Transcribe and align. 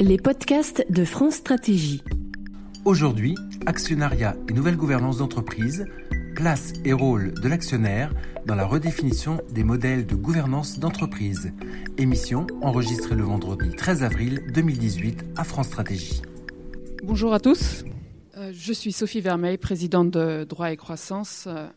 Les 0.00 0.16
podcasts 0.16 0.86
de 0.90 1.04
France 1.04 1.34
Stratégie. 1.34 2.02
Aujourd'hui, 2.84 3.34
actionnariat 3.66 4.36
et 4.48 4.52
nouvelle 4.52 4.76
gouvernance 4.76 5.18
d'entreprise, 5.18 5.84
place 6.34 6.72
et 6.84 6.92
rôle 6.92 7.34
de 7.34 7.48
l'actionnaire 7.48 8.14
dans 8.46 8.54
la 8.54 8.64
redéfinition 8.64 9.40
des 9.50 9.64
modèles 9.64 10.06
de 10.06 10.14
gouvernance 10.14 10.78
d'entreprise. 10.78 11.52
Émission 11.98 12.46
enregistrée 12.62 13.16
le 13.16 13.24
vendredi 13.24 13.70
13 13.76 14.02
avril 14.02 14.42
2018 14.54 15.24
à 15.36 15.44
France 15.44 15.66
Stratégie. 15.66 16.22
Bonjour 17.02 17.34
à 17.34 17.40
tous. 17.40 17.84
Euh, 18.36 18.52
je 18.54 18.72
suis 18.72 18.92
Sophie 18.92 19.20
Vermeil, 19.20 19.58
présidente 19.58 20.10
de 20.10 20.44
Droit 20.44 20.70
et 20.70 20.76
Croissance, 20.76 21.44
euh, 21.48 21.68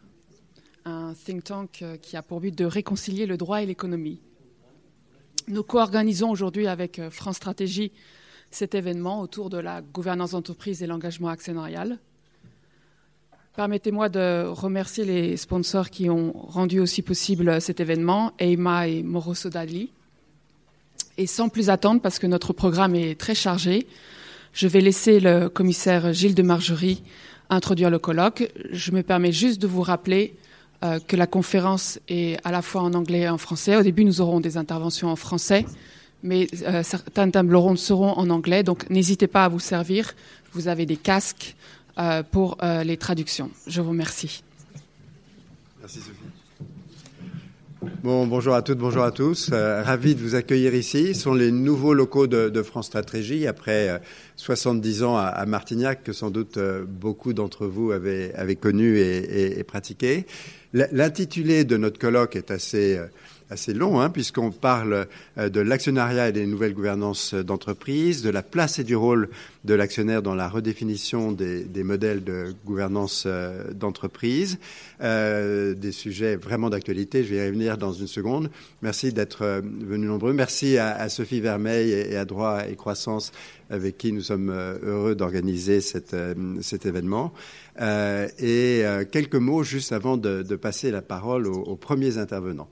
un 0.86 1.14
think 1.14 1.44
tank 1.44 1.82
euh, 1.82 1.98
qui 1.98 2.18
a 2.18 2.22
pour 2.22 2.40
but 2.40 2.56
de 2.56 2.66
réconcilier 2.66 3.26
le 3.26 3.38
droit 3.38 3.62
et 3.62 3.66
l'économie. 3.66 4.20
Nous 5.48 5.64
co-organisons 5.64 6.30
aujourd'hui 6.30 6.68
avec 6.68 7.00
euh, 7.00 7.10
France 7.10 7.38
Stratégie 7.38 7.92
cet 8.52 8.76
événement 8.76 9.22
autour 9.22 9.50
de 9.50 9.58
la 9.58 9.82
gouvernance 9.82 10.32
d'entreprise 10.32 10.84
et 10.84 10.88
l'engagement 10.88 11.30
actionnarial. 11.30 12.00
Permettez-moi 13.56 14.10
de 14.10 14.46
remercier 14.48 15.06
les 15.06 15.38
sponsors 15.38 15.90
qui 15.90 16.10
ont 16.10 16.34
rendu 16.34 16.80
aussi 16.80 17.02
possible 17.02 17.62
cet 17.62 17.80
événement, 17.80 18.34
EIMA 18.40 18.88
et 18.88 19.04
Moroso 19.04 19.50
Dali. 19.50 19.92
Et 21.18 21.28
sans 21.28 21.50
plus 21.50 21.70
attendre, 21.70 22.02
parce 22.02 22.20
que 22.20 22.28
notre 22.28 22.54
programme 22.54 22.96
est 22.96 23.20
très 23.20 23.36
chargé, 23.36 23.88
je 24.54 24.68
vais 24.68 24.82
laisser 24.82 25.20
le 25.20 25.50
commissaire 25.50 26.14
Gilles 26.14 26.36
de 26.36 26.44
Margerie 26.44 27.04
introduire 27.50 27.90
le 27.90 28.00
colloque. 28.00 28.52
Je 28.72 28.92
me 28.92 29.04
permets 29.04 29.32
juste 29.32 29.62
de 29.62 29.68
vous 29.68 29.82
rappeler 29.82 30.36
euh, 30.84 31.00
que 31.00 31.16
la 31.16 31.28
conférence 31.28 32.00
est 32.08 32.40
à 32.44 32.52
la 32.52 32.62
fois 32.62 32.82
en 32.82 32.94
anglais 32.94 33.22
et 33.22 33.30
en 33.30 33.38
français. 33.38 33.76
Au 33.76 33.84
début, 33.84 34.04
nous 34.04 34.20
aurons 34.20 34.40
des 34.40 34.58
interventions 34.58 35.10
en 35.10 35.16
français, 35.16 35.66
mais 36.24 36.48
euh, 36.64 36.82
certaines 36.82 37.32
tables 37.32 37.56
rondes 37.56 37.78
seront 37.78 38.14
en 38.14 38.30
anglais, 38.30 38.64
donc 38.64 38.90
n'hésitez 38.90 39.28
pas 39.28 39.46
à 39.46 39.50
vous 39.50 39.60
servir. 39.60 40.16
Vous 40.54 40.68
avez 40.68 40.88
des 40.88 40.98
casques 40.98 41.56
euh, 42.00 42.24
pour 42.24 42.58
les 42.84 42.98
traductions. 42.98 43.52
Je 43.68 43.82
vous 43.82 43.90
remercie. 43.92 44.44
Merci 45.80 46.00
Sophie. 46.00 46.21
Bon, 47.82 48.28
bonjour 48.28 48.54
à 48.54 48.62
toutes, 48.62 48.78
bonjour 48.78 49.02
à 49.02 49.10
tous. 49.10 49.50
Euh, 49.52 49.82
ravi 49.82 50.14
de 50.14 50.22
vous 50.22 50.36
accueillir 50.36 50.76
ici. 50.76 51.16
Ce 51.16 51.22
sont 51.22 51.34
les 51.34 51.52
nouveaux 51.52 51.96
locaux 51.96 52.28
de, 52.28 52.62
France 52.62 52.86
Stratégie 52.86 53.48
après 53.48 53.90
euh, 53.90 53.98
70 54.36 55.02
ans 55.02 55.18
à, 55.18 55.44
Martignac 55.48 56.04
que 56.04 56.14
sans 56.14 56.30
doute 56.30 56.58
euh, 56.58 56.86
beaucoup 56.88 57.34
d'entre 57.34 57.66
vous 57.66 57.92
avaient, 57.92 58.36
avaient 58.36 58.56
connu 58.56 59.00
et, 59.00 59.18
et, 59.18 59.60
et 59.60 59.64
pratiqué. 59.64 60.28
L'intitulé 60.74 61.66
de 61.66 61.76
notre 61.76 61.98
colloque 61.98 62.36
est 62.36 62.52
assez 62.52 62.98
euh, 62.98 63.08
assez 63.52 63.74
long, 63.74 64.00
hein, 64.00 64.10
puisqu'on 64.10 64.52
parle 64.52 65.08
euh, 65.38 65.50
de 65.50 65.60
l'actionnariat 65.60 66.30
et 66.30 66.32
des 66.32 66.48
nouvelles 66.48 66.74
gouvernances 66.74 67.34
d'entreprise, 67.34 68.22
de 68.24 68.30
la 68.30 68.44
place 68.44 68.80
et 68.80 68.84
du 68.84 68.96
rôle 68.96 69.30
de 69.64 69.74
l'actionnaire 69.76 70.22
dans 70.22 70.34
la 70.34 70.50
redéfinition 70.50 71.32
des, 71.32 71.64
des 71.64 71.84
modèles 71.84 72.24
de 72.24 72.56
gouvernance 72.66 73.26
euh, 73.28 73.72
d'entreprise, 73.74 74.58
euh, 75.02 75.76
des 75.76 75.92
sujets 75.92 76.36
vraiment 76.36 76.70
d'actualité. 76.70 77.24
Je 77.24 77.36
vais 77.36 77.44
y 77.44 77.48
revenir 77.48 77.78
dans 77.78 77.94
une 77.94 78.08
seconde. 78.08 78.50
Merci 78.82 79.14
d'être 79.14 79.44
euh, 79.44 79.62
venus 79.62 80.10
nombreux. 80.10 80.34
Merci 80.34 80.78
à, 80.78 80.96
à, 80.96 81.10
Sophie 81.10 81.42
Vermeil 81.42 81.92
et 81.92 82.16
à 82.18 82.26
Droit 82.26 82.68
et 82.68 82.76
Croissance 82.76 83.32
avec 83.70 83.98
qui 83.98 84.12
nous 84.12 84.22
sommes 84.22 84.50
heureux 84.50 85.16
d'organiser 85.16 85.80
cet 85.80 86.14
événement. 86.86 87.32
Euh, 87.80 88.28
et 88.38 88.84
quelques 89.14 89.36
mots 89.36 89.64
juste 89.64 89.94
avant 89.94 90.18
de, 90.18 90.44
de 90.44 90.56
passer 90.58 90.92
la 90.92 91.02
parole 91.02 91.48
aux, 91.48 91.62
aux 91.62 91.78
premiers 91.78 92.18
intervenants. 92.18 92.68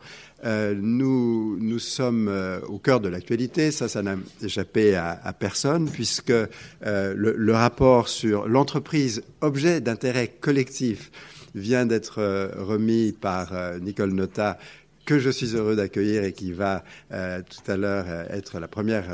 Euh, 0.46 0.74
nous, 0.78 1.80
sommes 1.80 2.28
euh, 2.30 2.60
au 2.68 2.78
cœur 2.78 3.00
de 3.00 3.10
l'actualité, 3.10 3.72
ça, 3.72 3.88
ça 3.88 4.02
n'a 4.02 4.16
échappé 4.42 4.96
à, 4.96 5.34
personne, 5.38 5.90
puisque 5.90 6.32
euh, 6.32 6.48
le, 6.82 7.34
le, 7.36 7.54
rapport 7.54 8.08
sur 8.08 8.48
l'entreprise 8.48 9.24
objet 9.42 9.82
d'intérêt 9.82 10.28
collectif 10.28 11.12
vient 11.56 11.86
d'être 11.86 12.22
remis 12.58 13.12
par 13.12 13.54
Nicole 13.82 14.12
Nota 14.12 14.60
que 15.06 15.18
je 15.18 15.32
suis 15.32 15.56
heureux 15.56 15.76
d'accueillir 15.76 16.24
et 16.24 16.32
qui 16.32 16.52
va 16.52 16.84
tout 17.10 17.72
à 17.72 17.76
l'heure 17.76 18.06
être 18.30 18.60
la 18.60 18.68
première 18.68 19.06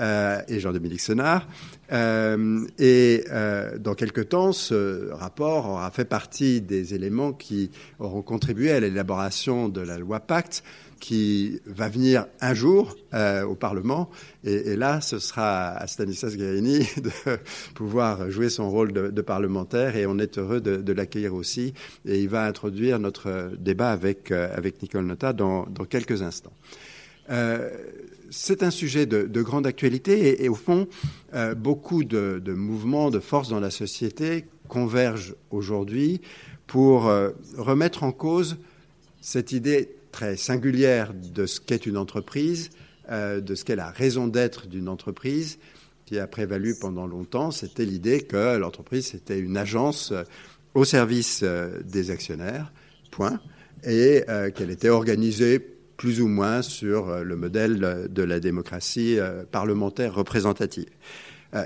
euh, 0.00 0.40
et 0.48 0.58
Jean-Dominique 0.58 1.00
Senard. 1.00 1.46
et 1.90 3.24
dans 3.78 3.94
quelque 3.94 4.20
temps, 4.20 4.52
ce 4.52 5.10
rapport 5.12 5.68
aura 5.68 5.90
fait 5.90 6.04
partie 6.04 6.60
des 6.60 6.94
éléments 6.94 7.32
qui 7.32 7.70
auront 7.98 8.22
contribué 8.22 8.72
à 8.72 8.80
l'élaboration 8.80 9.68
de 9.68 9.80
la 9.80 9.98
loi 9.98 10.20
Pacte, 10.20 10.62
qui 11.00 11.60
va 11.66 11.88
venir 11.88 12.26
un 12.40 12.54
jour 12.54 12.94
euh, 13.14 13.42
au 13.42 13.56
Parlement. 13.56 14.10
Et, 14.44 14.76
là, 14.76 15.00
ce 15.00 15.18
sera 15.18 15.70
à 15.70 15.86
Stanislas 15.86 16.36
Guérini 16.36 16.78
de 17.02 17.10
pouvoir 17.74 18.30
jouer 18.30 18.50
son 18.50 18.70
rôle 18.70 18.92
de, 18.92 19.22
parlementaire. 19.22 19.96
Et 19.96 20.06
on 20.06 20.18
est 20.18 20.38
heureux 20.38 20.60
de, 20.60 20.92
l'accueillir 20.92 21.34
aussi. 21.34 21.74
Et 22.04 22.20
il 22.20 22.28
va 22.28 22.46
introduire 22.46 22.98
notre 22.98 23.50
débat 23.58 23.90
avec, 23.90 24.30
euh, 24.30 24.54
avec 24.54 24.80
Nicole 24.82 25.06
Nota 25.06 25.32
dans, 25.32 25.64
quelques 25.88 26.22
instants. 26.22 26.52
Euh, 27.30 27.70
c'est 28.30 28.62
un 28.62 28.70
sujet 28.70 29.06
de, 29.06 29.24
de 29.24 29.42
grande 29.42 29.66
actualité 29.66 30.42
et, 30.44 30.48
au 30.48 30.54
fond, 30.54 30.88
euh, 31.34 31.54
beaucoup 31.54 32.04
de, 32.04 32.40
mouvements, 32.46 33.10
de 33.10 33.18
forces 33.18 33.48
dans 33.48 33.60
la 33.60 33.70
société 33.70 34.46
convergent 34.68 35.34
aujourd'hui 35.50 36.20
pour 36.66 37.08
euh, 37.08 37.30
remettre 37.58 38.04
en 38.04 38.12
cause 38.12 38.56
cette 39.20 39.52
idée 39.52 39.90
très 40.12 40.36
singulière 40.36 41.12
de 41.12 41.44
ce 41.46 41.60
qu'est 41.60 41.86
une 41.86 41.96
entreprise, 41.96 42.70
euh, 43.10 43.40
de 43.40 43.54
ce 43.56 43.64
qu'est 43.64 43.76
la 43.76 43.90
raison 43.90 44.28
d'être 44.28 44.68
d'une 44.68 44.88
entreprise, 44.88 45.58
qui 46.06 46.18
a 46.18 46.26
prévalu 46.26 46.76
pendant 46.80 47.06
longtemps, 47.06 47.50
c'était 47.50 47.84
l'idée 47.84 48.22
que 48.22 48.56
l'entreprise 48.56 49.06
c'était 49.06 49.38
une 49.38 49.56
agence 49.56 50.12
au 50.74 50.84
service 50.84 51.44
des 51.84 52.10
actionnaires, 52.10 52.72
point, 53.12 53.40
et 53.84 54.24
qu'elle 54.56 54.70
était 54.70 54.88
organisée 54.88 55.79
plus 56.00 56.22
ou 56.22 56.28
moins 56.28 56.62
sur 56.62 57.22
le 57.22 57.36
modèle 57.36 58.08
de 58.10 58.22
la 58.22 58.40
démocratie 58.40 59.18
parlementaire 59.52 60.14
représentative. 60.14 60.88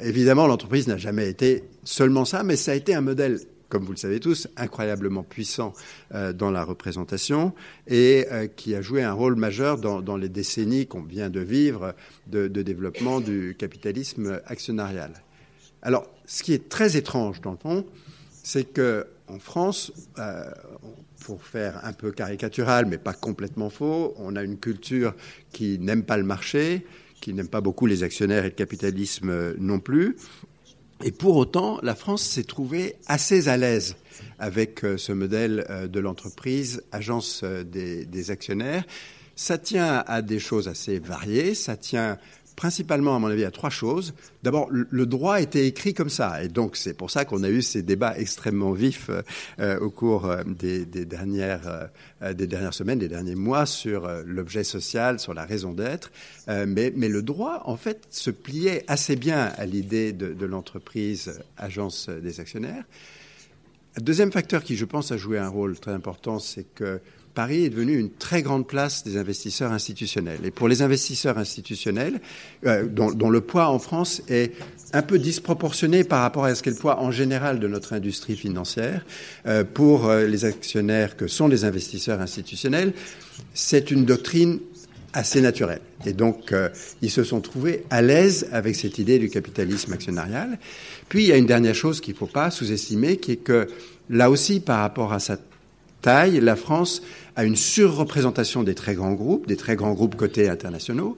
évidemment, 0.03 0.49
l'entreprise 0.49 0.89
n'a 0.89 0.97
jamais 0.97 1.31
été 1.31 1.63
seulement 1.85 2.25
ça, 2.25 2.43
mais 2.43 2.57
ça 2.57 2.73
a 2.73 2.75
été 2.75 2.97
un 2.97 3.01
modèle 3.01 3.39
comme 3.75 3.83
vous 3.83 3.93
le 3.93 3.99
savez 3.99 4.21
tous, 4.21 4.47
incroyablement 4.57 5.25
puissant 5.25 5.73
euh, 6.15 6.33
dans 6.33 6.53
la 6.53 6.63
représentation 6.63 7.53
et 7.89 8.25
euh, 8.31 8.47
qui 8.47 8.73
a 8.77 8.81
joué 8.81 9.03
un 9.03 9.13
rôle 9.13 9.35
majeur 9.35 9.79
dans, 9.79 10.17
les 10.17 10.29
décennies 10.29 10.87
qu'on 10.87 11.03
vient 11.03 11.29
de 11.29 11.41
vivre 11.41 11.93
de, 12.29 12.47
développement 12.47 13.21
du 13.21 13.57
capitalisme 13.59 14.41
actionnarial. 14.47 15.13
Alors, 15.83 16.07
ce 16.25 16.45
qui 16.45 16.53
est 16.53 16.69
très 16.69 16.97
étrange 16.97 17.41
dans 17.41 17.51
le 17.51 17.57
fond, 17.57 17.85
c'est 18.45 18.63
que 18.63 19.07
en 19.27 19.41
France, 19.41 19.93
euh, 20.21 20.45
pour 21.25 21.43
faire 21.43 21.85
un 21.85 21.93
peu 21.93 22.13
caricatural, 22.13 22.87
mais 22.87 22.99
pas 22.99 23.13
complètement 23.13 23.71
faux, 23.71 24.15
on 24.19 24.37
a 24.37 24.43
une 24.43 24.59
culture 24.59 25.15
qui 25.53 25.79
n'aime 25.79 26.05
pas 26.05 26.17
le 26.17 26.25
marché, 26.25 26.87
qui 27.21 27.35
n'aime 27.35 27.49
pas 27.49 27.61
beaucoup 27.61 27.87
les 27.87 28.03
actionnaires 28.03 28.45
et 28.45 28.51
le 28.51 28.55
capitalisme 28.55 29.55
non 29.59 29.81
plus, 29.81 30.17
et 31.03 31.11
pour 31.11 31.37
autant, 31.37 31.81
la 31.83 31.95
France 31.95 32.23
s'est 32.23 32.45
trouvée 32.45 32.97
assez 33.07 33.49
à 33.49 33.57
l'aise 33.57 33.97
avec 34.39 34.85
euh, 34.85 34.97
ce 34.97 35.13
modèle 35.13 35.67
euh, 35.69 35.89
de 35.89 36.01
l'entreprise, 36.01 36.83
agence 36.93 37.43
euh, 37.43 37.65
des, 37.65 38.31
actionnaires. 38.31 38.85
Ça 39.37 39.59
tient 39.59 40.05
à 40.07 40.23
des 40.23 40.39
choses 40.39 40.69
assez 40.69 40.99
variées. 41.01 41.55
Ça 41.55 41.77
tient 41.77 42.19
principalement, 42.57 43.17
à 43.17 43.19
mon 43.19 43.29
avis, 43.29 43.45
à 43.45 43.51
trois 43.51 43.71
choses. 43.71 44.15
D'abord, 44.43 44.69
le 44.71 45.07
droit 45.07 45.41
était 45.41 45.67
écrit 45.67 45.95
comme 45.95 46.09
ça, 46.09 46.43
et 46.43 46.49
donc 46.49 46.77
c'est 46.77 46.95
pour 46.95 47.11
ça 47.11 47.25
qu'on 47.25 47.43
a 47.43 47.49
eu 47.49 47.63
ces 47.63 47.83
débats 47.83 48.17
extrêmement 48.19 48.73
vifs 48.73 49.11
euh, 49.59 49.79
au 49.81 49.91
cours 49.91 50.31
des, 50.47 50.85
des, 50.85 51.05
dernières, 51.05 51.89
euh, 52.23 52.33
des 52.35 52.47
dernières 52.47 52.75
semaines, 52.75 52.99
des 52.99 53.09
derniers 53.09 53.35
mois 53.35 53.67
sur 53.67 54.05
euh, 54.05 54.23
l'objet 54.27 54.65
social, 54.65 55.19
sur 55.19 55.35
la 55.35 55.45
raison 55.45 55.73
d'être. 55.73 56.13
mais, 56.49 56.93
mais, 56.95 57.09
le 57.09 57.23
droit, 57.23 57.63
en 57.65 57.77
fait, 57.77 58.07
se 58.11 58.31
pliait 58.31 58.85
assez 58.87 59.17
bien 59.17 59.53
à 59.57 59.67
l'idée 59.67 60.13
de, 60.13 60.33
de 60.33 60.47
l'entreprise 60.47 61.41
agence 61.57 62.09
des 62.09 62.41
actionnaires. 62.41 62.85
Deuxième 64.01 64.33
facteur 64.33 64.65
qui, 64.65 64.77
je 64.77 64.85
pense, 64.85 65.13
a 65.13 65.17
joué 65.17 65.39
un 65.39 65.49
rôle 65.49 65.79
très 65.79 65.93
important, 65.93 66.39
c'est 66.39 66.65
que 66.75 67.01
Paris 67.35 67.65
est 67.65 67.71
devenu 67.71 67.99
une 67.99 68.11
très 68.11 68.43
grande 68.43 68.67
place 68.67 69.03
des 69.03 69.17
investisseurs 69.17 69.73
institutionnels. 69.73 70.39
Et 70.45 70.53
pour 70.53 70.69
les 70.69 70.83
investisseurs 70.83 71.37
institutionnels, 71.37 72.21
euh, 72.65 72.87
dont, 72.87 73.31
le 73.31 73.41
poids 73.41 73.69
en 73.69 73.81
France 73.81 74.23
est 74.29 74.53
un 74.93 75.03
peu 75.03 75.19
disproportionné 75.19 76.05
par 76.05 76.23
rapport 76.23 76.45
à 76.45 76.55
ce 76.55 76.63
qu'est 76.63 76.71
le 76.71 76.77
poids 76.77 77.01
en 77.01 77.11
général 77.11 77.59
de 77.59 77.67
notre 77.67 77.93
industrie 77.93 78.37
financière, 78.37 79.05
euh, 79.47 79.65
pour 79.65 80.07
euh, 80.07 80.27
les 80.27 80.45
actionnaires 80.45 81.17
que 81.17 81.27
sont 81.27 81.49
les 81.49 81.65
investisseurs 81.65 82.21
institutionnels, 82.21 82.93
c'est 83.53 83.91
une 83.91 84.05
doctrine 84.05 84.61
assez 85.13 85.41
naturelle. 85.41 85.81
Et 86.07 86.13
donc, 86.13 86.53
ils 87.01 87.11
se 87.11 87.23
sont 87.23 87.41
trouvés 87.41 87.85
à 87.89 88.03
l'aise 88.03 88.49
avec 88.51 88.75
cette 88.75 88.99
idée 88.99 89.21
du 89.21 89.31
capitalisme 89.31 89.93
actionnarial. 89.93 90.59
Puis, 91.09 91.23
il 91.23 91.29
y 91.29 91.33
a 91.33 91.37
une 91.37 91.47
dernière 91.47 91.75
chose 91.75 92.01
qu'il 92.01 92.15
ne 92.15 92.19
faut 92.19 92.27
pas 92.27 92.51
sous-estimer, 92.51 93.19
qui 93.19 93.33
est 93.33 93.37
que, 93.37 93.69
là 94.11 94.29
aussi, 94.29 94.59
par 94.59 94.81
rapport 94.81 95.13
à 95.13 95.21
sa 95.21 95.39
taille, 96.05 96.39
la 96.41 96.55
France 96.55 97.01
a 97.37 97.45
une 97.45 97.57
surreprésentation 97.57 98.63
des 98.63 98.75
très 98.75 98.95
grands 98.95 99.13
groupes, 99.13 99.47
des 99.47 99.57
très 99.57 99.77
grands 99.77 99.93
groupes 99.93 100.17
cotés 100.17 100.49
internationaux, 100.49 101.17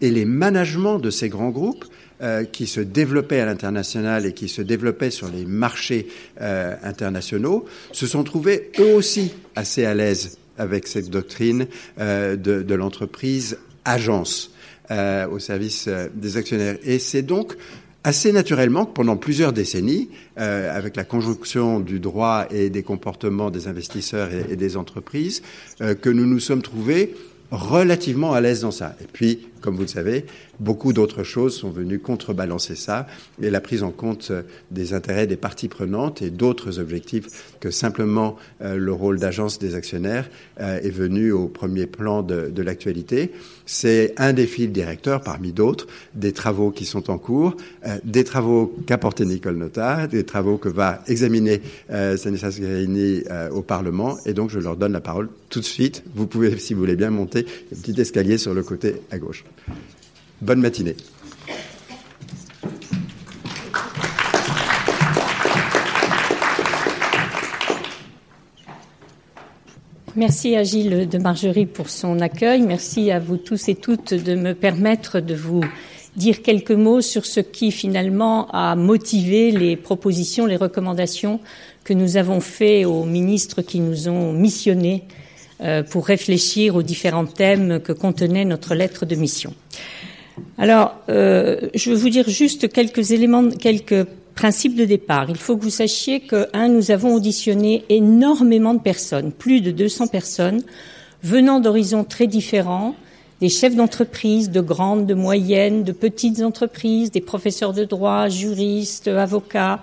et 0.00 0.10
les 0.10 0.24
managements 0.24 0.98
de 0.98 1.10
ces 1.10 1.28
grands 1.28 1.50
groupes 1.50 1.84
euh, 2.20 2.44
qui 2.44 2.66
se 2.66 2.80
développaient 2.80 3.40
à 3.40 3.46
l'international 3.46 4.26
et 4.26 4.32
qui 4.32 4.48
se 4.48 4.60
développaient 4.60 5.10
sur 5.10 5.28
les 5.28 5.44
marchés 5.44 6.08
euh, 6.40 6.74
internationaux 6.82 7.64
se 7.92 8.08
sont 8.08 8.24
trouvés 8.24 8.72
eux 8.80 8.94
aussi 8.94 9.34
assez 9.54 9.84
à 9.84 9.94
l'aise 9.94 10.38
avec 10.56 10.88
cette 10.88 11.10
doctrine 11.10 11.68
euh, 12.00 12.34
de, 12.34 12.62
de 12.62 12.74
l'entreprise 12.74 13.58
agence 13.84 14.52
au 14.90 15.38
service 15.38 15.86
des 16.14 16.38
actionnaires. 16.38 16.78
Et 16.82 16.98
c'est 16.98 17.20
donc 17.20 17.58
assez 18.08 18.32
naturellement 18.32 18.86
pendant 18.86 19.18
plusieurs 19.18 19.52
décennies, 19.52 20.08
euh, 20.38 20.74
avec 20.74 20.96
la 20.96 21.04
conjonction 21.04 21.78
du 21.78 22.00
droit 22.00 22.46
et 22.50 22.70
des 22.70 22.82
comportements 22.82 23.50
des 23.50 23.68
investisseurs 23.68 24.30
et, 24.32 24.56
des 24.56 24.78
entreprises, 24.78 25.42
euh, 25.82 25.94
que 25.94 26.08
nous 26.08 26.24
nous 26.24 26.40
sommes 26.40 26.62
trouvés 26.62 27.14
relativement 27.50 28.32
à 28.32 28.40
l'aise 28.40 28.62
dans 28.62 28.70
ça. 28.70 28.96
Et 29.02 29.38
comme 29.60 29.76
vous 29.76 29.82
le 29.82 29.88
savez, 29.88 30.24
beaucoup 30.60 30.92
d'autres 30.92 31.22
choses 31.22 31.56
sont 31.56 31.70
venues 31.70 31.98
contrebalancer 31.98 32.74
ça 32.74 33.06
et 33.42 33.50
la 33.50 33.60
prise 33.60 33.82
en 33.82 33.90
compte 33.90 34.28
euh, 34.30 34.42
des 34.70 34.94
intérêts 34.94 35.26
des 35.26 35.36
parties 35.36 35.68
prenantes 35.68 36.22
et 36.22 36.30
d'autres 36.30 36.78
objectifs 36.78 37.54
que 37.60 37.70
simplement 37.70 38.36
euh, 38.62 38.76
le 38.76 38.92
rôle 38.92 39.18
d'agence 39.18 39.58
des 39.58 39.74
actionnaires 39.74 40.28
euh, 40.60 40.80
est 40.80 40.90
venu 40.90 41.32
au 41.32 41.46
premier 41.46 41.86
plan 41.86 42.22
de, 42.22 42.52
l'actualité. 42.62 43.30
C'est 43.66 44.14
un 44.16 44.32
des 44.32 44.46
fils 44.46 44.70
directeurs 44.70 45.22
parmi 45.22 45.52
d'autres 45.52 45.86
des 46.14 46.32
travaux 46.32 46.70
qui 46.70 46.84
sont 46.84 47.10
en 47.10 47.18
cours, 47.18 47.56
des 48.02 48.24
travaux 48.24 48.74
qu'a 48.86 48.98
porté 48.98 49.24
Nicole 49.24 49.56
Nota, 49.56 50.06
des 50.08 50.24
travaux 50.24 50.56
que 50.56 50.68
va 50.68 51.02
examiner 51.06 51.60
Stanislas 51.88 52.58
Guérini 52.58 53.22
au 53.52 53.62
Parlement 53.62 54.18
et 54.26 54.34
donc 54.34 54.50
je 54.50 54.58
leur 54.58 54.76
donne 54.76 54.92
la 54.92 55.00
parole 55.00 55.28
tout 55.50 55.60
de 55.60 55.64
suite. 55.64 56.02
Vous 56.14 56.26
pouvez, 56.26 56.58
si 56.58 56.74
vous 56.74 56.80
voulez 56.80 56.96
bien, 56.96 57.10
monter 57.10 57.46
un 57.72 57.80
petit 57.80 57.98
escalier 58.00 58.38
sur 58.38 58.54
le 58.54 58.62
côté 58.62 58.96
à 59.10 59.18
gauche. 59.18 59.44
Bonne 60.40 60.60
matinée. 60.60 60.96
Merci 70.18 70.56
à 70.56 70.64
Gilles 70.64 71.08
de 71.08 71.18
Margerie 71.18 71.66
pour 71.66 71.88
son 71.90 72.18
accueil. 72.18 72.62
Merci 72.62 73.12
à 73.12 73.20
vous 73.20 73.36
tous 73.36 73.68
et 73.68 73.76
toutes 73.76 74.14
de 74.14 74.34
me 74.34 74.52
permettre 74.52 75.20
de 75.20 75.34
vous 75.34 75.62
dire 76.16 76.42
quelques 76.42 76.72
mots 76.72 77.00
sur 77.00 77.24
ce 77.24 77.38
qui 77.38 77.70
finalement 77.70 78.48
a 78.50 78.74
motivé 78.74 79.52
les 79.52 79.76
propositions, 79.76 80.44
les 80.44 80.56
recommandations 80.56 81.38
que 81.84 81.94
nous 81.94 82.16
avons 82.16 82.40
faites 82.40 82.84
aux 82.84 83.04
ministres 83.04 83.62
qui 83.62 83.78
nous 83.78 84.08
ont 84.08 84.32
missionnés 84.32 85.04
pour 85.90 86.06
réfléchir 86.06 86.76
aux 86.76 86.82
différents 86.82 87.26
thèmes 87.26 87.80
que 87.80 87.92
contenait 87.92 88.44
notre 88.44 88.74
lettre 88.74 89.06
de 89.06 89.16
mission. 89.16 89.54
Alors, 90.56 90.96
euh, 91.08 91.68
je 91.74 91.90
veux 91.90 91.96
vous 91.96 92.10
dire 92.10 92.28
juste 92.28 92.72
quelques 92.72 93.12
éléments, 93.12 93.48
quelques 93.50 94.04
principes 94.34 94.76
de 94.76 94.84
départ. 94.84 95.26
Il 95.28 95.36
faut 95.36 95.56
que 95.56 95.62
vous 95.62 95.70
sachiez 95.70 96.20
que, 96.20 96.48
un, 96.52 96.68
nous 96.68 96.90
avons 96.90 97.14
auditionné 97.14 97.84
énormément 97.88 98.74
de 98.74 98.80
personnes, 98.80 99.32
plus 99.32 99.60
de 99.60 99.70
200 99.70 100.08
personnes, 100.08 100.62
venant 101.22 101.60
d'horizons 101.60 102.04
très 102.04 102.26
différents, 102.26 102.94
des 103.40 103.48
chefs 103.48 103.74
d'entreprise, 103.74 104.50
de 104.50 104.60
grandes, 104.60 105.06
de 105.06 105.14
moyennes, 105.14 105.84
de 105.84 105.92
petites 105.92 106.42
entreprises, 106.42 107.10
des 107.10 107.20
professeurs 107.20 107.72
de 107.72 107.84
droit, 107.84 108.28
juristes, 108.28 109.08
avocats, 109.08 109.80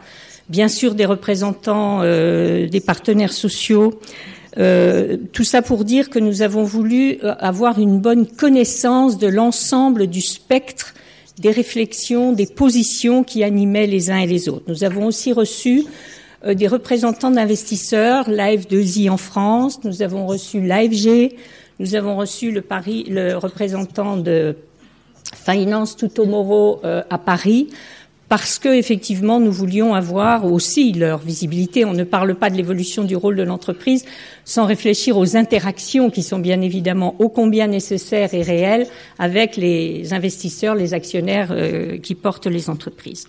bien 0.49 0.67
sûr 0.67 0.95
des 0.95 1.05
représentants 1.05 2.01
euh, 2.03 2.67
des 2.67 2.81
partenaires 2.81 3.33
sociaux, 3.33 3.99
euh, 4.57 5.17
tout 5.33 5.43
ça 5.43 5.61
pour 5.61 5.83
dire 5.83 6.09
que 6.09 6.19
nous 6.19 6.41
avons 6.41 6.63
voulu 6.63 7.17
euh, 7.23 7.35
avoir 7.39 7.77
une 7.77 7.99
bonne 7.99 8.25
connaissance 8.25 9.17
de 9.17 9.27
l'ensemble 9.27 10.07
du 10.07 10.21
spectre 10.21 10.93
des 11.39 11.51
réflexions, 11.51 12.31
des 12.31 12.45
positions 12.45 13.25
qui 13.25 13.43
animaient 13.43 13.87
les 13.87 14.09
uns 14.09 14.19
et 14.19 14.27
les 14.27 14.47
autres. 14.47 14.63
Nous 14.67 14.85
avons 14.85 15.05
aussi 15.07 15.33
reçu 15.33 15.83
euh, 16.45 16.53
des 16.53 16.67
représentants 16.67 17.31
d'investisseurs, 17.31 18.29
Live2I 18.29 19.09
en 19.09 19.17
France, 19.17 19.83
nous 19.83 20.01
avons 20.01 20.25
reçu 20.25 20.61
l'AFG, 20.61 21.33
nous 21.79 21.95
avons 21.95 22.15
reçu 22.15 22.51
le, 22.51 22.61
Paris, 22.61 23.03
le 23.09 23.35
représentant 23.35 24.15
de 24.15 24.55
Finance 25.33 25.97
Tutomoro 25.97 26.79
à 26.83 27.17
Paris, 27.17 27.67
parce 28.29 28.59
que 28.59 28.69
effectivement 28.69 29.39
nous 29.39 29.51
voulions 29.51 29.93
avoir 29.93 30.45
aussi 30.45 30.93
leur 30.93 31.19
visibilité. 31.19 31.85
On 31.85 31.93
ne 31.93 32.03
parle 32.03 32.35
pas 32.35 32.49
de 32.49 32.55
l'évolution 32.55 33.03
du 33.03 33.15
rôle 33.15 33.35
de 33.35 33.43
l'entreprise 33.43 34.05
sans 34.43 34.65
réfléchir 34.65 35.17
aux 35.17 35.35
interactions 35.37 36.09
qui 36.09 36.23
sont 36.23 36.39
bien 36.39 36.61
évidemment 36.61 37.15
ô 37.19 37.29
combien 37.29 37.67
nécessaires 37.67 38.33
et 38.33 38.41
réelles 38.41 38.87
avec 39.19 39.57
les 39.57 40.13
investisseurs, 40.13 40.75
les 40.75 40.93
actionnaires 40.93 41.49
euh, 41.51 41.97
qui 41.97 42.15
portent 42.15 42.47
les 42.47 42.69
entreprises. 42.69 43.27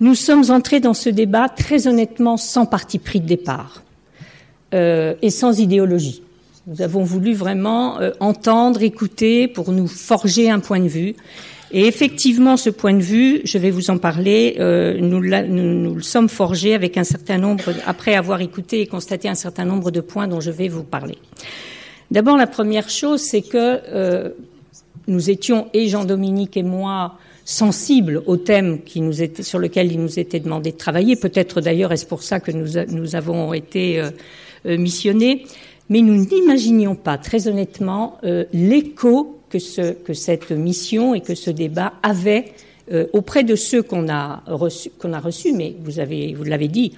Nous 0.00 0.14
sommes 0.14 0.50
entrés 0.50 0.80
dans 0.80 0.94
ce 0.94 1.10
débat 1.10 1.48
très 1.48 1.86
honnêtement 1.86 2.36
sans 2.36 2.66
parti 2.66 2.98
pris 2.98 3.20
de 3.20 3.26
départ 3.26 3.82
euh, 4.72 5.14
et 5.20 5.30
sans 5.30 5.60
idéologie. 5.60 6.22
Nous 6.66 6.82
avons 6.82 7.04
voulu 7.04 7.34
vraiment 7.34 8.00
euh, 8.00 8.12
entendre, 8.20 8.82
écouter 8.82 9.48
pour 9.48 9.72
nous 9.72 9.86
forger 9.86 10.50
un 10.50 10.60
point 10.60 10.80
de 10.80 10.88
vue 10.88 11.16
et 11.72 11.86
effectivement, 11.86 12.56
ce 12.56 12.68
point 12.68 12.94
de 12.94 13.02
vue, 13.02 13.42
je 13.44 13.56
vais 13.56 13.70
vous 13.70 13.90
en 13.90 13.98
parler, 13.98 14.56
euh, 14.58 14.98
nous, 15.00 15.20
nous, 15.20 15.94
le 15.94 16.02
sommes 16.02 16.28
forgés 16.28 16.74
avec 16.74 16.96
un 16.96 17.04
certain 17.04 17.38
nombre, 17.38 17.62
après 17.86 18.14
avoir 18.14 18.40
écouté 18.40 18.80
et 18.80 18.86
constaté 18.86 19.28
un 19.28 19.36
certain 19.36 19.64
nombre 19.64 19.92
de 19.92 20.00
points 20.00 20.26
dont 20.26 20.40
je 20.40 20.50
vais 20.50 20.66
vous 20.66 20.82
parler. 20.82 21.16
D'abord, 22.10 22.36
la 22.36 22.48
première 22.48 22.90
chose, 22.90 23.20
c'est 23.20 23.42
que 23.42 23.80
euh, 23.88 24.30
nous 25.06 25.30
étions, 25.30 25.68
et 25.72 25.86
Jean-Dominique 25.86 26.56
et 26.56 26.64
moi, 26.64 27.18
sensibles 27.44 28.22
au 28.26 28.36
thème 28.36 28.80
sur 29.40 29.60
lequel 29.60 29.92
il 29.92 30.00
nous 30.00 30.18
était 30.18 30.40
demandé 30.40 30.72
de 30.72 30.76
travailler. 30.76 31.14
Peut-être 31.14 31.60
d'ailleurs 31.60 31.92
est-ce 31.92 32.06
pour 32.06 32.24
ça 32.24 32.40
que 32.40 32.50
nous, 32.50 33.14
avons 33.14 33.54
été 33.54 34.00
euh, 34.00 34.10
euh 34.66 34.76
missionnés. 34.76 35.46
Mais 35.88 36.02
nous 36.02 36.16
n'imaginions 36.16 36.94
pas, 36.94 37.18
très 37.18 37.48
honnêtement, 37.48 38.18
l'écho 38.52 39.39
que, 39.50 39.58
ce, 39.58 39.92
que 39.92 40.14
cette 40.14 40.50
mission 40.50 41.14
et 41.14 41.20
que 41.20 41.34
ce 41.34 41.50
débat 41.50 41.92
avait 42.02 42.52
euh, 42.92 43.06
auprès 43.12 43.44
de 43.44 43.54
ceux 43.54 43.82
qu'on 43.82 44.08
a 44.08 44.42
reçus, 44.46 44.90
reçus, 45.02 45.52
mais 45.52 45.74
vous 45.82 46.00
avez, 46.00 46.34
vous 46.34 46.44
l'avez 46.44 46.68
dit, 46.68 46.92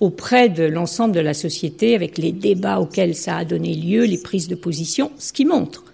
auprès 0.00 0.48
de 0.48 0.64
l'ensemble 0.64 1.14
de 1.14 1.20
la 1.20 1.34
société, 1.34 1.94
avec 1.94 2.18
les 2.18 2.32
débats 2.32 2.80
auxquels 2.80 3.14
ça 3.14 3.36
a 3.36 3.44
donné 3.44 3.74
lieu, 3.74 4.04
les 4.04 4.18
prises 4.18 4.48
de 4.48 4.54
position, 4.54 5.10
ce 5.18 5.32
qui 5.32 5.44
montre 5.44 5.84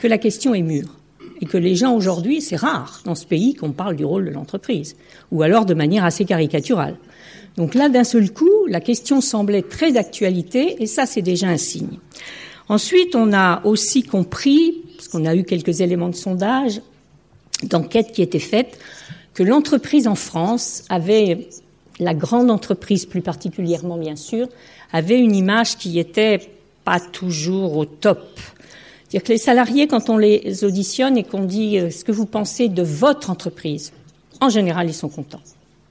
que 0.00 0.06
la 0.06 0.18
question 0.18 0.54
est 0.54 0.62
mûre 0.62 0.98
et 1.40 1.46
que 1.46 1.58
les 1.58 1.74
gens 1.74 1.94
aujourd'hui, 1.94 2.40
c'est 2.40 2.56
rare 2.56 3.02
dans 3.04 3.14
ce 3.14 3.26
pays 3.26 3.54
qu'on 3.54 3.72
parle 3.72 3.96
du 3.96 4.04
rôle 4.04 4.26
de 4.26 4.30
l'entreprise, 4.30 4.96
ou 5.32 5.42
alors 5.42 5.66
de 5.66 5.74
manière 5.74 6.04
assez 6.04 6.24
caricaturale. 6.24 6.96
Donc 7.56 7.74
là, 7.74 7.88
d'un 7.88 8.04
seul 8.04 8.32
coup, 8.32 8.66
la 8.68 8.80
question 8.80 9.20
semblait 9.20 9.62
très 9.62 9.92
d'actualité, 9.92 10.76
et 10.82 10.86
ça, 10.86 11.06
c'est 11.06 11.22
déjà 11.22 11.48
un 11.48 11.56
signe. 11.56 11.98
Ensuite, 12.68 13.14
on 13.14 13.32
a 13.32 13.60
aussi 13.64 14.02
compris 14.02 14.82
qu'on 15.14 15.24
a 15.26 15.36
eu 15.36 15.44
quelques 15.44 15.80
éléments 15.80 16.08
de 16.08 16.16
sondage, 16.16 16.80
d'enquête 17.62 18.10
qui 18.12 18.20
étaient 18.20 18.40
faites, 18.40 18.78
que 19.32 19.44
l'entreprise 19.44 20.08
en 20.08 20.16
France 20.16 20.82
avait, 20.88 21.48
la 22.00 22.14
grande 22.14 22.50
entreprise 22.50 23.06
plus 23.06 23.22
particulièrement 23.22 23.96
bien 23.96 24.16
sûr, 24.16 24.48
avait 24.92 25.18
une 25.18 25.36
image 25.36 25.76
qui 25.76 25.98
était 26.00 26.40
pas 26.84 26.98
toujours 26.98 27.76
au 27.76 27.84
top. 27.84 28.26
C'est-à-dire 29.08 29.22
que 29.22 29.32
les 29.32 29.38
salariés, 29.38 29.86
quand 29.86 30.10
on 30.10 30.18
les 30.18 30.64
auditionne 30.64 31.16
et 31.16 31.22
qu'on 31.22 31.44
dit 31.44 31.78
euh, 31.78 31.90
ce 31.90 32.04
que 32.04 32.10
vous 32.10 32.26
pensez 32.26 32.68
de 32.68 32.82
votre 32.82 33.30
entreprise, 33.30 33.92
en 34.40 34.48
général, 34.48 34.88
ils 34.88 34.94
sont 34.94 35.08
contents. 35.08 35.42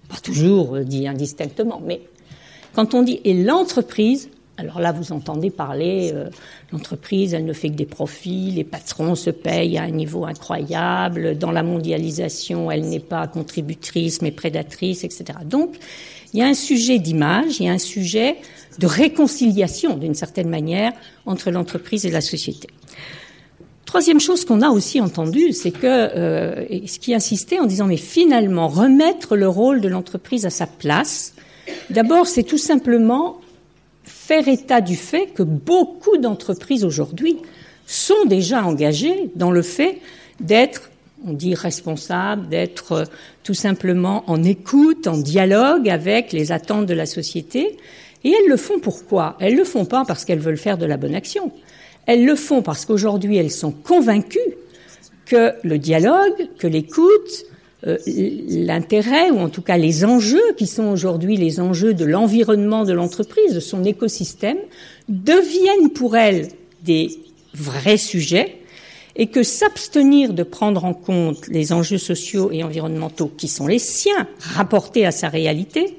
Pas 0.10 0.18
toujours 0.18 0.75
euh, 0.75 0.84
dit 0.84 1.08
indistinctement, 1.08 1.82
mais 1.86 2.01
quand 2.74 2.94
on 2.94 3.01
dit 3.01 3.22
et 3.24 3.34
l'entreprise, 3.34 4.30
alors 4.57 4.79
là, 4.79 4.91
vous 4.91 5.12
entendez 5.13 5.50
parler, 5.50 6.12
euh, 6.13 6.29
l'entreprise, 6.72 7.33
elle 7.33 7.45
ne 7.45 7.53
fait 7.53 7.69
que 7.69 7.75
des 7.75 7.88
profits, 7.88 8.51
les 8.51 8.63
patrons 8.63 9.15
se 9.15 9.31
payent 9.31 9.79
à 9.79 9.83
un 9.83 9.89
niveau 9.89 10.25
incroyable, 10.25 11.38
dans 11.38 11.51
la 11.51 11.63
mondialisation, 11.63 12.69
elle 12.69 12.88
n'est 12.88 13.00
pas 13.00 13.25
contributrice 13.27 14.22
mais 14.22 14.31
prédatrice, 14.31 15.03
etc. 15.03 15.39
Donc, 15.43 15.75
il 16.33 16.39
y 16.39 16.43
a 16.43 16.45
un 16.45 16.53
sujet 16.53 17.00
d'image, 17.00 17.60
il 17.60 17.65
y 17.65 17.69
a 17.69 17.72
un 17.72 17.79
sujet 17.79 18.38
de 18.77 18.86
réconciliation, 18.86 19.98
d'une 19.98 20.15
certaine 20.15 20.50
manière, 20.50 20.93
entre 21.25 21.50
l'entreprise 21.50 22.05
et 22.05 22.12
la 22.12 22.22
société. 22.22 22.67
Troisième 23.86 24.19
chose 24.19 24.45
qu'on 24.45 24.62
a 24.62 24.69
aussi 24.69 25.01
entendu, 25.01 25.51
c'est 25.51 25.72
que 25.72 25.86
euh, 25.86 26.88
ce 26.88 27.00
qui 27.00 27.13
insistait 27.13 27.60
en 27.60 27.65
disant 27.65 27.86
mais 27.86 27.98
finalement 27.98 28.67
remettre 28.67 29.36
le 29.36 29.48
rôle 29.48 29.81
de 29.81 29.88
l'entreprise 29.88 30.45
à 30.45 30.50
sa 30.50 30.67
place. 30.67 31.33
D'abord, 31.89 32.27
c'est 32.27 32.43
tout 32.43 32.57
simplement 32.57 33.39
faire 34.25 34.48
état 34.48 34.80
du 34.80 34.96
fait 34.96 35.27
que 35.34 35.44
beaucoup 35.44 36.18
d'entreprises 36.18 36.86
aujourd'hui 36.86 37.38
sont 37.86 38.25
déjà 38.25 38.63
engagées 38.63 39.30
dans 39.36 39.51
le 39.51 39.62
fait 39.62 40.00
d'être, 40.39 40.89
on 41.27 41.34
dit 41.34 41.56
responsable, 41.56 42.48
d'être 42.48 42.92
euh, 42.94 43.06
tout 43.44 43.53
simplement 43.53 44.24
en 44.27 44.42
écoute, 44.44 45.08
en 45.08 45.18
dialogue 45.18 45.89
avec 45.89 46.32
les 46.32 46.53
attentes 46.53 46.86
de 46.86 46.94
la 46.94 47.06
société, 47.06 47.77
Et 48.24 48.32
elles 48.32 48.48
le 48.48 48.56
font 48.56 48.80
pourquoi? 48.80 49.36
Elles 49.42 49.58
le 49.58 49.65
font 49.65 49.84
pas 49.84 50.06
parce 50.08 50.24
qu'elles 50.24 50.39
veulent 50.39 50.58
faire 50.58 50.77
de 50.77 50.86
la 50.86 50.96
bonne 50.96 51.15
action. 51.15 51.51
Elles 52.06 52.24
le 52.24 52.36
font 52.36 52.62
parce 52.62 52.86
qu'aujourd'hui 52.86 53.36
elles 53.36 53.51
sont 53.51 53.72
convaincues 53.72 54.39
que 55.25 55.51
le 55.63 55.77
dialogue, 55.77 56.48
que 56.58 56.68
l'écoute, 56.68 57.46
euh, 57.87 57.97
l'intérêt 58.05 59.29
ou 59.31 59.39
en 59.39 59.49
tout 59.49 59.61
cas 59.61 59.77
les 59.77 60.05
enjeux 60.05 60.53
qui 60.57 60.67
sont 60.67 60.85
aujourd'hui 60.85 61.37
les 61.37 61.59
enjeux 61.59 61.93
de 61.93 62.05
l'environnement 62.05 62.83
de 62.83 62.93
l'entreprise, 62.93 63.53
de 63.53 63.59
son 63.59 63.83
écosystème, 63.83 64.57
deviennent 65.09 65.89
pour 65.93 66.15
elles 66.15 66.49
des 66.83 67.19
vrais 67.53 67.97
sujets 67.97 68.57
et 69.15 69.27
que 69.27 69.43
s'abstenir 69.43 70.33
de 70.33 70.43
prendre 70.43 70.85
en 70.85 70.93
compte 70.93 71.47
les 71.47 71.71
enjeux 71.71 71.97
sociaux 71.97 72.49
et 72.51 72.63
environnementaux 72.63 73.31
qui 73.37 73.47
sont 73.47 73.67
les 73.67 73.79
siens, 73.79 74.27
rapportés 74.39 75.05
à 75.05 75.11
sa 75.11 75.29
réalité, 75.29 75.97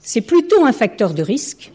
c'est 0.00 0.22
plutôt 0.22 0.64
un 0.64 0.72
facteur 0.72 1.14
de 1.14 1.22
risque 1.22 1.72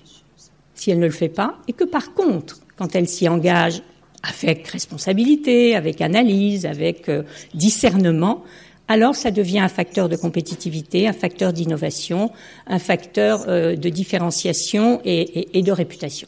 si 0.78 0.92
elle 0.92 1.00
ne 1.00 1.06
le 1.06 1.12
fait 1.12 1.30
pas, 1.30 1.58
et 1.68 1.74
que 1.74 1.84
par 1.84 2.14
contre, 2.14 2.60
quand 2.78 2.96
elle 2.96 3.08
s'y 3.08 3.28
engage 3.28 3.82
avec 4.24 4.68
responsabilité, 4.68 5.76
avec 5.76 6.02
analyse, 6.02 6.66
avec 6.66 7.10
euh, 7.10 7.24
discernement, 7.54 8.44
alors 8.88 9.16
ça 9.16 9.32
devient 9.32 9.60
un 9.60 9.68
facteur 9.68 10.10
de 10.10 10.16
compétitivité, 10.16 11.08
un 11.08 11.14
facteur 11.14 11.54
d'innovation, 11.54 12.32
un 12.68 12.80
facteur 12.80 13.46
euh, 13.48 13.76
de 13.76 13.90
différenciation 13.90 15.02
et, 15.04 15.62
de 15.62 15.72
réputation. 15.72 16.28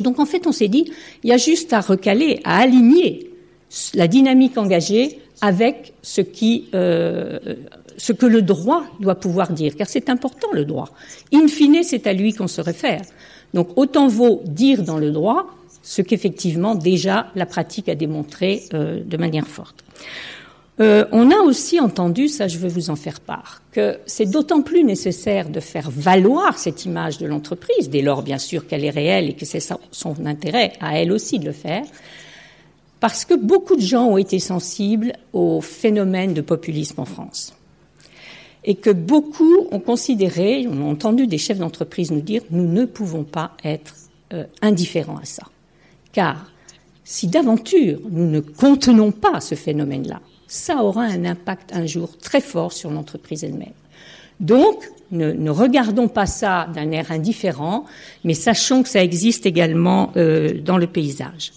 Donc 0.00 0.18
en 0.18 0.26
fait, 0.26 0.46
on 0.46 0.52
s'est 0.52 0.68
dit, 0.68 0.90
il 1.22 1.30
y 1.30 1.32
a 1.32 1.36
juste 1.36 1.72
à 1.72 1.80
recaler, 1.80 2.40
à 2.44 2.58
aligner 2.58 3.30
la 3.94 4.08
dynamique 4.08 4.56
engagée 4.56 5.20
avec 5.40 5.92
ce 6.02 6.20
qui, 6.20 6.68
euh, 6.74 7.38
ce 7.96 8.12
que 8.12 8.26
le 8.26 8.42
droit 8.42 8.84
doit 9.00 9.14
pouvoir 9.16 9.52
dire, 9.52 9.76
car 9.76 9.88
c'est 9.88 10.08
important 10.08 10.48
le 10.52 10.64
droit. 10.64 10.90
In 11.32 11.48
fine, 11.48 11.82
c'est 11.82 12.06
à 12.06 12.12
lui 12.12 12.32
qu'on 12.32 12.48
se 12.48 12.60
réfère. 12.60 13.02
Donc 13.52 13.68
autant 13.76 14.08
vaut 14.08 14.42
dire 14.44 14.82
dans 14.82 14.98
le 14.98 15.10
droit 15.10 15.46
ce 15.82 16.02
qu'effectivement 16.02 16.74
déjà 16.74 17.30
la 17.36 17.46
pratique 17.46 17.88
a 17.88 17.94
démontré 17.94 18.64
euh, 18.72 19.00
de 19.04 19.16
manière 19.16 19.46
forte. 19.46 19.84
Euh, 20.80 21.04
on 21.12 21.30
a 21.30 21.36
aussi 21.36 21.78
entendu, 21.78 22.28
ça 22.28 22.48
je 22.48 22.58
veux 22.58 22.68
vous 22.68 22.90
en 22.90 22.96
faire 22.96 23.20
part, 23.20 23.62
que 23.70 23.98
c'est 24.06 24.26
d'autant 24.26 24.60
plus 24.60 24.82
nécessaire 24.82 25.48
de 25.48 25.60
faire 25.60 25.88
valoir 25.88 26.58
cette 26.58 26.84
image 26.84 27.18
de 27.18 27.26
l'entreprise, 27.26 27.90
dès 27.90 28.02
lors 28.02 28.22
bien 28.22 28.38
sûr 28.38 28.66
qu'elle 28.66 28.84
est 28.84 28.90
réelle 28.90 29.30
et 29.30 29.34
que 29.34 29.46
c'est 29.46 29.60
son 29.92 30.26
intérêt 30.26 30.72
à 30.80 30.98
elle 30.98 31.12
aussi 31.12 31.38
de 31.38 31.46
le 31.46 31.52
faire, 31.52 31.84
parce 32.98 33.24
que 33.24 33.34
beaucoup 33.34 33.76
de 33.76 33.82
gens 33.82 34.06
ont 34.06 34.16
été 34.16 34.40
sensibles 34.40 35.12
au 35.32 35.60
phénomène 35.60 36.34
de 36.34 36.40
populisme 36.40 37.00
en 37.00 37.04
France. 37.04 37.54
Et 38.64 38.74
que 38.74 38.90
beaucoup 38.90 39.68
ont 39.70 39.78
considéré, 39.78 40.66
on 40.68 40.80
a 40.80 40.90
entendu 40.90 41.26
des 41.26 41.38
chefs 41.38 41.58
d'entreprise 41.58 42.10
nous 42.10 42.22
dire, 42.22 42.42
nous 42.50 42.66
ne 42.66 42.86
pouvons 42.86 43.22
pas 43.22 43.52
être 43.62 43.94
euh, 44.32 44.44
indifférents 44.62 45.18
à 45.18 45.24
ça. 45.26 45.44
Car 46.12 46.50
si 47.04 47.28
d'aventure 47.28 48.00
nous 48.10 48.26
ne 48.26 48.40
contenons 48.40 49.12
pas 49.12 49.40
ce 49.40 49.54
phénomène-là, 49.54 50.20
ça 50.46 50.82
aura 50.82 51.02
un 51.02 51.24
impact 51.24 51.72
un 51.74 51.86
jour 51.86 52.16
très 52.18 52.40
fort 52.40 52.72
sur 52.72 52.90
l'entreprise 52.90 53.44
elle-même. 53.44 53.72
Donc, 54.40 54.84
ne, 55.10 55.50
regardons 55.50 56.08
pas 56.08 56.26
ça 56.26 56.68
d'un 56.74 56.90
air 56.90 57.12
indifférent, 57.12 57.84
mais 58.24 58.34
sachons 58.34 58.82
que 58.82 58.88
ça 58.88 59.02
existe 59.02 59.46
également 59.46 60.12
euh, 60.16 60.60
dans 60.60 60.76
le 60.76 60.86
paysage. 60.86 61.52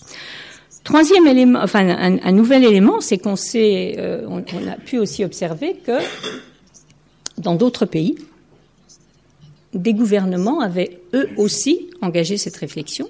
Troisième 0.84 1.28
élément, 1.28 1.60
enfin 1.62 1.86
un, 1.90 2.32
nouvel 2.32 2.64
élément, 2.64 3.02
c'est 3.02 3.18
qu'on 3.18 3.36
euh, 3.56 4.42
a 4.70 4.76
pu 4.76 5.00
aussi 5.00 5.26
observer 5.26 5.76
que 5.86 6.00
dans 7.38 7.56
d'autres 7.56 7.86
pays, 7.86 8.16
des 9.74 9.94
gouvernements 9.94 10.62
avaient 10.62 11.02
eux 11.14 11.30
aussi 11.36 11.90
engagé 12.02 12.38
cette 12.38 12.56
réflexion 12.56 13.10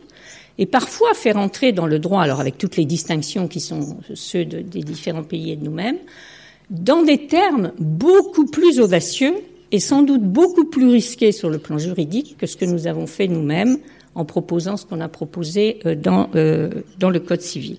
et 0.60 0.66
parfois 0.66 1.14
faire 1.14 1.38
entrer 1.38 1.72
dans 1.72 1.86
le 1.86 2.00
droit, 2.00 2.22
alors 2.22 2.40
avec 2.40 2.58
toutes 2.58 2.78
les 2.78 2.86
distinctions 2.86 3.48
qui 3.48 3.60
sont 3.60 3.98
ceux 4.14 4.46
des 4.46 4.82
différents 4.82 5.24
pays 5.24 5.52
et 5.52 5.56
de 5.56 5.64
nous-mêmes, 5.64 5.98
dans 6.70 7.04
des 7.04 7.28
termes 7.28 7.72
beaucoup 7.80 8.46
plus 8.46 8.80
audacieux 8.80 9.36
et 9.72 9.80
sans 9.80 10.02
doute 10.02 10.24
beaucoup 10.24 10.66
plus 10.66 10.90
risqués 10.90 11.32
sur 11.32 11.50
le 11.50 11.58
plan 11.58 11.78
juridique 11.78 12.38
que 12.38 12.46
ce 12.46 12.58
que 12.58 12.66
nous 12.66 12.88
avons 12.88 13.08
fait 13.08 13.28
nous-mêmes 13.28 13.78
en 14.16 14.26
proposant 14.26 14.78
ce 14.78 14.86
qu'on 14.86 15.02
a 15.02 15.08
proposé 15.08 15.80
euh, 15.86 15.96
dans, 15.96 16.30
euh, 16.36 16.70
dans 17.00 17.10
le 17.10 17.20
Code 17.20 17.42
civil. 17.42 17.78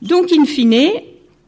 Donc, 0.00 0.30
in 0.32 0.44
fine, 0.44 0.90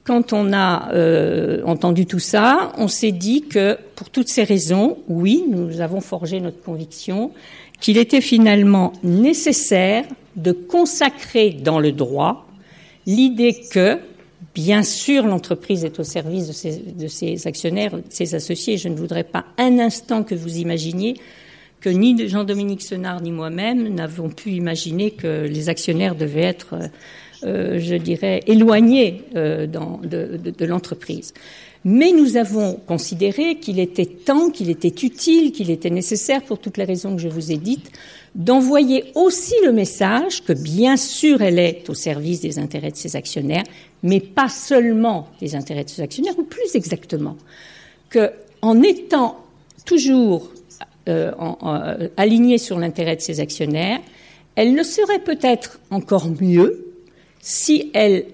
quand 0.03 0.33
on 0.33 0.53
a 0.53 0.93
euh, 0.93 1.63
entendu 1.65 2.07
tout 2.07 2.19
ça, 2.19 2.73
on 2.77 2.89
s'est 2.89 3.13
dit 3.13 3.43
que 3.43 3.79
pour 3.95 4.11
toutes 4.11 4.29
ces 4.29 4.43
raisons, 4.43 4.99
oui, 5.09 5.45
nous 5.49 5.81
avons 5.81 6.01
forgé 6.01 6.41
notre 6.41 6.61
conviction 6.61 7.31
qu'il 7.81 7.97
était 7.97 8.21
finalement 8.21 8.93
nécessaire 9.03 10.05
de 10.37 10.53
consacrer 10.53 11.51
dans 11.51 11.79
le 11.79 11.93
droit 11.93 12.47
l'idée 13.07 13.57
que, 13.71 13.99
bien 14.55 14.83
sûr, 14.83 15.27
l'entreprise 15.27 15.85
est 15.85 15.99
au 15.99 16.05
service 16.05 16.47
de 16.47 17.09
ses, 17.09 17.47
actionnaires, 17.47 17.97
de 17.97 18.03
ses 18.09 18.35
associés. 18.35 18.77
Je 18.77 18.89
ne 18.89 18.97
voudrais 18.97 19.25
pas 19.25 19.47
un 19.59 19.79
instant 19.79 20.23
que 20.23 20.35
vous 20.35 20.59
imaginiez 20.59 21.15
que 21.81 21.89
ni 21.89 22.29
Jean-Dominique 22.29 22.83
Senard 22.83 23.23
ni 23.23 23.33
moi-même 23.33 23.95
n'avons 23.95 24.29
pu 24.29 24.51
imaginer 24.51 25.13
que 25.13 25.47
les 25.47 25.71
actionnaires 25.71 26.15
devaient 26.15 26.43
être, 26.43 26.77
euh, 27.43 27.79
je 27.79 27.95
dirais, 27.97 28.43
éloignés 28.47 29.23
euh, 29.35 29.67
de 29.67 30.65
l'entreprise. 30.67 31.33
Mais 31.85 32.13
nous 32.13 32.37
avons 32.37 32.75
considéré 32.75 33.57
qu'il 33.57 33.81
était 33.81 34.07
temps, 34.07 34.51
qu'il 34.51 34.69
était 34.69 34.89
utile, 34.89 35.51
qu'il 35.53 35.71
était 35.71 35.91
nécessaire, 35.91 36.43
pour 36.43 36.59
toutes 36.59 36.77
les 36.77 36.85
raisons 36.85 37.17
que 37.17 37.23
je 37.23 37.29
vous 37.29 37.53
ai 37.53 37.57
dites, 37.57 37.91
d'envoyer 38.35 39.05
aussi 39.15 39.55
le 39.65 39.73
message 39.73 40.45
que 40.45 40.53
bien 40.53 40.97
sûr 40.97 41.43
elle 41.43 41.59
est 41.59 41.89
au 41.89 41.95
service 41.95 42.41
des 42.41 42.59
intérêts 42.59 42.91
de 42.91 42.97
ses 42.97 43.17
actionnaires, 43.17 43.65
mais 44.03 44.21
pas 44.21 44.49
seulement 44.49 45.29
des 45.41 45.55
intérêts 45.55 45.85
de 45.85 45.91
ses 45.91 46.03
actionnaires, 46.03 46.39
ou 46.39 46.45
plus 46.45 46.75
exactement, 46.75 47.37
que 48.11 48.31
en 48.63 48.83
étant 48.83 49.39
toujours 49.87 50.53
euh, 51.09 51.33
euh, 51.63 52.09
alignée 52.19 52.59
sur 52.59 52.79
l'intérêt 52.79 53.17
de 53.17 53.23
ses 53.23 53.41
actionnaires, 53.41 54.01
elle 54.55 54.75
le 54.75 54.83
serait 54.83 55.21
peut-être 55.21 55.81
encore 55.91 56.29
mieux 56.41 56.93
si 57.41 57.91
elle 57.95 58.27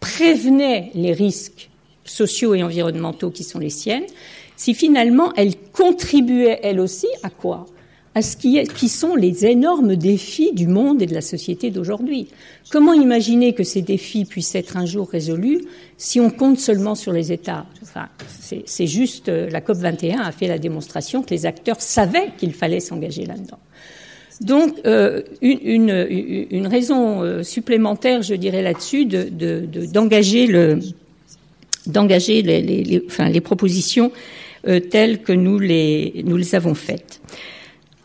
prévenait 0.00 0.90
les 0.94 1.12
risques 1.12 1.70
sociaux 2.06 2.54
et 2.54 2.62
environnementaux 2.62 3.30
qui 3.30 3.44
sont 3.44 3.58
les 3.58 3.70
siennes, 3.70 4.06
si 4.56 4.74
finalement 4.74 5.32
elle 5.36 5.54
contribuait 5.72 6.60
elle 6.62 6.80
aussi 6.80 7.08
à 7.22 7.30
quoi? 7.30 7.66
À 8.14 8.22
ce 8.22 8.38
qui, 8.38 8.56
est, 8.56 8.72
qui 8.72 8.88
sont 8.88 9.14
les 9.14 9.44
énormes 9.44 9.94
défis 9.94 10.52
du 10.54 10.66
monde 10.66 11.02
et 11.02 11.06
de 11.06 11.12
la 11.12 11.20
société 11.20 11.70
d'aujourd'hui. 11.70 12.28
Comment 12.70 12.94
imaginer 12.94 13.52
que 13.52 13.62
ces 13.62 13.82
défis 13.82 14.24
puissent 14.24 14.54
être 14.54 14.78
un 14.78 14.86
jour 14.86 15.10
résolus 15.10 15.60
si 15.98 16.18
on 16.18 16.30
compte 16.30 16.58
seulement 16.58 16.94
sur 16.94 17.12
les 17.12 17.30
États? 17.30 17.66
Enfin, 17.82 18.08
c'est 18.64 18.86
juste 18.86 19.28
euh, 19.28 19.50
la 19.50 19.60
COP 19.60 19.76
21 19.76 20.20
a 20.20 20.32
fait 20.32 20.48
la 20.48 20.58
démonstration 20.58 21.22
que 21.22 21.28
les 21.28 21.44
acteurs 21.44 21.82
savaient 21.82 22.30
qu'il 22.38 22.54
fallait 22.54 22.80
s'engager 22.80 23.26
là-dedans. 23.26 23.58
Donc, 24.40 24.76
euh, 24.86 25.22
une, 25.40 25.60
une, 25.62 26.46
une, 26.50 26.66
raison 26.66 27.22
euh, 27.22 27.42
supplémentaire, 27.42 28.22
je 28.22 28.34
dirais 28.34 28.62
là-dessus, 28.62 29.06
d'engager 29.06 30.46
de, 30.46 30.52
de, 30.52 30.58
le 30.58 30.78
d'engager 31.86 32.42
les, 32.42 33.40
propositions 33.40 34.12
euh, 34.66 34.80
telles 34.80 35.22
que 35.22 35.32
nous 35.32 35.58
les, 35.58 36.22
nous 36.24 36.36
les 36.36 36.54
avons 36.54 36.74
faites. 36.74 37.20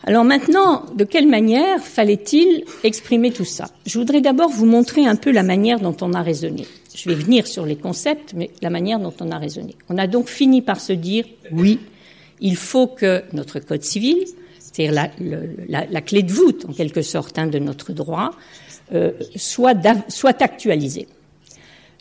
Alors 0.04 0.24
maintenant, 0.24 0.86
de 0.96 1.04
quelle 1.04 1.28
manière 1.28 1.80
fallait-il 1.80 2.64
exprimer 2.84 3.32
tout 3.32 3.46
ça? 3.46 3.70
Je 3.86 4.00
voudrais 4.00 4.22
d'abord 4.22 4.50
vous 4.50 4.66
montrer 4.66 5.06
un 5.06 5.16
peu 5.16 5.32
la 5.32 5.44
manière 5.44 5.80
dont 5.80 5.96
on 6.02 6.14
a 6.14 6.24
raisonné. 6.24 6.66
Je 6.96 7.08
vais 7.08 7.16
venir 7.16 7.46
sur 7.46 7.66
les 7.66 7.76
concepts, 7.76 8.34
mais 8.36 8.50
la 8.62 8.72
manière 8.72 9.00
dont 9.00 9.14
on 9.22 9.32
a 9.32 9.38
raisonné. 9.38 9.76
On 9.90 9.98
a 9.98 10.08
donc 10.08 10.28
fini 10.28 10.62
par 10.62 10.82
se 10.82 10.94
dire, 10.94 11.26
oui, 11.52 11.80
il 12.42 12.56
faut 12.56 12.88
que 12.88 13.24
notre 13.34 13.60
code 13.60 13.84
civil, 13.84 14.18
c'est-à-dire 14.60 14.94
la, 14.94 15.12
la, 15.70 15.86
la, 15.86 16.02
clé 16.02 16.24
de 16.24 16.32
voûte 16.32 16.66
en 16.68 16.74
quelque 16.74 17.02
sorte 17.04 17.38
hein, 17.38 17.48
de 17.48 17.60
notre 17.60 17.94
droit, 17.94 18.32
euh, 18.94 19.12
soit, 19.36 19.78
soit 20.10 20.42
actualisé. 20.42 21.08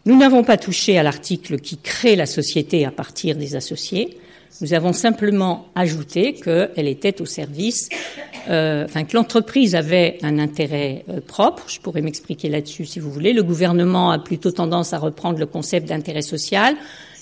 Nous 0.07 0.17
n'avons 0.17 0.43
pas 0.45 0.57
touché 0.57 0.99
à 0.99 1.03
l'article 1.03 1.59
qui 1.59 1.77
crée 1.77 2.17
la 2.17 2.27
société 2.27 2.87
à 2.87 2.91
partir 2.91 3.37
des 3.37 3.55
associés. 3.55 4.19
Nous 4.63 4.75
avons 4.75 4.93
simplement 4.93 5.69
ajouté 5.75 6.35
qu'elle 6.35 6.89
était 6.89 7.21
au 7.21 7.27
service, 7.27 7.89
euh, 8.49 8.85
enfin 8.85 9.05
que 9.05 9.17
l'entreprise 9.17 9.75
avait 9.75 10.19
un 10.23 10.39
intérêt 10.39 11.05
euh, 11.09 11.21
propre. 11.21 11.65
Je 11.69 11.81
pourrais 11.81 12.03
m'expliquer 12.03 12.49
là-dessus 12.49 12.87
si 12.87 12.99
vous 12.99 13.11
voulez. 13.11 13.33
Le 13.33 13.43
gouvernement 13.43 14.11
a 14.11 14.19
plutôt 14.19 14.51
tendance 14.51 14.93
à 14.93 14.99
reprendre 14.99 15.39
le 15.39 15.47
concept 15.47 15.89
d'intérêt 15.89 16.23
social, 16.23 16.77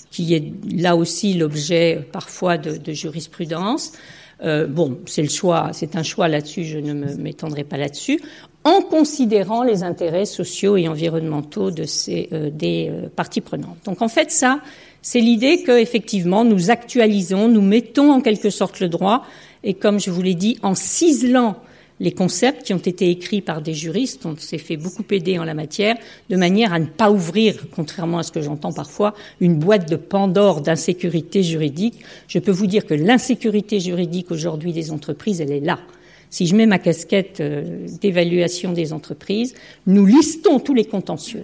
qui 0.09 0.33
est 0.33 0.51
là 0.69 0.95
aussi 0.95 1.33
l'objet 1.33 1.97
euh, 1.97 2.01
parfois 2.11 2.57
de, 2.57 2.77
de 2.77 2.91
jurisprudence. 2.93 3.93
Euh, 4.41 4.67
bon, 4.67 4.99
c'est 5.05 5.21
le 5.21 5.29
choix, 5.29 5.71
c'est 5.73 5.95
un 5.95 6.03
choix 6.03 6.27
là-dessus. 6.27 6.63
Je 6.63 6.77
ne 6.77 6.93
m'étendrai 7.15 7.63
pas 7.63 7.77
là-dessus 7.77 8.21
en 8.63 8.81
considérant 8.81 9.63
les 9.63 9.83
intérêts 9.83 10.25
sociaux 10.25 10.77
et 10.77 10.87
environnementaux 10.87 11.71
de 11.71 11.85
ces, 11.85 12.29
euh, 12.33 12.49
des 12.51 12.89
euh, 12.89 13.07
parties 13.07 13.41
prenantes. 13.41 13.77
Donc 13.85 14.01
en 14.01 14.09
fait, 14.09 14.31
ça, 14.31 14.59
c'est 15.01 15.21
l'idée 15.21 15.63
qu'effectivement, 15.63 16.43
nous 16.43 16.69
actualisons, 16.69 17.47
nous 17.47 17.61
mettons 17.61 18.11
en 18.11 18.21
quelque 18.21 18.49
sorte 18.49 18.79
le 18.79 18.89
droit 18.89 19.23
et 19.63 19.73
comme 19.73 19.99
je 19.99 20.11
vous 20.11 20.21
l'ai 20.21 20.35
dit, 20.35 20.57
en 20.61 20.75
ciselant 20.75 21.55
les 21.99 22.13
concepts 22.13 22.63
qui 22.63 22.73
ont 22.73 22.77
été 22.77 23.09
écrits 23.09 23.41
par 23.41 23.61
des 23.61 23.73
juristes, 23.73 24.25
on 24.25 24.37
s'est 24.37 24.57
fait 24.57 24.77
beaucoup 24.77 25.03
aider 25.11 25.37
en 25.37 25.43
la 25.43 25.53
matière, 25.53 25.97
de 26.29 26.37
manière 26.37 26.71
à 26.73 26.79
ne 26.79 26.85
pas 26.85 27.11
ouvrir, 27.11 27.65
contrairement 27.75 28.19
à 28.19 28.23
ce 28.23 28.31
que 28.31 28.41
j'entends 28.41 28.71
parfois, 28.71 29.13
une 29.41 29.59
boîte 29.59 29.89
de 29.89 29.97
Pandore 29.97 30.61
d'insécurité 30.61 31.43
juridique. 31.43 31.99
Je 32.29 32.39
peux 32.39 32.51
vous 32.51 32.67
dire 32.67 32.85
que 32.85 32.93
l'insécurité 32.93 33.81
juridique 33.81 34.31
aujourd'hui 34.31 34.71
des 34.71 34.91
entreprises, 34.91 35.41
elle 35.41 35.51
est 35.51 35.59
là. 35.59 35.79
Si 36.29 36.45
je 36.45 36.55
mets 36.55 36.65
ma 36.65 36.79
casquette 36.79 37.39
euh, 37.39 37.87
d'évaluation 38.01 38.71
des 38.71 38.93
entreprises, 38.93 39.55
nous 39.87 40.05
listons 40.05 40.59
tous 40.59 40.73
les 40.73 40.85
contentieux 40.85 41.43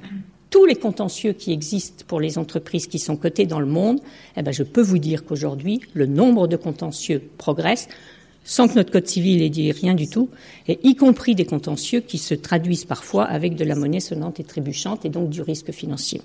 tous 0.51 0.63
les 0.63 0.75
contentieux 0.75 1.33
qui 1.33 1.51
existent 1.51 2.05
pour 2.07 2.21
les 2.21 2.37
entreprises 2.37 2.87
qui 2.87 2.97
sont 2.97 3.17
cotées 3.17 3.45
dans 3.45 3.59
le 3.59 3.65
monde, 3.65 3.99
eh 4.37 4.41
ben, 4.41 4.53
je 4.53 4.63
peux 4.63 4.81
vous 4.81 4.99
dire 4.99 5.25
qu'aujourd'hui, 5.25 5.81
le 5.93 6.05
nombre 6.05 6.47
de 6.47 6.55
contentieux 6.55 7.21
progresse 7.37 7.89
sans 8.45 8.69
que 8.69 8.75
notre 8.75 8.91
code 8.91 9.07
civil 9.07 9.41
ait 9.41 9.49
dit 9.49 9.73
rien 9.73 9.95
du 9.95 10.07
tout, 10.07 10.29
y 10.67 10.95
compris 10.95 11.35
des 11.35 11.45
contentieux 11.45 11.99
qui 11.99 12.17
se 12.17 12.35
traduisent 12.35 12.85
parfois 12.85 13.25
avec 13.25 13.55
de 13.55 13.65
la 13.65 13.75
monnaie 13.75 13.99
sonnante 13.99 14.39
et 14.39 14.45
trébuchante 14.45 15.03
et 15.03 15.09
donc 15.09 15.29
du 15.29 15.41
risque 15.41 15.71
financier. 15.71 16.21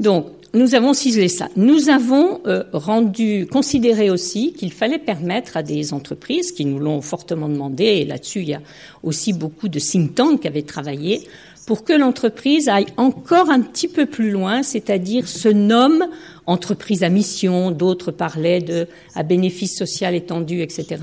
Donc, 0.00 0.26
nous 0.54 0.74
avons 0.74 0.94
ciselé 0.94 1.28
ça. 1.28 1.48
Nous 1.56 1.90
avons 1.90 2.40
euh, 2.46 2.64
rendu, 2.72 3.46
considéré 3.46 4.08
aussi 4.08 4.54
qu'il 4.54 4.72
fallait 4.72 4.98
permettre 4.98 5.56
à 5.58 5.62
des 5.62 5.92
entreprises 5.92 6.52
qui 6.52 6.64
nous 6.64 6.78
l'ont 6.78 7.02
fortement 7.02 7.48
demandé, 7.48 7.84
et 7.84 8.04
là-dessus 8.06 8.40
il 8.40 8.48
y 8.48 8.54
a 8.54 8.62
aussi 9.02 9.32
beaucoup 9.32 9.68
de 9.68 9.78
think 9.78 10.14
tanks 10.14 10.40
qui 10.40 10.48
avaient 10.48 10.62
travaillé, 10.62 11.28
pour 11.68 11.84
que 11.84 11.92
l'entreprise 11.92 12.70
aille 12.70 12.86
encore 12.96 13.50
un 13.50 13.60
petit 13.60 13.88
peu 13.88 14.06
plus 14.06 14.30
loin, 14.30 14.62
c'est-à-dire 14.62 15.28
se 15.28 15.50
nomme 15.50 16.06
entreprise 16.46 17.02
à 17.02 17.10
mission, 17.10 17.72
d'autres 17.72 18.10
parlaient 18.10 18.62
de 18.62 18.86
à 19.14 19.22
bénéfice 19.22 19.76
social 19.76 20.14
étendu, 20.14 20.62
etc. 20.62 20.96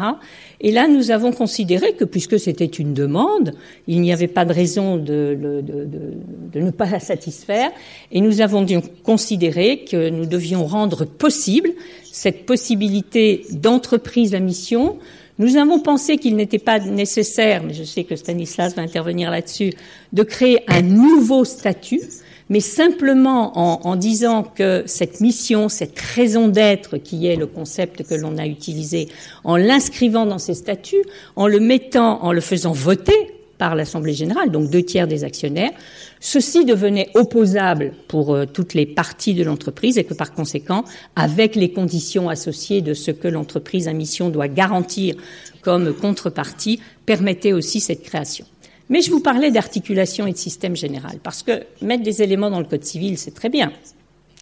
Et 0.62 0.72
là, 0.72 0.88
nous 0.88 1.12
avons 1.12 1.32
considéré 1.32 1.94
que 1.94 2.04
puisque 2.04 2.40
c'était 2.40 2.66
une 2.66 2.96
demande, 2.96 3.54
il 3.86 4.02
n'y 4.02 4.12
avait 4.12 4.28
pas 4.28 4.44
de 4.44 4.54
raison 4.54 4.98
de, 4.98 5.38
de, 5.40 5.62
de, 5.62 6.60
ne 6.60 6.72
pas 6.72 6.90
la 6.90 7.00
satisfaire, 7.00 7.70
et 8.12 8.20
nous 8.20 8.42
avons 8.42 8.66
considéré 9.04 9.86
que 9.86 10.10
nous 10.10 10.26
devions 10.26 10.66
rendre 10.66 11.06
possible 11.06 11.70
cette 12.12 12.48
possibilité 12.48 13.46
d'entreprise 13.52 14.34
à 14.34 14.40
mission 14.40 14.98
nous 15.38 15.58
avons 15.58 15.80
pensé 15.80 16.18
qu'il 16.18 16.36
n'était 16.36 16.60
pas 16.60 16.80
nécessaire, 16.80 17.64
mais 17.64 17.74
je 17.74 17.84
sais 17.84 18.04
que 18.04 18.16
Stanislas 18.16 18.76
va 18.76 18.82
intervenir 18.82 19.32
là-dessus, 19.32 19.74
de 20.14 20.24
créer 20.24 20.60
un 20.68 20.82
nouveau 20.82 21.44
statut, 21.44 22.02
mais 22.50 22.60
simplement 22.60 23.58
en, 23.58 23.82
en, 23.90 23.96
disant 23.96 24.44
que 24.44 24.84
cette 24.86 25.20
mission, 25.20 25.68
cette 25.68 26.00
raison 26.00 26.48
d'être 26.48 26.98
qui 26.98 27.28
est 27.28 27.36
le 27.36 27.48
concept 27.48 28.04
que 28.04 28.16
l'on 28.16 28.38
a 28.38 28.46
utilisé, 28.46 29.10
en 29.44 29.58
l'inscrivant 29.58 30.26
dans 30.26 30.38
ces 30.38 30.54
statuts, 30.54 31.04
en 31.36 31.48
le 31.48 31.60
mettant, 31.60 32.24
en 32.24 32.32
le 32.32 32.42
faisant 32.42 32.72
voter 32.72 33.36
par 33.58 33.76
l'Assemblée 33.76 34.14
générale, 34.14 34.52
donc 34.52 34.70
deux 34.70 34.84
tiers 34.84 35.08
des 35.08 35.24
actionnaires, 35.24 35.72
ceci 36.20 36.66
devenait 36.66 37.10
opposable 37.14 37.94
pour 38.08 38.34
euh, 38.34 38.46
toutes 38.46 38.74
les 38.74 38.86
parties 38.86 39.34
de 39.34 39.44
l'entreprise 39.44 39.98
et 39.98 40.04
que 40.04 40.14
par 40.14 40.34
conséquent, 40.34 40.84
avec 41.16 41.56
les 41.56 41.72
conditions 41.72 42.30
associées 42.30 42.82
de 42.82 42.94
ce 42.94 43.12
que 43.12 43.28
l'entreprise 43.28 43.88
à 43.88 43.94
mission 43.94 44.30
doit 44.30 44.48
garantir 44.48 45.16
comme 45.62 45.94
contrepartie, 45.94 46.80
permettait 47.06 47.54
aussi 47.54 47.80
cette 47.80 48.04
création. 48.04 48.46
Mais 48.90 49.02
je 49.02 49.10
vous 49.10 49.20
parlais 49.20 49.52
d'articulation 49.52 50.28
et 50.28 50.32
de 50.32 50.38
système 50.38 50.76
général, 50.76 51.18
parce 51.24 51.42
que 51.42 51.64
mettre 51.82 52.04
des 52.04 52.22
éléments 52.22 52.52
dans 52.52 52.60
le 52.60 52.66
Code 52.66 52.84
civil, 52.84 53.18
c'est 53.18 53.34
très 53.34 53.50
bien. 53.50 53.72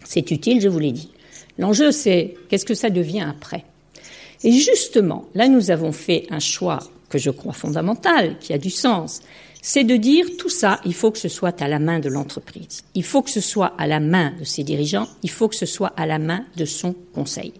C'est 0.04 0.32
utile, 0.32 0.60
je 0.60 0.68
vous 0.68 0.80
l'ai 0.80 0.92
dit. 0.92 1.12
L'enjeu, 1.58 1.92
c'est 1.92 2.36
qu'est-ce 2.50 2.66
que 2.66 2.74
ça 2.74 2.90
devient 2.90 3.26
après? 3.28 3.64
Et 4.44 4.52
justement, 4.52 5.26
là, 5.34 5.48
nous 5.48 5.72
avons 5.72 5.94
fait 5.94 6.26
un 6.30 6.40
choix 6.40 6.80
que 7.14 7.20
je 7.20 7.30
crois 7.30 7.54
fondamental, 7.54 8.38
qui 8.40 8.54
a 8.54 8.58
du 8.58 8.72
sens, 8.72 9.22
c'est 9.62 9.84
de 9.84 9.96
dire 9.96 10.26
tout 10.38 10.50
ça, 10.50 10.82
il 10.84 10.96
faut 10.96 11.12
que 11.12 11.20
ce 11.20 11.30
soit 11.30 11.62
à 11.62 11.68
la 11.68 11.78
main 11.78 12.00
de 12.00 12.10
l'entreprise, 12.10 12.84
il 12.96 13.04
faut 13.04 13.22
que 13.22 13.30
ce 13.30 13.40
soit 13.40 13.74
à 13.78 13.86
la 13.86 14.00
main 14.00 14.34
de 14.40 14.44
ses 14.44 14.64
dirigeants, 14.64 15.08
il 15.22 15.30
faut 15.30 15.48
que 15.48 15.56
ce 15.56 15.68
soit 15.68 15.94
à 15.96 16.08
la 16.08 16.18
main 16.18 16.44
de 16.58 16.66
son 16.66 16.96
conseil. 17.14 17.54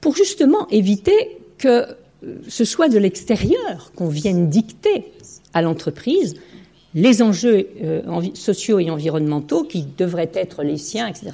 Pour 0.00 0.16
justement 0.16 0.66
éviter 0.68 1.38
que 1.58 1.68
euh, 1.68 2.38
ce 2.48 2.64
soit 2.64 2.88
de 2.88 2.98
l'extérieur 2.98 3.92
qu'on 3.94 4.08
vienne 4.08 4.48
dicter 4.48 5.12
à 5.52 5.60
l'entreprise 5.60 6.34
les 6.94 7.22
enjeux 7.22 7.68
euh, 7.82 8.22
sociaux 8.34 8.78
et 8.78 8.90
environnementaux 8.90 9.64
qui 9.64 9.84
devraient 9.98 10.32
être 10.34 10.62
les 10.62 10.78
siens, 10.78 11.06
etc. 11.06 11.32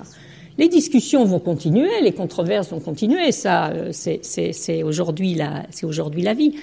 Les 0.59 0.69
discussions 0.69 1.25
vont 1.25 1.39
continuer, 1.39 2.01
les 2.03 2.13
controverses 2.13 2.71
vont 2.71 2.81
continuer, 2.81 3.31
ça, 3.33 3.69
euh, 3.71 3.91
c'est 3.93 4.83
aujourd'hui 4.83 5.35
la, 5.35 6.35
vie. 6.35 6.55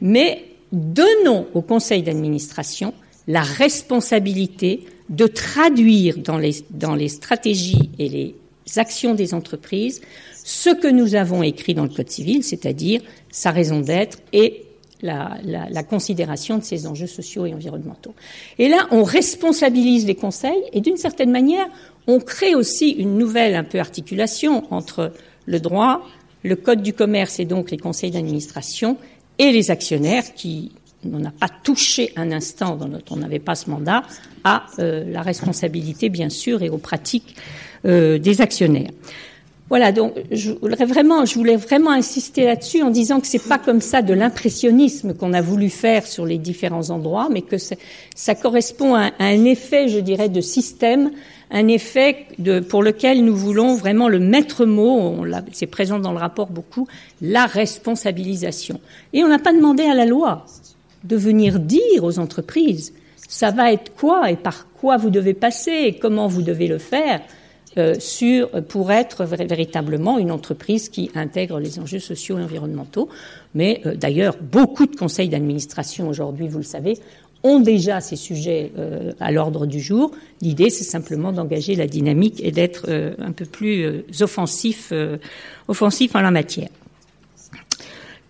Mais 0.00 0.44
donnons 0.72 1.46
au 1.54 1.60
conseil 1.60 2.02
d'administration 2.02 2.94
la 3.28 3.42
responsabilité 3.42 4.84
de 5.10 5.26
traduire 5.26 6.16
dans 6.18 6.38
les, 6.38 7.08
stratégies 7.08 7.90
et 7.98 8.08
les 8.08 8.34
actions 8.76 9.14
des 9.14 9.34
entreprises 9.34 10.00
ce 10.44 10.70
que 10.70 10.88
nous 10.88 11.14
avons 11.14 11.42
écrit 11.42 11.74
dans 11.74 11.84
le 11.84 11.88
Code 11.88 12.10
civil, 12.10 12.42
c'est-à-dire 12.42 13.00
sa 13.30 13.50
raison 13.50 13.80
d'être 13.80 14.18
et 14.32 14.64
la, 15.02 15.82
considération 15.82 16.58
de 16.58 16.64
ces 16.64 16.86
enjeux 16.86 17.06
sociaux 17.06 17.46
et 17.46 17.54
environnementaux. 17.54 18.14
Et 18.58 18.68
là, 18.68 18.86
on 18.90 19.02
responsabilise 19.02 20.06
les 20.06 20.14
conseils 20.14 20.62
et 20.72 20.80
d'une 20.80 20.96
certaine 20.96 21.30
manière, 21.30 21.66
on 22.06 22.18
crée 22.18 22.54
aussi 22.54 22.90
une 22.90 23.18
nouvelle 23.18 23.54
un 23.54 23.64
peu 23.64 23.78
articulation 23.78 24.64
entre 24.72 25.12
le 25.46 25.60
droit, 25.60 26.06
le 26.42 26.56
code 26.56 26.82
du 26.82 26.92
commerce 26.92 27.38
et 27.40 27.44
donc 27.44 27.70
les 27.70 27.78
conseils 27.78 28.10
d'administration 28.10 28.96
et 29.38 29.52
les 29.52 29.70
actionnaires 29.70 30.34
qui 30.34 30.72
n'ont 31.04 31.30
pas 31.30 31.48
touché 31.62 32.12
un 32.16 32.30
instant 32.32 32.76
dans 32.76 32.88
on 33.10 33.16
n'avait 33.16 33.38
pas 33.38 33.54
ce 33.54 33.70
mandat, 33.70 34.02
à 34.44 34.66
euh, 34.78 35.04
la 35.10 35.22
responsabilité 35.22 36.08
bien 36.08 36.28
sûr 36.28 36.62
et 36.62 36.70
aux 36.70 36.78
pratiques 36.78 37.36
euh, 37.84 38.18
des 38.18 38.40
actionnaires. 38.40 38.90
Voilà, 39.68 39.90
donc 39.90 40.12
je 40.30 40.50
voulais 40.50 40.84
vraiment, 40.84 41.24
je 41.24 41.34
voulais 41.34 41.56
vraiment 41.56 41.92
insister 41.92 42.44
là-dessus 42.44 42.82
en 42.82 42.90
disant 42.90 43.20
que 43.20 43.26
c'est 43.26 43.48
pas 43.48 43.58
comme 43.58 43.80
ça 43.80 44.02
de 44.02 44.12
l'impressionnisme 44.12 45.14
qu'on 45.14 45.32
a 45.32 45.40
voulu 45.40 45.70
faire 45.70 46.06
sur 46.06 46.26
les 46.26 46.36
différents 46.36 46.90
endroits, 46.90 47.28
mais 47.30 47.40
que 47.40 47.56
ça 47.56 48.34
correspond 48.34 48.94
à, 48.94 49.12
un 49.18 49.44
effet, 49.46 49.88
je 49.88 49.98
dirais, 49.98 50.28
de 50.28 50.42
système, 50.42 51.10
un 51.52 51.68
effet 51.68 52.26
pour 52.68 52.82
lequel 52.82 53.24
nous 53.24 53.36
voulons 53.36 53.76
vraiment 53.76 54.08
le 54.08 54.18
maître 54.18 54.64
mot, 54.64 55.24
c'est 55.52 55.66
présent 55.66 55.98
dans 55.98 56.12
le 56.12 56.18
rapport 56.18 56.48
beaucoup, 56.48 56.88
la 57.20 57.44
responsabilisation. 57.44 58.80
Et 59.12 59.22
on 59.22 59.28
n'a 59.28 59.38
pas 59.38 59.52
demandé 59.52 59.84
à 59.84 59.94
la 59.94 60.06
loi 60.06 60.46
de 61.04 61.16
venir 61.16 61.60
dire 61.60 62.02
aux 62.02 62.18
entreprises, 62.18 62.94
ça 63.28 63.50
va 63.50 63.72
être 63.72 63.94
quoi 63.94 64.30
et 64.30 64.36
par 64.36 64.66
quoi 64.72 64.96
vous 64.96 65.10
devez 65.10 65.34
passer 65.34 65.72
et 65.72 65.98
comment 65.98 66.26
vous 66.26 66.42
devez 66.42 66.66
le 66.66 66.78
faire. 66.78 67.20
Euh, 67.78 67.94
pour 68.68 68.92
être 68.92 69.24
véritablement 69.24 70.18
une 70.18 70.30
entreprise 70.30 70.90
qui 70.90 71.10
intègre 71.14 71.58
les 71.58 71.78
enjeux 71.78 72.00
sociaux 72.00 72.38
et 72.38 72.42
environnementaux. 72.42 73.08
Mais 73.54 73.80
euh, 73.86 73.94
d'ailleurs, 73.94 74.36
beaucoup 74.38 74.84
de 74.84 74.94
conseils 74.94 75.30
d'administration 75.30 76.06
aujourd'hui, 76.06 76.48
vous 76.48 76.58
le 76.58 76.64
savez, 76.64 76.98
ont 77.44 77.60
déjà 77.60 78.00
ces 78.00 78.16
sujets 78.16 78.72
euh, 78.78 79.12
à 79.20 79.32
l'ordre 79.32 79.66
du 79.66 79.80
jour. 79.80 80.12
L'idée, 80.40 80.70
c'est 80.70 80.84
simplement 80.84 81.32
d'engager 81.32 81.74
la 81.74 81.86
dynamique 81.86 82.40
et 82.42 82.50
d'être 82.50 82.88
un 83.18 83.32
peu 83.32 83.44
plus 83.44 84.04
offensif, 84.20 84.92
offensif 85.68 86.14
en 86.14 86.20
la 86.20 86.30
matière. 86.30 86.68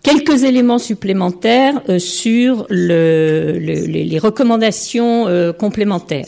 Quelques 0.03 0.43
éléments 0.43 0.79
supplémentaires 0.79 1.81
sur 1.97 2.65
le, 2.69 3.57
les 3.57 4.19
recommandations 4.19 5.53
complémentaires 5.57 6.27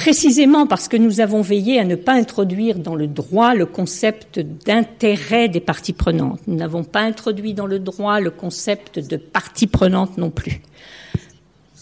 précisément 0.00 0.66
parce 0.66 0.88
que 0.88 0.96
nous 0.96 1.20
avons 1.20 1.42
veillé 1.42 1.78
à 1.78 1.84
ne 1.84 1.94
pas 1.94 2.14
introduire 2.14 2.78
dans 2.78 2.94
le 2.94 3.06
droit 3.06 3.54
le 3.54 3.66
concept 3.66 4.40
d'intérêt 4.40 5.50
des 5.50 5.60
parties 5.60 5.92
prenantes. 5.92 6.40
Nous 6.46 6.56
n'avons 6.56 6.84
pas 6.84 7.00
introduit 7.00 7.52
dans 7.52 7.66
le 7.66 7.78
droit 7.78 8.18
le 8.18 8.30
concept 8.30 8.98
de 8.98 9.18
partie 9.18 9.66
prenante 9.66 10.16
non 10.16 10.30
plus. 10.30 10.62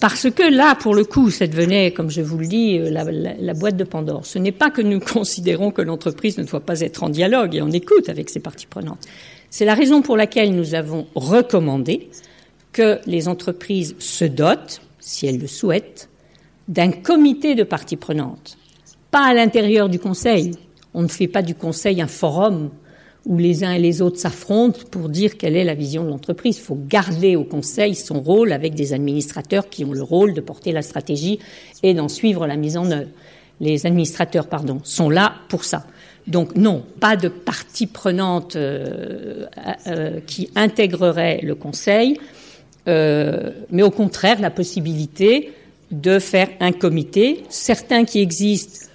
Parce 0.00 0.30
que 0.30 0.44
là, 0.44 0.76
pour 0.76 0.94
le 0.94 1.04
coup, 1.04 1.30
ça 1.30 1.46
devenait, 1.46 1.92
comme 1.92 2.11
je 2.11 2.20
vous 2.20 2.38
le 2.38 2.46
dis, 2.46 2.78
la, 2.78 3.04
la 3.04 3.54
boîte 3.54 3.76
de 3.76 3.84
Pandore. 3.84 4.24
Ce 4.24 4.38
n'est 4.38 4.52
pas 4.52 4.70
que 4.70 4.82
nous 4.82 5.00
considérons 5.14 5.70
que 5.70 5.82
l'entreprise 5.82 6.38
ne 6.38 6.44
doit 6.44 6.61
pas 6.61 6.80
être 6.80 7.02
en 7.02 7.08
dialogue 7.08 7.56
et 7.56 7.61
en 7.61 7.70
écoute 7.70 8.08
avec 8.08 8.30
ses 8.30 8.40
parties 8.40 8.66
prenantes. 8.66 9.06
C'est 9.50 9.64
la 9.64 9.74
raison 9.74 10.02
pour 10.02 10.16
laquelle 10.16 10.54
nous 10.54 10.74
avons 10.74 11.06
recommandé 11.14 12.11
que 12.72 13.00
les 13.06 13.28
entreprises 13.28 13.96
se 13.98 14.24
dotent, 14.24 14.82
si 15.00 15.26
elles 15.26 15.38
le 15.38 15.46
souhaitent, 15.46 16.08
d'un 16.68 16.92
comité 16.92 17.54
de 17.54 17.64
parties 17.64 17.96
prenantes, 17.96 18.58
pas 19.11 19.26
à 19.26 19.34
l'intérieur 19.34 19.88
du 19.88 19.98
Conseil. 19.98 20.52
On 20.92 21.02
ne 21.02 21.08
fait 21.08 21.28
pas 21.28 21.42
du 21.42 21.54
Conseil 21.54 22.02
un 22.02 22.06
forum 22.06 22.70
où 23.28 23.36
les 23.36 23.62
uns 23.62 23.72
et 23.72 23.78
les 23.78 24.00
autres 24.00 24.18
s'affrontent 24.18 24.80
pour 24.90 25.10
dire 25.10 25.36
quelle 25.36 25.54
est 25.54 25.62
la 25.62 25.74
vision 25.74 26.02
de 26.02 26.08
l'entreprise. 26.08 26.56
Il 26.56 26.62
faut 26.62 26.78
garder 26.88 27.36
au 27.36 27.44
Conseil 27.44 27.94
son 27.94 28.20
rôle 28.20 28.52
avec 28.52 28.74
des 28.74 28.94
administrateurs 28.94 29.68
qui 29.68 29.84
ont 29.84 29.92
le 29.92 30.02
rôle 30.02 30.32
de 30.32 30.40
porter 30.40 30.72
la 30.72 30.80
stratégie 30.80 31.38
et 31.82 31.92
d'en 31.92 32.08
suivre 32.08 32.46
la 32.46 32.56
mise 32.56 32.78
en 32.78 32.90
œuvre. 32.90 33.10
Les 33.60 33.86
administrateurs, 33.86 34.46
pardon, 34.46 34.80
sont 34.82 35.10
là 35.10 35.34
pour 35.50 35.64
ça. 35.64 35.84
Donc 36.26 36.56
non, 36.56 36.82
pas 37.00 37.16
de 37.16 37.28
partie 37.28 37.86
prenante 37.86 38.56
euh, 38.56 39.46
euh, 39.86 40.20
qui 40.26 40.50
intégrerait 40.56 41.40
le 41.42 41.54
Conseil, 41.54 42.18
euh, 42.86 43.50
mais 43.70 43.82
au 43.82 43.90
contraire 43.90 44.40
la 44.40 44.50
possibilité 44.50 45.52
de 45.90 46.18
faire 46.18 46.48
un 46.60 46.72
comité. 46.72 47.44
Certains 47.50 48.04
qui 48.04 48.20
existent 48.20 48.88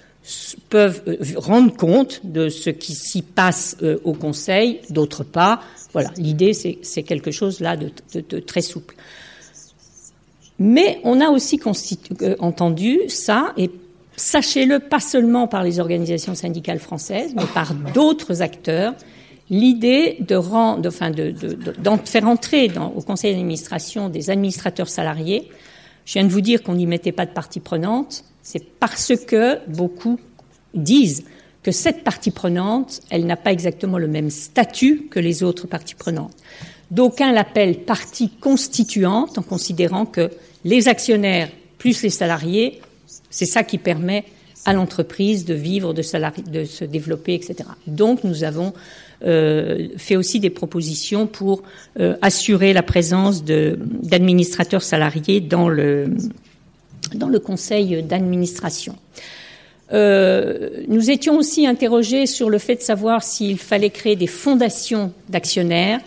peuvent 0.70 1.02
rendre 1.36 1.76
compte 1.76 2.20
de 2.24 2.48
ce 2.48 2.70
qui 2.70 2.94
s'y 2.94 3.22
passe 3.22 3.76
au 4.04 4.14
Conseil, 4.14 4.80
d'autres 4.90 5.24
pas. 5.24 5.60
Voilà, 5.92 6.10
l'idée 6.16 6.52
c'est 6.54 7.02
quelque 7.02 7.30
chose 7.30 7.60
là 7.60 7.76
de, 7.76 8.38
très 8.40 8.62
souple. 8.62 8.94
Mais 10.58 11.00
on 11.04 11.20
a 11.20 11.28
aussi 11.28 11.60
entendu 12.38 13.00
ça, 13.08 13.52
et 13.56 13.70
sachez-le, 14.16 14.78
pas 14.78 15.00
seulement 15.00 15.48
par 15.48 15.62
les 15.64 15.80
organisations 15.80 16.34
syndicales 16.34 16.78
françaises, 16.78 17.32
mais 17.36 17.46
par 17.52 17.74
d'autres 17.74 18.42
acteurs, 18.42 18.94
l'idée 19.50 20.16
de, 20.20 20.40
faire 22.04 22.26
entrer 22.26 22.70
au 22.94 23.00
conseil 23.02 23.32
d'administration 23.32 24.08
des 24.08 24.30
administrateurs 24.30 24.88
salariés. 24.88 25.50
Je 26.04 26.14
viens 26.14 26.24
de 26.24 26.32
vous 26.32 26.40
dire 26.40 26.62
qu'on 26.62 26.74
n'y 26.74 26.86
mettait 26.86 27.12
pas 27.12 27.26
de 27.26 27.32
partie 27.32 27.60
prenante. 27.60 28.24
C'est 28.44 28.64
parce 28.78 29.12
que 29.26 29.58
beaucoup 29.68 30.20
disent 30.74 31.24
que 31.64 31.72
cette 31.72 32.04
partie 32.04 32.30
prenante, 32.30 33.00
elle 33.10 33.26
n'a 33.26 33.36
pas 33.36 33.50
exactement 33.50 33.98
le 33.98 34.06
même 34.06 34.30
statut 34.30 35.08
que 35.10 35.18
les 35.18 35.42
autres 35.42 35.66
parties 35.66 35.96
prenantes. 35.96 36.36
D'aucuns 36.92 37.32
l'appellent 37.32 37.80
partie 37.80 38.28
constituante 38.28 39.38
en 39.38 39.42
considérant 39.42 40.06
que 40.06 40.30
les 40.62 40.86
actionnaires 40.86 41.48
plus 41.78 42.02
les 42.02 42.10
salariés 42.10 42.80
c'est 43.34 43.46
ça 43.46 43.64
qui 43.64 43.78
permet 43.78 44.24
à 44.64 44.72
l'entreprise 44.72 45.44
de 45.44 45.54
vivre, 45.54 45.92
de, 45.92 46.02
se 46.02 46.84
développer, 46.84 47.34
etc. 47.34 47.68
Donc 47.86 48.24
nous 48.24 48.44
avons 48.44 48.72
euh, 49.26 49.88
fait 49.96 50.16
aussi 50.16 50.40
des 50.40 50.50
propositions 50.50 51.26
pour 51.26 51.62
euh, 51.98 52.16
assurer 52.22 52.72
la 52.72 52.82
présence 52.82 53.44
d'administrateurs 53.44 54.82
salariés 54.82 55.40
dans 55.40 55.68
le, 55.68 56.14
dans 57.14 57.28
le 57.28 57.38
conseil 57.38 58.02
d'administration. 58.02 58.96
Euh, 59.92 60.70
nous 60.88 61.10
étions 61.10 61.36
aussi 61.36 61.66
interrogés 61.66 62.26
sur 62.26 62.50
le 62.50 62.58
fait 62.58 62.76
de 62.76 62.80
savoir 62.80 63.22
s'il 63.22 63.58
fallait 63.58 63.90
créer 63.90 64.16
des 64.16 64.26
fondations 64.26 65.12
d'actionnaires. 65.28 66.00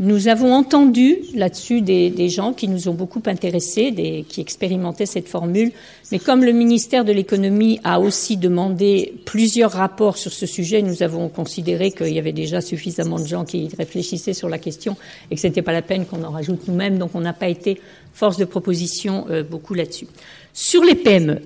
Nous 0.00 0.28
avons 0.28 0.54
entendu 0.54 1.16
là-dessus 1.34 1.80
des, 1.80 2.28
gens 2.28 2.52
qui 2.52 2.68
nous 2.68 2.88
ont 2.88 2.94
beaucoup 2.94 3.22
intéressés, 3.26 3.92
qui 4.28 4.40
expérimentaient 4.40 5.06
cette 5.06 5.26
formule, 5.26 5.72
mais 6.12 6.20
comme 6.20 6.44
le 6.44 6.52
ministère 6.52 7.04
de 7.04 7.10
l'économie 7.10 7.80
a 7.82 7.98
aussi 7.98 8.36
demandé 8.36 9.14
plusieurs 9.24 9.72
rapports 9.72 10.16
sur 10.16 10.32
ce 10.32 10.46
sujet, 10.46 10.82
nous 10.82 11.02
avons 11.02 11.28
considéré 11.28 11.90
qu'il 11.90 12.12
y 12.12 12.18
avait 12.20 12.30
déjà 12.30 12.60
suffisamment 12.60 13.18
de 13.18 13.26
gens 13.26 13.44
qui 13.44 13.68
réfléchissaient 13.76 14.34
sur 14.34 14.48
la 14.48 14.58
question 14.58 14.96
et 15.32 15.34
que 15.34 15.40
ce 15.40 15.48
n'était 15.48 15.62
pas 15.62 15.72
la 15.72 15.82
peine 15.82 16.06
qu'on 16.06 16.22
en 16.22 16.30
rajoute 16.30 16.68
nous-mêmes, 16.68 16.98
donc 16.98 17.10
on 17.14 17.20
n'a 17.20 17.32
pas 17.32 17.48
été 17.48 17.80
force 18.12 18.36
de 18.36 18.44
proposition 18.44 19.26
euh, 19.30 19.42
beaucoup 19.42 19.74
là-dessus. 19.74 20.06
Sur 20.52 20.82
les 20.82 20.94
PME, 20.94 21.40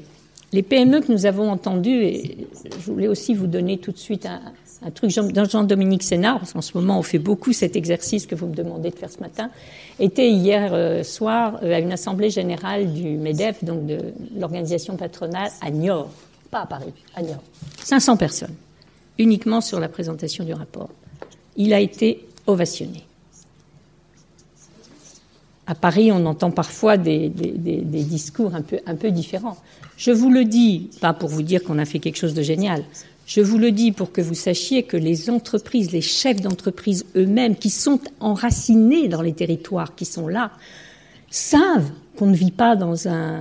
les 0.53 0.63
PME 0.63 1.01
que 1.01 1.13
nous 1.13 1.27
avons 1.27 1.51
entendues, 1.51 2.05
et 2.05 2.49
je 2.65 2.91
voulais 2.91 3.09
aussi 3.09 3.35
vous 3.35 3.47
donner 3.47 3.79
tout 3.79 3.93
de 3.93 3.99
suite 3.99 4.27
un, 4.27 4.41
un 4.85 4.91
truc 4.91 5.11
Jean-Dominique 5.11 6.03
Sénard, 6.03 6.39
parce 6.39 6.53
qu'en 6.53 6.61
ce 6.61 6.77
moment 6.77 6.99
on 6.99 7.03
fait 7.03 7.19
beaucoup 7.19 7.53
cet 7.53 7.77
exercice 7.77 8.27
que 8.27 8.35
vous 8.35 8.47
me 8.47 8.55
demandez 8.55 8.91
de 8.91 8.97
faire 8.97 9.11
ce 9.11 9.21
matin, 9.21 9.51
était 9.99 10.31
hier 10.31 10.73
euh, 10.73 11.03
soir 11.03 11.59
euh, 11.63 11.75
à 11.75 11.79
une 11.79 11.93
assemblée 11.93 12.31
générale 12.31 12.93
du 12.93 13.17
MEDEF, 13.17 13.65
donc 13.65 13.87
de 13.87 13.99
l'organisation 14.37 14.97
patronale 14.97 15.51
à 15.61 15.71
Niort, 15.71 16.11
pas 16.51 16.61
à 16.61 16.67
Paris, 16.67 16.93
à 17.15 17.23
Niort. 17.23 17.43
500 17.85 18.17
personnes, 18.17 18.55
uniquement 19.19 19.61
sur 19.61 19.79
la 19.79 19.89
présentation 19.89 20.45
du 20.45 20.53
rapport. 20.53 20.91
Il 21.57 21.73
a 21.73 21.81
été 21.81 22.27
ovationné. 22.47 23.05
À 25.67 25.75
Paris, 25.75 26.11
on 26.11 26.27
entend 26.27 26.51
parfois 26.51 26.97
des, 26.97 27.29
discours 27.29 28.53
un 28.55 28.95
peu, 28.97 29.11
différents. 29.11 29.57
Je 29.97 30.11
vous 30.11 30.31
le 30.31 30.45
dis, 30.45 30.91
pas 31.01 31.13
pour 31.13 31.29
vous 31.29 31.43
dire 31.43 31.63
qu'on 31.63 31.79
a 31.79 31.85
fait 31.85 32.01
quelque 32.01 32.17
chose 32.17 32.35
de 32.35 32.43
génial, 32.43 32.83
je 33.27 33.41
vous 33.41 33.59
le 33.59 33.71
dis 33.71 33.93
pour 33.93 34.11
que 34.11 34.21
vous 34.21 34.35
sachiez 34.35 34.83
que 34.83 34.97
les 34.97 35.31
entreprises, 35.31 35.93
les 35.93 36.01
chefs 36.01 36.41
d'entreprise 36.41 37.07
eux-mêmes, 37.15 37.55
qui 37.55 37.71
sont 37.71 38.01
enracinés 38.19 39.07
dans 39.07 39.23
les 39.23 39.33
territoires, 39.33 39.95
qui 39.95 40.05
sont 40.05 40.27
là, 40.27 40.51
savent 41.31 41.91
qu'on 42.17 42.27
ne 42.27 42.35
vit 42.35 42.51
pas 42.51 42.75
dans 42.75 43.09
un, 43.09 43.41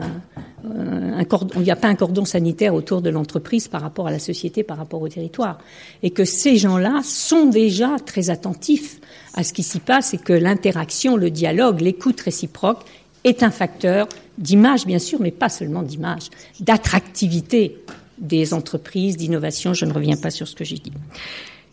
un 0.64 1.24
cordon, 1.26 1.56
il 1.58 1.64
n'y 1.64 1.72
a 1.72 1.76
pas 1.76 1.88
un 1.88 1.96
cordon 1.96 2.26
sanitaire 2.26 2.74
autour 2.74 3.02
de 3.02 3.10
l'entreprise 3.10 3.68
par 3.68 3.82
rapport 3.82 4.08
à 4.08 4.12
la 4.12 4.20
société, 4.20 4.64
par 4.64 4.78
rapport 4.78 5.02
au 5.02 5.10
territoire, 5.10 5.58
et 6.04 6.12
que 6.12 6.24
ces 6.24 6.58
gens-là 6.58 7.02
sont 7.04 7.48
déjà 7.48 7.98
très 8.06 8.30
attentifs 8.30 9.02
à 9.34 9.44
ce 9.44 9.54
qui 9.54 9.64
s'y 9.64 9.80
passe 9.80 10.14
et 10.14 10.18
que 10.18 10.34
l'interaction, 10.34 11.16
le 11.16 11.30
dialogue, 11.30 11.82
l'écoute 11.82 12.20
réciproque 12.22 12.84
est 13.24 13.44
un 13.44 13.52
facteur 13.52 14.08
d'image, 14.38 14.86
bien 14.86 15.00
sûr, 15.00 15.20
mais 15.22 15.32
pas 15.32 15.50
seulement 15.50 15.84
d'image, 15.84 16.30
d'attractivité 16.60 17.78
des 18.18 18.54
entreprises, 18.54 19.18
d'innovation. 19.18 19.74
Je 19.74 19.86
ne 19.86 19.94
reviens 19.94 20.18
pas 20.18 20.32
sur 20.32 20.48
ce 20.48 20.56
que 20.56 20.64
j'ai 20.64 20.78
dit. 20.78 20.92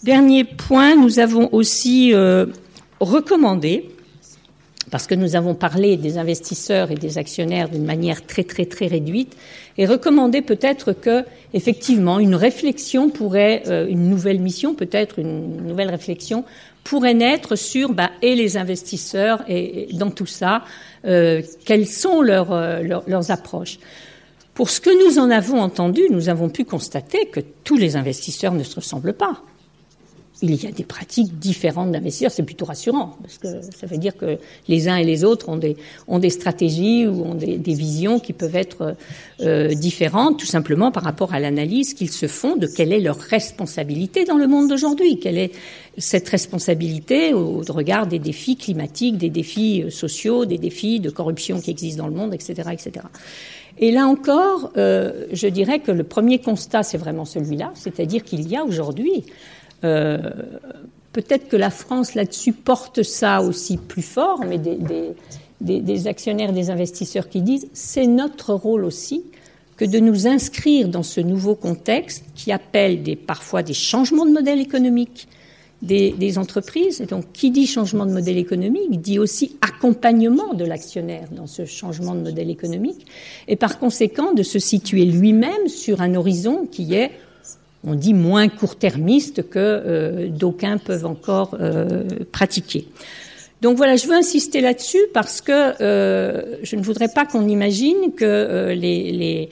Dernier 0.03 0.45
point, 0.45 0.95
nous 0.95 1.19
avons 1.19 1.49
aussi 1.53 2.13
euh, 2.15 2.47
recommandé, 3.01 3.91
parce 4.91 5.07
que 5.07 5.15
nous 5.15 5.37
avons 5.37 5.55
parlé 5.55 5.97
des 5.97 6.19
investisseurs 6.19 6.91
et 6.91 6.95
des 6.95 7.19
actionnaires 7.19 7.69
d'une 7.69 7.85
manière 7.85 8.25
très 8.25 8.45
très 8.45 8.65
très 8.65 8.87
réduite, 8.87 9.37
et 9.77 9.87
recommandé 9.87 10.41
peut-être 10.41 10.93
que 10.93 11.25
effectivement 11.53 12.19
une 12.19 12.35
réflexion 12.35 13.11
pourrait, 13.11 13.63
euh, 13.67 13.87
une 13.89 14.09
nouvelle 14.09 14.41
mission, 14.41 14.75
peut-être 14.75 15.19
une 15.19 15.67
nouvelle 15.67 15.91
réflexion 15.91 16.45
pourrait 16.89 17.15
naître 17.15 17.55
sur 17.55 17.93
bah, 17.93 18.11
et 18.23 18.35
les 18.35 18.57
investisseurs 18.57 19.45
et, 19.47 19.89
dans 19.93 20.11
tout 20.11 20.27
ça, 20.27 20.65
euh, 21.05 21.43
quelles 21.67 21.87
sont 21.87 22.23
leurs, 22.23 22.51
leurs 22.83 23.31
approches. 23.31 23.79
Pour 24.55 24.71
ce 24.71 24.81
que 24.81 24.91
nous 25.07 25.19
en 25.19 25.31
avons 25.31 25.61
entendu, 25.61 26.03
nous 26.11 26.31
avons 26.31 26.49
pu 26.49 26.65
constater 26.65 27.27
que 27.27 27.41
tous 27.63 27.77
les 27.77 27.97
investisseurs 27.97 28.55
ne 28.55 28.65
se 28.65 28.77
ressemblent 28.77 29.13
pas. 29.13 29.43
Il 30.41 30.55
y 30.63 30.67
a 30.67 30.71
des 30.71 30.85
pratiques 30.85 31.39
différentes 31.39 31.91
d'investisseurs, 31.91 32.31
c'est 32.31 32.45
plutôt 32.45 32.65
rassurant, 32.65 33.17
parce 33.23 33.39
que 33.39 33.61
ça 33.77 33.87
veut 33.87 33.99
dire 33.99 34.17
que 34.17 34.39
les 34.69 34.89
uns 34.89 34.97
et 34.97 35.05
les 35.05 35.25
autres 35.25 35.49
ont 35.49 35.57
des, 35.57 35.77
ont 36.07 36.21
des 36.21 36.31
stratégies 36.31 37.07
ou 37.07 37.25
ont 37.25 37.35
des, 37.35 37.59
visions 37.59 38.21
qui 38.21 38.33
peuvent 38.33 38.55
être 38.55 38.97
euh, 39.41 39.75
différentes, 39.75 40.39
tout 40.39 40.47
simplement 40.47 40.93
par 40.93 41.03
rapport 41.03 41.35
à 41.35 41.41
l'analyse 41.41 41.95
qu'ils 41.95 42.11
se 42.11 42.29
font 42.29 42.57
de 42.57 42.67
quelle 42.67 42.93
est 42.93 43.01
leur 43.01 43.19
responsabilité 43.19 44.25
dans 44.25 44.37
le 44.37 44.47
monde 44.47 44.69
d'aujourd'hui, 44.69 45.19
quelle 45.19 45.39
est 45.39 45.53
cette 45.97 46.29
responsabilité 46.29 47.35
au 47.35 47.63
regard 47.69 48.07
des 48.07 48.21
défis 48.21 48.57
climatiques, 48.57 49.19
des 49.19 49.31
défis 49.31 49.83
euh, 49.83 49.91
sociaux, 49.91 50.45
des 50.45 50.59
défis 50.59 51.01
de 51.01 51.11
corruption 51.11 51.61
qui 51.61 51.71
existent 51.71 52.05
dans 52.05 52.09
le 52.09 52.15
monde, 52.15 52.33
etc., 52.33 52.71
etc. 52.73 53.07
Et 53.81 53.93
là 53.93 54.07
encore, 54.07 54.73
euh, 54.77 55.27
je 55.33 55.47
dirais 55.47 55.79
que 55.79 55.93
le 55.93 56.05
premier 56.05 56.41
constat, 56.41 56.83
c'est 56.83 56.99
vraiment 56.99 57.25
celui-là, 57.25 57.71
c'est-à-dire 57.75 58.25
qu'il 58.25 58.49
y 58.49 58.57
a 58.57 58.65
aujourd'hui, 58.65 59.25
peut-être 59.81 61.49
que 61.49 61.57
la 61.57 61.71
France 61.71 62.15
là-dessus 62.15 62.53
porte 62.53 63.03
ça 63.03 63.43
aussi 63.43 63.77
plus 63.77 64.03
fort, 64.03 64.45
mais 64.45 64.59
des, 65.61 66.07
actionnaires, 66.07 66.53
des 66.53 66.71
investisseurs 66.71 67.29
qui 67.29 67.43
disent, 67.43 67.69
c'est 67.73 68.07
notre 68.07 68.55
rôle 68.55 68.85
aussi 68.85 69.25
que 69.77 69.85
de 69.85 69.99
nous 70.01 70.27
inscrire 70.27 70.89
dans 70.89 71.05
ce 71.05 71.21
nouveau 71.21 71.55
contexte 71.55 72.25
qui 72.35 72.51
appelle 72.53 73.03
parfois 73.17 73.63
des 73.63 73.75
changements 73.75 74.27
de 74.27 74.33
modèle 74.33 74.61
économique, 74.61 75.29
des, 75.83 76.39
entreprises. 76.39 77.01
Et 77.01 77.07
donc, 77.07 77.33
qui 77.33 77.51
dit 77.51 77.67
changement 77.67 78.05
de 78.05 78.13
modèle 78.13 78.39
économique 78.39 79.01
dit 79.01 79.19
aussi 79.19 79.57
accompagnement 79.61 80.55
de 80.55 80.65
l'actionnaire 80.65 81.29
dans 81.31 81.47
ce 81.47 81.65
changement 81.65 82.15
de 82.15 82.21
modèle 82.21 82.51
économique, 82.51 83.07
et 83.47 83.57
par 83.57 83.79
conséquent 83.79 84.33
de 84.33 84.43
se 84.43 84.59
situer 84.59 85.05
lui-même 85.05 85.69
sur 85.69 86.01
un 86.01 86.15
horizon 86.15 86.67
qui 86.71 86.95
est, 86.95 87.13
on 87.85 87.95
dit, 87.95 88.15
moins 88.15 88.49
court-termiste 88.49 89.49
que 89.49 89.59
euh, 89.59 90.29
d'aucuns 90.29 90.79
peuvent 90.79 91.07
encore 91.07 91.57
euh, 91.61 92.05
pratiquer. 92.33 92.87
Donc 93.63 93.77
voilà, 93.77 93.97
je 93.97 94.07
veux 94.07 94.15
insister 94.15 94.61
là-dessus 94.61 95.01
parce 95.13 95.41
que 95.41 95.75
euh, 95.81 96.57
je 96.63 96.77
ne 96.77 96.83
voudrais 96.83 97.09
pas 97.09 97.25
qu'on 97.25 97.49
imagine 97.49 98.13
que 98.17 98.73
les, 98.73 99.51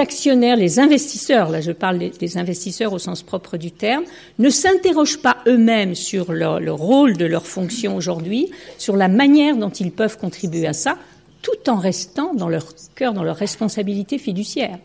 actionnaires, 0.00 0.56
les 0.56 0.78
investisseurs, 0.78 1.48
là 1.48 1.62
je 1.62 1.72
parle 1.72 1.98
des, 1.98 2.38
investisseurs 2.38 2.92
au 2.92 2.98
sens 2.98 3.22
propre 3.22 3.56
du 3.56 3.70
terme, 3.70 4.04
ne 4.38 4.50
s'interrogent 4.50 5.22
pas 5.22 5.38
eux-mêmes 5.46 5.94
sur 5.94 6.32
le 6.32 6.70
rôle 6.70 7.16
de 7.16 7.24
leur 7.24 7.46
fonction 7.46 7.96
aujourd'hui, 7.96 8.50
sur 8.76 8.94
la 8.94 9.08
manière 9.08 9.56
dont 9.56 9.70
ils 9.70 9.92
peuvent 9.92 10.18
contribuer 10.18 10.66
à 10.66 10.74
ça, 10.74 10.98
tout 11.40 11.70
en 11.70 11.76
restant 11.76 12.34
dans 12.34 12.50
leur 12.50 12.66
cœur, 12.94 13.14
dans 13.14 13.24
leur 13.24 13.36
responsabilité 13.36 14.18
fiduciaire. 14.18 14.78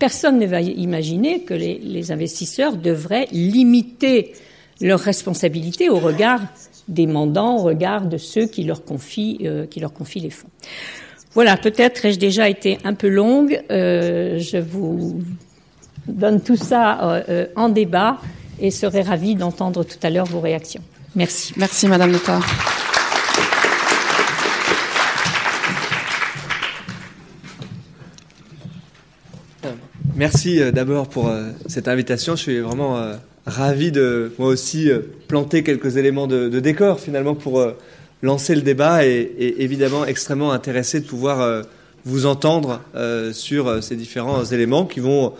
Personne 0.00 0.40
ne 0.40 0.46
va 0.46 0.60
imaginer 0.60 1.42
que 1.42 1.54
les, 1.54 2.10
investisseurs 2.10 2.76
devraient 2.76 3.28
limiter 3.30 4.32
leur 4.80 4.98
responsabilité 4.98 5.88
au 5.88 5.98
regard 5.98 6.40
des 6.88 7.06
mandants, 7.06 7.58
au 7.58 7.62
regard 7.62 8.06
de 8.06 8.16
ceux 8.16 8.46
qui 8.46 8.64
leur 8.64 8.84
confient, 8.84 9.38
euh, 9.44 9.66
les 10.16 10.30
fonds. 10.30 10.48
Voilà, 11.34 11.56
peut-être 11.56 12.04
ai-je 12.04 12.18
déjà 12.18 12.48
été 12.48 12.78
un 12.82 12.94
peu 12.94 13.08
longue. 13.08 13.62
Euh, 13.70 14.40
je 14.40 14.56
vous 14.56 15.22
donne 16.08 16.40
tout 16.40 16.56
ça 16.56 17.22
en 17.54 17.68
débat 17.68 18.18
et 18.58 18.72
serai 18.72 19.02
ravie 19.02 19.36
d'entendre 19.36 19.84
tout 19.84 19.98
à 20.02 20.10
l'heure 20.10 20.26
vos 20.26 20.40
réactions. 20.40 20.82
Merci. 21.14 21.52
Merci, 21.56 21.86
Madame 21.86 22.10
Notard. 22.10 22.42
Merci 30.20 30.60
euh, 30.60 30.70
d'abord 30.70 31.08
pour 31.08 31.28
euh, 31.28 31.48
cette 31.66 31.88
invitation. 31.88 32.36
Je 32.36 32.42
suis 32.42 32.60
vraiment 32.60 32.98
euh, 32.98 33.14
ravi 33.46 33.90
de 33.90 34.30
moi 34.38 34.48
aussi 34.48 34.90
planter 35.28 35.62
quelques 35.62 35.96
éléments 35.96 36.26
de, 36.26 36.60
décor 36.60 37.00
finalement 37.00 37.34
pour 37.34 37.66
lancer 38.20 38.54
le 38.54 38.60
débat 38.60 39.06
et, 39.06 39.32
évidemment 39.60 40.04
extrêmement 40.04 40.52
intéressé 40.52 41.00
de 41.00 41.06
pouvoir 41.06 41.64
vous 42.04 42.26
entendre 42.26 42.82
sur 43.32 43.82
ces 43.82 43.96
différents 43.96 44.44
éléments 44.44 44.84
qui 44.84 45.00
vont 45.00 45.32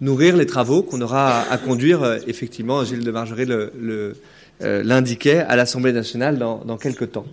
nourrir 0.00 0.36
les 0.36 0.46
travaux 0.46 0.82
qu'on 0.82 1.00
aura 1.00 1.40
à, 1.50 1.58
conduire. 1.58 2.18
effectivement, 2.28 2.84
Gilles 2.84 3.04
de 3.04 3.10
Margerie 3.10 3.48
l'indiquait 4.60 5.40
à 5.40 5.56
l'Assemblée 5.56 5.92
nationale 5.92 6.38
dans, 6.38 6.62
dans 6.64 6.76
quelques 6.76 7.10
temps. 7.10 7.26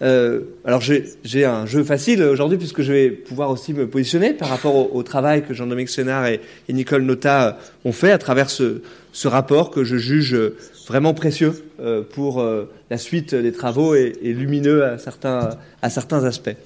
Euh, 0.00 0.42
alors 0.64 0.80
j'ai 0.80 1.44
un 1.44 1.66
jeu 1.66 1.82
facile 1.82 2.22
aujourd'hui 2.22 2.56
puisque 2.56 2.82
je 2.82 2.92
vais 2.92 3.10
pouvoir 3.10 3.50
aussi 3.50 3.74
me 3.74 3.88
positionner 3.88 4.32
par 4.32 4.48
rapport 4.48 4.94
au, 4.94 5.02
travail 5.02 5.42
que 5.44 5.54
Jean-Dominique 5.54 5.88
Sénard 5.88 6.26
et, 6.26 6.40
Nicole 6.68 7.02
Nota 7.02 7.48
euh, 7.48 7.52
ont 7.84 7.92
fait 7.92 8.12
à 8.12 8.18
travers 8.18 8.48
ce, 8.48 8.80
rapport 9.24 9.70
que 9.70 9.82
je 9.82 9.96
juge 9.96 10.36
vraiment 10.88 11.12
précieux 11.14 11.52
euh, 11.80 12.02
pour 12.02 12.40
euh, 12.40 12.68
la 12.90 12.98
suite 12.98 13.34
des 13.34 13.52
travaux 13.52 13.94
et, 13.94 14.14
lumineux 14.22 14.84
à 14.84 14.98
certains, 14.98 15.50
aspects. 15.82 16.56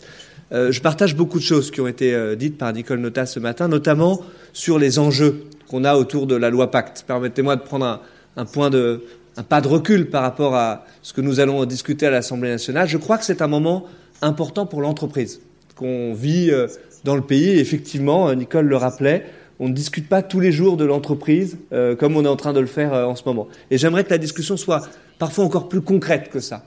Euh, 0.53 0.71
je 0.71 0.81
partage 0.81 1.17
beaucoup 1.17 1.39
de 1.39 1.45
choses 1.45 1.71
qui 1.71 1.81
ont 1.81 1.89
été 1.89 2.37
dites 2.37 2.57
par 2.57 2.73
Nicole 2.73 3.01
Nota 3.01 3.27
ce 3.27 3.41
matin, 3.41 3.69
notamment 3.69 4.23
sur 4.53 4.79
les 4.79 4.99
enjeux 4.99 5.45
qu'on 5.69 5.85
a 5.85 5.97
autour 5.97 6.27
de 6.27 6.37
la 6.37 6.51
loi 6.51 6.71
Pacte. 6.71 7.05
Permettez-moi 7.07 7.57
de 7.57 7.63
prendre 7.63 8.01
un 8.37 8.45
point 8.45 8.71
de, 8.71 9.03
un 9.37 9.43
pas 9.43 9.61
de 9.61 9.69
recul 9.69 10.11
par 10.11 10.23
rapport 10.23 10.55
à 10.55 10.85
ce 11.03 11.13
que 11.13 11.21
nous 11.21 11.41
allons 11.41 11.65
discuter 11.65 12.07
à 12.07 12.11
l'Assemblée 12.11 12.51
nationale. 12.51 12.89
Je 12.89 12.99
crois 12.99 13.19
que 13.19 13.25
c'est 13.25 13.43
un 13.43 13.49
moment 13.49 13.87
important 14.21 14.67
pour 14.67 14.81
l'entreprise 14.81 15.41
qu'on 15.75 16.13
vit 16.15 16.51
euh, 16.51 16.69
dans 17.05 17.17
le 17.17 17.23
pays. 17.23 17.59
Effectivement, 17.59 18.29
euh, 18.29 18.35
Nicole 18.35 18.67
le 18.67 18.77
rappelait, 18.77 19.27
on 19.59 19.69
ne 19.69 19.75
discute 19.75 20.09
pas 20.09 20.23
tous 20.23 20.41
les 20.41 20.53
jours 20.53 20.77
de 20.77 20.85
l'entreprise 20.85 21.59
euh, 21.73 21.97
comme 21.97 22.17
on 22.17 22.25
est 22.25 22.29
en 22.29 22.37
train 22.37 22.53
de 22.53 22.61
le 22.61 22.67
faire 22.67 22.93
en 22.93 23.17
ce 23.17 23.23
moment. 23.25 23.49
Et 23.71 23.79
j'aimerais 23.79 24.05
que 24.05 24.11
la 24.11 24.19
discussion 24.19 24.57
soit 24.57 24.83
parfois 25.19 25.45
encore 25.45 25.69
plus 25.69 25.81
concrète 25.81 26.31
que 26.31 26.41
ça. 26.41 26.65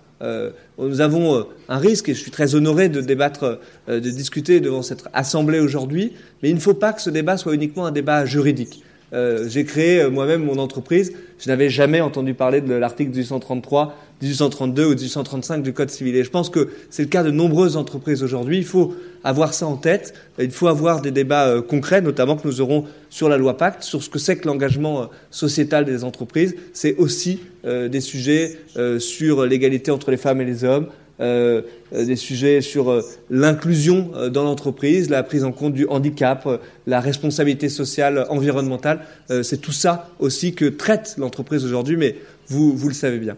nous 0.79 1.01
avons 1.01 1.45
un 1.67 1.77
risque, 1.77 2.09
et 2.09 2.13
je 2.13 2.19
suis 2.19 2.31
très 2.31 2.55
honoré 2.55 2.87
de 2.89 3.01
débattre, 3.01 3.59
de 3.87 3.99
discuter 3.99 4.61
devant 4.61 4.81
cette 4.81 5.03
assemblée 5.13 5.59
aujourd'hui, 5.59 6.13
mais 6.41 6.49
il 6.49 6.55
ne 6.55 6.61
faut 6.61 6.73
pas 6.73 6.93
que 6.93 7.01
ce 7.01 7.09
débat 7.09 7.37
soit 7.37 7.53
uniquement 7.53 7.85
un 7.85 7.91
débat 7.91 8.25
juridique. 8.25 8.81
Euh, 9.13 9.47
j'ai 9.47 9.65
créé 9.65 10.01
euh, 10.01 10.09
moi-même 10.09 10.43
mon 10.43 10.57
entreprise. 10.57 11.13
Je 11.39 11.49
n'avais 11.49 11.69
jamais 11.69 12.01
entendu 12.01 12.33
parler 12.33 12.61
de 12.61 12.73
l'article 12.73 13.11
1833, 13.11 13.95
1832 14.21 14.85
ou 14.85 14.89
1835 14.89 15.61
du 15.61 15.73
Code 15.73 15.89
civil. 15.89 16.15
Et 16.15 16.23
je 16.23 16.29
pense 16.29 16.49
que 16.49 16.69
c'est 16.89 17.03
le 17.03 17.09
cas 17.09 17.23
de 17.23 17.31
nombreuses 17.31 17.77
entreprises 17.77 18.23
aujourd'hui. 18.23 18.57
Il 18.57 18.65
faut 18.65 18.95
avoir 19.23 19.53
ça 19.53 19.67
en 19.67 19.75
tête. 19.75 20.13
Il 20.39 20.51
faut 20.51 20.67
avoir 20.67 21.01
des 21.01 21.11
débats 21.11 21.47
euh, 21.47 21.61
concrets, 21.61 22.01
notamment 22.01 22.35
que 22.35 22.47
nous 22.47 22.61
aurons 22.61 22.85
sur 23.09 23.29
la 23.29 23.37
loi 23.37 23.57
Pacte, 23.57 23.83
sur 23.83 24.01
ce 24.01 24.09
que 24.09 24.19
c'est 24.19 24.37
que 24.37 24.47
l'engagement 24.47 25.09
sociétal 25.29 25.85
des 25.85 26.03
entreprises. 26.03 26.55
C'est 26.73 26.95
aussi 26.97 27.39
des 27.63 28.01
sujets 28.01 28.59
sur 28.99 29.45
l'égalité 29.45 29.89
entre 29.89 30.11
les 30.11 30.17
femmes 30.17 30.39
et 30.41 30.45
les 30.45 30.63
hommes, 30.63 30.87
euh, 31.21 31.61
des 31.93 32.17
sujets 32.17 32.59
sur 32.59 32.91
euh, 32.91 33.01
l'inclusion 33.29 34.11
euh, 34.15 34.29
dans 34.29 34.43
l'entreprise, 34.43 35.09
la 35.09 35.23
prise 35.23 35.45
en 35.45 35.53
compte 35.53 35.73
du 35.73 35.87
handicap, 35.87 36.45
la 36.87 36.99
responsabilité 36.99 37.69
sociale, 37.69 38.25
environnementale. 38.29 38.99
c'est 39.43 39.61
tout 39.61 39.71
ça 39.71 40.09
aussi 40.19 40.53
que 40.53 40.65
traite 40.65 41.15
l'entreprise 41.17 41.63
aujourd'hui, 41.63 41.95
mais 41.95 42.17
vous, 42.47 42.75
vous 42.75 42.89
le 42.89 42.93
savez 42.93 43.19
bien. 43.19 43.37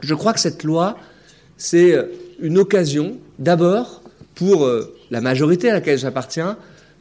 Je 0.00 0.14
crois 0.14 0.32
que 0.32 0.40
cette 0.40 0.64
loi, 0.64 0.96
c'est 1.58 1.94
une 2.40 2.56
occasion, 2.56 3.18
d'abord, 3.38 4.02
pour 4.34 4.68
la 5.10 5.20
majorité 5.20 5.70
à 5.70 5.74
laquelle 5.74 5.98
j'appartiens, 5.98 6.56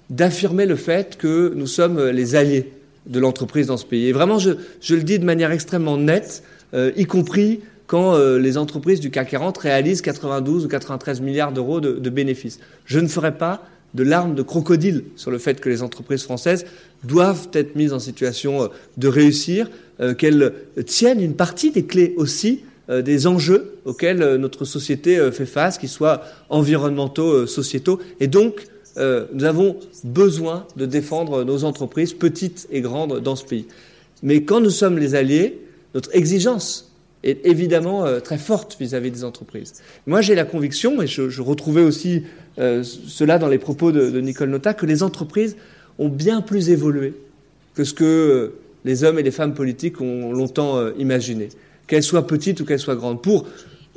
d'affirmer 0.09 0.65
le 0.65 0.75
fait 0.75 1.17
que 1.17 1.53
nous 1.55 1.67
sommes 1.67 2.09
les 2.09 2.35
alliés 2.35 2.73
de 3.07 3.19
l'entreprise 3.19 3.67
dans 3.67 3.77
ce 3.77 3.85
pays. 3.85 4.07
Et 4.07 4.11
vraiment, 4.11 4.39
je, 4.39 4.51
le 4.93 5.03
dis 5.03 5.17
de 5.17 5.25
manière 5.25 5.51
extrêmement 5.51 5.97
nette, 5.97 6.43
y 6.75 7.05
compris 7.05 7.61
quand 7.91 8.15
euh, 8.15 8.39
les 8.39 8.57
entreprises 8.57 9.01
du 9.01 9.11
CAC 9.11 9.31
40 9.31 9.57
réalisent 9.57 10.01
92 10.01 10.63
ou 10.63 10.69
93 10.69 11.19
milliards 11.19 11.51
d'euros 11.51 11.81
de, 11.81 12.09
bénéfices. 12.09 12.61
Je 12.85 13.01
ne 13.01 13.07
ferai 13.09 13.37
pas 13.37 13.65
de 13.95 14.03
larmes 14.03 14.33
de 14.33 14.43
crocodile 14.43 15.03
sur 15.17 15.29
le 15.29 15.37
fait 15.37 15.59
que 15.59 15.67
les 15.67 15.83
entreprises 15.83 16.23
françaises 16.23 16.65
doivent 17.03 17.49
être 17.51 17.75
mises 17.75 17.91
en 17.91 17.99
situation 17.99 18.63
euh, 18.63 18.67
de 18.95 19.09
réussir, 19.09 19.69
euh, 19.99 20.13
qu'elles 20.13 20.53
tiennent 20.85 21.19
une 21.19 21.35
partie 21.35 21.71
des 21.71 21.83
clés 21.83 22.13
aussi 22.15 22.63
des 22.89 23.25
enjeux 23.25 23.75
auxquels 23.85 24.35
notre 24.35 24.65
société 24.65 25.31
fait 25.31 25.45
face, 25.45 25.77
qu'ils 25.77 25.87
soient 25.87 26.23
environnementaux, 26.49 27.47
sociétaux. 27.47 28.01
Et 28.19 28.27
donc, 28.27 28.65
nous 28.97 29.45
avons 29.45 29.77
besoin 30.03 30.67
de 30.75 30.85
défendre 30.85 31.45
nos 31.45 31.63
entreprises, 31.63 32.11
petites 32.11 32.67
et 32.69 32.81
grandes, 32.81 33.21
dans 33.21 33.37
ce 33.37 33.45
pays. 33.45 33.65
Mais 34.23 34.43
quand 34.43 34.59
nous 34.59 34.71
sommes 34.71 34.97
les 34.97 35.15
alliés, 35.15 35.61
notre 35.93 36.13
exigence 36.13 36.90
est 37.23 37.45
évidemment 37.45 38.05
euh, 38.05 38.19
très 38.19 38.37
forte 38.37 38.77
vis-à-vis 38.79 39.11
des 39.11 39.23
entreprises. 39.23 39.73
Moi, 40.07 40.21
j'ai 40.21 40.35
la 40.35 40.45
conviction, 40.45 41.01
et 41.01 41.07
je, 41.07 41.41
retrouvais 41.41 41.83
aussi 41.83 42.23
euh, 42.59 42.83
cela 42.83 43.37
dans 43.37 43.47
les 43.47 43.59
propos 43.59 43.91
de, 43.91 44.19
Nicole 44.19 44.49
Nota, 44.49 44.73
que 44.73 44.85
les 44.85 45.03
entreprises 45.03 45.55
ont 45.99 46.09
bien 46.09 46.41
plus 46.41 46.69
évolué 46.69 47.13
que 47.75 47.83
ce 47.83 47.93
que 47.93 48.03
euh, 48.03 48.55
les 48.83 49.03
hommes 49.03 49.19
et 49.19 49.23
les 49.23 49.31
femmes 49.31 49.53
politiques 49.53 50.01
ont 50.01 50.33
longtemps 50.33 50.79
imaginé, 50.97 51.49
qu'elles 51.85 52.03
soient 52.03 52.25
petites 52.25 52.59
ou 52.61 52.65
qu'elles 52.65 52.79
soient 52.79 52.95
grandes, 52.95 53.21
pour 53.21 53.45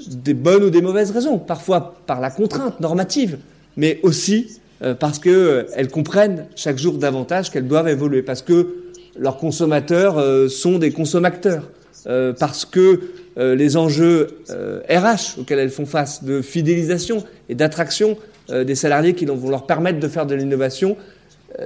des 0.07 0.35
bonnes 0.35 0.65
ou 0.65 0.71
des 0.71 0.83
mauvaises 0.83 1.11
raisons, 1.11 1.39
parfois 1.39 1.95
par 2.07 2.21
la 2.21 2.31
contrainte 2.31 2.81
normative, 2.81 3.39
mais 3.79 3.99
aussi 4.03 4.61
parce 5.01 5.19
qu'elles 5.19 5.89
comprennent 5.91 6.49
chaque 6.55 6.77
jour 6.77 6.99
davantage 6.99 7.51
qu'elles 7.51 7.67
doivent 7.67 7.89
évoluer, 7.89 8.21
parce 8.21 8.43
que 8.43 8.75
leurs 9.17 9.39
consommateurs 9.39 10.23
sont 10.51 10.79
des 10.79 10.91
consommateurs 10.91 11.63
euh, 12.07 12.33
parce 12.39 12.65
que 12.65 13.01
euh, 13.39 13.55
les 13.55 13.77
enjeux 13.77 14.39
RH 14.49 14.51
euh, 14.51 15.41
auxquels 15.41 15.59
elles 15.59 15.71
font 15.71 15.87
face, 15.87 16.23
de 16.23 16.43
fidélisation 16.43 17.25
et 17.49 17.55
d'attraction 17.55 18.17
des 18.51 18.75
salariés 18.75 19.15
qui 19.15 19.25
vont 19.25 19.49
leur 19.49 19.65
permettre 19.65 19.99
de 20.01 20.07
faire 20.07 20.27
de 20.27 20.35
l'innovation, 20.35 20.99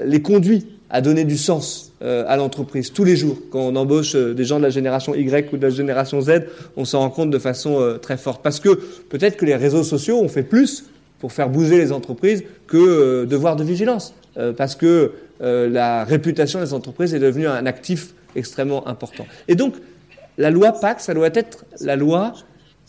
les 0.05 0.23
conduit 0.23 0.69
à 0.91 1.01
donner 1.01 1.25
du 1.25 1.37
sens 1.37 1.93
à 2.01 2.37
l'entreprise 2.37 2.93
tous 2.93 3.03
les 3.03 3.17
jours. 3.17 3.37
Quand 3.51 3.59
on 3.59 3.75
embauche 3.75 4.14
des 4.14 4.45
gens 4.45 4.59
de 4.59 4.62
la 4.62 4.71
génération 4.71 5.12
Y 5.12 5.53
ou 5.53 5.57
de 5.57 5.62
la 5.62 5.71
génération 5.71 6.21
Z, 6.21 6.45
on 6.77 6.85
s'en 6.85 7.01
rend 7.01 7.11
compte 7.11 7.31
de 7.31 7.38
façon 7.41 7.99
très 8.01 8.17
forte. 8.17 8.45
Parce 8.45 8.61
que 8.61 8.69
peut-être 9.09 9.37
que 9.37 9.45
les 9.45 9.57
réseaux 9.57 9.83
sociaux 9.83 10.21
ont 10.21 10.29
fait 10.29 10.45
plus 10.45 10.85
pour 11.19 11.33
faire 11.33 11.49
bouger 11.49 11.79
les 11.79 11.91
entreprises 11.91 12.45
que 12.69 13.25
devoir 13.25 13.57
de 13.57 13.64
vigilance. 13.64 14.14
parce 14.57 14.77
que 14.77 15.11
la 15.41 16.05
réputation 16.05 16.61
des 16.61 16.75
entreprises 16.75 17.12
est 17.12 17.19
devenue 17.19 17.49
un 17.49 17.67
actif 17.67 18.14
extrêmement 18.37 18.87
important. 18.87 19.27
Et 19.49 19.57
donc, 19.57 19.75
la 20.38 20.51
loi 20.51 20.72
PAC, 20.72 21.01
ça 21.01 21.14
doit 21.14 21.31
être 21.35 21.66
la 21.81 21.96
loi 21.96 22.33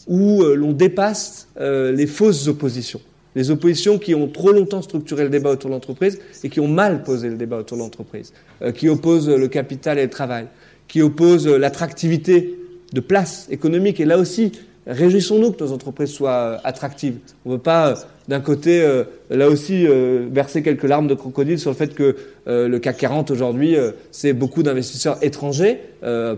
où 0.07 0.43
euh, 0.43 0.55
l'on 0.55 0.71
dépasse 0.71 1.49
euh, 1.59 1.91
les 1.91 2.07
fausses 2.07 2.47
oppositions. 2.47 3.01
Les 3.35 3.51
oppositions 3.51 3.99
qui 3.99 4.15
ont 4.15 4.27
trop 4.27 4.51
longtemps 4.51 4.81
structuré 4.81 5.23
le 5.23 5.29
débat 5.29 5.51
autour 5.51 5.69
de 5.69 5.75
l'entreprise 5.75 6.19
et 6.43 6.49
qui 6.49 6.59
ont 6.59 6.67
mal 6.67 7.03
posé 7.03 7.29
le 7.29 7.35
débat 7.35 7.57
autour 7.57 7.77
de 7.77 7.83
l'entreprise, 7.83 8.33
euh, 8.62 8.71
qui 8.71 8.88
opposent 8.88 9.29
le 9.29 9.47
capital 9.47 9.99
et 9.99 10.03
le 10.03 10.09
travail, 10.09 10.47
qui 10.88 11.01
opposent 11.01 11.47
l'attractivité 11.47 12.55
de 12.93 12.99
place 12.99 13.47
économique. 13.51 13.99
Et 13.99 14.05
là 14.05 14.17
aussi, 14.17 14.51
réjouissons-nous 14.89 15.52
que 15.52 15.63
nos 15.63 15.71
entreprises 15.71 16.10
soient 16.10 16.60
attractives. 16.63 17.17
On 17.45 17.49
ne 17.49 17.56
veut 17.56 17.62
pas 17.62 17.95
d'un 18.28 18.39
côté, 18.41 18.82
euh, 18.82 19.04
là 19.30 19.47
aussi, 19.47 19.88
euh, 19.88 20.28
verser 20.32 20.62
quelques 20.62 20.84
larmes 20.84 21.08
de 21.08 21.13
crocodile 21.13 21.60
sur 21.60 21.71
le 21.71 21.75
fait 21.75 21.93
que 21.93 22.15
euh, 22.47 22.67
le 22.67 22.80
CAC 22.80 22.97
40 22.97 23.32
aujourd'hui, 23.32 23.75
c'est 24.12 24.34
beaucoup 24.34 24.63
d'investisseurs 24.63 25.17
étrangers, 25.23 25.80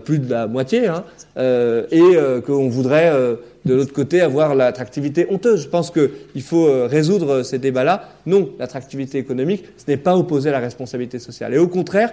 plus 0.04 0.18
de 0.18 0.30
la 0.30 0.46
moitié, 0.46 0.86
hein, 0.86 1.04
et 1.90 2.16
qu'on 2.44 2.68
voudrait 2.68 3.12
de 3.64 3.74
l'autre 3.74 3.92
côté 3.92 4.20
avoir 4.20 4.54
l'attractivité 4.54 5.26
honteuse. 5.30 5.62
Je 5.62 5.68
pense 5.68 5.90
qu'il 5.90 6.42
faut 6.42 6.86
résoudre 6.86 7.42
ces 7.42 7.58
débats-là. 7.58 8.08
Non, 8.26 8.50
l'attractivité 8.58 9.18
économique, 9.18 9.64
ce 9.76 9.84
n'est 9.90 9.96
pas 9.96 10.16
opposé 10.16 10.48
à 10.48 10.52
la 10.52 10.58
responsabilité 10.58 11.18
sociale. 11.18 11.54
Et 11.54 11.58
au 11.58 11.68
contraire, 11.68 12.12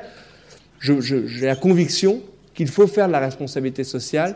j'ai 0.79 1.45
la 1.45 1.55
conviction 1.55 2.21
qu'il 2.53 2.67
faut 2.67 2.87
faire 2.87 3.07
de 3.07 3.13
la 3.13 3.19
responsabilité 3.19 3.83
sociale 3.83 4.35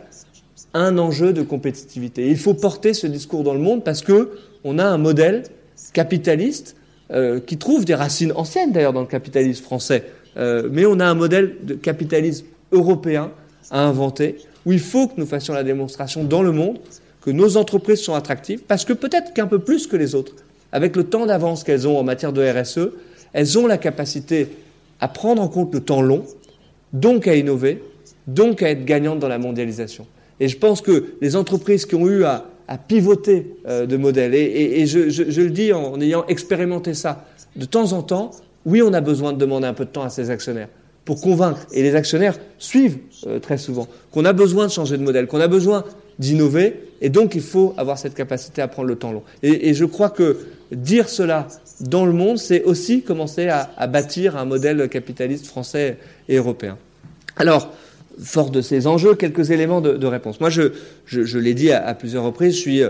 un 0.74 0.98
enjeu 0.98 1.34
de 1.34 1.42
compétitivité. 1.42 2.28
Il 2.28 2.38
faut 2.38 2.54
porter 2.54 2.94
ce 2.94 3.08
discours 3.08 3.44
dans 3.44 3.54
le 3.54 3.60
monde 3.60 3.84
parce 3.84 4.02
que 4.02 4.32
on 4.64 4.80
a 4.80 4.86
un 4.86 4.98
modèle 4.98 5.44
capitaliste 5.94 6.76
euh, 7.12 7.40
qui 7.40 7.58
trouve 7.58 7.86
des 7.86 7.96
racines 7.96 8.32
anciennes 8.36 8.72
d'ailleurs 8.72 8.94
dans 8.94 9.02
le 9.02 9.08
capitalisme 9.08 9.64
français, 9.64 10.06
euh, 10.38 10.68
mais 10.72 10.86
on 10.86 11.00
a 11.00 11.06
un 11.06 11.14
modèle 11.14 11.58
de 11.64 11.76
capitalisme 11.76 12.46
européen 12.72 13.32
à 13.72 13.84
inventer 13.84 14.38
où 14.66 14.72
il 14.72 14.80
faut 14.80 15.08
que 15.08 15.14
nous 15.18 15.26
fassions 15.26 15.54
la 15.54 15.64
démonstration 15.64 16.24
dans 16.24 16.42
le 16.42 16.52
monde 16.52 16.80
que 17.22 17.32
nos 17.32 17.58
entreprises 17.58 18.02
sont 18.02 18.16
attractives 18.16 18.62
parce 18.68 18.86
que 18.86 18.94
peut-être 18.94 19.34
qu'un 19.34 19.48
peu 19.48 19.60
plus 19.60 19.88
que 19.88 19.96
les 19.96 20.16
autres, 20.16 20.34
avec 20.72 20.96
le 20.96 21.04
temps 21.04 21.26
d'avance 21.26 21.64
qu'elles 21.64 21.88
ont 21.88 21.98
en 21.98 22.04
matière 22.04 22.34
de 22.34 22.42
RSE, 22.42 22.90
elles 23.34 23.58
ont 23.60 23.68
la 23.68 23.78
capacité 23.78 24.48
à 25.00 25.08
prendre 25.08 25.42
en 25.42 25.48
compte 25.48 25.74
le 25.74 25.82
temps 25.82 26.02
long 26.02 26.26
donc 26.94 27.28
à 27.28 27.36
innover, 27.36 27.84
donc 28.28 28.62
à 28.62 28.70
être 28.70 28.86
gagnantes 28.86 29.20
dans 29.20 29.28
la 29.28 29.40
mondialisation. 29.40 30.06
Et 30.40 30.48
je 30.48 30.58
pense 30.58 30.82
que 30.82 31.16
les 31.22 31.36
entreprises 31.36 31.86
qui 31.86 31.96
ont 31.96 32.08
eu 32.08 32.24
à, 32.24 32.46
pivoter 32.88 33.56
euh, 33.68 33.86
de 33.86 33.98
modèles, 33.98 34.34
et, 34.34 34.86
je, 34.88 35.42
le 35.42 35.50
dis 35.52 35.74
en, 35.74 36.00
ayant 36.02 36.26
expérimenté 36.28 36.96
ça, 36.96 37.26
de 37.56 37.66
temps 37.66 37.94
en 37.94 38.02
temps, 38.02 38.32
oui, 38.66 38.82
on 38.82 38.94
a 38.94 39.02
besoin 39.02 39.32
de 39.34 39.38
demander 39.38 39.68
un 39.68 39.74
peu 39.74 39.86
de 39.86 39.92
temps 39.92 40.04
à 40.04 40.10
ses 40.10 40.32
actionnaires 40.32 40.70
pour 41.06 41.20
convaincre, 41.20 41.68
et 41.74 41.84
les 41.84 41.96
actionnaires 41.96 42.40
suivent 42.58 42.98
euh, 43.28 43.40
très 43.40 43.58
souvent, 43.58 43.88
qu'on 44.12 44.26
a 44.26 44.34
besoin 44.34 44.68
de 44.68 44.72
changer 44.72 44.98
de 44.98 45.04
modèle, 45.04 45.28
qu'on 45.28 45.42
a 45.42 45.48
besoin 45.48 45.84
d'innover, 46.18 46.80
et 47.02 47.10
donc 47.10 47.36
il 47.36 47.42
faut 47.42 47.74
avoir 47.78 47.98
cette 47.98 48.14
capacité 48.14 48.62
à 48.62 48.68
prendre 48.68 48.88
le 48.88 48.96
temps 48.96 49.12
long. 49.12 49.24
Et, 49.42 49.74
je 49.74 49.86
crois 49.86 50.10
que 50.10 50.38
dire 50.72 51.10
cela 51.10 51.48
dans 51.82 52.06
le 52.06 52.14
monde, 52.14 52.38
c'est 52.38 52.64
aussi 52.64 53.02
commencer 53.02 53.50
à, 53.50 53.88
bâtir 53.88 54.38
un 54.38 54.46
modèle 54.46 54.88
capitaliste 54.90 55.48
français 55.48 55.98
et 56.30 56.38
européen. 56.38 56.78
Alors, 57.36 57.74
fort 58.20 58.50
de 58.50 58.62
ces 58.62 58.88
enjeux, 58.88 59.16
quelques 59.16 59.52
éléments 59.52 59.82
de, 59.82 60.06
réponse. 60.06 60.40
Moi, 60.40 60.50
je, 60.50 61.38
l'ai 61.38 61.54
dit 61.54 61.72
à, 61.72 61.94
plusieurs 61.94 62.24
reprises, 62.24 62.56
je 62.56 62.60
suis 62.60 62.84
euh, 62.84 62.90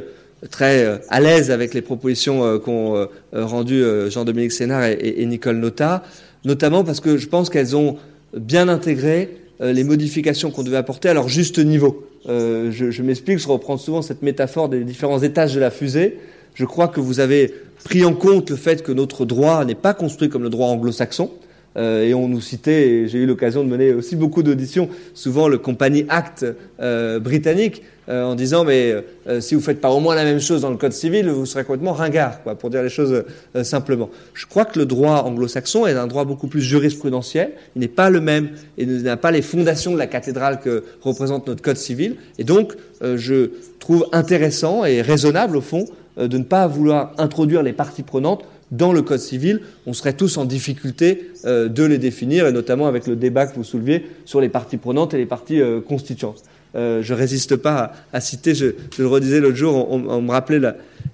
très 0.49 0.85
euh, 0.85 0.97
à 1.09 1.21
l'aise 1.21 1.51
avec 1.51 1.73
les 1.73 1.81
propositions 1.81 2.59
qu'ont 2.59 3.07
rendues 3.31 3.83
Jean-Dominique 4.09 4.51
Sénard 4.51 4.85
et, 4.85 5.25
Nicole 5.25 5.57
Nota, 5.57 6.03
notamment 6.45 6.83
parce 6.83 6.99
que 6.99 7.17
je 7.17 7.27
pense 7.27 7.49
qu'elles 7.49 7.75
ont 7.75 7.97
bien 8.35 8.67
intégré 8.67 9.37
les 9.59 9.83
modifications 9.83 10.51
qu'on 10.51 10.63
devait 10.63 10.77
apporter 10.77 11.09
à 11.09 11.13
leur 11.13 11.29
juste 11.29 11.59
niveau. 11.59 12.05
Euh, 12.29 12.71
je, 12.71 12.91
je 12.91 13.03
m'explique, 13.03 13.39
je 13.39 13.47
reprends 13.47 13.77
souvent 13.77 14.01
cette 14.01 14.21
métaphore 14.21 14.69
des 14.69 14.83
différents 14.83 15.21
étages 15.21 15.53
de 15.53 15.59
la 15.59 15.71
fusée. 15.71 16.19
Je 16.55 16.65
crois 16.65 16.87
que 16.87 16.99
vous 16.99 17.19
avez 17.19 17.53
pris 17.83 18.05
en 18.05 18.13
compte 18.13 18.49
le 18.49 18.55
fait 18.55 18.83
que 18.83 18.91
notre 18.91 19.25
droit 19.25 19.65
n'est 19.65 19.75
pas 19.75 19.93
construit 19.93 20.29
comme 20.29 20.43
le 20.43 20.49
droit 20.49 20.67
anglo-saxon. 20.67 21.31
Euh, 21.77 22.03
et 22.03 22.13
on 22.13 22.27
nous 22.27 22.41
citait, 22.41 23.07
j'ai 23.07 23.19
eu 23.19 23.25
l'occasion 23.25 23.63
de 23.63 23.69
mener 23.69 23.93
aussi 23.93 24.15
beaucoup 24.15 24.43
d'auditions, 24.43 24.89
souvent 25.13 25.47
le 25.47 25.57
Company 25.57 26.05
Act 26.09 26.45
euh, 26.79 27.19
britannique, 27.19 27.83
euh, 28.09 28.23
en 28.23 28.35
disant 28.35 28.65
mais 28.65 28.93
si 29.39 29.55
vous 29.55 29.61
faites 29.61 29.79
pas 29.79 29.89
au 29.89 30.01
moins 30.01 30.13
la 30.15 30.25
même 30.25 30.41
chose 30.41 30.61
dans 30.61 30.69
le 30.69 30.75
code 30.75 30.91
civil, 30.91 31.29
vous 31.29 31.45
serez 31.45 31.63
complètement 31.63 31.93
ringard, 31.93 32.43
quoi, 32.43 32.55
pour 32.55 32.69
dire 32.69 32.83
les 32.83 32.89
choses 32.89 33.23
simplement. 33.63 34.09
Je 34.33 34.45
crois 34.45 34.65
que 34.65 34.77
le 34.77 34.85
droit 34.85 35.23
anglo-saxon 35.23 35.87
est 35.87 35.93
un 35.93 36.07
droit 36.07 36.25
beaucoup 36.25 36.47
plus 36.47 36.61
jurisprudentiel. 36.61 37.51
Il 37.75 37.79
n'est 37.79 37.87
pas 37.87 38.09
le 38.09 38.19
même 38.19 38.49
et 38.77 38.85
n'a 38.85 39.15
pas 39.15 39.31
les 39.31 39.41
fondations 39.41 39.93
de 39.93 39.97
la 39.97 40.07
cathédrale 40.07 40.59
que 40.59 40.83
représente 41.01 41.47
notre 41.47 41.61
code 41.61 41.77
civil. 41.77 42.17
Et 42.37 42.43
donc, 42.43 42.73
je 43.01 43.51
trouve 43.79 44.05
intéressant 44.11 44.83
et 44.83 45.01
raisonnable 45.01 45.55
au 45.55 45.61
fond 45.61 45.85
de 46.17 46.37
ne 46.37 46.43
pas 46.43 46.67
vouloir 46.67 47.13
introduire 47.17 47.63
les 47.63 47.73
parties 47.73 48.03
prenantes 48.03 48.43
dans 48.73 48.91
le 48.91 49.01
Code 49.01 49.19
civil, 49.19 49.61
on 49.87 49.93
serait 49.93 50.13
tous 50.13 50.37
en 50.37 50.45
difficulté 50.45 51.31
de 51.45 51.83
les 51.83 51.97
définir, 51.97 52.47
et 52.47 52.51
notamment 52.51 52.87
avec 52.87 53.07
le 53.07 53.15
débat 53.15 53.47
que 53.47 53.55
vous 53.55 53.63
souleviez 53.63 54.05
sur 54.25 54.41
les 54.41 54.49
parties 54.49 54.77
prenantes 54.77 55.13
et 55.13 55.17
les 55.17 55.25
parties 55.25 55.61
constituantes. 55.87 56.43
Euh, 56.75 57.03
je 57.03 57.13
résiste 57.13 57.55
pas 57.55 57.93
à, 58.13 58.19
citer, 58.19 58.55
je, 58.55 58.67
le 58.97 59.07
redisais 59.07 59.39
l'autre 59.39 59.55
jour, 59.55 59.91
on, 59.91 60.21
me 60.21 60.31
rappelait 60.31 60.59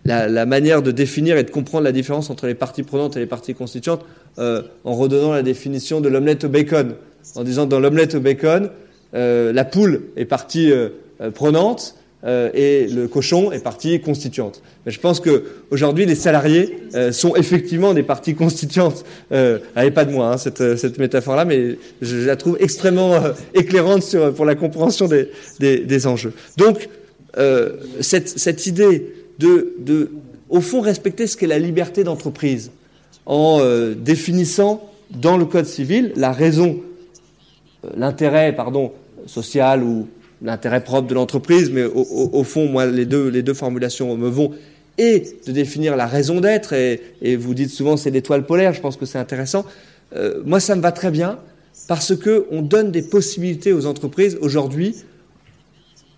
la, 0.05 0.45
manière 0.45 0.81
de 0.81 0.91
définir 0.91 1.37
et 1.37 1.43
de 1.43 1.51
comprendre 1.51 1.83
la 1.83 1.91
différence 1.91 2.29
entre 2.29 2.47
les 2.47 2.55
parties 2.55 2.83
prenantes 2.83 3.17
et 3.17 3.19
les 3.19 3.25
parties 3.25 3.53
constituantes 3.53 4.05
euh, 4.37 4.61
en 4.85 4.93
redonnant 4.93 5.33
la 5.33 5.43
définition 5.43 5.99
de 5.99 6.07
l'omelette 6.07 6.45
au 6.45 6.49
bacon, 6.49 6.95
en 7.35 7.43
disant 7.43 7.65
dans 7.65 7.79
l'omelette 7.79 8.15
au 8.15 8.21
bacon, 8.21 8.69
euh, 9.13 9.51
la 9.51 9.65
poule 9.65 10.03
est 10.15 10.25
partie 10.25 10.71
prenante, 11.33 11.95
euh, 12.25 12.49
et 12.53 12.87
le 12.87 13.07
cochon 13.07 13.51
est 13.51 13.63
partie 13.63 14.01
constituante. 14.01 14.61
Mais 14.85 14.91
je 14.91 14.99
pense 14.99 15.21
qu'aujourd'hui, 15.21 16.05
les 16.05 16.15
salariés 16.15 16.79
euh, 16.93 17.11
sont 17.11 17.35
effectivement 17.35 17.93
des 17.93 18.03
parties 18.03 18.35
constituantes. 18.35 19.05
Euh, 19.31 19.59
pas 19.95 20.05
de 20.05 20.11
moi, 20.11 20.33
hein, 20.33 20.37
cette, 20.37 20.77
cette 20.77 20.97
métaphore-là, 20.97 21.45
mais 21.45 21.77
je, 22.01 22.17
la 22.17 22.35
trouve 22.35 22.57
extrêmement 22.59 23.13
euh, 23.13 23.31
éclairante 23.53 24.15
pour 24.35 24.45
la 24.45 24.55
compréhension 24.55 25.07
des, 25.07 25.29
des, 25.59 25.79
des 25.79 26.07
enjeux. 26.07 26.33
Donc, 26.57 26.89
cette, 28.01 28.27
cette, 28.27 28.65
idée 28.67 29.13
de, 29.37 29.73
de, 29.79 30.11
au 30.49 30.59
fond, 30.59 30.81
respecter 30.81 31.25
ce 31.25 31.37
qu'est 31.37 31.47
la 31.47 31.59
liberté 31.59 32.03
d'entreprise 32.03 32.71
en 33.25 33.61
définissant 33.95 34.91
dans 35.11 35.37
le 35.37 35.45
Code 35.45 35.67
civil 35.67 36.11
la 36.17 36.33
raison, 36.33 36.81
l'intérêt, 37.95 38.53
pardon, 38.53 38.91
social 39.25 39.83
ou 39.83 40.07
l'intérêt 40.41 40.83
propre 40.83 41.07
de 41.07 41.13
l'entreprise, 41.13 41.69
mais 41.69 41.83
au, 41.83 42.43
fond, 42.43 42.67
moi, 42.67 42.85
les 42.85 43.05
deux, 43.05 43.53
formulations 43.53 44.15
me 44.15 44.29
vont, 44.29 44.51
et 44.97 45.23
de 45.47 45.51
définir 45.51 45.95
la 45.95 46.07
raison 46.07 46.41
d'être, 46.41 46.73
et, 46.73 47.35
vous 47.35 47.53
dites 47.53 47.69
souvent 47.69 47.97
c'est 47.97 48.09
l'étoile 48.09 48.45
polaire, 48.45 48.73
je 48.73 48.81
pense 48.81 48.97
que 48.97 49.05
c'est 49.05 49.17
intéressant. 49.17 49.65
Euh, 50.15 50.41
moi, 50.45 50.59
ça 50.59 50.75
me 50.75 50.81
va 50.81 50.91
très 50.91 51.11
bien, 51.11 51.39
parce 51.87 52.13
qu'on 52.15 52.61
donne 52.61 52.91
des 52.91 53.01
possibilités 53.01 53.73
aux 53.73 53.85
entreprises 53.85 54.37
aujourd'hui 54.41 54.95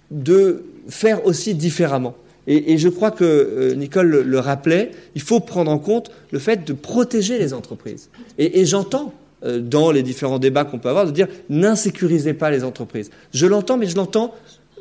de 0.10 0.64
faire 0.90 1.26
aussi 1.26 1.54
différemment. 1.56 2.16
Et, 2.48 2.78
je 2.78 2.90
crois 2.90 3.12
que 3.12 3.24
euh, 3.24 3.76
Nicole 3.76 4.24
le, 4.26 4.40
rappelait, 4.40 4.92
il 5.16 5.22
faut 5.22 5.40
prendre 5.40 5.70
en 5.70 5.78
compte 5.78 6.12
le 6.32 6.40
fait 6.40 6.66
de 6.66 6.74
protéger 6.74 7.38
les 7.38 7.54
entreprises. 7.54 8.10
et 8.38 8.66
j'entends 8.66 9.14
dans 9.43 9.91
les 9.91 10.04
différents 10.04 10.38
débats 10.38 10.65
qu'on 10.65 10.77
peut 10.77 10.89
avoir, 10.89 11.06
de 11.06 11.12
dire 11.12 11.27
n'insécurisez 11.49 12.34
pas 12.34 12.51
les 12.51 12.63
entreprises. 12.63 13.10
Je 13.34 13.47
l'entends, 13.47 13.77
mais 13.77 13.88
je 13.88 13.95
l'entends 13.95 14.36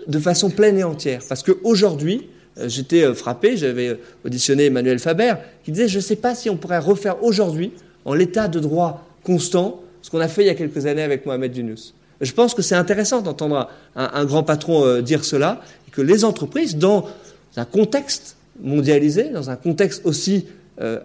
de 0.07 0.19
façon 0.19 0.51
pleine 0.51 0.79
et 0.79 0.85
entière. 0.85 1.23
Parce 1.29 1.43
qu'aujourd'hui, 1.43 2.29
euh, 2.59 2.69
j'étais 2.69 3.05
euh, 3.05 3.15
frappé, 3.15 3.57
j'avais 3.57 3.99
auditionné 4.25 4.67
Emmanuel 4.67 4.99
Faber, 4.99 5.35
qui 5.65 5.73
disait, 5.73 5.89
je 5.89 5.97
ne 5.97 6.03
sais 6.03 6.17
pas 6.17 6.35
si 6.35 6.51
on 6.51 6.57
pourrait 6.57 6.79
refaire 6.79 7.23
aujourd'hui, 7.23 7.73
en 8.05 8.15
l'état 8.15 8.49
de 8.49 8.59
droit 8.61 9.07
constant, 9.25 9.81
ce 10.03 10.11
qu'on 10.11 10.21
a 10.21 10.29
fait 10.29 10.43
il 10.43 10.47
y 10.47 10.51
a 10.51 10.55
quelques 10.55 10.87
années 10.87 11.03
avec 11.03 11.27
Mohamed 11.27 11.57
Yunus. 11.57 11.95
Je 12.21 12.33
pense 12.33 12.55
que 12.55 12.63
c'est 12.63 12.75
intéressant 12.75 13.23
d'entendre 13.23 13.69
un, 13.97 14.25
grand 14.25 14.43
patron 14.43 15.01
dire 15.01 15.25
cela, 15.25 15.63
que 15.91 16.03
les 16.03 16.25
entreprises, 16.25 16.77
dans 16.77 17.09
un 17.57 17.65
contexte 17.65 18.37
mondialisé, 18.63 19.31
dans 19.31 19.49
un 19.49 19.57
contexte 19.57 20.05
aussi 20.05 20.47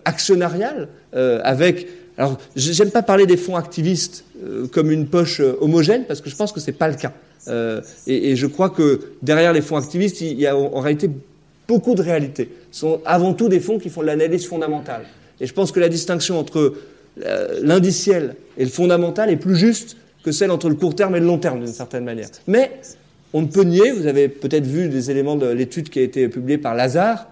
actionnarial, 0.03 0.89
avec 1.13 1.87
alors, 2.17 2.37
j'aime 2.55 2.91
pas 2.91 3.03
parler 3.03 3.25
des 3.25 3.37
fonds 3.37 3.55
activistes 3.55 4.23
euh, 4.43 4.67
comme 4.67 4.91
une 4.91 5.07
poche 5.07 5.41
euh, 5.41 5.57
homogène, 5.59 6.05
parce 6.05 6.21
que 6.21 6.29
je 6.29 6.35
pense 6.35 6.51
que 6.51 6.59
ce 6.59 6.67
n'est 6.67 6.77
pas 6.77 6.87
le 6.87 6.95
cas. 6.95 7.11
Euh, 7.47 7.81
et, 8.07 8.35
je 8.35 8.47
crois 8.47 8.69
que 8.69 9.01
derrière 9.21 9.53
les 9.53 9.61
fonds 9.61 9.75
activistes, 9.75 10.21
il 10.21 10.39
y 10.39 10.47
a 10.47 10.55
en, 10.55 10.79
réalité 10.79 11.09
beaucoup 11.67 11.93
de 11.93 12.01
réalités. 12.01 12.49
Ce 12.71 12.81
sont 12.81 13.01
avant 13.05 13.33
tout 13.33 13.49
des 13.49 13.59
fonds 13.59 13.79
qui 13.79 13.89
font 13.89 14.01
de 14.01 14.07
l'analyse 14.07 14.47
fondamentale. 14.47 15.03
Et 15.41 15.45
je 15.45 15.53
pense 15.53 15.71
que 15.71 15.79
la 15.79 15.89
distinction 15.89 16.39
entre 16.39 16.73
l'indiciel 17.61 18.35
et 18.57 18.63
le 18.63 18.69
fondamental 18.69 19.29
est 19.29 19.37
plus 19.37 19.55
juste 19.55 19.95
que 20.23 20.31
celle 20.31 20.51
entre 20.51 20.69
le 20.69 20.75
court 20.75 20.95
terme 20.95 21.15
et 21.15 21.19
le 21.19 21.25
long 21.25 21.37
terme, 21.37 21.63
d'une 21.63 21.73
certaine 21.73 22.03
manière. 22.03 22.27
Mais 22.47 22.71
on 23.33 23.41
ne 23.41 23.47
peut 23.47 23.63
nier, 23.63 23.91
vous 23.91 24.07
avez 24.07 24.27
peut-être 24.27 24.65
vu 24.65 24.89
des 24.89 25.11
éléments 25.11 25.35
de 25.35 25.47
l'étude 25.47 25.89
qui 25.89 25.99
a 25.99 26.01
été 26.01 26.27
publiée 26.27 26.57
par 26.57 26.75
Lazare, 26.75 27.27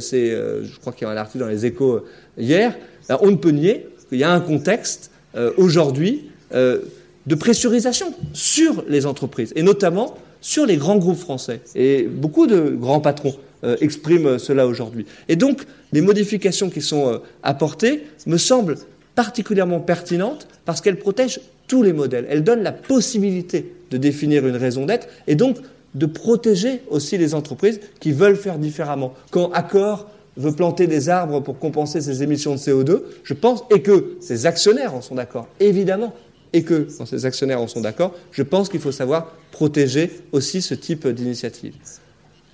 c'est, 0.00 0.30
je 0.30 0.78
crois 0.80 0.92
qu'il 0.92 1.06
y 1.06 1.10
a 1.10 1.12
un 1.12 1.16
article 1.16 1.44
dans 1.44 1.50
les 1.50 1.66
échos 1.66 2.04
hier, 2.36 2.76
on 3.20 3.30
ne 3.30 3.36
peut 3.36 3.50
nier 3.50 3.86
qu'il 4.08 4.18
y 4.18 4.24
a 4.24 4.32
un 4.32 4.40
contexte 4.40 5.10
euh, 5.34 5.52
aujourd'hui 5.56 6.30
euh, 6.54 6.80
de 7.26 7.34
pressurisation 7.34 8.14
sur 8.32 8.84
les 8.88 9.06
entreprises, 9.06 9.52
et 9.56 9.62
notamment 9.62 10.16
sur 10.40 10.66
les 10.66 10.76
grands 10.76 10.96
groupes 10.96 11.18
français. 11.18 11.60
Et 11.74 12.04
beaucoup 12.04 12.46
de 12.46 12.70
grands 12.70 13.00
patrons 13.00 13.34
euh, 13.64 13.76
expriment 13.80 14.38
cela 14.38 14.66
aujourd'hui. 14.66 15.04
Et 15.28 15.36
donc, 15.36 15.62
les 15.92 16.00
modifications 16.00 16.70
qui 16.70 16.80
sont 16.80 17.20
apportées 17.42 18.04
me 18.26 18.38
semblent 18.38 18.78
particulièrement 19.14 19.80
pertinentes 19.80 20.46
parce 20.64 20.80
qu'elles 20.80 20.98
protègent 20.98 21.40
tous 21.66 21.82
les 21.82 21.92
modèles. 21.92 22.26
Elles 22.30 22.44
donnent 22.44 22.62
la 22.62 22.72
possibilité 22.72 23.72
de 23.90 23.96
définir 23.96 24.46
une 24.46 24.56
raison 24.56 24.86
d'être 24.86 25.08
et 25.26 25.34
donc 25.34 25.58
de 25.94 26.06
protéger 26.06 26.82
aussi 26.88 27.18
les 27.18 27.34
entreprises 27.34 27.80
qui 28.00 28.12
veulent 28.12 28.36
faire 28.36 28.58
différemment. 28.58 29.14
Quand 29.30 29.50
accord 29.52 30.08
veut 30.38 30.52
planter 30.52 30.86
des 30.86 31.08
arbres 31.08 31.40
pour 31.40 31.58
compenser 31.58 32.00
ses 32.00 32.22
émissions 32.22 32.54
de 32.54 32.58
CO2, 32.58 33.02
je 33.24 33.34
pense, 33.34 33.64
et 33.70 33.82
que 33.82 34.16
ses 34.20 34.46
actionnaires 34.46 34.94
en 34.94 35.02
sont 35.02 35.16
d'accord, 35.16 35.48
évidemment, 35.60 36.14
et 36.52 36.62
que 36.62 36.86
quand 36.96 37.06
ses 37.06 37.26
actionnaires 37.26 37.60
en 37.60 37.66
sont 37.66 37.80
d'accord, 37.80 38.14
je 38.30 38.42
pense 38.42 38.68
qu'il 38.68 38.80
faut 38.80 38.92
savoir 38.92 39.34
protéger 39.50 40.10
aussi 40.32 40.62
ce 40.62 40.74
type 40.74 41.06
d'initiative. 41.08 41.74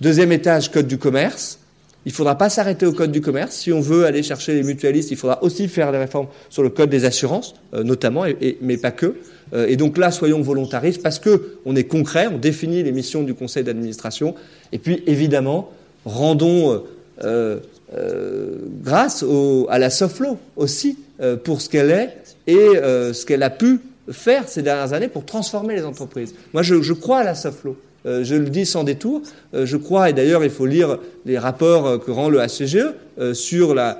Deuxième 0.01 0.31
étage, 0.31 0.71
code 0.71 0.87
du 0.87 0.97
commerce. 0.97 1.59
Il 2.05 2.09
ne 2.09 2.13
faudra 2.13 2.37
pas 2.37 2.49
s'arrêter 2.49 2.85
au 2.85 2.91
code 2.91 3.11
du 3.11 3.21
commerce. 3.21 3.55
Si 3.55 3.71
on 3.71 3.81
veut 3.81 4.05
aller 4.05 4.21
chercher 4.21 4.53
les 4.53 4.61
mutualistes, 4.61 5.09
il 5.09 5.17
faudra 5.17 5.41
aussi 5.41 5.67
faire 5.67 5.91
des 5.91 5.97
réformes 5.97 6.27
sur 6.49 6.61
le 6.61 6.69
code 6.69 6.89
des 6.89 7.05
assurances, 7.05 7.55
euh, 7.73 7.83
notamment, 7.83 8.25
mais 8.61 8.77
pas 8.77 8.91
que. 8.91 9.15
Euh, 9.53 9.67
et 9.67 9.75
donc 9.75 9.97
là, 9.97 10.11
soyons 10.11 10.41
volontaristes 10.41 11.01
parce 11.01 11.17
que 11.17 11.57
on 11.65 11.75
est 11.75 11.85
concret, 11.85 12.27
on 12.27 12.37
définit 12.37 12.83
les 12.83 12.91
missions 12.91 13.23
du 13.23 13.33
conseil 13.33 13.63
d'administration. 13.63 14.35
Et 14.71 14.77
puis, 14.77 15.01
évidemment, 15.07 15.71
rendons 16.03 16.83
euh, 17.23 17.59
euh, 17.93 18.55
grâce 18.83 19.23
à 19.69 19.77
la 19.77 19.91
Soflo 19.91 20.39
aussi 20.55 20.97
euh, 21.21 21.37
pour 21.37 21.61
ce 21.61 21.69
qu'elle 21.69 21.91
est 21.91 22.17
et 22.47 22.57
euh, 22.57 23.13
ce 23.13 23.27
qu'elle 23.27 23.43
a 23.43 23.51
pu 23.51 23.79
faire 24.09 24.49
ces 24.49 24.63
dernières 24.63 24.93
années 24.93 25.07
pour 25.07 25.23
transformer 25.23 25.75
les 25.75 25.85
entreprises. 25.85 26.33
Moi, 26.53 26.63
je, 26.63 26.93
crois 26.93 27.19
à 27.19 27.23
la 27.23 27.35
Soflo. 27.35 27.77
je 28.05 28.35
le 28.35 28.49
dis 28.49 28.65
sans 28.65 28.83
détour. 28.83 29.21
je 29.53 29.77
crois, 29.77 30.09
et 30.09 30.13
d'ailleurs, 30.13 30.43
il 30.43 30.51
faut 30.51 30.67
lire 30.67 30.99
les 31.25 31.39
rapports 31.39 32.03
que 32.03 32.11
rend 32.11 32.29
le 32.29 32.39
HCGE 32.39 33.33
sur 33.33 33.73
la, 33.73 33.97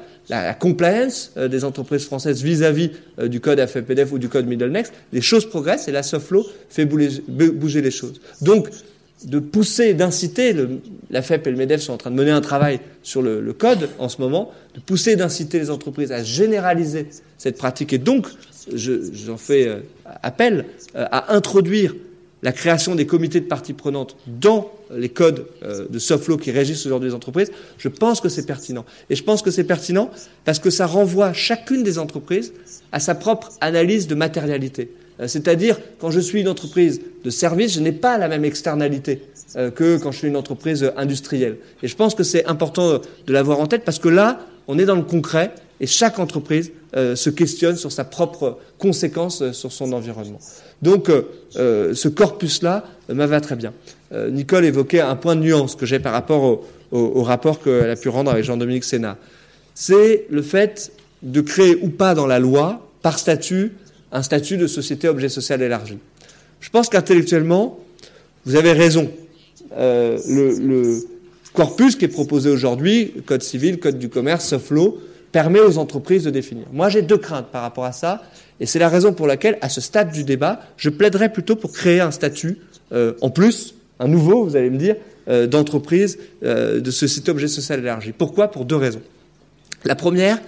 compliance 0.60 1.32
des 1.36 1.64
entreprises 1.64 2.06
françaises 2.06 2.44
vis-à-vis 2.44 2.92
du 3.18 3.40
code 3.40 3.60
AFPDF 3.60 4.12
ou 4.12 4.20
du 4.20 4.30
code 4.30 4.46
Middle 4.46 4.70
Next, 4.70 4.94
les 5.12 5.22
choses 5.22 5.50
progressent 5.50 5.88
et 5.88 5.92
la 5.92 6.04
soft 6.04 6.30
law 6.30 6.46
fait 6.70 6.86
bouger 6.86 7.82
les 7.82 7.92
choses. 7.92 8.22
Donc, 8.42 8.70
de 9.24 9.40
pousser, 9.40 9.94
d'inciter, 9.94 10.54
la 11.10 11.22
FEP 11.22 11.48
et 11.48 11.52
le 11.52 11.58
MEDEF 11.58 11.82
sont 11.82 11.94
en 11.94 11.98
train 11.98 12.12
de 12.12 12.16
mener 12.16 12.32
un 12.32 12.42
travail 12.42 12.80
sur 13.02 13.22
le, 13.22 13.42
code 13.54 13.90
en 13.98 14.10
ce 14.10 14.22
moment, 14.22 14.52
de 14.76 14.80
pousser, 14.80 15.16
d'inciter 15.16 15.58
les 15.58 15.70
entreprises 15.70 16.12
à 16.12 16.24
généraliser 16.24 17.08
cette 17.38 17.58
pratique 17.58 17.94
et 17.94 17.98
donc, 17.98 18.28
j'en 18.74 19.38
fais 19.38 19.68
euh, 19.68 19.80
appel 20.24 20.66
euh, 20.96 21.06
à 21.12 21.36
introduire 21.36 21.96
la 22.44 22.52
création 22.52 22.96
des 22.96 23.06
comités 23.06 23.40
de 23.40 23.46
parties 23.46 23.74
prenantes 23.74 24.18
dans 24.28 24.72
les 24.96 25.10
codes 25.10 25.48
euh, 25.64 25.88
de 25.90 26.00
soft 26.00 26.28
law 26.28 26.38
qui 26.38 26.52
régissent 26.52 26.86
aujourd'hui 26.86 27.10
les 27.10 27.16
entreprises, 27.16 27.52
je 27.78 27.90
pense 27.90 28.22
que 28.22 28.30
c'est 28.30 28.46
pertinent. 28.46 28.86
Et 29.10 29.16
je 29.16 29.24
pense 29.24 29.42
que 29.42 29.50
c'est 29.50 29.64
pertinent 29.64 30.12
parce 30.44 30.60
que 30.60 30.70
ça 30.70 30.86
renvoie 30.86 31.34
chacune 31.34 31.84
des 31.84 31.98
entreprises 31.98 32.54
à 32.92 33.00
sa 33.00 33.16
propre 33.16 33.52
analyse 33.62 34.08
de 34.08 34.16
matérialité. 34.16 34.92
Euh, 35.20 35.28
c'est-à-dire, 35.28 35.80
quand 36.00 36.12
je 36.12 36.20
suis 36.20 36.42
une 36.42 36.48
entreprise 36.48 37.02
de 37.24 37.30
service, 37.30 37.74
je 37.74 37.80
n'ai 37.80 37.92
pas 37.92 38.18
la 38.18 38.28
même 38.28 38.46
externalité 38.46 39.22
euh, 39.56 39.72
que 39.72 39.98
quand 39.98 40.12
je 40.12 40.20
suis 40.20 40.28
une 40.28 40.38
entreprise 40.38 40.92
industrielle. 40.98 41.58
Et 41.84 41.88
je 41.88 41.96
pense 41.96 42.16
que 42.16 42.24
c'est 42.24 42.46
important 42.46 43.00
de 43.00 43.34
l'avoir 43.34 43.60
en 43.60 43.68
tête 43.68 43.84
parce 43.84 44.00
que 44.00 44.10
là, 44.10 44.40
on 44.68 44.78
est 44.80 44.86
dans 44.86 44.96
le 44.96 45.04
concret 45.04 45.52
et 45.80 45.88
chaque 45.88 46.20
entreprise 46.20 46.72
euh, 46.96 47.16
se 47.16 47.30
questionne 47.30 47.76
sur 47.76 47.92
sa 47.92 48.04
propre 48.04 48.58
conséquence 48.78 49.52
sur 49.52 49.72
son 49.72 49.94
environnement. 49.94 50.40
Donc, 50.82 51.10
ce 51.54 52.08
corpus-là 52.08 52.84
me 53.10 53.26
va 53.26 53.40
très 53.40 53.56
bien. 53.56 53.74
Nicole 54.14 54.66
évoquait 54.66 55.00
un 55.00 55.16
point 55.16 55.36
de 55.36 55.42
nuance 55.42 55.76
que 55.76 55.86
j'ai 55.86 56.00
par 56.00 56.12
rapport 56.12 56.44
au, 56.44 56.66
au 56.92 57.24
rapport 57.24 57.62
qu'elle 57.62 57.90
a 57.90 57.96
pu 57.96 58.10
rendre 58.10 58.30
avec 58.30 58.44
Jean-Dominique 58.44 58.84
Sénat. 58.84 59.18
C'est 59.74 60.26
le 60.30 60.42
fait 60.42 60.92
de 61.24 61.42
créer 61.42 61.78
ou 61.82 61.90
pas 61.90 62.14
dans 62.14 62.28
la 62.28 62.40
loi, 62.40 62.88
par 63.02 63.18
statut, 63.18 63.72
un 64.12 64.24
statut 64.24 64.58
de 64.58 64.68
société 64.68 65.08
objet 65.08 65.30
social 65.30 65.62
élargi. 65.62 65.98
Je 66.62 66.70
pense 66.70 66.90
qu'intellectuellement, 66.90 67.80
vous 68.46 68.56
avez 68.56 68.72
raison. 68.72 69.12
Euh, 69.78 70.20
le, 70.28 71.00
corpus 71.54 71.96
qui 71.96 72.04
est 72.04 72.10
proposé 72.10 72.50
aujourd'hui, 72.50 73.14
code 73.26 73.42
civil, 73.42 73.80
code 73.80 73.98
du 73.98 74.10
commerce, 74.10 74.46
soft 74.46 74.72
law, 74.72 75.00
permet 75.32 75.62
aux 75.62 75.78
entreprises 75.78 76.26
de 76.26 76.30
définir. 76.30 76.66
Moi, 76.74 76.90
j'ai 76.90 77.02
deux 77.02 77.18
craintes 77.18 77.48
par 77.50 77.62
rapport 77.62 77.86
à 77.86 77.94
ça, 77.94 78.24
et 78.60 78.66
c'est 78.66 78.80
la 78.80 78.90
raison 78.90 79.14
pour 79.14 79.26
laquelle, 79.26 79.58
à 79.62 79.70
ce 79.70 79.80
stade 79.80 80.12
du 80.12 80.26
débat, 80.26 80.60
je 80.76 80.90
plaiderais 80.90 81.32
plutôt 81.32 81.56
pour 81.56 81.72
créer 81.72 82.02
un 82.02 82.12
statut, 82.12 82.58
euh, 82.92 83.14
en 83.22 83.30
plus, 83.30 83.76
un 84.02 84.10
nouveau, 84.10 84.44
vous 84.44 84.58
allez 84.58 84.70
me 84.70 84.78
dire, 84.78 84.98
euh, 85.30 85.48
d'entreprise, 85.48 86.20
de 86.42 86.92
société 86.92 87.32
objet 87.32 87.48
social 87.48 87.80
élargi. 87.80 88.12
Pourquoi? 88.12 88.50
Pour 88.50 88.66
deux 88.66 88.76
raisons. 88.76 89.02
La 89.86 89.96
première, 89.96 90.42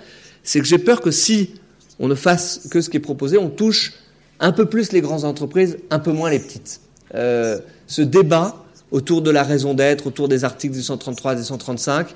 c'est 0.43 0.60
que 0.60 0.66
j'ai 0.66 0.78
peur 0.78 0.99
que 0.99 1.12
si 1.12 1.51
on 2.00 2.08
ne 2.08 2.16
fasse 2.16 2.68
que 2.72 2.82
ce 2.82 2.89
qui 2.89 2.98
est 2.98 3.02
proposé, 3.02 3.38
on 3.38 3.50
touche 3.50 3.93
un 4.39 4.52
peu 4.52 4.66
plus 4.66 4.91
les 4.91 5.02
grandes 5.02 5.26
entreprises, 5.26 5.78
un 5.89 6.00
peu 6.00 6.12
moins 6.12 6.30
les 6.30 6.39
petites. 6.39 6.82
Euh, 7.16 7.60
ce 7.88 8.02
débat 8.02 8.64
autour 8.91 9.22
de 9.22 9.32
la 9.32 9.43
raison 9.43 9.74
d'être, 9.74 10.08
autour 10.08 10.28
des 10.28 10.43
articles 10.43 10.76
233 10.76 11.39
et 11.39 11.43
135, 11.43 12.08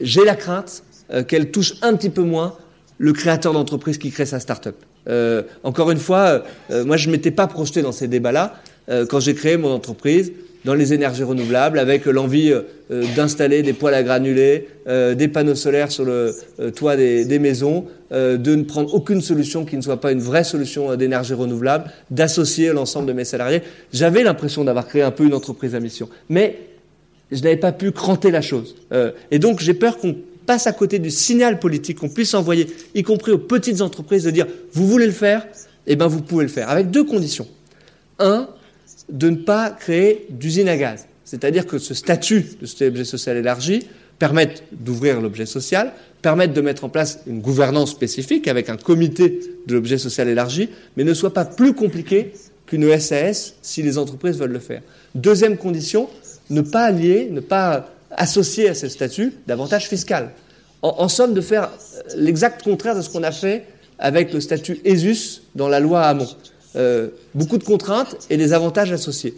j'ai 0.00 0.24
la 0.24 0.36
crainte 0.36 0.82
euh, 1.12 1.22
qu'elle 1.24 1.50
touche 1.50 1.74
un 1.82 1.94
petit 1.94 2.10
peu 2.10 2.22
moins 2.22 2.56
le 2.98 3.12
créateur 3.12 3.52
d'entreprise 3.52 3.98
qui 3.98 4.10
crée 4.10 4.26
sa 4.26 4.40
start-up. 4.40 4.76
Euh, 5.08 5.42
encore 5.64 5.90
une 5.90 5.98
fois, 5.98 6.44
moi 6.84 6.98
je 6.98 7.06
ne 7.08 7.12
m'étais 7.12 7.30
pas 7.30 7.46
projeté 7.46 7.80
dans 7.80 7.92
ces 7.92 8.06
débats-là 8.06 8.60
quand 9.08 9.20
j'ai 9.20 9.34
créé 9.34 9.56
mon 9.56 9.70
entreprise 9.70 10.32
dans 10.64 10.74
les 10.74 10.92
énergies 10.92 11.22
renouvelables, 11.22 11.78
avec 11.78 12.06
l'envie 12.06 12.52
euh, 12.52 13.04
d'installer 13.16 13.62
des 13.62 13.72
poêles 13.72 13.94
à 13.94 14.02
granulés, 14.02 14.68
euh, 14.86 15.14
des 15.14 15.28
panneaux 15.28 15.54
solaires 15.54 15.90
sur 15.90 16.04
le 16.04 16.34
euh, 16.58 16.70
toit 16.70 16.96
des, 16.96 17.38
maisons, 17.38 17.86
de 18.10 18.54
ne 18.56 18.64
prendre 18.64 18.92
aucune 18.92 19.20
solution 19.20 19.64
qui 19.64 19.76
ne 19.76 19.82
soit 19.82 20.00
pas 20.00 20.10
une 20.10 20.20
vraie 20.20 20.42
solution 20.42 20.96
d'énergie 20.96 21.32
renouvelable, 21.32 21.92
d'associer 22.10 22.72
l'ensemble 22.72 23.06
de 23.06 23.12
mes 23.12 23.24
salariés. 23.24 23.62
J'avais 23.92 24.24
l'impression 24.24 24.64
d'avoir 24.64 24.88
créé 24.88 25.02
un 25.02 25.12
peu 25.12 25.24
une 25.24 25.34
entreprise 25.34 25.76
à 25.76 25.80
mission, 25.80 26.08
mais 26.28 26.58
je 27.30 27.40
n'avais 27.42 27.56
pas 27.56 27.70
pu 27.70 27.92
cranter 27.92 28.32
la 28.32 28.42
chose. 28.42 28.74
et 29.30 29.38
donc 29.38 29.60
j'ai 29.60 29.74
peur 29.74 29.98
qu'on 29.98 30.16
passe 30.44 30.66
à 30.66 30.72
côté 30.72 30.98
du 30.98 31.10
signal 31.10 31.60
politique 31.60 32.00
qu'on 32.00 32.08
puisse 32.08 32.34
envoyer, 32.34 32.66
y 32.96 33.04
compris 33.04 33.30
aux 33.30 33.38
petites 33.38 33.80
entreprises, 33.80 34.24
de 34.24 34.32
dire 34.32 34.48
vous 34.72 34.88
voulez 34.88 35.06
le 35.06 35.12
faire, 35.12 35.46
eh 35.86 35.94
bien 35.94 36.08
vous 36.08 36.20
pouvez 36.20 36.42
le 36.42 36.50
faire, 36.50 36.68
avec 36.68 36.90
deux 36.90 37.04
conditions. 37.04 37.46
Un, 38.18 38.48
de 39.10 39.30
ne 39.30 39.36
pas 39.36 39.70
créer 39.70 40.26
d'usine 40.30 40.68
à 40.68 40.76
gaz. 40.76 41.06
C'est-à-dire 41.24 41.66
que 41.66 41.78
ce 41.78 41.94
statut 41.94 42.46
de 42.60 42.66
cet 42.66 42.82
objet 42.82 43.04
social 43.04 43.36
élargi 43.36 43.86
permette 44.18 44.64
d'ouvrir 44.72 45.20
l'objet 45.20 45.46
social, 45.46 45.92
permette 46.22 46.52
de 46.52 46.60
mettre 46.60 46.84
en 46.84 46.88
place 46.88 47.20
une 47.26 47.40
gouvernance 47.40 47.90
spécifique 47.90 48.48
avec 48.48 48.68
un 48.68 48.76
comité 48.76 49.40
de 49.66 49.74
l'objet 49.74 49.98
social 49.98 50.28
élargi, 50.28 50.68
mais 50.96 51.04
ne 51.04 51.14
soit 51.14 51.32
pas 51.32 51.44
plus 51.44 51.72
compliqué 51.72 52.32
qu'une 52.66 52.98
SAS 53.00 53.54
si 53.62 53.82
les 53.82 53.98
entreprises 53.98 54.38
veulent 54.38 54.52
le 54.52 54.58
faire. 54.58 54.82
Deuxième 55.14 55.56
condition, 55.56 56.08
ne 56.50 56.60
pas 56.60 56.84
allier, 56.84 57.28
ne 57.30 57.40
pas 57.40 57.88
associer 58.10 58.68
à 58.68 58.74
ce 58.74 58.88
statut 58.88 59.32
d'avantages 59.46 59.88
fiscal. 59.88 60.30
En, 60.82 61.08
somme, 61.08 61.34
de 61.34 61.40
faire 61.40 61.70
l'exact 62.16 62.62
contraire 62.62 62.96
de 62.96 63.02
ce 63.02 63.10
qu'on 63.10 63.22
a 63.22 63.32
fait 63.32 63.64
avec 63.98 64.32
le 64.32 64.40
statut 64.40 64.80
ESUS 64.84 65.42
dans 65.54 65.68
la 65.68 65.78
loi 65.78 66.02
Hamon. 66.02 66.28
Euh, 66.76 67.08
beaucoup 67.34 67.58
de 67.58 67.64
contraintes 67.64 68.16
et 68.30 68.36
des 68.36 68.52
avantages 68.52 68.92
associés. 68.92 69.34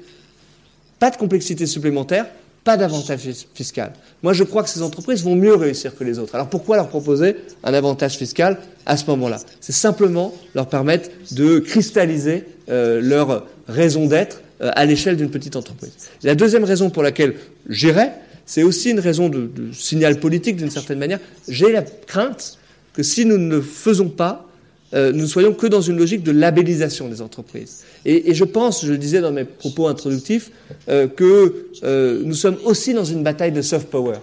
Pas 0.99 1.11
de 1.11 1.17
complexité 1.17 1.67
supplémentaire, 1.67 2.27
pas 2.65 2.77
d'avantage 2.77 3.21
fiscal. 3.55 3.93
Moi, 4.23 4.33
je 4.35 4.45
crois 4.45 4.63
que 4.63 4.69
ces 4.69 4.83
entreprises 4.83 5.25
vont 5.25 5.35
mieux 5.35 5.55
réussir 5.55 5.97
que 5.97 6.05
les 6.05 6.19
autres. 6.19 6.35
Alors 6.35 6.49
pourquoi 6.49 6.77
leur 6.77 6.89
proposer 6.89 7.37
un 7.65 7.75
avantage 7.75 8.17
fiscal 8.17 8.59
à 8.87 8.97
ce 8.97 9.07
moment-là? 9.07 9.39
C'est 9.61 9.73
simplement 9.73 10.33
leur 10.55 10.69
permettre 10.69 11.11
de 11.33 11.59
cristalliser 11.59 12.45
euh, 12.69 13.01
leur 13.01 13.47
raison 13.67 14.07
d'être 14.07 14.43
euh, 14.61 14.71
à 14.75 14.85
l'échelle 14.85 15.17
d'une 15.17 15.31
petite 15.31 15.57
entreprise. 15.57 15.93
La 16.23 16.35
deuxième 16.35 16.65
raison 16.65 16.91
pour 16.91 17.03
laquelle 17.03 17.35
j'irai, 17.69 18.11
c'est 18.47 18.63
aussi 18.63 18.91
une 18.91 19.01
raison 19.01 19.29
de, 19.29 19.47
de 19.47 19.73
signal 19.73 20.21
politique 20.21 20.57
d'une 20.57 20.71
certaine 20.71 20.99
manière. 20.99 21.19
J'ai 21.49 21.73
la 21.73 21.83
crainte 21.83 22.59
que 22.93 23.03
si 23.03 23.25
nous 23.25 23.39
ne 23.39 23.57
le 23.57 23.63
faisons 23.63 24.09
pas, 24.09 24.47
euh, 24.95 25.13
nous 25.13 25.23
ne 25.23 25.27
soyons 25.27 25.55
que 25.55 25.67
dans 25.67 25.81
une 25.81 25.97
logique 25.97 26.23
de 26.23 26.33
labellisation 26.33 27.09
des 27.09 27.23
entreprises. 27.23 27.85
Et, 28.05 28.35
je 28.35 28.45
pense, 28.45 28.85
je 28.85 28.93
le 28.93 28.99
disais 28.99 29.21
dans 29.21 29.33
mes 29.33 29.45
propos 29.45 29.87
introductifs, 29.87 30.51
euh, 30.89 31.07
que 31.07 31.67
euh, 31.83 32.23
nous 32.25 32.35
sommes 32.35 32.59
aussi 32.65 32.93
dans 32.93 33.05
une 33.05 33.23
bataille 33.23 33.53
de 33.53 33.63
soft 33.63 33.89
power. 33.89 34.17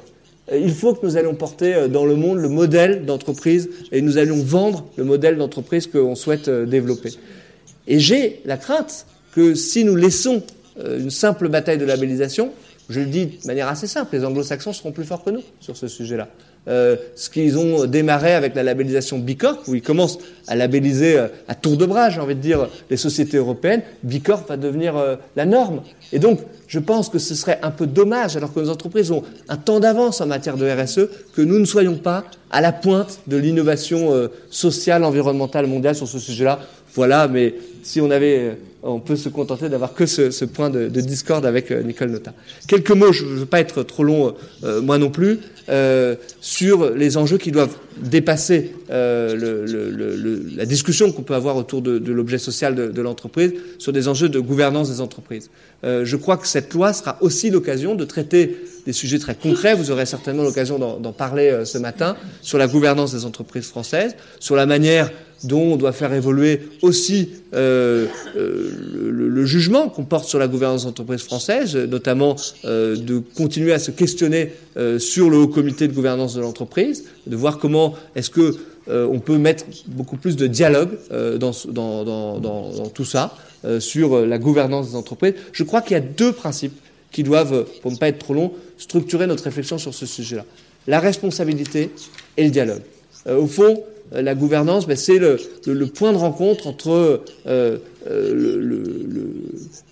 Il 0.54 0.72
faut 0.72 0.96
que 0.96 1.06
nous 1.06 1.16
allions 1.16 1.36
porter 1.36 1.88
dans 1.90 2.06
le 2.06 2.16
monde 2.16 2.40
le 2.40 2.50
modèle 2.50 3.06
d'entreprise 3.06 3.70
et 3.92 4.02
nous 4.02 4.18
allions 4.18 4.42
vendre 4.44 4.84
le 4.98 5.04
modèle 5.04 5.38
d'entreprise 5.38 5.86
qu'on 5.86 6.16
souhaite 6.16 6.50
développer. 6.50 7.12
Et 7.88 8.00
j'ai 8.00 8.42
la 8.46 8.58
crainte 8.58 9.06
que 9.36 9.54
si 9.54 9.84
nous 9.84 9.96
laissons 9.96 10.42
une 10.84 11.12
simple 11.12 11.50
bataille 11.50 11.78
de 11.78 11.86
labellisation, 11.86 12.52
je 12.90 13.00
le 13.00 13.06
dis 13.06 13.28
de 13.28 13.46
manière 13.46 13.68
assez 13.68 13.86
simple, 13.86 14.18
les 14.18 14.26
anglo-saxons 14.26 14.74
seront 14.74 14.92
plus 14.92 15.06
forts 15.06 15.24
que 15.24 15.30
nous 15.30 15.44
sur 15.60 15.78
ce 15.78 15.88
sujet-là. 15.88 16.28
Euh, 16.68 16.98
ce 17.16 17.30
qu'ils 17.30 17.58
ont 17.58 17.86
démarré 17.86 18.34
avec 18.34 18.54
la 18.54 18.64
labellisation 18.64 19.18
Bicorp, 19.18 19.64
où 19.68 19.76
ils 19.76 19.82
commencent 19.82 20.20
à 20.48 20.56
labelliser 20.56 21.18
euh, 21.18 21.28
à 21.48 21.56
tour 21.56 21.78
de 21.78 21.86
bras, 21.86 22.10
j'ai 22.10 22.20
envie 22.20 22.36
de 22.36 22.42
dire, 22.42 22.68
les 22.90 22.98
sociétés 22.98 23.38
européennes, 23.38 23.82
Bicorp 24.04 24.46
va 24.48 24.58
devenir 24.58 24.96
euh, 24.98 25.16
la 25.36 25.46
norme. 25.46 25.82
Et 26.12 26.20
donc, 26.20 26.42
je 26.68 26.80
pense 26.80 27.10
que 27.10 27.18
ce 27.18 27.34
serait 27.34 27.60
un 27.64 27.72
peu 27.72 27.88
dommage, 27.88 28.38
alors 28.38 28.54
que 28.54 28.60
nos 28.60 28.70
entreprises 28.70 29.10
ont 29.12 29.24
un 29.48 29.58
temps 29.58 29.80
d'avance 29.80 30.22
en 30.22 30.28
matière 30.28 30.58
de 30.58 30.70
RSE, 30.70 31.08
que 31.36 31.42
nous 31.42 31.60
ne 31.60 31.66
soyons 31.66 31.96
pas 31.96 32.26
à 32.52 32.62
la 32.62 32.72
pointe 32.72 33.22
de 33.26 33.38
l'innovation 33.38 34.30
sociale, 34.50 35.04
environnementale 35.04 35.66
mondiale 35.66 35.96
sur 35.96 36.08
ce 36.08 36.20
sujet-là. 36.20 36.60
Voilà, 36.94 37.28
mais 37.28 37.56
si 37.90 38.02
on 38.02 38.12
avait, 38.12 38.56
on 38.84 39.00
peut 39.00 39.16
se 39.16 39.30
contenter 39.30 39.68
d'avoir 39.68 39.96
que 39.96 40.06
ce, 40.06 40.46
point 40.46 40.70
de, 40.70 40.88
discorde 40.88 41.44
avec 41.44 41.72
Nicole 41.72 42.12
Nota. 42.12 42.34
Quelques 42.68 42.92
mots, 42.92 43.12
je 43.12 43.26
ne 43.26 43.32
veux 43.32 43.46
pas 43.48 43.60
être 43.60 43.82
trop 43.82 44.04
long, 44.04 44.36
moi 44.84 45.00
non 45.00 45.10
plus. 45.10 45.40
Euh, 45.70 46.16
sur 46.42 46.96
les 46.96 47.18
enjeux 47.18 47.38
qui 47.38 47.52
doivent 47.52 47.76
dépasser 47.98 48.74
euh, 48.90 50.48
la 50.56 50.66
discussion 50.66 51.12
qu'on 51.12 51.22
peut 51.22 51.36
avoir 51.36 51.58
autour 51.58 51.84
de, 51.84 52.12
l'objet 52.12 52.40
social 52.40 52.74
de, 52.74 53.02
l'entreprise, 53.02 53.54
sur 53.78 53.94
des 53.94 54.08
enjeux 54.08 54.30
de 54.30 54.40
gouvernance 54.40 54.90
des 54.90 55.00
entreprises. 55.00 55.52
Euh, 55.84 56.06
je 56.06 56.16
crois 56.16 56.38
que 56.38 56.48
cette 56.48 56.74
loi 56.74 56.92
sera 56.92 57.18
aussi 57.22 57.52
l'occasion 57.52 57.94
de 57.94 58.04
traiter 58.04 58.58
des 58.88 58.94
sujets 58.94 59.20
très 59.20 59.36
concrets. 59.36 59.76
Vous 59.76 59.92
aurez 59.92 60.08
certainement 60.08 60.44
l'occasion 60.44 60.80
d'en 60.80 61.14
parler 61.14 61.66
ce 61.66 61.78
matin 61.78 62.16
sur 62.42 62.58
la 62.58 62.68
gouvernance 62.68 63.14
des 63.14 63.26
entreprises 63.26 63.66
françaises, 63.66 64.16
sur 64.40 64.56
la 64.56 64.66
manière 64.66 65.12
dont 65.44 65.74
on 65.74 65.78
doit 65.78 65.92
faire 65.92 66.14
évoluer 66.14 66.62
aussi 66.82 67.30
euh, 67.54 68.06
euh, 68.36 68.72
le, 69.12 69.46
jugement 69.46 69.90
qu'on 69.90 70.04
porte 70.04 70.26
sur 70.26 70.38
la 70.38 70.48
gouvernance 70.48 70.86
d'entreprise 70.86 71.22
française, 71.22 71.76
notamment 71.76 72.36
euh, 72.66 72.96
de 72.96 73.18
continuer 73.20 73.74
à 73.74 73.80
se 73.80 73.90
questionner 73.90 74.52
sur 75.00 75.30
le 75.30 75.38
haut 75.38 75.48
comité 75.48 75.88
de 75.88 75.94
gouvernance 75.94 76.36
de 76.36 76.42
l'entreprise, 76.42 77.06
de 77.28 77.36
voir 77.36 77.58
comment 77.58 77.96
est-ce 78.16 78.30
que 78.30 78.56
on 78.88 79.20
peut 79.20 79.38
mettre 79.38 79.66
beaucoup 79.88 80.18
plus 80.18 80.36
de 80.36 80.48
dialogue 80.48 80.90
dans, 81.12 81.52
dans, 81.72 82.90
tout 82.94 83.06
ça 83.06 83.36
sur 83.80 84.26
la 84.26 84.38
gouvernance 84.38 84.90
des 84.90 84.96
entreprises. 84.96 85.34
Je 85.52 85.64
crois 85.64 85.82
qu'il 85.82 85.92
y 85.94 86.00
a 86.00 86.02
deux 86.02 86.32
principes 86.32 86.74
qui 87.12 87.24
doivent, 87.24 87.66
pour 87.82 87.92
ne 87.92 87.98
pas 87.98 88.08
être 88.08 88.20
trop 88.20 88.34
long, 88.34 88.54
structurer 88.78 89.28
notre 89.28 89.44
réflexion 89.44 89.78
sur 89.78 89.94
ce 89.94 90.06
sujet-là. 90.06 90.46
La 90.88 91.00
responsabilité 91.00 91.92
et 92.38 92.46
le 92.46 92.52
dialogue. 92.52 92.82
au 93.28 93.48
fond, 93.48 93.84
la 94.12 94.36
gouvernance, 94.36 94.88
ben, 94.88 94.98
c'est 94.98 95.20
le, 95.20 95.38
point 95.88 96.12
de 96.12 96.18
rencontre 96.18 96.68
entre 96.68 97.22
le, 97.46 97.82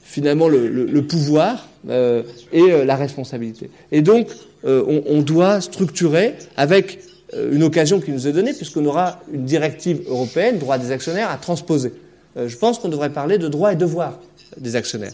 finalement 0.03 0.47
le, 0.47 1.01
pouvoir 1.01 1.67
et 1.89 2.85
la 2.85 2.95
responsabilité. 2.95 3.69
Et 3.91 4.01
donc, 4.01 4.29
on, 4.63 5.03
on, 5.05 5.21
doit 5.21 5.61
structurer 5.61 6.33
avec 6.55 6.99
une 7.35 7.63
occasion 7.63 7.99
qui 7.99 8.11
nous 8.11 8.27
est 8.27 8.31
donnée, 8.31 8.53
puisqu'on 8.53 8.85
aura 8.85 9.21
une 9.31 9.45
directive 9.45 10.01
européenne, 10.07 10.57
droit 10.57 10.77
des 10.77 10.91
actionnaires, 10.91 11.29
à 11.29 11.37
transposer. 11.37 11.93
je 12.35 12.55
pense 12.57 12.79
qu'on 12.79 12.89
devrait 12.89 13.11
parler 13.11 13.37
de 13.37 13.47
droits 13.47 13.73
et 13.73 13.75
devoirs 13.75 14.19
des 14.57 14.75
actionnaires. 14.75 15.13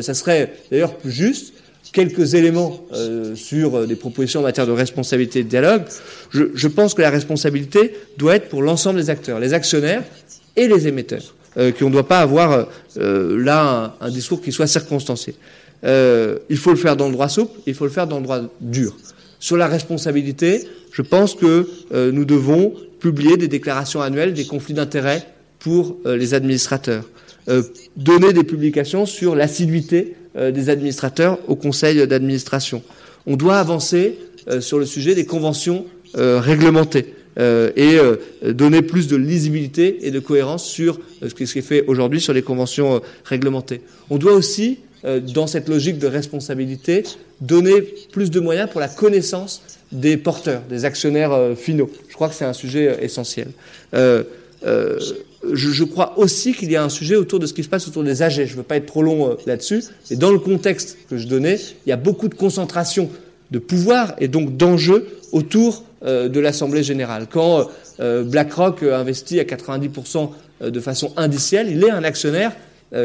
ça 0.00 0.14
serait 0.14 0.52
d'ailleurs 0.70 0.94
plus 0.94 1.10
juste 1.10 1.54
quelques 1.94 2.34
éléments 2.34 2.84
euh, 2.92 3.34
sur 3.36 3.76
euh, 3.76 3.86
des 3.86 3.94
propositions 3.94 4.40
en 4.40 4.42
matière 4.42 4.66
de 4.66 4.72
responsabilité 4.72 5.38
et 5.38 5.44
de 5.44 5.48
dialogue. 5.48 5.84
Je, 6.30 6.68
pense 6.68 6.92
que 6.92 7.00
la 7.00 7.08
responsabilité 7.08 7.94
doit 8.18 8.34
être 8.34 8.48
pour 8.48 8.62
l'ensemble 8.62 8.98
des 8.98 9.08
acteurs, 9.08 9.38
les 9.38 9.54
actionnaires 9.54 10.02
et 10.56 10.66
les 10.66 10.88
émetteurs, 10.88 11.34
euh, 11.56 11.70
qu'on 11.70 11.86
ne 11.86 11.92
doit 11.92 12.08
pas 12.08 12.18
avoir 12.18 12.68
euh, 12.98 13.42
là 13.42 13.94
un, 14.00 14.06
un, 14.06 14.10
discours 14.10 14.42
qui 14.42 14.50
soit 14.50 14.66
circonstancié. 14.66 15.36
il 15.84 16.56
faut 16.56 16.70
le 16.70 16.76
faire 16.76 16.96
dans 16.96 17.06
le 17.06 17.12
droit 17.12 17.28
souple, 17.28 17.58
il 17.66 17.74
faut 17.74 17.84
le 17.84 17.90
faire 17.90 18.08
dans 18.08 18.18
le 18.18 18.24
droit 18.24 18.40
dur. 18.60 18.96
Sur 19.38 19.56
la 19.56 19.68
responsabilité, 19.68 20.66
je 20.90 21.02
pense 21.02 21.34
que 21.34 21.68
nous 21.92 22.24
devons 22.24 22.72
publier 22.98 23.36
des 23.36 23.48
déclarations 23.48 24.00
annuelles 24.00 24.32
des 24.32 24.46
conflits 24.46 24.72
d'intérêts 24.74 25.22
pour 25.58 25.98
les 26.06 26.32
administrateurs, 26.32 27.04
donner 27.96 28.32
des 28.32 28.44
publications 28.44 29.04
sur 29.04 29.34
l'assiduité 29.34 30.14
des 30.34 30.68
administrateurs 30.68 31.38
au 31.48 31.56
conseil 31.56 32.06
d'administration. 32.06 32.82
On 33.26 33.36
doit 33.36 33.58
avancer 33.58 34.18
euh, 34.48 34.60
sur 34.60 34.78
le 34.78 34.86
sujet 34.86 35.14
des 35.14 35.26
conventions 35.26 35.86
euh, 36.16 36.40
réglementées. 36.40 37.14
et 37.36 37.98
donner 38.44 38.80
plus 38.80 39.08
de 39.08 39.16
lisibilité 39.16 40.06
et 40.06 40.12
de 40.12 40.20
cohérence 40.20 40.64
sur 40.64 41.00
ce 41.20 41.34
qui 41.34 41.42
est 41.42 41.62
fait 41.62 41.84
aujourd'hui 41.88 42.20
sur 42.20 42.32
les 42.32 42.42
conventions 42.42 43.00
réglementées. 43.24 43.80
On 44.08 44.18
doit 44.18 44.34
aussi, 44.34 44.78
dans 45.02 45.48
cette 45.48 45.68
logique 45.68 45.98
de 45.98 46.06
responsabilité, 46.06 47.02
donner 47.40 47.82
plus 48.12 48.30
de 48.30 48.38
moyens 48.38 48.70
pour 48.70 48.80
la 48.80 48.86
connaissance 48.86 49.62
des 49.90 50.16
porteurs, 50.16 50.62
des 50.70 50.84
actionnaires 50.84 51.56
finaux. 51.56 51.90
Je 52.08 52.14
crois 52.14 52.28
que 52.28 52.36
c'est 52.36 52.44
un 52.44 52.52
sujet 52.52 52.98
essentiel. 53.02 53.48
Euh, 55.44 55.54
je, 55.54 55.84
crois 55.84 56.18
aussi 56.18 56.52
qu'il 56.52 56.70
y 56.70 56.76
a 56.76 56.82
un 56.82 56.88
sujet 56.88 57.16
autour 57.16 57.38
de 57.38 57.46
ce 57.46 57.54
qui 57.54 57.62
se 57.62 57.68
passe 57.68 57.86
autour 57.88 58.02
des 58.02 58.22
AG. 58.22 58.44
Je 58.46 58.52
ne 58.52 58.56
veux 58.56 58.62
pas 58.62 58.76
être 58.76 58.86
trop 58.86 59.02
long 59.02 59.30
euh, 59.30 59.34
là-dessus, 59.46 59.84
mais 60.10 60.16
dans 60.16 60.30
le 60.30 60.38
contexte 60.38 60.96
que 61.08 61.16
je 61.16 61.26
donnais, 61.26 61.58
il 61.86 61.90
y 61.90 61.92
a 61.92 61.96
beaucoup 61.96 62.28
de 62.28 62.34
concentration 62.34 63.08
de 63.50 63.58
pouvoir 63.58 64.14
et 64.18 64.28
donc 64.28 64.56
d'enjeux 64.56 65.06
autour 65.32 65.84
euh, 66.04 66.28
de 66.28 66.40
l'Assemblée 66.40 66.82
générale. 66.82 67.26
Quand 67.30 67.68
BlackRock 68.00 68.82
investit 68.82 69.38
à 69.38 69.44
90% 69.44 70.30
de 70.62 70.80
façon 70.80 71.12
indicielle, 71.16 71.68
il 71.70 71.84
est 71.84 71.90
un 71.90 72.02
actionnaire 72.02 72.50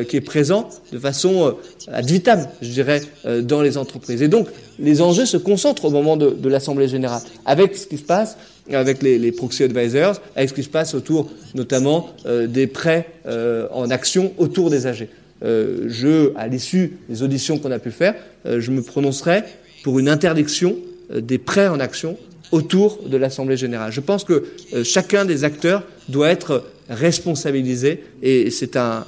qui 0.08 0.18
est 0.18 0.22
présent 0.22 0.68
de 0.92 0.98
façon 0.98 1.56
ad 1.92 2.06
vitam, 2.06 2.48
je 2.60 2.70
dirais, 2.70 3.02
dans 3.44 3.62
les 3.62 3.78
entreprises. 3.78 4.24
Et 4.24 4.28
donc, 4.28 4.48
les 4.80 5.04
enjeux 5.04 5.28
se 5.28 5.38
concentrent 5.38 5.86
au 5.86 5.92
moment 5.92 6.18
de 6.18 6.50
l'Assemblée 6.50 6.88
générale, 6.88 7.22
avec 7.46 7.78
ce 7.78 7.86
qui 7.86 7.98
se 7.98 8.04
passe 8.04 8.36
avec 8.78 9.01
les, 9.01 9.17
les, 9.17 9.32
proxy 9.32 9.63
advisors, 9.63 10.22
avec 10.36 10.49
ce 10.49 10.53
qui 10.53 10.63
se 10.63 10.70
passe 10.70 10.93
autour 10.93 11.30
notamment 11.55 12.09
euh, 12.26 12.47
des 12.47 12.67
prêts 12.67 13.07
euh, 13.26 13.67
en 13.72 13.89
action 13.89 14.34
autour 14.38 14.70
des 14.70 14.88
AG. 14.88 15.07
Euh, 15.43 15.86
je, 15.88 16.36
à 16.36 16.47
l'issue 16.47 16.97
des 17.07 17.24
auditions 17.24 17.59
qu'on 17.59 17.72
a 17.72 17.80
pu 17.80 17.91
faire, 17.91 18.15
je 18.45 18.72
me 18.72 18.82
prononcerai 18.82 19.43
pour 19.84 19.99
une 19.99 20.09
interdiction 20.09 20.78
des 21.13 21.38
prêts 21.38 21.67
en 21.67 21.80
action 21.80 22.17
autour 22.51 22.99
de 23.05 23.17
l'Assemblée 23.17 23.57
générale. 23.57 23.91
Je 23.91 24.01
pense 24.01 24.24
que 24.24 24.45
chacun 24.84 25.26
des 25.26 25.43
acteurs 25.43 25.84
doit 26.07 26.30
être 26.30 26.63
responsabilisé 26.89 28.03
et 28.22 28.49
c'est 28.49 28.76
un, 28.76 29.05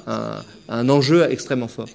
un 0.68 0.88
enjeu 0.88 1.26
extrêmement 1.30 1.68
fort. 1.68 1.88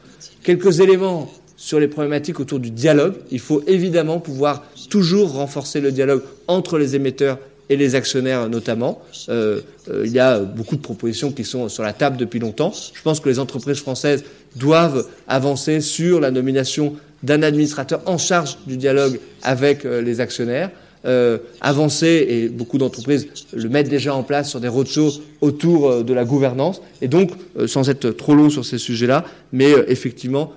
Quelques 0.43 0.79
éléments 0.79 1.31
sur 1.57 1.79
les 1.79 1.87
problématiques 1.87 2.39
autour 2.39 2.59
du 2.59 2.69
dialogue. 2.69 3.15
Il 3.31 3.39
faut 3.39 3.63
évidemment 3.67 4.19
pouvoir 4.19 4.63
toujours 4.89 5.33
renforcer 5.33 5.81
le 5.81 5.91
dialogue 5.91 6.21
entre 6.47 6.77
les 6.77 6.95
émetteurs 6.95 7.39
et 7.69 7.77
les 7.77 7.95
actionnaires 7.95 8.49
notamment. 8.49 9.01
Euh, 9.29 9.61
euh, 9.89 10.03
il 10.05 10.11
y 10.11 10.19
a 10.19 10.39
beaucoup 10.39 10.75
de 10.75 10.81
propositions 10.81 11.31
qui 11.31 11.43
sont 11.43 11.69
sur 11.69 11.83
la 11.83 11.93
table 11.93 12.17
depuis 12.17 12.39
longtemps. 12.39 12.73
Je 12.93 13.01
pense 13.01 13.19
que 13.19 13.29
les 13.29 13.39
entreprises 13.39 13.79
françaises 13.79 14.23
doivent 14.55 15.07
avancer 15.27 15.81
sur 15.81 16.19
la 16.19 16.31
nomination 16.31 16.95
d'un 17.23 17.41
administrateur 17.43 18.01
en 18.05 18.17
charge 18.17 18.57
du 18.67 18.77
dialogue 18.77 19.19
avec 19.43 19.85
euh, 19.85 20.01
les 20.01 20.19
actionnaires. 20.21 20.71
Euh, 21.05 21.37
avancer, 21.61 22.25
et 22.27 22.49
beaucoup 22.49 22.79
d'entreprises 22.79 23.27
le 23.53 23.69
mettent 23.69 23.87
déjà 23.87 24.15
en 24.15 24.23
place 24.23 24.49
sur 24.49 24.59
des 24.59 24.67
roadshows 24.67 25.21
autour 25.41 25.89
euh, 25.89 26.03
de 26.03 26.11
la 26.11 26.25
gouvernance, 26.25 26.81
et 27.01 27.07
donc, 27.07 27.31
euh, 27.57 27.67
sans 27.67 27.89
être 27.89 28.09
trop 28.09 28.33
long 28.33 28.49
sur 28.49 28.65
ces 28.65 28.79
sujets-là, 28.79 29.23
mais 29.53 29.71
effectivement, 29.87 30.53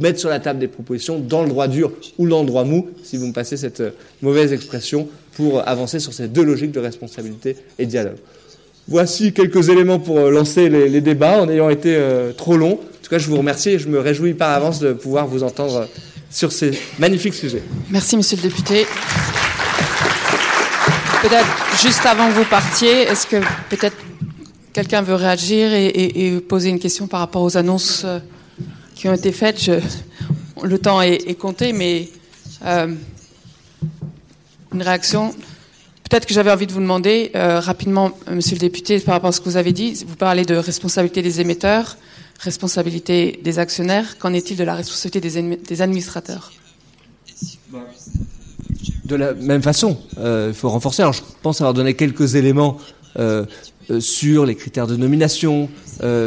mettre 0.00 0.18
sur 0.18 0.28
la 0.28 0.40
table 0.40 0.58
des 0.58 0.66
propositions 0.66 1.20
dans 1.20 1.42
le 1.42 1.48
droit 1.48 1.68
dur 1.68 1.92
ou 2.18 2.28
dans 2.28 2.40
le 2.40 2.46
droit 2.46 2.64
mou, 2.64 2.88
si 3.04 3.16
vous 3.16 3.28
me 3.28 3.32
passez 3.32 3.56
cette 3.56 3.82
mauvaise 4.22 4.52
expression, 4.52 5.08
pour 5.34 5.66
avancer 5.66 6.00
sur 6.00 6.12
ces 6.12 6.26
deux 6.26 6.42
logiques 6.42 6.72
de 6.72 6.80
responsabilité 6.80 7.56
et 7.78 7.86
dialogue. 7.86 8.16
Voici 8.88 9.32
quelques 9.32 9.68
éléments 9.68 10.00
pour 10.00 10.18
lancer 10.18 10.68
les, 10.68 10.88
les 10.88 11.00
débats, 11.00 11.40
en 11.40 11.48
ayant 11.48 11.70
été 11.70 11.96
trop 12.36 12.56
long. 12.56 12.72
En 12.72 13.02
tout 13.02 13.10
cas, 13.10 13.18
je 13.18 13.28
vous 13.28 13.36
remercie 13.36 13.70
et 13.70 13.78
je 13.78 13.88
me 13.88 14.00
réjouis 14.00 14.34
par 14.34 14.50
avance 14.50 14.80
de 14.80 14.92
pouvoir 14.92 15.26
vous 15.28 15.44
entendre 15.44 15.86
sur 16.30 16.52
ces 16.52 16.78
magnifiques 16.98 17.34
sujets. 17.34 17.62
Merci, 17.90 18.16
monsieur 18.16 18.36
le 18.36 18.42
député. 18.42 18.86
Peut-être 21.22 21.46
juste 21.80 22.06
avant 22.06 22.28
que 22.28 22.34
vous 22.34 22.44
partiez, 22.44 23.02
est-ce 23.02 23.26
que 23.26 23.36
peut-être 23.70 23.96
quelqu'un 24.72 25.02
veut 25.02 25.14
réagir 25.14 25.72
et, 25.72 26.40
poser 26.48 26.68
une 26.68 26.78
question 26.78 27.06
par 27.06 27.20
rapport 27.20 27.42
aux 27.42 27.56
annonces 27.56 28.02
euh, 28.04 28.20
qui 28.94 29.08
ont 29.08 29.14
été 29.14 29.32
faites? 29.32 29.70
Le 30.62 30.78
temps 30.78 31.02
est, 31.02 31.28
est 31.28 31.34
compté, 31.34 31.72
mais 31.72 32.08
euh, 32.64 32.94
une 34.72 34.82
réaction. 34.82 35.34
Peut-être 36.08 36.26
que 36.26 36.34
j'avais 36.34 36.50
envie 36.50 36.66
de 36.66 36.72
vous 36.72 36.80
demander 36.80 37.30
euh, 37.34 37.60
rapidement, 37.60 38.12
monsieur 38.30 38.54
le 38.54 38.60
député, 38.60 38.98
par 39.00 39.14
rapport 39.14 39.28
à 39.28 39.32
ce 39.32 39.40
que 39.40 39.48
vous 39.48 39.56
avez 39.56 39.72
dit, 39.72 40.04
vous 40.06 40.16
parlez 40.16 40.44
de 40.44 40.54
responsabilité 40.54 41.20
des 41.20 41.40
émetteurs 41.40 41.96
responsabilité 42.38 43.40
des 43.42 43.58
actionnaires, 43.58 44.18
qu'en 44.18 44.32
est-il 44.32 44.56
de 44.56 44.64
la 44.64 44.74
responsabilité 44.74 45.20
des, 45.20 45.82
administrateurs? 45.82 46.52
De 49.04 49.16
la 49.16 49.34
même 49.34 49.62
façon, 49.62 49.98
euh, 50.18 50.48
il 50.50 50.54
faut 50.54 50.68
renforcer. 50.68 51.02
Alors, 51.02 51.14
je 51.14 51.22
pense 51.42 51.60
avoir 51.60 51.74
donné 51.74 51.94
quelques 51.94 52.36
éléments 52.36 52.78
euh, 53.18 53.44
euh, 53.90 54.00
sur 54.00 54.46
les 54.46 54.54
critères 54.54 54.86
de 54.86 54.96
nomination, 54.96 55.68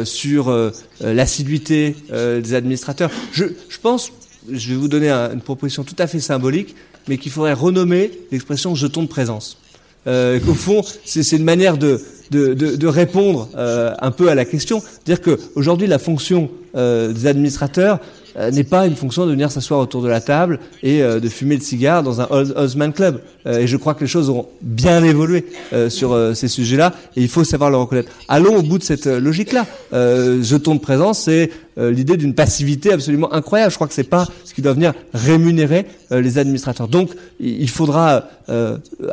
sur 0.04 0.54
l'assiduité 1.00 1.96
des 2.10 2.52
administrateurs. 2.52 3.10
Je, 3.32 3.46
pense, 3.80 4.12
je 4.50 4.68
vais 4.68 4.74
vous 4.74 4.88
donner 4.88 5.08
un, 5.08 5.32
une 5.32 5.40
proposition 5.40 5.82
tout 5.82 5.96
à 5.98 6.06
fait 6.06 6.20
symbolique, 6.20 6.76
mais 7.08 7.16
qu'il 7.16 7.32
faudrait 7.32 7.54
renommer 7.54 8.10
l'expression 8.30 8.74
jeton 8.74 9.02
de 9.02 9.08
présence. 9.08 9.56
Qu'au 10.04 10.54
fond, 10.54 10.82
c'est 11.06 11.32
une 11.32 11.44
manière 11.44 11.78
de, 11.78 12.02
de, 12.32 12.86
répondre 12.86 13.48
euh, 13.56 13.94
un 14.00 14.10
peu 14.10 14.28
à 14.28 14.34
la 14.34 14.44
question, 14.44 14.82
dire 15.04 15.20
qu'aujourd'hui 15.20 15.86
la 15.86 15.98
fonction 15.98 16.50
euh, 16.74 17.12
des 17.12 17.26
administrateurs 17.26 18.00
euh, 18.38 18.50
n'est 18.50 18.64
pas 18.64 18.86
une 18.86 18.96
fonction 18.96 19.26
de 19.26 19.32
venir 19.32 19.50
s'asseoir 19.50 19.80
autour 19.80 20.02
de 20.02 20.08
la 20.08 20.20
table 20.20 20.58
et 20.82 21.02
euh, 21.02 21.20
de 21.20 21.28
fumer 21.28 21.56
le 21.56 21.62
cigare 21.62 22.02
dans 22.02 22.20
un 22.20 22.26
Osman 22.30 22.92
Club. 22.92 23.20
Euh, 23.46 23.58
et 23.58 23.66
je 23.66 23.76
crois 23.76 23.94
que 23.94 24.00
les 24.00 24.06
choses 24.06 24.30
ont 24.30 24.46
bien 24.62 25.04
évolué 25.04 25.44
sur 25.88 26.16
ces 26.34 26.48
sujets-là 26.48 26.92
et 27.16 27.22
il 27.22 27.28
faut 27.28 27.44
savoir 27.44 27.70
le 27.70 27.76
reconnaître. 27.76 28.10
Allons 28.28 28.56
au 28.56 28.62
bout 28.62 28.78
de 28.78 28.82
cette 28.82 29.06
logique-là. 29.06 29.66
jeton 29.92 30.74
de 30.74 30.80
présence, 30.80 31.20
c'est 31.20 31.50
l'idée 31.76 32.16
d'une 32.16 32.34
passivité 32.34 32.92
absolument 32.92 33.32
incroyable. 33.32 33.70
Je 33.70 33.76
crois 33.76 33.88
que 33.88 33.94
c'est 33.94 34.04
pas 34.04 34.26
ce 34.44 34.54
qui 34.54 34.62
doit 34.62 34.74
venir 34.74 34.92
rémunérer 35.14 35.86
les 36.10 36.38
administrateurs. 36.38 36.88
Donc, 36.88 37.10
il 37.40 37.70
faudra 37.70 38.28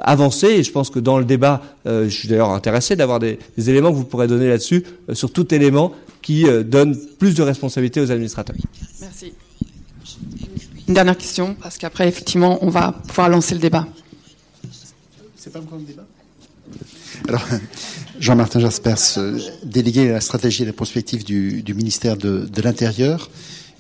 avancer 0.01 0.47
et 0.47 0.63
je 0.63 0.72
pense 0.72 0.89
que 0.89 0.99
dans 0.99 1.17
le 1.17 1.26
débat, 1.26 1.61
je 1.86 2.09
suis 2.09 2.28
d'ailleurs 2.28 2.51
intéressé 2.51 2.95
d'avoir 2.95 3.20
des, 3.20 3.39
des, 3.57 3.70
éléments 3.70 3.91
que 3.91 3.97
vous 3.97 4.05
pourrez 4.05 4.28
donner 4.28 4.49
là-dessus 4.49 4.84
sur 5.13 5.32
tout 5.32 5.53
élément 5.53 5.93
qui 6.22 6.47
euh, 6.47 6.63
donne 6.63 6.97
plus 7.17 7.34
de 7.36 7.41
responsabilités 7.41 8.01
aux 8.01 8.11
administrateurs. 8.11 8.55
Merci. 9.01 9.34
Une 10.88 10.93
dernière 10.93 11.17
question, 11.17 11.55
parce 11.55 11.78
qu'après, 11.78 12.07
effectivement, 12.07 12.57
on 12.61 12.70
va 12.70 12.91
pouvoir 12.91 13.30
lancer 13.30 13.53
le 13.53 13.61
débat. 13.61 13.88
C'est 15.36 15.53
pas 15.53 15.59
encore 15.59 15.78
le 15.78 15.86
débat? 15.86 16.05
Alors, 17.28 17.45
Jean-Martin 18.20 18.59
Jaspers, 18.59 19.17
euh, 19.17 19.39
délégué 19.63 20.09
à 20.09 20.13
la 20.13 20.22
stratégie 20.22 20.63
et 20.63 20.65
à 20.65 20.67
la 20.67 20.74
prospective 20.74 21.24
du, 21.24 21.61
du 21.63 21.74
ministère 21.74 22.17
de, 22.17 22.47
de 22.51 22.61
l'Intérieur. 22.61 23.30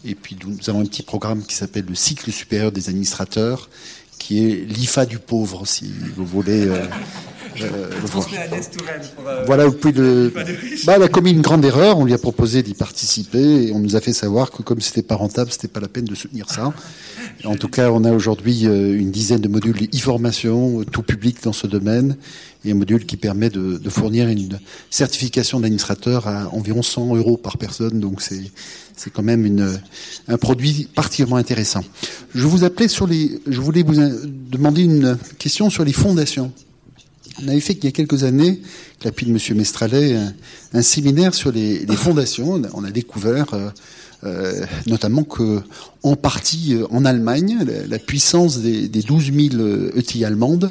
Et 0.05 0.15
puis, 0.15 0.37
nous 0.45 0.69
avons 0.69 0.81
un 0.81 0.85
petit 0.85 1.03
programme 1.03 1.43
qui 1.43 1.55
s'appelle 1.55 1.85
le 1.87 1.95
cycle 1.95 2.31
supérieur 2.31 2.71
des 2.71 2.89
administrateurs, 2.89 3.69
qui 4.17 4.43
est 4.43 4.65
l'IFA 4.65 5.05
du 5.05 5.19
pauvre, 5.19 5.65
si 5.65 5.91
vous 6.15 6.25
voulez. 6.25 6.67
Euh, 6.67 6.85
voilà, 9.45 9.67
vous 9.67 9.73
pouvez 9.73 9.93
le. 9.93 10.33
Bah, 10.85 10.93
elle 10.95 11.03
a 11.03 11.07
commis 11.07 11.31
une 11.31 11.41
grande 11.41 11.65
erreur. 11.65 11.97
On 11.97 12.05
lui 12.05 12.13
a 12.13 12.17
proposé 12.17 12.63
d'y 12.63 12.73
participer 12.73 13.67
et 13.67 13.71
on 13.73 13.79
nous 13.79 13.95
a 13.95 14.01
fait 14.01 14.13
savoir 14.13 14.51
que 14.51 14.61
comme 14.61 14.81
c'était 14.81 15.03
pas 15.03 15.15
rentable, 15.15 15.51
c'était 15.51 15.67
pas 15.67 15.79
la 15.79 15.87
peine 15.87 16.05
de 16.05 16.15
soutenir 16.15 16.49
ça. 16.49 16.73
En 17.45 17.55
tout 17.55 17.69
cas, 17.69 17.91
on 17.91 18.03
a 18.03 18.11
aujourd'hui 18.11 18.63
une 18.63 19.11
dizaine 19.11 19.41
de 19.41 19.47
modules 19.47 19.87
e-formation, 19.93 20.83
tout 20.83 21.03
public 21.03 21.37
dans 21.43 21.53
ce 21.53 21.67
domaine, 21.67 22.17
et 22.65 22.71
un 22.71 22.75
module 22.75 23.05
qui 23.05 23.17
permet 23.17 23.49
de, 23.49 23.77
de 23.77 23.89
fournir 23.89 24.27
une 24.27 24.59
certification 24.89 25.59
d'administrateur 25.59 26.27
à 26.27 26.53
environ 26.53 26.81
100 26.81 27.15
euros 27.15 27.37
par 27.37 27.57
personne. 27.57 27.99
Donc 27.99 28.21
c'est 28.21 28.51
c'est 28.99 29.11
quand 29.11 29.23
même 29.23 29.45
une, 29.45 29.79
un 30.27 30.37
produit 30.37 30.89
particulièrement 30.93 31.37
intéressant. 31.37 31.83
Je 32.35 32.45
vous 32.45 32.65
appelais 32.65 32.89
sur 32.89 33.07
les, 33.07 33.39
je 33.47 33.61
voulais 33.61 33.81
vous 33.81 33.95
demander 33.95 34.83
une 34.83 35.17
question 35.37 35.69
sur 35.69 35.85
les 35.85 35.93
fondations. 35.93 36.51
On 37.41 37.47
avait 37.47 37.59
fait 37.59 37.73
il 37.73 37.85
y 37.85 37.87
a 37.87 37.91
quelques 37.91 38.23
années, 38.23 38.61
l'appui 39.03 39.25
de 39.25 39.31
Monsieur 39.31 39.55
Mestralet, 39.55 40.17
un, 40.73 40.81
séminaire 40.81 41.33
sur 41.33 41.51
les, 41.51 41.85
fondations. 41.95 42.61
On 42.73 42.83
a 42.83 42.91
découvert 42.91 43.53
euh, 43.53 43.69
euh, 44.25 44.65
notamment 44.85 45.23
que, 45.23 45.61
en 46.03 46.17
partie 46.17 46.73
euh, 46.73 46.85
en 46.91 47.05
Allemagne, 47.05 47.59
la, 47.87 47.99
puissance 47.99 48.59
des, 48.59 48.89
des 48.89 49.01
12 49.01 49.31
000 49.51 49.63
ETI 49.95 50.25
allemandes 50.25 50.69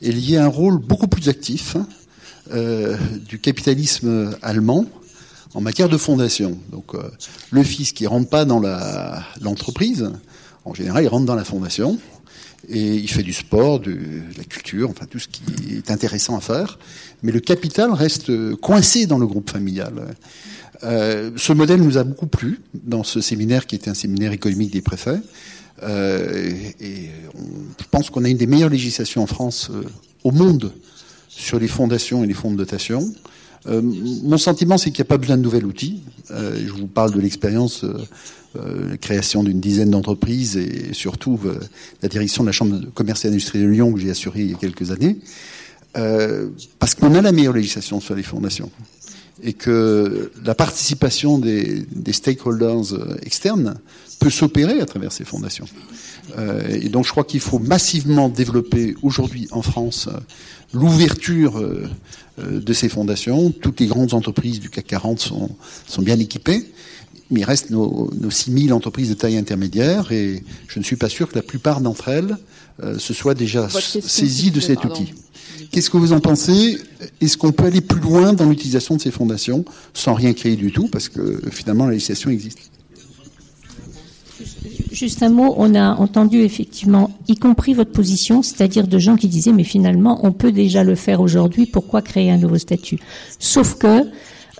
est 0.00 0.12
liée 0.12 0.38
à 0.38 0.44
un 0.44 0.48
rôle 0.48 0.78
beaucoup 0.78 1.06
plus 1.06 1.28
actif 1.28 1.76
hein, 1.76 1.86
euh, 2.54 2.96
du 3.28 3.38
capitalisme 3.38 4.34
allemand 4.40 4.86
en 5.52 5.60
matière 5.60 5.90
de 5.90 5.98
fondation. 5.98 6.58
Donc 6.72 6.92
le 7.50 7.62
fils 7.62 7.92
qui 7.92 8.06
rentre 8.06 8.28
pas 8.28 8.44
dans 8.44 8.60
l'entreprise, 9.40 10.10
en 10.64 10.74
général, 10.74 11.04
il 11.04 11.08
rentre 11.08 11.26
dans 11.26 11.34
la 11.34 11.44
fondation 11.44 11.98
et 12.68 12.96
il 12.96 13.08
fait 13.08 13.22
du 13.22 13.32
sport, 13.32 13.80
de, 13.80 13.96
la 14.36 14.44
culture, 14.44 14.90
enfin 14.90 15.06
tout 15.06 15.18
ce 15.18 15.28
qui 15.28 15.42
est 15.76 15.90
intéressant 15.90 16.36
à 16.36 16.40
faire. 16.40 16.78
Mais 17.22 17.32
le 17.32 17.40
capital 17.40 17.92
reste 17.92 18.56
coincé 18.56 19.06
dans 19.06 19.18
le 19.18 19.26
groupe 19.26 19.50
familial. 19.50 19.94
Euh, 20.84 21.30
ce 21.36 21.52
modèle 21.52 21.80
nous 21.80 21.98
a 21.98 22.04
beaucoup 22.04 22.26
plu 22.26 22.60
dans 22.74 23.04
ce 23.04 23.20
séminaire 23.20 23.66
qui 23.66 23.76
était 23.76 23.90
un 23.90 23.94
séminaire 23.94 24.32
économique 24.32 24.72
des 24.72 24.82
préfets. 24.82 25.20
Euh, 25.82 26.52
et 26.80 27.10
on, 27.34 27.44
je 27.80 27.84
pense 27.90 28.10
qu'on 28.10 28.24
a 28.24 28.28
une 28.28 28.36
des 28.36 28.46
meilleures 28.46 28.70
législations 28.70 29.22
en 29.22 29.26
France 29.26 29.70
euh, 29.70 29.82
au 30.24 30.32
monde 30.32 30.72
sur 31.28 31.58
les 31.58 31.68
fondations 31.68 32.24
et 32.24 32.26
les 32.26 32.34
fonds 32.34 32.50
de 32.50 32.56
dotation. 32.56 33.12
Euh, 33.68 33.82
mon 33.82 34.38
sentiment, 34.38 34.78
c'est 34.78 34.90
qu'il 34.90 35.02
n'y 35.02 35.06
a 35.06 35.10
pas 35.10 35.18
besoin 35.18 35.36
de 35.36 35.42
nouvel 35.42 35.66
outil. 35.66 36.02
Euh, 36.30 36.58
je 36.66 36.72
vous 36.72 36.86
parle 36.86 37.12
de 37.12 37.20
l'expérience, 37.20 37.84
euh, 37.84 37.92
euh, 38.56 38.96
création 38.96 39.44
d'une 39.44 39.60
dizaine 39.60 39.90
d'entreprises 39.90 40.56
et 40.56 40.92
surtout 40.92 41.38
la 42.02 42.08
direction 42.08 42.42
de 42.42 42.48
la 42.48 42.52
Chambre 42.52 42.78
de 42.78 42.86
commerce 42.86 43.24
et 43.24 43.28
d'industrie 43.28 43.60
de 43.60 43.66
Lyon 43.66 43.92
que 43.92 44.00
j'ai 44.00 44.10
assurée 44.10 44.42
il 44.42 44.50
y 44.50 44.54
a 44.54 44.56
quelques 44.56 44.90
années. 44.90 45.18
parce 46.78 46.94
qu'on 46.94 47.14
a 47.14 47.22
la 47.22 47.32
meilleure 47.32 47.54
législation 47.54 48.00
sur 48.00 48.14
les 48.14 48.22
fondations 48.22 48.70
et 49.42 49.52
que 49.52 50.30
la 50.44 50.54
participation 50.54 51.38
des, 51.38 51.86
stakeholders 52.12 52.94
externes 53.22 53.74
peut 54.18 54.30
s'opérer 54.30 54.80
à 54.80 54.86
travers 54.86 55.12
ces 55.12 55.24
fondations. 55.24 55.66
Et 56.68 56.88
donc 56.88 57.04
je 57.04 57.10
crois 57.10 57.24
qu'il 57.24 57.40
faut 57.40 57.58
massivement 57.58 58.28
développer 58.30 58.94
aujourd'hui 59.02 59.48
en 59.50 59.62
France 59.62 60.08
l'ouverture 60.72 61.62
de 62.38 62.72
ces 62.72 62.88
fondations. 62.88 63.50
Toutes 63.50 63.80
les 63.80 63.86
grandes 63.86 64.14
entreprises 64.14 64.60
du 64.60 64.70
CAC 64.70 64.86
40 64.86 65.20
sont, 65.20 65.50
sont 65.86 66.02
bien 66.02 66.18
équipées, 66.18 66.64
mais 67.30 67.40
il 67.40 67.44
reste 67.44 67.70
nos, 67.70 68.10
nos 68.20 68.30
6000 68.30 68.72
entreprises 68.72 69.08
de 69.08 69.14
taille 69.14 69.36
intermédiaire 69.36 70.12
et 70.12 70.42
je 70.68 70.78
ne 70.78 70.84
suis 70.84 70.96
pas 70.96 71.08
sûr 71.08 71.28
que 71.28 71.34
la 71.34 71.42
plupart 71.42 71.80
d'entre 71.80 72.08
elles 72.08 72.36
euh, 72.82 72.98
se 72.98 73.14
soient 73.14 73.34
déjà 73.34 73.68
saisies 73.70 74.50
de 74.50 74.60
cet 74.60 74.84
outil. 74.84 75.14
Qu'est-ce 75.70 75.88
que 75.88 75.96
vous 75.96 76.12
en 76.12 76.20
pensez? 76.20 76.78
Est-ce 77.20 77.38
qu'on 77.38 77.52
peut 77.52 77.64
aller 77.64 77.80
plus 77.80 78.00
loin 78.00 78.32
dans 78.32 78.48
l'utilisation 78.48 78.96
de 78.96 79.00
ces 79.00 79.10
fondations 79.10 79.64
sans 79.94 80.14
rien 80.14 80.34
créer 80.34 80.56
du 80.56 80.70
tout? 80.72 80.88
Parce 80.88 81.08
que 81.08 81.40
finalement, 81.50 81.86
la 81.86 81.92
législation 81.92 82.30
existe. 82.30 82.58
Juste 84.96 85.22
un 85.22 85.28
mot, 85.28 85.54
on 85.58 85.74
a 85.74 85.94
entendu 85.96 86.40
effectivement, 86.40 87.10
y 87.28 87.34
compris 87.34 87.74
votre 87.74 87.92
position, 87.92 88.42
c'est-à-dire 88.42 88.88
de 88.88 88.98
gens 88.98 89.16
qui 89.16 89.28
disaient, 89.28 89.52
mais 89.52 89.62
finalement, 89.62 90.20
on 90.22 90.32
peut 90.32 90.52
déjà 90.52 90.84
le 90.84 90.94
faire 90.94 91.20
aujourd'hui, 91.20 91.66
pourquoi 91.66 92.00
créer 92.00 92.30
un 92.30 92.38
nouveau 92.38 92.56
statut? 92.56 92.98
Sauf 93.38 93.74
que 93.74 94.04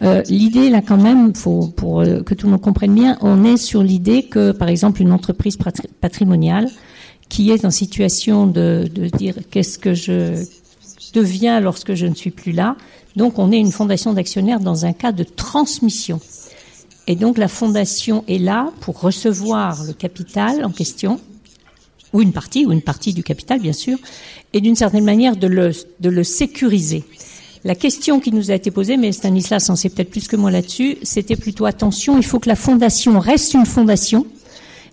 euh, 0.03 0.23
l'idée, 0.29 0.69
là, 0.69 0.83
quand 0.87 0.99
même, 0.99 1.35
faut, 1.35 1.69
pour 1.69 2.03
euh, 2.03 2.21
que 2.21 2.35
tout 2.35 2.49
le 2.49 2.53
monde 2.53 2.61
comprenne 2.61 2.93
bien, 2.93 3.17
on 3.23 3.45
est 3.45 3.57
sur 3.57 3.83
l'idée 3.83 4.25
que, 4.25 4.53
par 4.53 4.69
exemple, 4.69 5.01
une 5.01 5.11
entreprise 5.11 5.57
patrimoniale 6.03 6.69
qui 7.31 7.51
est 7.51 7.65
en 7.65 7.71
situation 7.71 8.47
de, 8.47 8.91
de 8.95 9.07
dire 9.09 9.37
qu'est-ce 9.51 9.79
que 9.79 9.95
je 9.95 10.45
deviens 11.15 11.61
lorsque 11.61 11.95
je 11.95 12.05
ne 12.05 12.15
suis 12.15 12.31
plus 12.31 12.53
là, 12.53 12.77
donc 13.17 13.39
on 13.39 13.53
est 13.53 13.59
une 13.59 13.73
fondation 13.73 14.13
d'actionnaires 14.13 14.61
dans 14.61 14.85
un 14.85 14.93
cas 14.93 15.13
de 15.13 15.25
transmission. 15.25 16.21
Et 17.07 17.15
donc 17.15 17.39
la 17.39 17.49
fondation 17.49 18.25
est 18.27 18.39
là 18.39 18.73
pour 18.81 19.01
recevoir 19.01 19.85
le 19.85 19.93
capital 19.93 20.65
en 20.65 20.71
question, 20.71 21.21
ou 22.13 22.21
une 22.21 22.33
partie, 22.33 22.67
ou 22.67 22.73
une 22.73 22.83
partie 22.83 23.13
du 23.13 23.23
capital 23.23 23.61
bien 23.61 23.73
sûr, 23.73 23.99
et 24.53 24.61
d'une 24.61 24.77
certaine 24.77 25.05
manière 25.05 25.37
de 25.37 25.47
le, 25.47 25.73
de 26.01 26.11
le 26.11 26.25
sécuriser. 26.25 27.05
La 27.65 27.75
question 27.75 28.21
qui 28.21 28.33
nous 28.33 28.51
a 28.51 28.55
été 28.55 28.71
posée, 28.71 28.97
mais 28.97 29.13
Stanislas 29.13 29.71
en 29.71 29.77
sait 29.77 29.89
peut-être 29.89 30.11
plus 30.11 30.29
que 30.29 30.37
moi 30.37 30.51
là-dessus, 30.51 30.99
c'était 31.03 31.37
plutôt 31.37 31.67
attention, 31.67 32.17
il 32.17 32.25
faut 32.25 32.39
que 32.39 32.49
la 32.49 32.57
fondation 32.57 33.19
reste 33.19 33.55
une 33.55 33.67
fondation. 33.67 34.27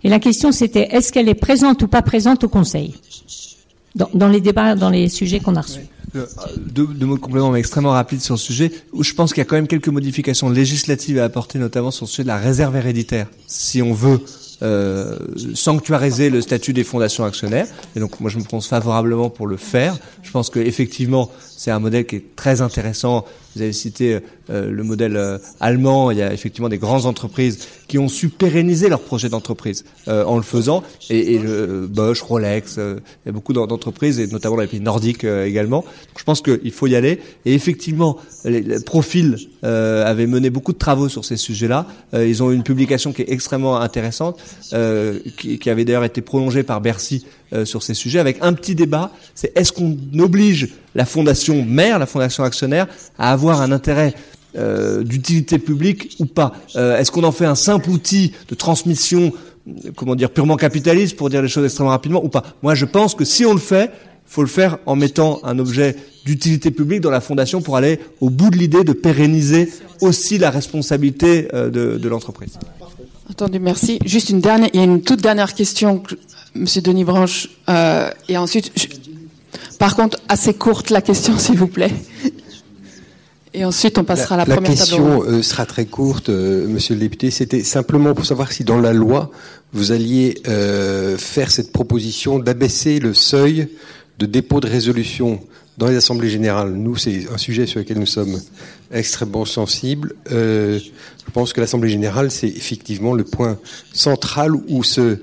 Et 0.03 0.09
la 0.09 0.19
question 0.19 0.51
c'était 0.51 0.89
est-ce 0.91 1.11
qu'elle 1.11 1.29
est 1.29 1.35
présente 1.35 1.81
ou 1.83 1.87
pas 1.87 2.01
présente 2.01 2.43
au 2.43 2.49
Conseil? 2.49 2.93
Dans, 3.95 4.09
dans 4.13 4.27
les 4.27 4.41
débats, 4.41 4.75
dans 4.75 4.89
les 4.89 5.09
sujets 5.09 5.39
qu'on 5.39 5.55
a 5.55 5.61
reçus. 5.61 5.81
Euh, 6.15 6.25
deux, 6.57 6.85
deux, 6.85 7.05
mots 7.07 7.15
de 7.15 7.21
complément 7.21 7.49
mais 7.49 7.59
extrêmement 7.59 7.91
rapides 7.91 8.21
sur 8.21 8.35
le 8.35 8.39
sujet, 8.39 8.71
je 8.99 9.13
pense 9.13 9.33
qu'il 9.33 9.41
y 9.41 9.45
a 9.45 9.45
quand 9.45 9.55
même 9.55 9.67
quelques 9.67 9.87
modifications 9.87 10.49
législatives 10.49 11.17
à 11.17 11.23
apporter, 11.23 11.57
notamment 11.57 11.89
sur 11.89 12.05
le 12.05 12.09
sujet 12.09 12.23
de 12.23 12.27
la 12.27 12.37
réserve 12.37 12.75
héréditaire. 12.75 13.27
Si 13.47 13.81
on 13.81 13.93
veut 13.93 14.19
euh, 14.61 15.17
sanctuariser 15.55 16.29
le 16.29 16.41
statut 16.41 16.71
des 16.71 16.83
fondations 16.83 17.25
actionnaires, 17.25 17.67
et 17.95 17.99
donc 17.99 18.19
moi 18.19 18.29
je 18.29 18.37
me 18.37 18.43
prononce 18.43 18.67
favorablement 18.67 19.31
pour 19.31 19.47
le 19.47 19.57
faire. 19.57 19.97
Je 20.21 20.31
pense 20.31 20.49
que 20.51 20.59
effectivement 20.59 21.31
c'est 21.63 21.71
un 21.71 21.79
modèle 21.79 22.05
qui 22.05 22.17
est 22.17 22.35
très 22.35 22.59
intéressant 22.59 23.23
vous 23.55 23.61
avez 23.61 23.73
cité 23.73 24.19
euh, 24.49 24.71
le 24.71 24.83
modèle 24.83 25.15
euh, 25.15 25.37
allemand. 25.59 26.09
Il 26.11 26.17
y 26.17 26.21
a 26.21 26.33
effectivement 26.33 26.69
des 26.69 26.77
grandes 26.77 27.05
entreprises 27.05 27.67
qui 27.87 27.99
ont 27.99 28.07
su 28.07 28.29
pérenniser 28.29 28.89
leur 28.89 29.01
projet 29.01 29.29
d'entreprise 29.29 29.85
euh, 30.07 30.25
en 30.25 30.37
le 30.37 30.43
faisant. 30.43 30.83
Et, 31.09 31.35
et 31.35 31.39
Bosch, 31.87 32.21
Rolex, 32.21 32.77
il 32.77 33.01
y 33.25 33.29
a 33.29 33.31
beaucoup 33.31 33.53
d'entreprises, 33.53 34.19
et 34.19 34.27
notamment 34.27 34.55
dans 34.55 34.61
les 34.61 34.67
pays 34.67 34.79
nordiques 34.79 35.23
également. 35.23 35.85
Je 36.17 36.23
pense 36.23 36.41
qu'il 36.41 36.71
faut 36.71 36.87
y 36.87 36.95
aller. 36.95 37.19
Et 37.45 37.53
effectivement, 37.53 38.17
les, 38.45 38.61
les 38.61 38.79
Profil 38.79 39.37
avait 39.61 40.27
mené 40.27 40.49
beaucoup 40.49 40.73
de 40.73 40.77
travaux 40.77 41.09
sur 41.09 41.23
ces 41.25 41.37
sujets-là. 41.37 41.87
ils 42.13 42.43
ont 42.43 42.51
une 42.51 42.63
publication 42.63 43.13
qui 43.13 43.21
est 43.21 43.31
extrêmement 43.31 43.79
intéressante, 43.79 44.39
qui, 45.37 45.59
qui 45.59 45.69
avait 45.69 45.85
d'ailleurs 45.85 46.03
été 46.03 46.21
prolongée 46.21 46.63
par 46.63 46.81
Bercy 46.81 47.25
euh, 47.53 47.65
sur 47.65 47.83
ces 47.83 47.93
sujets, 47.93 48.19
avec 48.19 48.37
un 48.41 48.53
petit 48.53 48.73
débat, 48.73 49.11
c'est 49.35 49.55
est-ce 49.55 49.71
qu'on 49.71 49.95
oblige 50.17 50.69
la 50.95 51.05
fondation 51.05 51.63
mère, 51.63 51.99
la 51.99 52.07
fondation 52.07 52.43
actionnaire, 52.43 52.87
à 53.19 53.31
avoir 53.31 53.61
un 53.61 53.71
intérêt 53.71 54.15
euh, 54.57 55.03
d'utilité 55.03 55.59
publique 55.59 56.15
ou 56.19 56.25
pas? 56.25 56.53
Euh, 56.75 56.97
Est-ce 56.97 57.11
qu'on 57.11 57.23
en 57.23 57.31
fait 57.31 57.45
un 57.45 57.53
simple 57.53 57.91
outil 57.91 58.31
de 58.49 58.55
transmission, 58.55 59.33
comment 59.95 60.15
dire, 60.15 60.31
purement 60.31 60.55
capitaliste, 60.55 61.15
pour 61.15 61.29
dire 61.29 61.43
les 61.43 61.47
choses 61.47 61.65
extrêmement 61.65 61.91
rapidement, 61.91 62.25
ou 62.25 62.29
pas? 62.29 62.43
Moi, 62.63 62.73
je 62.73 62.85
pense 62.85 63.13
que 63.13 63.23
si 63.23 63.45
on 63.45 63.53
le 63.53 63.59
fait, 63.59 63.91
faut 64.25 64.41
le 64.41 64.47
faire 64.47 64.79
en 64.87 64.95
mettant 64.95 65.39
un 65.43 65.59
objet 65.59 65.95
d'utilité 66.25 66.71
publique 66.71 67.01
dans 67.01 67.11
la 67.11 67.21
fondation 67.21 67.61
pour 67.61 67.77
aller 67.77 67.99
au 68.19 68.31
bout 68.31 68.49
de 68.49 68.57
l'idée 68.57 68.83
de 68.83 68.93
pérenniser 68.93 69.69
aussi 70.01 70.39
la 70.39 70.49
responsabilité 70.49 71.49
de, 71.53 72.07
l'entreprise. 72.07 72.57
Entendu, 73.29 73.59
merci. 73.59 73.99
Juste 74.05 74.29
une 74.31 74.41
dernière, 74.41 74.69
il 74.73 74.81
une 74.81 75.01
toute 75.03 75.21
dernière 75.21 75.53
question 75.53 76.01
Monsieur 76.55 76.81
Denis 76.81 77.03
Branche. 77.03 77.49
Euh, 77.69 78.09
et 78.29 78.37
ensuite, 78.37 78.71
je... 78.75 78.87
par 79.77 79.95
contre, 79.95 80.19
assez 80.29 80.53
courte 80.53 80.89
la 80.89 81.01
question, 81.01 81.37
s'il 81.39 81.57
vous 81.57 81.67
plaît. 81.67 81.91
Et 83.55 83.65
ensuite, 83.65 83.97
on 83.99 84.03
passera 84.03 84.35
la, 84.35 84.43
à 84.43 84.45
la, 84.45 84.55
première 84.55 84.71
question. 84.71 84.97
La 84.97 85.15
question 85.15 85.31
euh, 85.31 85.41
sera 85.43 85.65
très 85.65 85.85
courte, 85.85 86.29
euh, 86.29 86.67
Monsieur 86.67 86.95
le 86.95 87.01
député. 87.01 87.29
C'était 87.29 87.63
simplement 87.63 88.13
pour 88.15 88.25
savoir 88.25 88.51
si 88.51 88.63
dans 88.63 88.79
la 88.79 88.93
loi, 88.93 89.31
vous 89.73 89.91
alliez 89.91 90.41
euh, 90.47 91.17
faire 91.17 91.51
cette 91.51 91.71
proposition 91.71 92.39
d'abaisser 92.39 92.99
le 92.99 93.13
seuil 93.13 93.67
de 94.19 94.25
dépôt 94.25 94.59
de 94.59 94.67
résolution 94.67 95.39
dans 95.77 95.87
les 95.87 95.95
assemblées 95.95 96.29
générales. 96.29 96.73
Nous, 96.73 96.97
c'est 96.97 97.27
un 97.33 97.37
sujet 97.37 97.65
sur 97.65 97.79
lequel 97.79 97.97
nous 97.99 98.05
sommes 98.05 98.39
extrêmement 98.91 99.45
sensibles. 99.45 100.13
Euh, 100.31 100.79
je 100.79 101.31
pense 101.31 101.53
que 101.53 101.61
l'assemblée 101.61 101.89
générale, 101.89 102.29
c'est 102.29 102.47
effectivement 102.47 103.13
le 103.13 103.23
point 103.23 103.57
central 103.91 104.53
où 104.67 104.83
se 104.83 105.17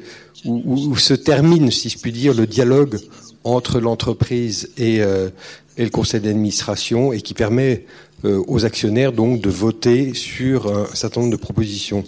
où, 0.45 0.97
se 0.97 1.15
termine, 1.15 1.71
si 1.71 1.89
je 1.89 1.99
puis 1.99 2.13
dire, 2.13 2.35
le 2.35 2.47
dialogue 2.47 2.99
entre 3.45 3.81
l'entreprise 3.81 4.71
et, 4.77 5.01
euh, 5.01 5.31
et, 5.77 5.85
le 5.85 5.91
conseil 5.91 6.21
d'administration 6.21 7.13
et 7.13 7.21
qui 7.21 7.35
permet 7.35 7.87
euh, 8.25 8.43
aux 8.49 8.65
actionnaires 8.65 9.13
donc 9.13 9.41
de 9.41 9.51
voter 9.51 10.15
sur 10.15 10.71
un 10.71 10.95
certain 10.95 11.21
nombre 11.21 11.33
de 11.33 11.41
propositions. 11.41 12.05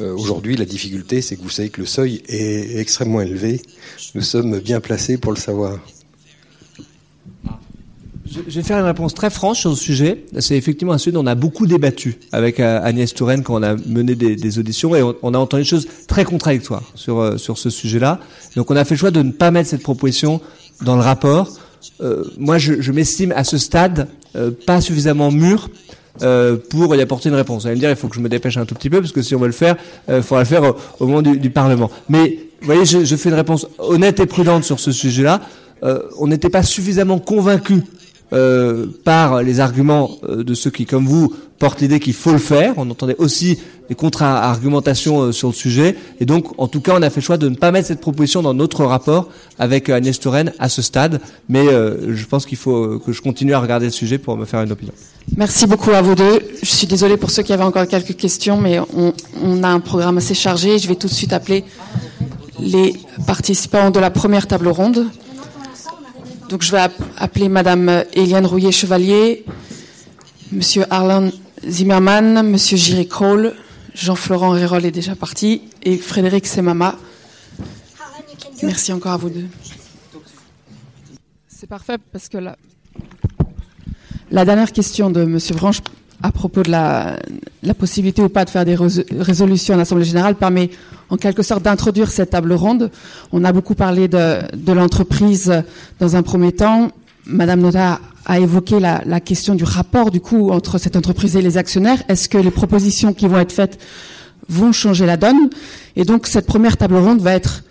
Euh, 0.00 0.14
Aujourd'hui, 0.14 0.56
la 0.56 0.64
difficulté, 0.64 1.20
c'est 1.20 1.36
que 1.36 1.42
vous 1.42 1.50
savez 1.50 1.68
que 1.68 1.80
le 1.80 1.86
seuil 1.86 2.22
est 2.28 2.78
extrêmement 2.78 3.20
élevé. 3.20 3.60
Nous 4.14 4.22
sommes 4.22 4.58
bien 4.58 4.80
placés 4.80 5.18
pour 5.18 5.32
le 5.32 5.38
savoir. 5.38 5.78
Je 8.48 8.54
vais 8.54 8.62
faire 8.62 8.78
une 8.78 8.86
réponse 8.86 9.14
très 9.14 9.30
franche 9.30 9.60
sur 9.60 9.76
ce 9.76 9.82
sujet. 9.82 10.24
C'est 10.38 10.56
effectivement 10.56 10.92
un 10.92 10.98
sujet 10.98 11.12
dont 11.12 11.22
on 11.22 11.26
a 11.26 11.34
beaucoup 11.34 11.66
débattu 11.66 12.18
avec 12.32 12.60
euh, 12.60 12.80
Agnès 12.82 13.12
Touraine 13.12 13.42
quand 13.42 13.56
on 13.56 13.62
a 13.62 13.76
mené 13.86 14.14
des, 14.14 14.36
des 14.36 14.58
auditions 14.58 14.94
et 14.94 15.02
on, 15.02 15.14
on, 15.22 15.34
a 15.34 15.38
entendu 15.38 15.64
des 15.64 15.68
choses 15.68 15.86
très 16.08 16.24
contradictoires 16.24 16.84
sur, 16.94 17.20
euh, 17.20 17.36
sur 17.36 17.58
ce 17.58 17.68
sujet-là. 17.68 18.20
Donc 18.56 18.70
on 18.70 18.76
a 18.76 18.84
fait 18.84 18.94
le 18.94 18.98
choix 18.98 19.10
de 19.10 19.22
ne 19.22 19.32
pas 19.32 19.50
mettre 19.50 19.68
cette 19.68 19.82
proposition 19.82 20.40
dans 20.82 20.96
le 20.96 21.02
rapport. 21.02 21.48
Euh, 22.00 22.24
moi, 22.38 22.58
je, 22.58 22.80
je 22.80 22.92
m'estime 22.92 23.32
à 23.32 23.44
ce 23.44 23.58
stade 23.58 24.08
euh, 24.36 24.50
pas 24.66 24.80
suffisamment 24.80 25.30
mûr 25.30 25.68
euh, 26.22 26.56
pour 26.70 26.94
y 26.94 27.00
apporter 27.00 27.28
une 27.28 27.34
réponse. 27.34 27.62
Vous 27.62 27.68
allez 27.68 27.76
me 27.76 27.80
dire, 27.80 27.90
il 27.90 27.96
faut 27.96 28.08
que 28.08 28.16
je 28.16 28.20
me 28.20 28.28
dépêche 28.28 28.56
un 28.56 28.64
tout 28.64 28.74
petit 28.74 28.90
peu, 28.90 29.00
parce 29.00 29.12
que 29.12 29.22
si 29.22 29.34
on 29.34 29.38
veut 29.38 29.46
le 29.46 29.52
faire, 29.52 29.76
il 30.08 30.22
faudra 30.22 30.42
le 30.42 30.48
faire 30.48 30.62
au, 30.62 30.76
au 31.00 31.06
moment 31.06 31.22
du, 31.22 31.38
du, 31.38 31.50
Parlement. 31.50 31.90
Mais, 32.08 32.38
vous 32.60 32.66
voyez, 32.66 32.84
je, 32.84 33.04
je, 33.04 33.16
fais 33.16 33.28
une 33.28 33.34
réponse 33.34 33.66
honnête 33.78 34.20
et 34.20 34.26
prudente 34.26 34.64
sur 34.64 34.78
ce 34.78 34.92
sujet-là. 34.92 35.40
on 36.18 36.26
n'était 36.28 36.50
pas 36.50 36.62
suffisamment 36.62 37.18
convaincu 37.18 37.82
euh, 38.32 38.86
par 39.04 39.42
les 39.42 39.60
arguments 39.60 40.12
euh, 40.26 40.42
de 40.42 40.54
ceux 40.54 40.70
qui, 40.70 40.86
comme 40.86 41.06
vous, 41.06 41.34
portent 41.58 41.82
l'idée 41.82 42.00
qu'il 42.00 42.14
faut 42.14 42.32
le 42.32 42.38
faire. 42.38 42.72
On 42.78 42.88
entendait 42.88 43.16
aussi 43.18 43.58
des 43.90 43.94
contre-argumentations 43.94 45.20
euh, 45.20 45.32
sur 45.32 45.48
le 45.48 45.54
sujet. 45.54 45.96
Et 46.18 46.24
donc, 46.24 46.58
en 46.58 46.66
tout 46.66 46.80
cas, 46.80 46.94
on 46.96 47.02
a 47.02 47.10
fait 47.10 47.20
le 47.20 47.26
choix 47.26 47.36
de 47.36 47.50
ne 47.50 47.56
pas 47.56 47.70
mettre 47.72 47.88
cette 47.88 48.00
proposition 48.00 48.40
dans 48.40 48.54
notre 48.54 48.86
rapport 48.86 49.28
avec 49.58 49.90
Agnès 49.90 50.18
Touraine 50.18 50.52
à 50.58 50.70
ce 50.70 50.80
stade. 50.80 51.20
Mais 51.50 51.66
je 51.66 52.24
pense 52.24 52.46
qu'il 52.46 52.56
faut 52.56 52.98
que 53.00 53.12
je 53.12 53.20
continue 53.20 53.52
à 53.52 53.60
regarder 53.60 53.86
le 53.86 53.92
sujet 53.92 54.16
pour 54.16 54.36
me 54.36 54.46
faire 54.46 54.62
une 54.62 54.72
opinion. 54.72 54.94
Merci 55.36 55.66
beaucoup 55.66 55.90
à 55.90 56.00
vous 56.00 56.14
deux. 56.14 56.40
Je 56.62 56.70
suis 56.70 56.86
désolée 56.86 57.18
pour 57.18 57.30
ceux 57.30 57.42
qui 57.42 57.52
avaient 57.52 57.62
encore 57.64 57.86
quelques 57.86 58.16
questions, 58.16 58.56
mais 58.56 58.80
on, 58.80 59.12
on 59.44 59.62
a 59.62 59.68
un 59.68 59.80
programme 59.80 60.18
assez 60.18 60.34
chargé. 60.34 60.78
Je 60.78 60.88
vais 60.88 60.96
tout 60.96 61.06
de 61.06 61.12
suite 61.12 61.32
appeler 61.34 61.64
les 62.58 62.94
participants 63.26 63.90
de 63.90 64.00
la 64.00 64.10
première 64.10 64.46
table 64.46 64.68
ronde. 64.68 65.06
Donc 66.48 66.62
je 66.62 66.70
vais 66.72 66.82
appeler 67.16 67.48
Madame 67.48 68.04
Eliane 68.12 68.46
Rouillet-Chevalier, 68.46 69.44
Monsieur 70.50 70.84
Arlan 70.90 71.30
Zimmermann, 71.66 72.42
Monsieur 72.48 72.76
Jiří 72.76 73.08
Kroll, 73.08 73.54
Jean-Florent 73.94 74.50
Rérol 74.50 74.84
est 74.84 74.90
déjà 74.90 75.14
parti, 75.14 75.62
et 75.82 75.96
Frédéric 75.96 76.46
Semama. 76.46 76.96
Merci 78.62 78.92
encore 78.92 79.12
à 79.12 79.16
vous 79.16 79.30
deux. 79.30 79.46
C'est 81.48 81.68
parfait 81.68 81.98
parce 82.12 82.28
que 82.28 82.38
la, 82.38 82.56
la 84.30 84.44
dernière 84.44 84.72
question 84.72 85.10
de 85.10 85.24
Monsieur 85.24 85.54
Branche 85.54 85.78
à 86.22 86.30
propos 86.30 86.62
de 86.62 86.70
la, 86.70 87.18
la, 87.62 87.74
possibilité 87.74 88.22
ou 88.22 88.28
pas 88.28 88.44
de 88.44 88.50
faire 88.50 88.64
des 88.64 88.76
résolutions 88.76 89.74
à 89.74 89.76
l'Assemblée 89.76 90.04
générale 90.04 90.36
permet 90.36 90.70
en 91.12 91.18
quelque 91.18 91.42
sorte 91.42 91.62
d'introduire 91.62 92.10
cette 92.10 92.30
table 92.30 92.54
ronde. 92.54 92.90
On 93.32 93.44
a 93.44 93.52
beaucoup 93.52 93.74
parlé 93.74 94.08
de, 94.08 94.72
l'entreprise 94.72 95.62
dans 96.00 96.16
un 96.16 96.22
premier 96.22 96.52
temps. 96.52 96.90
Madame 97.26 97.60
Nota 97.60 98.00
a 98.24 98.38
évoqué 98.38 98.80
la, 98.80 99.02
la, 99.04 99.20
question 99.20 99.54
du 99.54 99.64
rapport 99.64 100.10
du 100.10 100.20
coup 100.20 100.50
entre 100.50 100.78
cette 100.78 100.96
entreprise 100.96 101.36
et 101.36 101.42
les 101.42 101.58
actionnaires. 101.58 102.02
Est-ce 102.08 102.30
que 102.30 102.38
les 102.38 102.50
propositions 102.50 103.12
qui 103.12 103.28
vont 103.28 103.38
être 103.38 103.52
faites 103.52 103.78
vont 104.48 104.72
changer 104.72 105.04
la 105.04 105.18
donne? 105.18 105.50
Et 105.96 106.04
donc 106.04 106.26
cette 106.26 106.46
première 106.46 106.78
table 106.78 106.96
ronde 106.96 107.20
va 107.20 107.34
être 107.34 107.62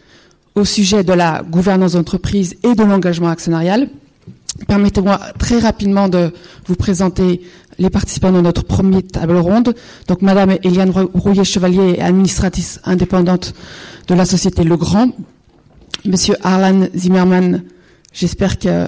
au 0.53 0.63
sujet 0.63 1.03
de 1.03 1.13
la 1.13 1.41
gouvernance 1.41 1.93
d'entreprise 1.93 2.57
et 2.61 2.75
de 2.75 2.83
l'engagement 2.83 3.29
actionnarial. 3.29 3.89
Permettez-moi 4.67 5.19
très 5.39 5.57
rapidement 5.57 6.09
de 6.09 6.31
vous 6.67 6.75
présenter 6.75 7.41
les 7.77 7.89
participants 7.89 8.31
de 8.31 8.41
notre 8.41 8.63
première 8.63 9.03
table 9.03 9.37
ronde. 9.37 9.73
Donc, 10.07 10.21
Madame 10.21 10.57
Eliane 10.63 10.91
Rouillet-Chevalier 10.91 11.95
est 11.97 12.01
administratrice 12.01 12.79
indépendante 12.83 13.53
de 14.07 14.15
la 14.15 14.25
société 14.25 14.63
Legrand. 14.63 15.09
Monsieur 16.05 16.35
Arlan 16.43 16.87
Zimmermann, 16.95 17.63
j'espère 18.13 18.57
que 18.57 18.87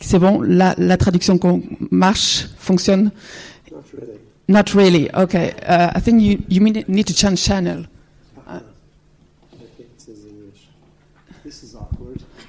c'est 0.00 0.18
bon, 0.18 0.40
la, 0.40 0.74
la 0.78 0.96
traduction 0.96 1.38
marche, 1.90 2.46
fonctionne? 2.58 3.10
Not 3.70 3.82
really. 3.92 4.18
Not 4.48 4.74
really. 4.74 5.10
Okay. 5.14 5.54
Uh, 5.62 5.90
I 5.94 6.00
think 6.00 6.22
you, 6.22 6.38
you 6.48 6.60
need 6.60 7.06
to 7.06 7.14
change 7.14 7.38
channel. 7.40 7.86
Uh, 8.48 8.60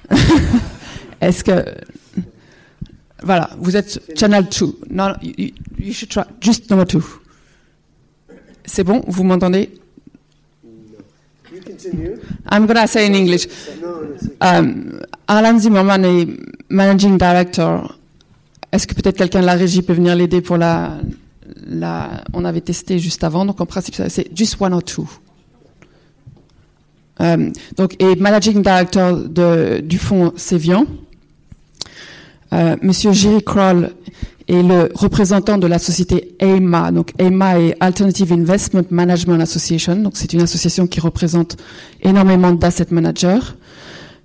Est-ce 1.22 1.44
que 1.44 1.64
voilà, 3.22 3.50
vous 3.60 3.76
êtes 3.76 4.02
channel 4.18 4.46
2. 4.46 4.80
Non, 4.90 5.14
you, 5.22 5.52
you 5.80 5.94
should 5.94 6.10
try 6.10 6.24
just 6.40 6.70
number 6.70 6.86
2. 6.86 7.02
C'est 8.66 8.84
bon, 8.84 9.04
vous 9.08 9.24
m'entendez? 9.24 9.70
I'm 12.50 12.66
going 12.66 12.76
to 12.76 12.88
say 12.88 13.06
in 13.06 13.14
English. 13.14 13.48
Um, 14.40 15.00
Alan 15.28 15.60
Zimmerman 15.60 16.06
est 16.06 16.28
managing 16.70 17.18
director. 17.18 17.96
Est-ce 18.72 18.88
que 18.88 18.94
peut-être 18.94 19.18
quelqu'un 19.18 19.42
de 19.42 19.46
la 19.46 19.54
régie 19.54 19.82
peut 19.82 19.94
venir 19.94 20.16
l'aider 20.16 20.42
pour 20.42 20.58
la, 20.58 21.00
la. 21.68 22.24
On 22.34 22.46
avait 22.46 22.62
testé 22.62 23.00
juste 23.00 23.24
avant, 23.24 23.46
donc 23.46 23.60
en 23.62 23.66
principe, 23.66 23.96
c'est 24.08 24.36
just 24.36 24.58
one 24.60 24.74
or 24.74 24.84
two. 24.84 25.08
Um, 27.20 27.52
donc, 27.78 27.96
et 28.02 28.16
managing 28.16 28.62
director 28.64 29.18
de, 29.18 29.82
du 29.82 29.98
fonds 29.98 30.34
Sévian. 30.38 30.86
Euh, 32.54 32.76
Monsieur 32.82 33.14
Jerry 33.14 33.44
Kroll 33.44 33.92
est 34.48 34.62
le 34.62 34.90
représentant 34.94 35.58
de 35.58 35.68
la 35.68 35.80
société 35.80 36.36
EIMA. 36.40 36.92
Donc 36.92 37.14
EIMA 37.18 37.60
est 37.60 37.76
Alternative 37.80 38.34
Investment 38.34 38.86
Management 38.90 39.40
Association. 39.42 39.96
Donc 39.96 40.14
c'est 40.16 40.34
une 40.34 40.42
association 40.42 40.88
qui 40.88 41.00
représente 41.00 41.58
énormément 42.02 42.52
d'asset 42.52 42.88
managers. 42.92 43.40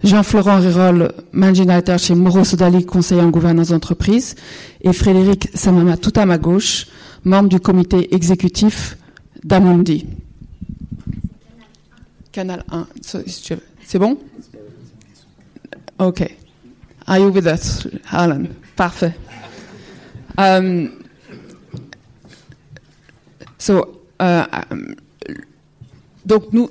Jean-Florent 0.04 0.60
Rérol, 0.60 1.12
managing 1.32 1.66
director 1.66 1.98
chez 1.98 2.14
Moro 2.14 2.44
Sodali, 2.44 2.84
conseiller 2.84 3.22
en 3.22 3.30
gouvernance 3.30 3.68
d'entreprise, 3.68 4.34
et 4.82 4.92
Frédéric 4.92 5.48
Samama, 5.54 5.96
tout 5.96 6.12
à 6.16 6.26
ma 6.26 6.36
gauche, 6.36 6.86
membre 7.24 7.48
du 7.48 7.60
comité 7.60 8.14
exécutif 8.14 8.98
d'Amundi. 9.42 10.06
Canal 12.30 12.62
1. 12.70 12.86
C'est 13.86 13.98
bon? 13.98 14.18
OK. 15.98 16.36
Are 17.08 17.18
you 17.18 17.30
with 17.30 17.46
us, 17.46 17.86
Alan? 18.10 18.48
Parfait. 18.74 19.14
Um, 20.36 20.90
so, 23.58 24.02
uh, 24.20 24.42
donc 26.24 26.52
nous, 26.52 26.68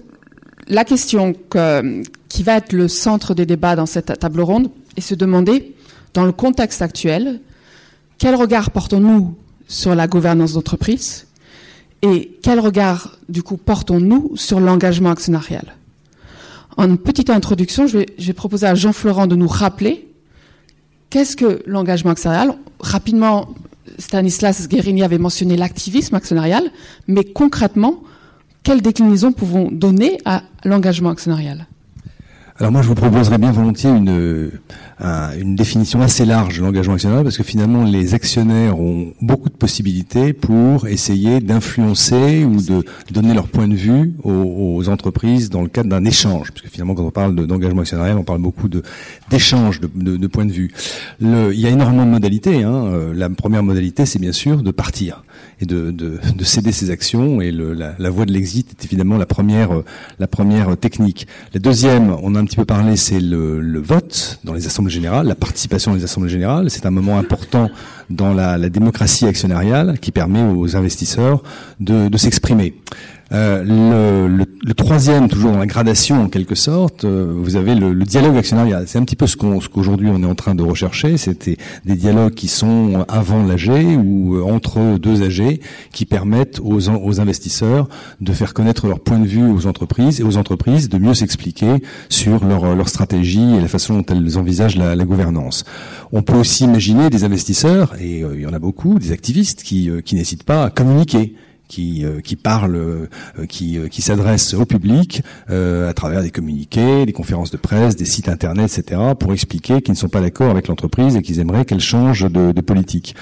la 0.67 0.83
question 0.83 1.33
que, 1.49 2.03
qui 2.27 2.43
va 2.43 2.57
être 2.57 2.73
le 2.73 2.89
centre 2.89 3.33
des 3.33 3.45
débats 3.45 3.77
dans 3.77 3.85
cette 3.85 4.19
table 4.19 4.41
ronde 4.41 4.69
est 4.97 5.01
se 5.01 5.15
demander, 5.15 5.73
dans 6.13 6.25
le 6.25 6.33
contexte 6.33 6.81
actuel, 6.81 7.39
quel 8.17 8.35
regard 8.35 8.71
portons-nous 8.71 9.37
sur 9.67 9.95
la 9.95 10.07
gouvernance 10.07 10.53
d'entreprise 10.53 11.27
et 12.01 12.37
quel 12.43 12.59
regard, 12.59 13.17
du 13.29 13.41
coup, 13.41 13.55
portons-nous 13.55 14.33
sur 14.35 14.59
l'engagement 14.59 15.11
actionnarial? 15.11 15.75
En 16.75 16.97
petite 16.97 17.29
introduction, 17.29 17.87
je 17.87 17.99
vais 17.99 18.33
proposer 18.33 18.67
à 18.67 18.75
Jean-Florent 18.75 19.27
de 19.27 19.37
nous 19.37 19.47
rappeler 19.47 20.09
Qu'est-ce 21.15 21.37
que 21.37 21.63
l'engagement 21.65 22.11
actionnarial 22.11 22.55
Rapidement, 22.81 23.47
Stanislas 23.99 24.67
Guérini 24.67 25.01
avait 25.01 25.17
mentionné 25.17 25.55
l'activisme 25.55 26.13
actionnarial, 26.13 26.63
mais 27.07 27.23
concrètement, 27.23 28.03
quelle 28.63 28.81
déclinaison 28.81 29.31
pouvons 29.31 29.69
donner 29.71 30.17
à 30.25 30.43
l'engagement 30.65 31.11
actionnarial? 31.11 31.67
Alors 32.57 32.71
moi, 32.71 32.81
je 32.81 32.87
vous 32.87 32.95
proposerais 32.95 33.37
bien 33.37 33.51
volontiers 33.51 33.89
une, 33.89 34.49
une 35.37 35.55
définition 35.57 36.01
assez 36.01 36.23
large 36.23 36.57
de 36.59 36.63
l'engagement 36.63 36.93
actionnarial, 36.93 37.25
parce 37.25 37.35
que 37.35 37.43
finalement, 37.43 37.83
les 37.83 38.13
actionnaires 38.13 38.79
ont 38.79 39.13
beaucoup 39.21 39.49
de 39.49 39.55
possibilités 39.55 40.31
pour 40.31 40.87
essayer 40.87 41.41
d'influencer 41.41 42.45
ou 42.45 42.61
de 42.61 42.85
donner 43.11 43.33
leur 43.33 43.49
point 43.49 43.67
de 43.67 43.75
vue 43.75 44.13
aux, 44.23 44.87
entreprises 44.87 45.49
dans 45.49 45.63
le 45.63 45.67
cadre 45.67 45.89
d'un 45.89 46.05
échange, 46.05 46.51
parce 46.51 46.61
que 46.61 46.69
finalement, 46.69 46.95
quand 46.95 47.03
on 47.03 47.11
parle 47.11 47.35
d'engagement 47.35 47.81
actionnarial, 47.81 48.17
on 48.17 48.23
parle 48.23 48.41
beaucoup 48.41 48.69
de 48.69 48.83
de, 49.31 49.87
de, 49.95 50.15
de 50.15 50.27
points 50.27 50.45
de 50.45 50.51
vue. 50.51 50.71
Il 51.19 51.59
y 51.59 51.65
a 51.65 51.69
énormément 51.69 52.05
de 52.05 52.11
modalités. 52.11 52.63
Hein. 52.63 53.11
La 53.13 53.29
première 53.29 53.63
modalité, 53.63 54.05
c'est 54.05 54.19
bien 54.19 54.31
sûr 54.31 54.63
de 54.63 54.71
partir 54.71 55.23
et 55.59 55.65
de, 55.65 55.91
de, 55.91 56.19
de 56.35 56.43
céder 56.43 56.71
ses 56.71 56.89
actions, 56.89 57.41
et 57.41 57.51
la, 57.51 57.95
la 57.97 58.09
voie 58.09 58.25
de 58.25 58.31
l'exit 58.31 58.69
est 58.71 58.85
évidemment 58.85 59.17
la 59.17 59.25
première, 59.25 59.71
la 60.19 60.27
première 60.27 60.77
technique. 60.77 61.27
La 61.53 61.59
deuxième, 61.59 62.15
on 62.21 62.35
a 62.35 62.44
un 62.45 62.47
petit 62.47 62.57
peu 62.57 62.65
parlé, 62.65 62.95
c'est 62.95 63.19
le, 63.19 63.79
vote 63.79 64.39
dans 64.43 64.53
les 64.53 64.67
assemblées 64.67 64.93
générales, 64.93 65.25
la 65.25 65.33
participation 65.33 65.89
dans 65.89 65.97
les 65.97 66.03
assemblées 66.03 66.29
générales. 66.29 66.69
C'est 66.69 66.85
un 66.85 66.91
moment 66.91 67.17
important 67.17 67.71
dans 68.11 68.35
la, 68.35 68.69
démocratie 68.69 69.25
actionnariale 69.25 69.97
qui 69.97 70.11
permet 70.11 70.43
aux 70.43 70.75
investisseurs 70.77 71.41
de, 71.79 72.15
s'exprimer. 72.17 72.75
Euh, 73.31 74.27
le, 74.27 74.44
le 74.65 74.73
troisième, 74.73 75.29
toujours 75.29 75.51
dans 75.51 75.59
la 75.59 75.67
gradation 75.67 76.23
en 76.23 76.27
quelque 76.27 76.55
sorte, 76.55 77.05
euh, 77.05 77.31
vous 77.37 77.55
avez 77.55 77.75
le, 77.75 77.93
dialogue 78.03 78.35
actionnarial. 78.35 78.85
C'est 78.87 78.97
un 78.97 79.03
petit 79.03 79.15
peu 79.15 79.27
ce 79.27 79.37
qu'aujourd'hui 79.37 80.09
on 80.11 80.23
est 80.23 80.25
en 80.25 80.33
train 80.33 80.55
de 80.55 80.63
rechercher. 80.63 81.17
C'était 81.17 81.57
des 81.85 81.95
dialogues 81.95 82.33
qui 82.33 82.47
sont 82.47 83.05
avant 83.07 83.43
l'AG 83.43 83.69
ou 84.03 84.37
euh, 84.37 84.41
entre 84.41 84.97
deux 84.97 85.21
AG, 85.21 85.59
qui 85.91 86.05
permettent 86.05 86.59
aux, 86.63 86.89
investisseurs 87.19 87.87
de 88.21 88.33
faire 88.33 88.55
connaître 88.55 88.87
leur 88.87 89.01
point 89.01 89.19
de 89.19 89.27
vue 89.27 89.47
aux 89.47 89.67
entreprises 89.67 90.19
et 90.19 90.23
aux 90.23 90.35
entreprises 90.37 90.89
de 90.89 90.97
mieux 90.97 91.13
s'expliquer 91.13 91.83
sur 92.09 92.43
leur, 92.43 92.89
stratégie 92.89 93.55
et 93.55 93.61
la 93.61 93.67
façon 93.67 93.99
dont 93.99 94.05
elles 94.09 94.35
envisagent 94.35 94.77
la, 94.77 94.95
gouvernance. 95.05 95.63
On 96.11 96.23
peut 96.23 96.33
aussi 96.33 96.63
imaginer 96.63 97.11
des 97.11 97.23
investisseurs, 97.23 97.93
et 98.01 98.21
il 98.21 98.41
y 98.41 98.47
en 98.47 98.53
a 98.53 98.59
beaucoup, 98.59 98.97
des 98.97 99.11
activistes 99.11 99.61
qui 99.61 99.91
n'hésitent 100.13 100.43
pas 100.43 100.65
à 100.65 100.69
communiquer 100.71 101.35
qui, 101.67 102.05
euh, 102.05 102.21
qui 102.21 102.35
parle, 102.35 102.75
euh, 102.75 103.07
qui, 103.47 103.77
euh, 103.77 103.87
qui 103.87 104.01
s'adresse 104.01 104.53
au 104.53 104.65
public 104.65 105.21
à 105.47 105.93
travers 105.93 106.21
des 106.21 106.31
communiqués, 106.31 107.05
des 107.05 107.13
conférences 107.13 107.51
de 107.51 107.57
presse, 107.57 107.95
des 107.95 108.05
sites 108.05 108.29
internet, 108.29 108.77
etc., 108.77 109.01
pour 109.19 109.33
expliquer 109.33 109.81
qu'ils 109.81 109.93
ne 109.93 109.97
sont 109.97 110.09
pas 110.09 110.21
d'accord 110.21 110.49
avec 110.49 110.67
l'entreprise 110.67 111.15
et 111.15 111.21
qu'ils 111.21 111.39
aimeraient 111.39 111.65
qu'elle 111.65 111.79
change 111.79 112.21
de 112.29 112.61
politique. 112.61 113.15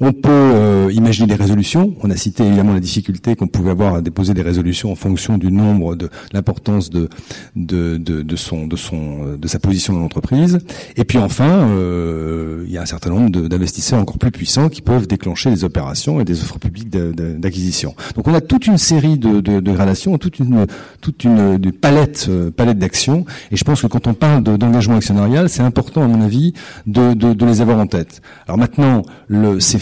On 0.00 0.12
peut 0.12 0.28
euh, 0.30 0.92
imaginer 0.92 1.26
des 1.26 1.34
résolutions. 1.34 1.94
On 2.02 2.10
a 2.10 2.16
cité 2.16 2.44
évidemment 2.44 2.72
la 2.72 2.80
difficulté 2.80 3.34
qu'on 3.34 3.48
pouvait 3.48 3.70
avoir 3.70 3.96
à 3.96 4.00
déposer 4.00 4.32
des 4.32 4.42
résolutions 4.42 4.92
en 4.92 4.94
fonction 4.94 5.38
du 5.38 5.50
nombre, 5.50 5.96
de 5.96 6.08
l'importance 6.32 6.90
de 6.90 7.08
de, 7.56 7.96
de, 7.96 8.22
de, 8.22 8.36
son 8.36 8.66
de 8.66 8.76
son 8.76 9.36
de 9.36 9.48
sa 9.48 9.58
position 9.58 9.92
dans 9.92 10.00
l'entreprise. 10.00 10.60
Et 10.96 11.04
puis 11.04 11.18
enfin, 11.18 11.68
euh, 11.70 12.64
il 12.66 12.72
y 12.72 12.78
a 12.78 12.82
un 12.82 12.86
certain 12.86 13.10
nombre 13.10 13.30
d'investisseurs 13.30 13.98
encore 13.98 14.18
plus 14.18 14.30
puissants 14.30 14.68
qui 14.68 14.82
peuvent 14.82 15.08
déclencher 15.08 15.50
des 15.50 15.64
opérations 15.64 16.20
et 16.20 16.24
des 16.24 16.40
offres 16.42 16.58
publiques 16.58 16.90
d'acquisition. 16.90 17.94
Donc 18.14 18.28
on 18.28 18.34
a 18.34 18.40
toute 18.40 18.66
une 18.66 18.78
série 18.78 19.18
de, 19.18 19.40
de, 19.40 19.60
de 19.60 19.72
gradations, 19.72 20.16
toute 20.18 20.38
une 20.38 20.66
toute 21.00 21.24
une, 21.24 21.72
palette 21.72 22.26
euh, 22.28 22.50
palette 22.50 22.78
d'actions. 22.78 23.24
Et 23.50 23.56
je 23.56 23.64
pense 23.64 23.82
que 23.82 23.86
quand 23.86 24.06
on 24.06 24.14
parle 24.14 24.42
d'engagement 24.42 24.96
actionnarial, 24.96 25.48
c'est 25.48 25.62
important 25.62 26.02
à 26.02 26.06
mon 26.06 26.22
avis 26.22 26.52
de, 26.86 27.14
de, 27.14 27.46
les 27.46 27.60
avoir 27.60 27.78
en 27.78 27.86
tête. 27.86 28.20
Alors 28.46 28.58
maintenant, 28.58 29.02
le, 29.26 29.60
c'est 29.60 29.78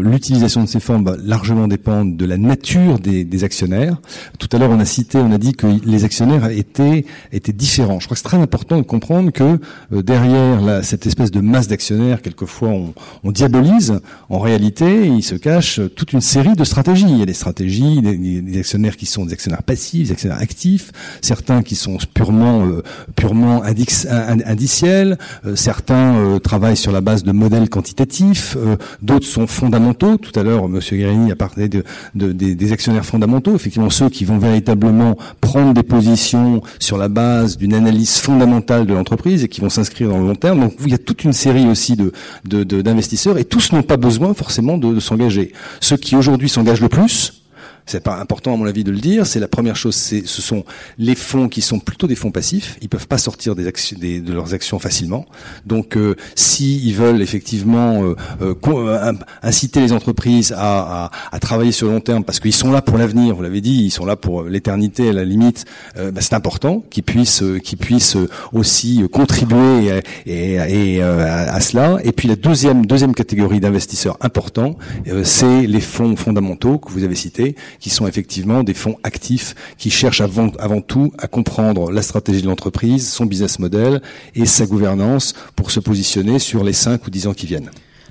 l'utilisation 0.00 0.62
de 0.62 0.68
ces 0.68 0.80
formes 0.80 1.04
va 1.04 1.16
largement 1.22 1.68
dépendre 1.68 2.16
de 2.16 2.24
la 2.24 2.36
nature 2.36 2.98
des, 2.98 3.44
actionnaires. 3.44 3.96
Tout 4.38 4.48
à 4.52 4.58
l'heure, 4.58 4.70
on 4.70 4.78
a 4.78 4.84
cité, 4.84 5.18
on 5.18 5.32
a 5.32 5.38
dit 5.38 5.54
que 5.54 5.66
les 5.84 6.04
actionnaires 6.04 6.46
étaient 6.50 7.04
étaient 7.32 7.52
différents. 7.52 7.98
Je 7.98 8.06
crois 8.06 8.14
que 8.14 8.18
c'est 8.18 8.28
très 8.28 8.36
important 8.36 8.76
de 8.76 8.82
comprendre 8.82 9.32
que 9.32 9.58
euh, 9.92 10.02
derrière 10.02 10.84
cette 10.84 11.06
espèce 11.06 11.30
de 11.30 11.40
masse 11.40 11.66
d'actionnaires, 11.66 12.22
quelquefois 12.22 12.68
on, 12.68 12.94
on, 13.24 13.32
diabolise. 13.32 14.00
En 14.28 14.38
réalité, 14.38 15.06
il 15.06 15.22
se 15.22 15.34
cache 15.34 15.80
toute 15.96 16.12
une 16.12 16.20
série 16.20 16.54
de 16.54 16.64
stratégies. 16.64 17.06
Il 17.08 17.18
y 17.18 17.22
a 17.22 17.26
des 17.26 17.32
stratégies, 17.32 18.00
des, 18.00 18.58
actionnaires 18.58 18.96
qui 18.96 19.06
sont 19.06 19.24
des 19.24 19.32
actionnaires 19.32 19.62
passifs, 19.62 20.08
des 20.08 20.12
actionnaires 20.12 20.40
actifs, 20.40 20.92
certains 21.20 21.62
qui 21.62 21.74
sont 21.74 21.98
purement 22.14 22.66
euh, 22.66 22.82
purement 23.16 23.62
indiciels, 23.64 25.18
euh, 25.46 25.56
certains 25.56 26.38
travaillent 26.42 26.76
sur 26.76 26.92
la 26.92 27.00
base 27.00 27.24
de 27.24 27.32
modèles 27.32 27.68
quantitatifs, 27.68 28.56
d'autres 29.00 29.26
sont 29.26 29.41
fondamentaux. 29.46 30.16
Tout 30.16 30.38
à 30.38 30.42
l'heure, 30.42 30.68
Monsieur 30.68 30.96
Guérini 30.96 31.32
a 31.32 31.36
parlé 31.36 31.68
de, 31.68 31.84
des, 32.14 32.72
actionnaires 32.72 33.04
fondamentaux, 33.04 33.54
effectivement 33.54 33.90
ceux 33.90 34.08
qui 34.08 34.24
vont 34.24 34.38
véritablement 34.38 35.16
prendre 35.40 35.74
des 35.74 35.82
positions 35.82 36.62
sur 36.78 36.98
la 36.98 37.08
base 37.08 37.56
d'une 37.56 37.74
analyse 37.74 38.18
fondamentale 38.18 38.86
de 38.86 38.94
l'entreprise 38.94 39.44
et 39.44 39.48
qui 39.48 39.60
vont 39.60 39.68
s'inscrire 39.68 40.08
dans 40.08 40.18
le 40.18 40.26
long 40.26 40.34
terme. 40.34 40.60
Donc 40.60 40.74
il 40.84 40.90
y 40.90 40.94
a 40.94 40.98
toute 40.98 41.24
une 41.24 41.32
série 41.32 41.66
aussi 41.66 41.96
de 41.96 42.12
d'investisseurs 42.44 43.38
et 43.38 43.44
tous 43.44 43.72
n'ont 43.72 43.82
pas 43.82 43.96
besoin 43.96 44.34
forcément 44.34 44.78
de 44.78 45.00
s'engager. 45.00 45.52
Ceux 45.80 45.96
qui 45.96 46.16
aujourd'hui 46.16 46.48
s'engagent 46.48 46.80
le 46.80 46.88
plus, 46.88 47.41
c'est 47.86 48.02
pas 48.02 48.18
important 48.18 48.54
à 48.54 48.56
mon 48.56 48.66
avis 48.66 48.84
de 48.84 48.90
le 48.90 48.98
dire. 48.98 49.26
C'est 49.26 49.40
la 49.40 49.48
première 49.48 49.76
chose. 49.76 49.94
C'est 49.94 50.26
ce 50.26 50.42
sont 50.42 50.64
les 50.98 51.14
fonds 51.14 51.48
qui 51.48 51.62
sont 51.62 51.78
plutôt 51.78 52.06
des 52.06 52.14
fonds 52.14 52.30
passifs. 52.30 52.76
Ils 52.80 52.88
peuvent 52.88 53.08
pas 53.08 53.18
sortir 53.18 53.54
des, 53.54 53.66
actions, 53.66 53.96
des 53.98 54.20
de 54.20 54.32
leurs 54.32 54.54
actions 54.54 54.78
facilement. 54.78 55.26
Donc, 55.66 55.96
euh, 55.96 56.16
si 56.34 56.78
ils 56.86 56.94
veulent 56.94 57.22
effectivement 57.22 58.02
euh, 58.02 58.14
euh, 58.40 58.54
euh, 58.68 59.12
inciter 59.42 59.80
les 59.80 59.92
entreprises 59.92 60.52
à, 60.52 61.04
à, 61.04 61.10
à, 61.32 61.38
travailler 61.38 61.72
sur 61.72 61.88
le 61.88 61.94
long 61.94 62.00
terme, 62.00 62.24
parce 62.24 62.40
qu'ils 62.40 62.52
sont 62.52 62.70
là 62.70 62.82
pour 62.82 62.98
l'avenir. 62.98 63.34
Vous 63.34 63.42
l'avez 63.42 63.60
dit, 63.60 63.84
ils 63.84 63.90
sont 63.90 64.04
là 64.04 64.16
pour 64.16 64.42
l'éternité 64.44 65.08
à 65.08 65.12
la 65.12 65.24
limite. 65.24 65.64
Bah, 65.96 66.20
c'est 66.20 66.34
important 66.34 66.82
qu'ils 66.90 67.02
puissent 67.02 67.44
qu'ils 67.62 67.78
puissent 67.78 68.16
aussi 68.52 69.02
contribuer 69.12 70.02
et, 70.26 70.54
et 70.54 71.02
à, 71.02 71.52
à, 71.52 71.60
cela. 71.60 71.98
Et 72.04 72.12
puis 72.12 72.28
la 72.28 72.36
deuxième 72.36 72.86
deuxième 72.86 73.14
catégorie 73.14 73.60
d'investisseurs 73.60 74.16
importants, 74.20 74.76
c'est 75.24 75.66
les 75.66 75.80
fonds 75.80 76.16
fondamentaux 76.16 76.78
que 76.78 76.90
vous 76.90 77.04
avez 77.04 77.14
cités 77.14 77.56
qui 77.80 77.90
sont 77.90 78.06
effectivement 78.06 78.62
des 78.62 78.74
fonds 78.74 78.96
actifs 79.02 79.54
qui 79.78 79.90
cherchent 79.90 80.20
avant, 80.20 80.80
tout 80.80 81.12
à 81.18 81.26
comprendre 81.26 81.90
la 81.90 82.02
stratégie 82.02 82.42
de 82.42 82.46
l'entreprise, 82.46 83.08
son 83.08 83.26
business 83.26 83.58
model 83.58 84.02
et 84.34 84.46
sa 84.46 84.66
gouvernance 84.66 85.34
pour 85.56 85.70
se 85.70 85.80
positionner 85.80 86.38
sur 86.38 86.64
les 86.64 86.72
5 86.72 87.06
ou 87.06 87.10
10 87.10 87.26
ans 87.28 87.34
qui 87.34 87.46
viennent. 87.46 87.70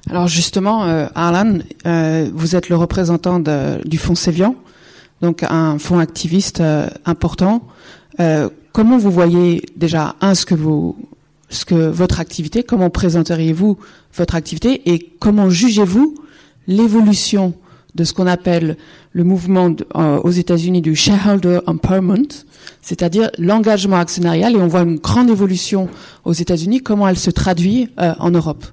Alors 0.09 0.27
justement, 0.27 0.85
euh, 0.85 1.07
Arlan, 1.13 1.59
euh, 1.85 2.29
vous 2.33 2.55
êtes 2.55 2.69
le 2.69 2.75
représentant 2.75 3.39
du 3.39 3.97
fonds 3.97 4.15
Sévian, 4.15 4.55
donc 5.21 5.43
un 5.43 5.77
fonds 5.77 5.99
activiste 5.99 6.61
euh, 6.61 6.87
important. 7.05 7.61
Comment 8.73 8.97
vous 8.99 9.11
voyez 9.11 9.63
déjà 9.75 10.15
un 10.21 10.35
ce 10.35 10.45
que 10.45 10.53
vous 10.53 10.95
ce 11.49 11.65
que 11.65 11.75
votre 11.89 12.19
activité, 12.19 12.63
comment 12.63 12.89
présenteriez-vous 12.89 13.77
votre 14.15 14.35
activité 14.35 14.81
et 14.85 15.09
comment 15.19 15.49
jugez-vous 15.49 16.15
l'évolution 16.67 17.53
de 17.95 18.03
ce 18.03 18.13
qu'on 18.13 18.27
appelle 18.27 18.77
le 19.13 19.23
mouvement 19.23 19.75
euh, 19.95 20.17
aux 20.19 20.31
États-Unis 20.31 20.81
du 20.81 20.95
shareholder 20.95 21.59
empowerment, 21.65 22.27
c'est-à-dire 22.81 23.29
l'engagement 23.37 23.97
actionnarial, 23.97 24.53
et 24.55 24.57
on 24.57 24.67
voit 24.67 24.81
une 24.81 24.97
grande 24.97 25.29
évolution 25.29 25.89
aux 26.23 26.33
États-Unis. 26.33 26.81
Comment 26.81 27.07
elle 27.07 27.17
se 27.17 27.31
traduit 27.31 27.89
euh, 27.99 28.13
en 28.19 28.31
Europe 28.31 28.65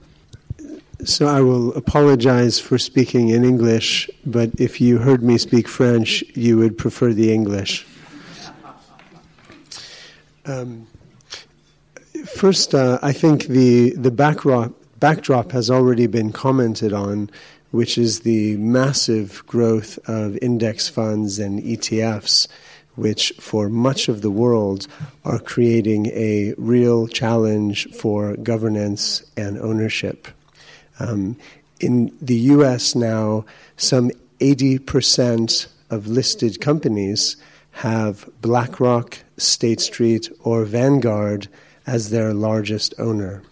So 1.04 1.26
I 1.26 1.40
will 1.40 1.72
apologize 1.76 2.58
for 2.58 2.78
speaking 2.78 3.30
in 3.30 3.44
English, 3.44 4.10
but 4.26 4.50
if 4.58 4.80
you 4.80 4.98
heard 4.98 5.22
me 5.22 5.38
speak 5.38 5.68
French, 5.68 6.24
you 6.34 6.58
would 6.58 6.76
prefer 6.76 7.14
the 7.14 7.32
English. 7.32 7.86
Um, 10.44 10.88
first, 12.26 12.74
uh, 12.74 12.98
I 13.00 13.12
think 13.12 13.46
the 13.46 13.94
the 13.96 14.10
backdrop 14.10 14.72
backdrop 14.98 15.52
has 15.52 15.70
already 15.70 16.08
been 16.08 16.32
commented 16.32 16.92
on. 16.92 17.30
Which 17.70 17.98
is 17.98 18.20
the 18.20 18.56
massive 18.56 19.44
growth 19.46 19.98
of 20.08 20.38
index 20.40 20.88
funds 20.88 21.38
and 21.38 21.62
ETFs, 21.62 22.48
which 22.94 23.32
for 23.38 23.68
much 23.68 24.08
of 24.08 24.22
the 24.22 24.30
world 24.30 24.86
are 25.24 25.38
creating 25.38 26.06
a 26.06 26.54
real 26.56 27.06
challenge 27.06 27.86
for 27.92 28.36
governance 28.36 29.22
and 29.36 29.58
ownership. 29.58 30.28
Um, 30.98 31.36
in 31.80 32.16
the 32.20 32.36
US 32.36 32.94
now, 32.94 33.44
some 33.76 34.10
80% 34.40 35.68
of 35.90 36.06
listed 36.06 36.60
companies 36.60 37.36
have 37.72 38.28
BlackRock, 38.40 39.18
State 39.36 39.80
Street, 39.80 40.28
or 40.42 40.64
Vanguard 40.64 41.48
as 41.86 42.10
their 42.10 42.34
largest 42.34 42.94
owner. 42.98 43.42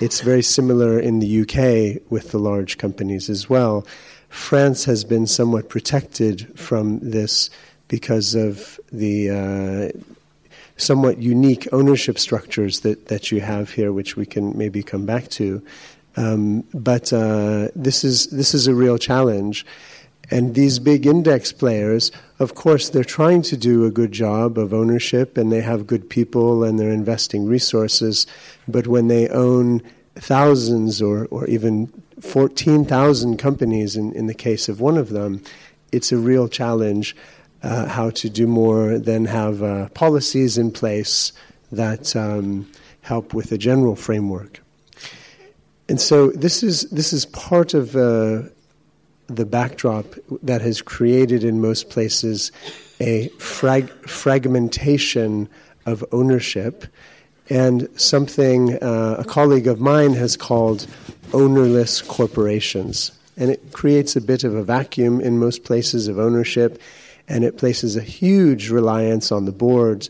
It's 0.00 0.20
very 0.20 0.42
similar 0.42 0.98
in 0.98 1.20
the 1.20 1.42
UK 1.42 2.02
with 2.10 2.30
the 2.30 2.38
large 2.38 2.78
companies 2.78 3.30
as 3.30 3.48
well. 3.48 3.86
France 4.28 4.84
has 4.84 5.04
been 5.04 5.26
somewhat 5.26 5.68
protected 5.68 6.58
from 6.58 6.98
this 7.00 7.50
because 7.88 8.34
of 8.34 8.80
the 8.90 9.30
uh, 9.30 9.98
somewhat 10.76 11.18
unique 11.18 11.68
ownership 11.72 12.18
structures 12.18 12.80
that, 12.80 13.08
that 13.08 13.30
you 13.30 13.40
have 13.40 13.70
here, 13.70 13.92
which 13.92 14.16
we 14.16 14.26
can 14.26 14.56
maybe 14.56 14.82
come 14.82 15.04
back 15.04 15.28
to. 15.28 15.62
Um, 16.16 16.62
but 16.74 17.12
uh, 17.12 17.68
this 17.74 18.04
is 18.04 18.26
this 18.28 18.54
is 18.54 18.66
a 18.66 18.74
real 18.74 18.98
challenge, 18.98 19.64
and 20.32 20.54
these 20.54 20.78
big 20.78 21.06
index 21.06 21.52
players, 21.52 22.10
of 22.38 22.54
course, 22.54 22.88
they're 22.88 23.04
trying 23.04 23.42
to 23.42 23.56
do 23.56 23.84
a 23.84 23.90
good 23.90 24.12
job 24.12 24.56
of 24.56 24.72
ownership 24.72 25.36
and 25.36 25.52
they 25.52 25.60
have 25.60 25.86
good 25.86 26.08
people 26.08 26.64
and 26.64 26.78
they're 26.78 26.90
investing 26.90 27.46
resources. 27.46 28.26
But 28.66 28.86
when 28.86 29.08
they 29.08 29.28
own 29.28 29.82
thousands 30.16 31.02
or, 31.02 31.26
or 31.26 31.46
even 31.48 31.88
14,000 32.20 33.36
companies 33.36 33.94
in, 33.94 34.14
in 34.14 34.26
the 34.26 34.34
case 34.34 34.70
of 34.70 34.80
one 34.80 34.96
of 34.96 35.10
them, 35.10 35.42
it's 35.92 36.12
a 36.12 36.16
real 36.16 36.48
challenge 36.48 37.14
uh, 37.62 37.86
how 37.86 38.08
to 38.10 38.30
do 38.30 38.46
more 38.46 38.98
than 38.98 39.26
have 39.26 39.62
uh, 39.62 39.90
policies 39.90 40.56
in 40.56 40.70
place 40.70 41.32
that 41.70 42.16
um, 42.16 42.70
help 43.02 43.34
with 43.34 43.52
a 43.52 43.58
general 43.58 43.96
framework. 43.96 44.60
And 45.90 46.00
so 46.00 46.30
this 46.30 46.62
is 46.62 46.88
this 46.90 47.12
is 47.12 47.26
part 47.26 47.74
of 47.74 47.94
uh, 47.96 48.44
the 49.36 49.46
backdrop 49.46 50.06
that 50.42 50.60
has 50.60 50.82
created 50.82 51.44
in 51.44 51.60
most 51.60 51.90
places 51.90 52.52
a 53.00 53.28
frag- 53.38 53.90
fragmentation 54.08 55.48
of 55.86 56.04
ownership 56.12 56.86
and 57.50 57.88
something 58.00 58.82
uh, 58.82 59.16
a 59.18 59.24
colleague 59.24 59.66
of 59.66 59.80
mine 59.80 60.14
has 60.14 60.36
called 60.36 60.86
ownerless 61.32 62.00
corporations. 62.02 63.10
And 63.36 63.50
it 63.50 63.72
creates 63.72 64.14
a 64.14 64.20
bit 64.20 64.44
of 64.44 64.54
a 64.54 64.62
vacuum 64.62 65.20
in 65.20 65.38
most 65.38 65.64
places 65.64 66.08
of 66.08 66.18
ownership. 66.18 66.80
and 67.28 67.44
it 67.44 67.56
places 67.56 67.96
a 67.96 68.02
huge 68.02 68.68
reliance 68.68 69.32
on 69.32 69.44
the 69.44 69.52
board 69.52 70.08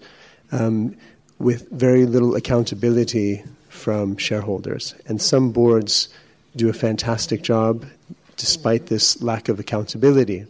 um, 0.51 0.97
with 1.39 1.69
very 1.71 2.07
little 2.07 2.35
accountability 2.35 3.45
from 3.69 4.17
shareholders. 4.17 4.95
And 5.07 5.21
some 5.21 5.53
boards 5.53 6.09
do 6.57 6.69
a 6.69 6.73
fantastic 6.73 7.43
job 7.43 7.85
despite 8.37 8.87
this 8.87 9.23
lack 9.23 9.49
of 9.49 9.59
accountability. 9.61 10.47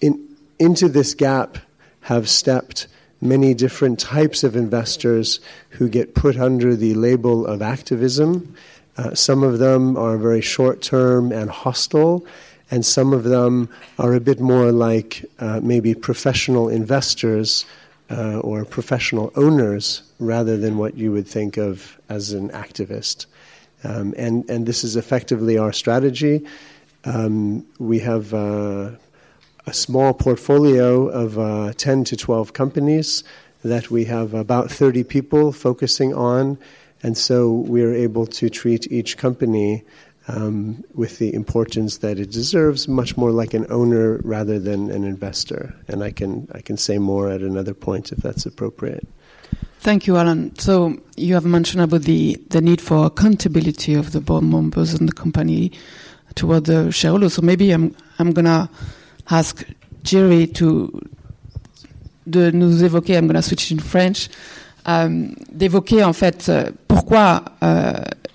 In, 0.00 0.28
into 0.58 0.88
this 0.88 1.14
gap 1.14 1.58
have 2.02 2.28
stepped 2.28 2.86
many 3.20 3.54
different 3.54 3.98
types 3.98 4.42
of 4.44 4.56
investors 4.56 5.40
who 5.70 5.88
get 5.88 6.14
put 6.14 6.36
under 6.38 6.74
the 6.74 6.94
label 6.94 7.46
of 7.46 7.60
activism. 7.60 8.54
Uh, 8.96 9.14
some 9.14 9.42
of 9.42 9.58
them 9.58 9.96
are 9.96 10.16
very 10.16 10.40
short 10.40 10.82
term 10.82 11.32
and 11.32 11.50
hostile, 11.50 12.24
and 12.70 12.84
some 12.84 13.12
of 13.12 13.24
them 13.24 13.68
are 13.98 14.14
a 14.14 14.20
bit 14.20 14.40
more 14.40 14.72
like 14.72 15.24
uh, 15.38 15.60
maybe 15.62 15.94
professional 15.94 16.68
investors 16.68 17.66
uh, 18.10 18.38
or 18.40 18.64
professional 18.64 19.32
owners 19.36 20.02
rather 20.18 20.56
than 20.56 20.78
what 20.78 20.96
you 20.96 21.12
would 21.12 21.26
think 21.26 21.56
of 21.56 21.98
as 22.08 22.32
an 22.32 22.48
activist. 22.50 23.26
Um, 23.84 24.14
and, 24.16 24.48
and 24.50 24.66
this 24.66 24.84
is 24.84 24.96
effectively 24.96 25.56
our 25.56 25.72
strategy. 25.72 26.44
Um, 27.04 27.66
we 27.78 27.98
have 28.00 28.34
uh, 28.34 28.90
a 29.66 29.72
small 29.72 30.12
portfolio 30.12 31.08
of 31.08 31.38
uh, 31.38 31.72
10 31.74 32.04
to 32.04 32.16
12 32.16 32.52
companies 32.52 33.24
that 33.62 33.90
we 33.90 34.04
have 34.06 34.34
about 34.34 34.70
30 34.70 35.04
people 35.04 35.52
focusing 35.52 36.14
on. 36.14 36.58
And 37.02 37.16
so 37.16 37.50
we're 37.50 37.94
able 37.94 38.26
to 38.26 38.50
treat 38.50 38.90
each 38.90 39.16
company 39.16 39.84
um, 40.28 40.84
with 40.94 41.18
the 41.18 41.34
importance 41.34 41.98
that 41.98 42.18
it 42.18 42.30
deserves, 42.30 42.86
much 42.86 43.16
more 43.16 43.30
like 43.30 43.54
an 43.54 43.66
owner 43.70 44.20
rather 44.22 44.58
than 44.58 44.90
an 44.90 45.04
investor. 45.04 45.74
And 45.88 46.04
I 46.04 46.10
can, 46.10 46.48
I 46.52 46.60
can 46.60 46.76
say 46.76 46.98
more 46.98 47.30
at 47.30 47.40
another 47.40 47.74
point 47.74 48.12
if 48.12 48.18
that's 48.18 48.46
appropriate. 48.46 49.06
Thank 49.80 50.06
you, 50.06 50.16
Alan. 50.16 50.56
So 50.58 50.98
you 51.16 51.34
have 51.34 51.46
mentioned 51.46 51.82
about 51.82 52.02
the, 52.02 52.36
the 52.50 52.60
need 52.60 52.80
for 52.80 53.06
accountability 53.06 53.94
of 53.94 54.12
the 54.12 54.20
board 54.20 54.44
members 54.44 54.92
and 54.92 55.08
the 55.08 55.12
company 55.12 55.72
toward 56.34 56.64
the 56.64 56.90
shareholders. 56.90 57.34
So 57.34 57.42
maybe 57.42 57.70
I'm, 57.70 57.92
I'm 58.18 58.32
to 58.34 58.68
ask 59.28 59.64
Jerry 60.04 60.48
to 60.52 60.90
de 62.26 62.50
nous 62.50 62.84
évoquer, 62.84 63.14
I'm 63.14 63.32
to 63.32 63.42
switch 63.42 63.72
in 63.72 63.78
French, 63.78 64.28
um, 64.86 65.34
d'évoquer 65.52 66.04
en 66.04 66.12
fait 66.12 66.48
euh, 66.48 66.70
pourquoi, 66.86 67.44
euh, 67.62 67.92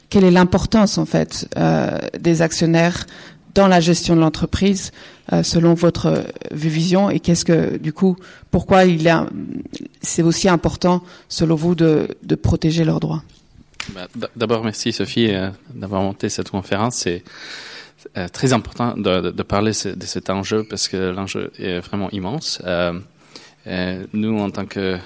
quelle 0.10 0.26
est 0.26 0.32
l'importance 0.32 0.98
en 0.98 1.06
fait 1.06 1.48
euh, 1.58 1.98
des 2.20 2.42
actionnaires 2.42 3.06
dans 3.56 3.68
la 3.68 3.80
gestion 3.80 4.16
de 4.16 4.22
l'entreprise 4.22 4.92
euh, 5.34 5.42
selon 5.42 5.74
votre 5.74 6.26
vision 6.52 7.10
et 7.10 7.20
qu'est-ce 7.20 7.46
que 7.46 7.78
du 7.78 7.94
coup 7.94 8.16
pourquoi 8.52 8.86
il 8.86 9.08
est 9.08 9.14
c'est 10.02 10.22
aussi 10.22 10.48
important 10.50 11.02
selon 11.30 11.56
vous 11.56 11.74
de, 11.74 12.08
protéger 12.42 12.84
leurs 12.84 13.00
droits? 13.00 13.24
Bah, 13.94 14.08
d'abord 14.36 14.64
merci 14.64 14.92
Sophie 14.92 15.34
euh, 15.34 15.50
d'avoir 15.74 16.02
monté 16.02 16.30
cette 16.30 16.50
conférence. 16.50 17.08
Euh, 18.18 18.28
très 18.28 18.54
important 18.54 18.96
de, 18.96 19.44
parler 19.44 19.72
de 19.72 20.06
cet 20.06 20.30
enjeu 20.30 20.64
parce 20.70 20.88
que 20.88 21.12
l'enjeu 21.12 21.52
est 21.60 21.80
vraiment 21.80 22.10
immense. 22.12 22.62
Euh, 22.64 23.00
euh, 23.68 24.06
nous, 24.14 24.40
en 24.40 24.50
tant 24.52 24.66
que 24.66 24.98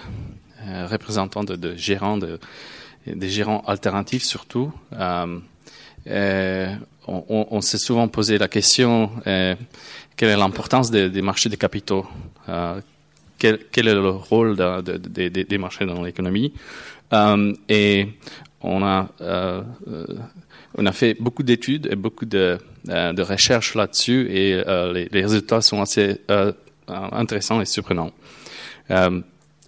représentants 0.91 1.43
de, 1.43 1.55
de, 1.55 1.75
gérants, 1.75 2.17
de, 2.17 2.39
des 3.07 3.29
gérants 3.29 3.63
alternatifs 3.65 4.23
surtout, 4.23 4.71
on, 6.07 7.61
s'est 7.61 7.77
souvent 7.77 8.07
posé 8.07 8.37
la 8.37 8.47
question 8.47 9.09
quelle 9.23 10.29
est 10.29 10.37
l'importance 10.37 10.91
des, 10.91 11.09
des, 11.09 11.21
marchés 11.21 11.49
de 11.49 11.55
capitaux 11.55 12.05
quel, 13.39 13.59
est 13.73 13.81
le 13.83 14.09
rôle 14.09 14.57
de, 14.57 14.97
des 15.41 15.57
marchés 15.57 15.85
dans 15.85 16.03
l'économie 16.03 16.53
Et 17.69 18.09
on 18.61 18.83
a 18.83 19.07
on 20.79 20.85
a 20.85 20.93
fait 20.93 21.13
beaucoup 21.13 21.43
d'études 21.43 21.89
et 21.91 21.95
beaucoup 21.95 22.25
de, 22.25 22.57
euh, 22.87 23.11
de 23.11 23.21
recherches 23.21 23.75
là-dessus 23.75 24.27
et 24.31 24.53
euh, 24.53 24.93
les, 24.93 25.09
les, 25.11 25.21
résultats 25.21 25.61
sont 25.61 25.81
assez 25.81 26.21
euh, 26.31 26.53
intéressants 26.87 27.59
et 27.59 27.65
surprenants. 27.65 28.13
Um, 28.89 29.25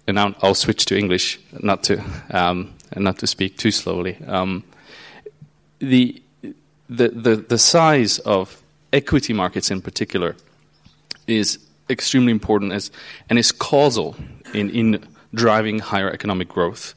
and 0.08 0.14
now 0.14 0.34
I'll 0.42 0.54
switch 0.54 0.86
to 0.86 0.96
English, 0.96 1.38
not 1.60 1.82
to 1.84 1.98
um, 2.30 2.70
not 2.96 3.18
to 3.18 3.26
speak 3.26 3.56
too 3.56 3.70
slowly. 3.70 4.16
Um, 4.26 4.64
the, 5.80 6.22
the 6.88 7.08
the 7.08 7.36
the 7.36 7.58
size 7.58 8.18
of 8.24 8.62
equity 8.92 9.34
markets 9.34 9.70
in 9.70 9.80
particular 9.80 10.34
is 11.26 11.58
extremely 11.88 12.32
important 12.32 12.72
as 12.72 12.90
and 13.28 13.38
is 13.38 13.52
causal 13.52 14.16
in 14.54 14.70
in 14.70 14.98
driving 15.34 15.78
higher 15.78 16.10
economic 16.10 16.48
growth. 16.48 16.94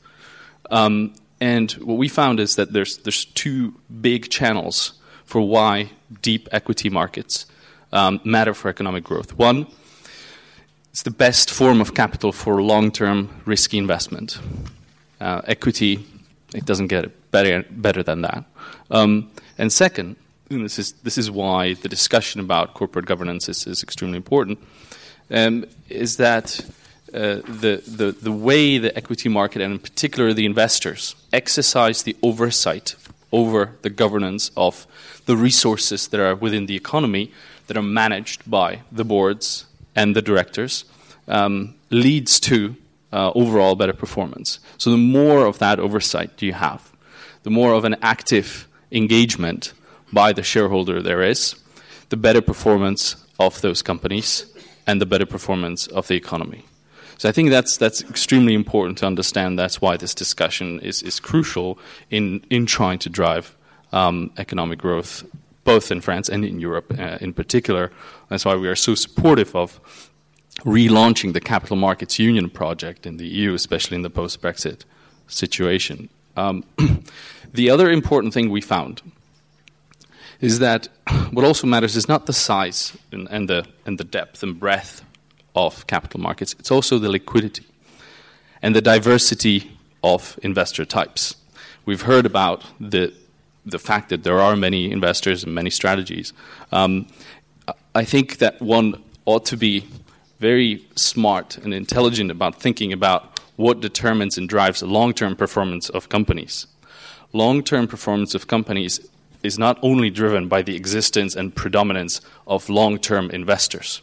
Um, 0.71 1.13
and 1.45 1.71
what 1.73 1.99
we 1.99 2.07
found 2.07 2.39
is 2.39 2.55
that 2.55 2.73
there's, 2.73 2.97
there's 2.97 3.25
two 3.25 3.75
big 4.01 4.31
channels 4.31 4.93
for 5.25 5.41
why 5.41 5.91
deep 6.23 6.49
equity 6.51 6.89
markets 6.89 7.45
um, 7.93 8.19
matter 8.23 8.55
for 8.55 8.67
economic 8.67 9.03
growth. 9.03 9.37
One, 9.37 9.67
it's 10.89 11.03
the 11.03 11.11
best 11.11 11.51
form 11.51 11.81
of 11.81 11.93
capital 11.93 12.31
for 12.31 12.63
long 12.63 12.91
term 12.91 13.29
risky 13.45 13.77
investment. 13.77 14.39
Uh, 15.21 15.41
equity, 15.45 16.03
it 16.55 16.65
doesn't 16.65 16.87
get 16.87 17.11
better, 17.29 17.63
better 17.69 18.01
than 18.01 18.23
that. 18.23 18.43
Um, 18.89 19.29
and 19.59 19.71
second, 19.71 20.15
and 20.49 20.65
this 20.65 20.79
is, 20.79 20.93
this 21.03 21.15
is 21.15 21.29
why 21.29 21.75
the 21.75 21.89
discussion 21.89 22.41
about 22.41 22.73
corporate 22.73 23.05
governance 23.05 23.47
is, 23.47 23.67
is 23.67 23.83
extremely 23.83 24.17
important, 24.17 24.57
um, 25.29 25.65
is 25.89 26.17
that 26.17 26.59
uh, 27.15 27.35
the, 27.47 27.81
the, 27.87 28.11
the 28.11 28.31
way 28.31 28.77
the 28.77 28.95
equity 28.97 29.29
market 29.29 29.61
and 29.61 29.71
in 29.71 29.79
particular 29.79 30.33
the 30.33 30.45
investors 30.45 31.15
exercise 31.31 32.03
the 32.03 32.15
oversight 32.21 32.95
over 33.31 33.77
the 33.83 33.89
governance 33.89 34.51
of 34.57 34.85
the 35.25 35.37
resources 35.37 36.09
that 36.09 36.19
are 36.19 36.35
within 36.35 36.65
the 36.65 36.75
economy 36.75 37.31
that 37.67 37.77
are 37.77 37.81
managed 37.81 38.49
by 38.49 38.81
the 38.91 39.05
boards 39.05 39.65
and 39.95 40.15
the 40.15 40.21
directors 40.21 40.85
um, 41.27 41.75
leads 41.89 42.39
to 42.39 42.75
uh, 43.13 43.31
overall 43.33 43.75
better 43.75 43.93
performance. 43.93 44.59
So 44.77 44.91
the 44.91 44.97
more 44.97 45.45
of 45.45 45.59
that 45.59 45.79
oversight 45.79 46.35
do 46.37 46.45
you 46.45 46.53
have, 46.53 46.91
the 47.43 47.49
more 47.49 47.73
of 47.73 47.85
an 47.85 47.95
active 48.01 48.67
engagement 48.91 49.73
by 50.11 50.33
the 50.33 50.43
shareholder 50.43 51.01
there 51.01 51.23
is, 51.23 51.55
the 52.09 52.17
better 52.17 52.41
performance 52.41 53.15
of 53.39 53.61
those 53.61 53.81
companies 53.81 54.45
and 54.85 55.01
the 55.01 55.05
better 55.05 55.25
performance 55.25 55.87
of 55.87 56.07
the 56.07 56.15
economy. 56.15 56.65
So 57.17 57.29
I 57.29 57.31
think 57.31 57.49
that's 57.49 57.77
that's 57.77 58.01
extremely 58.01 58.53
important 58.53 58.97
to 58.99 59.05
understand. 59.05 59.57
That's 59.57 59.81
why 59.81 59.97
this 59.97 60.13
discussion 60.13 60.79
is, 60.81 61.01
is 61.01 61.19
crucial 61.19 61.79
in 62.09 62.45
in 62.49 62.65
trying 62.65 62.99
to 62.99 63.09
drive 63.09 63.55
um, 63.93 64.31
economic 64.37 64.79
growth, 64.79 65.23
both 65.63 65.91
in 65.91 66.01
France 66.01 66.29
and 66.29 66.43
in 66.43 66.59
Europe 66.59 66.93
uh, 66.99 67.17
in 67.21 67.33
particular. 67.33 67.91
That's 68.29 68.45
why 68.45 68.55
we 68.55 68.67
are 68.67 68.75
so 68.75 68.95
supportive 68.95 69.55
of 69.55 69.79
relaunching 70.59 71.33
the 71.33 71.41
Capital 71.41 71.75
Markets 71.75 72.19
Union 72.19 72.49
project 72.49 73.05
in 73.05 73.17
the 73.17 73.27
EU, 73.27 73.53
especially 73.53 73.95
in 73.95 74.03
the 74.03 74.09
post-Brexit 74.09 74.83
situation. 75.27 76.09
Um, 76.37 76.63
the 77.53 77.69
other 77.69 77.89
important 77.89 78.33
thing 78.33 78.49
we 78.49 78.61
found 78.61 79.01
is 80.41 80.59
that 80.59 80.87
what 81.31 81.45
also 81.45 81.67
matters 81.67 81.95
is 81.95 82.07
not 82.07 82.25
the 82.25 82.33
size 82.33 82.97
and, 83.11 83.27
and, 83.29 83.49
the, 83.49 83.65
and 83.85 83.97
the 83.97 84.03
depth 84.03 84.43
and 84.43 84.59
breadth 84.59 85.03
of 85.55 85.87
capital 85.87 86.19
markets, 86.19 86.55
it's 86.59 86.71
also 86.71 86.99
the 86.99 87.09
liquidity 87.09 87.65
and 88.61 88.75
the 88.75 88.81
diversity 88.81 89.71
of 90.03 90.39
investor 90.43 90.85
types. 90.85 91.35
We've 91.85 92.01
heard 92.01 92.25
about 92.25 92.63
the, 92.79 93.13
the 93.65 93.79
fact 93.79 94.09
that 94.09 94.23
there 94.23 94.39
are 94.39 94.55
many 94.55 94.91
investors 94.91 95.43
and 95.43 95.53
many 95.53 95.69
strategies. 95.69 96.33
Um, 96.71 97.07
I 97.93 98.03
think 98.03 98.37
that 98.37 98.61
one 98.61 99.03
ought 99.25 99.45
to 99.45 99.57
be 99.57 99.87
very 100.39 100.85
smart 100.95 101.57
and 101.57 101.73
intelligent 101.73 102.29
about 102.29 102.59
thinking 102.59 102.91
about 102.91 103.39
what 103.55 103.79
determines 103.79 104.37
and 104.37 104.49
drives 104.49 104.81
the 104.81 104.87
long 104.87 105.13
term 105.13 105.35
performance 105.35 105.89
of 105.89 106.09
companies. 106.09 106.67
Long 107.33 107.63
term 107.63 107.87
performance 107.87 108.35
of 108.35 108.47
companies 108.47 108.99
is 109.43 109.57
not 109.57 109.77
only 109.81 110.09
driven 110.09 110.47
by 110.47 110.61
the 110.61 110.75
existence 110.75 111.35
and 111.35 111.55
predominance 111.55 112.19
of 112.47 112.69
long 112.69 112.97
term 112.97 113.29
investors 113.31 114.01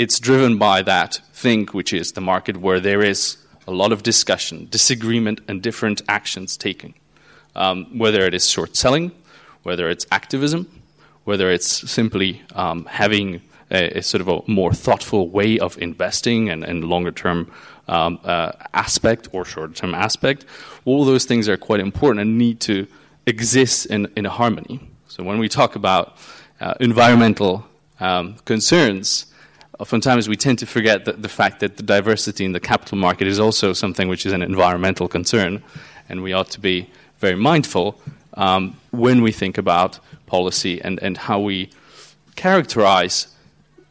it's 0.00 0.18
driven 0.18 0.56
by 0.56 0.80
that 0.80 1.20
thing, 1.34 1.66
which 1.72 1.92
is 1.92 2.12
the 2.12 2.22
market 2.22 2.56
where 2.56 2.80
there 2.80 3.02
is 3.02 3.36
a 3.68 3.70
lot 3.70 3.92
of 3.92 4.02
discussion, 4.02 4.66
disagreement, 4.70 5.42
and 5.46 5.60
different 5.60 6.00
actions 6.08 6.56
taken. 6.56 6.94
Um, 7.54 7.98
whether 7.98 8.22
it 8.22 8.32
is 8.32 8.48
short 8.48 8.76
selling, 8.76 9.12
whether 9.62 9.90
it's 9.90 10.06
activism, 10.10 10.66
whether 11.24 11.50
it's 11.50 11.90
simply 11.90 12.40
um, 12.54 12.86
having 12.86 13.42
a, 13.70 13.98
a, 13.98 14.02
sort 14.02 14.22
of 14.22 14.28
a 14.28 14.40
more 14.50 14.72
thoughtful 14.72 15.28
way 15.28 15.58
of 15.58 15.76
investing 15.76 16.48
and, 16.48 16.64
and 16.64 16.84
longer 16.84 17.12
term 17.12 17.52
um, 17.86 18.18
uh, 18.24 18.52
aspect 18.72 19.28
or 19.32 19.44
short 19.44 19.74
term 19.76 19.94
aspect, 19.94 20.46
all 20.86 21.04
those 21.04 21.26
things 21.26 21.46
are 21.46 21.58
quite 21.58 21.80
important 21.80 22.22
and 22.22 22.38
need 22.38 22.58
to 22.60 22.86
exist 23.26 23.84
in, 23.84 24.10
in 24.16 24.24
harmony. 24.24 24.80
So 25.08 25.22
when 25.22 25.38
we 25.38 25.50
talk 25.50 25.76
about 25.76 26.16
uh, 26.58 26.72
environmental 26.80 27.66
um, 28.00 28.36
concerns, 28.46 29.26
oftentimes 29.80 30.28
we 30.28 30.36
tend 30.36 30.58
to 30.58 30.66
forget 30.66 31.06
the, 31.06 31.12
the 31.12 31.28
fact 31.28 31.60
that 31.60 31.78
the 31.78 31.82
diversity 31.82 32.44
in 32.44 32.52
the 32.52 32.60
capital 32.60 32.98
market 32.98 33.26
is 33.26 33.40
also 33.40 33.72
something 33.72 34.08
which 34.08 34.26
is 34.26 34.32
an 34.32 34.42
environmental 34.42 35.08
concern, 35.08 35.62
and 36.08 36.22
we 36.22 36.32
ought 36.32 36.50
to 36.50 36.60
be 36.60 36.90
very 37.18 37.34
mindful 37.34 38.00
um, 38.34 38.76
when 38.90 39.22
we 39.22 39.32
think 39.32 39.58
about 39.58 39.98
policy 40.26 40.80
and, 40.82 41.02
and 41.02 41.16
how 41.16 41.40
we 41.40 41.70
characterize 42.36 43.34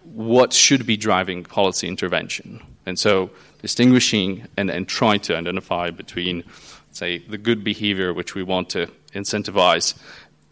what 0.03 0.53
should 0.53 0.85
be 0.85 0.95
driving 0.95 1.43
policy 1.43 1.87
intervention. 1.87 2.61
And 2.85 2.97
so, 2.97 3.31
distinguishing 3.61 4.47
and, 4.55 4.69
and 4.69 4.87
trying 4.87 5.19
to 5.21 5.35
identify 5.35 5.89
between, 5.89 6.43
say, 6.91 7.17
the 7.17 7.37
good 7.37 7.63
behavior 7.63 8.13
which 8.13 8.35
we 8.35 8.43
want 8.43 8.69
to 8.69 8.87
incentivize 9.13 9.99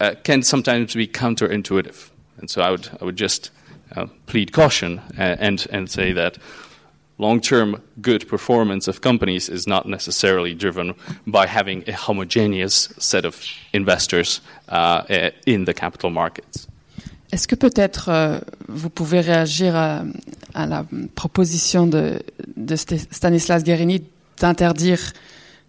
uh, 0.00 0.14
can 0.22 0.42
sometimes 0.42 0.94
be 0.94 1.08
counterintuitive. 1.08 2.10
And 2.36 2.50
so, 2.50 2.62
I 2.62 2.70
would, 2.70 2.88
I 3.00 3.04
would 3.04 3.16
just 3.16 3.50
plead 4.26 4.52
caution 4.52 5.00
and, 5.16 5.36
and, 5.40 5.66
and 5.72 5.86
say 5.88 6.12
that 6.12 6.38
long 7.18 7.40
term 7.40 7.80
good 8.00 8.26
performance 8.28 8.88
of 8.88 9.00
companies 9.00 9.48
is 9.48 9.66
not 9.66 9.86
necessarily 9.86 10.54
driven 10.54 10.94
by 11.26 11.46
having 11.46 11.82
a 11.88 11.92
homogeneous 11.92 12.88
set 12.98 13.24
of 13.24 13.36
investors 13.72 14.40
uh, 14.68 15.30
in 15.46 15.64
the 15.64 15.74
capital 15.74 16.10
markets. 16.10 16.66
Est-ce 17.30 17.46
que 17.46 17.56
peut-être 17.56 18.08
euh, 18.08 18.38
vous 18.68 18.88
pouvez 18.88 19.20
réagir 19.20 19.76
à, 19.76 20.02
à 20.54 20.66
la 20.66 20.86
proposition 21.14 21.86
de, 21.86 22.22
de 22.56 22.74
Stanislas 22.76 23.62
Guérini 23.64 24.02
d'interdire 24.40 25.12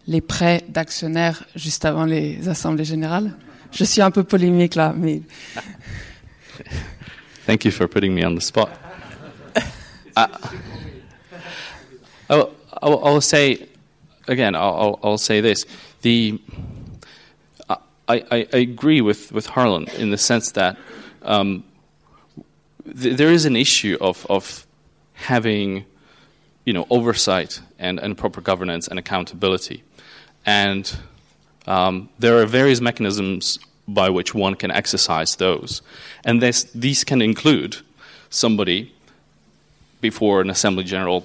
les 0.07 0.21
prêts 0.21 0.63
d'actionnaires 0.69 1.43
juste 1.55 1.83
avant 1.83 2.05
les 2.05 2.47
assemblées 2.47 2.85
générales? 2.85 3.33
Je 3.71 3.83
suis 3.83 4.01
un 4.01 4.09
peu 4.09 4.23
polémique 4.23 4.75
là, 4.75 4.93
mais. 4.97 5.21
Thank 7.49 7.65
you 7.65 7.71
for 7.71 7.87
putting 7.87 8.13
me 8.13 8.21
on 8.21 8.35
the 8.35 8.41
spot. 8.41 8.69
uh, 10.15 10.27
I'll, 12.29 12.53
I'll, 12.79 13.21
say 13.21 13.67
again. 14.27 14.53
I'll, 14.53 14.99
I'll, 15.01 15.17
say 15.17 15.41
this: 15.41 15.65
the 16.03 16.39
I, 17.67 17.77
I, 18.07 18.47
I 18.53 18.57
agree 18.57 19.01
with 19.01 19.31
with 19.31 19.47
Harlan 19.47 19.87
in 19.97 20.11
the 20.11 20.17
sense 20.19 20.51
that 20.51 20.77
um, 21.23 21.63
th- 22.85 23.17
there 23.17 23.31
is 23.31 23.45
an 23.45 23.55
issue 23.55 23.97
of, 23.99 24.27
of 24.29 24.67
having 25.13 25.85
you 26.65 26.73
know, 26.73 26.85
oversight 26.91 27.61
and, 27.79 27.97
and 27.97 28.15
proper 28.15 28.41
governance 28.41 28.87
and 28.87 28.99
accountability. 28.99 29.83
And 30.45 30.95
um, 31.65 32.09
there 32.19 32.37
are 32.37 32.45
various 32.45 32.79
mechanisms 32.79 33.57
by 33.93 34.09
which 34.09 34.33
one 34.33 34.55
can 34.55 34.71
exercise 34.71 35.35
those. 35.35 35.81
And 36.23 36.41
this, 36.41 36.63
these 36.75 37.03
can 37.03 37.21
include 37.21 37.77
somebody 38.29 38.93
before 40.01 40.41
an 40.41 40.49
assembly 40.49 40.83
general 40.83 41.23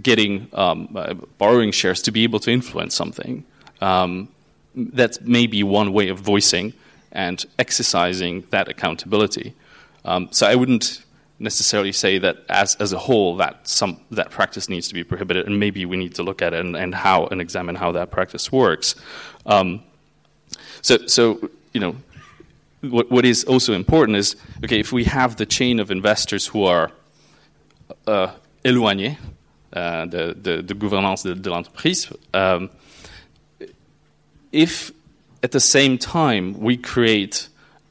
getting 0.00 0.48
um, 0.52 0.88
uh, 0.94 1.14
borrowing 1.38 1.72
shares 1.72 2.02
to 2.02 2.10
be 2.10 2.22
able 2.22 2.38
to 2.40 2.50
influence 2.50 2.94
something. 2.94 3.44
Um, 3.80 4.28
that's 4.74 5.20
maybe 5.22 5.62
one 5.62 5.92
way 5.92 6.08
of 6.08 6.18
voicing 6.18 6.74
and 7.12 7.44
exercising 7.58 8.44
that 8.50 8.68
accountability. 8.68 9.54
Um, 10.04 10.28
so 10.30 10.46
I 10.46 10.54
wouldn't 10.54 11.02
necessarily 11.38 11.92
say 11.92 12.18
that 12.18 12.36
as, 12.48 12.76
as 12.76 12.92
a 12.92 12.98
whole 12.98 13.36
that 13.36 13.66
some 13.68 14.00
that 14.10 14.30
practice 14.30 14.68
needs 14.68 14.88
to 14.88 14.94
be 14.94 15.04
prohibited, 15.04 15.46
and 15.46 15.58
maybe 15.58 15.84
we 15.84 15.96
need 15.96 16.14
to 16.14 16.22
look 16.22 16.42
at 16.42 16.54
it 16.54 16.60
and, 16.60 16.76
and 16.76 16.94
how 16.94 17.26
and 17.26 17.40
examine 17.40 17.74
how 17.74 17.92
that 17.92 18.10
practice 18.10 18.52
works. 18.52 18.94
Um, 19.46 19.82
so 20.86 21.06
so 21.06 21.50
you 21.72 21.80
know 21.80 21.96
what 22.80 23.10
what 23.10 23.24
is 23.24 23.44
also 23.44 23.72
important 23.72 24.16
is 24.16 24.36
okay 24.64 24.80
if 24.80 24.92
we 24.92 25.04
have 25.04 25.36
the 25.36 25.46
chain 25.46 25.80
of 25.80 25.90
investors 25.90 26.46
who 26.46 26.64
are 26.64 26.90
uh, 28.06 28.30
éloignés 28.64 29.16
uh, 29.72 30.06
de, 30.06 30.34
the, 30.34 30.62
de, 30.62 30.74
gouvernance 30.74 31.22
de, 31.22 31.34
de 31.34 31.50
l'entreprise. 31.50 32.10
Um, 32.32 32.70
if 34.52 34.92
at 35.42 35.52
the 35.52 35.60
same 35.60 35.98
time, 35.98 36.58
we 36.58 36.76
create 36.76 37.48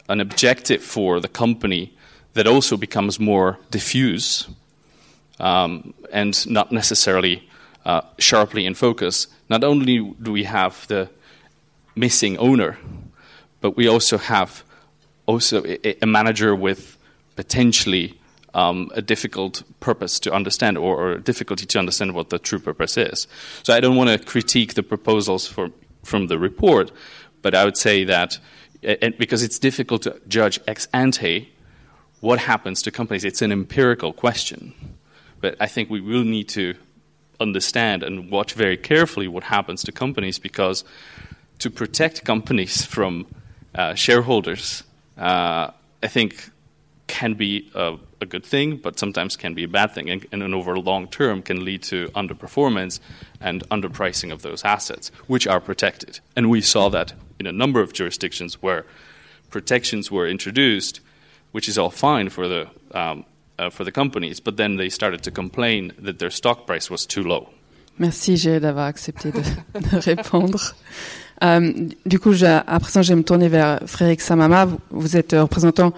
an 0.09 0.19
objective 0.19 0.83
for 0.83 1.19
the 1.19 1.27
company 1.27 1.93
that 2.33 2.47
also 2.47 2.77
becomes 2.77 3.19
more 3.19 3.57
diffuse 3.71 4.47
um, 5.39 5.93
and 6.11 6.47
not 6.49 6.71
necessarily 6.71 7.47
uh, 7.85 8.01
sharply 8.17 8.65
in 8.65 8.73
focus. 8.73 9.27
Not 9.49 9.63
only 9.63 9.99
do 10.21 10.31
we 10.31 10.43
have 10.43 10.87
the 10.87 11.09
missing 11.95 12.37
owner, 12.37 12.77
but 13.61 13.77
we 13.77 13.87
also 13.87 14.17
have 14.17 14.63
also 15.25 15.63
a, 15.65 16.05
manager 16.05 16.55
with 16.55 16.97
potentially 17.35 18.19
um, 18.53 18.89
a 18.93 19.01
difficult 19.01 19.63
purpose 19.79 20.19
to 20.19 20.31
understand 20.31 20.77
or, 20.77 20.95
or, 20.95 21.17
difficulty 21.17 21.65
to 21.65 21.79
understand 21.79 22.13
what 22.13 22.29
the 22.29 22.39
true 22.39 22.59
purpose 22.59 22.95
is. 22.97 23.27
So 23.63 23.73
I 23.73 23.79
don't 23.79 23.95
want 23.95 24.09
to 24.09 24.17
critique 24.17 24.75
the 24.75 24.83
proposals 24.83 25.47
for, 25.47 25.71
from 26.03 26.27
the 26.27 26.37
report, 26.37 26.91
but 27.41 27.53
I 27.53 27.65
would 27.65 27.75
say 27.75 28.03
that 28.05 28.39
and 28.83 29.17
because 29.17 29.41
it's 29.41 29.57
difficult 29.57 30.03
to 30.03 30.21
judge 30.27 30.59
ex 30.67 30.87
ante 30.93 31.51
what 32.21 32.39
happens 32.39 32.81
to 32.83 32.91
companies, 32.91 33.23
it's 33.23 33.41
an 33.41 33.51
empirical 33.51 34.13
question. 34.13 34.73
But 35.41 35.57
I 35.59 35.67
think 35.67 35.89
we 35.89 36.01
will 36.01 36.23
need 36.23 36.49
to 36.49 36.75
understand 37.39 38.01
and 38.01 38.31
watch 38.31 38.53
very 38.53 38.77
carefully 38.77 39.27
what 39.27 39.43
happens 39.43 39.83
to 39.83 39.91
companies 39.91 40.39
because 40.39 40.83
to 41.59 41.69
protect 41.69 42.23
companies 42.23 42.85
from 42.85 43.27
uh, 43.73 43.93
shareholders, 43.93 44.83
uh, 45.17 45.71
I 46.03 46.07
think 46.07 46.49
can 47.07 47.33
be 47.33 47.69
a, 47.75 47.97
a, 48.21 48.25
good 48.25 48.45
thing, 48.45 48.77
but 48.77 48.97
sometimes 48.97 49.35
can 49.35 49.53
be 49.53 49.63
a 49.63 49.67
bad 49.67 49.93
thing, 49.93 50.09
and, 50.09 50.25
and 50.31 50.55
over 50.55 50.77
long 50.77 51.07
term 51.07 51.41
can 51.41 51.63
lead 51.63 51.83
to 51.83 52.07
underperformance 52.09 52.99
and 53.39 53.67
underpricing 53.69 54.31
of 54.31 54.41
those 54.41 54.63
assets, 54.63 55.11
which 55.27 55.45
are 55.45 55.59
protected. 55.59 56.19
And 56.35 56.49
we 56.49 56.61
saw 56.61 56.89
that 56.89 57.13
in 57.39 57.47
a 57.47 57.51
number 57.51 57.81
of 57.81 57.93
jurisdictions 57.93 58.61
where 58.61 58.85
protections 59.49 60.09
were 60.09 60.27
introduced, 60.27 60.99
which 61.51 61.69
is 61.69 61.77
all 61.77 61.91
fine 61.91 62.29
for 62.29 62.47
the 62.47 62.67
um, 62.91 63.25
uh, 63.57 63.69
for 63.69 63.83
the 63.83 63.91
companies, 63.91 64.39
but 64.39 64.57
then 64.57 64.77
they 64.77 64.89
started 64.89 65.23
to 65.23 65.31
complain 65.31 65.93
that 65.99 66.19
their 66.19 66.29
stock 66.31 66.67
price 66.67 66.89
was 66.89 67.05
too 67.05 67.23
low. 67.23 67.49
Merci, 67.97 68.35
j'ai 68.35 68.59
d'avoir 68.59 68.87
accepté 68.87 69.31
de, 69.31 69.41
de 69.79 69.97
répondre. 70.01 70.75
Euh, 71.43 71.71
du 72.05 72.19
coup, 72.19 72.33
à 72.43 72.79
présent, 72.79 73.01
je 73.01 73.09
vais 73.09 73.15
me 73.15 73.23
tourner 73.23 73.49
vers 73.49 73.79
Frédéric 73.85 74.21
Samama. 74.21 74.67
Vous, 74.91 75.17
êtes 75.17 75.33
représentant 75.33 75.93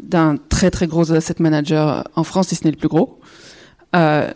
d'un 0.00 0.36
très 0.48 0.70
très 0.70 0.86
gros 0.86 1.12
asset 1.12 1.34
manager 1.38 2.04
en 2.14 2.24
France, 2.24 2.48
si 2.48 2.56
ce 2.56 2.64
n'est 2.64 2.70
le 2.70 2.76
plus 2.76 2.88
gros. 2.88 3.18
Euh, 3.96 4.30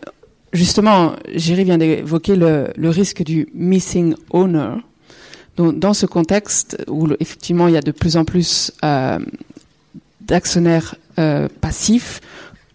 justement, 0.51 1.13
Géry 1.33 1.63
vient 1.63 1.77
d'évoquer 1.77 2.35
le, 2.35 2.89
risque 2.89 3.23
du 3.23 3.47
missing 3.53 4.15
owner. 4.29 4.75
Donc, 5.57 5.77
dans 5.79 5.93
ce 5.93 6.05
contexte 6.05 6.83
où 6.87 7.07
effectivement 7.19 7.67
il 7.67 7.75
y 7.75 7.77
a 7.77 7.81
de 7.81 7.91
plus 7.91 8.17
en 8.17 8.25
plus 8.25 8.71
euh, 8.83 9.19
d'actionnaires 10.21 10.95
euh, 11.19 11.47
passifs, 11.61 12.21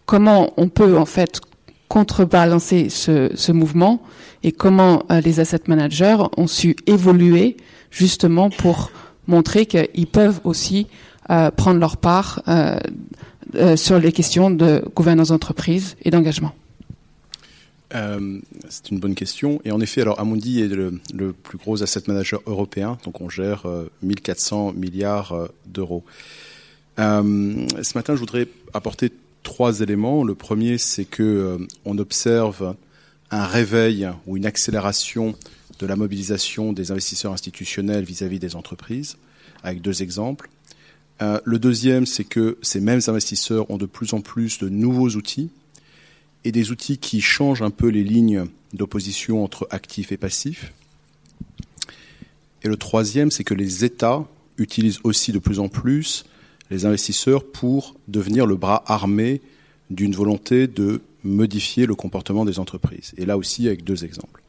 comment 0.06 0.52
on 0.56 0.68
peut 0.68 0.96
en 0.96 1.06
fait 1.06 1.40
contrebalancer 1.88 2.88
ce, 2.88 3.30
ce 3.34 3.50
mouvement 3.50 4.00
et 4.42 4.52
comment 4.52 5.04
euh, 5.10 5.20
les 5.20 5.40
asset 5.40 5.62
managers 5.66 6.18
ont 6.36 6.46
su 6.46 6.76
évoluer 6.86 7.56
justement 7.90 8.50
pour 8.50 8.90
montrer 9.26 9.66
qu'ils 9.66 10.06
peuvent 10.06 10.40
aussi 10.44 10.86
euh, 11.30 11.50
prendre 11.50 11.78
leur 11.78 11.96
part 11.98 12.42
euh, 12.48 12.78
sur 13.76 13.98
les 13.98 14.12
questions 14.12 14.50
de 14.50 14.82
gouvernance 14.94 15.28
d'entreprise 15.28 15.96
et 16.02 16.10
d'engagement 16.10 16.54
c'est 18.68 18.90
une 18.90 18.98
bonne 18.98 19.14
question. 19.14 19.62
Et 19.64 19.72
en 19.72 19.80
effet, 19.80 20.02
alors 20.02 20.20
Amundi 20.20 20.60
est 20.60 20.68
le, 20.68 21.32
plus 21.32 21.56
gros 21.56 21.82
asset 21.82 22.02
manager 22.06 22.42
européen, 22.44 22.98
donc 23.02 23.22
on 23.22 23.30
gère 23.30 23.64
euh, 23.64 23.90
1400 24.02 24.74
milliards 24.74 25.48
d'euros. 25.64 26.04
ce 26.98 27.94
matin, 27.94 28.14
je 28.14 28.20
voudrais 28.20 28.46
apporter 28.74 29.10
trois 29.42 29.80
éléments. 29.80 30.22
Le 30.22 30.34
premier, 30.34 30.76
c'est 30.76 31.06
que 31.06 31.66
on 31.86 31.96
observe 31.96 32.74
un 33.30 33.44
réveil 33.46 34.08
ou 34.26 34.36
une 34.36 34.46
accélération 34.46 35.34
de 35.78 35.86
la 35.86 35.96
mobilisation 35.96 36.72
des 36.72 36.90
investisseurs 36.90 37.32
institutionnels 37.32 38.04
vis-à-vis 38.04 38.36
-vis 38.36 38.40
des 38.40 38.56
entreprises, 38.56 39.16
avec 39.62 39.80
deux 39.80 40.02
exemples. 40.02 40.48
Euh, 41.20 41.40
le 41.44 41.58
deuxième, 41.58 42.06
c'est 42.06 42.24
que 42.24 42.58
ces 42.62 42.80
mêmes 42.80 43.00
investisseurs 43.06 43.70
ont 43.70 43.78
de 43.78 43.86
plus 43.86 44.12
en 44.12 44.20
plus 44.20 44.58
de 44.58 44.68
nouveaux 44.68 45.10
outils 45.10 45.50
et 46.44 46.52
des 46.52 46.70
outils 46.70 46.98
qui 46.98 47.20
changent 47.20 47.62
un 47.62 47.70
peu 47.70 47.88
les 47.88 48.04
lignes 48.04 48.46
d'opposition 48.72 49.42
entre 49.42 49.66
actifs 49.70 50.12
et 50.12 50.16
passifs. 50.16 50.72
Et 52.62 52.68
le 52.68 52.76
troisième, 52.76 53.30
c'est 53.30 53.44
que 53.44 53.54
les 53.54 53.84
États 53.84 54.26
utilisent 54.58 55.00
aussi 55.04 55.32
de 55.32 55.38
plus 55.38 55.58
en 55.58 55.68
plus 55.68 56.24
les 56.70 56.84
investisseurs 56.84 57.44
pour 57.44 57.94
devenir 58.08 58.46
le 58.46 58.56
bras 58.56 58.84
armé 58.86 59.40
d'une 59.90 60.14
volonté 60.14 60.66
de 60.66 61.00
modifier 61.24 61.86
le 61.86 61.94
comportement 61.94 62.44
des 62.44 62.58
entreprises. 62.58 63.12
Et 63.16 63.26
là 63.26 63.36
aussi, 63.36 63.66
avec 63.66 63.84
deux 63.84 64.04
exemples. 64.04 64.42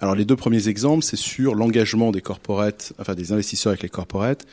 Alors, 0.00 0.14
les 0.14 0.24
deux 0.24 0.36
premiers 0.36 0.68
exemples, 0.68 1.04
c'est 1.04 1.16
sur 1.16 1.54
l'engagement 1.54 2.12
des 2.12 2.20
corporates, 2.20 2.92
enfin 2.98 3.14
des 3.14 3.32
investisseurs 3.32 3.70
avec 3.70 3.82
les 3.82 3.88
corporates. 3.88 4.46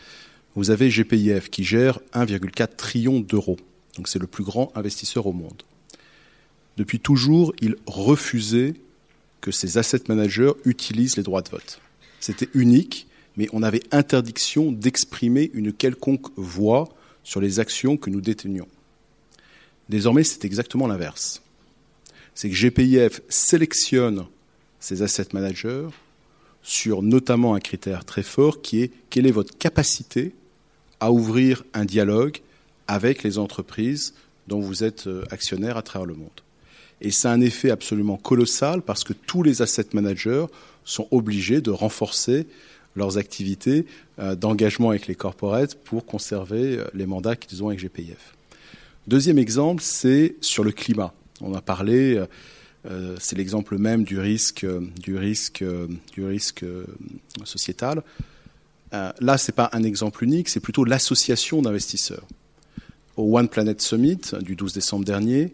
Vous 0.56 0.72
avez 0.72 0.90
GPIF 0.90 1.49
qui 1.49 1.64
gère 1.64 1.99
1,4 2.14 2.76
trillion 2.76 3.19
d'euros 3.19 3.57
Donc 3.98 4.07
c'est 4.07 4.19
le 4.19 4.27
plus 4.27 4.44
grand 4.44 4.72
investisseur 4.76 5.27
au 5.27 5.34
monde. 5.34 5.61
Depuis 6.77 6.99
toujours, 6.99 7.53
il 7.61 7.76
refusait 7.86 8.73
que 9.41 9.52
ces 9.52 9.77
asset 9.77 10.03
managers 10.10 10.53
utilisent 10.65 11.18
les 11.18 11.23
droits 11.23 11.41
de 11.41 11.49
vote. 11.49 11.80
C'était 12.19 12.49
unique, 12.53 13.07
mais 13.38 13.48
on 13.53 13.61
avait 13.61 13.84
interdiction 13.91 14.72
d'exprimer 14.72 15.52
une 15.53 15.72
quelconque 15.72 16.27
voix 16.36 16.90
sur 17.23 17.40
les 17.40 17.60
actions 17.60 17.98
que 17.98 18.10
nous 18.10 18.22
détenions. 18.22 18.68
Désormais, 19.90 20.24
c'est 20.24 20.45
exactement 20.45 20.88
l'inverse. 20.88 21.41
C'est 22.34 22.49
que 22.49 22.56
GPIF 22.56 23.22
sélectionne 23.30 24.26
ces 24.80 25.02
asset 25.02 25.28
managers 25.34 25.88
sur 26.62 27.02
notamment 27.02 27.53
un 27.53 27.60
critère 27.60 28.06
très 28.06 28.24
fort 28.24 28.62
qui 28.62 28.82
est 28.82 28.91
quelle 29.10 29.28
est 29.28 29.32
votre 29.32 29.57
capacité 29.57 30.34
à 30.99 31.12
ouvrir 31.12 31.64
un 31.74 31.86
dialogue 31.86 32.40
avec 32.88 33.24
les 33.24 33.38
entreprises 33.38 34.14
dont 34.48 34.60
vous 34.60 34.84
êtes 34.84 35.07
euh, 35.07 35.24
actionnaire 35.32 35.78
à 35.78 35.82
travers 35.82 36.06
le 36.06 36.16
monde. 36.16 36.30
Et 37.02 37.12
ça 37.12 37.32
a 37.32 37.34
un 37.34 37.41
effet 37.41 37.72
absolument 37.72 38.18
colossal 38.18 38.82
parce 38.82 39.03
que 39.03 39.14
tous 39.14 39.44
les 39.44 39.62
asset 39.62 39.88
managers 39.94 40.45
sont 40.84 41.07
obligés 41.12 41.62
de 41.62 41.72
renforcer 41.72 42.48
leurs 42.95 43.18
activités 43.18 43.86
euh, 44.20 44.36
d'engagement 44.36 44.90
avec 44.90 45.07
les 45.07 45.16
corporates 45.16 45.76
pour 45.76 46.06
conserver 46.06 46.78
euh, 46.78 46.86
les 46.94 47.06
mandats 47.06 47.36
qu'ils 47.36 47.64
ont 47.64 47.68
avec 47.68 47.80
GPIF. 47.80 48.36
Deuxième 49.07 49.38
exemple, 49.38 49.84
c'est 49.84 50.36
sur 50.41 50.64
le 50.64 50.72
climat. 50.72 51.14
On 51.41 51.53
a 51.53 51.61
parlé, 51.61 52.23
euh, 52.86 53.15
c'est 53.19 53.38
l'exemple 53.38 53.77
même 53.77 54.03
du 54.03 54.19
risque, 54.19 54.65
du 55.02 55.15
risque, 55.18 55.64
du 56.14 56.26
risque 56.26 56.65
sociétal. 57.44 58.03
là, 58.91 59.38
ce 59.38 59.52
n'est 59.52 59.56
pas 59.56 59.69
un 59.73 59.84
exemple 59.84 60.23
unique, 60.23 60.49
c'est 60.49 60.60
plutôt 60.60 60.86
l'association 60.86 61.61
d'investisseurs. 61.61 62.26
Au 63.18 63.38
One 63.38 63.48
Planet 63.48 63.82
Summit 63.82 64.22
du 64.41 64.56
12 64.56 64.73
décembre 64.73 65.06
dernier, 65.06 65.53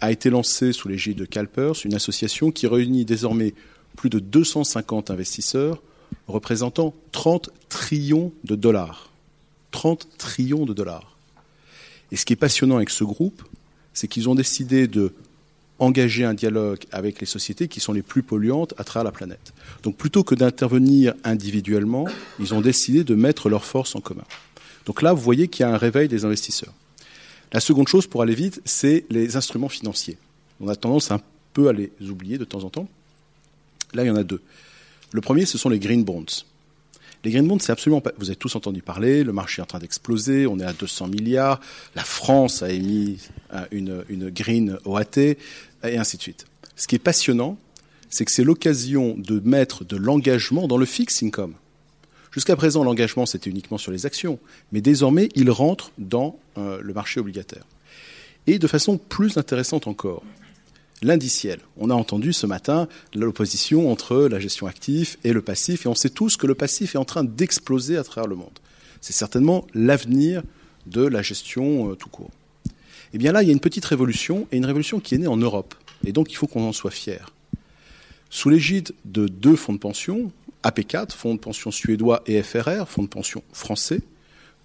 a 0.00 0.10
été 0.10 0.30
lancée 0.30 0.72
sous 0.72 0.88
l'égide 0.88 1.18
de 1.18 1.24
CalPERS, 1.24 1.84
une 1.84 1.94
association 1.94 2.50
qui 2.50 2.66
réunit 2.66 3.04
désormais 3.04 3.54
plus 3.96 4.10
de 4.10 4.18
250 4.18 5.10
investisseurs 5.10 5.82
représentant 6.26 6.94
30 7.12 7.50
trillions 7.68 8.32
de 8.44 8.56
dollars. 8.56 9.10
30 9.72 10.08
trillions 10.18 10.64
de 10.64 10.72
dollars. 10.72 11.16
Et 12.12 12.16
ce 12.16 12.24
qui 12.24 12.32
est 12.32 12.36
passionnant 12.36 12.76
avec 12.76 12.90
ce 12.90 13.04
groupe, 13.04 13.42
c'est 13.92 14.08
qu'ils 14.08 14.28
ont 14.28 14.34
décidé 14.34 14.86
de 14.86 15.12
engager 15.78 16.24
un 16.24 16.34
dialogue 16.34 16.80
avec 16.92 17.20
les 17.20 17.26
sociétés 17.26 17.66
qui 17.66 17.80
sont 17.80 17.92
les 17.92 18.02
plus 18.02 18.22
polluantes 18.22 18.74
à 18.76 18.84
travers 18.84 19.04
la 19.04 19.12
planète. 19.12 19.54
Donc 19.82 19.96
plutôt 19.96 20.22
que 20.22 20.34
d'intervenir 20.34 21.14
individuellement, 21.24 22.06
ils 22.38 22.52
ont 22.52 22.60
décidé 22.60 23.02
de 23.02 23.14
mettre 23.14 23.48
leurs 23.48 23.64
forces 23.64 23.96
en 23.96 24.00
commun. 24.00 24.24
Donc 24.84 25.02
là, 25.02 25.12
vous 25.14 25.22
voyez 25.22 25.48
qu'il 25.48 25.64
y 25.64 25.68
a 25.68 25.72
un 25.72 25.78
réveil 25.78 26.08
des 26.08 26.24
investisseurs. 26.24 26.74
La 27.52 27.60
seconde 27.60 27.88
chose, 27.88 28.06
pour 28.06 28.22
aller 28.22 28.34
vite, 28.34 28.60
c'est 28.64 29.06
les 29.10 29.36
instruments 29.36 29.68
financiers. 29.68 30.18
On 30.60 30.68
a 30.68 30.76
tendance 30.76 31.10
un 31.10 31.20
peu 31.54 31.68
à 31.68 31.72
les 31.72 31.90
oublier 32.08 32.38
de 32.38 32.44
temps 32.44 32.62
en 32.62 32.70
temps. 32.70 32.88
Là, 33.94 34.04
il 34.04 34.08
y 34.08 34.10
en 34.10 34.16
a 34.16 34.22
deux. 34.22 34.42
Le 35.12 35.20
premier, 35.20 35.46
ce 35.46 35.58
sont 35.58 35.68
les 35.68 35.78
green 35.78 36.04
bonds. 36.04 36.26
Les 37.24 37.30
green 37.30 37.46
bonds, 37.46 37.58
c'est 37.58 37.72
absolument 37.72 38.00
pas. 38.00 38.12
Vous 38.18 38.28
avez 38.28 38.36
tous 38.36 38.56
entendu 38.56 38.82
parler. 38.82 39.24
Le 39.24 39.32
marché 39.32 39.60
est 39.60 39.62
en 39.62 39.66
train 39.66 39.78
d'exploser. 39.78 40.46
On 40.46 40.58
est 40.58 40.64
à 40.64 40.72
200 40.72 41.08
milliards. 41.08 41.60
La 41.94 42.04
France 42.04 42.62
a 42.62 42.70
émis 42.70 43.18
une, 43.70 44.04
une 44.08 44.30
green 44.30 44.78
OAT 44.84 45.18
et 45.18 45.36
ainsi 45.82 46.16
de 46.16 46.22
suite. 46.22 46.46
Ce 46.76 46.86
qui 46.86 46.94
est 46.94 47.00
passionnant, 47.00 47.58
c'est 48.08 48.24
que 48.24 48.32
c'est 48.32 48.44
l'occasion 48.44 49.14
de 49.18 49.40
mettre 49.44 49.84
de 49.84 49.96
l'engagement 49.96 50.66
dans 50.66 50.78
le 50.78 50.86
fixed 50.86 51.26
income. 51.26 51.54
Jusqu'à 52.32 52.56
présent, 52.56 52.84
l'engagement, 52.84 53.26
c'était 53.26 53.50
uniquement 53.50 53.78
sur 53.78 53.90
les 53.92 54.06
actions, 54.06 54.38
mais 54.72 54.80
désormais, 54.80 55.28
il 55.34 55.50
rentre 55.50 55.90
dans 55.98 56.38
euh, 56.58 56.80
le 56.80 56.94
marché 56.94 57.18
obligataire. 57.18 57.64
Et 58.46 58.58
de 58.58 58.66
façon 58.66 58.98
plus 58.98 59.36
intéressante 59.36 59.86
encore, 59.86 60.22
l'indiciel. 61.02 61.60
On 61.76 61.90
a 61.90 61.94
entendu 61.94 62.32
ce 62.32 62.46
matin 62.46 62.88
l'opposition 63.14 63.90
entre 63.90 64.28
la 64.28 64.40
gestion 64.40 64.66
active 64.66 65.16
et 65.24 65.32
le 65.32 65.42
passif, 65.42 65.86
et 65.86 65.88
on 65.88 65.94
sait 65.94 66.10
tous 66.10 66.36
que 66.36 66.46
le 66.46 66.54
passif 66.54 66.94
est 66.94 66.98
en 66.98 67.04
train 67.04 67.24
d'exploser 67.24 67.96
à 67.96 68.04
travers 68.04 68.28
le 68.28 68.36
monde. 68.36 68.58
C'est 69.00 69.12
certainement 69.12 69.66
l'avenir 69.74 70.42
de 70.86 71.06
la 71.06 71.22
gestion 71.22 71.90
euh, 71.90 71.94
tout 71.94 72.08
court. 72.08 72.30
Eh 73.12 73.18
bien 73.18 73.32
là, 73.32 73.42
il 73.42 73.46
y 73.46 73.50
a 73.50 73.52
une 73.52 73.60
petite 73.60 73.84
révolution, 73.84 74.46
et 74.52 74.56
une 74.56 74.66
révolution 74.66 75.00
qui 75.00 75.14
est 75.14 75.18
née 75.18 75.26
en 75.26 75.36
Europe, 75.36 75.74
et 76.04 76.12
donc 76.12 76.30
il 76.30 76.36
faut 76.36 76.46
qu'on 76.46 76.66
en 76.66 76.72
soit 76.72 76.90
fier. 76.90 77.30
Sous 78.28 78.48
l'égide 78.48 78.92
de 79.04 79.26
deux 79.26 79.56
fonds 79.56 79.72
de 79.72 79.78
pension, 79.78 80.30
AP4, 80.62 81.12
fonds 81.12 81.34
de 81.34 81.40
pension 81.40 81.70
suédois, 81.70 82.22
et 82.26 82.42
FRR, 82.42 82.86
fonds 82.86 83.02
de 83.02 83.08
pension 83.08 83.42
français, 83.52 84.02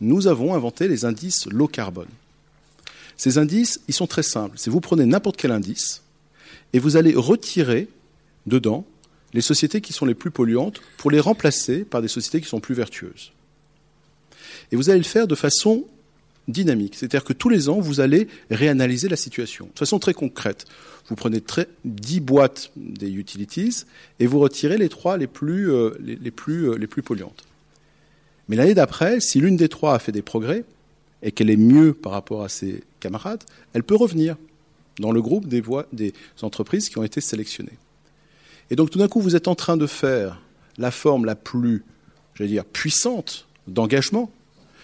nous 0.01 0.27
avons 0.27 0.53
inventé 0.53 0.87
les 0.87 1.05
indices 1.05 1.47
low 1.47 1.67
carbone. 1.67 2.09
Ces 3.17 3.37
indices, 3.37 3.79
ils 3.87 3.93
sont 3.93 4.07
très 4.07 4.23
simples. 4.23 4.57
C'est 4.57 4.69
vous 4.69 4.81
prenez 4.81 5.05
n'importe 5.05 5.37
quel 5.37 5.51
indice 5.51 6.01
et 6.73 6.79
vous 6.79 6.97
allez 6.97 7.13
retirer 7.15 7.87
dedans 8.45 8.85
les 9.33 9.41
sociétés 9.41 9.81
qui 9.81 9.93
sont 9.93 10.05
les 10.05 10.15
plus 10.15 10.31
polluantes 10.31 10.81
pour 10.97 11.11
les 11.11 11.19
remplacer 11.19 11.83
par 11.83 12.01
des 12.01 12.07
sociétés 12.07 12.41
qui 12.41 12.47
sont 12.47 12.59
plus 12.59 12.75
vertueuses. 12.75 13.33
Et 14.71 14.75
vous 14.75 14.89
allez 14.89 14.99
le 14.99 15.05
faire 15.05 15.27
de 15.27 15.35
façon 15.35 15.85
dynamique. 16.47 16.95
C'est-à-dire 16.95 17.23
que 17.23 17.33
tous 17.33 17.49
les 17.49 17.69
ans, 17.69 17.79
vous 17.79 17.99
allez 17.99 18.27
réanalyser 18.49 19.09
la 19.09 19.15
situation 19.15 19.69
de 19.73 19.79
façon 19.79 19.99
très 19.99 20.13
concrète. 20.13 20.65
Vous 21.09 21.15
prenez 21.15 21.41
très, 21.41 21.67
10 21.85 22.19
boîtes 22.19 22.71
des 22.75 23.11
utilities 23.11 23.83
et 24.19 24.27
vous 24.27 24.39
retirez 24.39 24.77
les 24.77 24.89
trois 24.89 25.17
les 25.17 25.27
plus, 25.27 25.71
euh, 25.71 25.91
euh, 25.99 26.77
les 26.77 26.87
plus 26.87 27.01
polluantes. 27.03 27.45
Mais 28.47 28.55
l'année 28.55 28.73
d'après, 28.73 29.19
si 29.19 29.39
l'une 29.39 29.57
des 29.57 29.69
trois 29.69 29.95
a 29.95 29.99
fait 29.99 30.11
des 30.11 30.21
progrès 30.21 30.63
et 31.21 31.31
qu'elle 31.31 31.49
est 31.49 31.57
mieux 31.57 31.93
par 31.93 32.11
rapport 32.11 32.43
à 32.43 32.49
ses 32.49 32.83
camarades, 32.99 33.43
elle 33.73 33.83
peut 33.83 33.95
revenir 33.95 34.37
dans 34.99 35.11
le 35.11 35.21
groupe 35.21 35.47
des, 35.47 35.63
des 35.93 36.13
entreprises 36.41 36.89
qui 36.89 36.97
ont 36.97 37.03
été 37.03 37.21
sélectionnées. 37.21 37.77
Et 38.69 38.75
donc 38.75 38.89
tout 38.89 38.99
d'un 38.99 39.07
coup, 39.07 39.21
vous 39.21 39.35
êtes 39.35 39.47
en 39.47 39.55
train 39.55 39.77
de 39.77 39.87
faire 39.87 40.41
la 40.77 40.91
forme 40.91 41.25
la 41.25 41.35
plus, 41.35 41.83
j'allais 42.35 42.49
dire, 42.49 42.65
puissante 42.65 43.47
d'engagement 43.67 44.31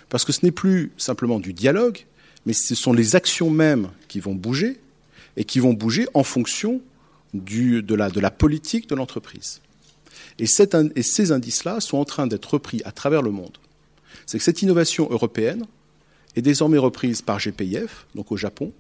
parce 0.10 0.26
que 0.26 0.34
ce 0.34 0.46
n'est 0.46 0.52
plus 0.52 0.92
simplement 0.98 1.40
du 1.40 1.54
dialogue, 1.54 2.06
mais 2.46 2.54
ce 2.54 2.76
sont 2.76 2.92
les 2.92 3.16
actions 3.16 3.50
mêmes 3.50 3.90
qui 4.10 4.20
vont 4.20 4.36
bouger, 4.36 4.78
et 5.38 5.46
qui 5.46 5.60
vont 5.60 5.74
bouger 5.74 6.06
en 6.14 6.24
fonction 6.24 6.82
de, 7.34 7.96
la, 7.96 8.32
politique 8.32 8.90
de 8.90 8.96
l'entreprise. 8.96 9.62
Et, 10.38 10.46
et 10.96 11.04
ces 11.04 11.32
indices-là 11.32 11.80
sont 11.80 11.98
en 11.98 12.06
train 12.06 12.28
d'être 12.28 12.46
repris 12.46 12.82
à 12.84 12.92
travers 12.92 13.22
le 13.22 13.32
monde. 13.32 13.58
C'est 14.26 14.38
que 14.38 14.44
cette 14.44 14.62
innovation 14.62 15.08
européenne 15.10 15.66
est 16.36 16.42
désormais 16.42 16.78
reprise 16.78 17.22
par 17.22 17.40
GPIF, 17.40 18.06
donc 18.16 18.32
au 18.32 18.38
Japon, 18.38 18.74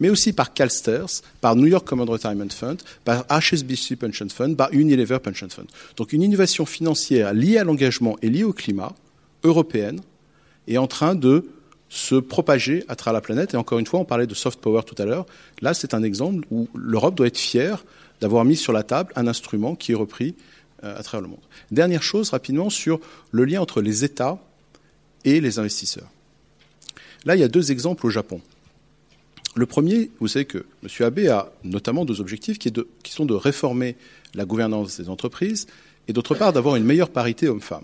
mais 0.00 0.10
aussi 0.10 0.32
par 0.32 0.52
CalSTRS, 0.52 1.22
par 1.40 1.56
New 1.56 1.66
York 1.66 1.86
Common 1.86 2.04
Retirement 2.04 2.48
Fund, 2.50 2.78
par 3.04 3.24
HSBC 3.28 3.96
Pension 3.96 4.28
Fund, 4.28 4.56
par 4.56 4.68
Unilever 4.72 5.18
Pension 5.18 5.48
Fund. 5.48 5.66
Donc 5.96 6.12
une 6.12 6.22
innovation 6.22 6.66
financière 6.66 7.34
liée 7.34 7.58
à 7.58 7.64
l'engagement 7.64 8.16
et 8.22 8.30
liée 8.30 8.44
au 8.44 8.52
climat, 8.52 8.92
européenne, 9.44 10.00
est 10.66 10.78
en 10.78 10.86
train 10.86 11.14
de 11.14 11.44
se 11.88 12.16
propager 12.16 12.84
à 12.88 12.96
travers 12.96 13.14
la 13.14 13.20
planète. 13.20 13.54
Et 13.54 13.56
encore 13.56 13.78
une 13.78 13.86
fois, 13.86 14.00
on 14.00 14.04
parlait 14.04 14.26
de 14.26 14.34
soft 14.34 14.60
power 14.60 14.82
tout 14.84 15.00
à 15.00 15.04
l'heure. 15.04 15.26
Là, 15.62 15.74
c'est 15.74 15.94
un 15.94 16.02
exemple 16.02 16.46
où 16.50 16.68
l'Europe 16.74 17.14
doit 17.14 17.26
être 17.26 17.38
fière 17.38 17.84
d'avoir 18.20 18.44
mis 18.44 18.56
sur 18.56 18.72
la 18.72 18.82
table 18.82 19.12
un 19.16 19.26
instrument 19.26 19.74
qui 19.74 19.92
est 19.92 19.94
repris 19.94 20.34
euh, 20.84 20.98
à 20.98 21.02
travers 21.02 21.22
le 21.22 21.28
monde. 21.28 21.40
Dernière 21.70 22.02
chose, 22.02 22.30
rapidement, 22.30 22.70
sur 22.70 23.00
le 23.30 23.44
lien 23.44 23.60
entre 23.60 23.80
les 23.80 24.04
États 24.04 24.38
et 25.24 25.40
les 25.40 25.58
investisseurs. 25.58 26.08
Là, 27.24 27.36
il 27.36 27.40
y 27.40 27.44
a 27.44 27.48
deux 27.48 27.72
exemples 27.72 28.06
au 28.06 28.10
Japon. 28.10 28.40
Le 29.58 29.66
premier, 29.66 30.12
vous 30.20 30.28
savez 30.28 30.44
que 30.44 30.66
M. 30.84 30.88
Abe 31.04 31.18
a 31.30 31.52
notamment 31.64 32.04
deux 32.04 32.20
objectifs 32.20 32.60
qui, 32.60 32.72
sont 33.10 33.26
de 33.26 33.34
réformer 33.34 33.96
la 34.34 34.44
gouvernance 34.44 35.00
des 35.00 35.08
entreprises 35.08 35.66
et 36.06 36.12
d'autre 36.12 36.36
part 36.36 36.52
d'avoir 36.52 36.76
une 36.76 36.84
meilleure 36.84 37.10
parité 37.10 37.48
homme-femme. 37.48 37.82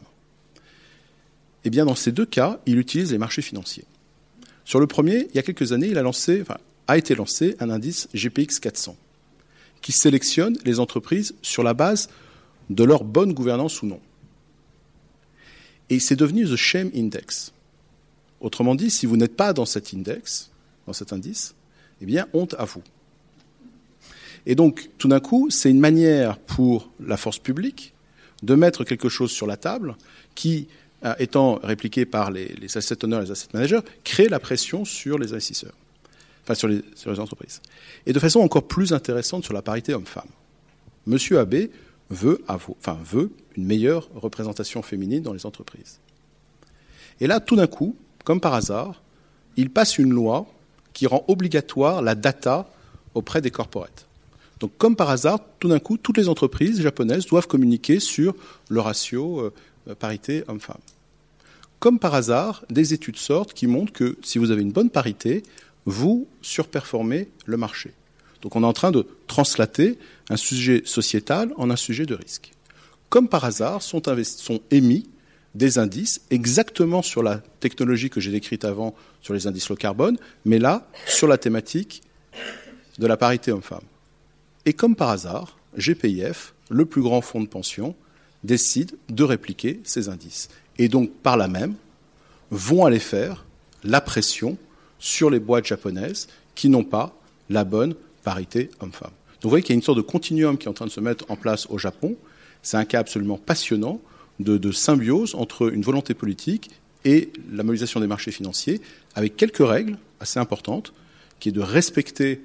Eh 1.64 1.70
bien, 1.70 1.84
dans 1.84 1.96
ces 1.96 2.12
deux 2.12 2.26
cas, 2.26 2.60
il 2.66 2.78
utilise 2.78 3.10
les 3.10 3.18
marchés 3.18 3.42
financiers. 3.42 3.82
Sur 4.64 4.78
le 4.78 4.86
premier, 4.86 5.26
il 5.30 5.34
y 5.34 5.40
a 5.40 5.42
quelques 5.42 5.72
années, 5.72 5.88
il 5.88 5.98
a 5.98 6.96
été 6.96 7.14
lancé 7.16 7.56
un 7.58 7.70
indice 7.70 8.08
GPX 8.14 8.60
400 8.60 8.96
qui 9.82 9.90
sélectionne 9.90 10.56
les 10.64 10.78
entreprises 10.78 11.34
sur 11.42 11.64
la 11.64 11.74
base 11.74 12.08
de 12.70 12.84
leur 12.84 13.02
bonne 13.02 13.32
gouvernance 13.32 13.82
ou 13.82 13.86
non. 13.86 13.98
Et 15.90 15.98
c'est 15.98 16.14
devenu 16.14 16.44
The 16.44 16.54
Shame 16.54 16.92
Index. 16.94 17.52
Autrement 18.40 18.76
dit, 18.76 18.92
si 18.92 19.06
vous 19.06 19.16
n'êtes 19.16 19.34
pas 19.34 19.52
dans 19.52 19.66
cet 19.66 19.92
index, 19.92 20.52
dans 20.86 20.92
cet 20.92 21.12
indice, 21.12 21.56
eh 22.04 22.06
bien, 22.06 22.28
honte 22.34 22.54
à 22.58 22.64
vous. 22.64 22.82
Et 24.46 24.54
donc, 24.54 24.90
tout 24.98 25.08
d'un 25.08 25.20
coup, 25.20 25.48
c'est 25.50 25.70
une 25.70 25.80
manière 25.80 26.38
pour 26.38 26.90
la 27.00 27.16
force 27.16 27.38
publique 27.38 27.94
de 28.42 28.54
mettre 28.54 28.84
quelque 28.84 29.08
chose 29.08 29.30
sur 29.30 29.46
la 29.46 29.56
table 29.56 29.96
qui 30.34 30.68
euh, 31.04 31.14
étant 31.18 31.58
répliqué 31.62 32.04
par 32.04 32.30
les, 32.30 32.54
asset 32.76 33.02
owners 33.04 33.16
et 33.16 33.20
les 33.22 33.30
asset 33.30 33.48
managers, 33.54 33.80
crée 34.04 34.28
la 34.28 34.38
pression 34.38 34.84
sur 34.84 35.18
les 35.18 35.32
investisseurs, 35.32 35.72
enfin 36.42 36.54
sur 36.54 36.68
les, 36.68 36.82
entreprises. 37.18 37.62
Et 38.04 38.12
de 38.12 38.18
façon 38.18 38.40
encore 38.40 38.66
plus 38.66 38.92
intéressante 38.92 39.44
sur 39.44 39.54
la 39.54 39.62
parité 39.62 39.94
homme-femme. 39.94 40.28
Monsieur 41.06 41.38
Abbé 41.38 41.70
veut, 42.10 42.42
veut 43.04 43.30
une 43.56 43.64
meilleure 43.64 44.08
représentation 44.14 44.82
féminine 44.82 45.22
dans 45.22 45.32
les 45.32 45.46
entreprises. 45.46 46.00
Et 47.20 47.26
là, 47.26 47.40
tout 47.40 47.56
d'un 47.56 47.66
coup, 47.66 47.96
comme 48.24 48.40
par 48.40 48.52
hasard, 48.52 49.02
il 49.56 49.70
passe 49.70 49.96
une 49.96 50.10
loi 50.10 50.46
qui 50.94 51.06
rend 51.06 51.24
obligatoire 51.28 52.00
la 52.00 52.14
data 52.14 52.70
auprès 53.12 53.42
des 53.42 53.50
corporates. 53.50 54.06
Donc, 54.60 54.72
comme 54.78 54.96
par 54.96 55.10
hasard, 55.10 55.40
tout 55.58 55.68
d'un 55.68 55.80
coup, 55.80 55.98
toutes 55.98 56.16
les 56.16 56.28
entreprises 56.28 56.80
japonaises 56.80 57.26
doivent 57.26 57.48
communiquer 57.48 58.00
sur 58.00 58.34
le 58.70 58.80
ratio 58.80 59.52
euh, 59.88 59.94
parité 59.94 60.44
homme-femme. 60.48 60.80
Comme 61.80 61.98
par 61.98 62.14
hasard, 62.14 62.64
des 62.70 62.94
études 62.94 63.18
sortent 63.18 63.52
qui 63.52 63.66
montrent 63.66 63.92
que 63.92 64.16
si 64.22 64.38
vous 64.38 64.50
avez 64.50 64.62
une 64.62 64.72
bonne 64.72 64.88
parité, 64.88 65.42
vous 65.84 66.26
surperformez 66.40 67.28
le 67.44 67.56
marché. 67.58 67.92
Donc 68.40 68.56
on 68.56 68.62
est 68.62 68.66
en 68.66 68.72
train 68.72 68.90
de 68.90 69.06
translater 69.26 69.98
un 70.30 70.36
sujet 70.36 70.82
sociétal 70.86 71.52
en 71.56 71.70
un 71.70 71.76
sujet 71.76 72.06
de 72.06 72.14
risque. 72.14 72.52
Comme 73.10 73.28
par 73.28 73.44
hasard, 73.44 73.82
sont 73.82 74.02
émis 74.70 75.06
des 75.54 75.78
indices 75.78 76.20
exactement 76.30 77.02
sur 77.02 77.22
la 77.22 77.38
technologie 77.60 78.10
que 78.10 78.20
j'ai 78.20 78.30
décrite 78.30 78.64
avant 78.64 78.94
sur 79.22 79.34
les 79.34 79.46
indices 79.46 79.68
low 79.68 79.76
carbone, 79.76 80.16
mais 80.44 80.58
là, 80.58 80.88
sur 81.06 81.28
la 81.28 81.38
thématique 81.38 82.02
de 82.98 83.06
la 83.06 83.16
parité 83.16 83.52
homme-femme. 83.52 83.84
Et 84.66 84.72
comme 84.72 84.96
par 84.96 85.10
hasard, 85.10 85.58
GPIF, 85.76 86.54
le 86.70 86.84
plus 86.86 87.02
grand 87.02 87.20
fonds 87.20 87.42
de 87.42 87.48
pension, 87.48 87.94
décide 88.42 88.96
de 89.08 89.24
répliquer 89.24 89.80
ces 89.84 90.08
indices. 90.08 90.48
Et 90.78 90.88
donc, 90.88 91.10
par 91.10 91.36
là 91.36 91.48
même, 91.48 91.74
vont 92.50 92.84
aller 92.84 92.98
faire 92.98 93.44
la 93.84 94.00
pression 94.00 94.56
sur 94.98 95.30
les 95.30 95.40
boîtes 95.40 95.66
japonaises 95.66 96.28
qui 96.54 96.68
n'ont 96.68 96.84
pas 96.84 97.14
la 97.50 97.64
bonne 97.64 97.94
parité 98.22 98.70
homme-femme. 98.80 99.10
Donc 99.10 99.42
vous 99.44 99.50
voyez 99.50 99.62
qu'il 99.62 99.74
y 99.74 99.76
a 99.76 99.78
une 99.78 99.82
sorte 99.82 99.98
de 99.98 100.02
continuum 100.02 100.56
qui 100.56 100.66
est 100.66 100.70
en 100.70 100.74
train 100.74 100.86
de 100.86 100.90
se 100.90 101.00
mettre 101.00 101.26
en 101.28 101.36
place 101.36 101.66
au 101.68 101.78
Japon. 101.78 102.16
C'est 102.62 102.76
un 102.76 102.84
cas 102.86 103.00
absolument 103.00 103.36
passionnant 103.36 104.00
de, 104.40 104.72
symbiose 104.72 105.34
entre 105.34 105.72
une 105.72 105.82
volonté 105.82 106.14
politique 106.14 106.70
et 107.04 107.30
la 107.52 107.62
mobilisation 107.62 108.00
des 108.00 108.06
marchés 108.06 108.30
financiers, 108.30 108.80
avec 109.14 109.36
quelques 109.36 109.66
règles 109.66 109.98
assez 110.20 110.38
importantes, 110.38 110.92
qui 111.38 111.50
est 111.50 111.52
de 111.52 111.60
respecter 111.60 112.40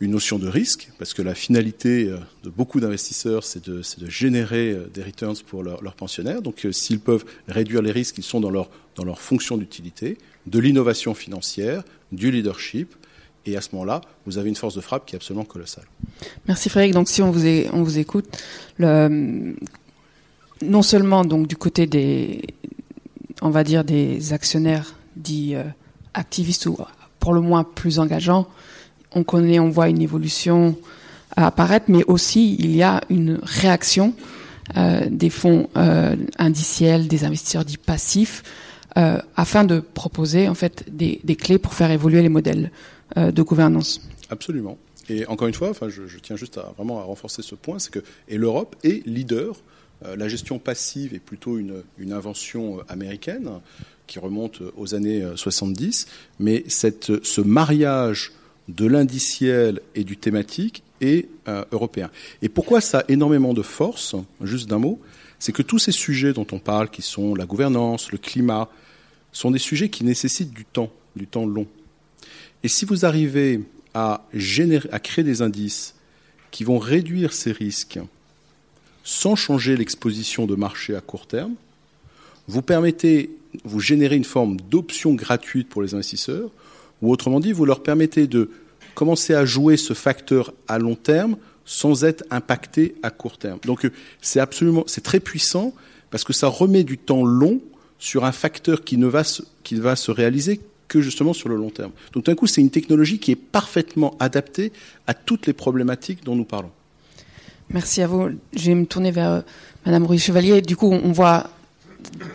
une 0.00 0.12
notion 0.12 0.38
de 0.38 0.48
risque, 0.48 0.90
parce 0.98 1.14
que 1.14 1.22
la 1.22 1.34
finalité 1.34 2.08
euh, 2.08 2.16
de 2.42 2.50
beaucoup 2.50 2.80
d'investisseurs, 2.80 3.44
c'est 3.44 3.64
de, 3.68 3.82
générer 4.08 4.72
euh, 4.72 4.90
des 4.92 5.02
returns 5.02 5.36
pour 5.46 5.62
leurs 5.62 5.94
pensionnaires. 5.94 6.42
Donc 6.42 6.66
euh, 6.66 6.72
s'ils 6.72 6.98
peuvent 6.98 7.24
réduire 7.46 7.82
les 7.82 7.92
risques, 7.92 8.18
ils 8.18 8.24
sont 8.24 8.40
dans 8.40 8.50
leur, 8.50 8.68
dans 8.96 9.04
leur 9.04 9.20
fonction 9.20 9.56
d'utilité, 9.56 10.18
de 10.46 10.58
l'innovation 10.58 11.14
financière, 11.14 11.84
du 12.10 12.32
leadership, 12.32 12.94
et 13.46 13.56
à 13.56 13.60
ce 13.60 13.70
moment-là, 13.72 14.00
vous 14.26 14.38
avez 14.38 14.48
une 14.48 14.56
force 14.56 14.74
de 14.74 14.80
frappe 14.80 15.06
qui 15.06 15.14
est 15.14 15.18
absolument 15.18 15.44
colossale. 15.44 15.84
Merci 16.46 16.68
Frédéric. 16.68 16.94
Donc 16.94 17.08
si 17.08 17.22
on 17.22 17.30
vous, 17.30 17.98
écoute, 17.98 18.26
non 20.62 20.82
seulement 20.82 21.24
donc 21.24 21.46
du 21.46 21.56
côté 21.56 21.86
des, 21.86 22.42
on 23.40 23.50
va 23.50 23.64
dire 23.64 23.84
des 23.84 24.32
actionnaires 24.32 24.94
dits 25.16 25.54
euh, 25.54 25.64
activistes 26.14 26.66
ou 26.66 26.78
pour 27.18 27.32
le 27.32 27.40
moins 27.40 27.64
plus 27.64 27.98
engageants, 27.98 28.48
on 29.14 29.68
voit 29.68 29.88
une 29.88 30.00
évolution 30.00 30.76
apparaître, 31.36 31.86
mais 31.88 32.04
aussi 32.04 32.56
il 32.58 32.74
y 32.74 32.82
a 32.82 33.00
une 33.10 33.38
réaction 33.42 34.14
euh, 34.76 35.06
des 35.10 35.30
fonds 35.30 35.68
euh, 35.76 36.16
indiciels, 36.38 37.08
des 37.08 37.24
investisseurs 37.24 37.64
dits 37.64 37.76
passifs, 37.76 38.42
afin 39.36 39.64
de 39.64 39.80
proposer 39.80 40.50
en 40.50 40.54
fait 40.54 40.84
des, 40.94 41.18
clés 41.34 41.56
pour 41.56 41.72
faire 41.72 41.90
évoluer 41.90 42.20
les 42.20 42.28
modèles 42.28 42.70
de 43.16 43.42
gouvernance. 43.42 44.02
Absolument. 44.28 44.76
Et 45.08 45.26
encore 45.26 45.48
une 45.48 45.54
fois, 45.54 45.70
enfin, 45.70 45.88
je, 45.88 46.02
tiens 46.18 46.36
juste 46.36 46.58
à 46.58 46.72
vraiment 46.76 47.00
à 47.00 47.04
renforcer 47.04 47.42
ce 47.42 47.54
point, 47.54 47.78
c'est 47.78 47.90
que 47.90 48.02
l'Europe 48.28 48.76
est 48.84 49.06
leader. 49.06 49.56
Euh, 50.04 50.16
la 50.16 50.28
gestion 50.28 50.58
passive 50.58 51.14
est 51.14 51.18
plutôt 51.18 51.58
une, 51.58 51.82
invention 52.12 52.80
américaine 52.88 53.48
qui 54.06 54.18
remonte 54.18 54.62
aux 54.76 54.94
années 54.94 55.24
70, 55.36 56.06
mais 56.38 56.64
ce 56.68 57.40
mariage 57.40 58.32
de 58.68 58.86
l'indiciel 58.86 59.80
et 59.94 60.04
du 60.04 60.16
thématique 60.16 60.82
est 61.00 61.28
euh, 61.48 61.64
européen. 61.72 62.10
Et 62.42 62.48
pourquoi 62.48 62.80
ça 62.80 63.00
a 63.00 63.04
énormément 63.08 63.54
de 63.54 63.62
force, 63.62 64.14
juste 64.42 64.68
d'un 64.68 64.78
mot, 64.78 65.00
c'est 65.38 65.52
que 65.52 65.62
tous 65.62 65.78
ces 65.78 65.92
sujets 65.92 66.32
dont 66.32 66.46
on 66.52 66.58
parle, 66.58 66.88
qui 66.88 67.02
sont 67.02 67.34
la 67.34 67.46
gouvernance, 67.46 68.12
le 68.12 68.18
climat, 68.18 68.68
sont 69.32 69.50
des 69.50 69.58
sujets 69.58 69.88
qui 69.88 70.04
nécessitent 70.04 70.52
du 70.52 70.64
temps, 70.64 70.92
du 71.16 71.26
temps 71.26 71.46
long. 71.46 71.66
Et 72.62 72.68
si 72.68 72.84
vous 72.84 73.04
arrivez 73.04 73.60
à, 73.94 74.24
générer, 74.32 74.88
à 74.92 75.00
créer 75.00 75.24
des 75.24 75.42
indices 75.42 75.94
qui 76.50 76.64
vont 76.64 76.78
réduire 76.78 77.32
ces 77.32 77.50
risques 77.50 77.98
sans 79.04 79.36
changer 79.36 79.76
l'exposition 79.76 80.46
de 80.46 80.54
marché 80.54 80.94
à 80.94 81.00
court 81.00 81.26
terme, 81.26 81.54
vous 82.48 82.62
permettez, 82.62 83.30
vous 83.64 83.80
générez 83.80 84.16
une 84.16 84.24
forme 84.24 84.56
d'option 84.56 85.14
gratuite 85.14 85.68
pour 85.68 85.82
les 85.82 85.94
investisseurs, 85.94 86.50
ou 87.00 87.10
autrement 87.10 87.40
dit, 87.40 87.52
vous 87.52 87.64
leur 87.64 87.82
permettez 87.82 88.26
de 88.26 88.50
commencer 88.94 89.34
à 89.34 89.44
jouer 89.44 89.76
ce 89.76 89.94
facteur 89.94 90.52
à 90.68 90.78
long 90.78 90.94
terme 90.94 91.36
sans 91.64 92.04
être 92.04 92.24
impacté 92.30 92.94
à 93.02 93.10
court 93.10 93.38
terme. 93.38 93.58
Donc 93.64 93.88
c'est 94.20 94.40
absolument, 94.40 94.84
très 95.02 95.20
puissant 95.20 95.72
parce 96.10 96.24
que 96.24 96.32
ça 96.32 96.48
remet 96.48 96.84
du 96.84 96.98
temps 96.98 97.24
long 97.24 97.60
sur 97.98 98.24
un 98.24 98.32
facteur 98.32 98.84
qui 98.84 98.96
ne 98.96 99.06
va 99.06 99.24
se, 99.24 99.42
va 99.72 99.96
se 99.96 100.10
réaliser 100.10 100.60
que 100.88 101.00
justement 101.00 101.32
sur 101.32 101.48
le 101.48 101.56
long 101.56 101.70
terme. 101.70 101.92
Donc 102.12 102.26
d'un 102.26 102.34
coup, 102.34 102.46
c'est 102.46 102.60
une 102.60 102.70
technologie 102.70 103.18
qui 103.18 103.30
est 103.30 103.36
parfaitement 103.36 104.14
adaptée 104.20 104.72
à 105.06 105.14
toutes 105.14 105.46
les 105.46 105.52
problématiques 105.52 106.24
dont 106.24 106.36
nous 106.36 106.44
parlons. 106.44 106.70
Merci 107.72 108.02
à 108.02 108.06
vous. 108.06 108.28
Je 108.54 108.66
vais 108.66 108.74
me 108.74 108.84
tourner 108.84 109.10
vers 109.10 109.30
euh, 109.30 109.40
Madame 109.86 110.18
Chevalier. 110.18 110.60
Du 110.60 110.76
coup, 110.76 110.92
on 110.92 111.12
voit 111.12 111.48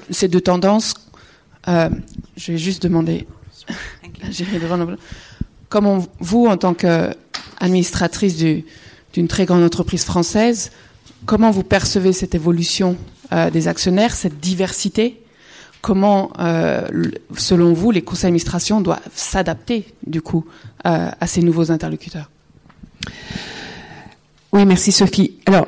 ces 0.10 0.28
deux 0.28 0.42
tendances. 0.42 0.96
Euh, 1.68 1.90
je 2.36 2.54
vais 2.54 2.58
juste 2.58 2.82
demander. 2.82 3.28
Comment 5.70 6.04
vous, 6.20 6.48
en 6.48 6.58
tant 6.58 6.74
qu'administratrice 6.74 8.36
d'une 8.38 9.28
très 9.28 9.46
grande 9.46 9.64
entreprise 9.64 10.06
française, 10.06 10.72
comment 11.26 11.52
vous 11.52 11.64
percevez 11.64 12.14
cette 12.14 12.34
évolution 12.34 12.98
euh, 13.32 13.52
des 13.52 13.68
actionnaires, 13.68 14.16
cette 14.16 14.40
diversité? 14.40 15.22
Comment, 15.82 16.32
selon 17.38 17.72
vous, 17.74 17.92
les 17.92 18.02
conseils 18.02 18.24
d'administration 18.24 18.82
doivent 18.82 19.00
s'adapter, 19.14 19.86
du 20.06 20.22
coup, 20.22 20.44
à 20.84 21.28
ces 21.28 21.42
nouveaux 21.42 21.72
interlocuteurs? 21.72 22.30
Oui, 24.54 24.66
merci 24.66 24.92
Sophie. 24.92 25.40
Alors, 25.46 25.68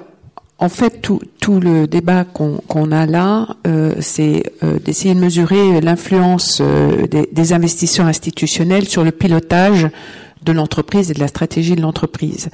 en 0.62 0.70
fait, 0.70 1.02
tout, 1.02 1.22
le 1.60 1.88
débat 1.88 2.26
qu'on 2.26 2.92
a 2.92 3.06
là, 3.06 3.48
euh, 3.66 3.94
c'est 4.02 4.44
euh, 4.62 4.78
d'essayer 4.78 5.16
de 5.16 5.20
mesurer 5.20 5.82
l'influence 5.82 6.60
euh, 6.62 7.08
des, 7.08 7.28
des, 7.32 7.54
investisseurs 7.54 8.06
institutionnels 8.06 8.88
sur 8.88 9.04
le 9.04 9.12
pilotage 9.12 9.88
de 10.44 10.52
l'entreprise 10.52 11.12
et 11.12 11.14
de 11.14 11.20
la 11.20 11.28
stratégie 11.28 11.76
de 11.76 11.82
l'entreprise. 11.82 12.50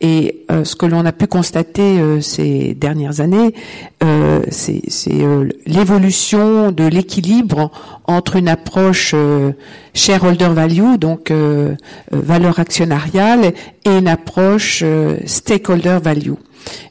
Et 0.00 0.44
euh, 0.50 0.64
ce 0.64 0.76
que 0.76 0.86
l'on 0.86 1.04
a 1.04 1.12
pu 1.12 1.26
constater 1.26 2.00
euh, 2.00 2.20
ces 2.20 2.74
dernières 2.74 3.20
années, 3.20 3.54
euh, 4.02 4.40
c'est 4.50 4.82
l'évolution 5.66 6.70
de 6.70 6.84
l'équilibre 6.84 7.70
entre 8.06 8.36
une 8.36 8.48
approche 8.48 9.14
shareholder 9.94 10.48
value, 10.48 10.96
donc 10.98 11.32
valeur 12.10 12.58
actionnariale, 12.58 13.54
et 13.84 13.98
une 13.98 14.08
approche 14.08 14.84
stakeholder 15.24 15.98
value 16.02 16.34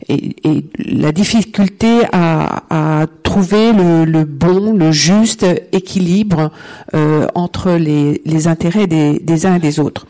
et, 0.10 0.36
et, 0.44 0.66
la 0.78 1.12
difficulté 1.12 2.02
à, 2.12 2.64
à 3.02 3.08
trouver 3.24 3.74
le, 3.74 4.06
le, 4.06 4.26
bon, 4.26 4.74
le 4.74 4.92
juste 4.92 5.46
équilibre 5.72 6.52
euh, 6.94 7.28
entre 7.36 7.72
les, 7.72 8.22
les 8.26 8.48
intérêts 8.48 8.88
des, 8.88 9.20
des, 9.20 9.46
uns 9.46 9.56
et 9.56 9.60
des 9.60 9.80
autres. 9.80 10.06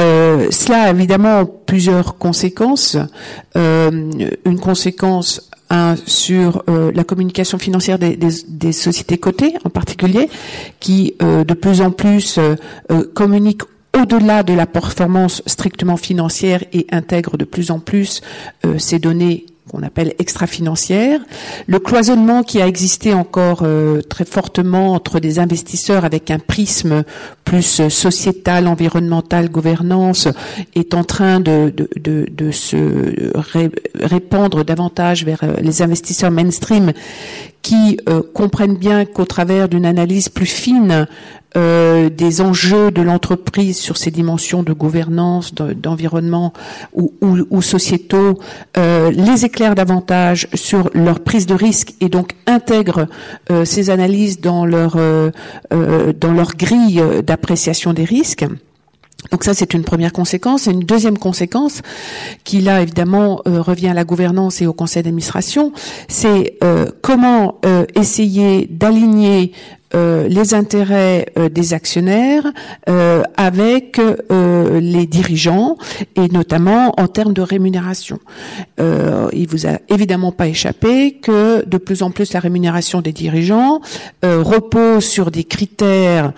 Euh, 0.00 0.48
cela 0.50 0.84
a 0.84 0.90
évidemment 0.90 1.44
plusieurs 1.44 2.18
conséquences. 2.18 2.96
Euh, 3.56 4.10
une 4.44 4.58
conséquence 4.58 5.48
un, 5.70 5.96
sur 6.06 6.62
euh, 6.68 6.90
la 6.94 7.04
communication 7.04 7.58
financière 7.58 7.98
des, 7.98 8.16
des, 8.16 8.30
des, 8.48 8.72
sociétés 8.72 9.18
cotées 9.18 9.54
en 9.64 9.70
particulier, 9.70 10.28
qui 10.80 11.14
euh, 11.22 11.44
de 11.44 11.54
plus 11.54 11.80
en 11.80 11.90
plus 11.90 12.38
euh, 12.38 12.56
communiquent 13.14 13.64
au-delà 13.96 14.42
de 14.42 14.52
la 14.52 14.66
performance 14.66 15.42
strictement 15.46 15.96
financière 15.96 16.62
et 16.72 16.86
intègre 16.90 17.36
de 17.36 17.44
plus 17.44 17.70
en 17.70 17.78
plus 17.78 18.20
euh, 18.64 18.78
ces 18.78 18.98
données 18.98 19.46
qu'on 19.68 19.82
appelle 19.82 20.14
extra-financières, 20.18 21.20
le 21.66 21.78
cloisonnement 21.78 22.42
qui 22.42 22.60
a 22.60 22.66
existé 22.66 23.14
encore 23.14 23.60
euh, 23.62 24.00
très 24.00 24.24
fortement 24.24 24.92
entre 24.94 25.20
des 25.20 25.38
investisseurs 25.38 26.04
avec 26.04 26.30
un 26.30 26.38
prisme 26.38 27.04
plus 27.44 27.88
sociétal, 27.88 28.66
environnemental, 28.66 29.50
gouvernance, 29.50 30.28
est 30.74 30.94
en 30.94 31.04
train 31.04 31.40
de, 31.40 31.72
se 32.50 33.32
répandre 33.94 34.64
davantage 34.64 35.24
vers 35.24 35.40
euh, 35.42 35.54
les 35.60 35.82
investisseurs 35.82 36.30
mainstream 36.30 36.92
qui 37.68 38.00
euh, 38.08 38.22
comprennent 38.32 38.78
bien 38.78 39.04
qu'au 39.04 39.26
travers 39.26 39.68
d'une 39.68 39.84
analyse 39.84 40.30
plus 40.30 40.46
fine 40.46 41.06
euh, 41.54 42.08
des 42.08 42.40
enjeux 42.40 42.90
de 42.90 43.02
l'entreprise 43.02 43.76
sur 43.76 43.98
ces 43.98 44.10
dimensions 44.10 44.62
de 44.62 44.72
gouvernance, 44.72 45.54
d'environnement 45.54 46.54
ou, 46.94 47.60
sociétaux, 47.60 48.38
euh, 48.78 49.10
les 49.10 49.44
éclairent 49.44 49.74
davantage 49.74 50.48
sur 50.54 50.88
leur 50.94 51.20
prise 51.20 51.44
de 51.44 51.52
risque 51.52 51.92
et 52.00 52.08
donc 52.08 52.32
intègrent 52.46 53.06
ces 53.64 53.90
analyses 53.90 54.40
dans 54.40 54.64
leur 54.64 54.96
grille 56.56 57.02
d'appréciation 57.22 57.92
des 57.92 58.04
risques. 58.04 58.46
Donc 59.32 59.44
ça, 59.44 59.52
c'est 59.52 59.74
une 59.74 59.84
première 59.84 60.12
conséquence. 60.12 60.66
Et 60.66 60.70
une 60.70 60.80
deuxième 60.80 61.18
conséquence, 61.18 61.82
qui 62.44 62.60
là, 62.60 62.82
évidemment, 62.82 63.42
revient 63.44 63.88
à 63.88 63.94
la 63.94 64.04
gouvernance 64.04 64.62
et 64.62 64.66
au 64.66 64.72
conseil 64.72 65.02
d'administration, 65.02 65.72
c'est 66.06 66.56
comment 67.02 67.60
essayer 67.94 68.68
d'aligner 68.70 69.52
euh, 69.94 70.28
les 70.28 70.52
intérêts 70.52 71.32
euh, 71.38 71.48
des 71.48 71.72
actionnaires 71.72 72.44
euh, 72.88 73.22
avec 73.36 74.00
les 74.30 75.06
dirigeants 75.06 75.76
et 76.14 76.28
notamment 76.28 76.92
en 77.00 77.08
termes 77.08 77.32
de 77.32 77.42
rémunération. 77.42 78.18
il 78.78 79.46
vous 79.48 79.66
a 79.66 79.78
évidemment 79.88 80.32
pas 80.32 80.48
échappé 80.48 81.12
que 81.22 81.66
de 81.66 81.78
plus 81.78 82.02
en 82.02 82.10
plus 82.10 82.32
la 82.32 82.40
rémunération 82.40 83.00
des 83.00 83.12
dirigeants 83.12 83.80
repose 84.22 85.04
sur 85.04 85.30
des 85.30 85.44
critères 85.44 86.32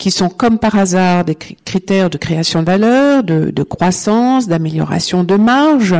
qui 0.00 0.10
sont 0.10 0.30
comme 0.30 0.58
par 0.58 0.76
hasard 0.76 1.26
des 1.26 1.34
critères 1.34 2.08
de 2.08 2.16
création 2.16 2.60
de 2.60 2.66
valeur, 2.66 3.22
de, 3.22 3.50
de 3.50 3.62
croissance, 3.62 4.48
d'amélioration 4.48 5.24
de 5.24 5.36
marge, 5.36 5.94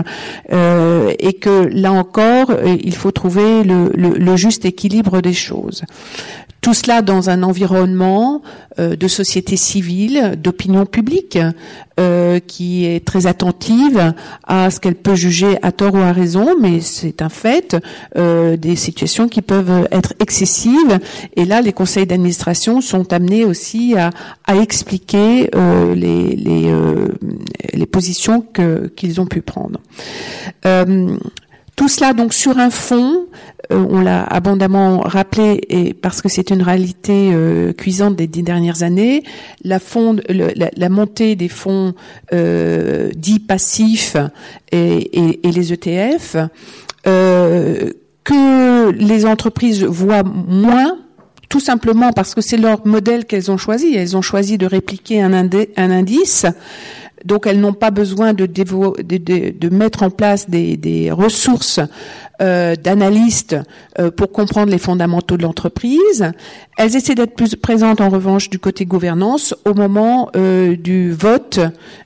euh, 0.52 1.12
et 1.18 1.34
que 1.34 1.68
là 1.70 1.92
encore, 1.92 2.50
il 2.64 2.94
faut 2.94 3.10
trouver 3.10 3.62
le, 3.62 3.92
le, 3.94 4.08
le 4.10 4.36
juste 4.36 4.64
équilibre 4.64 5.20
des 5.20 5.34
choses. 5.34 5.82
Tout 6.60 6.74
cela 6.74 7.00
dans 7.00 7.30
un 7.30 7.42
environnement 7.42 8.42
euh, 8.78 8.94
de 8.94 9.08
société 9.08 9.56
civile, 9.56 10.34
d'opinion 10.36 10.84
publique, 10.84 11.38
euh, 11.98 12.38
qui 12.38 12.84
est 12.84 13.04
très 13.04 13.26
attentive 13.26 14.12
à 14.46 14.70
ce 14.70 14.78
qu'elle 14.78 14.94
peut 14.94 15.14
juger 15.14 15.56
à 15.62 15.72
tort 15.72 15.94
ou 15.94 15.98
à 15.98 16.12
raison, 16.12 16.56
mais 16.60 16.80
c'est 16.80 17.22
un 17.22 17.30
fait, 17.30 17.76
euh, 18.16 18.58
des 18.58 18.76
situations 18.76 19.28
qui 19.28 19.40
peuvent 19.40 19.88
être 19.90 20.12
excessives. 20.20 20.98
Et 21.34 21.46
là, 21.46 21.62
les 21.62 21.72
conseils 21.72 22.06
d'administration 22.06 22.82
sont 22.82 23.10
amenés 23.12 23.46
aussi 23.46 23.94
à, 23.96 24.10
expliquer 24.54 25.48
les, 25.94 27.86
positions 27.90 28.44
qu'ils 28.96 29.20
ont 29.20 29.26
pu 29.26 29.40
prendre. 29.40 29.80
Tout 31.80 31.88
cela 31.88 32.12
donc 32.12 32.34
sur 32.34 32.58
un 32.58 32.68
fond, 32.68 33.26
euh, 33.72 33.86
on 33.88 34.02
l'a 34.02 34.22
abondamment 34.24 34.98
rappelé 34.98 35.62
et 35.70 35.94
parce 35.94 36.20
que 36.20 36.28
c'est 36.28 36.50
une 36.50 36.60
réalité 36.60 37.30
euh, 37.32 37.72
cuisante 37.72 38.16
des 38.16 38.26
dix 38.26 38.42
dernières 38.42 38.82
années, 38.82 39.22
la, 39.64 39.78
montée 40.90 41.36
des 41.36 41.48
fonds 41.48 41.94
euh, 42.34 43.08
dits 43.16 43.38
passifs 43.38 44.18
et, 44.72 45.40
les 45.42 45.72
ETF, 45.72 46.36
que 47.06 48.90
les 48.90 49.24
entreprises 49.24 49.82
voient 49.82 50.22
moins 50.22 50.98
tout 51.48 51.60
simplement 51.60 52.12
parce 52.12 52.34
que 52.34 52.42
c'est 52.42 52.58
leur 52.58 52.86
modèle 52.86 53.24
qu'elles 53.24 53.50
ont 53.50 53.56
choisi. 53.56 53.94
Elles 53.94 54.18
ont 54.18 54.22
choisi 54.22 54.58
de 54.58 54.66
répliquer 54.66 55.22
un 55.22 55.32
indice 55.32 56.44
donc 57.24 57.46
elles 57.46 57.60
n'ont 57.60 57.72
pas 57.72 57.90
besoin 57.90 58.32
de, 58.32 59.68
mettre 59.68 60.02
en 60.02 60.10
place 60.10 60.48
des, 60.48 61.10
ressources 61.10 61.80
euh, 62.40 62.74
d'analystes 62.74 63.56
euh, 63.98 64.10
pour 64.10 64.32
comprendre 64.32 64.70
les 64.72 64.78
fondamentaux 64.78 65.36
de 65.36 65.42
l'entreprise. 65.42 66.32
Elles 66.78 66.96
essaient 66.96 67.14
d'être 67.14 67.34
plus 67.34 67.54
présentes 67.56 68.00
en 68.00 68.08
revanche 68.08 68.48
du 68.48 68.58
côté 68.58 68.86
gouvernance 68.86 69.54
au 69.66 69.74
moment 69.74 70.30
euh, 70.34 70.76
du 70.76 71.12
vote 71.12 71.60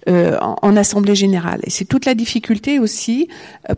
en, 0.08 0.56
en, 0.60 0.76
assemblée 0.76 1.14
générale. 1.14 1.60
Et 1.64 1.70
c'est 1.70 1.84
toute 1.84 2.04
la 2.04 2.14
difficulté 2.14 2.78
aussi 2.78 3.28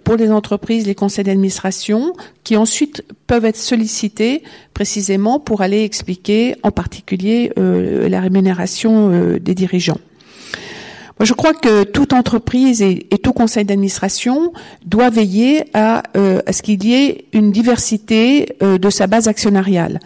pour 0.05 0.17
les 0.17 0.31
entreprises, 0.31 0.87
les 0.87 0.95
conseils 0.95 1.25
d'administration, 1.25 2.15
qui 2.43 2.57
ensuite 2.57 3.05
peuvent 3.27 3.45
être 3.45 3.57
sollicités 3.57 4.43
précisément 4.73 5.39
pour 5.39 5.61
aller 5.61 5.85
expliquer 5.85 6.57
en 6.63 6.71
particulier 6.71 7.53
la 7.57 8.21
rémunération 8.21 9.39
des 9.39 9.55
dirigeants. 9.55 9.99
Je 11.21 11.33
crois 11.33 11.55
que 11.55 11.85
toute 11.85 12.13
entreprise 12.13 12.83
et, 12.83 13.07
tout 13.23 13.33
conseil 13.33 13.65
d'administration 13.65 14.53
doit 14.85 15.09
veiller 15.09 15.65
à, 15.73 16.03
euh, 16.17 16.41
ce 16.51 16.61
qu'il 16.61 16.85
y 16.85 16.95
ait 16.95 17.25
une 17.33 17.53
diversité 17.53 18.57
euh, 18.63 18.77
de 18.77 18.91
sa 18.91 19.07
base 19.07 19.27
actionnariale. 19.27 19.99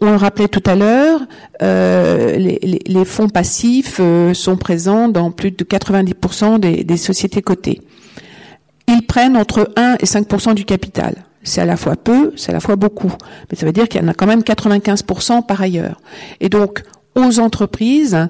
On 0.00 0.10
le 0.10 0.16
rappelait 0.16 0.48
tout 0.48 0.62
à 0.66 0.74
l'heure, 0.74 1.20
euh, 1.62 2.36
les, 2.36 3.04
fonds 3.04 3.28
passifs 3.28 4.00
sont 4.32 4.56
présents 4.56 5.08
dans 5.08 5.30
plus 5.30 5.50
de 5.50 5.62
90% 5.62 6.58
des, 6.58 6.84
des, 6.84 6.96
sociétés 6.96 7.42
cotées. 7.42 7.82
Ils 8.88 9.06
prennent 9.06 9.36
entre 9.36 9.70
1 9.76 9.96
et 10.00 10.06
5% 10.06 10.54
du 10.54 10.64
capital. 10.64 11.16
C'est 11.42 11.60
à 11.60 11.66
la 11.66 11.76
fois 11.76 11.96
peu, 11.96 12.32
c'est 12.36 12.50
à 12.50 12.54
la 12.54 12.60
fois 12.60 12.76
beaucoup. 12.76 13.12
Mais 13.50 13.58
ça 13.58 13.66
veut 13.66 13.72
dire 13.72 13.88
qu'il 13.88 14.00
y 14.00 14.04
en 14.04 14.08
a 14.08 14.14
quand 14.14 14.26
même 14.26 14.40
95% 14.40 15.46
par 15.46 15.60
ailleurs. 15.60 16.00
Et 16.40 16.48
donc, 16.48 16.82
aux 17.14 17.38
entreprises, 17.38 18.28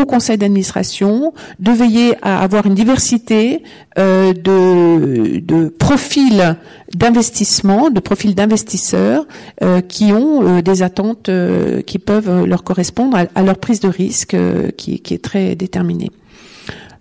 au 0.00 0.06
conseil 0.06 0.38
d'administration 0.38 1.34
de 1.58 1.70
veiller 1.70 2.14
à 2.22 2.42
avoir 2.42 2.66
une 2.66 2.74
diversité 2.74 3.62
euh, 3.98 4.32
de, 4.32 5.40
de, 5.40 5.68
profils 5.68 6.56
d'investissement, 6.94 7.90
de 7.90 8.00
profils 8.00 8.34
d'investisseurs 8.34 9.26
euh, 9.62 9.80
qui 9.80 10.12
ont 10.12 10.42
euh, 10.42 10.62
des 10.62 10.82
attentes 10.82 11.28
euh, 11.28 11.82
qui 11.82 11.98
peuvent 11.98 12.44
leur 12.44 12.64
correspondre 12.64 13.18
à, 13.34 13.42
leur 13.42 13.58
prise 13.58 13.80
de 13.80 13.88
risque 13.88 14.34
euh, 14.34 14.70
qui, 14.70 15.00
qui, 15.00 15.14
est 15.14 15.22
très 15.22 15.54
déterminée. 15.56 16.10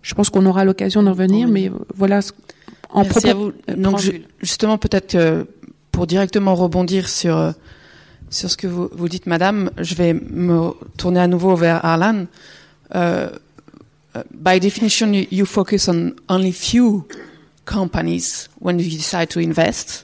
Je 0.02 0.14
pense 0.14 0.30
qu'on 0.30 0.46
aura 0.46 0.66
l'occasion 0.66 1.04
d'en 1.04 1.12
revenir, 1.12 1.48
mais 1.48 1.72
voilà. 1.96 2.20
En 2.90 3.04
Merci 3.04 3.30
à 3.30 3.34
vous. 3.36 3.54
Donc 3.78 4.02
justement, 4.42 4.78
peut-être 4.78 5.46
pour 5.92 6.08
directement 6.08 6.56
rebondir 6.56 7.08
sur 7.08 7.54
sur 8.30 8.50
ce 8.50 8.58
que 8.58 8.66
vous, 8.66 8.90
vous 8.94 9.10
dites, 9.10 9.28
Madame, 9.28 9.70
je 9.78 9.94
vais 9.94 10.14
me 10.14 10.72
tourner 10.98 11.20
à 11.20 11.28
nouveau 11.28 11.56
vers 11.56 11.86
Arlan. 11.86 12.26
Uh, 12.92 13.38
by 14.32 14.60
definition, 14.60 15.14
you, 15.14 15.28
you 15.30 15.46
focus 15.46 15.88
on 15.88 16.20
only 16.28 16.52
few 16.52 17.08
companies 17.66 18.50
when 18.60 18.80
you 18.80 18.90
decide 18.90 19.30
to 19.30 19.40
invest. 19.40 20.04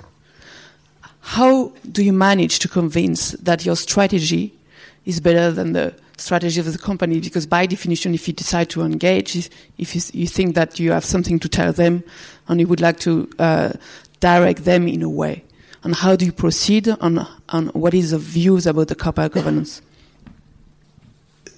How 1.19 1.73
do 1.91 2.03
you 2.03 2.13
manage 2.13 2.59
to 2.59 2.69
convince 2.69 3.31
that 3.31 3.65
your 3.65 3.75
strategy 3.75 4.53
is 5.05 5.19
better 5.19 5.51
than 5.51 5.73
the 5.73 5.93
strategy 6.15 6.59
of 6.61 6.71
the 6.71 6.77
company? 6.77 7.19
Because 7.19 7.45
by 7.45 7.65
definition, 7.65 8.13
if 8.13 8.27
you 8.27 8.33
decide 8.33 8.69
to 8.69 8.81
engage, 8.83 9.49
if 9.77 9.93
you, 9.93 10.01
you 10.13 10.27
think 10.27 10.55
that 10.55 10.79
you 10.79 10.91
have 10.91 11.03
something 11.03 11.39
to 11.39 11.49
tell 11.49 11.73
them 11.73 12.03
and 12.47 12.61
you 12.61 12.67
would 12.67 12.79
like 12.79 12.99
to 13.01 13.29
uh, 13.39 13.73
direct 14.21 14.63
them 14.63 14.87
in 14.87 15.03
a 15.03 15.09
way, 15.09 15.43
and 15.83 15.95
how 15.95 16.15
do 16.15 16.25
you 16.25 16.31
proceed 16.31 16.87
on, 16.87 17.27
on 17.49 17.67
what 17.67 17.93
is 17.93 18.11
the 18.11 18.17
views 18.17 18.65
about 18.65 18.87
the 18.87 18.95
corporate 18.95 19.33
governance? 19.33 19.81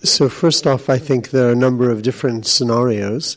So, 0.02 0.30
first 0.30 0.66
off, 0.66 0.90
I 0.90 0.98
think 0.98 1.32
there 1.32 1.50
are 1.50 1.52
a 1.52 1.56
number 1.56 1.92
of 1.92 2.04
different 2.04 2.46
scenarios. 2.46 3.36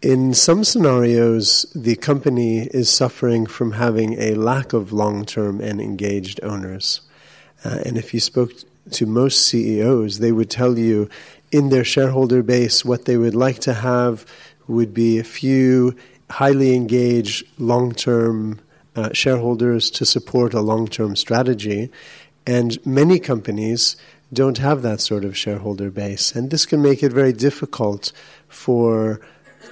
In 0.00 0.32
some 0.32 0.64
scenarios, 0.64 1.66
the 1.74 1.96
company 1.96 2.60
is 2.60 2.88
suffering 2.88 3.44
from 3.44 3.72
having 3.72 4.14
a 4.14 4.34
lack 4.34 4.72
of 4.72 4.90
long 4.90 5.26
term 5.26 5.60
and 5.60 5.82
engaged 5.82 6.40
owners. 6.42 7.02
Uh, 7.62 7.80
and 7.84 7.98
if 7.98 8.14
you 8.14 8.20
spoke 8.20 8.52
to 8.92 9.04
most 9.04 9.46
CEOs, 9.48 10.18
they 10.18 10.32
would 10.32 10.48
tell 10.48 10.78
you 10.78 11.10
in 11.52 11.68
their 11.68 11.84
shareholder 11.84 12.42
base 12.42 12.86
what 12.86 13.04
they 13.04 13.18
would 13.18 13.34
like 13.34 13.58
to 13.58 13.74
have 13.74 14.24
would 14.66 14.94
be 14.94 15.18
a 15.18 15.24
few 15.24 15.94
highly 16.30 16.74
engaged 16.74 17.44
long 17.58 17.92
term 17.92 18.60
uh, 18.96 19.12
shareholders 19.12 19.90
to 19.90 20.06
support 20.06 20.54
a 20.54 20.62
long 20.62 20.88
term 20.88 21.16
strategy. 21.16 21.90
And 22.46 22.84
many 22.86 23.18
companies 23.18 23.96
don't 24.32 24.58
have 24.58 24.82
that 24.82 25.00
sort 25.00 25.24
of 25.24 25.36
shareholder 25.36 25.90
base. 25.90 26.34
And 26.34 26.50
this 26.50 26.66
can 26.66 26.82
make 26.82 27.02
it 27.02 27.12
very 27.12 27.32
difficult 27.32 28.12
for 28.48 29.20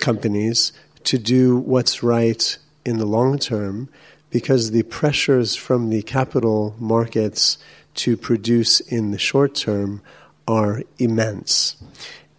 companies 0.01 0.73
to 1.05 1.19
do 1.19 1.57
what's 1.57 2.03
right 2.03 2.59
in 2.85 2.99
the 2.99 3.07
long 3.07 3.39
term 3.39 3.89
because 4.31 4.70
the 4.70 4.83
pressures 4.85 5.55
from 5.57 5.91
the 5.91 6.03
capital 6.03 6.74
markets 6.78 7.59
to 7.95 8.16
produce 8.16 8.81
in 8.81 9.11
the 9.11 9.19
short 9.19 9.55
term 9.55 10.03
are 10.47 10.83
immense. 10.99 11.77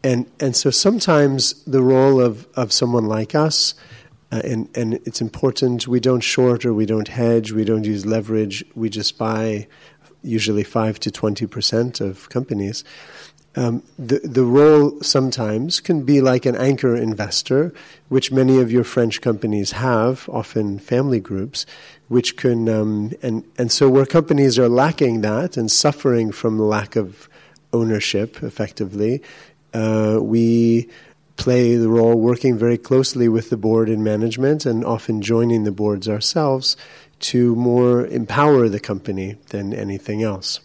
And, 0.04 0.30
and 0.40 0.56
so 0.56 0.70
sometimes 0.70 1.64
the 1.64 1.82
role 1.82 2.22
of, 2.22 2.48
of 2.56 2.72
someone 2.72 3.06
like 3.06 3.36
us, 3.36 3.74
uh, 4.32 4.42
and, 4.44 4.70
and 4.76 4.96
it's 5.06 5.22
important, 5.22 5.88
we 5.88 6.00
don't 6.00 6.22
short 6.22 6.66
or 6.66 6.74
we 6.74 6.86
don't 6.86 7.08
hedge, 7.08 7.52
we 7.52 7.64
don't 7.64 7.86
use 7.86 8.06
leverage, 8.06 8.64
we 8.76 8.90
just 8.90 9.18
buy 9.18 9.68
usually 10.28 10.64
5 10.64 11.00
to 11.00 11.12
20% 11.12 12.02
of 12.02 12.30
companies. 12.30 12.84
um, 13.58 13.82
the, 13.98 14.20
the 14.20 14.44
role 14.44 15.02
sometimes 15.02 15.80
can 15.80 16.04
be 16.04 16.22
like 16.22 16.46
an 16.46 16.56
anchor 16.56 16.96
investor, 16.96 17.74
which 18.08 18.32
many 18.32 18.60
of 18.60 18.72
your 18.72 18.84
French 18.84 19.20
companies 19.20 19.72
have, 19.72 20.30
often 20.30 20.78
family 20.78 21.20
groups, 21.20 21.66
which 22.08 22.38
can, 22.38 22.70
um, 22.70 23.14
and, 23.24 23.44
and 23.58 23.72
so 23.72 23.90
where 23.90 24.06
companies 24.06 24.60
are 24.60 24.70
lacking 24.70 25.22
that 25.22 25.58
and 25.58 25.72
suffering 25.72 26.32
from 26.32 26.60
lack 26.60 26.96
of 26.96 27.28
ownership 27.74 28.44
effectively, 28.44 29.24
uh, 29.74 30.20
we 30.22 30.88
play 31.36 31.76
the 31.76 31.90
role 31.90 32.16
working 32.16 32.58
very 32.58 32.78
closely 32.78 33.28
with 33.28 33.50
the 33.50 33.58
board 33.58 33.90
and 33.90 34.04
management 34.04 34.66
and 34.66 34.84
often 34.84 35.22
joining 35.22 35.64
the 35.64 35.72
boards 35.72 36.08
ourselves 36.08 36.78
to 37.20 37.56
more 37.56 38.06
empower 38.08 38.70
the 38.70 38.80
company 38.80 39.38
than 39.50 39.74
anything 39.74 40.24
else. 40.24 40.60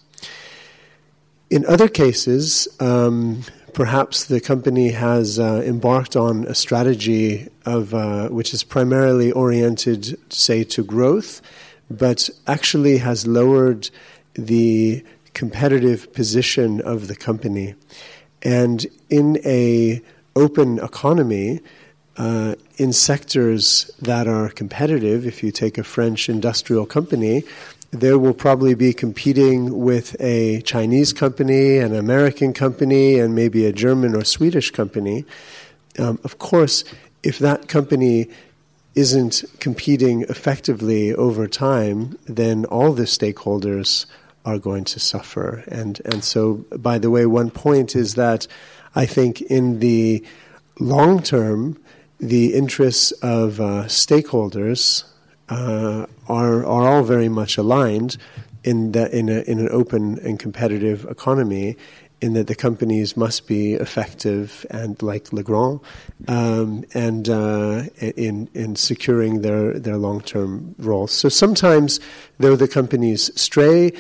In 1.51 1.67
other 1.67 1.89
cases, 1.89 2.69
um, 2.81 3.43
perhaps 3.75 4.25
the 4.25 4.41
company 4.41 4.91
has 4.91 5.39
uh, 5.39 5.63
embarked 5.65 6.17
on 6.17 6.45
a 6.47 6.55
strategy 6.55 7.49
of 7.67 7.95
uh, 7.95 8.29
which 8.29 8.55
is 8.55 8.65
primarily 8.65 9.33
oriented, 9.33 10.19
say, 10.33 10.65
to 10.65 10.83
growth, 10.83 11.43
but 11.91 12.31
actually 12.47 12.99
has 12.99 13.27
lowered 13.27 13.91
the 14.35 15.05
competitive 15.35 16.13
position 16.13 16.81
of 16.81 17.09
the 17.09 17.17
company. 17.17 17.75
And 18.43 18.87
in 19.09 19.39
a 19.45 20.03
open 20.35 20.79
economy, 20.79 21.61
uh, 22.17 22.55
in 22.77 22.93
sectors 22.93 23.91
that 24.01 24.27
are 24.29 24.49
competitive, 24.49 25.27
if 25.27 25.43
you 25.43 25.51
take 25.51 25.79
a 25.79 25.85
French 25.85 26.29
industrial 26.29 26.87
company, 26.87 27.45
there 27.91 28.19
will 28.19 28.35
probably 28.35 28.75
be 28.75 28.93
competing 28.93 29.81
with 29.81 30.17
a 30.19 30.63
Chinese 30.63 31.13
company, 31.13 31.79
an 31.79 31.95
American 31.95 32.53
company, 32.53 33.19
and 33.19 33.35
maybe 33.35 33.67
a 33.67 33.73
German 33.73 34.15
or 34.15 34.25
Swedish 34.25 34.71
company. 34.71 35.25
Um, 35.99 36.19
of 36.25 36.39
course, 36.39 36.85
if 37.23 37.39
that 37.39 37.69
company 37.69 38.29
isn't 38.95 39.45
competing 39.61 40.23
effectively 40.23 41.15
over 41.15 41.47
time, 41.47 42.19
then 42.27 42.65
all 42.67 42.93
the 42.93 43.05
stakeholders 43.05 44.07
are 44.45 44.59
going 44.59 44.85
to 44.85 44.99
suffer. 44.99 45.65
And 45.69 46.01
and 46.05 46.25
so, 46.25 46.65
by 46.77 46.99
the 46.99 47.11
way, 47.11 47.27
one 47.27 47.51
point 47.51 47.95
is 47.95 48.15
that 48.15 48.47
I 48.95 49.07
think 49.07 49.41
in 49.43 49.81
the 49.81 50.25
long 50.79 51.23
term, 51.23 51.79
the 52.23 52.55
interests 52.55 53.11
of 53.21 53.61
uh, 53.61 53.85
stakeholders 53.87 55.05
uh, 55.49 56.07
are 56.29 56.65
are 56.65 56.87
all 56.87 57.03
very 57.03 57.29
much 57.29 57.59
aligned 57.59 58.17
in 58.63 58.93
that 58.93 59.13
in 59.13 59.29
a, 59.29 59.41
in 59.41 59.59
an 59.59 59.69
open 59.71 60.19
and 60.21 60.39
competitive 60.39 61.05
economy. 61.11 61.77
In 62.21 62.35
that 62.35 62.47
the 62.47 62.55
companies 62.55 63.17
must 63.17 63.49
be 63.49 63.75
effective 63.75 64.65
and 64.71 65.03
like 65.03 65.33
Legrand, 65.33 65.81
um, 66.29 66.85
and 66.95 67.29
uh, 67.29 67.83
in 67.99 68.49
in 68.55 68.77
securing 68.77 69.43
their 69.43 69.77
their 69.77 69.97
long 69.97 70.21
term 70.21 70.77
roles. 70.79 71.11
So 71.11 71.29
sometimes, 71.29 71.99
though 72.39 72.55
the 72.55 72.69
companies 72.69 73.29
stray, 73.35 73.91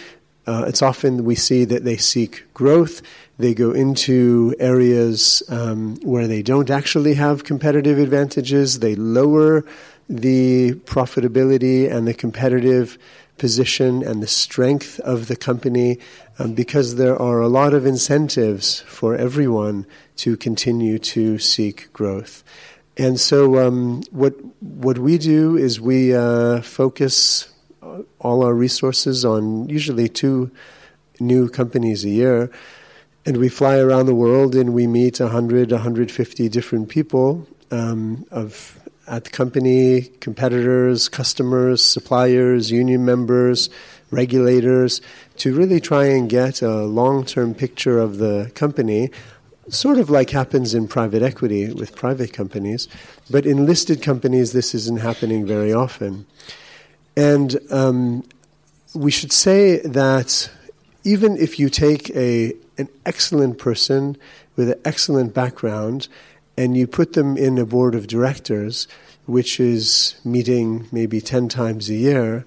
uh, 0.47 0.64
it's 0.66 0.82
often 0.82 1.24
we 1.24 1.35
see 1.35 1.64
that 1.64 1.85
they 1.85 1.97
seek 1.97 2.44
growth. 2.52 3.01
They 3.39 3.55
go 3.55 3.70
into 3.70 4.55
areas 4.59 5.43
um, 5.48 5.97
where 6.02 6.27
they 6.27 6.43
don't 6.43 6.70
actually 6.70 7.14
have 7.14 7.44
competitive 7.44 7.98
advantages. 7.98 8.81
They 8.81 8.94
lower 8.97 9.64
the 10.09 10.73
profitability 10.85 11.90
and 11.90 12.06
the 12.06 12.14
competitive 12.14 12.98
position 13.39 14.02
and 14.02 14.23
the 14.23 14.27
strength 14.27 15.01
of 15.01 15.28
the 15.28 15.36
company 15.36 15.98
um, 16.39 16.55
because 16.55 16.97
there 16.97 17.20
are 17.20 17.40
a 17.40 17.48
lot 17.48 17.73
of 17.73 17.86
incentives 17.86 18.81
for 18.81 19.14
everyone 19.14 19.86
to 20.16 20.36
continue 20.36 20.98
to 20.98 21.39
seek 21.39 21.93
growth. 21.93 22.44
And 22.97 23.19
so, 23.19 23.66
um, 23.66 24.02
what 24.10 24.35
what 24.60 24.98
we 24.98 25.16
do 25.16 25.56
is 25.56 25.81
we 25.81 26.14
uh, 26.14 26.60
focus 26.60 27.52
all 28.18 28.44
our 28.44 28.54
resources 28.54 29.24
on 29.24 29.68
usually 29.68 30.09
two 30.09 30.50
new 31.20 31.48
companies 31.48 32.04
a 32.04 32.10
year, 32.10 32.50
and 33.24 33.36
we 33.36 33.48
fly 33.48 33.78
around 33.78 34.06
the 34.06 34.14
world 34.14 34.54
and 34.54 34.74
we 34.74 34.86
meet 34.86 35.20
100, 35.20 35.70
150 35.70 36.48
different 36.48 36.88
people 36.88 37.46
um, 37.70 38.26
of 38.30 38.78
at 39.06 39.24
the 39.24 39.30
company, 39.30 40.02
competitors, 40.20 41.09
customers, 41.09 41.82
suppliers, 41.82 42.70
union 42.70 43.04
members, 43.04 43.68
regulators, 44.10 45.00
to 45.36 45.54
really 45.54 45.80
try 45.80 46.04
and 46.06 46.30
get 46.30 46.62
a 46.62 46.84
long 46.84 47.24
term 47.24 47.54
picture 47.54 47.98
of 47.98 48.18
the 48.18 48.50
company, 48.54 49.10
sort 49.68 49.98
of 49.98 50.09
like 50.09 50.30
happens 50.30 50.74
in 50.74 50.86
private 50.86 51.22
equity 51.22 51.72
with 51.72 51.96
private 51.96 52.32
companies. 52.32 52.88
But 53.30 53.44
in 53.44 53.66
listed 53.66 54.02
companies, 54.02 54.52
this 54.52 54.74
isn't 54.74 55.00
happening 55.00 55.46
very 55.46 55.72
often. 55.72 56.26
And 57.16 57.59
um, 57.70 58.24
we 58.94 59.10
should 59.10 59.32
say 59.32 59.80
that 59.80 60.51
even 61.05 61.36
if 61.36 61.59
you 61.59 61.68
take 61.68 62.10
a, 62.10 62.55
an 62.78 62.89
excellent 63.05 63.59
person 63.59 64.16
with 64.56 64.70
an 64.70 64.80
excellent 64.84 65.34
background 65.34 66.09
and 66.56 66.76
you 66.76 66.86
put 66.86 67.14
them 67.14 67.36
in 67.36 67.59
a 67.59 67.66
board 67.66 67.94
of 67.94 68.06
directors, 68.06 68.86
which 69.26 69.60
is 69.60 70.14
meeting 70.24 70.86
maybe 70.93 71.20
10 71.20 71.48
times 71.48 71.89
a 71.89 71.94
year, 71.94 72.44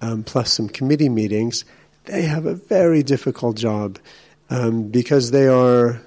um, 0.00 0.22
plus 0.22 0.52
some 0.52 0.68
committee 0.68 1.08
meetings, 1.08 1.64
they 2.04 2.22
have 2.22 2.46
a 2.46 2.54
very 2.54 3.02
difficult 3.02 3.56
job 3.56 3.98
um, 4.50 4.84
because 4.84 5.30
they 5.30 5.48
are 5.48 6.00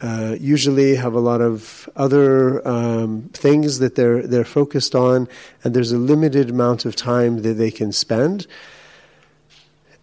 uh, 0.00 0.36
usually 0.38 0.96
have 0.96 1.14
a 1.14 1.20
lot 1.20 1.40
of 1.40 1.88
other 1.96 2.66
um, 2.66 3.30
things 3.32 3.78
that 3.78 3.94
they're 3.94 4.26
they're 4.26 4.44
focused 4.44 4.94
on, 4.94 5.28
and 5.64 5.74
there's 5.74 5.92
a 5.92 5.98
limited 5.98 6.50
amount 6.50 6.84
of 6.84 6.94
time 6.94 7.42
that 7.42 7.54
they 7.54 7.70
can 7.70 7.92
spend. 7.92 8.46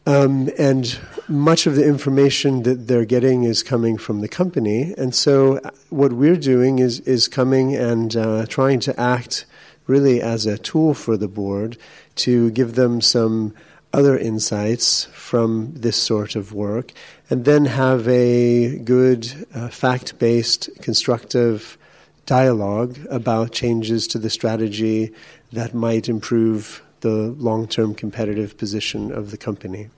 Um, 0.06 0.49
and 0.57 0.99
much 1.30 1.65
of 1.65 1.76
the 1.76 1.86
information 1.86 2.64
that 2.64 2.88
they're 2.88 3.06
getting 3.06 3.44
is 3.44 3.64
coming 3.64 3.98
from 3.98 4.20
the 4.22 4.28
company, 4.28 4.94
and 4.98 5.14
so 5.15 5.57
uh, 5.60 5.70
what 5.90 6.11
we're 6.11 6.38
doing 6.38 6.80
is 6.80 6.99
is 7.02 7.28
coming 7.28 7.76
and 7.76 8.15
uh, 8.15 8.45
trying 8.48 8.80
to 8.82 8.99
act 8.99 9.45
really 9.86 10.22
as 10.22 10.45
a 10.45 10.57
tool 10.57 10.94
for 10.94 11.18
the 11.18 11.28
board 11.28 11.78
to 12.15 12.52
give 12.52 12.76
them 12.76 12.99
some 13.02 13.53
other 13.94 14.18
insights 14.18 15.06
from 15.06 15.72
this 15.76 15.95
sort 15.95 16.36
of 16.36 16.52
work, 16.52 16.91
and 17.34 17.45
then 17.45 17.65
have 17.65 18.07
a 18.07 18.77
good, 18.77 19.47
uh, 19.55 19.68
fact 19.68 20.19
based, 20.19 20.69
constructive 20.84 21.80
dialogue 22.27 22.99
about 23.10 23.51
changes 23.51 24.05
to 24.05 24.19
the 24.19 24.30
strategy 24.30 25.11
that 25.51 25.73
might 25.73 26.07
improve 26.07 26.84
the 26.99 27.34
long 27.39 27.68
term 27.68 27.95
competitive 27.95 28.55
position 28.55 29.11
of 29.11 29.31
the 29.31 29.38
company. 29.38 29.89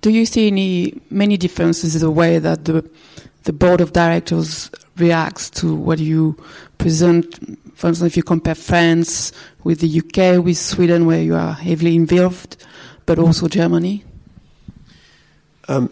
Do 0.00 0.08
you 0.08 0.24
see 0.24 0.46
any 0.46 0.98
many 1.10 1.36
differences 1.36 1.94
in 1.94 2.00
the 2.00 2.10
way 2.10 2.38
that 2.38 2.64
the 2.64 2.82
the 3.44 3.52
board 3.52 3.82
of 3.82 3.92
directors 3.92 4.70
reacts 4.96 5.50
to 5.60 5.74
what 5.74 5.98
you 5.98 6.42
present? 6.78 7.26
For 7.74 7.88
instance, 7.88 8.12
if 8.12 8.16
you 8.16 8.22
compare 8.22 8.54
France 8.54 9.30
with 9.62 9.80
the 9.80 9.98
UK, 10.00 10.42
with 10.42 10.56
Sweden, 10.56 11.04
where 11.04 11.20
you 11.20 11.34
are 11.34 11.52
heavily 11.52 11.96
involved, 11.96 12.56
but 13.04 13.18
also 13.18 13.46
Germany? 13.46 14.04
Um, 15.68 15.90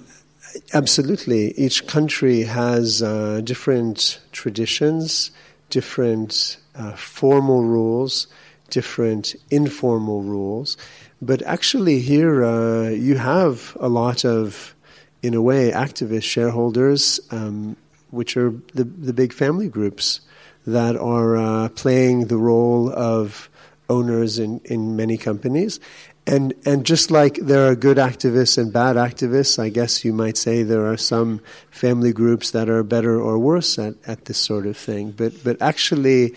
absolutely. 0.72 1.52
Each 1.52 1.86
country 1.86 2.42
has 2.42 3.02
uh, 3.02 3.40
different 3.42 4.20
traditions, 4.32 5.30
different 5.70 6.58
uh, 6.74 6.92
formal 6.92 7.64
rules, 7.64 8.26
different 8.70 9.34
informal 9.50 10.22
rules. 10.22 10.76
But 11.22 11.42
actually, 11.42 12.00
here 12.00 12.44
uh, 12.44 12.88
you 12.90 13.16
have 13.16 13.76
a 13.80 13.88
lot 13.88 14.24
of, 14.24 14.74
in 15.22 15.34
a 15.34 15.42
way, 15.42 15.70
activist 15.70 16.24
shareholders, 16.24 17.20
um, 17.30 17.76
which 18.10 18.36
are 18.36 18.50
the, 18.74 18.84
the 18.84 19.12
big 19.12 19.32
family 19.32 19.68
groups 19.68 20.20
that 20.66 20.96
are 20.96 21.36
uh, 21.36 21.68
playing 21.70 22.26
the 22.26 22.36
role 22.36 22.92
of 22.92 23.48
owners 23.88 24.38
in, 24.38 24.60
in 24.64 24.96
many 24.96 25.16
companies. 25.16 25.80
And 26.28 26.54
and 26.64 26.84
just 26.84 27.12
like 27.12 27.36
there 27.36 27.68
are 27.68 27.76
good 27.76 27.98
activists 27.98 28.58
and 28.58 28.72
bad 28.72 28.96
activists, 28.96 29.60
I 29.60 29.68
guess 29.68 30.04
you 30.04 30.12
might 30.12 30.36
say 30.36 30.64
there 30.64 30.84
are 30.86 30.96
some 30.96 31.40
family 31.70 32.12
groups 32.12 32.50
that 32.50 32.68
are 32.68 32.82
better 32.82 33.20
or 33.20 33.38
worse 33.38 33.78
at, 33.78 33.94
at 34.06 34.24
this 34.24 34.38
sort 34.38 34.66
of 34.66 34.76
thing. 34.76 35.12
But 35.12 35.44
but 35.44 35.62
actually, 35.62 36.34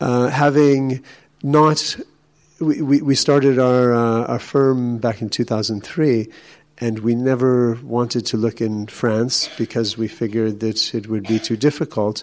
uh, 0.00 0.28
having 0.28 1.04
not 1.42 1.96
we, 2.60 3.00
we, 3.02 3.14
started 3.14 3.58
our 3.58 3.94
uh, 3.94 4.24
our 4.24 4.38
firm 4.38 4.98
back 4.98 5.22
in 5.22 5.28
2003, 5.28 6.28
and 6.78 6.98
we 7.00 7.14
never 7.14 7.74
wanted 7.82 8.26
to 8.26 8.36
look 8.36 8.60
in 8.60 8.86
France 8.86 9.48
because 9.56 9.96
we 9.96 10.08
figured 10.08 10.60
that 10.60 10.94
it 10.94 11.08
would 11.08 11.26
be 11.26 11.38
too 11.38 11.56
difficult. 11.56 12.22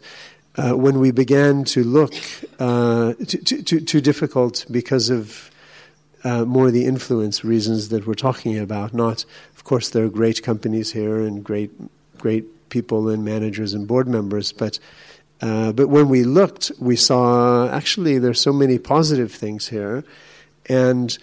Uh, 0.56 0.74
when 0.74 1.00
we 1.00 1.12
began 1.12 1.64
to 1.64 1.84
look, 1.84 2.16
uh, 2.58 3.14
too, 3.28 3.62
too, 3.62 3.80
too 3.80 4.02
difficult 4.02 4.66
because 4.72 5.12
of 5.12 5.52
uh, 6.24 6.46
more 6.46 6.72
the 6.72 6.86
influence 6.86 7.44
reasons 7.44 7.90
that 7.90 8.08
we're 8.08 8.14
talking 8.14 8.58
about. 8.58 8.94
Not, 8.94 9.26
of 9.56 9.64
course, 9.64 9.90
there 9.90 10.06
are 10.06 10.10
great 10.10 10.44
companies 10.44 10.92
here 10.92 11.20
and 11.20 11.44
great, 11.44 11.72
great 12.18 12.70
people 12.70 13.10
and 13.10 13.24
managers 13.24 13.74
and 13.74 13.88
board 13.88 14.08
members. 14.08 14.52
But 14.52 14.80
uh, 15.40 15.72
but 15.72 15.88
when 15.90 16.10
we 16.10 16.24
looked, 16.24 16.72
we 16.80 16.96
saw 16.96 17.70
actually 17.70 18.18
there's 18.18 18.42
so 18.42 18.52
many 18.52 18.80
positive 18.80 19.32
things 19.32 19.68
here, 19.68 20.04
and 20.68 21.16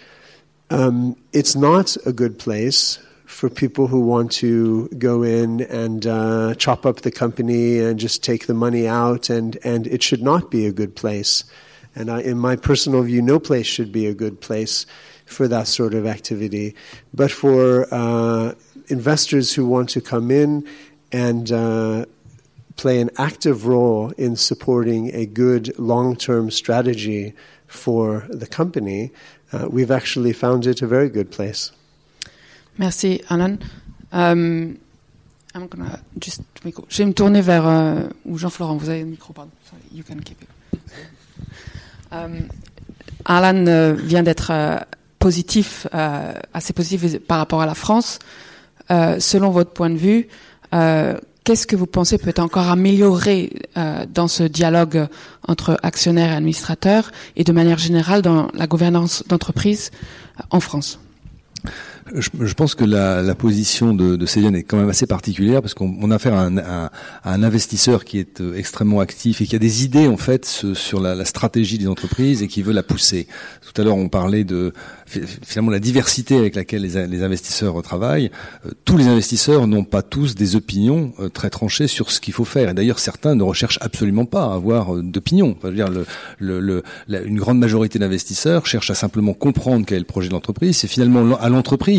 um, 0.69 1.17
it's 1.33 1.55
not 1.55 1.97
a 2.05 2.13
good 2.13 2.39
place 2.39 2.99
for 3.25 3.49
people 3.49 3.87
who 3.87 3.99
want 3.99 4.31
to 4.31 4.87
go 4.97 5.23
in 5.23 5.61
and 5.61 6.07
uh, 6.07 6.55
chop 6.55 6.85
up 6.85 7.01
the 7.01 7.11
company 7.11 7.79
and 7.79 7.99
just 7.99 8.23
take 8.23 8.47
the 8.47 8.53
money 8.53 8.87
out, 8.87 9.29
and, 9.29 9.57
and 9.63 9.87
it 9.87 10.01
should 10.01 10.21
not 10.21 10.49
be 10.49 10.65
a 10.65 10.71
good 10.71 10.95
place. 10.95 11.43
And 11.95 12.11
I, 12.11 12.21
in 12.21 12.37
my 12.37 12.55
personal 12.55 13.01
view, 13.03 13.21
no 13.21 13.39
place 13.39 13.65
should 13.65 13.91
be 13.91 14.05
a 14.07 14.13
good 14.13 14.41
place 14.41 14.85
for 15.25 15.47
that 15.47 15.67
sort 15.67 15.93
of 15.93 16.05
activity. 16.05 16.75
But 17.13 17.31
for 17.31 17.87
uh, 17.91 18.53
investors 18.87 19.53
who 19.53 19.65
want 19.65 19.89
to 19.89 20.01
come 20.01 20.29
in 20.29 20.67
and 21.11 21.51
uh, 21.51 22.05
play 22.75 22.99
an 22.99 23.09
active 23.17 23.65
role 23.65 24.11
in 24.17 24.35
supporting 24.35 25.13
a 25.15 25.25
good 25.25 25.77
long 25.79 26.15
term 26.15 26.51
strategy 26.51 27.33
for 27.67 28.25
the 28.29 28.47
company, 28.47 29.11
uh, 29.51 29.67
we've 29.69 29.91
actually 29.91 30.33
found 30.33 30.65
it 30.65 30.81
a 30.81 30.87
very 30.87 31.09
good 31.09 31.31
place. 31.31 31.71
Merci, 32.77 33.21
Alan. 33.29 33.63
Um, 34.11 34.79
I'm 35.53 35.67
gonna 35.67 35.99
just 36.19 36.41
Je 36.89 36.97
vais 36.97 37.05
me 37.05 37.13
tourner 37.13 37.41
vers 37.41 37.67
euh, 37.67 38.09
Jean-Florent. 38.33 38.75
Vous 38.77 38.89
avez 38.89 39.01
le 39.01 39.05
micro, 39.05 39.33
pardon. 39.33 39.51
Sorry, 39.69 39.81
you 39.91 40.03
can 40.03 40.19
keep 40.19 40.41
it. 40.41 40.49
Um, 42.15 42.47
Alan 43.25 43.65
euh, 43.67 43.93
vient 43.93 44.23
d'être 44.23 44.51
euh, 44.51 44.77
positif, 45.19 45.87
euh, 45.93 46.33
assez 46.53 46.73
positif 46.73 47.19
par 47.19 47.39
rapport 47.39 47.61
à 47.61 47.65
la 47.65 47.73
France. 47.73 48.19
Euh, 48.91 49.19
selon 49.19 49.49
votre 49.49 49.71
point 49.71 49.89
de 49.89 49.97
vue, 49.97 50.27
euh, 50.73 51.17
qu'est-ce 51.43 51.65
que 51.65 51.75
vous 51.75 51.87
pensez 51.87 52.17
peut 52.19 52.33
encore 52.37 52.69
amélioré 52.69 53.51
euh, 53.77 54.05
dans 54.13 54.27
ce 54.27 54.43
dialogue 54.43 55.07
entre 55.47 55.79
actionnaires 55.81 56.31
et 56.31 56.35
administrateurs 56.35 57.11
et 57.35 57.43
de 57.43 57.51
manière 57.51 57.79
générale 57.79 58.21
dans 58.21 58.49
la 58.53 58.67
gouvernance 58.67 59.23
d'entreprise 59.27 59.89
en 60.51 60.59
France? 60.59 60.99
Je, 62.13 62.29
je, 62.39 62.53
pense 62.53 62.75
que 62.75 62.83
la, 62.83 63.23
la 63.23 63.33
position 63.33 63.93
de, 63.95 64.15
de 64.15 64.25
Céline 64.27 64.55
est 64.55 64.61
quand 64.63 64.77
même 64.77 64.89
assez 64.89 65.07
particulière 65.07 65.61
parce 65.61 65.73
qu'on 65.73 66.11
a 66.11 66.15
affaire 66.15 66.35
à 66.35 66.41
un, 66.41 66.57
à, 66.57 66.91
à 67.23 67.33
un, 67.33 67.41
investisseur 67.41 68.05
qui 68.05 68.19
est 68.19 68.41
euh, 68.41 68.55
extrêmement 68.55 68.99
actif 68.99 69.41
et 69.41 69.45
qui 69.45 69.55
a 69.55 69.59
des 69.59 69.83
idées 69.83 70.07
en 70.07 70.17
fait 70.17 70.45
sur 70.45 70.99
la, 70.99 71.15
la, 71.15 71.25
stratégie 71.25 71.79
des 71.79 71.87
entreprises 71.87 72.43
et 72.43 72.47
qui 72.47 72.61
veut 72.61 72.73
la 72.73 72.83
pousser. 72.83 73.27
Tout 73.61 73.81
à 73.81 73.83
l'heure, 73.83 73.95
on 73.95 74.07
parlait 74.07 74.43
de 74.43 74.71
finalement 75.07 75.71
la 75.71 75.79
diversité 75.79 76.37
avec 76.37 76.55
laquelle 76.55 76.83
les, 76.83 77.07
les 77.07 77.23
investisseurs 77.23 77.81
travaillent. 77.81 78.29
Euh, 78.65 78.71
tous 78.85 78.97
les 78.97 79.07
investisseurs 79.07 79.65
n'ont 79.65 79.83
pas 79.83 80.03
tous 80.03 80.35
des 80.35 80.55
opinions 80.55 81.13
euh, 81.19 81.29
très 81.29 81.49
tranchées 81.49 81.87
sur 81.87 82.11
ce 82.11 82.19
qu'il 82.19 82.35
faut 82.35 82.45
faire. 82.45 82.69
Et 82.69 82.73
d'ailleurs, 82.75 82.99
certains 82.99 83.33
ne 83.33 83.43
recherchent 83.43 83.79
absolument 83.81 84.25
pas 84.25 84.45
à 84.45 84.53
avoir 84.53 84.95
d'opinion. 84.95 85.55
Enfin, 85.57 85.71
dire, 85.71 85.89
le, 85.89 86.05
le, 86.37 86.59
le 86.59 86.83
une 87.25 87.39
grande 87.39 87.57
majorité 87.57 87.97
d'investisseurs 87.97 88.67
cherchent 88.67 88.91
à 88.91 88.95
simplement 88.95 89.33
comprendre 89.33 89.85
quel 89.87 89.97
est 89.97 89.99
le 89.99 90.05
projet 90.05 90.27
de 90.27 90.33
l'entreprise. 90.33 90.77
C'est 90.77 90.87
finalement 90.87 91.35
à 91.39 91.49
l'entreprise 91.49 91.94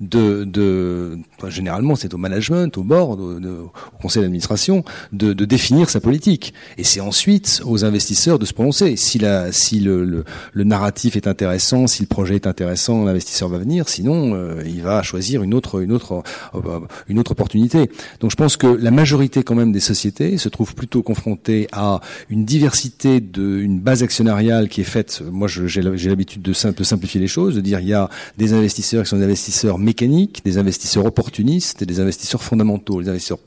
de, 0.00 1.18
généralement 1.48 1.96
c'est 1.96 2.14
au 2.14 2.18
management, 2.18 2.76
au 2.78 2.82
board, 2.82 3.20
au, 3.20 3.72
conseil 4.00 4.22
d'administration 4.22 4.84
de, 5.12 5.32
définir 5.32 5.90
sa 5.90 6.00
politique. 6.00 6.54
Et 6.78 6.84
c'est 6.84 7.00
ensuite 7.00 7.62
aux 7.64 7.84
investisseurs 7.84 8.38
de 8.38 8.46
se 8.46 8.52
prononcer. 8.52 8.96
Si, 8.96 9.18
la, 9.18 9.52
si 9.52 9.80
le, 9.80 10.24
le, 10.52 10.64
narratif 10.64 11.16
est 11.16 11.26
intéressant, 11.26 11.86
si 11.86 12.02
le 12.02 12.06
projet 12.06 12.36
est 12.36 12.46
intéressant, 12.46 13.04
l'investisseur 13.04 13.48
va 13.48 13.58
venir. 13.58 13.88
Sinon, 13.88 14.34
euh, 14.34 14.62
il 14.64 14.82
va 14.82 15.02
choisir 15.02 15.42
une 15.42 15.54
autre, 15.54 15.80
une 15.80 15.92
autre, 15.92 16.22
euh, 16.54 16.80
une 17.08 17.18
autre 17.18 17.32
opportunité. 17.32 17.90
Donc 18.20 18.30
je 18.30 18.36
pense 18.36 18.56
que 18.56 18.66
la 18.66 18.90
majorité 18.90 19.42
quand 19.42 19.54
même 19.54 19.72
des 19.72 19.80
sociétés 19.80 20.38
se 20.38 20.48
trouve 20.48 20.74
plutôt 20.74 21.02
confrontée 21.02 21.68
à 21.72 22.00
une 22.28 22.44
diversité 22.44 23.20
de, 23.20 23.58
une 23.58 23.80
base 23.80 24.02
actionnariale 24.02 24.68
qui 24.68 24.80
est 24.82 24.84
faite. 24.84 25.22
Moi, 25.30 25.48
j'ai 25.48 25.82
l'habitude 25.82 26.42
de, 26.42 26.52
de 26.52 26.84
simplifier 26.84 27.20
les 27.20 27.28
choses, 27.28 27.56
de 27.56 27.60
dire 27.60 27.80
il 27.80 27.88
y 27.88 27.94
a 27.94 28.08
des 28.38 28.52
investisseurs 28.52 29.04
qui 29.04 29.10
sont 29.10 29.18
des 29.18 29.29
investisseurs 29.30 29.78
mécaniques, 29.78 30.42
des 30.44 30.58
investisseurs 30.58 31.06
opportunistes 31.06 31.82
et 31.82 31.86
des 31.86 32.00
investisseurs 32.00 32.42
fondamentaux. 32.42 33.00
Les 33.00 33.08
investisseurs, 33.08 33.38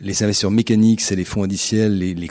les 0.00 0.22
investisseurs 0.22 0.50
mécaniques, 0.50 1.00
c'est 1.00 1.16
les 1.16 1.24
fonds 1.24 1.44
indiciels, 1.44 1.98
les, 1.98 2.14
les 2.14 2.30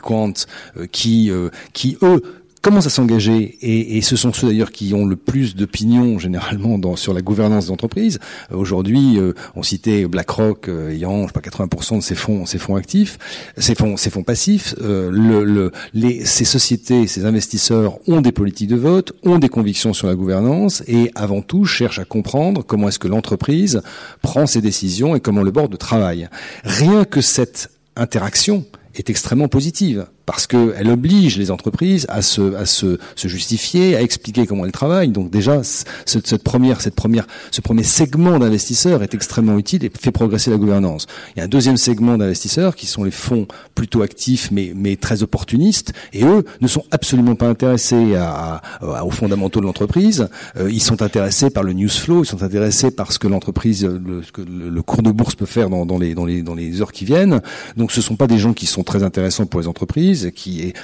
euh, 0.77 0.87
qui, 0.91 1.29
euh, 1.31 1.49
qui 1.73 1.97
eux 2.01 2.21
commencent 2.65 2.87
à 2.87 2.89
s'engager, 2.89 3.59
et, 3.61 3.95
et, 3.97 4.01
ce 4.01 4.15
sont 4.15 4.33
ceux 4.33 4.47
d'ailleurs 4.47 4.71
qui 4.71 4.95
ont 4.95 5.05
le 5.05 5.15
plus 5.15 5.55
d'opinion 5.55 6.17
généralement 6.17 6.79
dans, 6.79 6.95
sur 6.95 7.13
la 7.13 7.21
gouvernance 7.21 7.67
d'entreprise. 7.67 8.17
Euh, 8.51 8.55
Aujourd'hui, 8.57 9.19
euh, 9.19 9.33
on 9.55 9.61
citait 9.61 10.07
BlackRock 10.07 10.67
euh, 10.67 10.89
ayant, 10.89 11.21
je 11.21 11.27
sais 11.27 11.39
pas, 11.39 11.41
80% 11.41 11.97
de 11.97 12.01
ses 12.01 12.15
fonds, 12.15 12.47
ses 12.47 12.57
fonds 12.57 12.75
actifs, 12.75 13.19
ses 13.55 13.75
fonds, 13.75 13.97
ses 13.97 14.09
fonds 14.09 14.23
passifs. 14.23 14.73
Euh, 14.81 15.11
le, 15.11 15.43
le, 15.43 15.71
les, 15.93 16.25
ces 16.25 16.43
sociétés, 16.43 17.05
ces 17.05 17.25
investisseurs 17.25 17.99
ont 18.07 18.21
des 18.21 18.31
politiques 18.31 18.69
de 18.69 18.77
vote, 18.77 19.13
ont 19.21 19.37
des 19.37 19.49
convictions 19.49 19.93
sur 19.93 20.07
la 20.07 20.15
gouvernance, 20.15 20.81
et 20.87 21.11
avant 21.13 21.43
tout 21.43 21.65
cherchent 21.65 21.99
à 21.99 22.05
comprendre 22.05 22.63
comment 22.65 22.87
est-ce 22.87 22.97
que 22.97 23.07
l'entreprise 23.07 23.83
prend 24.23 24.47
ses 24.47 24.61
décisions 24.61 25.15
et 25.15 25.19
comment 25.19 25.43
le 25.43 25.51
board 25.51 25.77
travaille. 25.77 26.29
Rien 26.63 27.05
que 27.05 27.21
cette 27.21 27.69
interaction 27.95 28.65
est 28.95 29.11
extrêmement 29.11 29.49
positive 29.49 30.07
parce 30.25 30.47
qu'elle 30.47 30.89
oblige 30.89 31.37
les 31.37 31.51
entreprises 31.51 32.05
à 32.09 32.21
se, 32.21 32.55
à 32.55 32.65
se, 32.65 32.97
se, 33.15 33.27
justifier, 33.27 33.95
à 33.95 34.01
expliquer 34.01 34.45
comment 34.47 34.65
elles 34.65 34.71
travaillent. 34.71 35.09
Donc 35.09 35.29
déjà, 35.29 35.61
cette, 35.63 36.27
cette 36.27 36.43
première, 36.43 36.81
cette 36.81 36.95
première, 36.95 37.27
ce 37.51 37.61
premier 37.61 37.83
segment 37.83 38.39
d'investisseurs 38.39 39.03
est 39.03 39.13
extrêmement 39.13 39.57
utile 39.57 39.85
et 39.85 39.91
fait 39.99 40.11
progresser 40.11 40.49
la 40.49 40.57
gouvernance. 40.57 41.05
Il 41.35 41.39
y 41.39 41.41
a 41.41 41.45
un 41.45 41.49
deuxième 41.49 41.77
segment 41.77 42.17
d'investisseurs 42.17 42.75
qui 42.75 42.87
sont 42.87 43.03
les 43.03 43.11
fonds 43.11 43.47
plutôt 43.75 44.01
actifs 44.01 44.49
mais, 44.51 44.73
mais 44.75 44.95
très 44.95 45.21
opportunistes 45.21 45.93
et 46.13 46.23
eux 46.23 46.43
ne 46.61 46.67
sont 46.67 46.83
absolument 46.91 47.35
pas 47.35 47.47
intéressés 47.47 48.15
à, 48.15 48.61
à, 48.81 49.05
aux 49.05 49.11
fondamentaux 49.11 49.59
de 49.59 49.65
l'entreprise. 49.65 50.27
Euh, 50.57 50.71
ils 50.71 50.81
sont 50.81 51.01
intéressés 51.01 51.49
par 51.49 51.63
le 51.63 51.73
news 51.73 51.89
flow, 51.89 52.23
ils 52.23 52.27
sont 52.27 52.41
intéressés 52.41 52.91
par 52.91 53.11
ce 53.11 53.19
que 53.19 53.27
l'entreprise, 53.27 53.85
le, 53.85 54.21
que 54.33 54.41
le, 54.41 54.81
cours 54.81 55.03
de 55.03 55.11
bourse 55.11 55.35
peut 55.35 55.45
faire 55.45 55.69
dans, 55.69 55.85
dans, 55.85 55.97
les, 55.97 56.15
dans, 56.15 56.25
les, 56.25 56.41
dans 56.41 56.55
les 56.55 56.81
heures 56.81 56.91
qui 56.91 57.05
viennent. 57.05 57.41
Donc 57.77 57.91
ce 57.91 58.01
sont 58.01 58.15
pas 58.15 58.27
des 58.27 58.37
gens 58.37 58.53
qui 58.53 58.65
sont 58.65 58.83
très 58.83 59.03
intéressants 59.03 59.45
pour 59.45 59.59
les 59.59 59.67
entreprises 59.67 60.14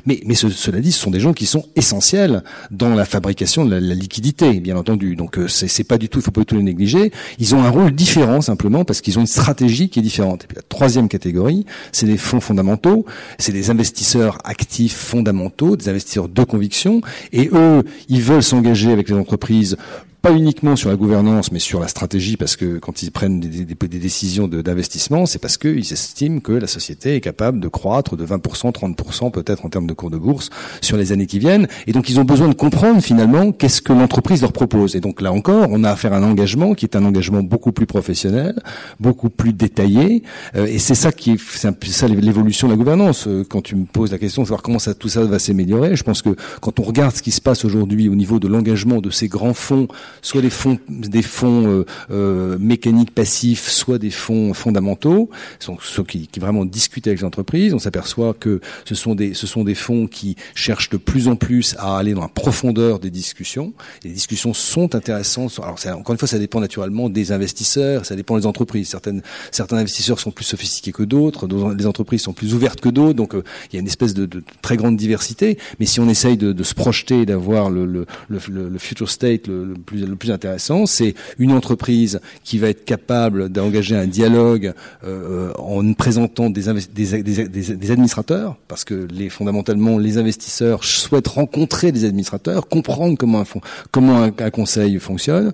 mais, 0.05 0.21
mais 0.25 0.35
ce, 0.35 0.49
cela 0.49 0.79
dit, 0.79 0.91
ce 0.91 0.99
sont 0.99 1.11
des 1.11 1.19
gens 1.19 1.33
qui 1.33 1.45
sont 1.45 1.65
essentiels 1.75 2.43
dans 2.69 2.93
la 2.93 3.05
fabrication 3.05 3.65
de 3.65 3.71
la, 3.71 3.79
la 3.79 3.95
liquidité, 3.95 4.59
bien 4.59 4.77
entendu. 4.77 5.15
Donc 5.15 5.37
euh, 5.37 5.47
c'est 5.47 5.83
pas 5.83 5.97
du 5.97 6.09
tout, 6.09 6.19
il 6.19 6.21
faut 6.23 6.31
pas 6.31 6.41
du 6.41 6.45
tout 6.45 6.55
les 6.55 6.63
négliger. 6.63 7.11
Ils 7.39 7.55
ont 7.55 7.63
un 7.63 7.69
rôle 7.69 7.91
différent 7.91 8.41
simplement 8.41 8.85
parce 8.85 9.01
qu'ils 9.01 9.17
ont 9.17 9.21
une 9.21 9.27
stratégie 9.27 9.89
qui 9.89 9.99
est 9.99 10.03
différente. 10.03 10.43
Et 10.43 10.47
puis 10.47 10.55
la 10.55 10.63
troisième 10.63 11.07
catégorie, 11.07 11.65
c'est 11.91 12.05
les 12.05 12.17
fonds 12.17 12.39
fondamentaux, 12.39 13.05
c'est 13.37 13.51
des 13.51 13.69
investisseurs 13.69 14.37
actifs 14.43 14.95
fondamentaux, 14.95 15.75
des 15.75 15.89
investisseurs 15.89 16.29
de 16.29 16.43
conviction, 16.43 17.01
et 17.31 17.49
eux, 17.53 17.83
ils 18.09 18.21
veulent 18.21 18.43
s'engager 18.43 18.91
avec 18.91 19.09
les 19.09 19.15
entreprises 19.15 19.77
pas 20.21 20.31
uniquement 20.33 20.75
sur 20.75 20.89
la 20.89 20.95
gouvernance, 20.95 21.51
mais 21.51 21.59
sur 21.59 21.79
la 21.79 21.87
stratégie, 21.87 22.37
parce 22.37 22.55
que 22.55 22.77
quand 22.77 23.01
ils 23.01 23.11
prennent 23.11 23.39
des, 23.39 23.65
décisions 23.65 24.47
d'investissement, 24.47 25.25
c'est 25.25 25.39
parce 25.39 25.57
qu'ils 25.57 25.91
estiment 25.91 26.39
que 26.39 26.51
la 26.51 26.67
société 26.67 27.15
est 27.15 27.21
capable 27.21 27.59
de 27.59 27.67
croître 27.67 28.15
de 28.15 28.25
20%, 28.25 28.71
30% 28.71 29.31
peut-être 29.31 29.65
en 29.65 29.69
termes 29.69 29.87
de 29.87 29.93
cours 29.93 30.11
de 30.11 30.17
bourse 30.17 30.49
sur 30.81 30.97
les 30.97 31.11
années 31.11 31.25
qui 31.25 31.39
viennent. 31.39 31.67
Et 31.87 31.91
donc 31.91 32.09
ils 32.09 32.19
ont 32.19 32.23
besoin 32.23 32.49
de 32.49 32.53
comprendre 32.53 33.01
finalement 33.01 33.51
qu'est-ce 33.51 33.81
que 33.81 33.93
l'entreprise 33.93 34.41
leur 34.41 34.53
propose. 34.53 34.95
Et 34.95 34.99
donc 34.99 35.21
là 35.21 35.31
encore, 35.31 35.67
on 35.71 35.83
a 35.83 35.89
affaire 35.89 36.13
à 36.13 36.17
un 36.17 36.23
engagement 36.23 36.75
qui 36.75 36.85
est 36.85 36.95
un 36.95 37.03
engagement 37.03 37.41
beaucoup 37.41 37.71
plus 37.71 37.87
professionnel, 37.87 38.61
beaucoup 38.99 39.29
plus 39.29 39.53
détaillé. 39.53 40.23
Euh, 40.55 40.67
et 40.67 40.77
c'est 40.77 40.95
ça 40.95 41.11
qui 41.11 41.31
est, 41.31 41.39
c'est 41.39 41.73
ça 41.87 42.07
l'évolution 42.07 42.67
de 42.67 42.73
la 42.73 42.77
gouvernance. 42.77 43.27
Euh, 43.27 43.43
quand 43.47 43.61
tu 43.61 43.75
me 43.75 43.85
poses 43.85 44.11
la 44.11 44.19
question 44.19 44.43
de 44.43 44.47
savoir 44.47 44.61
comment 44.61 44.79
ça, 44.79 44.93
tout 44.93 45.09
ça 45.09 45.23
va 45.23 45.39
s'améliorer, 45.39 45.95
je 45.95 46.03
pense 46.03 46.21
que 46.21 46.35
quand 46.61 46.79
on 46.79 46.83
regarde 46.83 47.15
ce 47.15 47.23
qui 47.23 47.31
se 47.31 47.41
passe 47.41 47.65
aujourd'hui 47.65 48.07
au 48.07 48.15
niveau 48.15 48.39
de 48.39 48.47
l'engagement 48.47 49.01
de 49.01 49.09
ces 49.09 49.27
grands 49.27 49.55
fonds 49.55 49.87
soit 50.21 50.41
des 50.41 50.49
fonds, 50.49 50.79
des 50.89 51.21
fonds 51.21 51.67
euh, 51.67 51.85
euh, 52.11 52.57
mécaniques 52.59 53.13
passifs, 53.13 53.69
soit 53.69 53.97
des 53.97 54.11
fonds 54.11 54.53
fondamentaux, 54.53 55.29
sont 55.59 55.77
ceux 55.81 56.03
qui, 56.03 56.27
qui 56.27 56.39
vraiment 56.39 56.65
discutent 56.65 57.07
avec 57.07 57.19
les 57.19 57.25
entreprises. 57.25 57.73
On 57.73 57.79
s'aperçoit 57.79 58.33
que 58.33 58.61
ce 58.85 58.95
sont 58.95 59.15
des, 59.15 59.33
ce 59.33 59.47
sont 59.47 59.63
des 59.63 59.75
fonds 59.75 60.07
qui 60.07 60.35
cherchent 60.55 60.89
de 60.89 60.97
plus 60.97 61.27
en 61.27 61.35
plus 61.35 61.75
à 61.77 61.97
aller 61.97 62.13
dans 62.13 62.21
la 62.21 62.27
profondeur 62.27 62.99
des 62.99 63.09
discussions. 63.09 63.73
Les 64.03 64.11
discussions 64.11 64.53
sont 64.53 64.95
intéressantes. 64.95 65.59
Alors, 65.61 65.77
encore 65.99 66.13
une 66.13 66.19
fois, 66.19 66.27
ça 66.27 66.39
dépend 66.39 66.59
naturellement 66.59 67.09
des 67.09 67.31
investisseurs, 67.31 68.05
ça 68.05 68.15
dépend 68.15 68.37
des 68.37 68.45
entreprises. 68.45 68.89
Certaines, 68.89 69.21
certains 69.51 69.77
investisseurs 69.77 70.19
sont 70.19 70.31
plus 70.31 70.45
sophistiqués 70.45 70.91
que 70.91 71.03
d'autres, 71.03 71.47
les 71.75 71.85
entreprises 71.85 72.21
sont 72.21 72.33
plus 72.33 72.53
ouvertes 72.53 72.81
que 72.81 72.89
d'autres. 72.89 73.13
Donc, 73.13 73.35
euh, 73.35 73.43
il 73.71 73.75
y 73.75 73.77
a 73.77 73.81
une 73.81 73.87
espèce 73.87 74.13
de, 74.13 74.25
de, 74.25 74.43
très 74.61 74.77
grande 74.77 74.97
diversité. 74.97 75.57
Mais 75.79 75.85
si 75.85 75.99
on 75.99 76.09
essaye 76.09 76.37
de, 76.37 76.53
de 76.53 76.63
se 76.63 76.73
projeter, 76.73 77.25
d'avoir 77.25 77.69
le, 77.69 77.85
le, 77.85 78.05
le, 78.29 78.39
le, 78.69 78.79
future 78.79 79.09
state 79.09 79.47
le 79.47 79.73
plus 79.85 80.00
le 80.05 80.15
plus 80.15 80.31
intéressant, 80.31 80.85
c'est 80.85 81.15
une 81.39 81.51
entreprise 81.51 82.19
qui 82.43 82.57
va 82.57 82.69
être 82.69 82.85
capable 82.85 83.49
d'engager 83.49 83.95
un 83.95 84.07
dialogue 84.07 84.73
euh, 85.03 85.51
en 85.57 85.93
présentant 85.93 86.49
des, 86.49 86.63
des, 86.93 87.21
des, 87.23 87.47
des, 87.75 87.91
administrateurs, 87.91 88.55
parce 88.67 88.83
que 88.83 89.07
les, 89.11 89.29
fondamentalement, 89.29 89.97
les 89.97 90.17
investisseurs 90.17 90.83
souhaitent 90.83 91.27
rencontrer 91.27 91.91
des 91.91 92.05
administrateurs, 92.05 92.67
comprendre 92.67 93.17
comment 93.17 93.41
un, 93.41 93.45
comment 93.91 94.23
un, 94.23 94.31
un 94.37 94.49
conseil 94.49 94.99
fonctionne 94.99 95.51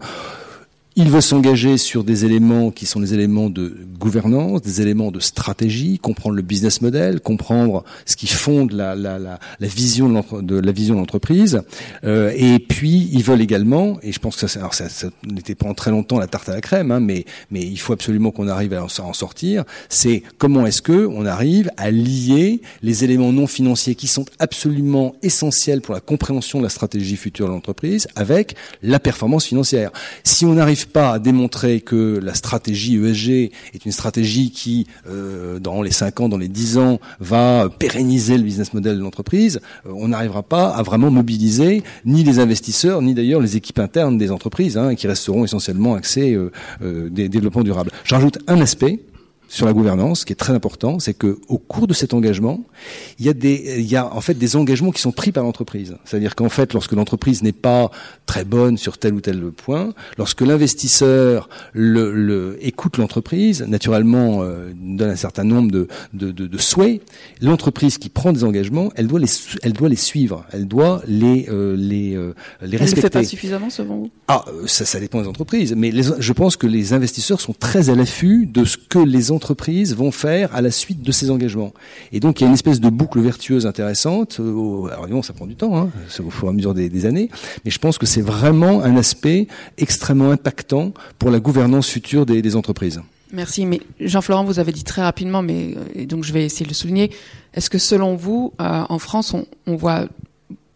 il 0.98 1.11
veut 1.11 1.22
s'engager 1.22 1.78
sur 1.78 2.03
des 2.03 2.26
éléments 2.26 2.72
qui 2.72 2.88
sont 2.88 2.99
des 2.99 3.14
éléments 3.14 3.52
de 3.52 3.78
gouvernance, 3.99 4.64
des 4.64 4.82
éléments 4.82 5.11
de 5.11 5.19
stratégie, 5.19 5.99
comprendre 5.99 6.36
le 6.36 6.41
business 6.41 6.82
model, 6.82 7.22
comprendre 7.22 7.84
ce 8.07 8.15
qui 8.15 8.26
fonde 8.26 8.72
la, 8.72 8.95
la, 8.95 9.19
la, 9.19 9.40
la 9.60 9.68
vision 9.68 10.10
de, 10.41 10.60
la 10.60 10.72
vision 10.72 10.95
de 10.95 10.99
l'entreprise. 10.99 11.61
Euh, 12.03 12.34
et 12.36 12.57
puis, 12.57 13.10
ils 13.14 13.22
veulent 13.24 13.41
également, 13.41 13.99
et 14.02 14.11
je 14.11 14.18
pense 14.18 14.38
que 14.38 14.48
ça, 14.48 14.60
alors 14.60 14.74
ça, 14.74 14.90
ça 14.90 15.10
n'était 15.24 15.53
pas 15.53 15.68
en 15.68 15.76
très 15.76 15.91
longtemps 15.91 16.18
la 16.18 16.26
tarte 16.26 16.49
à 16.49 16.56
la 16.56 16.61
crème, 16.61 16.91
hein, 16.91 16.99
mais, 16.99 17.26
mais 17.52 17.61
il 17.61 17.78
faut 17.78 17.94
absolument 17.94 18.32
qu'on 18.32 18.48
arrive 18.48 18.74
à 18.74 18.84
en 18.84 19.14
sortir, 19.14 19.65
c'est 19.90 20.24
comment 20.40 20.65
est-ce 20.65 20.82
que 20.82 21.06
on 21.06 21.28
arrive 21.28 21.69
à 21.78 21.91
lier 21.91 22.60
les 22.82 23.03
éléments 23.03 23.32
non 23.32 23.45
financiers 23.45 23.94
qui 23.94 24.07
sont 24.07 24.26
absolument 24.40 25.14
essentiels 25.22 25.82
pour 25.82 25.94
la 25.94 26.02
compréhension 26.02 26.57
de 26.57 26.64
la 26.64 26.69
stratégie 26.69 27.18
future 27.18 27.45
de 27.45 27.52
l'entreprise 27.52 28.07
avec 28.15 28.56
la 28.82 28.99
performance 28.99 29.45
financière. 29.45 29.91
Si 30.24 30.44
on 30.44 30.56
n'arrive 30.56 30.87
pas 30.88 31.12
à 31.12 31.20
démontrer 31.20 31.82
que 31.82 32.20
la 32.22 32.34
stratégie 32.34 32.96
ESG 32.96 33.52
est 33.74 33.86
une 33.86 33.92
stratégie 33.92 34.52
qui, 34.52 34.88
euh, 35.10 35.60
dans 35.60 35.82
les 35.82 35.92
5 35.92 36.22
ans, 36.22 36.30
dans 36.30 36.38
les 36.38 36.48
10 36.48 36.78
ans, 36.78 37.00
va 37.20 37.70
pérenniser 37.70 38.38
le 38.38 38.44
business 38.44 38.74
model 38.74 38.98
de 38.98 39.04
l'entreprise, 39.04 39.60
euh, 39.86 39.92
on 39.96 40.10
n'arrivera 40.10 40.44
pas 40.44 40.70
à 40.70 40.84
vraiment 40.84 41.12
mobiliser 41.12 41.84
ni 42.06 42.24
les 42.24 42.40
investisseurs, 42.40 43.02
ni 43.02 43.14
d'ailleurs 43.14 43.42
les 43.42 43.56
équipes 43.56 43.80
internes 43.80 44.18
des 44.18 44.32
entreprises, 44.32 44.78
hein, 44.78 44.96
qui 44.96 45.08
resteront 45.08 45.44
essentiellement 45.44 45.96
axées 45.96 46.34
euh, 46.34 47.10
des 47.10 47.30
développements 47.30 47.64
durables. 47.64 47.92
J'ajoute 48.04 48.40
un 48.48 48.60
aspect 48.62 49.00
sur 49.48 49.65
la 49.65 49.74
gouvernance, 49.74 50.26
qui 50.26 50.34
est 50.34 50.38
très 50.38 50.53
important, 50.53 50.99
c'est 50.99 51.14
que 51.14 51.40
au 51.48 51.57
cours 51.57 51.88
de 51.88 51.94
cet 51.94 52.14
engagement, 52.14 52.65
il 53.19 53.26
y 53.26 53.30
a 53.30 53.34
des, 53.34 53.76
il 53.78 53.86
y 53.86 53.95
a 53.95 54.14
en 54.14 54.22
fait 54.22 54.34
des 54.34 54.56
engagements 54.56 54.91
qui 54.91 55.02
sont 55.02 55.11
pris 55.11 55.32
par 55.32 55.44
l'entreprise. 55.44 55.95
C'est-à-dire 56.06 56.36
qu'en 56.36 56.49
fait, 56.49 56.74
lorsque 56.74 56.91
l'entreprise 56.91 57.44
n'est 57.44 57.53
pas 57.53 57.90
très 58.26 58.44
bonne 58.44 58.78
sur 58.78 58.98
tel 58.98 59.14
ou 59.14 59.22
tel 59.22 59.40
point, 59.52 59.94
lorsque 60.18 60.41
l'investisseur 60.41 61.49
le, 61.74 62.11
le, 62.14 62.57
écoute 62.61 62.98
l'entreprise, 62.98 63.61
naturellement 63.68 64.44
euh, 64.44 64.72
donne 64.76 65.11
un 65.11 65.15
certain 65.15 65.45
nombre 65.45 65.72
de, 65.72 65.88
de, 66.14 66.32
de, 66.32 66.48
de 66.48 66.57
souhaits, 66.57 67.02
l'entreprise 67.41 67.98
qui 67.98 68.10
prend 68.10 68.34
des 68.34 68.44
engagements, 68.44 68.91
elle 68.95 69.07
doit 69.07 69.19
les, 69.19 69.32
elle 69.64 69.74
doit 69.74 69.90
les 69.90 69.95
suivre, 69.95 70.45
elle 70.52 70.68
doit 70.68 71.02
les 71.07 71.48
euh, 71.49 71.76
les 71.78 72.15
euh, 72.15 72.34
les 72.61 72.78
respecter. 72.78 72.84
Elle 72.84 72.95
ne 72.98 73.02
fait 73.02 73.10
pas 73.10 73.24
suffisamment 73.24 73.69
selon 73.69 73.95
vous? 73.98 74.10
Ah, 74.28 74.44
euh, 74.49 74.68
ça, 74.68 74.86
ça 74.86 74.99
dépend 74.99 75.22
des 75.22 75.28
entreprises, 75.28 75.74
mais 75.76 75.91
les, 75.91 76.03
je 76.19 76.34
pense 76.34 76.57
que 76.57 76.68
les 76.68 76.91
investisseurs 76.94 77.40
sont 77.40 77.53
très 77.53 77.90
à 77.90 77.95
l'affût 77.95 78.45
de 78.45 78.65
ce 78.65 78.76
que 78.78 78.99
les 78.99 79.32
entreprises 79.32 79.37
vont 79.96 80.12
faire 80.12 80.54
à 80.56 80.62
la 80.62 80.72
suite 80.72 81.02
de 81.02 81.12
ces 81.12 81.32
engagements. 81.32 81.74
Et 82.12 82.20
donc 82.20 82.40
il 82.40 82.44
y 82.44 82.46
a 82.46 82.48
une 82.48 82.54
espèce 82.54 82.80
de 82.80 82.90
boucle 82.90 83.20
vertueuse 83.20 83.66
intéressante. 83.66 84.40
Alors 84.40 85.04
évidemment, 85.04 85.22
ça 85.22 85.34
prend 85.34 85.46
du 85.46 85.56
temps, 85.56 85.78
hein, 85.78 85.90
au 86.20 86.30
fur 86.30 86.48
et 86.48 86.50
à 86.50 86.54
mesure 86.54 86.74
des, 86.74 87.06
années, 87.06 87.30
mais 87.64 87.72
je 87.72 87.80
pense 87.80 87.98
que 87.98 88.06
c'est 88.06 88.22
vraiment 88.22 88.82
un 88.82 88.98
aspect 88.98 89.48
extrêmement 89.78 90.32
impactant 90.32 90.94
pour 91.20 91.30
la 91.30 91.40
gouvernance 91.40 91.88
future 91.90 92.26
des, 92.26 92.56
entreprises. 92.56 93.02
Merci. 93.34 93.66
Mais 93.66 93.82
Jean-Florent, 94.00 94.46
vous 94.46 94.60
avez 94.60 94.72
dit 94.72 94.86
très 94.86 95.02
rapidement, 95.02 95.42
mais 95.42 95.76
euh, 95.76 95.84
et 95.96 96.06
donc 96.06 96.24
je 96.24 96.32
vais 96.32 96.46
essayer 96.46 96.64
de 96.64 96.70
le 96.70 96.76
souligner. 96.76 97.12
Est-ce 97.54 97.70
que 97.70 97.78
selon 97.78 98.16
vous, 98.16 98.54
euh, 98.62 98.84
en 98.88 99.00
France, 99.00 99.36
on, 99.66 99.76
voit 99.76 100.08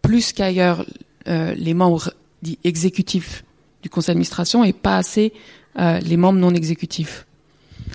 plus 0.02 0.32
qu'ailleurs 0.32 0.84
euh, 1.28 1.54
les 1.54 1.72
membres 1.72 2.12
dits 2.42 2.58
exécutifs 2.62 3.44
du 3.82 3.88
conseil 3.88 4.08
d'administration 4.08 4.64
et 4.64 4.72
pas 4.74 4.98
assez 4.98 5.32
les 5.74 6.18
membres 6.18 6.38
non 6.38 6.52
exécutifs? 6.52 7.26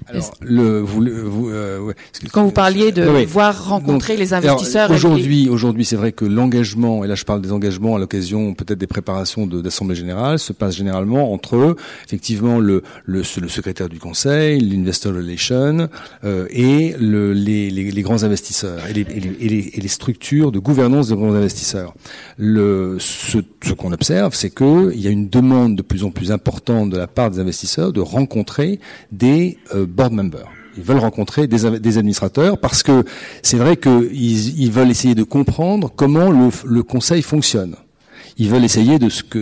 Alors, 0.08 0.32
le, 0.42 0.80
vous, 0.80 1.04
vous, 1.26 1.50
euh, 1.50 1.80
ouais. 1.80 1.94
Quand 2.32 2.44
vous 2.44 2.52
parliez 2.52 2.92
de 2.92 3.04
voir 3.26 3.68
rencontrer 3.68 4.14
Donc, 4.14 4.20
les 4.20 4.34
investisseurs. 4.34 4.90
Aujourd'hui, 4.92 5.44
les... 5.44 5.50
aujourd'hui, 5.50 5.84
c'est 5.86 5.96
vrai 5.96 6.12
que 6.12 6.24
l'engagement, 6.24 7.04
et 7.04 7.08
là 7.08 7.16
je 7.16 7.26
parle 7.26 7.42
des 7.42 7.52
engagements 7.52 7.96
à 7.96 8.00
l'occasion 8.00 8.54
peut-être 8.54 8.80
des 8.80 8.88
préparations 8.88 9.46
d'assemblée 9.48 9.96
générale, 9.96 10.40
se 10.40 10.54
passe 10.54 10.76
généralement 10.76 11.34
entre 11.34 11.76
effectivement 12.06 12.60
le, 12.60 12.84
le, 13.06 13.20
le 13.20 13.48
secrétaire 13.50 13.90
du 13.90 14.00
conseil, 14.00 14.62
l'investor 14.62 15.14
relation 15.14 15.90
euh, 16.24 16.48
et 16.50 16.96
le, 17.00 17.34
les, 17.34 17.70
les, 17.70 17.92
les, 17.92 18.02
grands 18.02 18.24
investisseurs 18.24 18.86
et 18.90 18.94
les, 18.94 19.02
et, 19.02 19.20
les, 19.20 19.72
et 19.74 19.82
les, 19.82 19.88
structures 19.88 20.52
de 20.52 20.60
gouvernance 20.60 21.08
de 21.08 21.16
grands 21.16 21.34
investisseurs. 21.34 21.94
Le, 22.38 22.98
ce, 23.00 23.40
ce 23.64 23.74
qu'on 23.74 23.92
observe, 23.92 24.34
c'est 24.36 24.50
que 24.50 24.92
il 24.94 25.02
y 25.02 25.08
a 25.08 25.12
une 25.12 25.30
demande 25.30 25.76
de 25.76 25.82
plus 25.82 26.04
en 26.04 26.12
plus 26.12 26.32
importante 26.32 26.90
de 26.90 26.98
la 26.98 27.08
part 27.08 27.32
des 27.32 27.40
investisseurs 27.40 27.92
de 27.92 28.02
rencontrer 28.02 28.80
des 29.12 29.58
euh, 29.74 29.77
board 29.86 30.14
members. 30.14 30.50
Ils 30.78 30.84
veulent 30.84 31.00
rencontrer 31.00 31.48
des, 31.48 31.66
administrateurs 31.66 32.60
parce 32.60 32.84
que 32.84 33.04
c'est 33.42 33.58
vrai 33.58 33.78
qu'ils 33.78 34.60
ils 34.60 34.72
veulent 34.72 34.92
essayer 34.92 35.16
de 35.16 35.24
comprendre 35.24 35.92
comment 35.96 36.30
le, 36.30 36.84
conseil 36.84 37.22
fonctionne 37.22 37.76
ils 38.40 38.50
veulent 38.50 38.64
essayer 38.64 39.00
de 39.00 39.10
ce 39.10 39.24
que 39.24 39.40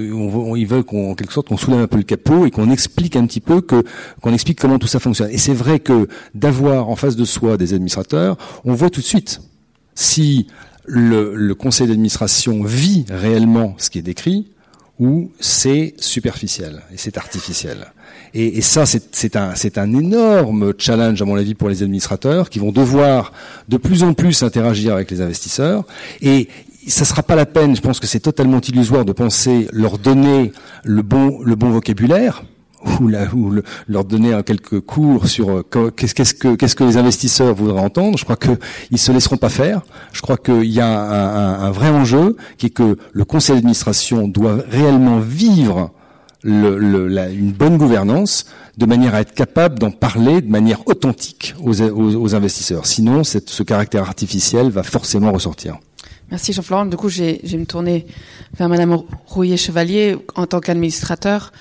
ils 0.55 0.65
veulent 0.65 0.85
qu'en 0.85 1.15
quelque 1.15 1.33
sorte 1.33 1.49
qu'on 1.49 1.57
soulève 1.57 1.81
un 1.81 1.87
peu 1.87 1.97
le 1.97 2.03
capot 2.03 2.45
et 2.45 2.51
qu'on 2.51 2.71
explique 2.71 3.17
un 3.17 3.25
petit 3.25 3.41
peu 3.41 3.59
qu'on 3.59 4.33
explique 4.33 4.57
comment 4.57 4.79
tout 4.79 4.87
ça 4.87 5.01
fonctionne. 5.01 5.29
Et 5.31 5.37
c'est 5.37 5.53
vrai 5.53 5.79
que 5.79 6.07
d'avoir 6.33 6.87
en 6.87 6.95
face 6.95 7.17
de 7.17 7.25
soi 7.25 7.57
des 7.57 7.73
administrateurs, 7.73 8.37
on 8.63 8.73
voit 8.73 8.89
tout 8.89 9.01
de 9.01 9.05
suite 9.05 9.41
si 9.95 10.47
le 10.85 11.51
conseil 11.55 11.87
d'administration 11.87 12.63
vit 12.63 13.05
réellement 13.09 13.75
ce 13.77 13.89
qui 13.89 13.99
est 13.99 14.01
décrit 14.03 14.47
ou 14.99 15.31
c'est 15.39 15.93
superficiel 15.97 16.81
et 16.93 16.97
c'est 16.97 17.17
artificiel. 17.17 17.91
Et, 18.33 18.57
et 18.57 18.61
ça, 18.61 18.85
c'est 18.85 19.35
un, 19.35 19.53
un 19.75 19.93
énorme 19.93 20.73
challenge, 20.77 21.21
à 21.21 21.25
mon 21.25 21.35
avis, 21.35 21.53
pour 21.53 21.69
les 21.69 21.83
administrateurs 21.83 22.49
qui 22.49 22.59
vont 22.59 22.71
devoir 22.71 23.31
de 23.69 23.77
plus 23.77 24.03
en 24.03 24.13
plus 24.13 24.43
interagir 24.43 24.93
avec 24.93 25.11
les 25.11 25.21
investisseurs. 25.21 25.85
Et 26.21 26.49
ça 26.87 27.01
ne 27.01 27.05
sera 27.05 27.23
pas 27.23 27.35
la 27.35 27.45
peine, 27.45 27.75
je 27.75 27.81
pense 27.81 27.99
que 27.99 28.07
c'est 28.07 28.19
totalement 28.19 28.61
illusoire 28.61 29.05
de 29.05 29.11
penser 29.11 29.67
leur 29.71 29.97
donner 29.97 30.51
le 30.83 31.01
bon, 31.01 31.39
le 31.43 31.55
bon 31.55 31.69
vocabulaire, 31.71 32.43
ou, 32.99 33.07
la, 33.07 33.33
ou 33.33 33.49
le, 33.49 33.63
leur 33.87 34.05
donner 34.05 34.39
quelques 34.45 34.79
cours 34.79 35.27
sur 35.27 35.63
qu'est-ce 35.95 36.13
qu'est-ce 36.13 36.33
que 36.33 36.55
qu'est-ce 36.55 36.75
que 36.75 36.83
les 36.83 36.97
investisseurs 36.97 37.53
voudraient 37.55 37.81
entendre. 37.81 38.17
Je 38.17 38.23
crois 38.23 38.35
que 38.35 38.51
ils 38.91 38.97
se 38.97 39.11
laisseront 39.11 39.37
pas 39.37 39.49
faire. 39.49 39.81
Je 40.13 40.21
crois 40.21 40.37
qu'il 40.37 40.65
y 40.65 40.79
a 40.79 40.87
un, 40.87 41.35
un, 41.35 41.67
un, 41.67 41.71
vrai 41.71 41.89
enjeu 41.89 42.35
qui 42.57 42.67
est 42.67 42.69
que 42.71 42.97
le 43.11 43.25
conseil 43.25 43.55
d'administration 43.55 44.27
doit 44.27 44.57
réellement 44.69 45.19
vivre 45.19 45.91
le, 46.43 46.77
le, 46.77 47.07
la, 47.07 47.29
une 47.29 47.51
bonne 47.51 47.77
gouvernance 47.77 48.45
de 48.77 48.85
manière 48.85 49.15
à 49.15 49.21
être 49.21 49.33
capable 49.33 49.79
d'en 49.79 49.91
parler 49.91 50.41
de 50.41 50.49
manière 50.49 50.87
authentique 50.87 51.55
aux, 51.63 51.81
aux, 51.81 52.15
aux 52.15 52.35
investisseurs. 52.35 52.85
Sinon, 52.85 53.23
cette, 53.23 53.49
ce 53.49 53.63
caractère 53.63 54.03
artificiel 54.03 54.69
va 54.69 54.83
forcément 54.83 55.31
ressortir. 55.31 55.77
Merci 56.31 56.53
Jean-Florent. 56.53 56.87
Du 56.87 56.97
coup, 56.97 57.09
j'ai 57.09 57.39
me 57.53 57.65
tourner 57.65 58.07
vers 58.57 58.67
Madame 58.67 58.97
Rouillet-Chevalier 59.27 60.17
en 60.35 60.47
tant 60.47 60.59
qu'administrateur. 60.59 61.51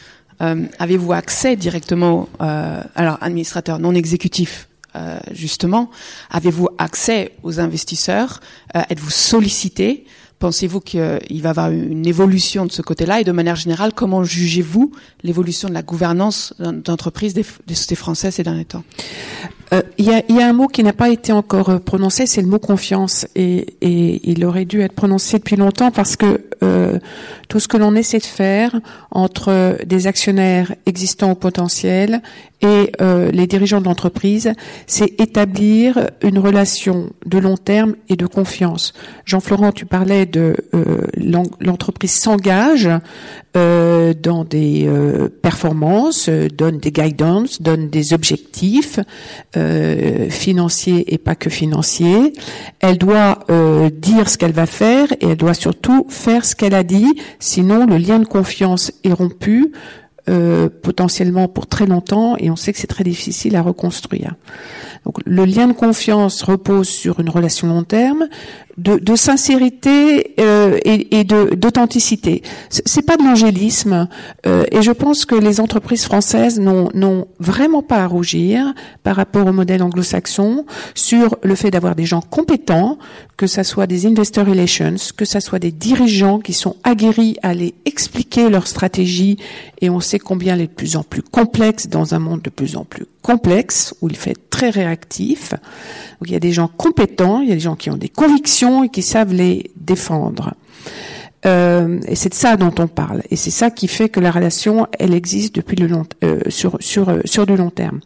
Euh, 0.43 0.67
Avez-vous 0.79 1.13
accès 1.13 1.57
directement, 1.57 2.29
euh, 2.41 2.83
alors 2.95 3.19
administrateur 3.21 3.79
non 3.79 3.95
exécutif 3.95 4.69
euh, 4.97 5.19
justement, 5.33 5.91
avez-vous 6.31 6.69
accès 6.79 7.33
aux 7.43 7.59
investisseurs 7.59 8.41
euh, 8.77 8.83
Êtes-vous 8.91 9.11
sollicité? 9.11 10.05
Pensez-vous 10.39 10.81
qu'il 10.81 11.01
va 11.01 11.19
y 11.31 11.47
avoir 11.47 11.71
une 11.71 12.07
évolution 12.07 12.67
de 12.67 12.71
ce 12.71 12.83
côté-là? 12.83 13.21
Et 13.21 13.25
de 13.25 13.33
manière 13.33 13.57
générale, 13.57 13.93
comment 13.93 14.23
jugez-vous 14.23 14.93
l'évolution 15.23 15.69
de 15.69 15.75
la 15.75 15.83
gouvernance 15.83 16.55
d'entreprise 16.59 17.35
des, 17.35 17.43
sociétés 17.43 17.95
françaises 17.95 18.35
ces 18.35 18.43
derniers 18.43 18.67
temps? 18.67 18.85
Il 19.73 19.79
euh, 19.79 19.83
y, 19.99 20.11
a, 20.11 20.23
y, 20.29 20.41
a, 20.41 20.47
un 20.47 20.53
mot 20.53 20.69
qui 20.69 20.85
n'a 20.85 20.93
pas 20.93 21.09
été 21.09 21.33
encore 21.33 21.71
euh, 21.71 21.79
prononcé, 21.79 22.27
c'est 22.27 22.43
le 22.43 22.47
mot 22.47 22.59
confiance, 22.59 23.27
et, 23.35 23.75
et, 23.81 24.31
il 24.31 24.45
aurait 24.45 24.67
dû 24.67 24.83
être 24.83 24.93
prononcé 24.93 25.39
depuis 25.39 25.57
longtemps 25.57 25.91
parce 25.91 26.15
que 26.15 26.43
tout 27.49 27.61
ce 27.61 27.69
que 27.69 27.77
l'on 27.77 27.95
essaie 27.95 28.19
de 28.19 28.25
faire 28.25 28.75
entre 29.11 29.79
des 29.85 30.07
actionnaires 30.07 30.75
existants 30.87 31.33
ou 31.33 31.35
potentiels 31.35 32.23
et 32.65 32.93
euh, 33.03 33.31
les 33.31 33.47
dirigeants 33.47 33.81
de 33.81 33.85
l'entreprise, 33.85 34.53
c'est 34.87 35.21
établir 35.21 36.11
une 36.23 36.39
relation 36.39 37.11
de 37.27 37.39
long 37.39 37.59
terme 37.59 37.95
et 38.09 38.17
de 38.17 38.27
confiance. 38.27 38.95
Jean-Florent, 39.27 39.73
tu 39.73 39.85
parlais 39.85 40.25
de 40.25 40.57
euh, 40.75 41.03
l'entreprise 41.61 42.13
s'engage 42.13 42.89
euh, 43.57 44.15
dans 44.15 44.45
des 44.45 44.89
performances, 45.43 46.31
donne 46.31 46.79
des 46.79 46.91
guidance, 46.91 47.61
donne 47.61 47.91
des 47.91 48.15
objectifs 48.15 48.99
financiers 50.31 51.13
et 51.13 51.19
pas 51.19 51.35
que 51.35 51.51
financiers. 51.51 52.33
Elle 52.81 52.99
doit 52.99 53.41
dire 53.93 54.29
ce 54.29 54.39
qu'elle 54.39 54.53
va 54.53 54.67
faire 54.67 55.13
et 55.21 55.29
elle 55.31 55.37
doit 55.37 55.55
surtout 55.55 56.07
faire 56.09 56.45
ce 56.45 56.55
qu'elle 56.55 56.75
a 56.75 56.83
dit, 56.83 57.13
sinon 57.39 57.87
le 57.87 57.97
lien 57.97 58.19
de 58.19 58.27
confiance 58.27 58.93
est 59.05 59.13
rompu 59.13 59.73
euh, 60.27 60.71
potentiellement 60.71 61.49
pour 61.49 61.67
très 61.67 61.85
longtemps 61.85 62.37
et 62.39 62.51
on 62.51 62.57
sait 62.57 62.73
que 62.73 62.79
c'est 62.79 62.87
très 62.87 63.05
difficile 63.05 63.57
à 63.57 63.63
reconstruire. 63.63 64.37
Donc 65.05 65.19
le 65.27 65.45
lien 65.45 65.67
de 65.67 65.75
confiance 65.75 66.43
repose 66.43 66.89
sur 66.89 67.21
une 67.21 67.29
relation 67.29 67.69
long 67.69 67.83
terme, 67.83 68.29
de, 68.79 68.97
de 68.97 69.17
sincérité 69.17 70.35
euh, 70.41 70.79
et, 70.85 71.21
et 71.21 71.25
d'authenticité. 71.25 72.43
C'est 72.71 73.03
pas 73.03 73.17
de 73.17 73.23
l'angélisme, 73.23 74.09
euh, 74.47 74.65
et 74.71 74.83
je 74.83 74.91
pense 74.91 75.25
que 75.25 75.35
les 75.35 75.61
entreprises 75.61 76.05
françaises 76.05 76.59
n'ont 76.59 77.29
vraiment 77.39 77.83
pas 77.83 78.03
à 78.03 78.07
rougir 78.07 78.75
par 79.03 79.17
rapport 79.17 79.47
au 79.47 79.53
modèle 79.53 79.83
anglo-saxon 79.83 80.65
sur 80.95 81.37
le 81.43 81.55
fait 81.55 81.71
d'avoir 81.71 81.95
des 81.95 82.07
gens 82.07 82.21
compétents, 82.21 82.99
que 83.37 83.47
ça 83.47 83.65
soit 83.65 83.87
des 83.87 84.07
investor 84.07 84.47
relations, 84.47 84.95
que 85.17 85.25
ça 85.25 85.41
soit 85.41 85.59
des 85.59 85.73
dirigeants 85.73 86.39
qui 86.39 86.53
sont 86.53 86.77
aguerris 86.85 87.37
à 87.43 87.51
aller 87.51 87.75
expliquer 87.85 88.49
leur 88.49 88.67
stratégie, 88.67 89.39
et 89.81 89.91
on 89.91 90.01
sait 90.01 90.19
combien 90.19 90.55
elle 90.55 90.63
est 90.63 90.67
de 90.67 90.73
plus 90.73 90.97
en 90.97 91.03
plus 91.03 91.23
complexe 91.23 91.89
dans 91.89 92.15
un 92.15 92.19
monde 92.19 92.43
de 92.43 92.51
plus 92.51 92.77
en 92.77 92.85
plus 92.85 93.07
complexe 93.23 93.95
où 94.03 94.09
il 94.09 94.17
fait 94.17 94.37
très 94.51 94.71
réactif. 94.71 95.55
Il 96.25 96.31
y 96.31 96.37
a 96.37 96.41
des 96.41 96.53
gens 96.53 96.69
compétents, 96.69 97.41
il 97.41 97.49
y 97.49 97.53
a 97.53 97.55
des 97.55 97.61
gens 97.61 97.75
qui 97.75 97.91
ont 97.91 97.97
des 97.97 98.09
convictions 98.09 98.64
et 98.85 98.89
qui 98.89 99.03
savent 99.03 99.33
les 99.33 99.71
défendre. 99.77 100.55
Euh, 101.47 102.01
et 102.09 102.15
c'est 102.15 102.31
de 102.31 102.35
ça 102.35 102.57
dont 102.57 102.73
on 102.79 102.87
parle. 102.87 103.23
Et 103.31 103.37
c'est 103.37 103.51
ça 103.51 103.71
qui 103.71 103.89
fait 103.89 104.09
que 104.09 104.21
la 104.21 104.31
relation, 104.31 104.87
elle 104.99 105.15
existe 105.15 105.55
depuis 105.55 105.77
le 105.77 105.87
euh, 105.95 106.41
euh, 106.47 107.21
sur 107.25 107.47
du 107.47 107.57
long 107.57 107.71
terme. 107.71 108.01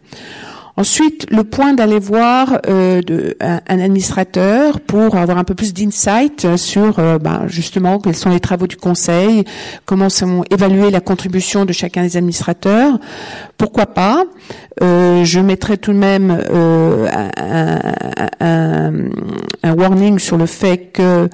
Ensuite, 0.79 1.27
le 1.33 1.43
point 1.43 1.75
d'aller 1.75 1.99
voir 1.99 2.61
euh, 2.69 3.03
de, 3.03 3.37
un, 3.41 3.59
administrateur 3.67 4.79
pour 4.79 5.17
avoir 5.17 5.37
un 5.37 5.43
peu 5.43 5.57
plus 5.57 5.75
d'insight 5.75 6.57
sur 6.57 7.01
euh, 7.01 7.19
ben, 7.19 7.49
justement 7.49 7.99
quels 7.99 8.15
sont 8.15 8.31
les 8.31 8.39
travaux 8.39 8.69
du 8.69 8.77
conseil, 8.77 9.43
comment 9.87 10.09
sont 10.09 10.45
évaluer 10.53 10.93
la 10.93 11.01
contribution 11.01 11.65
de 11.65 11.73
chacun 11.73 12.03
des 12.03 12.17
administrateurs. 12.17 12.97
Pourquoi 13.57 13.87
pas 13.87 14.23
euh, 14.81 15.25
Je 15.25 15.41
mettrai 15.41 15.79
tout 15.79 15.93
de 15.93 15.99
même 15.99 16.45
euh, 16.49 17.09
un, 17.37 17.81
un, 18.39 18.93
un, 19.65 19.75
warning 19.75 20.21
sur 20.21 20.37
le 20.37 20.47
fait 20.47 20.93
que 20.93 21.29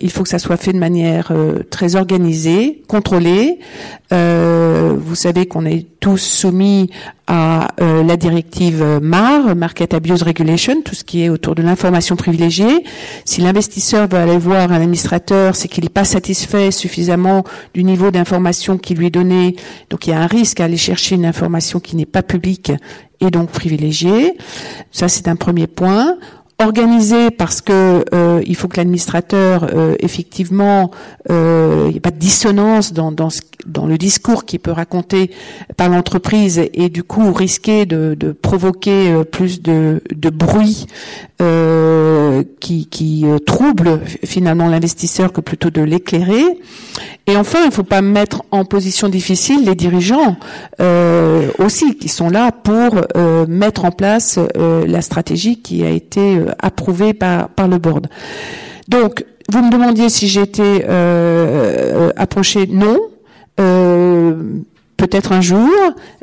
il 0.00 0.10
faut 0.10 0.22
que 0.22 0.30
ça 0.30 0.38
soit 0.38 0.56
fait 0.56 0.72
de 0.72 0.78
manière 0.78 1.32
très 1.70 1.96
organisée, 1.96 2.82
contrôlée. 2.88 3.58
Vous 4.14 5.14
savez 5.14 5.46
qu'on 5.46 5.66
est 5.66 5.86
tous 6.00 6.18
soumis 6.18 6.90
à 7.26 7.68
euh, 7.80 8.02
la 8.02 8.16
directive 8.16 8.84
MAR, 9.00 9.56
Market 9.56 9.94
Abuse 9.94 10.22
Regulation, 10.22 10.82
tout 10.82 10.94
ce 10.94 11.04
qui 11.04 11.24
est 11.24 11.28
autour 11.28 11.54
de 11.54 11.62
l'information 11.62 12.16
privilégiée. 12.16 12.84
Si 13.24 13.40
l'investisseur 13.40 14.08
veut 14.08 14.18
aller 14.18 14.36
voir 14.36 14.70
un 14.70 14.76
administrateur, 14.76 15.56
c'est 15.56 15.68
qu'il 15.68 15.84
n'est 15.84 15.90
pas 15.90 16.04
satisfait 16.04 16.70
suffisamment 16.70 17.44
du 17.72 17.84
niveau 17.84 18.10
d'information 18.10 18.76
qui 18.76 18.94
lui 18.94 19.06
est 19.06 19.10
donné. 19.10 19.56
Donc 19.88 20.06
il 20.06 20.10
y 20.10 20.12
a 20.12 20.20
un 20.20 20.26
risque 20.26 20.60
à 20.60 20.64
aller 20.64 20.76
chercher 20.76 21.14
une 21.14 21.26
information 21.26 21.80
qui 21.80 21.96
n'est 21.96 22.06
pas 22.06 22.22
publique 22.22 22.72
et 23.20 23.30
donc 23.30 23.50
privilégiée. 23.50 24.36
Ça, 24.90 25.08
c'est 25.08 25.28
un 25.28 25.36
premier 25.36 25.66
point 25.66 26.18
organisé 26.62 27.30
parce 27.30 27.60
que 27.60 28.04
euh, 28.14 28.42
il 28.46 28.54
faut 28.54 28.68
que 28.68 28.76
l'administrateur 28.76 29.66
euh, 29.74 29.96
effectivement 29.98 30.90
euh, 31.30 31.84
il 31.86 31.90
n'y 31.90 31.96
ait 31.96 32.00
pas 32.00 32.12
de 32.12 32.18
dissonance 32.18 32.92
dans, 32.92 33.10
dans, 33.10 33.28
dans, 33.66 33.86
le 33.86 33.98
discours 33.98 34.44
qui 34.44 34.58
peut 34.58 34.70
raconter 34.70 35.30
par 35.76 35.88
l'entreprise 35.88 36.62
et 36.72 36.88
du 36.88 37.02
coup 37.02 37.32
risquer 37.32 37.86
de, 37.86 38.16
de 38.18 38.32
provoquer 38.32 39.10
euh, 39.10 39.24
plus 39.24 39.62
de, 39.62 40.02
de 40.14 40.30
bruit 40.30 40.86
qui, 42.60 42.86
qui 42.86 43.24
trouble 43.44 44.00
finalement 44.24 44.68
l'investisseur 44.68 45.30
que 45.30 45.42
plutôt 45.42 45.68
de 45.68 45.82
l'éclairer 45.82 46.42
et 47.26 47.36
enfin, 47.36 47.60
il 47.62 47.66
ne 47.66 47.72
faut 47.72 47.82
pas 47.84 48.02
mettre 48.02 48.42
en 48.50 48.64
position 48.64 49.08
difficile 49.08 49.64
les 49.64 49.74
dirigeants 49.74 50.36
euh, 50.80 51.48
aussi, 51.58 51.96
qui 51.96 52.08
sont 52.08 52.28
là 52.28 52.52
pour 52.52 53.00
euh, 53.16 53.46
mettre 53.48 53.84
en 53.84 53.90
place 53.90 54.38
euh, 54.56 54.86
la 54.86 55.00
stratégie 55.00 55.60
qui 55.60 55.84
a 55.84 55.90
été 55.90 56.36
euh, 56.36 56.46
approuvée 56.58 57.14
par, 57.14 57.48
par 57.48 57.66
le 57.66 57.78
board. 57.78 58.08
Donc, 58.88 59.24
vous 59.50 59.62
me 59.62 59.70
demandiez 59.70 60.10
si 60.10 60.28
j'étais 60.28 60.84
euh, 60.88 62.10
approché. 62.16 62.66
Non. 62.66 62.98
Peut-être 63.56 65.32
un 65.32 65.40
jour, 65.40 65.70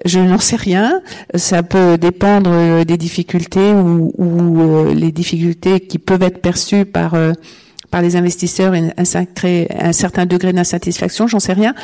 je 0.05 0.19
n'en 0.19 0.39
sais 0.39 0.55
rien. 0.55 1.01
Ça 1.35 1.61
peut 1.61 1.97
dépendre 1.97 2.83
des 2.85 2.97
difficultés 2.97 3.73
ou, 3.73 4.11
ou 4.17 4.93
les 4.93 5.11
difficultés 5.11 5.81
qui 5.81 5.99
peuvent 5.99 6.23
être 6.23 6.41
perçues 6.41 6.85
par 6.85 7.15
par 7.91 8.01
les 8.01 8.15
investisseurs 8.15 8.73
et 8.73 8.79
un, 8.79 8.93
un 8.97 9.91
certain 9.91 10.25
degré 10.25 10.53
d'insatisfaction, 10.53 11.27
j'en 11.27 11.39
sais 11.39 11.53
rien. 11.53 11.75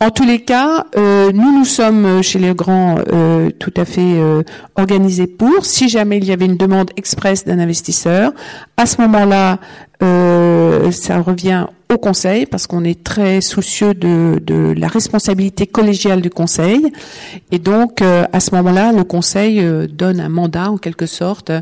En 0.00 0.10
tous 0.10 0.24
les 0.24 0.40
cas, 0.40 0.86
euh, 0.96 1.30
nous 1.32 1.56
nous 1.56 1.64
sommes 1.64 2.22
chez 2.22 2.40
les 2.40 2.52
grands 2.52 2.96
euh, 3.12 3.50
tout 3.58 3.72
à 3.76 3.84
fait 3.84 4.00
euh, 4.02 4.42
organisés 4.76 5.28
pour. 5.28 5.64
Si 5.64 5.88
jamais 5.88 6.18
il 6.18 6.24
y 6.24 6.32
avait 6.32 6.46
une 6.46 6.56
demande 6.56 6.90
express 6.96 7.44
d'un 7.44 7.60
investisseur, 7.60 8.32
à 8.76 8.86
ce 8.86 9.00
moment-là, 9.00 9.58
euh, 10.02 10.90
ça 10.90 11.20
revient 11.20 11.66
au 11.92 11.98
Conseil 11.98 12.46
parce 12.46 12.66
qu'on 12.66 12.84
est 12.84 13.04
très 13.04 13.40
soucieux 13.40 13.94
de, 13.94 14.74
la 14.76 14.88
responsabilité 14.88 15.66
collégiale 15.66 16.20
du 16.20 16.30
Conseil. 16.30 16.92
Et 17.50 17.58
donc, 17.58 18.02
euh, 18.02 18.24
à 18.32 18.40
ce 18.40 18.54
moment-là, 18.54 18.92
le 18.92 19.04
Conseil 19.04 19.60
euh, 19.60 19.86
donne 19.86 20.20
un 20.20 20.28
mandat, 20.28 20.70
en 20.70 20.78
quelque 20.78 21.06
sorte, 21.06 21.52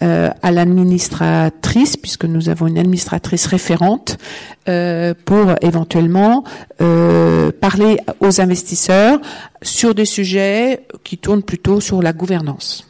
à 0.00 0.50
l'administratrice, 0.50 1.96
puisque 1.96 2.24
nous 2.24 2.48
avons 2.48 2.66
une 2.66 2.78
administratrice 2.78 3.46
référente, 3.46 4.18
pour 5.26 5.54
éventuellement 5.60 6.42
parler 7.60 7.98
aux 8.20 8.40
investisseurs 8.40 9.20
sur 9.60 9.94
des 9.94 10.06
sujets 10.06 10.86
qui 11.04 11.18
tournent 11.18 11.42
plutôt 11.42 11.80
sur 11.80 12.00
la 12.00 12.14
gouvernance. 12.14 12.86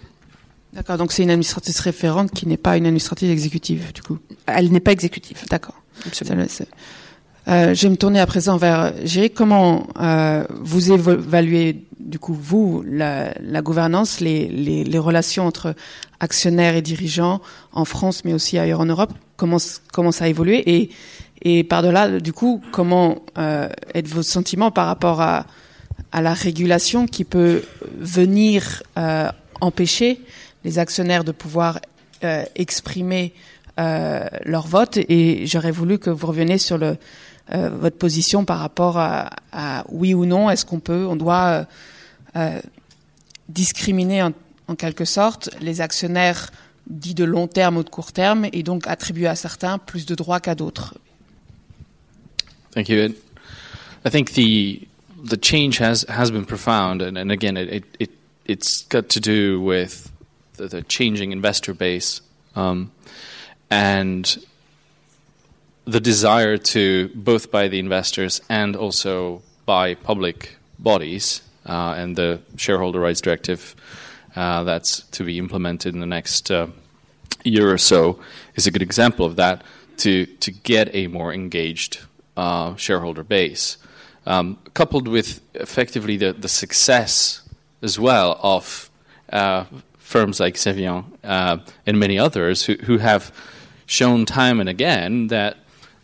D'accord, 0.75 0.99
donc 0.99 1.13
c'est 1.13 1.23
une 1.23 1.31
administratrice 1.31 1.79
référente 1.79 2.33
qui 2.33 2.49
n'est 2.49 2.57
pas 2.57 2.77
une 2.77 2.87
administratrice 2.87 3.31
exécutive, 3.31 3.93
du 3.93 4.03
coup. 4.03 4.19
Elle 4.47 4.73
n'est 4.73 4.81
pas 4.81 4.91
exécutive. 4.91 5.39
D'accord. 5.49 5.81
Euh, 7.47 7.75
je 7.75 7.83
vais 7.83 7.91
me 7.91 7.97
tourner 7.97 8.19
à 8.19 8.27
présent 8.27 8.57
vers 8.57 8.93
Géry. 9.05 9.31
Comment 9.31 9.87
euh, 10.01 10.45
vous 10.51 10.91
évaluez, 10.91 11.85
du 12.01 12.19
coup, 12.19 12.35
vous, 12.35 12.83
la, 12.87 13.35
la 13.41 13.63
gouvernance, 13.63 14.19
les, 14.21 14.49
les, 14.49 14.83
les, 14.83 14.99
relations 14.99 15.47
entre 15.47 15.77
actionnaires 16.19 16.75
et 16.75 16.83
dirigeants 16.83 17.41
en 17.73 17.85
France, 17.85 18.25
mais 18.25 18.33
aussi 18.33 18.59
ailleurs 18.59 18.81
en 18.81 18.87
Europe? 18.87 19.13
Comment, 19.37 19.59
comment 19.93 20.11
ça 20.11 20.25
a 20.25 20.29
évolué? 20.29 20.63
Et, 20.67 20.91
et 21.43 21.63
par-delà, 21.63 22.19
du 22.19 22.33
coup, 22.33 22.61
comment 22.73 23.23
euh, 23.39 23.69
êtes 23.95 24.09
vos 24.09 24.23
sentiments 24.23 24.73
par 24.73 24.87
rapport 24.87 25.21
à, 25.21 25.47
à 26.11 26.21
la 26.23 26.33
régulation 26.33 27.07
qui 27.07 27.25
peut 27.25 27.63
venir 28.01 28.83
euh, 28.99 29.29
empêcher 29.61 30.21
les 30.65 30.79
actionnaires 30.79 31.25
de 31.25 31.33
pouvoir 31.33 31.81
euh, 32.25 32.45
exprimer 32.55 33.33
euh, 33.79 34.27
leur 34.45 34.67
vote 34.67 34.97
et 34.97 35.47
j'aurais 35.47 35.71
voulu 35.71 35.99
que 35.99 36.11
vous 36.11 36.27
reveniez 36.27 36.59
sur 36.59 36.79
euh, 36.83 36.95
votre 37.49 37.99
position 37.99 38.45
par 38.45 38.59
rapport 38.59 38.97
à, 38.97 39.85
oui 39.91 40.15
ou 40.15 40.25
non, 40.25 40.49
est-ce 40.49 40.65
qu'on 40.65 40.81
peut, 40.81 41.07
on 41.07 41.17
doit 41.17 41.67
discriminer 43.49 44.23
en, 44.23 44.33
quelque 44.77 45.05
sorte 45.05 45.51
les 45.61 45.83
actionnaires 45.83 46.51
dits 46.87 47.15
de 47.15 47.25
long 47.25 47.47
terme 47.47 47.77
ou 47.77 47.85
de 47.85 47.91
court 47.91 48.13
terme 48.13 48.47
et 48.53 48.63
donc 48.63 48.87
attribuer 48.87 49.27
à 49.27 49.35
certains 49.35 49.79
plus 49.79 50.07
de 50.07 50.15
droits 50.15 50.41
qu'à 50.41 50.55
d'autres? 50.55 50.95
Thank 52.75 52.89
you. 52.89 53.15
I 54.05 54.11
think 54.11 54.33
the 54.33 54.87
the 55.25 55.37
change 55.41 55.81
has 55.81 56.05
has 56.09 56.31
been 56.31 56.45
profound, 56.45 57.03
and, 57.03 57.17
and 57.17 57.31
again, 57.31 57.57
it, 57.57 57.85
it 58.01 58.11
it's 58.47 58.85
got 58.89 59.09
to 59.09 59.21
do 59.21 59.61
with 59.61 60.11
the, 60.57 60.69
the 60.69 60.83
changing 60.83 61.33
investor 61.33 61.75
base. 61.75 62.21
Um, 62.57 62.93
and 63.71 64.37
the 65.85 66.01
desire 66.01 66.57
to 66.57 67.09
both 67.15 67.51
by 67.51 67.69
the 67.69 67.79
investors 67.79 68.41
and 68.49 68.77
also 68.77 69.43
by 69.67 69.95
public 69.95 70.57
bodies 70.79 71.43
uh, 71.67 71.95
and 71.97 72.17
the 72.17 72.41
shareholder 72.57 73.01
rights 73.01 73.21
directive 73.21 73.75
uh, 74.37 74.65
that's 74.65 75.03
to 75.11 75.25
be 75.25 75.39
implemented 75.39 75.95
in 75.95 76.01
the 76.01 76.07
next 76.07 76.51
uh, 76.51 76.67
year 77.45 77.71
or 77.71 77.79
so 77.79 78.19
is 78.55 78.67
a 78.67 78.71
good 78.71 78.83
example 78.83 79.27
of 79.27 79.37
that 79.37 79.63
to 79.97 80.27
to 80.27 80.51
get 80.51 80.93
a 80.95 81.07
more 81.07 81.33
engaged 81.33 82.01
uh, 82.37 82.75
shareholder 82.77 83.23
base 83.23 83.77
um, 84.27 84.59
coupled 84.73 85.07
with 85.07 85.41
effectively 85.55 86.17
the, 86.17 86.33
the 86.33 86.49
success 86.49 87.43
as 87.83 87.99
well 87.99 88.39
of 88.43 88.91
uh, 89.33 89.65
firms 90.05 90.39
like 90.39 90.55
Sevian 90.55 91.05
uh, 91.25 91.57
and 91.87 91.99
many 91.99 92.19
others 92.19 92.67
who, 92.67 92.75
who 92.75 92.99
have 92.99 93.33
shown 93.87 94.27
time 94.27 94.61
and 94.61 94.69
again 94.69 95.29
that 95.29 95.57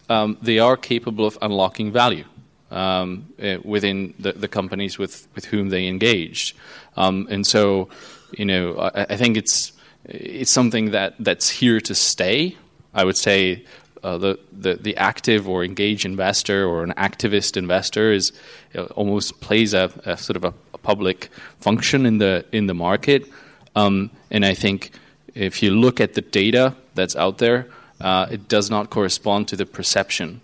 um, 0.08 0.38
they 0.40 0.58
are 0.58 0.76
capable 0.76 1.26
of 1.26 1.38
unlocking 1.42 1.92
value 1.92 2.24
um, 2.70 3.28
uh, 3.42 3.58
within 3.62 4.14
the, 4.18 4.32
the, 4.32 4.48
companies 4.48 4.98
with, 4.98 5.28
with 5.34 5.44
whom 5.44 5.68
they 5.68 5.86
engaged. 5.86 6.56
Um, 6.96 7.28
and 7.30 7.46
so, 7.46 7.90
you 8.38 8.46
know, 8.46 8.78
I, 8.78 9.06
I, 9.10 9.16
think 9.16 9.36
it's 9.36 9.72
it's 10.04 10.52
something 10.52 10.92
that, 10.92 11.14
that's 11.18 11.50
here 11.50 11.80
to 11.82 11.94
stay. 11.94 12.56
I 12.94 13.04
would 13.04 13.18
say 13.18 13.64
uh, 14.02 14.16
the, 14.18 14.38
the, 14.50 14.74
the 14.74 14.96
active 14.96 15.46
or 15.48 15.62
engaged 15.62 16.06
investor 16.06 16.66
or 16.66 16.82
an 16.84 16.94
activist 16.96 17.56
investor 17.56 18.12
is 18.12 18.32
you 18.72 18.80
know, 18.80 18.86
almost 18.96 19.40
plays 19.40 19.74
a, 19.74 19.92
a, 20.04 20.16
sort 20.16 20.36
of 20.36 20.44
a, 20.44 20.54
a, 20.72 20.78
public 20.78 21.28
function 21.60 22.06
in 22.06 22.18
the 22.18 22.46
in 22.50 22.66
the 22.66 22.74
market. 22.74 23.28
Um, 23.76 24.10
and 24.30 24.44
I 24.44 24.54
think 24.54 24.92
if 25.34 25.62
you 25.62 25.70
look 25.70 26.00
at 26.00 26.14
the 26.14 26.20
data 26.20 26.74
that's 26.94 27.16
out 27.16 27.38
there, 27.38 27.66
uh, 28.00 28.26
it 28.30 28.48
does 28.48 28.70
not 28.70 28.90
correspond 28.90 29.48
to 29.48 29.56
the 29.56 29.66
perception. 29.66 30.40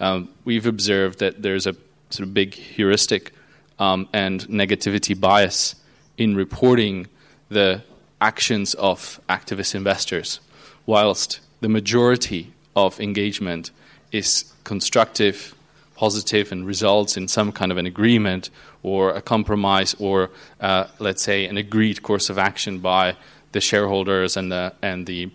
Um, 0.00 0.28
we've 0.44 0.66
observed 0.66 1.18
that 1.20 1.42
there's 1.42 1.66
a 1.66 1.76
sort 2.10 2.26
of 2.28 2.34
big 2.34 2.54
heuristic 2.54 3.32
um, 3.78 4.08
and 4.12 4.40
negativity 4.48 5.18
bias 5.18 5.76
in 6.16 6.34
reporting 6.36 7.06
the 7.48 7.82
actions 8.20 8.74
of 8.74 9.20
activist 9.28 9.74
investors, 9.74 10.40
whilst 10.86 11.40
the 11.60 11.68
majority 11.68 12.52
of 12.74 13.00
engagement 13.00 13.70
is 14.12 14.52
constructive, 14.64 15.54
positive, 15.96 16.52
and 16.52 16.66
results 16.66 17.16
in 17.16 17.28
some 17.28 17.52
kind 17.52 17.72
of 17.72 17.78
an 17.78 17.86
agreement 17.86 18.50
or 18.82 19.10
a 19.10 19.22
compromise 19.22 19.94
or, 19.98 20.30
uh, 20.60 20.84
let's 20.98 21.22
say, 21.22 21.46
an 21.46 21.56
agreed 21.56 22.02
course 22.02 22.28
of 22.30 22.38
action 22.38 22.78
by 22.78 23.16
the 23.52 23.60
shareholders 23.60 24.36
and 24.36 24.50
the 24.50 24.72
and 24.82 25.06
the 25.06 25.30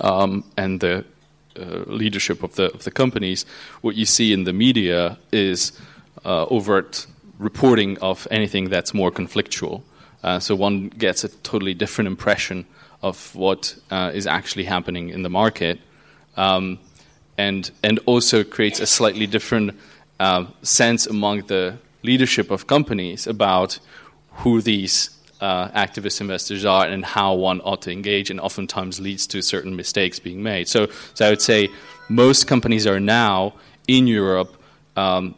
um, 0.00 0.44
and 0.56 0.80
the 0.80 1.04
uh, 1.58 1.84
leadership 1.86 2.42
of 2.42 2.54
the 2.54 2.72
of 2.72 2.84
the 2.84 2.90
companies. 2.90 3.46
What 3.82 3.94
you 3.94 4.06
see 4.06 4.32
in 4.32 4.44
the 4.44 4.52
media 4.52 5.18
is 5.30 5.72
uh, 6.24 6.46
overt 6.46 7.06
reporting 7.38 7.98
of 7.98 8.26
anything 8.30 8.70
that's 8.70 8.94
more 8.94 9.10
conflictual. 9.10 9.82
Uh, 10.22 10.40
so 10.40 10.54
one 10.54 10.88
gets 10.88 11.24
a 11.24 11.28
totally 11.28 11.74
different 11.74 12.08
impression 12.08 12.64
of 13.02 13.34
what 13.34 13.76
uh, 13.90 14.10
is 14.14 14.26
actually 14.26 14.64
happening 14.64 15.10
in 15.10 15.22
the 15.22 15.28
market, 15.28 15.78
um, 16.36 16.78
and 17.38 17.70
and 17.82 17.98
also 18.06 18.44
creates 18.44 18.80
a 18.80 18.86
slightly 18.86 19.26
different 19.26 19.78
uh, 20.20 20.46
sense 20.62 21.06
among 21.06 21.46
the 21.46 21.78
leadership 22.02 22.50
of 22.50 22.66
companies 22.66 23.26
about 23.26 23.78
who 24.38 24.60
these 24.60 25.10
uh, 25.40 25.68
activist 25.70 26.20
investors 26.20 26.64
are 26.64 26.86
and 26.86 27.04
how 27.04 27.34
one 27.34 27.60
ought 27.60 27.82
to 27.82 27.90
engage, 27.90 28.30
and 28.30 28.40
oftentimes 28.40 29.00
leads 29.00 29.26
to 29.26 29.42
certain 29.42 29.76
mistakes 29.76 30.18
being 30.18 30.42
made. 30.42 30.68
So, 30.68 30.88
so 31.14 31.26
I 31.26 31.30
would 31.30 31.42
say 31.42 31.68
most 32.08 32.46
companies 32.46 32.86
are 32.86 33.00
now 33.00 33.54
in 33.88 34.06
Europe 34.06 34.56
um, 34.96 35.34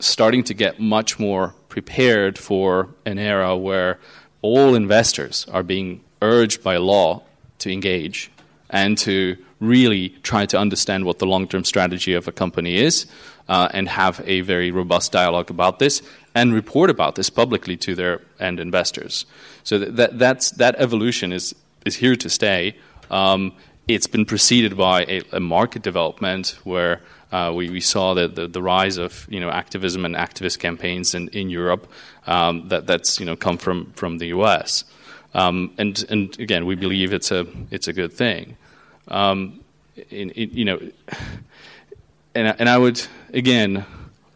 starting 0.00 0.44
to 0.44 0.54
get 0.54 0.80
much 0.80 1.18
more 1.18 1.54
prepared 1.68 2.38
for 2.38 2.88
an 3.04 3.18
era 3.18 3.56
where 3.56 3.98
all 4.42 4.74
investors 4.74 5.46
are 5.50 5.62
being 5.62 6.02
urged 6.22 6.62
by 6.62 6.76
law 6.76 7.22
to 7.58 7.70
engage 7.70 8.30
and 8.70 8.98
to 8.98 9.36
really 9.66 10.10
try 10.22 10.46
to 10.46 10.58
understand 10.58 11.04
what 11.04 11.18
the 11.18 11.26
long 11.26 11.48
term 11.48 11.64
strategy 11.64 12.14
of 12.14 12.28
a 12.28 12.32
company 12.32 12.76
is 12.76 13.06
uh, 13.48 13.68
and 13.72 13.88
have 13.88 14.22
a 14.24 14.40
very 14.42 14.70
robust 14.70 15.12
dialogue 15.12 15.50
about 15.50 15.78
this 15.78 16.02
and 16.34 16.52
report 16.52 16.90
about 16.90 17.14
this 17.14 17.30
publicly 17.30 17.76
to 17.76 17.94
their 17.94 18.20
end 18.40 18.60
investors. 18.60 19.26
So 19.62 19.78
that, 19.78 19.96
that 19.96 20.18
that's, 20.18 20.50
that 20.52 20.74
evolution 20.78 21.32
is, 21.32 21.54
is 21.84 21.96
here 21.96 22.16
to 22.16 22.28
stay. 22.28 22.76
Um, 23.10 23.52
it's 23.86 24.06
been 24.06 24.24
preceded 24.24 24.76
by 24.76 25.04
a, 25.04 25.22
a 25.32 25.40
market 25.40 25.82
development 25.82 26.58
where 26.64 27.00
uh, 27.32 27.52
we, 27.52 27.68
we, 27.68 27.80
saw 27.80 28.14
the, 28.14 28.28
the, 28.28 28.46
the, 28.46 28.62
rise 28.62 28.96
of 28.96 29.26
you 29.28 29.40
know 29.40 29.50
activism 29.50 30.04
and 30.04 30.14
activist 30.14 30.58
campaigns 30.58 31.14
in, 31.14 31.28
in 31.28 31.50
Europe 31.50 31.90
um, 32.26 32.68
that 32.68 32.86
that's 32.86 33.18
you 33.18 33.26
know 33.26 33.34
come 33.34 33.58
from 33.58 33.90
from 33.92 34.18
the 34.18 34.26
U.S. 34.26 34.84
Um, 35.34 35.74
and 35.76 36.04
and 36.10 36.38
again 36.38 36.64
we 36.64 36.76
believe 36.76 37.12
it's 37.12 37.32
a 37.32 37.46
it's 37.70 37.88
a 37.88 37.92
good 37.92 38.12
thing. 38.12 38.56
Um, 39.08 39.60
in, 40.10 40.30
in, 40.30 40.50
you 40.50 40.64
know, 40.64 40.80
and 42.34 42.54
and 42.58 42.68
I 42.68 42.78
would 42.78 43.00
again 43.32 43.84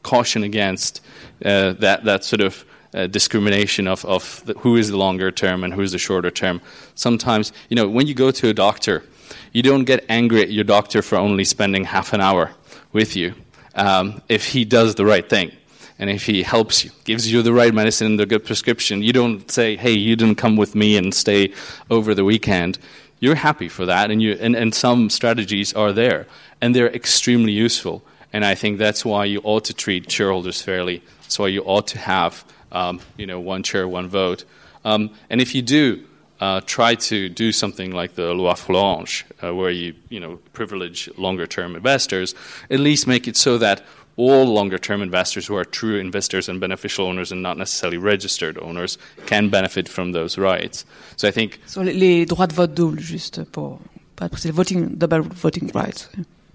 caution 0.02 0.44
against 0.44 1.00
uh, 1.44 1.72
that 1.74 2.04
that 2.04 2.24
sort 2.24 2.40
of 2.40 2.64
uh, 2.94 3.06
discrimination 3.06 3.86
of, 3.86 4.04
of 4.04 4.42
the, 4.46 4.54
who 4.54 4.76
is 4.76 4.90
the 4.90 4.96
longer 4.96 5.30
term 5.30 5.64
and 5.64 5.74
who 5.74 5.82
is 5.82 5.92
the 5.92 5.98
shorter 5.98 6.30
term. 6.30 6.60
Sometimes, 6.94 7.52
you 7.68 7.76
know, 7.76 7.88
when 7.88 8.06
you 8.06 8.14
go 8.14 8.30
to 8.30 8.48
a 8.48 8.54
doctor, 8.54 9.04
you 9.52 9.62
don't 9.62 9.84
get 9.84 10.04
angry 10.08 10.42
at 10.42 10.50
your 10.50 10.64
doctor 10.64 11.02
for 11.02 11.16
only 11.18 11.44
spending 11.44 11.84
half 11.84 12.12
an 12.12 12.20
hour 12.20 12.52
with 12.92 13.14
you 13.16 13.34
um, 13.74 14.22
if 14.28 14.46
he 14.46 14.64
does 14.64 14.94
the 14.94 15.04
right 15.04 15.28
thing. 15.28 15.52
And 16.00 16.08
if 16.08 16.26
he 16.26 16.44
helps 16.44 16.84
you, 16.84 16.92
gives 17.04 17.30
you 17.30 17.42
the 17.42 17.52
right 17.52 17.74
medicine 17.74 18.06
and 18.06 18.20
the 18.20 18.26
good 18.26 18.44
prescription, 18.44 19.02
you 19.02 19.12
don't 19.12 19.50
say, 19.50 19.76
hey, 19.76 19.92
you 19.92 20.14
didn't 20.14 20.36
come 20.36 20.56
with 20.56 20.76
me 20.76 20.96
and 20.96 21.12
stay 21.12 21.52
over 21.90 22.14
the 22.14 22.24
weekend. 22.24 22.78
You're 23.20 23.34
happy 23.34 23.68
for 23.68 23.86
that, 23.86 24.10
and, 24.10 24.22
you, 24.22 24.32
and, 24.40 24.54
and 24.54 24.74
some 24.74 25.10
strategies 25.10 25.72
are 25.72 25.92
there, 25.92 26.26
and 26.60 26.74
they're 26.74 26.94
extremely 26.94 27.52
useful. 27.52 28.02
And 28.32 28.44
I 28.44 28.54
think 28.54 28.78
that's 28.78 29.04
why 29.04 29.24
you 29.24 29.40
ought 29.42 29.64
to 29.64 29.74
treat 29.74 30.10
shareholders 30.10 30.62
fairly. 30.62 31.02
That's 31.22 31.38
why 31.38 31.48
you 31.48 31.62
ought 31.62 31.86
to 31.88 31.98
have 31.98 32.44
um, 32.72 33.00
you 33.16 33.26
know, 33.26 33.40
one 33.40 33.62
chair, 33.62 33.88
one 33.88 34.08
vote. 34.08 34.44
Um, 34.84 35.10
and 35.30 35.40
if 35.40 35.54
you 35.54 35.62
do 35.62 36.04
uh, 36.40 36.60
try 36.66 36.94
to 36.94 37.28
do 37.28 37.50
something 37.52 37.90
like 37.90 38.14
the 38.14 38.32
loi 38.32 38.52
Florange, 38.52 39.24
uh, 39.42 39.54
where 39.54 39.70
you, 39.70 39.94
you 40.08 40.20
know, 40.20 40.36
privilege 40.52 41.08
longer-term 41.16 41.74
investors, 41.74 42.34
at 42.70 42.80
least 42.80 43.06
make 43.06 43.26
it 43.26 43.36
so 43.36 43.58
that 43.58 43.82
all 44.18 44.44
longer-term 44.44 45.00
investors 45.00 45.46
who 45.46 45.56
are 45.56 45.64
true 45.64 45.96
investors 45.98 46.48
and 46.48 46.60
beneficial 46.60 47.06
owners 47.06 47.32
and 47.32 47.40
not 47.40 47.56
necessarily 47.56 47.96
registered 47.96 48.58
owners 48.58 48.98
can 49.26 49.48
benefit 49.48 49.88
from 49.88 50.12
those 50.12 50.36
rights. 50.36 50.84
So 51.16 51.28
I 51.28 51.30
think... 51.30 51.60
So 51.66 51.82
les 51.82 52.26
droits 52.26 52.48
de 52.48 52.54
vote 52.54 52.74
double, 52.74 52.96
juste 52.96 53.40
pour, 53.52 53.78
voting, 54.18 54.96
double 54.96 55.22
voting 55.22 55.70
rights. 55.72 56.08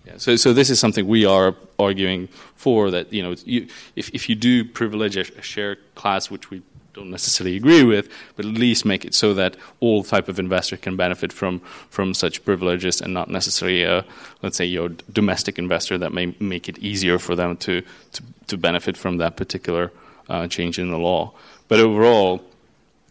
Yeah, 0.06 0.18
so, 0.18 0.36
so 0.36 0.52
this 0.52 0.70
is 0.70 0.80
something 0.80 1.08
we 1.08 1.26
are 1.26 1.56
arguing 1.80 2.28
for 2.56 2.92
that 2.92 3.12
you 3.14 3.24
know 3.24 3.36
you, 3.46 3.68
if 3.96 4.10
if 4.10 4.28
you 4.28 4.36
do 4.36 4.66
privilege 4.66 5.16
a, 5.16 5.22
a 5.40 5.42
share 5.42 5.78
class, 5.96 6.30
which 6.30 6.52
we 6.52 6.62
don't 6.94 7.10
necessarily 7.10 7.56
agree 7.56 7.84
with, 7.84 8.10
but 8.36 8.46
at 8.46 8.54
least 8.54 8.86
make 8.86 9.06
it 9.06 9.14
so 9.16 9.34
that 9.34 9.56
all 9.80 10.04
type 10.04 10.28
of 10.28 10.40
investor 10.40 10.78
can 10.78 10.96
benefit 10.96 11.34
from 11.34 11.60
from 11.90 12.14
such 12.14 12.44
privileges 12.46 13.02
and 13.02 13.14
not 13.14 13.30
necessarily 13.30 13.84
a 13.84 14.06
let's 14.42 14.58
say 14.58 14.66
your 14.66 14.90
domestic 15.12 15.58
investor 15.58 15.98
that 15.98 16.14
may 16.14 16.36
make 16.40 16.70
it 16.70 16.78
easier 16.80 17.20
for 17.20 17.36
them 17.36 17.58
to 17.58 17.82
to, 18.12 18.24
to 18.48 18.58
benefit 18.58 18.98
from 18.98 19.18
that 19.18 19.36
particular 19.36 19.92
uh, 20.30 20.48
change 20.48 20.80
in 20.80 20.92
the 20.92 20.98
law. 20.98 21.34
But 21.68 21.80
overall, 21.80 22.42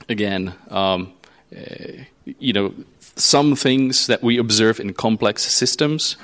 again, 0.08 0.54
um, 0.70 1.12
uh, 1.56 2.04
you 2.38 2.52
know, 2.52 2.72
some 3.16 3.56
things 3.56 4.06
that 4.06 4.22
we 4.22 4.38
observe 4.38 4.80
in 4.80 4.94
complex 4.94 5.42
systems 5.42 6.16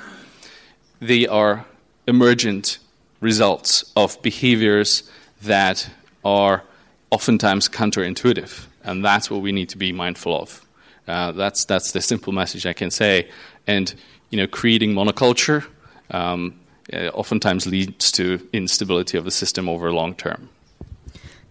they 0.99 1.27
are 1.27 1.65
emergent 2.07 2.79
results 3.21 3.91
of 3.95 4.21
behaviors 4.21 5.09
that 5.41 5.89
are 6.23 6.63
oftentimes 7.11 7.69
counterintuitive. 7.69 8.67
And 8.83 9.03
that's 9.03 9.29
what 9.29 9.41
we 9.41 9.51
need 9.51 9.69
to 9.69 9.77
be 9.77 9.91
mindful 9.91 10.33
of. 10.33 10.65
Uh, 11.07 11.31
that's, 11.31 11.65
that's 11.65 11.91
the 11.91 12.01
simple 12.01 12.33
message 12.33 12.65
I 12.65 12.73
can 12.73 12.91
say. 12.91 13.27
And, 13.67 13.93
you 14.29 14.37
know, 14.37 14.47
creating 14.47 14.93
monoculture 14.93 15.65
um, 16.11 16.53
uh, 16.93 17.09
oftentimes 17.13 17.65
leads 17.65 18.11
to 18.13 18.39
instability 18.53 19.17
of 19.17 19.25
the 19.25 19.31
system 19.31 19.67
over 19.67 19.91
long 19.91 20.15
term. 20.15 20.49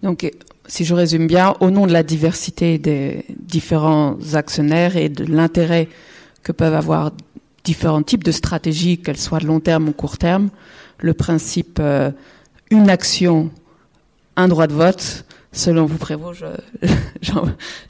Donc, 0.02 0.30
si 0.68 0.85
je 0.85 0.94
résume 0.94 1.26
bien, 1.26 1.56
au 1.60 1.70
nom 1.70 1.86
de 1.86 1.93
la 1.93 2.05
diversité 2.05 2.78
des 2.78 3.24
différents 3.28 4.16
actionnaires 4.35 4.97
et 4.97 5.09
de 5.09 5.24
l'intérêt 5.24 5.89
que 6.43 6.52
peuvent 6.52 6.74
avoir 6.74 7.10
différents 7.64 8.02
types 8.02 8.22
de 8.22 8.32
stratégies, 8.32 8.98
qu'elles 8.98 9.18
soient 9.18 9.40
de 9.40 9.47
long 9.47 9.60
terme 9.60 9.89
ou 9.89 9.93
court 9.93 10.18
terme. 10.18 10.51
Le 10.98 11.14
principe 11.14 11.78
euh, 11.80 12.10
une 12.70 12.90
action, 12.90 13.51
un 14.36 14.48
droit 14.48 14.66
de 14.66 14.74
vote, 14.74 15.24
selon 15.59 15.86
vous, 15.86 15.98
Prévost, 15.98 16.44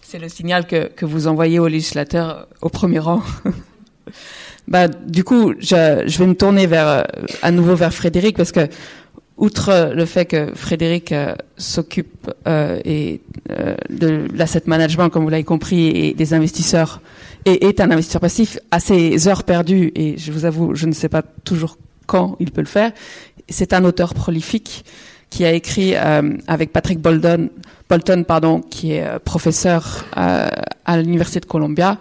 c'est 0.02 0.18
le 0.18 0.28
signal 0.28 0.66
que, 0.66 1.04
vous 1.04 1.26
envoyez 1.26 1.58
aux 1.58 1.68
législateurs 1.68 2.48
au 2.62 2.68
premier 2.68 2.98
rang. 2.98 3.22
bah, 4.68 4.88
du 4.88 5.24
coup, 5.24 5.54
je, 5.58 6.18
vais 6.18 6.26
me 6.26 6.34
tourner 6.34 6.66
vers, 6.66 6.88
euh, 6.88 7.02
à 7.42 7.50
nouveau 7.50 7.74
vers 7.74 7.92
Frédéric 7.92 8.36
parce 8.36 8.52
que, 8.52 8.68
outre 9.38 9.92
le 9.94 10.04
fait 10.04 10.26
que 10.26 10.52
Frédéric 10.54 11.12
euh, 11.12 11.34
s'occupe 11.56 12.30
euh, 12.46 12.80
et 12.84 13.20
euh, 13.50 13.76
de 13.88 14.26
l'asset 14.34 14.62
management, 14.66 15.08
comme 15.08 15.22
vous 15.22 15.28
l'avez 15.30 15.44
compris, 15.44 15.86
et 15.86 16.12
des 16.12 16.34
investisseurs 16.34 17.00
et 17.44 17.66
est 17.66 17.80
un 17.80 17.90
investisseur 17.90 18.20
passif 18.20 18.58
à 18.70 18.80
ses 18.80 19.28
heures 19.28 19.44
perdues, 19.44 19.92
et 19.94 20.18
je 20.18 20.32
vous 20.32 20.44
avoue, 20.44 20.74
je 20.74 20.86
ne 20.86 20.92
sais 20.92 21.08
pas 21.08 21.22
toujours 21.22 21.78
quand 22.06 22.36
il 22.40 22.50
peut 22.50 22.60
le 22.60 22.66
faire. 22.66 22.92
C'est 23.48 23.72
un 23.72 23.84
auteur 23.84 24.12
prolifique 24.12 24.84
qui 25.30 25.44
a 25.44 25.52
écrit 25.52 25.94
euh, 25.94 26.36
avec 26.46 26.72
Patrick 26.72 27.00
Bolton, 27.00 27.50
Bolton 27.88 28.24
pardon, 28.26 28.60
qui 28.60 28.92
est 28.92 29.04
euh, 29.04 29.18
professeur 29.18 30.04
euh, 30.16 30.48
à 30.84 30.96
l'université 30.96 31.40
de 31.40 31.46
Columbia, 31.46 31.98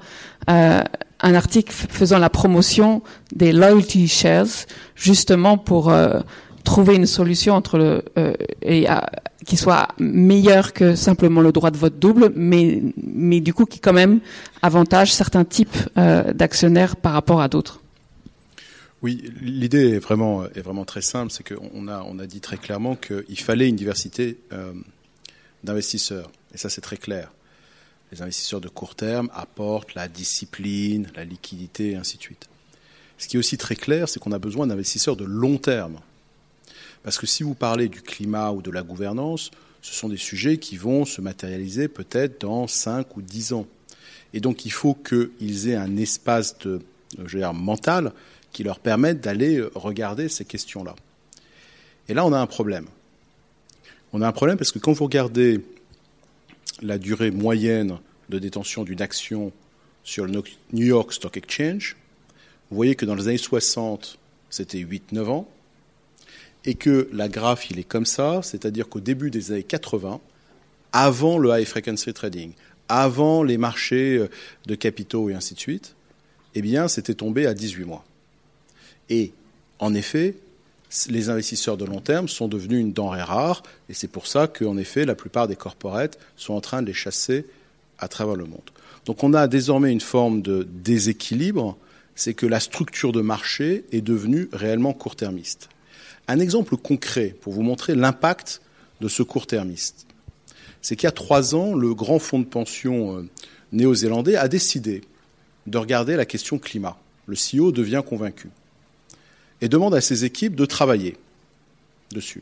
euh, 0.49 0.81
un 1.19 1.35
article 1.35 1.73
faisant 1.73 2.19
la 2.19 2.29
promotion 2.29 3.01
des 3.33 3.51
loyalty 3.51 4.07
shares, 4.07 4.65
justement 4.95 5.57
pour 5.57 5.89
euh, 5.89 6.19
trouver 6.63 6.95
une 6.95 7.05
solution 7.05 7.55
entre 7.55 7.77
le 7.77 8.03
euh, 8.17 8.33
et 8.61 8.87
qui 9.45 9.55
soit 9.55 9.87
meilleur 9.97 10.73
que 10.73 10.95
simplement 10.95 11.41
le 11.41 11.51
droit 11.51 11.71
de 11.71 11.77
vote 11.77 11.97
double, 11.99 12.33
mais 12.35 12.81
mais 12.97 13.39
du 13.39 13.53
coup 13.53 13.65
qui 13.65 13.79
quand 13.79 13.93
même 13.93 14.19
avantage 14.61 15.13
certains 15.13 15.45
types 15.45 15.77
d'actionnaires 15.95 16.97
par 16.97 17.13
rapport 17.13 17.39
à 17.39 17.47
d'autres. 17.47 17.79
Oui, 19.03 19.31
l'idée 19.41 19.95
est 19.95 19.99
vraiment 19.99 20.49
très 20.85 21.01
simple, 21.01 21.31
c'est 21.31 21.47
qu'on 21.47 21.87
a 21.87 22.01
on 22.01 22.15
dit 22.15 22.41
très 22.41 22.57
clairement 22.57 22.95
qu'il 22.95 23.39
fallait 23.39 23.69
une 23.69 23.75
diversité 23.75 24.37
euh, 24.51 24.73
d'investisseurs, 25.63 26.31
et 26.53 26.57
ça 26.57 26.69
c'est 26.69 26.81
très 26.81 26.97
clair. 26.97 27.31
Les 28.11 28.21
investisseurs 28.21 28.61
de 28.61 28.69
court 28.69 28.95
terme 28.95 29.29
apportent 29.33 29.93
la 29.93 30.07
discipline, 30.07 31.11
la 31.15 31.25
liquidité 31.25 31.91
et 31.91 31.95
ainsi 31.95 32.17
de 32.17 32.21
suite. 32.23 32.47
Ce 33.17 33.27
qui 33.27 33.35
est 33.35 33.39
aussi 33.39 33.57
très 33.57 33.75
clair, 33.75 34.07
c'est 34.07 34.19
qu'on 34.19 34.31
a 34.31 34.39
besoin 34.39 34.65
d'investisseurs 34.67 35.15
de 35.15 35.25
long 35.25 35.57
terme. 35.57 35.99
Parce 37.03 37.17
que 37.17 37.27
si 37.27 37.43
vous 37.43 37.53
parlez 37.53 37.89
du 37.89 38.01
climat 38.01 38.51
ou 38.51 38.61
de 38.61 38.71
la 38.71 38.83
gouvernance, 38.83 39.51
ce 39.81 39.93
sont 39.93 40.09
des 40.09 40.17
sujets 40.17 40.57
qui 40.57 40.77
vont 40.77 41.05
se 41.05 41.21
matérialiser 41.21 41.87
peut-être 41.87 42.41
dans 42.41 42.67
5 42.67 43.17
ou 43.17 43.21
10 43.21 43.53
ans. 43.53 43.67
Et 44.33 44.39
donc 44.39 44.65
il 44.65 44.71
faut 44.71 44.93
qu'ils 44.93 45.69
aient 45.69 45.75
un 45.75 45.97
espace 45.97 46.57
de, 46.59 46.81
mental 47.53 48.11
qui 48.51 48.63
leur 48.63 48.79
permette 48.79 49.21
d'aller 49.21 49.61
regarder 49.75 50.29
ces 50.29 50.45
questions-là. 50.45 50.95
Et 52.09 52.13
là, 52.13 52.25
on 52.25 52.33
a 52.33 52.39
un 52.39 52.47
problème. 52.47 52.87
On 54.13 54.21
a 54.21 54.27
un 54.27 54.31
problème 54.31 54.57
parce 54.57 54.71
que 54.71 54.79
quand 54.79 54.93
vous 54.93 55.03
regardez 55.03 55.61
la 56.81 56.97
durée 56.97 57.31
moyenne 57.31 57.99
de 58.29 58.39
détention 58.39 58.83
d'une 58.83 59.01
action 59.01 59.51
sur 60.03 60.25
le 60.25 60.31
New 60.31 60.85
York 60.85 61.11
Stock 61.11 61.35
Exchange, 61.35 61.97
vous 62.69 62.75
voyez 62.75 62.95
que 62.95 63.05
dans 63.05 63.15
les 63.15 63.27
années 63.27 63.37
60, 63.37 64.17
c'était 64.49 64.79
8-9 64.79 65.25
ans, 65.25 65.49
et 66.65 66.75
que 66.75 67.09
la 67.13 67.29
graphe, 67.29 67.69
il 67.69 67.79
est 67.79 67.83
comme 67.83 68.05
ça, 68.05 68.41
c'est-à-dire 68.43 68.89
qu'au 68.89 68.99
début 68.99 69.31
des 69.31 69.51
années 69.51 69.63
80, 69.63 70.19
avant 70.91 71.37
le 71.37 71.49
high 71.57 71.65
frequency 71.65 72.13
trading, 72.13 72.51
avant 72.89 73.43
les 73.43 73.57
marchés 73.57 74.17
euh, 74.17 74.29
de 74.65 74.75
capitaux 74.75 75.29
et 75.29 75.33
ainsi 75.33 75.53
de 75.53 75.59
suite, 75.59 75.95
eh 76.55 76.61
bien, 76.61 76.87
c'était 76.87 77.13
tombé 77.13 77.45
à 77.45 77.53
18 77.53 77.85
mois. 77.85 78.05
Et 79.09 79.31
en 79.79 79.93
effet, 79.93 80.35
les 81.09 81.29
investisseurs 81.29 81.77
de 81.77 81.85
long 81.85 81.99
terme 81.99 82.27
sont 82.27 82.47
devenus 82.47 82.79
une 82.79 82.93
denrée 82.93 83.21
rare, 83.21 83.63
et 83.89 83.93
c'est 83.93 84.07
pour 84.07 84.27
ça 84.27 84.47
qu'en 84.47 84.77
effet, 84.77 85.05
la 85.05 85.15
plupart 85.15 85.47
des 85.47 85.55
corporates 85.55 86.17
sont 86.35 86.53
en 86.53 86.61
train 86.61 86.81
de 86.81 86.87
les 86.87 86.93
chasser 86.93 87.45
à 87.99 88.07
travers 88.07 88.35
le 88.35 88.45
monde. 88.45 88.61
Donc 89.05 89.23
on 89.23 89.33
a 89.33 89.47
désormais 89.47 89.91
une 89.91 90.01
forme 90.01 90.41
de 90.41 90.67
déséquilibre, 90.69 91.77
c'est 92.15 92.33
que 92.33 92.45
la 92.45 92.59
structure 92.59 93.11
de 93.11 93.21
marché 93.21 93.85
est 93.91 94.01
devenue 94.01 94.49
réellement 94.51 94.93
court-termiste. 94.93 95.69
Un 96.27 96.39
exemple 96.39 96.75
concret 96.77 97.35
pour 97.41 97.53
vous 97.53 97.61
montrer 97.61 97.95
l'impact 97.95 98.61
de 99.01 99.07
ce 99.07 99.23
court-termiste, 99.23 100.07
c'est 100.81 100.95
qu'il 100.95 101.05
y 101.05 101.07
a 101.07 101.11
trois 101.11 101.55
ans, 101.55 101.73
le 101.73 101.93
grand 101.93 102.19
fonds 102.19 102.39
de 102.39 102.45
pension 102.45 103.17
euh, 103.17 103.29
néo-zélandais 103.71 104.35
a 104.35 104.47
décidé 104.47 105.01
de 105.67 105.77
regarder 105.77 106.15
la 106.15 106.25
question 106.25 106.59
climat. 106.59 106.97
Le 107.27 107.35
CEO 107.35 107.71
devient 107.71 108.03
convaincu 108.05 108.49
et 109.61 109.69
demande 109.69 109.95
à 109.95 110.01
ses 110.01 110.25
équipes 110.25 110.55
de 110.55 110.65
travailler 110.65 111.17
dessus. 112.11 112.41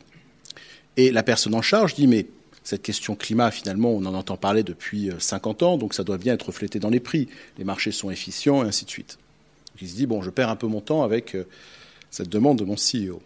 Et 0.96 1.10
la 1.10 1.22
personne 1.22 1.54
en 1.54 1.62
charge 1.62 1.94
dit 1.94 2.06
mais 2.06 2.26
cette 2.66 2.82
question 2.82 3.14
climat, 3.14 3.52
finalement, 3.52 3.92
on 3.92 4.04
en 4.06 4.14
entend 4.14 4.36
parler 4.36 4.64
depuis 4.64 5.10
50 5.16 5.62
euh, 5.62 5.66
ans, 5.66 5.78
donc 5.78 5.94
ça 5.94 6.02
doit 6.02 6.18
bien 6.18 6.34
être 6.34 6.46
reflété 6.46 6.80
dans 6.80 6.90
les 6.90 6.98
prix. 6.98 7.28
Les 7.58 7.64
marchés 7.64 7.92
sont 7.92 8.10
efficients, 8.10 8.64
et 8.64 8.66
ainsi 8.66 8.84
de 8.84 8.90
suite. 8.90 9.18
Il 9.80 9.88
se 9.88 9.94
dit, 9.94 10.06
bon, 10.06 10.20
je 10.20 10.30
perds 10.30 10.48
un 10.48 10.56
peu 10.56 10.66
mon 10.66 10.80
temps 10.80 11.04
avec 11.04 11.36
euh, 11.36 11.46
cette 12.10 12.28
demande 12.28 12.58
de 12.58 12.64
mon 12.64 12.74
CEO. 12.74 13.22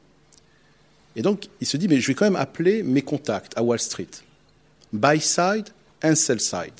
Et 1.17 1.23
donc, 1.23 1.49
il 1.63 1.67
se 1.67 1.79
dit, 1.79 1.89
mais 1.89 2.01
je 2.01 2.09
vais 2.09 2.15
quand 2.15 2.27
même 2.27 2.37
appeler 2.37 2.83
mes 2.83 3.01
contacts 3.01 3.57
à 3.57 3.63
Wall 3.63 3.79
Street. 3.79 4.11
Buy 4.93 5.21
side 5.21 5.71
and 6.05 6.17
sell 6.17 6.39
side. 6.39 6.75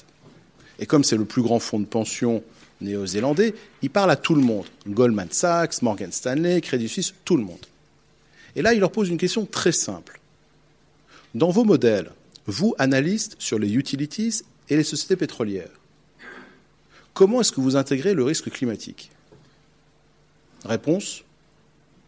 Et 0.79 0.85
comme 0.85 1.03
c'est 1.03 1.17
le 1.17 1.25
plus 1.25 1.43
grand 1.43 1.61
fonds 1.61 1.81
de 1.81 1.87
pension 1.87 2.43
néo-zélandais, 2.81 3.55
il 3.83 3.91
parle 3.91 4.11
à 4.11 4.17
tout 4.17 4.35
le 4.35 4.43
monde. 4.43 4.67
Goldman 4.87 5.31
Sachs, 5.31 5.83
Morgan 5.83 6.13
Stanley, 6.13 6.61
Credit 6.61 6.89
Suisse, 6.89 7.15
tout 7.25 7.37
le 7.37 7.45
monde. 7.45 7.67
Et 8.57 8.63
là, 8.63 8.75
il 8.75 8.81
leur 8.81 8.93
pose 8.93 9.09
une 9.09 9.19
question 9.19 9.47
très 9.47 9.73
simple. 9.73 10.21
Dans 11.35 11.51
vos 11.51 11.65
modèles, 11.65 12.11
vous, 12.47 12.75
analystes 12.79 13.37
sur 13.39 13.59
les 13.59 13.75
utilities 13.75 14.43
et 14.69 14.77
les 14.77 14.83
sociétés 14.83 15.17
pétrolières, 15.17 15.71
comment 17.15 17.41
est-ce 17.41 17.53
que 17.53 17.61
vous 17.61 17.77
intégrez 17.77 18.15
le 18.15 18.25
risque 18.25 18.51
climatique? 18.51 19.11
Réponse 20.65 21.23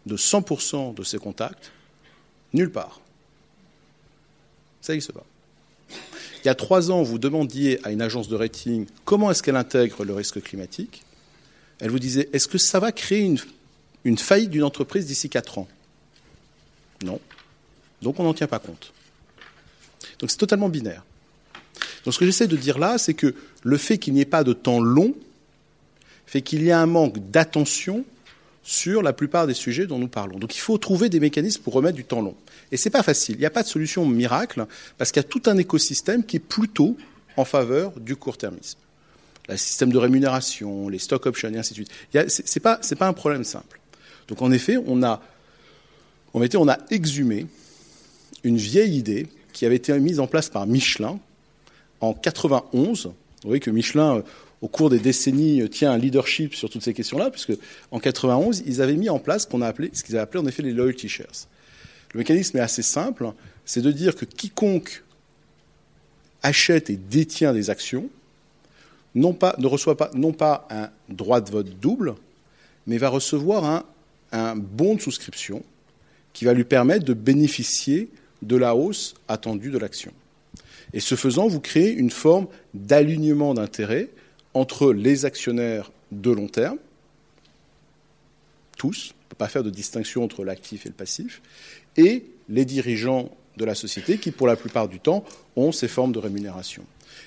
de 0.07 0.17
100% 0.17 0.95
de 0.95 1.05
ces 1.05 1.19
contacts, 1.19 1.71
nulle 2.53 2.71
part. 2.71 3.01
Ça 4.81 4.93
n'existe 4.93 5.13
pas. 5.13 5.25
Il 6.45 6.49
y 6.49 6.51
a 6.51 6.55
trois 6.55 6.91
ans, 6.91 7.03
vous 7.03 7.19
demandiez 7.19 7.79
à 7.85 7.93
une 7.93 8.03
agence 8.03 8.29
de 8.29 8.37
rating 8.37 8.87
comment 9.05 9.31
est-ce 9.31 9.43
qu'elle 9.43 9.57
intègre 9.57 10.05
le 10.05 10.15
risque 10.15 10.43
climatique. 10.43 11.03
Elle 11.79 11.91
vous 11.91 11.99
disait 11.99 12.29
est-ce 12.33 12.49
que 12.49 12.59
ça 12.59 12.81
va 12.81 12.93
créer 12.93 13.21
une, 13.21 13.39
une 14.05 14.19
faillite 14.19 14.51
d'une 14.51 14.65
entreprise 14.65 15.07
d'ici 15.07 15.29
quatre 15.29 15.59
ans? 15.59 15.69
Non. 17.05 17.21
Donc 18.01 18.19
on 18.19 18.25
n'en 18.25 18.35
tient 18.35 18.49
pas 18.49 18.59
compte. 18.59 18.93
Donc 20.19 20.31
c'est 20.31 20.37
totalement 20.37 20.69
binaire. 20.69 21.05
Donc 22.05 22.15
ce 22.15 22.19
que 22.19 22.27
j'essaie 22.27 22.49
de 22.49 22.57
dire 22.57 22.79
là, 22.79 22.99
c'est 22.99 23.15
que 23.15 23.35
le 23.63 23.77
fait 23.77 23.99
qu'il 23.99 24.15
n'y 24.15 24.21
ait 24.21 24.25
pas 24.25 24.45
de 24.45 24.53
temps 24.53 24.81
long 24.81 25.15
fait 26.27 26.43
qu'il 26.43 26.63
y 26.63 26.71
a 26.71 26.81
un 26.81 26.87
manque 26.87 27.19
d'attention 27.31 28.05
sur 28.63 29.03
la 29.03 29.13
plupart 29.13 29.47
des 29.47 29.55
sujets 29.55 29.87
dont 29.87 29.99
nous 29.99 30.09
parlons. 30.09 30.39
Donc 30.39 30.55
il 30.55 30.61
faut 30.61 30.79
trouver 30.79 31.09
des 31.09 31.21
mécanismes 31.21 31.63
pour 31.63 31.75
remettre 31.75 31.97
du 31.97 32.05
temps 32.05 32.23
long. 32.23 32.35
Et 32.71 32.77
ce 32.77 32.89
n'est 32.89 32.93
pas 32.93 33.03
facile. 33.03 33.37
Il 33.37 33.41
n'y 33.41 33.47
a 33.47 33.51
pas 33.51 33.63
de 33.63 33.69
solution 33.69 34.07
miracle 34.07 34.67
parce 34.99 35.11
qu'il 35.11 35.23
y 35.23 35.27
a 35.27 35.29
tout 35.29 35.43
un 35.47 35.57
écosystème 35.57 36.25
qui 36.25 36.37
est 36.37 36.41
plutôt 36.41 36.97
en 37.37 37.45
faveur 37.45 37.93
du 37.99 38.17
court-termisme. 38.17 38.79
Le 39.49 39.57
système 39.57 39.91
de 39.91 39.99
rémunération, 39.99 40.89
les 40.89 40.99
stock 40.99 41.27
options 41.27 41.51
et 41.53 41.59
ainsi 41.59 41.75
de 41.75 41.85
suite. 41.85 41.91
Ce 42.13 42.43
n'est 42.43 42.61
pas, 42.63 42.81
pas, 42.99 43.09
un 43.09 43.13
problème 43.13 43.43
simple. 43.43 43.81
Donc 44.29 44.41
en 44.41 44.53
effet, 44.53 44.79
on 44.87 45.03
a, 45.03 45.21
on 46.33 46.69
a 46.69 46.79
exhumé 46.91 47.47
une 48.45 48.57
vieille 48.57 48.97
idée 48.97 49.27
qui 49.53 49.67
avait 49.67 49.77
été 49.77 49.99
mise 49.99 50.21
en 50.21 50.29
place 50.29 50.49
par 50.49 50.67
Michelin 50.67 51.19
en 52.01 52.15
91. 52.15 53.07
Vous 53.07 53.13
voyez 53.45 53.61
que 53.61 53.71
Michelin 53.71 54.23
au 54.63 54.69
cours 54.69 54.89
des 54.89 55.01
décennies, 55.01 55.61
euh, 55.61 55.69
tient 55.69 55.91
un 55.91 55.99
leadership 55.99 56.55
sur 56.55 56.71
toutes 56.71 56.83
ces 56.83 56.95
questions-là, 56.95 57.31
puisque 57.31 57.53
en 57.91 57.99
91, 57.99 58.63
ils 58.65 58.81
avaient 58.81 58.97
mis 58.97 59.11
en 59.11 59.19
place 59.19 59.49
ce 59.51 60.03
qu'ils 60.03 60.15
avaient 60.15 60.23
appelé 60.23 60.43
en 60.43 60.47
effet 60.47 60.63
les 60.63 60.73
loyalty 60.73 61.09
shares. 61.09 61.49
Le 62.15 62.19
mécanisme 62.19 62.57
est 62.57 62.61
assez 62.61 62.83
simple, 62.83 63.33
c'est 63.65 63.83
de 63.83 63.91
dire 63.91 64.15
que 64.15 64.25
quiconque 64.25 65.03
achète 66.43 66.91
et 66.91 66.97
détient 66.97 67.53
des 67.53 67.71
actions 67.71 68.09
non 69.15 69.35
pas, 69.35 69.55
ne 69.59 69.67
reçoit 69.67 69.97
pas, 69.97 70.11
non 70.15 70.33
pas 70.33 70.67
un 70.71 70.89
droit 71.09 71.41
de 71.41 71.51
vote 71.51 71.69
double, 71.81 72.15
mais 72.87 72.99
va 72.99 73.09
recevoir 73.09 73.65
un, 73.65 73.85
un 74.33 74.57
bon 74.57 74.95
de 74.95 75.01
souscription 75.01 75.63
qui 76.33 76.47
va 76.47 76.55
lui 76.55 76.65
permettre 76.65 77.05
de 77.05 77.13
bénéficier 77.13 78.09
de 78.41 78.57
la 78.57 78.75
hausse 78.75 79.15
attendue 79.29 79.71
de 79.71 79.79
l'action. 79.79 80.13
Et 80.95 81.01
ce 81.01 81.15
faisant, 81.15 81.47
vous 81.47 81.61
créez 81.61 81.93
une 81.93 82.11
forme 82.11 82.47
d'alignement 82.75 83.55
d'intérêts 83.55 84.09
entre 84.55 84.93
les 84.93 85.25
actionnaires 85.25 85.91
de 86.11 86.31
long 86.31 86.49
terme, 86.49 86.79
tous, 88.77 89.13
on 89.13 89.25
ne 89.25 89.29
peut 89.31 89.37
pas 89.37 89.49
faire 89.49 89.63
de 89.63 89.71
distinction 89.71 90.25
entre 90.25 90.45
l'actif 90.45 90.87
et 90.87 90.89
le 90.89 90.95
passif, 90.95 91.41
et 91.97 92.25
les 92.49 92.65
dirigeants 92.65 93.31
de 93.57 93.65
la 93.65 93.75
société 93.75 94.19
qui, 94.19 94.31
pour 94.31 94.47
la 94.47 94.57
plupart 94.57 94.89
du 94.89 94.99
temps, 94.99 95.25
ont 95.57 95.73
ces 95.73 95.89
formes 95.89 96.13
de 96.13 96.19
rémunération. 96.19 96.85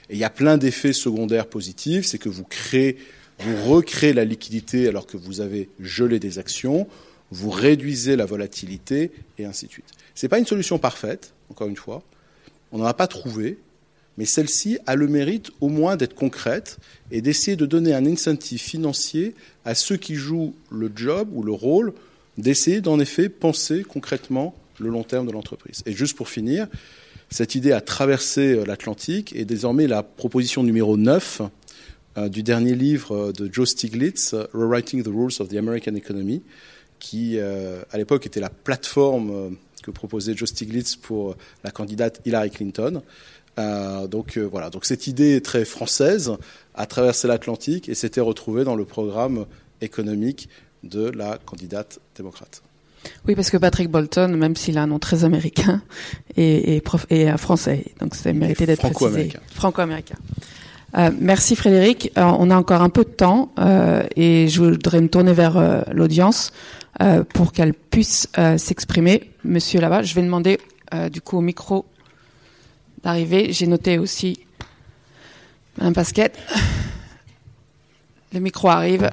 Et 0.10 0.14
il 0.14 0.20
y 0.20 0.24
a 0.24 0.30
plein 0.30 0.58
d'effets 0.58 0.94
secondaires 0.94 1.48
positifs, 1.48 2.06
c'est 2.06 2.18
que 2.18 2.30
vous 2.30 2.44
créez, 2.44 2.98
vous 3.40 3.74
recréez 3.74 4.14
la 4.14 4.26
liquidité 4.26 4.88
alors 4.88 5.06
que 5.06 5.18
vous 5.18 5.42
avez 5.42 5.70
gelé 5.80 6.20
des 6.20 6.40
actions, 6.40 6.88
vous 7.32 7.50
réduisez 7.50 8.16
la 8.16 8.26
volatilité, 8.26 9.12
et 9.38 9.46
ainsi 9.46 9.68
de 9.68 9.72
suite. 9.72 9.86
Ce 10.14 10.26
n'est 10.26 10.30
pas 10.30 10.40
une 10.40 10.46
solution 10.46 10.78
parfaite, 10.78 11.34
encore 11.50 11.68
une 11.68 11.76
fois. 11.76 12.04
On 12.72 12.78
n'en 12.80 12.86
a 12.86 12.94
pas 12.94 13.08
trouvé, 13.08 13.58
mais 14.18 14.26
celle-ci 14.26 14.78
a 14.86 14.96
le 14.96 15.08
mérite 15.08 15.52
au 15.62 15.68
moins 15.68 15.96
d'être 15.98 16.16
concrète 16.16 16.78
et 17.12 17.22
d'essayer 17.22 17.58
de 17.58 17.66
donner 17.66 17.94
un 17.94 18.06
incentive 18.06 18.62
financier 18.62 19.36
à 19.66 19.76
ceux 19.76 19.98
qui 19.98 20.16
jouent 20.16 20.56
le 20.72 20.92
job 20.96 21.30
ou 21.34 21.44
le 21.44 21.52
rôle 21.52 21.94
d'essayer 22.38 22.82
d'en 22.82 23.00
effet 23.00 23.30
penser 23.30 23.84
concrètement 23.84 24.56
le 24.80 24.90
long 24.90 25.04
terme 25.04 25.28
de 25.28 25.32
l'entreprise. 25.32 25.84
Et 25.86 25.94
juste 25.94 26.16
pour 26.16 26.30
finir, 26.30 26.68
cette 27.30 27.56
idée 27.56 27.72
a 27.72 27.82
traversé 27.82 28.54
euh, 28.54 28.66
l'Atlantique 28.66 29.34
et 29.36 29.46
désormais 29.46 29.88
la 29.88 30.04
proposition 30.04 30.64
numéro 30.64 30.98
9 30.98 31.42
euh, 32.18 32.30
du 32.30 32.44
dernier 32.44 32.76
livre 32.76 33.16
euh, 33.16 33.32
de 33.32 33.52
Joe 33.52 33.70
Stiglitz, 33.70 34.36
Rewriting 34.54 35.04
the 35.04 35.08
Rules 35.08 35.34
of 35.40 35.50
the 35.50 35.56
American 35.56 35.96
Economy, 35.96 36.44
qui 37.00 37.38
à 37.40 37.98
l'époque 37.98 38.26
était 38.26 38.40
la 38.40 38.50
plateforme 38.50 39.58
que 39.84 39.92
proposait 39.92 40.36
Joe 40.36 40.50
Stiglitz 40.50 40.96
pour 40.96 41.36
la 41.64 41.70
candidate 41.70 42.22
Hillary 42.26 42.50
Clinton. 42.50 43.04
Euh, 43.58 44.08
donc 44.08 44.38
euh, 44.38 44.44
voilà, 44.44 44.70
donc 44.70 44.86
cette 44.86 45.08
idée 45.08 45.42
très 45.42 45.66
française 45.66 46.34
a 46.74 46.86
traversé 46.86 47.28
l'Atlantique 47.28 47.88
et 47.88 47.96
s'était 47.96 48.22
retrouvée 48.22 48.64
dans 48.64 48.76
le 48.76 48.86
programme 48.86 49.46
économique 49.82 50.50
de 50.84 51.10
la 51.10 51.38
candidate 51.38 52.00
démocrate. 52.16 52.62
Oui, 53.28 53.36
parce 53.36 53.52
que 53.52 53.58
Patrick 53.58 53.90
Bolton, 53.90 54.36
même 54.36 54.56
s'il 54.56 54.78
a 54.78 54.84
un 54.84 54.88
nom 54.88 55.00
très 55.00 55.24
américain, 55.24 55.82
est, 56.38 56.82
est, 57.10 57.38
français, 57.38 57.86
donc 58.02 58.16
c'est 58.16 58.34
mérité 58.34 58.66
d'être 58.66 58.90
précisé. 58.90 59.34
Franco-américain. 59.54 60.18
Euh, 60.98 61.12
merci 61.20 61.56
Frédéric. 61.56 62.12
on 62.16 62.50
a 62.52 62.56
encore 62.56 62.82
un 62.82 62.90
peu 62.90 63.04
de 63.04 63.10
temps 63.10 63.52
et 64.16 64.48
je 64.48 64.62
voudrais 64.62 65.02
me 65.02 65.10
tourner 65.10 65.34
vers 65.34 65.84
l'audience 65.94 66.54
pour 67.34 67.52
qu'elle 67.52 67.74
puisse 67.74 68.30
s'exprimer. 68.58 69.32
Monsieur 69.44 69.82
là-bas, 69.82 70.04
je 70.04 70.16
vais 70.16 70.22
demander 70.22 70.58
du 71.12 71.20
coup 71.20 71.38
au 71.38 71.42
micro 71.42 71.86
J'ai 73.06 73.68
noté 73.68 74.00
aussi 74.00 74.40
Madame 75.78 75.94
Pasquet, 75.94 76.32
le 78.34 78.40
micro 78.40 78.68
arrive. 78.68 79.12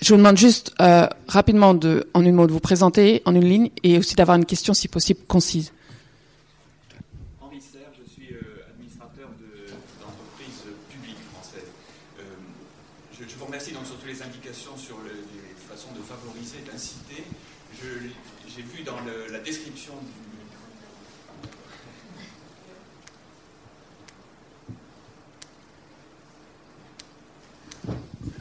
Je 0.00 0.14
vous 0.14 0.16
demande 0.16 0.38
juste 0.38 0.72
euh, 0.80 1.06
rapidement, 1.28 1.74
de, 1.74 2.08
en 2.14 2.22
une 2.22 2.34
mot, 2.34 2.46
de 2.46 2.52
vous 2.52 2.60
présenter 2.60 3.20
en 3.26 3.34
une 3.34 3.44
ligne 3.44 3.70
et 3.82 3.98
aussi 3.98 4.14
d'avoir 4.14 4.38
une 4.38 4.46
question, 4.46 4.72
si 4.72 4.88
possible, 4.88 5.20
concise. 5.28 5.72
Henri 7.42 7.60
Serre, 7.60 7.92
je 7.92 8.10
suis 8.10 8.32
euh, 8.32 8.64
administrateur 8.72 9.28
d'entreprises 9.28 10.64
publiques 10.88 11.20
françaises. 11.34 11.68
Euh, 12.18 12.22
je, 13.12 13.28
je, 13.28 13.36
vous 13.36 13.44
remercie 13.44 13.72
donc 13.72 13.84
sur 13.84 13.96
toutes 13.96 14.08
les 14.08 14.22
indications 14.22 14.76
sur 14.78 14.96
le, 14.98 15.10
les 15.10 15.54
façons 15.68 15.92
de 15.92 16.00
favoriser, 16.00 16.64
d'inciter. 16.70 17.24
J'ai 18.56 18.62
vu 18.62 18.84
dans 18.84 19.00
le, 19.00 19.32
la 19.32 19.40
description 19.40 19.94
du 19.94 20.34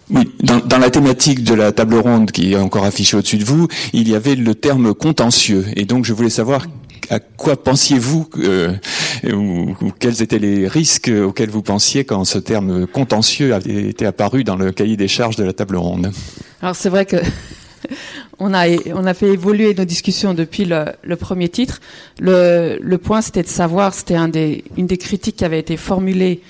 Oui, 0.09 0.32
dans, 0.43 0.59
dans, 0.59 0.77
la 0.77 0.89
thématique 0.89 1.43
de 1.43 1.53
la 1.53 1.71
table 1.71 1.95
ronde 1.95 2.31
qui 2.31 2.53
est 2.53 2.57
encore 2.57 2.85
affichée 2.85 3.17
au-dessus 3.17 3.37
de 3.37 3.45
vous, 3.45 3.67
il 3.93 4.07
y 4.07 4.15
avait 4.15 4.35
le 4.35 4.53
terme 4.53 4.93
contentieux. 4.93 5.65
Et 5.75 5.85
donc 5.85 6.05
je 6.05 6.13
voulais 6.13 6.29
savoir 6.29 6.67
à 7.09 7.19
quoi 7.19 7.61
pensiez-vous 7.61 8.29
euh, 8.39 8.73
ou, 9.31 9.75
ou, 9.81 9.91
quels 9.97 10.21
étaient 10.21 10.39
les 10.39 10.67
risques 10.67 11.09
auxquels 11.09 11.49
vous 11.49 11.61
pensiez 11.61 12.05
quand 12.05 12.23
ce 12.25 12.37
terme 12.37 12.87
contentieux 12.87 13.53
été 13.65 14.05
apparu 14.05 14.43
dans 14.43 14.55
le 14.55 14.71
cahier 14.71 14.97
des 14.97 15.07
charges 15.07 15.35
de 15.35 15.43
la 15.43 15.53
table 15.53 15.75
ronde 15.75 16.11
Alors 16.61 16.75
c'est 16.75 16.89
vrai 16.89 17.05
que 17.05 17.17
on 18.39 18.53
a, 18.53 18.67
on 18.93 19.05
a 19.05 19.13
fait 19.13 19.27
évoluer 19.27 19.73
nos 19.73 19.85
discussions 19.85 20.33
depuis 20.33 20.65
le, 20.65 20.85
le 21.03 21.15
premier 21.15 21.49
titre. 21.49 21.81
Le, 22.19 22.79
le 22.81 22.97
point 22.97 23.21
c'était 23.21 23.43
de 23.43 23.47
savoir, 23.47 23.93
c'était 23.93 24.15
un 24.15 24.29
des, 24.29 24.63
une 24.77 24.87
des 24.87 24.97
critiques 24.97 25.37
qui 25.37 25.45
avait 25.45 25.59
été 25.59 25.77
formulée 25.77 26.41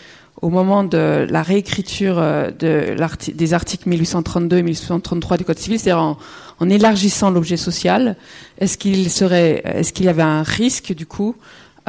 au 0.44 0.50
moment 0.50 0.84
de 0.84 1.26
la 1.30 1.42
réécriture 1.42 2.20
euh, 2.20 2.52
de 2.52 2.96
des 3.34 3.54
articles 3.54 3.88
1832 3.88 4.58
et 4.58 4.62
1833 4.62 5.38
du 5.38 5.46
Code 5.46 5.58
civil, 5.58 5.80
c'est-à-dire 5.80 6.18
en, 6.60 6.70
élargissant 6.70 7.30
l'objet 7.30 7.58
social, 7.58 8.16
est-ce 8.58 8.78
qu'il 8.78 9.10
serait, 9.10 9.62
est-ce 9.66 9.92
qu'il 9.92 10.06
y 10.06 10.10
avait 10.10 10.22
un 10.22 10.44
risque 10.44 10.94
du 10.94 11.06
coup 11.06 11.36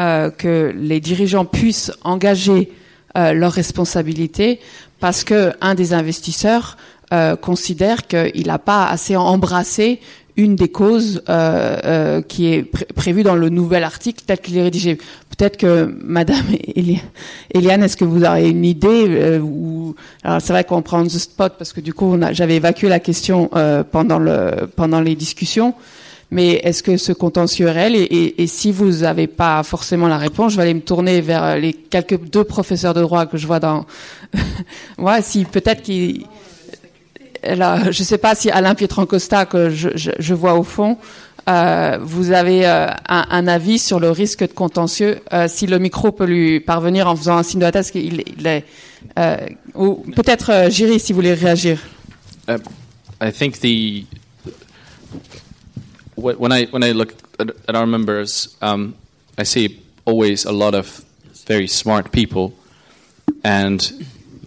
euh, 0.01 0.31
que 0.31 0.73
les 0.77 1.01
dirigeants 1.01 1.45
puissent 1.45 1.93
engager 2.03 2.73
euh, 3.17 3.33
leurs 3.33 3.53
responsabilités 3.53 4.61
parce 5.01 5.25
que 5.25 5.53
un 5.61 5.75
des 5.75 5.93
investisseurs 5.93 6.77
considère 7.43 8.09
qu'il 8.09 8.47
n'a 8.49 8.59
pas 8.59 8.87
assez 8.87 9.15
embrassé 9.15 10.01
une 10.37 10.57
des 10.57 10.69
causes 10.69 11.23
qui 12.29 12.47
est 12.47 12.63
pr 12.65 12.85
prévue 12.93 13.23
dans 13.23 13.37
le 13.37 13.51
nouvel 13.51 13.85
article 13.85 14.25
tel 14.27 14.41
qu'il 14.41 14.57
est 14.59 14.63
rédigé. 14.63 14.99
Peut-être 15.37 15.57
que 15.57 15.95
Madame 16.03 16.45
Eliane, 17.55 17.83
est-ce 17.83 17.97
que 17.97 18.05
vous 18.05 18.25
avez 18.25 18.49
une 18.51 18.65
idée 18.65 19.07
euh, 19.09 19.39
ou 19.41 19.95
alors 20.23 20.41
c'est 20.41 20.53
vrai 20.53 20.65
qu'on 20.65 20.83
prend 20.83 21.05
the 21.05 21.11
spot 21.11 21.55
parce 21.59 21.73
que 21.73 21.81
du 21.81 21.93
coup 21.93 22.17
j'avais 22.33 22.57
évacué 22.57 22.89
la 22.89 23.01
question 23.01 23.51
euh, 23.55 23.83
pendant 23.83 24.19
le 24.19 24.69
pendant 24.77 25.01
les 25.01 25.15
discussions. 25.15 25.75
Mais 26.31 26.55
est-ce 26.65 26.83
que 26.83 26.97
ce 26.97 27.13
contentieux 27.13 27.69
est 27.69 27.73
réel? 27.73 27.95
Et, 27.95 28.47
si 28.49 28.73
vous 28.73 28.91
n'avez 29.03 29.29
pas 29.29 29.63
forcément 29.63 30.09
la 30.09 30.19
réponse, 30.19 30.53
je 30.53 30.57
vais 30.57 30.63
aller 30.63 30.75
me 30.75 30.81
tourner 30.81 31.21
vers 31.21 31.57
les 31.57 31.73
quelques 31.73 32.19
deux 32.19 32.43
professeurs 32.43 32.93
de 32.93 33.03
droit 33.03 33.27
que 33.27 33.37
je 33.37 33.47
vois 33.47 33.61
dans. 33.61 33.85
ouais, 34.99 35.23
si 35.23 35.45
peut-être 35.45 35.83
qu'ils 35.83 36.27
je 37.47 37.87
ne 37.89 37.93
sais 37.93 38.19
pas 38.19 38.35
si 38.35 38.51
Alain 38.51 38.75
Pietrancosta, 38.75 39.45
que 39.45 39.71
je, 39.71 39.91
je, 39.95 40.11
je 40.19 40.35
vois 40.35 40.55
au 40.55 40.63
fond, 40.63 40.97
euh, 41.49 41.99
vous 42.01 42.33
avez 42.33 42.67
euh, 42.67 42.89
un, 43.09 43.27
un, 43.31 43.47
avis 43.47 43.79
sur 43.79 44.01
le 44.01 44.11
risque 44.11 44.41
de 44.41 44.53
contentieux. 44.53 45.21
Euh, 45.33 45.47
si 45.49 45.67
le 45.67 45.79
micro 45.79 46.13
peut 46.13 46.25
lui 46.25 46.61
parvenir 46.61 47.09
en 47.09 47.17
faisant 47.17 47.37
un 47.37 47.43
signe 47.43 47.61
de 47.61 47.65
la 47.65 47.73
tête, 47.73 47.91
qu'il 47.91 48.23
il 48.39 48.47
est. 48.47 48.65
Euh, 49.19 49.37
ou 49.75 50.05
peut-être 50.17 50.51
euh, 50.51 50.71
Jiri, 50.71 50.99
si 50.99 51.13
vous 51.13 51.17
voulez 51.17 51.35
réagir. 51.35 51.79
Uh, 52.49 52.59
I 53.21 53.33
think 53.33 53.61
the 53.61 54.05
when 56.17 56.53
I 56.53 56.67
when 56.71 56.83
I 56.83 56.93
look 56.93 57.15
at, 57.39 57.49
at 57.69 57.75
our 57.75 57.87
members, 57.87 58.57
um, 58.61 58.95
I 59.39 59.45
see 59.45 59.81
always 60.05 60.45
a 60.47 60.53
lot 60.53 60.75
of 60.75 61.03
very 61.47 61.69
smart 61.69 62.11
people, 62.11 62.53
and 63.45 63.81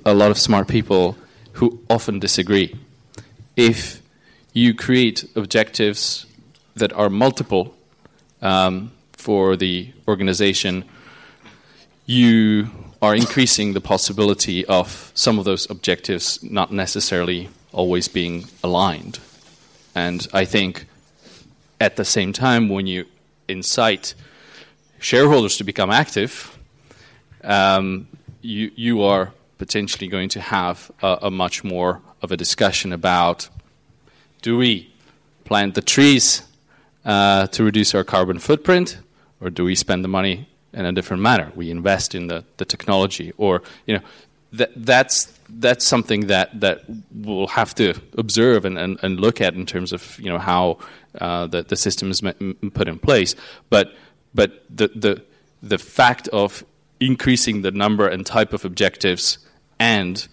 a 0.06 0.14
lot 0.14 0.32
of 0.32 0.38
smart 0.38 0.68
people 0.68 1.16
who 1.54 1.80
often 1.90 2.20
disagree. 2.20 2.74
if 3.58 4.02
you 4.54 4.74
create 4.74 5.26
objectives 5.36 6.27
that 6.78 6.94
are 6.94 7.10
multiple 7.10 7.76
um, 8.42 8.92
for 9.14 9.56
the 9.56 9.92
organization, 10.08 10.84
you 12.06 12.70
are 13.02 13.16
increasing 13.16 13.74
the 13.74 13.82
possibility 13.82 14.66
of 14.66 15.12
some 15.14 15.38
of 15.38 15.46
those 15.46 15.70
objectives 15.70 16.42
not 16.44 16.72
necessarily 16.72 17.50
always 17.72 18.08
being 18.08 18.46
aligned. 18.64 19.20
And 19.94 20.28
I 20.34 20.46
think 20.46 20.86
at 21.80 21.96
the 21.96 22.06
same 22.06 22.34
time, 22.34 22.70
when 22.70 22.88
you 22.88 23.06
incite 23.48 24.14
shareholders 25.00 25.58
to 25.58 25.64
become 25.64 25.92
active, 25.92 26.58
um, 27.44 28.08
you, 28.42 28.72
you 28.76 29.04
are 29.04 29.34
potentially 29.58 30.08
going 30.08 30.30
to 30.30 30.42
have 30.42 30.92
a, 31.02 31.18
a 31.24 31.32
much 31.32 31.64
more 31.64 32.02
of 32.22 32.32
a 32.32 32.38
discussion 32.38 32.94
about 32.94 33.50
do 34.42 34.58
we 34.58 34.94
plant 35.46 35.76
the 35.76 35.82
trees 35.82 36.47
uh, 37.08 37.48
to 37.48 37.64
reduce 37.64 37.96
our 37.96 38.04
carbon 38.04 38.38
footprint, 38.38 39.00
or 39.42 39.50
do 39.50 39.64
we 39.64 39.76
spend 39.76 40.04
the 40.04 40.10
money 40.10 40.48
in 40.74 40.86
a 40.86 40.92
different 40.92 41.24
manner? 41.24 41.52
We 41.56 41.72
invest 41.72 42.14
in 42.14 42.28
the, 42.28 42.44
the 42.58 42.66
technology, 42.66 43.34
or 43.38 43.64
you 43.86 43.96
know, 43.96 44.04
that, 44.54 44.72
that's 44.76 45.34
that's 45.50 45.88
something 45.88 46.28
that, 46.28 46.60
that 46.60 46.84
we'll 47.16 47.48
have 47.48 47.74
to 47.76 47.94
observe 48.18 48.66
and, 48.66 48.78
and, 48.78 49.00
and 49.02 49.18
look 49.20 49.40
at 49.40 49.54
in 49.54 49.66
terms 49.66 49.94
of 49.94 50.20
you 50.20 50.30
know 50.30 50.38
how 50.38 50.80
uh, 51.20 51.48
the, 51.48 51.64
the 51.64 51.78
system 51.78 52.12
is 52.12 52.22
put 52.74 52.88
in 52.90 53.00
place. 53.00 53.36
But 53.70 53.96
but 54.36 54.66
the, 54.70 54.90
the 54.90 55.24
the 55.64 55.78
fact 55.78 56.28
of 56.30 56.66
increasing 57.00 57.62
the 57.62 57.72
number 57.72 58.08
and 58.08 58.26
type 58.26 58.52
of 58.52 58.66
objectives 58.66 59.38
and 59.80 60.28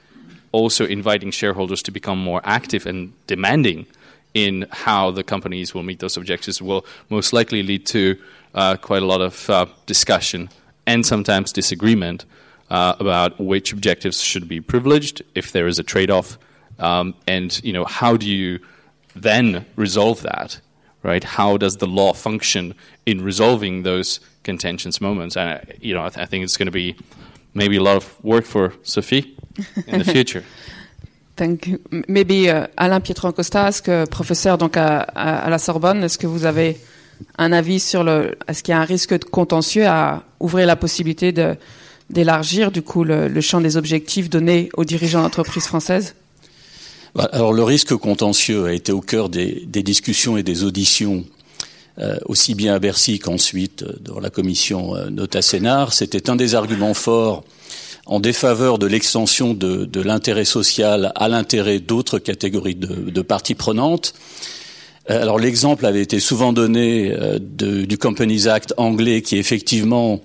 also 0.51 0.87
inviting 0.87 1.31
shareholders 1.31 1.83
to 1.83 1.93
become 1.93 2.19
more 2.19 2.41
active 2.45 2.87
and 2.87 3.13
demanding 3.27 3.87
in 4.35 4.66
how 4.70 5.11
the 5.12 5.23
companies 5.23 5.73
will 5.73 5.85
meet 5.85 6.01
those 6.01 6.16
objectives 6.16 6.61
will 6.61 6.85
most 7.09 7.32
likely 7.32 7.62
lead 7.62 7.86
to 7.86 8.19
uh, 8.55 8.77
quite 8.77 9.02
a 9.02 9.06
lot 9.06 9.20
of 9.20 9.48
uh, 9.48 9.66
discussion 9.86 10.51
and 10.86 11.06
sometimes 11.06 11.52
disagreement 11.52 12.24
uh, 12.70 12.94
about 12.98 13.39
which 13.40 13.73
objectives 13.73 14.20
should 14.20 14.48
be 14.48 14.61
privileged 14.61 15.23
if 15.35 15.52
there 15.52 15.66
is 15.66 15.78
a 15.78 15.82
trade-off, 15.82 16.39
um, 16.78 17.15
and 17.27 17.62
you 17.62 17.73
know 17.73 17.85
how 17.85 18.16
do 18.16 18.28
you 18.28 18.59
then 19.15 19.65
resolve 19.77 20.23
that, 20.23 20.61
right? 21.02 21.23
How 21.23 21.56
does 21.56 21.77
the 21.77 21.86
law 21.86 22.12
function 22.12 22.74
in 23.06 23.23
resolving 23.23 23.82
those 23.82 24.19
contentious 24.43 25.01
moments? 25.01 25.36
And 25.36 25.73
you 25.81 25.94
know, 25.94 26.05
I, 26.05 26.09
th- 26.09 26.19
I 26.19 26.27
think 26.27 26.44
it's 26.44 26.56
going 26.56 26.66
to 26.66 26.73
be 26.73 26.97
maybe 27.55 27.77
a 27.77 27.82
lot 27.82 27.97
of 27.97 28.24
work 28.24 28.44
for 28.44 28.73
Sophie 28.82 29.36
in 29.86 29.98
the 29.98 30.05
future. 30.12 30.44
Thank 31.36 31.66
you. 31.66 31.78
Maybe 32.06 32.47
uh, 32.47 32.69
Alain 32.77 33.01
Pietro-Costa, 33.01 33.69
est-ce 33.69 33.82
que 33.82 34.05
professeur 34.06 34.56
donc 34.56 34.77
à, 34.77 35.48
la 35.48 35.59
Sorbonne, 35.59 36.05
est-ce 36.05 36.16
que 36.16 36.28
vous 36.28 36.44
avez 36.44 36.78
un 37.39 37.52
avis 37.52 37.81
sur 37.81 38.05
le, 38.05 38.36
est-ce 38.47 38.62
qu'il 38.62 38.73
y 38.73 38.77
a 38.77 38.81
un 38.81 38.85
risque 38.85 39.19
de 39.19 39.24
contentieux 39.24 39.86
à 39.86 40.23
ouvrir 40.39 40.66
la 40.66 40.77
possibilité 40.77 41.32
d'élargir 42.11 42.70
du 42.70 42.82
coup 42.82 43.02
le, 43.02 43.40
champ 43.40 43.61
des 43.61 43.77
objectifs 43.77 44.31
donnés 44.31 44.69
aux 44.74 44.85
dirigeants 44.85 45.23
d'entreprises 45.23 45.66
françaises? 45.66 46.15
Alors 47.32 47.52
le 47.52 47.65
risque 47.65 47.94
contentieux 47.97 48.66
a 48.66 48.73
été 48.73 48.93
au 48.93 49.01
cœur 49.01 49.28
des, 49.28 49.66
discussions 49.66 50.36
et 50.36 50.44
des 50.44 50.62
auditions 50.62 51.24
euh, 51.98 52.16
aussi 52.27 52.55
bien 52.55 52.74
à 52.74 52.78
Bercy 52.78 53.19
qu'ensuite 53.19 53.85
dans 54.01 54.19
la 54.19 54.31
commission 54.31 54.97
euh, 54.97 55.11
Nota 55.11 55.43
Sénard. 55.43 55.93
C'était 55.93 56.28
un 56.28 56.35
des 56.35 56.56
arguments 56.56 56.94
forts 56.94 57.44
en 58.07 58.21
défaveur 58.21 58.79
de 58.79 58.87
l'extension 58.87 59.55
de, 59.55 59.85
de 59.85 60.01
l'intérêt 60.01 60.45
social 60.45 61.13
à 61.15 61.29
l'intérêt 61.29 61.79
d'autres 61.79 62.19
catégories 62.19 62.75
de, 62.75 63.11
de, 63.11 63.23
parties 63.23 63.55
prenantes. 63.55 64.15
Alors 65.09 65.39
l'exemple 65.39 65.87
avait 65.87 66.03
été 66.03 66.21
souvent 66.21 66.53
donné 66.53 67.13
euh, 67.13 67.39
de, 67.41 67.85
du 67.85 67.99
Companies 67.99 68.49
Act 68.49 68.75
anglais 68.77 69.23
qui 69.23 69.37
effectivement 69.37 70.21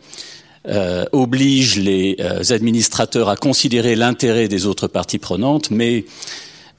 euh, 0.68 1.06
oblige 1.12 1.78
les 1.78 2.18
euh, 2.20 2.42
administrateurs 2.50 3.30
à 3.30 3.36
considérer 3.36 3.96
l'intérêt 3.96 4.48
des 4.48 4.66
autres 4.66 4.88
parties 4.88 5.20
prenantes, 5.20 5.72
mais 5.72 6.06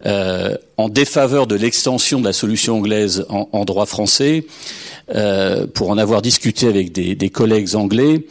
euh, 0.07 0.57
en 0.79 0.89
défaveur 0.89 1.47
de 1.47 1.55
l'extension 1.55 2.21
de 2.21 2.25
la 2.25 2.33
solution 2.33 2.79
anglaise 2.79 3.27
en, 3.29 3.49
en 3.53 3.65
droit 3.65 3.85
français, 3.85 4.47
euh, 5.15 5.67
pour 5.67 5.91
en 5.91 5.99
avoir 5.99 6.23
discuté 6.23 6.69
avec 6.69 6.93
des, 6.93 7.15
des 7.15 7.31
collègues 7.31 7.75
anglais, 7.75 8.25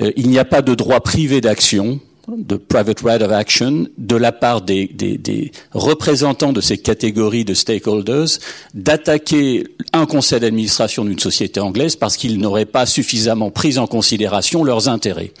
euh, 0.00 0.10
il 0.16 0.28
n'y 0.30 0.38
a 0.38 0.44
pas 0.44 0.62
de 0.62 0.74
droit 0.74 1.00
privé 1.00 1.40
d'action 1.40 2.00
de 2.28 2.56
private 2.56 3.00
right 3.00 3.20
of 3.20 3.32
action 3.32 3.88
de 3.98 4.16
la 4.16 4.32
part 4.32 4.62
des, 4.62 5.50
représentants 5.72 6.52
de 6.52 6.60
ces 6.60 6.78
catégories 6.78 7.44
de 7.44 7.54
stakeholders 7.54 8.38
d'attaquer 8.74 9.64
un 9.92 10.06
conseil 10.06 10.40
d'administration 10.40 11.04
d'une 11.04 11.18
société 11.18 11.58
anglaise 11.58 11.96
parce 11.96 12.16
qu'ils 12.16 12.38
n'auraient 12.38 12.64
pas 12.64 12.86
suffisamment 12.86 13.50
pris 13.50 13.78
en 13.78 13.86
considération 13.86 14.62
leurs 14.62 14.88
intérêts. 14.88 15.32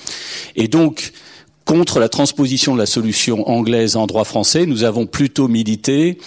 Et 0.56 0.66
donc, 0.66 1.12
contre 1.64 2.00
la 2.00 2.08
transposition 2.08 2.74
de 2.74 2.78
la 2.78 2.86
solution 2.86 3.48
anglaise 3.48 3.96
en 3.96 4.06
droit 4.06 4.24
français, 4.24 4.66
nous 4.66 4.82
avons 4.82 5.06
plutôt 5.06 5.46
milité 5.46 6.18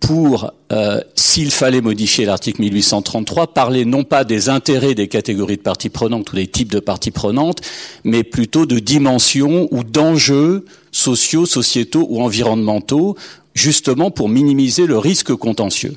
pour, 0.00 0.52
euh, 0.72 1.00
s'il 1.14 1.50
fallait 1.50 1.80
modifier 1.80 2.24
l'article 2.24 2.60
1833, 2.60 3.48
parler 3.48 3.84
non 3.84 4.04
pas 4.04 4.24
des 4.24 4.48
intérêts 4.48 4.94
des 4.94 5.08
catégories 5.08 5.56
de 5.56 5.62
parties 5.62 5.88
prenantes 5.88 6.32
ou 6.32 6.36
des 6.36 6.46
types 6.46 6.70
de 6.70 6.80
parties 6.80 7.10
prenantes, 7.10 7.60
mais 8.04 8.22
plutôt 8.22 8.66
de 8.66 8.78
dimensions 8.78 9.68
ou 9.70 9.84
d'enjeux 9.84 10.64
sociaux, 10.92 11.46
sociétaux 11.46 12.06
ou 12.08 12.22
environnementaux, 12.22 13.16
justement 13.54 14.10
pour 14.10 14.28
minimiser 14.28 14.86
le 14.86 14.98
risque 14.98 15.34
contentieux. 15.34 15.96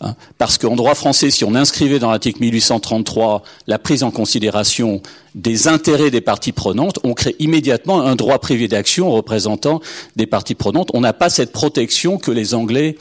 Hein. 0.00 0.14
Parce 0.38 0.58
qu'en 0.58 0.76
droit 0.76 0.94
français, 0.94 1.30
si 1.30 1.44
on 1.44 1.54
inscrivait 1.54 1.98
dans 1.98 2.10
l'article 2.10 2.40
1833 2.40 3.42
la 3.66 3.78
prise 3.78 4.02
en 4.02 4.10
considération 4.10 5.00
des 5.34 5.68
intérêts 5.68 6.10
des 6.10 6.20
parties 6.20 6.52
prenantes, 6.52 6.98
on 7.04 7.14
crée 7.14 7.36
immédiatement 7.38 8.02
un 8.02 8.16
droit 8.16 8.38
privé 8.38 8.68
d'action 8.68 9.10
représentant 9.10 9.80
des 10.16 10.26
parties 10.26 10.54
prenantes. 10.54 10.90
On 10.94 11.00
n'a 11.00 11.12
pas 11.12 11.30
cette 11.30 11.52
protection 11.52 12.18
que 12.18 12.30
les 12.30 12.54
Anglais 12.54 12.96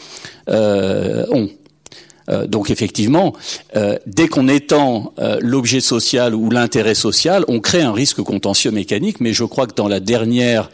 ont. 0.48 1.50
Euh, 2.30 2.48
donc 2.48 2.70
effectivement, 2.70 3.34
euh, 3.76 3.98
dès 4.06 4.28
qu'on 4.28 4.48
étend 4.48 5.14
l'objet 5.42 5.82
social 5.82 6.36
ou 6.36 6.50
l'intérêt 6.50 6.96
social, 6.96 7.44
on 7.48 7.60
crée 7.60 7.82
un 7.82 7.94
risque 7.94 8.22
contentieux 8.22 8.72
mécanique. 8.72 9.20
Mais 9.20 9.34
je 9.34 9.44
crois 9.44 9.68
que 9.68 9.76
dans 9.76 9.88
la 9.88 10.00
dernière 10.00 10.70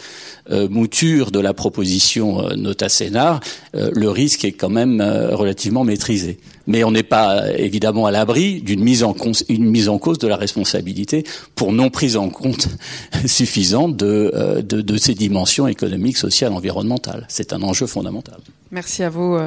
mouture 0.52 1.30
de 1.30 1.40
la 1.40 1.54
proposition 1.54 2.50
Nota 2.56 2.90
Senar, 2.90 3.40
le 3.74 4.10
risque 4.10 4.46
est 4.46 4.54
quand 4.54 4.70
même 4.70 5.00
relativement 5.32 5.84
maîtrisé. 5.84 6.40
Mais 6.70 6.86
on 6.86 6.91
n'est 6.91 7.04
pas 7.04 7.52
évidemment 7.58 8.06
à 8.06 8.12
l'abri 8.12 8.62
d'une 8.62 8.82
mise 8.82 9.04
en 9.04 9.14
une 9.50 9.66
mise 9.70 9.90
en 9.90 9.98
cause 9.98 10.20
de 10.20 10.28
la 10.28 10.38
responsabilité 10.38 11.26
pour 11.56 11.74
non 11.74 11.90
prise 11.90 12.16
en 12.16 12.30
compte 12.30 12.70
suffisante 13.26 13.98
de, 13.98 14.62
de, 14.62 14.80
de 14.80 14.98
ces 14.98 15.16
dimensions 15.16 15.68
économiques, 15.68 16.18
sociales, 16.18 16.54
environnementales. 16.54 17.26
C'est 17.28 17.52
un 17.52 17.62
enjeu 17.62 17.88
fondamental. 17.88 18.40
Merci 18.72 19.04
à 19.04 19.10
vous, 19.10 19.38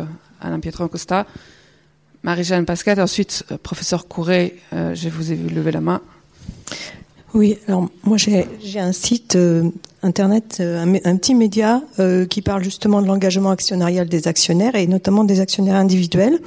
Alain 0.40 0.61
Pietro 0.61 0.89
Costa. 0.89 1.27
Marie-Jeanne 2.23 2.65
Pascal, 2.65 3.01
ensuite, 3.01 3.44
euh, 3.51 3.59
professeur 3.61 4.07
Courret, 4.07 4.55
euh, 4.73 4.94
je 4.94 5.09
vous 5.09 5.32
ai 5.32 5.35
vu 5.35 5.53
lever 5.53 5.73
la 5.73 5.81
main. 5.81 6.01
Oui, 7.35 7.59
alors 7.66 7.89
moi 8.05 8.19
j'ai 8.19 8.78
un 8.78 8.93
site 8.93 9.36
euh, 9.36 9.70
internet, 10.03 10.61
un, 10.61 10.94
un, 10.94 11.16
petit 11.16 11.35
média 11.35 11.81
qui 12.28 12.43
parle 12.43 12.62
justement 12.62 13.01
de 13.01 13.07
l'engagement 13.07 13.51
actionnarial 13.51 14.07
des 14.07 14.28
actionnaires 14.28 14.74
et 14.74 14.86
notamment 14.86 15.24
des 15.24 15.40
actionnaires 15.40 15.77
individuels. 15.77 16.40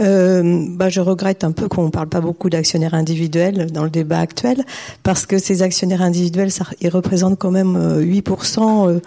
Euh, 0.00 0.66
bah, 0.70 0.88
je 0.88 1.00
regrette 1.00 1.44
un 1.44 1.52
peu 1.52 1.68
qu'on 1.68 1.84
ne 1.84 1.90
parle 1.90 2.08
pas 2.08 2.20
beaucoup 2.20 2.48
d'actionnaires 2.48 2.94
individuels 2.94 3.70
dans 3.70 3.84
le 3.84 3.90
débat 3.90 4.18
actuel, 4.18 4.64
parce 5.02 5.26
que 5.26 5.38
ces 5.38 5.62
actionnaires 5.62 6.02
individuels, 6.02 6.50
ça, 6.50 6.64
ils 6.80 6.88
représentent 6.88 7.38
quand 7.38 7.50
même 7.50 7.76
8% 8.00 8.88
euh, 8.88 9.00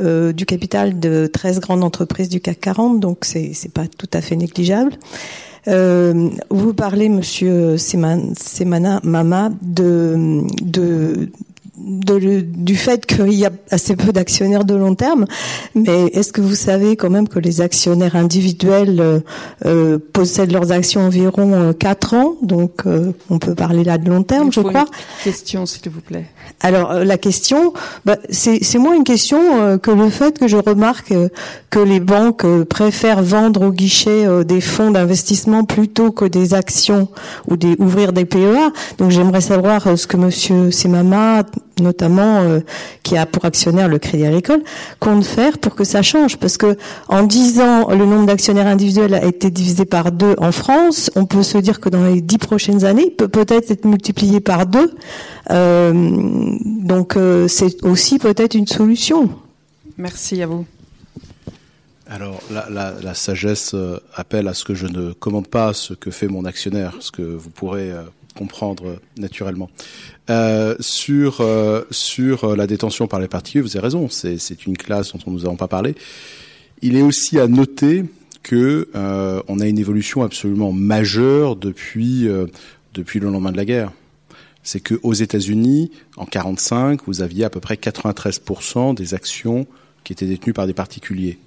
euh, 0.00 0.32
du 0.32 0.46
capital 0.46 0.98
de 0.98 1.26
13 1.26 1.60
grandes 1.60 1.84
entreprises 1.84 2.28
du 2.28 2.40
CAC 2.40 2.60
40, 2.60 3.00
donc 3.00 3.18
c'est 3.22 3.52
c'est 3.52 3.72
pas 3.72 3.86
tout 3.86 4.08
à 4.12 4.20
fait 4.20 4.36
négligeable. 4.36 4.92
Euh, 5.66 6.30
vous 6.50 6.72
parlez, 6.72 7.08
Monsieur 7.08 7.76
Semana 7.76 9.00
Mama, 9.02 9.50
de, 9.60 10.42
de 10.62 11.30
de, 11.78 12.40
du 12.40 12.76
fait 12.76 13.06
qu'il 13.06 13.34
y 13.34 13.46
a 13.46 13.50
assez 13.70 13.96
peu 13.96 14.12
d'actionnaires 14.12 14.64
de 14.64 14.74
long 14.74 14.94
terme, 14.94 15.26
mais 15.74 16.06
est-ce 16.08 16.32
que 16.32 16.40
vous 16.40 16.54
savez 16.54 16.96
quand 16.96 17.10
même 17.10 17.28
que 17.28 17.38
les 17.38 17.60
actionnaires 17.60 18.16
individuels 18.16 19.00
euh, 19.00 19.20
euh 19.64 19.98
possèdent 20.12 20.52
leurs 20.52 20.72
actions 20.72 21.02
environ 21.02 21.52
euh, 21.54 21.72
4 21.72 22.14
ans, 22.14 22.36
donc 22.42 22.86
euh, 22.86 23.12
on 23.30 23.38
peut 23.38 23.54
parler 23.54 23.84
là 23.84 23.98
de 23.98 24.08
long 24.08 24.22
terme, 24.22 24.52
je 24.52 24.60
crois. 24.60 24.86
Une 24.86 25.24
question, 25.24 25.66
s'il 25.66 25.90
vous 25.90 26.00
plaît. 26.00 26.26
Alors 26.60 26.90
euh, 26.90 27.04
la 27.04 27.18
question, 27.18 27.72
bah, 28.04 28.16
c'est 28.30 28.78
moins 28.78 28.94
une 28.94 29.04
question 29.04 29.78
que 29.78 29.90
le 29.90 30.10
fait 30.10 30.38
que 30.38 30.48
je 30.48 30.56
remarque 30.56 31.12
que 31.70 31.78
les 31.78 32.00
banques 32.00 32.46
préfèrent 32.64 33.22
vendre 33.22 33.62
au 33.62 33.72
guichet 33.72 34.26
des 34.44 34.60
fonds 34.60 34.90
d'investissement 34.90 35.64
plutôt 35.64 36.10
que 36.12 36.24
des 36.24 36.54
actions 36.54 37.08
ou 37.48 37.56
des 37.56 37.76
ouvrir 37.78 38.12
des 38.12 38.24
PEA. 38.24 38.72
Donc 38.98 39.10
j'aimerais 39.10 39.40
savoir 39.40 39.98
ce 39.98 40.06
que 40.06 40.16
Monsieur 40.16 40.70
Semama 40.70 41.44
notamment 41.80 42.40
euh, 42.40 42.60
qui 43.02 43.16
a 43.16 43.26
pour 43.26 43.44
actionnaire 43.44 43.88
le 43.88 43.98
Crédit 43.98 44.26
Agricole, 44.26 44.62
compte 45.00 45.24
faire 45.24 45.58
pour 45.58 45.74
que 45.74 45.84
ça 45.84 46.02
change 46.02 46.36
Parce 46.36 46.56
que 46.56 46.76
en 47.08 47.22
10 47.22 47.60
ans, 47.60 47.88
le 47.90 48.04
nombre 48.04 48.26
d'actionnaires 48.26 48.66
individuels 48.66 49.14
a 49.14 49.24
été 49.24 49.50
divisé 49.50 49.84
par 49.84 50.12
deux 50.12 50.34
en 50.38 50.52
France. 50.52 51.10
On 51.16 51.26
peut 51.26 51.42
se 51.42 51.58
dire 51.58 51.80
que 51.80 51.88
dans 51.88 52.04
les 52.04 52.20
dix 52.20 52.38
prochaines 52.38 52.84
années, 52.84 53.06
il 53.06 53.14
peut 53.14 53.28
peut-être 53.28 53.70
être 53.70 53.84
multiplié 53.84 54.40
par 54.40 54.66
deux. 54.66 54.94
Euh, 55.50 55.92
donc 56.64 57.16
euh, 57.16 57.48
c'est 57.48 57.82
aussi 57.84 58.18
peut-être 58.18 58.54
une 58.54 58.66
solution. 58.66 59.30
Merci 59.96 60.42
à 60.42 60.46
vous. 60.46 60.66
Alors, 62.10 62.40
la, 62.50 62.68
la, 62.70 62.94
la, 63.02 63.12
sagesse 63.12 63.76
appelle 64.14 64.48
à 64.48 64.54
ce 64.54 64.64
que 64.64 64.74
je 64.74 64.86
ne 64.86 65.12
commande 65.12 65.46
pas 65.46 65.74
ce 65.74 65.92
que 65.92 66.10
fait 66.10 66.26
mon 66.28 66.46
actionnaire, 66.46 66.94
ce 67.00 67.10
que 67.10 67.20
vous 67.20 67.50
pourrez 67.50 67.92
comprendre 68.38 69.00
naturellement. 69.16 69.68
Euh, 70.30 70.76
sur 70.80 71.40
euh, 71.40 71.84
la 72.56 72.66
détention 72.66 73.08
par 73.08 73.20
les 73.20 73.28
particuliers, 73.28 73.62
vous 73.62 73.76
avez 73.76 73.84
raison, 73.84 74.08
c'est 74.08 74.66
une 74.66 74.76
classe 74.76 75.12
dont 75.12 75.18
nous 75.26 75.40
n'avons 75.40 75.56
pas 75.56 75.68
parlé. 75.68 75.94
Il 76.80 76.96
est 76.96 77.02
aussi 77.02 77.38
à 77.38 77.48
noter 77.48 78.04
que 78.42 78.88
euh, 78.94 79.42
on 79.48 79.58
a 79.58 79.66
une 79.66 79.78
évolution 79.78 80.22
absolument 80.22 80.72
majeure 80.72 81.56
depuis 81.56 82.28
euh, 82.28 82.46
depuis 82.94 83.20
le 83.20 83.28
lendemain 83.30 83.52
de 83.52 83.56
la 83.56 83.64
guerre. 83.64 83.92
C'est 84.62 84.80
que 84.80 84.94
aux 85.02 85.14
États-Unis, 85.14 85.90
en 86.16 86.26
45, 86.26 87.00
vous 87.06 87.22
aviez 87.22 87.44
à 87.44 87.50
peu 87.50 87.60
près 87.60 87.74
93% 87.74 88.94
des 88.94 89.14
actions 89.14 89.66
qui 90.04 90.12
étaient 90.12 90.26
détenues 90.26 90.52
par 90.52 90.66
des 90.66 90.74
particuliers. 90.74 91.38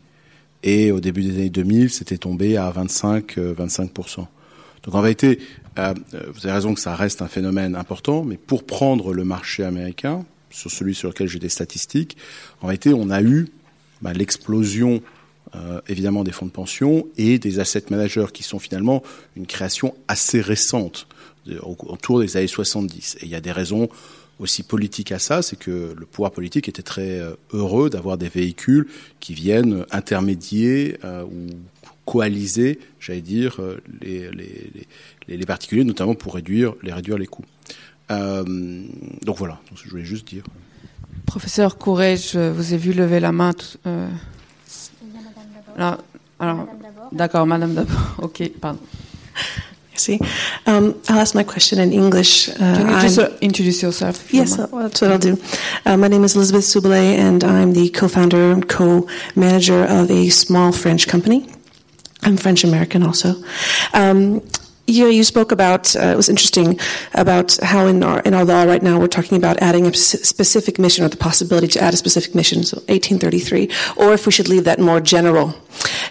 Et 0.63 0.91
au 0.91 0.99
début 0.99 1.23
des 1.23 1.35
années 1.35 1.49
2000, 1.49 1.89
c'était 1.89 2.17
tombé 2.17 2.57
à 2.57 2.69
25 2.69 3.37
25%. 3.37 4.27
Donc 4.83 4.95
en 4.95 5.01
réalité, 5.01 5.39
euh, 5.77 5.93
vous 6.33 6.45
avez 6.45 6.53
raison 6.53 6.73
que 6.73 6.79
ça 6.79 6.95
reste 6.95 7.21
un 7.21 7.27
phénomène 7.27 7.75
important, 7.75 8.23
mais 8.23 8.37
pour 8.37 8.65
prendre 8.65 9.13
le 9.13 9.23
marché 9.23 9.63
américain, 9.63 10.25
sur 10.49 10.69
celui 10.69 10.95
sur 10.95 11.09
lequel 11.09 11.27
j'ai 11.27 11.39
des 11.39 11.49
statistiques, 11.49 12.17
en 12.61 12.67
réalité, 12.67 12.93
on 12.93 13.09
a 13.09 13.21
eu 13.21 13.47
bah, 14.01 14.11
l'explosion 14.13 15.01
euh, 15.55 15.81
évidemment 15.87 16.23
des 16.23 16.31
fonds 16.31 16.45
de 16.45 16.51
pension 16.51 17.07
et 17.17 17.39
des 17.39 17.59
asset 17.59 17.83
managers 17.89 18.27
qui 18.33 18.43
sont 18.43 18.59
finalement 18.59 19.03
une 19.35 19.45
création 19.45 19.95
assez 20.07 20.41
récente 20.41 21.07
autour 21.61 22.19
des 22.19 22.37
années 22.37 22.47
70. 22.47 23.17
Et 23.21 23.25
il 23.25 23.29
y 23.29 23.35
a 23.35 23.41
des 23.41 23.51
raisons 23.51 23.89
aussi 24.39 24.63
politiques 24.63 25.11
à 25.11 25.19
ça, 25.19 25.41
c'est 25.41 25.57
que 25.57 25.93
le 25.97 26.05
pouvoir 26.05 26.31
politique 26.31 26.67
était 26.67 26.81
très 26.81 27.19
euh, 27.19 27.35
heureux 27.53 27.89
d'avoir 27.89 28.17
des 28.17 28.29
véhicules 28.29 28.87
qui 29.19 29.33
viennent 29.33 29.85
intermédier 29.91 30.97
ou 31.03 31.47
coaliser, 32.11 32.77
j'allais 32.99 33.21
dire, 33.21 33.61
les, 34.01 34.29
les, 34.31 35.37
les, 35.37 35.45
particuliers, 35.45 35.85
notamment 35.85 36.13
pour 36.13 36.35
réduire 36.35 36.73
les, 36.83 36.91
réduire 36.91 37.17
les 37.17 37.25
coûts. 37.25 37.45
Euh, 38.11 38.43
donc 39.23 39.37
voilà, 39.37 39.61
je 39.73 39.89
voulais 39.89 40.03
juste 40.03 40.27
dire. 40.27 40.43
Professeur 41.25 41.77
Courret, 41.77 42.17
je 42.17 42.49
vous 42.49 42.73
ai 42.73 42.77
vu 42.77 42.91
lever 42.91 43.21
la 43.21 43.31
main. 43.31 43.53
Euh... 43.87 44.09
Alors, 45.77 45.97
alors 46.37 46.67
d'accord, 47.13 47.47
Madame 47.47 47.75
d'abord. 47.75 48.15
Ok, 48.21 48.51
pardon. 48.59 48.79
See, 49.95 50.19
um, 50.65 50.95
I'll 51.07 51.19
ask 51.19 51.33
my 51.33 51.43
question 51.43 51.79
in 51.79 51.93
English. 51.93 52.49
Uh, 52.49 52.55
Can 52.55 52.89
you 52.89 53.01
just 53.01 53.19
uh, 53.19 53.29
introduce 53.39 53.81
yourself? 53.83 54.33
Yes, 54.33 54.59
uh, 54.59 54.67
that's 54.67 55.01
what 55.01 55.11
I'll 55.11 55.19
do. 55.19 55.37
Uh, 55.85 55.95
my 55.95 56.09
name 56.09 56.25
is 56.25 56.35
Elizabeth 56.35 56.63
Soubelay, 56.63 57.17
and 57.17 57.43
I'm 57.43 57.73
the 57.73 57.89
co-founder 57.89 58.51
and 58.51 58.67
co-manager 58.67 59.85
of 59.85 60.09
a 60.09 60.29
small 60.29 60.71
French 60.71 61.07
company. 61.07 61.45
I'm 62.23 62.37
French 62.37 62.63
American 62.63 63.03
also. 63.03 63.35
Um, 63.93 64.41
you, 64.87 65.07
you 65.07 65.23
spoke 65.23 65.51
about 65.51 65.95
uh, 65.95 66.07
it 66.07 66.17
was 66.17 66.29
interesting 66.29 66.79
about 67.13 67.57
how 67.57 67.87
in 67.87 68.03
our 68.03 68.19
in 68.21 68.33
our 68.33 68.43
law 68.43 68.63
right 68.63 68.83
now 68.83 68.99
we're 68.99 69.07
talking 69.07 69.37
about 69.37 69.61
adding 69.61 69.85
a 69.85 69.93
specific 69.93 70.79
mission 70.79 71.05
or 71.05 71.07
the 71.07 71.17
possibility 71.17 71.67
to 71.67 71.81
add 71.81 71.93
a 71.93 71.97
specific 71.97 72.35
mission, 72.35 72.63
so 72.63 72.77
1833, 72.89 73.69
or 73.95 74.13
if 74.13 74.25
we 74.25 74.31
should 74.31 74.49
leave 74.49 74.65
that 74.65 74.79
more 74.79 74.99
general. 74.99 75.55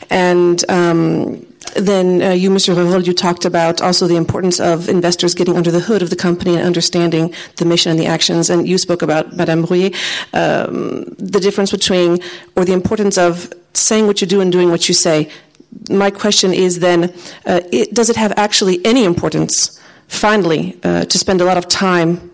And 0.09 0.65
um, 0.71 1.47
then 1.77 2.23
uh, 2.23 2.31
you, 2.31 2.51
Mr. 2.51 2.75
Revol, 2.75 3.07
you 3.07 3.13
talked 3.13 3.45
about 3.45 3.81
also 3.81 4.07
the 4.07 4.17
importance 4.17 4.61
of 4.61 4.89
investors 4.89 5.35
getting 5.35 5.57
under 5.57 5.71
the 5.71 5.81
hood 5.81 6.03
of 6.03 6.11
the 6.11 6.17
company 6.17 6.57
and 6.57 6.65
understanding 6.65 7.35
the 7.57 7.65
mission 7.65 7.91
and 7.91 8.01
the 8.01 8.07
actions. 8.07 8.51
And 8.51 8.67
you 8.67 8.79
spoke 8.79 9.03
about 9.03 9.37
Madame 9.37 9.65
Rouillet, 9.65 9.95
um, 10.33 11.05
the 11.19 11.41
difference 11.41 11.71
between 11.71 12.19
or 12.57 12.65
the 12.65 12.73
importance 12.73 13.19
of 13.19 13.53
saying 13.75 14.07
what 14.07 14.21
you 14.21 14.27
do 14.27 14.41
and 14.41 14.51
doing 14.51 14.71
what 14.71 14.89
you 14.89 14.95
say 14.95 15.31
my 15.89 16.11
question 16.11 16.53
is 16.53 16.81
then, 16.81 17.13
uh, 17.47 17.61
it, 17.73 17.95
does 17.95 18.11
it 18.11 18.17
have 18.17 18.33
actually 18.37 18.85
any 18.85 19.05
importance, 19.05 19.81
finally, 20.09 20.79
uh, 20.83 21.05
to 21.05 21.19
spend 21.19 21.41
a 21.41 21.45
lot 21.45 21.57
of 21.57 21.69
time 21.69 22.31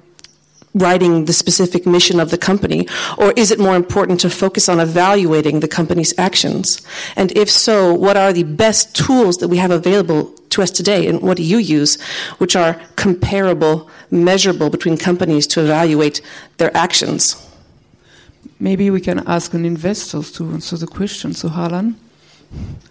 writing 0.76 1.24
the 1.24 1.32
specific 1.32 1.86
mission 1.86 2.20
of 2.20 2.30
the 2.30 2.38
company? 2.38 2.86
Or 3.16 3.32
is 3.32 3.50
it 3.50 3.58
more 3.58 3.76
important 3.76 4.20
to 4.20 4.30
focus 4.30 4.68
on 4.68 4.78
evaluating 4.78 5.60
the 5.60 5.68
company's 5.68 6.12
actions? 6.18 6.82
And 7.16 7.32
if 7.32 7.50
so, 7.50 7.94
what 7.94 8.16
are 8.16 8.32
the 8.32 8.42
best 8.42 8.94
tools 8.94 9.38
that 9.38 9.48
we 9.48 9.56
have 9.56 9.70
available 9.70 10.32
to 10.50 10.62
us 10.62 10.70
today? 10.70 11.06
And 11.06 11.22
what 11.22 11.38
do 11.38 11.42
you 11.42 11.58
use, 11.58 12.00
which 12.38 12.54
are 12.56 12.74
comparable, 12.96 13.88
measurable 14.10 14.70
between 14.70 14.98
companies 14.98 15.46
to 15.48 15.62
evaluate 15.62 16.20
their 16.58 16.76
actions? 16.76 17.42
Maybe 18.60 18.90
we 18.90 19.00
can 19.00 19.26
ask 19.26 19.54
an 19.54 19.64
investor 19.64 20.22
to 20.22 20.52
answer 20.52 20.76
the 20.76 20.86
question. 20.86 21.32
So, 21.32 21.48
Harlan, 21.48 21.96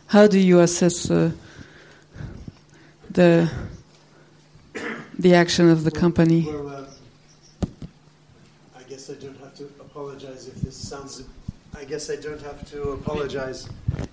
how 0.08 0.28
do 0.28 0.40
you 0.40 0.60
assess 0.60 1.10
uh, 1.10 1.32
the 3.10 3.50
the 5.18 5.34
action 5.34 5.70
of 5.70 5.84
the 5.84 5.92
company? 5.92 6.46
Well, 6.46 6.70
uh, 6.70 6.86
I 8.78 8.84
guess 8.84 9.10
I 9.10 9.14
don't 9.14 9.40
have 9.40 9.56
to 9.56 9.64
apologize 9.80 10.48
if 10.48 10.56
this 10.56 10.76
sounds. 10.76 11.24
I 11.78 11.84
guess 11.84 12.10
I 12.10 12.16
don't 12.16 12.42
have 12.42 12.70
to 12.72 12.92
apologize 12.92 13.68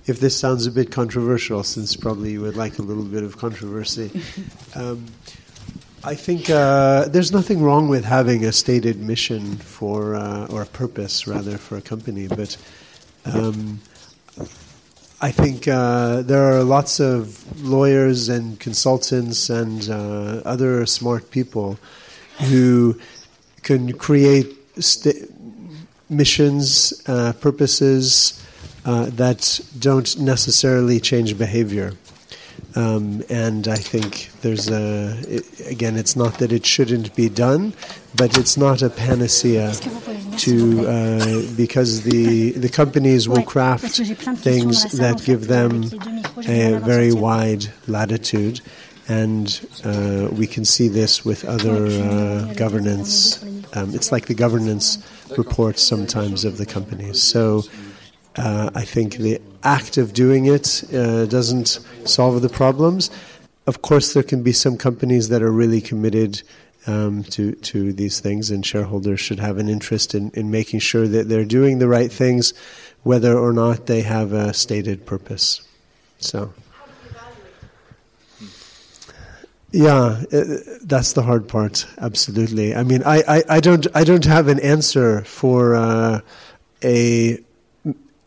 if 0.07 0.19
this 0.19 0.39
sounds 0.39 0.67
a 0.67 0.73
bit 0.73 0.91
controversial, 0.91 1.63
since 1.63 1.95
probably 1.95 2.33
you 2.33 2.41
would 2.41 2.57
like 2.57 2.79
a 2.79 2.83
little 2.83 3.05
bit 3.05 3.23
of 3.23 3.37
controversy. 3.37 4.11
Um, 4.75 5.09
I 6.03 6.15
think 6.15 6.49
uh, 6.49 7.09
there's 7.09 7.31
nothing 7.31 7.63
wrong 7.63 7.89
with 7.89 8.05
having 8.05 8.45
a 8.45 8.53
stated 8.53 8.99
mission 8.99 9.57
for, 9.57 10.15
uh, 10.15 10.47
or 10.47 10.63
a 10.63 10.67
purpose 10.67 11.27
rather, 11.27 11.59
for 11.59 11.77
a 11.77 11.83
company, 11.83 12.27
but 12.27 12.57
um, 13.27 13.81
I 15.25 15.31
think 15.31 15.69
uh, 15.69 16.23
there 16.23 16.43
are 16.53 16.65
lots 16.65 16.99
of 16.99 17.63
lawyers 17.63 18.29
and 18.29 18.59
consultants 18.59 19.49
and 19.51 19.89
uh, 19.89 20.43
other 20.45 20.85
smart 20.85 21.31
people 21.31 21.79
who 22.51 22.99
can 23.63 23.93
create 23.93 24.49
st- 24.83 25.31
missions, 26.11 27.03
uh, 27.07 27.35
purposes 27.35 28.45
uh, 28.85 29.11
that 29.11 29.61
don't 29.79 30.19
necessarily 30.19 30.99
change 30.99 31.39
behavior. 31.39 31.93
Um, 32.75 33.23
and 33.29 33.69
I 33.69 33.77
think 33.77 34.31
there's 34.41 34.71
a, 34.71 35.15
it, 35.29 35.71
again, 35.71 35.97
it's 35.97 36.17
not 36.17 36.39
that 36.39 36.53
it 36.53 36.65
shouldn't 36.65 37.15
be 37.15 37.29
done, 37.29 37.75
but 38.17 38.39
it's 38.39 38.57
not 38.57 38.81
a 38.83 38.89
panacea 38.89 39.73
to, 40.39 40.87
uh, 40.89 41.43
because 41.57 42.03
the, 42.03 42.53
the 42.53 42.69
companies 42.71 43.29
will 43.29 43.43
craft 43.43 43.97
things 44.39 44.91
that 44.93 45.23
give 45.25 45.49
them 45.49 45.85
a 46.49 46.79
very 46.79 47.13
wide 47.13 47.67
latitude. 47.87 48.61
And 49.09 49.61
uh, 49.85 50.29
we 50.33 50.47
can 50.47 50.65
see 50.65 50.89
this 50.89 51.25
with 51.25 51.45
other 51.45 51.87
uh, 51.87 52.55
governance. 52.55 53.43
Um, 53.75 53.95
it's 53.95 54.13
like 54.13 54.27
the 54.27 54.35
governance 54.35 54.99
reports 55.37 55.83
sometimes 55.83 56.45
of 56.45 56.57
the 56.57 56.67
companies. 56.67 57.23
So 57.23 57.65
uh, 58.37 58.71
I 58.75 58.85
think 58.85 59.17
the 59.17 59.41
act 59.63 59.99
of 59.99 60.13
doing 60.13 60.47
it 60.47 60.85
uh, 60.93 61.27
doesn't 61.27 61.79
solve 62.05 62.43
the 62.43 62.49
problems. 62.49 63.11
Of 63.67 63.83
course, 63.83 64.15
there 64.15 64.23
can 64.23 64.43
be 64.43 64.53
some 64.53 64.77
companies 64.77 65.29
that 65.29 65.43
are 65.43 65.53
really 65.53 65.81
committed 65.81 66.43
um, 66.87 67.23
to 67.25 67.53
to 67.53 67.93
these 67.93 68.21
things, 68.21 68.51
and 68.51 68.67
shareholders 68.67 69.21
should 69.21 69.39
have 69.39 69.59
an 69.59 69.69
interest 69.69 70.15
in, 70.15 70.31
in 70.31 70.51
making 70.51 70.81
sure 70.81 71.07
that 71.07 71.29
they're 71.29 71.45
doing 71.45 71.79
the 71.79 71.89
right 71.89 72.11
things, 72.11 72.55
whether 73.03 73.39
or 73.39 73.53
not 73.53 73.87
they 73.87 74.03
have 74.03 74.33
a 74.33 74.53
stated 74.53 75.07
purpose. 75.07 75.63
So. 76.19 76.53
Yeah, 79.75 80.23
uh, 80.31 80.45
that's 80.83 81.15
the 81.15 81.23
hard 81.23 81.49
part. 81.49 81.87
Absolutely. 81.97 82.75
I 82.75 82.83
mean, 82.83 83.03
I, 83.05 83.23
I, 83.27 83.43
I 83.49 83.61
don't 83.61 83.87
I 83.95 84.05
don't 84.05 84.27
have 84.27 84.49
an 84.49 84.61
answer 84.61 85.23
for 85.25 85.75
uh, 85.75 86.21
a 86.85 87.39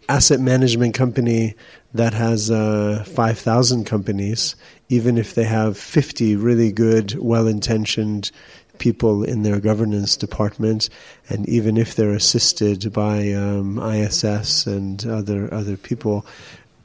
asset 0.09 0.39
management 0.39 0.93
company 0.93 1.55
that 1.93 2.13
has 2.13 2.51
uh, 2.51 3.03
5,000 3.07 3.85
companies, 3.85 4.55
even 4.89 5.17
if 5.17 5.35
they 5.35 5.45
have 5.45 5.77
50 5.77 6.35
really 6.35 6.71
good, 6.71 7.17
well 7.19 7.47
intentioned 7.47 8.31
people 8.77 9.23
in 9.23 9.43
their 9.43 9.59
governance 9.59 10.17
department, 10.17 10.89
and 11.29 11.47
even 11.47 11.77
if 11.77 11.95
they're 11.95 12.11
assisted 12.11 12.91
by 12.91 13.31
um, 13.31 13.79
ISS 13.79 14.67
and 14.67 15.05
other, 15.05 15.53
other 15.53 15.77
people. 15.77 16.25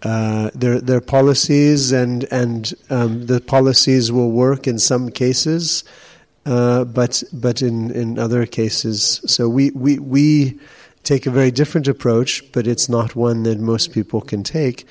Uh, 0.02 0.48
their 0.54 0.80
their 0.80 1.02
policies 1.02 1.92
and 1.92 2.24
and 2.32 2.72
um, 2.88 3.26
the 3.26 3.38
policies 3.38 4.10
will 4.10 4.30
work 4.30 4.66
in 4.66 4.78
some 4.78 5.10
cases, 5.10 5.84
uh, 6.46 6.84
but 6.84 7.22
but 7.34 7.60
in, 7.60 7.90
in 7.90 8.18
other 8.18 8.46
cases, 8.46 9.20
so 9.26 9.46
we 9.46 9.70
we 9.72 9.98
we 9.98 10.58
take 11.02 11.26
a 11.26 11.30
very 11.30 11.50
different 11.50 11.88
approach, 11.88 12.42
but 12.52 12.66
it's 12.66 12.88
not 12.88 13.16
one 13.16 13.42
that 13.44 13.58
most 13.58 13.92
people 13.92 14.20
can 14.20 14.42
take. 14.42 14.86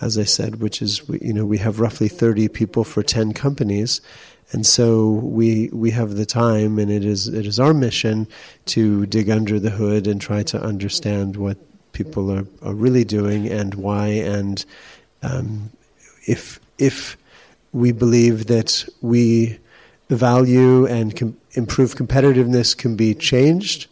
As 0.00 0.18
I 0.18 0.24
said, 0.24 0.60
which 0.60 0.82
is 0.82 1.02
you 1.20 1.32
know 1.32 1.46
we 1.46 1.58
have 1.58 1.78
roughly 1.78 2.08
thirty 2.08 2.48
people 2.48 2.82
for 2.82 3.02
ten 3.02 3.32
companies, 3.32 4.00
and 4.50 4.66
so 4.66 5.08
we 5.08 5.68
we 5.72 5.92
have 5.92 6.16
the 6.16 6.26
time, 6.26 6.78
and 6.78 6.90
it 6.90 7.04
is 7.04 7.28
it 7.28 7.46
is 7.46 7.60
our 7.60 7.72
mission 7.72 8.26
to 8.66 9.06
dig 9.06 9.30
under 9.30 9.60
the 9.60 9.70
hood 9.70 10.06
and 10.06 10.20
try 10.20 10.42
to 10.42 10.60
understand 10.60 11.36
what 11.36 11.58
people 11.92 12.30
are, 12.30 12.44
are 12.62 12.74
really 12.74 13.04
doing 13.04 13.46
and 13.48 13.76
why, 13.76 14.08
and 14.08 14.64
um, 15.22 15.70
if 16.26 16.58
if 16.78 17.16
we 17.72 17.92
believe 17.92 18.46
that 18.46 18.86
we 19.00 19.58
value 20.10 20.86
and 20.86 21.16
com- 21.16 21.36
improve 21.52 21.94
competitiveness 21.94 22.76
can 22.76 22.94
be 22.96 23.14
changed 23.14 23.86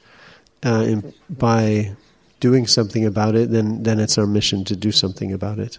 uh, 0.65 0.85
in, 0.87 1.13
by 1.29 1.93
doing 2.41 2.67
something 2.67 3.07
about 3.07 3.35
it, 3.35 3.51
then 3.51 3.83
then 3.83 4.01
it's 4.01 4.19
our 4.19 4.27
mission 4.27 4.65
to 4.65 4.77
do 4.77 4.91
something 4.91 5.33
about 5.33 5.59
it. 5.59 5.79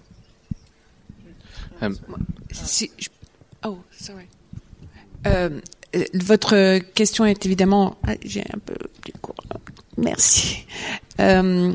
Um, 1.81 1.97
si, 2.51 2.91
je, 2.97 3.10
oh, 3.64 3.80
sorry. 3.91 4.27
Euh, 5.26 5.61
votre 6.14 6.80
question 6.93 7.26
est 7.26 7.45
évidemment. 7.45 7.97
Ah, 8.05 8.15
J'ai 8.23 8.41
un 8.41 8.60
peu 8.60 8.76
du 9.05 9.11
cours. 9.22 9.35
Merci. 9.97 10.65
Euh, 11.19 11.73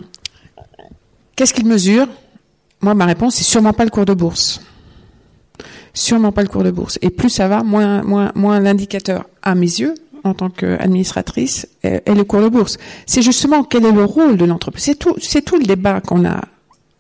Qu'est-ce 1.37 1.55
qu'il 1.55 1.67
mesure? 1.67 2.09
Moi, 2.81 2.95
ma 2.95 3.07
réponse, 3.07 3.37
c'est 3.37 3.45
sûrement 3.45 3.73
pas 3.73 3.85
le 3.85 3.91
cours 3.91 4.05
de 4.05 4.13
bourse. 4.13 4.61
Sûrement 5.95 6.33
pas 6.33 6.43
le 6.43 6.49
cours 6.49 6.65
de 6.65 6.73
bourse. 6.73 6.99
Et 7.01 7.11
plus 7.11 7.31
ça 7.31 7.47
va, 7.47 7.63
moins, 7.63 8.03
moins, 8.03 8.33
moins 8.35 8.59
l'indicateur, 8.59 9.29
à 9.43 9.55
mes 9.55 9.67
yeux, 9.67 9.95
en 10.25 10.35
tant 10.35 10.51
qu'administratrice, 10.51 11.69
est, 11.83 12.09
est 12.09 12.15
le 12.15 12.25
cours 12.25 12.43
de 12.43 12.49
bourse. 12.49 12.79
C'est 13.07 13.23
justement 13.23 13.65
quel 13.65 13.85
est 13.85 13.93
le 13.93 14.05
rôle 14.05 14.37
de 14.37 14.45
l'entreprise. 14.45 14.85
C'est 14.85 14.99
tout, 14.99 15.15
c'est 15.21 15.43
tout 15.43 15.57
le 15.57 15.65
débat 15.65 16.01
qu'on 16.01 16.25
a 16.25 16.41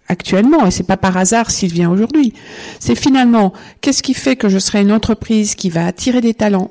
actuellement, 0.08 0.66
et 0.66 0.70
c'est 0.70 0.86
pas 0.86 0.96
par 0.96 1.16
hasard 1.16 1.50
s'il 1.50 1.72
vient 1.72 1.90
aujourd'hui. 1.90 2.32
C'est 2.80 2.94
finalement 2.94 3.52
qu'est-ce 3.80 4.02
qui 4.02 4.14
fait 4.14 4.36
que 4.36 4.48
je 4.48 4.58
serai 4.58 4.80
une 4.80 4.92
entreprise 4.92 5.54
qui 5.54 5.70
va 5.70 5.86
attirer 5.86 6.20
des 6.20 6.34
talents, 6.34 6.70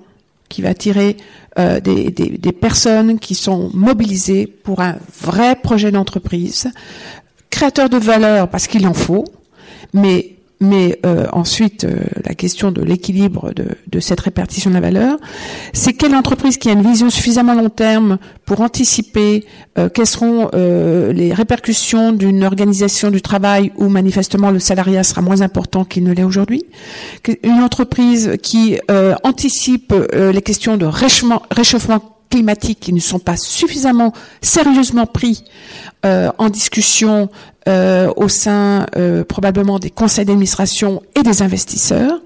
qui 0.49 0.61
va 0.61 0.69
attirer 0.69 1.17
euh, 1.59 1.79
des 1.79 2.51
personnes 2.51 3.19
qui 3.19 3.35
sont 3.35 3.69
mobilisées 3.73 4.47
pour 4.47 4.81
un 4.81 4.95
vrai 5.21 5.55
projet 5.55 5.91
d'entreprise, 5.91 6.71
créateur 7.49 7.89
de 7.89 7.97
valeur 7.97 8.49
parce 8.49 8.67
qu'il 8.67 8.87
en 8.87 8.93
faut, 8.93 9.25
mais 9.93 10.36
mais 10.59 10.99
euh, 11.05 11.27
ensuite 11.33 11.83
euh, 11.83 11.99
la 12.25 12.33
question 12.33 12.71
de 12.71 12.81
l'équilibre 12.81 13.53
de, 13.53 13.67
de, 13.87 13.99
cette 13.99 14.19
répartition 14.19 14.69
de 14.69 14.75
la 14.75 14.81
valeur, 14.81 15.17
c'est 15.73 15.93
quelle 15.93 16.15
entreprise 16.15 16.57
qui 16.57 16.69
a 16.69 16.73
une 16.73 16.81
vision 16.81 17.09
suffisamment 17.09 17.53
long 17.53 17.69
terme 17.69 18.17
pour 18.45 18.61
anticiper 18.61 19.45
euh, 19.77 19.89
quelles 19.89 20.07
seront 20.07 20.49
euh, 20.53 21.13
les 21.13 21.33
répercussions 21.33 22.11
d'une 22.11 22.43
organisation 22.43 23.11
du 23.11 23.21
travail 23.21 23.71
où 23.77 23.87
manifestement 23.87 24.49
le 24.49 24.59
salariat 24.59 25.03
sera 25.03 25.21
moins 25.21 25.41
important 25.41 25.85
qu'il 25.85 26.03
ne 26.03 26.13
l'est 26.13 26.23
aujourd'hui, 26.23 26.65
une 27.43 27.61
entreprise 27.61 28.37
qui 28.41 28.79
euh, 28.89 29.15
anticipe 29.23 29.93
euh, 29.93 30.31
les 30.31 30.41
questions 30.41 30.77
de 30.77 30.85
réchauffement, 30.85 31.43
réchauffement 31.51 32.01
climatiques 32.29 32.79
qui 32.79 32.93
ne 32.93 32.99
sont 32.99 33.19
pas 33.19 33.37
suffisamment 33.37 34.13
sérieusement 34.41 35.05
pris 35.05 35.43
euh, 36.05 36.31
en 36.37 36.49
discussion 36.49 37.29
euh, 37.67 38.09
au 38.15 38.29
sein 38.29 38.85
euh, 38.95 39.25
probablement 39.25 39.77
des 39.77 39.89
conseils 39.89 40.23
d'administration 40.23 41.03
et 41.15 41.21
des 41.21 41.41
investisseurs, 41.41 42.21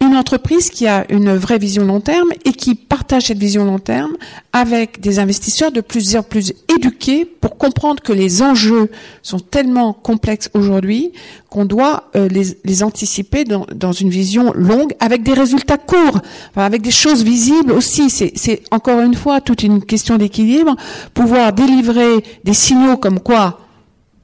une 0.00 0.16
entreprise 0.16 0.70
qui 0.70 0.88
a 0.88 1.06
une 1.08 1.36
vraie 1.36 1.58
vision 1.58 1.84
long 1.84 2.00
terme 2.00 2.30
et 2.44 2.52
qui 2.52 2.74
partage 2.74 3.26
cette 3.26 3.38
vision 3.38 3.64
long 3.64 3.78
terme 3.78 4.16
avec 4.52 5.00
des 5.00 5.20
investisseurs 5.20 5.70
de 5.70 5.80
plus 5.80 6.16
en 6.16 6.24
plus 6.24 6.52
éduqués 6.74 7.24
pour 7.24 7.58
comprendre 7.58 8.02
que 8.02 8.12
les 8.12 8.42
enjeux 8.42 8.90
sont 9.22 9.38
tellement 9.38 9.92
complexes 9.92 10.50
aujourd'hui 10.52 11.12
qu'on 11.48 11.64
doit 11.64 12.10
euh, 12.16 12.28
les, 12.28 12.56
les, 12.64 12.82
anticiper 12.82 13.44
dans, 13.44 13.66
dans, 13.72 13.92
une 13.92 14.10
vision 14.10 14.52
longue 14.54 14.94
avec 14.98 15.22
des 15.22 15.34
résultats 15.34 15.76
courts, 15.76 16.18
avec 16.56 16.82
des 16.82 16.90
choses 16.90 17.22
visibles 17.22 17.70
aussi. 17.70 18.10
C'est 18.10 18.62
encore 18.72 19.00
une 19.00 19.14
fois 19.14 19.40
toute 19.40 19.62
une 19.62 19.84
question 19.84 20.16
d'équilibre, 20.16 20.74
pouvoir 21.14 21.52
délivrer 21.52 22.24
des 22.42 22.54
signaux 22.54 22.96
comme 22.96 23.20
quoi 23.20 23.61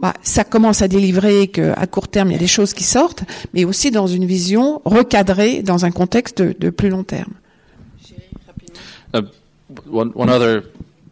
bah, 0.00 0.14
ça 0.22 0.44
commence 0.44 0.82
à 0.82 0.88
délivrer 0.88 1.48
qu'à 1.48 1.86
court 1.86 2.08
terme, 2.08 2.30
il 2.30 2.32
y 2.32 2.36
a 2.36 2.38
des 2.38 2.46
choses 2.46 2.72
qui 2.72 2.84
sortent, 2.84 3.24
mais 3.52 3.64
aussi 3.64 3.90
dans 3.90 4.06
une 4.06 4.26
vision 4.26 4.80
recadrée 4.84 5.62
dans 5.62 5.84
un 5.84 5.90
contexte 5.90 6.40
de, 6.40 6.70
plus 6.70 6.88
long 6.88 7.04
terme. 7.04 7.34
Uh, 9.14 9.22
one, 9.90 10.12
one 10.14 10.28
other 10.28 10.62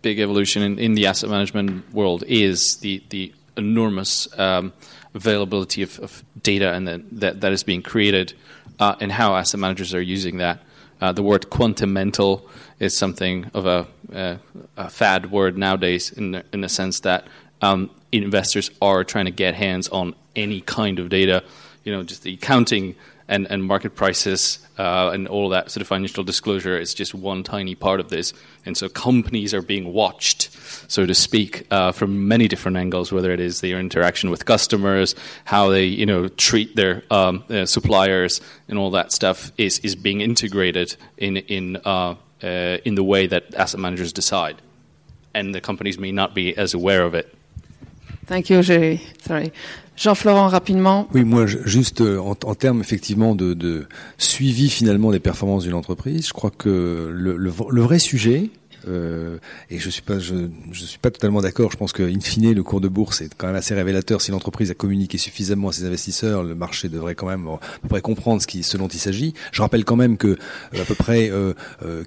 big 0.02 0.20
evolution 0.20 0.62
in, 0.62 0.78
in 0.78 0.94
the 0.94 1.06
asset 1.06 1.30
management 1.30 1.82
world 1.94 2.22
is 2.28 2.78
the 2.82 3.02
the 3.08 3.32
enormous 3.56 4.28
um, 4.38 4.72
availability 5.14 5.82
of, 5.82 5.98
of, 6.00 6.22
data 6.42 6.74
and 6.74 6.86
the, 6.86 7.32
that 7.32 7.52
is 7.52 7.64
being 7.64 7.82
created, 7.82 8.34
uh, 8.78 8.94
and 9.00 9.10
how 9.10 9.34
asset 9.34 9.58
managers 9.58 9.94
are 9.94 10.02
using 10.02 10.36
that. 10.36 10.60
Uh, 11.00 11.10
the 11.10 11.22
word 11.22 11.50
quantum 11.50 11.92
mental 11.92 12.46
is 12.78 12.96
something 12.96 13.50
of 13.52 13.66
a, 13.66 13.86
a, 14.12 14.38
a 14.76 14.90
fad 14.90 15.30
word 15.30 15.58
nowadays, 15.58 16.12
in 16.12 16.32
the, 16.32 16.44
in 16.52 16.60
the 16.60 16.68
sense 16.68 17.00
that 17.00 17.26
um, 17.62 17.90
investors 18.22 18.70
are 18.80 19.04
trying 19.04 19.26
to 19.26 19.30
get 19.30 19.54
hands 19.54 19.88
on 19.88 20.14
any 20.34 20.60
kind 20.60 20.98
of 20.98 21.08
data. 21.08 21.44
You 21.84 21.92
know, 21.92 22.02
just 22.02 22.22
the 22.22 22.34
accounting 22.34 22.96
and, 23.28 23.46
and 23.50 23.64
market 23.64 23.94
prices 23.94 24.58
uh, 24.78 25.10
and 25.12 25.26
all 25.28 25.48
that 25.48 25.70
sort 25.70 25.80
of 25.80 25.88
financial 25.88 26.22
disclosure 26.22 26.78
is 26.78 26.94
just 26.94 27.14
one 27.14 27.42
tiny 27.42 27.74
part 27.74 28.00
of 28.00 28.08
this. 28.08 28.32
And 28.64 28.76
so 28.76 28.88
companies 28.88 29.54
are 29.54 29.62
being 29.62 29.92
watched, 29.92 30.50
so 30.90 31.06
to 31.06 31.14
speak, 31.14 31.66
uh, 31.70 31.92
from 31.92 32.28
many 32.28 32.48
different 32.48 32.76
angles, 32.76 33.12
whether 33.12 33.32
it 33.32 33.40
is 33.40 33.60
their 33.60 33.80
interaction 33.80 34.30
with 34.30 34.44
customers, 34.44 35.14
how 35.44 35.70
they 35.70 35.84
you 35.84 36.06
know 36.06 36.28
treat 36.28 36.76
their 36.76 37.02
um, 37.10 37.44
uh, 37.48 37.66
suppliers, 37.66 38.40
and 38.68 38.78
all 38.78 38.90
that 38.90 39.12
stuff 39.12 39.52
is 39.56 39.78
is 39.80 39.96
being 39.96 40.20
integrated 40.20 40.96
in 41.16 41.38
in 41.38 41.76
uh, 41.84 42.14
uh, 42.42 42.78
in 42.84 42.94
the 42.94 43.04
way 43.04 43.26
that 43.26 43.54
asset 43.54 43.80
managers 43.80 44.12
decide, 44.12 44.60
and 45.34 45.54
the 45.54 45.60
companies 45.60 45.98
may 45.98 46.12
not 46.12 46.34
be 46.34 46.56
as 46.56 46.74
aware 46.74 47.02
of 47.02 47.14
it. 47.14 47.35
Thank 48.26 48.50
you, 48.50 48.62
Jerry. 48.62 49.00
Sorry. 49.26 49.52
Jean-Florent, 49.96 50.48
rapidement. 50.48 51.08
Oui, 51.14 51.24
moi, 51.24 51.46
juste 51.46 52.02
euh, 52.02 52.18
en, 52.18 52.36
en 52.44 52.54
termes 52.54 52.80
effectivement 52.80 53.34
de, 53.34 53.54
de, 53.54 53.86
suivi 54.18 54.68
finalement 54.68 55.10
des 55.10 55.20
performances 55.20 55.62
d'une 55.64 55.74
entreprise, 55.74 56.28
je 56.28 56.32
crois 56.32 56.50
que 56.50 57.10
le, 57.12 57.36
le, 57.36 57.50
le 57.70 57.80
vrai 57.80 57.98
sujet, 57.98 58.50
euh, 58.88 59.38
et 59.70 59.78
je 59.78 59.90
suis 59.90 60.02
pas, 60.02 60.18
je, 60.18 60.34
je 60.70 60.84
suis 60.84 60.98
pas 60.98 61.10
totalement 61.10 61.40
d'accord. 61.40 61.70
Je 61.72 61.76
pense 61.76 61.92
que, 61.92 62.02
in 62.02 62.20
fine, 62.20 62.52
le 62.52 62.62
cours 62.62 62.80
de 62.80 62.88
bourse 62.88 63.20
est 63.20 63.34
quand 63.36 63.46
même 63.46 63.56
assez 63.56 63.74
révélateur. 63.74 64.20
Si 64.20 64.30
l'entreprise 64.30 64.70
a 64.70 64.74
communiqué 64.74 65.18
suffisamment 65.18 65.68
à 65.68 65.72
ses 65.72 65.84
investisseurs, 65.84 66.42
le 66.42 66.54
marché 66.54 66.88
devrait 66.88 67.14
quand 67.14 67.26
même 67.26 67.46
à 67.48 67.58
peu 67.82 67.88
près 67.88 68.00
comprendre 68.00 68.40
ce, 68.40 68.46
qui, 68.46 68.62
ce 68.62 68.76
dont 68.76 68.88
il 68.88 69.00
s'agit. 69.00 69.34
Je 69.52 69.62
rappelle 69.62 69.84
quand 69.84 69.96
même 69.96 70.16
que 70.16 70.28
euh, 70.28 70.82
à 70.82 70.84
peu 70.84 70.94
près 70.94 71.30
euh, 71.30 71.54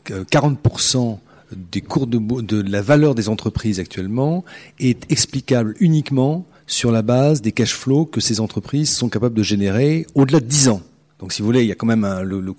40% 0.10 1.20
des 1.56 1.82
cours 1.82 2.08
de, 2.08 2.18
de 2.42 2.62
la 2.62 2.82
valeur 2.82 3.16
des 3.16 3.30
entreprises 3.30 3.80
actuellement 3.80 4.44
est 4.80 5.12
explicable 5.12 5.76
uniquement 5.80 6.46
sur 6.68 6.92
la 6.92 7.02
base 7.02 7.42
des 7.42 7.52
cash 7.52 7.74
flows 7.74 8.06
que 8.06 8.22
ces 8.22 8.40
entreprises 8.40 8.96
sont 8.96 9.10
capables 9.10 9.36
de 9.36 9.44
générer 9.44 10.06
au-delà 10.16 10.40
de 10.40 10.46
10 10.46 10.70
ans. 10.70 10.82
Donc, 11.20 11.34
si 11.34 11.42
vous 11.42 11.48
voulez, 11.48 11.64
il 11.64 11.68
y 11.68 11.72
a 11.72 11.76
quand 11.76 11.88
même 11.88 12.06
un, 12.06 12.22
le, 12.22 12.40
le, 12.40 12.54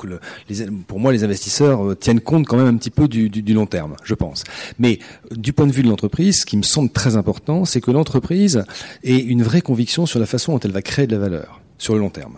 les, 0.50 0.66
pour 0.86 1.00
moi, 1.00 1.12
les 1.12 1.24
investisseurs 1.24 1.92
euh, 1.92 1.94
tiennent 1.94 2.20
compte 2.20 2.46
quand 2.46 2.58
même 2.58 2.66
un 2.66 2.76
petit 2.76 2.90
peu 2.90 3.08
du, 3.08 3.30
du, 3.30 3.40
du, 3.40 3.54
long 3.54 3.64
terme, 3.64 3.96
je 4.04 4.14
pense. 4.14 4.44
Mais 4.78 4.98
du 5.30 5.54
point 5.54 5.66
de 5.66 5.72
vue 5.72 5.82
de 5.82 5.88
l'entreprise, 5.88 6.40
ce 6.40 6.46
qui 6.46 6.58
me 6.58 6.62
semble 6.62 6.90
très 6.90 7.16
important, 7.16 7.64
c'est 7.64 7.80
que 7.80 7.90
l'entreprise 7.90 8.64
ait 9.02 9.16
une 9.16 9.42
vraie 9.42 9.62
conviction 9.62 10.04
sur 10.04 10.20
la 10.20 10.26
façon 10.26 10.52
dont 10.52 10.60
elle 10.60 10.72
va 10.72 10.82
créer 10.82 11.06
de 11.06 11.16
la 11.16 11.20
valeur 11.20 11.62
sur 11.78 11.94
le 11.94 12.00
long 12.00 12.10
terme. 12.10 12.36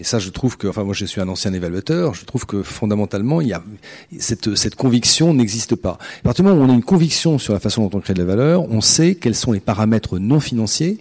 Et 0.00 0.04
ça, 0.04 0.18
je 0.18 0.30
trouve 0.30 0.56
que, 0.56 0.66
enfin, 0.66 0.82
moi, 0.82 0.94
je 0.94 1.04
suis 1.04 1.20
un 1.20 1.28
ancien 1.28 1.52
évaluateur. 1.52 2.14
Je 2.14 2.24
trouve 2.24 2.46
que 2.46 2.62
fondamentalement, 2.62 3.40
il 3.40 3.48
y 3.48 3.52
a 3.52 3.62
cette, 4.18 4.56
cette 4.56 4.74
conviction 4.74 5.34
n'existe 5.34 5.76
pas. 5.76 5.98
À 6.20 6.22
partir 6.22 6.44
du 6.44 6.50
moment 6.50 6.62
où 6.62 6.66
on 6.66 6.72
a 6.72 6.74
une 6.74 6.82
conviction 6.82 7.38
sur 7.38 7.52
la 7.52 7.60
façon 7.60 7.86
dont 7.86 7.98
on 7.98 8.00
crée 8.00 8.14
de 8.14 8.18
la 8.18 8.24
valeur, 8.24 8.68
on 8.70 8.80
sait 8.80 9.14
quels 9.14 9.34
sont 9.34 9.52
les 9.52 9.60
paramètres 9.60 10.18
non 10.18 10.40
financiers 10.40 10.98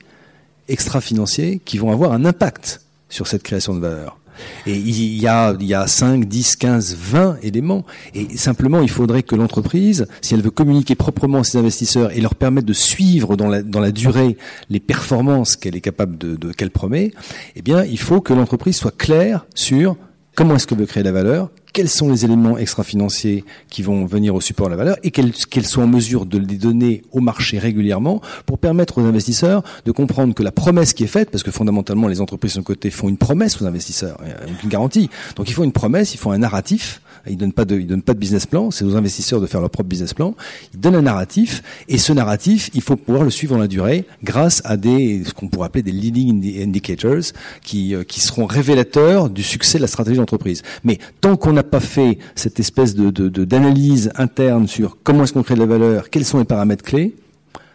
extra-financiers 0.70 1.60
qui 1.66 1.78
vont 1.78 1.92
avoir 1.92 2.14
un 2.14 2.26
impact 2.26 2.82
sur 3.10 3.28
cette 3.28 3.44
création 3.44 3.74
de 3.74 3.80
valeur. 3.80 4.19
Et 4.66 4.76
il 4.76 5.22
y 5.22 5.28
a, 5.28 5.56
il 5.60 5.66
y 5.66 5.74
a 5.74 5.88
5, 5.88 6.26
10, 6.26 6.56
15, 6.56 6.96
20 6.96 7.38
éléments. 7.44 7.86
Et 8.14 8.38
simplement, 8.38 8.82
il 8.82 8.90
faudrait 8.90 9.24
que 9.24 9.36
l'entreprise, 9.36 10.08
si 10.22 10.34
elle 10.34 10.42
veut 10.42 10.52
communiquer 10.52 10.96
proprement 10.96 11.40
à 11.40 11.44
ses 11.44 11.58
investisseurs 11.58 12.12
et 12.16 12.22
leur 12.22 12.36
permettre 12.36 12.68
de 12.68 12.74
suivre 12.74 13.36
dans 13.36 13.48
la, 13.48 13.92
durée 13.92 14.38
les 14.70 14.80
performances 14.80 15.56
qu'elle 15.56 15.76
est 15.76 15.82
capable 15.82 16.18
de, 16.18 16.36
de 16.36 16.52
qu'elle 16.52 16.72
promet, 16.72 17.12
eh 17.56 17.62
bien, 17.62 17.84
il 17.84 18.00
faut 18.00 18.22
que 18.22 18.34
l'entreprise 18.34 18.76
soit 18.76 18.96
claire 18.96 19.46
sur 19.56 19.96
comment 20.36 20.56
est-ce 20.56 20.68
qu'elle 20.68 20.78
veut 20.78 20.86
créer 20.86 21.04
la 21.04 21.12
valeur, 21.12 21.50
quels 21.74 21.90
sont 21.90 22.10
les 22.10 22.26
éléments 22.26 22.58
extra-financiers 22.58 23.46
qui 23.70 23.84
vont 23.84 24.06
venir 24.06 24.34
au 24.34 24.42
support 24.42 24.68
de 24.68 24.72
la 24.72 24.78
valeur? 24.78 24.98
Et 25.04 25.12
qu'elles 25.12 25.66
soient 25.66 25.84
en 25.84 25.88
mesure 25.88 26.26
de 26.26 26.38
les 26.38 26.58
donner 26.58 27.04
au 27.12 27.20
marché 27.20 27.60
régulièrement 27.60 28.22
pour 28.46 28.58
permettre 28.58 28.98
aux 28.98 29.06
investisseurs 29.06 29.64
de 29.86 29.92
comprendre 29.92 30.34
que 30.34 30.44
la 30.44 30.52
promesse 30.52 30.94
qui 30.94 31.04
est 31.04 31.08
faite, 31.08 31.30
parce 31.30 31.44
que 31.44 31.52
fondamentalement 31.52 32.08
les 32.08 32.22
entreprises 32.22 32.56
de 32.56 32.62
côté 32.62 32.90
font 32.90 33.10
une 33.10 33.18
promesse 33.18 33.62
aux 33.62 33.66
investisseurs, 33.66 34.18
une 34.64 34.70
garantie. 34.70 35.10
Donc 35.36 35.50
il 35.50 35.54
faut 35.54 35.64
une 35.64 35.72
promesse, 35.72 36.14
il 36.14 36.18
faut 36.18 36.32
un 36.32 36.40
narratif 36.40 37.02
ils 37.28 37.38
donnent 37.38 37.54
pas 37.54 37.66
de, 37.66 37.80
ils 37.80 37.88
donnent 37.88 38.02
pas 38.02 38.14
de 38.14 38.20
business 38.20 38.46
plan. 38.46 38.72
C'est 38.72 38.86
aux 38.86 38.96
investisseurs 38.96 39.42
de 39.42 39.48
faire 39.48 39.62
leur 39.62 39.70
propre 39.70 39.90
business 39.90 40.14
plan. 40.14 40.36
Ils 40.74 40.80
donnent 40.80 40.96
un 40.96 41.02
narratif 41.02 41.64
et 41.88 41.98
ce 41.98 42.14
narratif, 42.14 42.70
il 42.74 42.82
faut 42.82 42.96
pouvoir 42.96 43.24
le 43.24 43.30
suivre 43.30 43.56
dans 43.56 43.62
la 43.62 43.68
durée 43.68 44.06
grâce 44.24 44.62
à 44.66 44.78
des, 44.78 45.24
ce 45.26 45.34
qu'on 45.34 45.48
pourrait 45.48 45.68
appeler 45.68 45.84
des 45.84 45.92
leading 45.92 46.62
indicators 46.62 47.34
qui, 47.64 47.96
euh, 47.96 48.04
qui 48.04 48.20
seront 48.20 48.46
révélateurs 48.46 49.30
du 49.30 49.44
succès 49.44 49.78
de 49.78 49.84
la 49.84 49.88
stratégie 49.88 50.18
d'entreprise. 50.18 50.64
Mais 50.84 51.00
tant 51.22 51.36
qu'on 51.36 51.54
n'a 51.54 51.64
pas 51.64 51.80
fait 51.80 52.18
cette 52.36 52.60
espèce 52.60 52.96
de, 52.96 53.10
d'analyse 53.30 54.12
interne 54.16 54.68
sur 54.68 54.98
comment 55.04 55.24
est-ce 55.24 55.34
qu'on 55.34 55.44
crée 55.44 55.56
de 55.56 55.60
la 55.60 55.66
valeur, 55.66 56.10
quels 56.10 56.26
sont 56.26 56.40
les 56.40 56.46
paramètres 56.46 56.84
clés, 56.84 57.16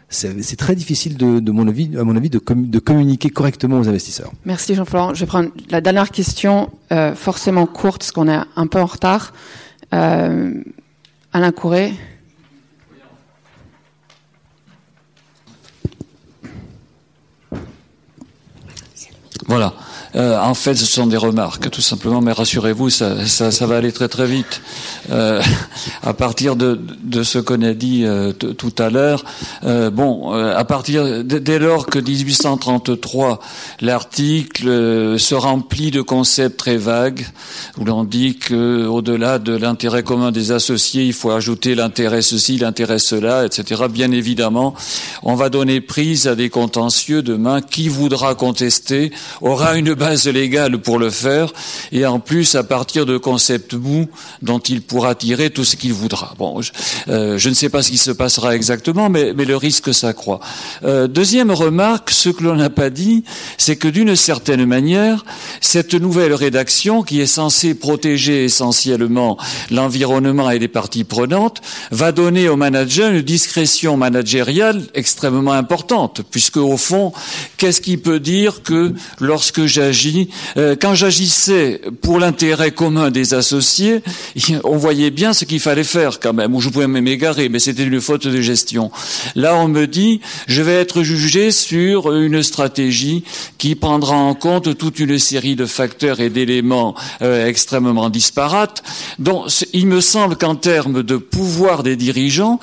c'est 0.09 0.56
très 0.56 0.74
difficile, 0.74 1.16
de, 1.16 1.39
à 1.98 2.05
mon 2.05 2.16
avis, 2.16 2.31
de 2.31 2.78
communiquer 2.78 3.31
correctement 3.31 3.78
aux 3.78 3.89
investisseurs. 3.89 4.32
Merci 4.44 4.74
Jean-Florent. 4.74 5.14
Je 5.14 5.20
vais 5.20 5.26
prendre 5.26 5.51
la 5.70 5.81
dernière 5.81 6.10
question, 6.10 6.70
euh, 6.93 7.14
forcément 7.14 7.66
courte, 7.66 8.02
parce 8.02 8.12
qu'on 8.12 8.28
est 8.28 8.39
un 8.56 8.66
peu 8.66 8.81
en 8.81 8.86
retard. 8.86 9.32
Euh, 9.93 10.52
Alain 11.32 11.52
Courret. 11.52 11.93
Voilà. 19.47 19.74
Euh, 20.16 20.39
en 20.39 20.55
fait, 20.55 20.77
ce 20.77 20.86
sont 20.86 21.09
des 21.09 21.16
remarques, 21.16 21.69
tout 21.70 21.81
simplement, 21.81 22.20
mais 22.20 22.32
rassurez-vous, 22.32 22.89
ça, 22.89 23.16
va 23.62 23.77
aller 23.77 23.90
très 23.90 24.09
très 24.09 24.27
vite. 24.27 24.61
Euh, 25.11 25.43
à 26.02 26.15
partir 26.15 26.55
de, 26.55 26.78
ce 27.23 27.39
qu'on 27.39 27.62
a 27.62 27.74
dit 27.74 28.05
euh, 28.05 28.32
tout 28.32 28.73
à 28.78 28.90
l'heure, 28.90 29.24
bon, 29.93 30.32
à 30.32 30.65
partir 30.65 31.24
dès 31.24 31.59
lors 31.59 31.86
que 31.86 31.98
1833, 31.98 33.40
l'article 33.81 35.19
se 35.19 35.35
remplit 35.35 35.90
de 35.90 36.01
concepts 36.01 36.59
très 36.59 36.77
vagues, 36.77 37.27
où 37.78 37.85
l'on 37.85 38.05
dit 38.05 38.36
que 38.36 38.86
au-delà 38.86 39.39
de 39.39 39.55
l'intérêt 39.56 40.02
commun 40.02 40.31
des 40.31 40.52
associés, 40.52 41.05
il 41.05 41.12
faut 41.12 41.32
ajouter 41.32 41.74
l'intérêt 41.74 42.23
ceci, 42.23 42.56
l'intérêt 42.59 42.98
cela, 42.98 43.44
etc. 43.44 43.85
Bien 43.90 44.12
évidemment, 44.12 44.74
on 45.23 45.35
va 45.35 45.48
donner 45.48 45.81
prise 45.81 46.28
à 46.28 46.36
des 46.36 46.51
contentieux 46.51 47.23
demain. 47.23 47.61
Qui 47.61 47.89
voudra 47.89 48.35
contester 48.35 49.11
aura 49.40 49.76
une 49.76 49.94
base 49.94 50.26
légale 50.26 50.78
pour 50.78 50.98
le 50.98 51.10
faire, 51.10 51.52
et 51.92 52.06
en 52.06 52.20
plus 52.20 52.55
à 52.55 52.62
partir 52.62 53.06
de 53.06 53.18
concepts 53.18 53.74
mous 53.74 54.09
dont 54.42 54.59
il 54.59 54.82
pourra 54.82 55.14
tirer 55.14 55.51
tout 55.51 55.64
ce 55.64 55.76
qu'il 55.76 55.92
voudra. 55.92 56.34
Bon, 56.38 56.60
je, 56.60 56.72
euh, 57.09 57.38
je, 57.38 57.48
ne 57.48 57.55
sais 57.55 57.68
pas 57.68 57.82
ce 57.82 57.90
qui 57.90 57.98
se 57.98 58.10
passera 58.10 58.55
exactement, 58.55 59.09
mais, 59.09 59.32
mais 59.34 59.44
le 59.44 59.56
risque 59.56 59.92
s'accroît. 59.94 60.40
Euh, 60.84 61.06
deuxième 61.06 61.51
remarque, 61.51 62.10
ce 62.10 62.28
que 62.28 62.42
l'on 62.42 62.56
n'a 62.56 62.70
pas 62.70 62.90
dit, 62.90 63.24
c'est 63.59 63.76
que 63.76 63.88
d'une 63.88 64.16
certaine 64.16 64.64
manière, 64.64 65.24
cette 65.60 65.94
nouvelle 65.94 66.34
rédaction, 66.34 67.02
qui 67.02 67.20
est 67.20 67.26
censée 67.26 67.74
protéger 67.74 68.44
essentiellement 68.44 69.38
l'environnement 69.70 70.51
et 70.51 70.59
les 70.59 70.68
parties 70.68 71.05
prenantes, 71.05 71.60
va 71.90 72.12
donner 72.12 72.48
au 72.48 72.56
manager 72.56 73.10
une 73.10 73.22
discrétion 73.22 73.96
managériale 73.96 74.82
extrêmement 74.94 75.52
importante, 75.52 76.22
puisque 76.30 76.56
au 76.56 76.76
fond, 76.76 77.12
qu'est-ce 77.56 77.80
qui 77.80 77.96
peut 77.96 78.20
dire 78.20 78.62
que 78.62 78.94
lorsque 79.20 79.66
j'agis 79.66 80.28
euh, 80.57 80.77
quand 80.81 80.95
j'agissais 80.95 81.81
pour 82.03 82.19
l'intérêt 82.19 82.70
commun 82.70 83.11
des 83.11 83.35
associés, 83.35 84.03
on 84.65 84.77
voyait 84.77 85.11
bien 85.11 85.32
ce 85.32 85.45
qu'il 85.45 85.61
fallait 85.61 85.85
faire 85.85 86.20
quand 86.20 86.32
même, 86.32 86.55
ou 86.55 86.61
je 86.61 86.69
pouvais 86.69 86.86
m'égarer, 86.86 87.49
mais 87.49 87.59
c'était 87.59 87.85
une 87.85 88.01
faute 88.01 88.27
de 88.27 88.41
gestion. 88.41 88.91
Là, 89.35 89.57
on 89.57 89.69
me 89.69 89.86
dit, 89.86 90.20
je 90.47 90.62
vais 90.62 90.74
être 90.74 91.03
jugé 91.03 91.51
sur 91.51 92.15
une 92.15 92.43
stratégie 92.43 93.24
qui 93.59 93.74
prendra 93.74 94.16
en 94.16 94.35
compte 94.35 94.77
toute 94.77 94.99
une 94.99 95.19
série 95.19 95.57
de 95.57 95.66
facteurs 95.66 96.20
et 96.20 96.31
d'éléments 96.31 96.95
euh, 97.23 97.47
extrêmement 97.47 98.11
disparates. 98.11 98.82
Donc, 99.19 99.47
il 99.73 99.86
me 99.86 100.01
semble 100.01 100.36
qu'en 100.36 100.55
termes 100.55 101.03
de 101.03 101.16
pouvoir 101.16 101.82
des 101.82 101.97
dirigeants, 101.97 102.59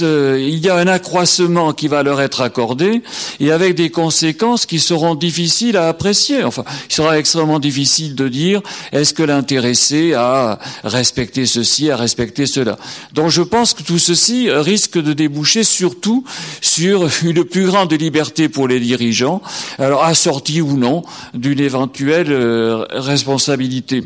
il 0.00 0.58
y 0.58 0.68
a 0.68 0.76
un 0.76 0.86
accroissement 0.86 1.72
qui 1.72 1.88
va 1.88 2.02
leur 2.02 2.20
être 2.20 2.40
accordé 2.40 3.02
et 3.40 3.50
avec 3.50 3.74
des 3.74 3.90
conséquences 3.90 4.66
qui 4.66 4.78
seront 4.78 5.14
difficiles 5.14 5.76
apprécier. 5.88 6.44
Enfin, 6.44 6.64
il 6.88 6.94
sera 6.94 7.18
extrêmement 7.18 7.58
difficile 7.58 8.14
de 8.14 8.28
dire 8.28 8.60
est-ce 8.92 9.14
que 9.14 9.22
l'intéressé 9.22 10.14
a 10.14 10.58
respecté 10.84 11.46
ceci, 11.46 11.90
a 11.90 11.96
respecté 11.96 12.46
cela. 12.46 12.78
Donc 13.12 13.30
je 13.30 13.42
pense 13.42 13.74
que 13.74 13.82
tout 13.82 13.98
ceci 13.98 14.50
risque 14.50 15.00
de 15.00 15.12
déboucher 15.12 15.64
surtout 15.64 16.24
sur 16.60 17.08
une 17.24 17.44
plus 17.44 17.66
grande 17.66 17.92
liberté 17.92 18.48
pour 18.48 18.68
les 18.68 18.80
dirigeants, 18.80 19.42
alors 19.78 20.04
assortie 20.04 20.60
ou 20.60 20.76
non 20.76 21.02
d'une 21.34 21.60
éventuelle 21.60 22.32
euh, 22.32 22.84
responsabilité. 22.90 24.04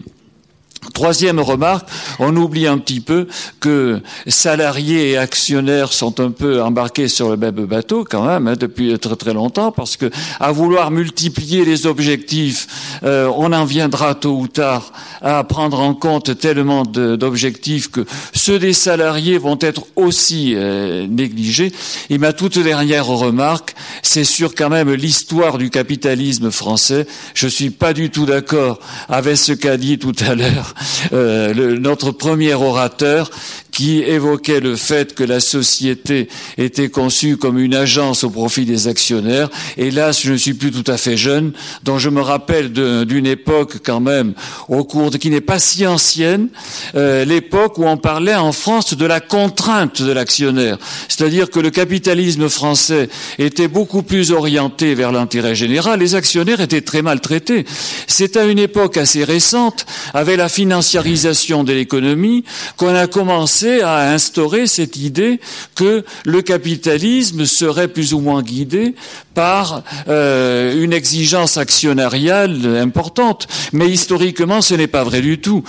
Troisième 0.95 1.41
remarque, 1.41 1.89
on 2.19 2.35
oublie 2.37 2.67
un 2.67 2.79
petit 2.79 3.01
peu 3.01 3.27
que 3.61 4.01
salariés 4.27 5.11
et 5.11 5.19
actionnaires 5.19 5.93
sont 5.93 6.21
un 6.21 6.31
peu 6.31 6.63
embarqués 6.63 7.09
sur 7.09 7.31
le 7.31 7.37
même 7.37 7.67
bateau 7.67 8.05
quand 8.09 8.27
même 8.27 8.49
hein, 8.49 8.55
depuis 8.59 8.99
très 8.99 9.17
très 9.17 9.35
longtemps 9.35 9.73
parce 9.73 9.97
que 9.97 10.11
à 10.41 10.53
vouloir 10.53 10.91
multiplier 10.91 11.65
les 11.65 11.87
objectifs, 11.87 12.67
euh, 13.05 13.31
on 13.37 13.53
en 13.53 13.65
viendra 13.65 14.15
tôt 14.15 14.37
ou 14.39 14.49
tard 14.49 14.93
à 15.23 15.45
prendre 15.45 15.81
en 15.81 15.95
compte 15.95 16.39
tellement 16.39 16.85
d'objectifs 16.85 17.91
que 17.91 18.05
ceux 18.35 18.59
des 18.59 18.73
salariés 18.73 19.39
vont 19.39 19.59
être 19.61 19.87
aussi 19.97 20.55
euh, 20.55 21.07
négligés. 21.07 21.73
Et 22.11 22.19
ma 22.19 22.33
toute 22.33 22.59
dernière 22.59 23.07
remarque, 23.07 23.75
c'est 24.03 24.25
sur 24.25 24.55
quand 24.55 24.71
même 24.71 24.93
l'histoire 24.93 25.59
du 25.59 25.71
capitalisme 25.71 26.51
français. 26.51 27.07
Je 27.35 27.49
suis 27.49 27.71
pas 27.71 27.93
du 27.93 28.11
tout 28.11 28.27
d'accord 28.27 28.79
avec 29.09 29.37
ce 29.37 29.53
qu'a 29.53 29.77
dit 29.77 29.99
tout 29.99 30.15
à 30.27 30.35
l'heure 30.35 30.66
euh, 31.13 31.79
notre 31.79 32.11
premier 32.11 32.55
orateur 32.55 33.31
qui 33.77 34.03
évoquait 34.03 34.61
le 34.61 34.75
fait 34.75 35.15
que 35.15 35.23
la 35.23 35.39
société 35.39 36.29
était 36.57 36.89
conçue 36.89 37.37
comme 37.37 37.59
une 37.59 37.75
agence 37.75 38.25
au 38.25 38.31
profit 38.31 38.65
des 38.65 38.89
actionnaires. 38.89 39.51
Hélas, 39.77 40.23
je 40.23 40.33
ne 40.33 40.39
suis 40.39 40.55
plus 40.55 40.71
tout 40.71 40.91
à 40.91 40.97
fait 40.97 41.19
jeune, 41.19 41.53
dont 41.83 41.99
je 41.99 42.09
me 42.09 42.23
rappelle 42.23 42.73
d'une 42.73 43.27
époque 43.27 43.81
quand 43.85 44.01
même 44.01 44.33
au 44.69 44.85
cours 44.85 45.11
de, 45.11 45.19
qui 45.19 45.29
n'est 45.29 45.43
pas 45.43 45.59
si 45.59 45.87
ancienne, 45.87 46.49
euh, 46.95 47.27
l'époque 47.27 47.77
où 47.77 47.85
on 47.85 47.99
parlait 47.99 48.35
en 48.35 48.53
France 48.53 48.95
de 48.95 49.05
la 49.05 49.21
contrainte 49.21 50.01
de 50.01 50.11
l'actionnaire. 50.11 50.79
C'est-à-dire 51.09 51.51
que 51.51 51.61
le 51.61 51.69
capitalisme 51.69 52.49
français 52.49 53.11
était 53.39 53.69
beaucoup 53.69 54.03
plus 54.03 54.33
orienté 54.33 54.95
vers 54.95 55.13
l'intérêt 55.13 55.55
général. 55.55 56.01
Les 56.01 56.15
actionnaires 56.15 56.63
étaient 56.63 56.81
très 56.81 57.03
maltraités. 57.03 57.67
C'est 58.07 58.39
à 58.39 58.45
une 58.45 58.59
époque 58.59 58.97
assez 58.97 59.23
récente, 59.23 59.85
avec 60.15 60.39
la 60.39 60.49
financiarisation 60.57 61.65
de 61.65 61.75
l'économie, 61.75 62.43
qu'on 62.79 62.95
a 62.95 63.07
commencé 63.07 63.83
à 63.83 64.11
instaurer 64.13 64.67
cette 64.67 64.97
idée 64.97 65.39
que 65.75 66.03
le 66.25 66.41
capitalisme 66.41 67.45
serait 67.45 67.89
plus 67.89 68.15
ou 68.15 68.21
moins 68.21 68.43
guidé 68.43 68.95
par 69.37 69.83
euh, 70.09 70.83
une 70.83 70.95
exigence 70.95 71.59
actionnariale 71.59 72.79
importante. 72.81 73.47
Mais 73.75 73.87
historiquement, 73.87 74.63
ce 74.63 74.75
n'est 74.75 74.87
pas 74.87 75.05
vrai 75.05 75.21
du 75.21 75.39
tout. 75.39 75.63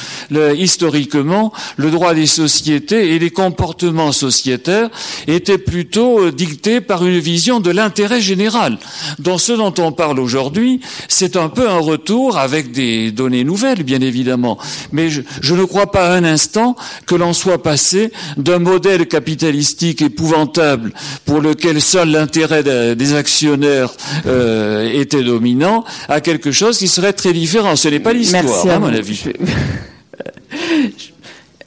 Historiquement, 0.55 1.51
le 1.75 1.91
droit 1.91 2.13
des 2.13 2.27
sociétés 2.27 3.13
et 3.13 3.19
les 3.19 3.29
comportements 3.29 4.13
sociétaires 4.13 4.89
étaient 5.27 5.57
plutôt 5.57 6.19
euh, 6.19 6.31
dictés 6.31 6.79
par 6.79 7.05
une 7.05 7.19
vision 7.19 7.59
de 7.59 7.69
l'intérêt 7.69 8.21
général. 8.21 8.77
Dans 9.19 9.37
ce 9.37 9.51
dont 9.51 9.73
on 9.79 9.91
parle 9.91 10.21
aujourd'hui, 10.21 10.79
c'est 11.09 11.35
un 11.35 11.49
peu 11.49 11.69
un 11.69 11.79
retour 11.79 12.37
avec 12.37 12.71
des 12.71 13.11
données 13.11 13.43
nouvelles, 13.43 13.83
bien 13.83 13.99
évidemment. 13.99 14.57
Mais 14.93 15.09
je, 15.09 15.21
je 15.41 15.53
ne 15.55 15.65
crois 15.65 15.91
pas 15.91 16.15
un 16.15 16.23
instant 16.23 16.77
que 17.05 17.15
l'on 17.15 17.33
soit 17.33 17.61
passé 17.61 18.13
d'un 18.37 18.59
modèle 18.59 19.07
capitalistique 19.07 20.01
épouvantable 20.01 20.93
pour 21.25 21.41
lequel 21.41 21.81
seul 21.81 22.11
l'intérêt 22.11 22.63
des 22.95 23.13
actionnaires 23.13 23.56
euh, 23.65 24.89
était 24.93 25.23
dominant 25.23 25.83
à 26.07 26.21
quelque 26.21 26.51
chose 26.51 26.77
qui 26.77 26.87
serait 26.87 27.13
très 27.13 27.33
différent. 27.33 27.75
Ce 27.75 27.87
n'est 27.87 27.99
pas 27.99 28.13
l'histoire, 28.13 28.67
à 28.69 28.79
mon 28.79 28.87
avis. 28.87 29.23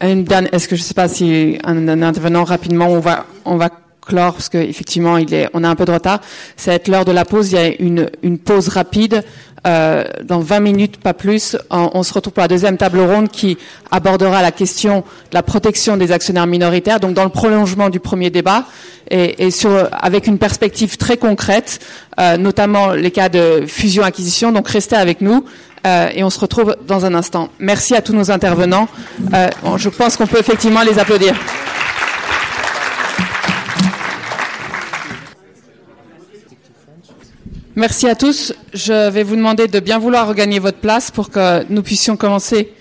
Est-ce 0.00 0.68
que 0.68 0.76
je 0.76 0.80
ne 0.80 0.86
sais 0.86 0.94
pas 0.94 1.08
si 1.08 1.58
un, 1.64 1.88
intervenant 2.02 2.44
rapidement, 2.44 2.86
on 2.88 3.00
va, 3.00 3.26
on 3.44 3.56
va 3.56 3.68
clore 4.00 4.32
parce 4.32 4.48
qu'effectivement, 4.48 5.18
il 5.18 5.32
est, 5.34 5.48
on 5.52 5.62
a 5.62 5.68
un 5.68 5.74
peu 5.74 5.84
de 5.84 5.92
retard. 5.92 6.20
Ça 6.56 6.70
va 6.70 6.76
être 6.76 6.88
l'heure 6.88 7.04
de 7.04 7.12
la 7.12 7.24
pause. 7.24 7.52
Il 7.52 7.54
y 7.54 7.58
a 7.58 7.68
une, 7.80 8.10
une 8.22 8.38
pause 8.38 8.68
rapide. 8.68 9.22
Euh, 9.66 10.04
dans 10.24 10.40
20 10.40 10.60
minutes, 10.60 10.96
pas 10.96 11.12
plus, 11.12 11.56
on, 11.70 12.02
se 12.02 12.14
retrouve 12.14 12.32
pour 12.32 12.40
la 12.40 12.48
deuxième 12.48 12.78
table 12.78 13.00
ronde 13.00 13.28
qui 13.28 13.58
abordera 13.90 14.40
la 14.40 14.52
question 14.52 15.00
de 15.00 15.34
la 15.34 15.42
protection 15.42 15.96
des 15.96 16.12
actionnaires 16.12 16.46
minoritaires, 16.46 16.98
donc 16.98 17.14
dans 17.14 17.24
le 17.24 17.30
prolongement 17.30 17.90
du 17.90 18.00
premier 18.00 18.30
débat 18.30 18.64
et, 19.10 19.36
avec 19.92 20.26
une 20.26 20.38
perspective 20.38 20.96
très 20.96 21.16
concrète, 21.16 21.80
euh, 22.18 22.36
notamment 22.36 22.92
les 22.92 23.10
cas 23.10 23.28
de 23.28 23.64
fusion-acquisition. 23.66 24.52
Donc 24.52 24.68
restez 24.68 24.96
avec 24.96 25.20
nous. 25.20 25.44
Euh, 25.86 26.08
et 26.14 26.22
on 26.22 26.30
se 26.30 26.38
retrouve 26.38 26.76
dans 26.86 27.06
un 27.06 27.14
instant. 27.14 27.48
Merci 27.58 27.94
à 27.94 28.02
tous 28.02 28.12
nos 28.12 28.30
intervenants. 28.30 28.86
Euh, 29.32 29.48
je 29.76 29.88
pense 29.88 30.16
qu'on 30.16 30.26
peut 30.26 30.38
effectivement 30.38 30.82
les 30.82 30.98
applaudir. 30.98 31.34
Merci 37.76 38.08
à 38.08 38.16
tous. 38.16 38.52
Je 38.74 39.10
vais 39.10 39.22
vous 39.22 39.36
demander 39.36 39.68
de 39.68 39.78
bien 39.78 40.00
vouloir 40.00 40.26
regagner 40.26 40.58
votre 40.58 40.78
place 40.78 41.12
pour 41.12 41.30
que 41.30 41.64
nous 41.72 41.82
puissions 41.82 42.16
commencer 42.16 42.74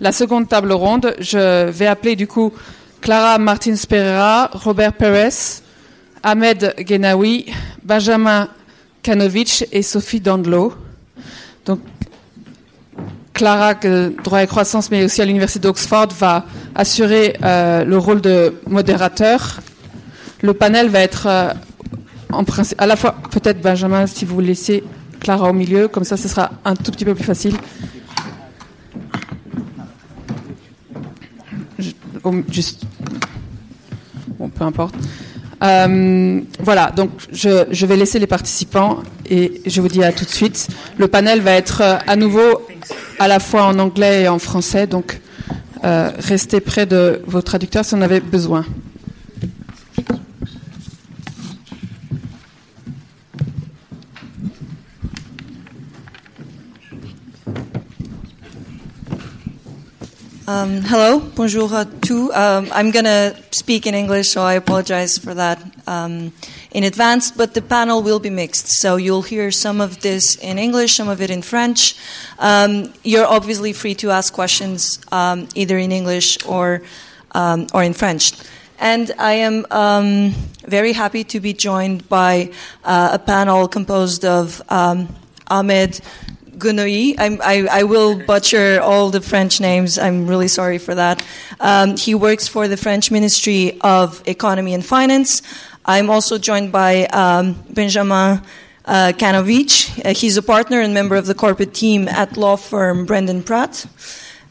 la 0.00 0.10
seconde 0.10 0.48
table 0.48 0.72
ronde. 0.72 1.14
Je 1.20 1.70
vais 1.70 1.86
appeler 1.86 2.16
du 2.16 2.26
coup 2.26 2.52
Clara 3.00 3.38
Martins 3.38 3.76
Pereira, 3.88 4.50
Robert 4.52 4.94
Perez, 4.94 5.62
Ahmed 6.24 6.74
Genawi, 6.84 7.52
Benjamin 7.84 8.48
Kanovich 9.04 9.64
et 9.70 9.82
Sophie 9.82 10.18
Dandlo. 10.18 10.74
Donc, 11.64 11.78
Clara, 13.34 13.74
droit 14.24 14.42
et 14.42 14.48
croissance, 14.48 14.90
mais 14.90 15.04
aussi 15.04 15.22
à 15.22 15.24
l'université 15.24 15.60
d'Oxford, 15.60 16.08
va 16.18 16.46
assurer 16.74 17.36
euh, 17.44 17.84
le 17.84 17.96
rôle 17.96 18.20
de 18.20 18.54
modérateur. 18.66 19.60
Le 20.40 20.52
panel 20.52 20.88
va 20.88 20.98
être 20.98 21.26
euh, 21.28 21.52
en 22.32 22.44
à 22.78 22.86
la 22.86 22.96
fois, 22.96 23.14
peut-être 23.30 23.60
Benjamin, 23.60 24.06
si 24.06 24.24
vous 24.24 24.40
laissez 24.40 24.82
Clara 25.20 25.50
au 25.50 25.52
milieu, 25.52 25.88
comme 25.88 26.04
ça, 26.04 26.16
ce 26.16 26.28
sera 26.28 26.50
un 26.64 26.74
tout 26.74 26.90
petit 26.90 27.04
peu 27.04 27.14
plus 27.14 27.24
facile. 27.24 27.54
bon, 34.38 34.48
peu 34.48 34.64
importe. 34.64 34.94
Euh, 35.62 36.40
voilà, 36.58 36.90
donc 36.90 37.10
je, 37.30 37.66
je, 37.70 37.86
vais 37.86 37.96
laisser 37.96 38.18
les 38.18 38.26
participants 38.26 38.98
et 39.30 39.62
je 39.64 39.80
vous 39.80 39.88
dis 39.88 40.02
à 40.02 40.12
tout 40.12 40.24
de 40.24 40.30
suite. 40.30 40.68
Le 40.98 41.06
panel 41.06 41.40
va 41.40 41.52
être 41.52 41.82
euh, 41.82 41.98
à 42.06 42.16
nouveau 42.16 42.66
à 43.20 43.28
la 43.28 43.38
fois 43.38 43.64
en 43.64 43.78
anglais 43.78 44.22
et 44.22 44.28
en 44.28 44.40
français, 44.40 44.88
donc 44.88 45.20
euh, 45.84 46.10
restez 46.18 46.60
près 46.60 46.86
de 46.86 47.22
vos 47.26 47.42
traducteurs 47.42 47.84
si 47.84 47.94
on 47.94 48.02
avait 48.02 48.20
besoin. 48.20 48.64
Um, 60.52 60.82
hello, 60.82 61.18
bonjour 61.34 61.72
à 61.72 61.86
tous. 61.86 62.30
Um, 62.34 62.68
I'm 62.74 62.90
going 62.90 63.06
to 63.06 63.34
speak 63.52 63.86
in 63.86 63.94
English, 63.94 64.28
so 64.28 64.42
I 64.42 64.52
apologize 64.52 65.16
for 65.16 65.32
that 65.32 65.58
um, 65.86 66.30
in 66.72 66.84
advance, 66.84 67.30
but 67.30 67.54
the 67.54 67.62
panel 67.62 68.02
will 68.02 68.18
be 68.18 68.28
mixed. 68.28 68.68
So 68.68 68.96
you'll 68.96 69.22
hear 69.22 69.50
some 69.50 69.80
of 69.80 70.02
this 70.02 70.36
in 70.36 70.58
English, 70.58 70.94
some 70.94 71.08
of 71.08 71.22
it 71.22 71.30
in 71.30 71.40
French. 71.40 71.96
Um, 72.38 72.92
you're 73.02 73.24
obviously 73.24 73.72
free 73.72 73.94
to 73.94 74.10
ask 74.10 74.34
questions 74.34 75.00
um, 75.10 75.48
either 75.54 75.78
in 75.78 75.90
English 75.90 76.44
or, 76.44 76.82
um, 77.30 77.66
or 77.72 77.82
in 77.82 77.94
French. 77.94 78.34
And 78.78 79.10
I 79.18 79.32
am 79.32 79.64
very 80.66 80.92
happy 80.92 81.24
to 81.24 81.40
be 81.40 81.54
joined 81.54 82.10
by 82.10 82.50
uh, 82.84 83.08
a 83.12 83.18
panel 83.18 83.68
composed 83.68 84.26
of 84.26 84.60
Ahmed 84.68 85.98
Gounouille. 86.62 87.16
I, 87.18 87.66
I 87.80 87.82
will 87.82 88.18
butcher 88.24 88.80
all 88.80 89.10
the 89.10 89.20
French 89.20 89.60
names. 89.60 89.98
I'm 89.98 90.26
really 90.28 90.48
sorry 90.48 90.78
for 90.78 90.94
that. 90.94 91.24
Um, 91.58 91.96
he 91.96 92.14
works 92.14 92.46
for 92.46 92.68
the 92.68 92.76
French 92.76 93.10
Ministry 93.10 93.78
of 93.80 94.22
Economy 94.26 94.72
and 94.72 94.84
Finance. 94.84 95.42
I'm 95.84 96.08
also 96.08 96.38
joined 96.38 96.70
by 96.70 97.06
um, 97.06 97.54
Benjamin 97.68 98.40
uh, 98.84 99.12
Kanovich. 99.16 100.04
Uh, 100.04 100.14
he's 100.14 100.36
a 100.36 100.42
partner 100.42 100.80
and 100.80 100.94
member 100.94 101.16
of 101.16 101.26
the 101.26 101.34
corporate 101.34 101.74
team 101.74 102.08
at 102.08 102.36
law 102.36 102.56
firm 102.56 103.06
Brendan 103.06 103.42
Pratt. 103.42 103.86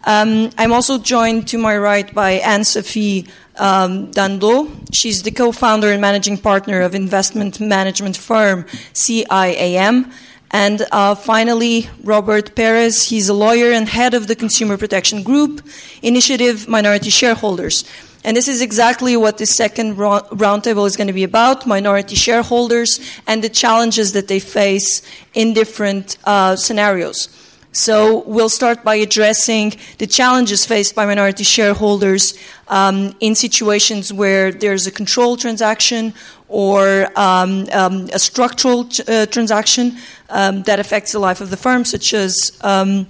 Um, 0.04 0.50
I'm 0.58 0.74
also 0.74 0.98
joined 0.98 1.48
to 1.50 1.58
my 1.58 1.78
right 1.78 2.12
by 2.14 2.32
Anne 2.44 2.66
Sophie 2.66 3.28
um, 3.58 4.12
Dando. 4.12 4.68
She's 4.94 5.24
the 5.24 5.32
co-founder 5.32 5.92
and 5.92 6.02
managing 6.02 6.38
partner 6.40 6.82
of 6.82 6.96
investment 6.96 7.60
management 7.60 8.18
firm 8.18 8.66
CIAM. 8.94 10.12
And 10.52 10.86
uh, 10.92 11.16
finally, 11.16 11.90
Robert 12.04 12.56
Perez. 12.56 13.08
He's 13.08 13.30
a 13.30 13.34
lawyer 13.34 13.72
and 13.72 13.88
head 13.88 14.14
of 14.14 14.28
the 14.28 14.36
Consumer 14.36 14.78
Protection 14.78 15.24
Group 15.24 15.66
Initiative 16.02 16.68
Minority 16.68 17.10
Shareholders. 17.10 17.86
And 18.24 18.38
this 18.38 18.48
is 18.48 18.62
exactly 18.62 19.18
what 19.18 19.40
the 19.40 19.46
second 19.46 19.96
roundtable 19.96 20.86
is 20.86 20.96
going 20.96 21.08
to 21.08 21.14
be 21.14 21.24
about 21.24 21.66
minority 21.66 22.16
shareholders 22.16 23.00
and 23.26 23.44
the 23.44 23.50
challenges 23.50 24.14
that 24.14 24.28
they 24.28 24.40
face 24.40 25.02
in 25.34 25.54
different 25.54 26.18
uh, 26.26 26.56
scenarios. 26.56 27.30
So 27.74 28.24
we'll 28.24 28.50
start 28.50 28.84
by 28.84 28.96
addressing 28.96 29.74
the 29.98 30.06
challenges 30.06 30.66
faced 30.66 30.94
by 30.94 31.06
minority 31.06 31.46
shareholders 31.46 32.38
um, 32.68 33.16
in 33.22 33.34
situations 33.34 34.12
where 34.12 34.52
there's 34.52 34.88
a 34.88 34.92
control 34.92 35.38
transaction 35.38 36.14
or 36.50 37.08
um, 37.16 37.70
um, 37.72 38.10
a 38.12 38.20
structural 38.20 38.90
uh, 39.08 39.26
transaction 39.28 39.96
um, 40.30 40.64
that 40.64 40.82
affects 40.82 41.14
the 41.14 41.20
life 41.20 41.40
of 41.40 41.50
the 41.50 41.56
firm, 41.56 41.86
such 41.86 42.14
as 42.14 42.52
um, 42.60 43.08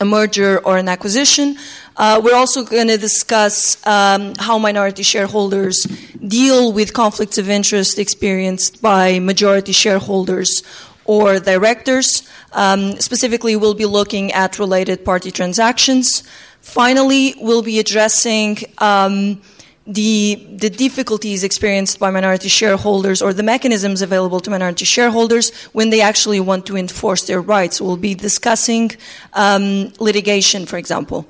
a 0.00 0.04
merger 0.04 0.58
or 0.58 0.78
an 0.78 0.88
acquisition. 0.88 1.56
Uh, 1.96 2.20
we're 2.24 2.34
also 2.34 2.64
going 2.64 2.88
to 2.88 2.98
discuss 2.98 3.86
um, 3.86 4.32
how 4.38 4.58
minority 4.58 5.04
shareholders 5.04 5.84
deal 6.26 6.72
with 6.72 6.92
conflicts 6.92 7.38
of 7.38 7.48
interest 7.48 8.00
experienced 8.00 8.82
by 8.82 9.20
majority 9.20 9.70
shareholders 9.70 10.64
or 11.04 11.38
directors. 11.40 12.28
Um, 12.52 12.92
specifically, 13.00 13.56
we'll 13.56 13.74
be 13.74 13.86
looking 13.86 14.32
at 14.32 14.58
related 14.58 15.04
party 15.04 15.30
transactions. 15.30 16.22
Finally, 16.60 17.34
we'll 17.40 17.62
be 17.62 17.78
addressing 17.78 18.58
um, 18.78 19.40
the, 19.86 20.46
the 20.50 20.70
difficulties 20.70 21.42
experienced 21.42 21.98
by 21.98 22.10
minority 22.10 22.48
shareholders 22.48 23.20
or 23.20 23.32
the 23.32 23.42
mechanisms 23.42 24.00
available 24.00 24.38
to 24.40 24.50
minority 24.50 24.84
shareholders 24.84 25.50
when 25.72 25.90
they 25.90 26.00
actually 26.00 26.38
want 26.38 26.66
to 26.66 26.76
enforce 26.76 27.26
their 27.26 27.40
rights. 27.40 27.80
We'll 27.80 27.96
be 27.96 28.14
discussing 28.14 28.92
um, 29.32 29.92
litigation, 29.98 30.66
for 30.66 30.76
example. 30.76 31.26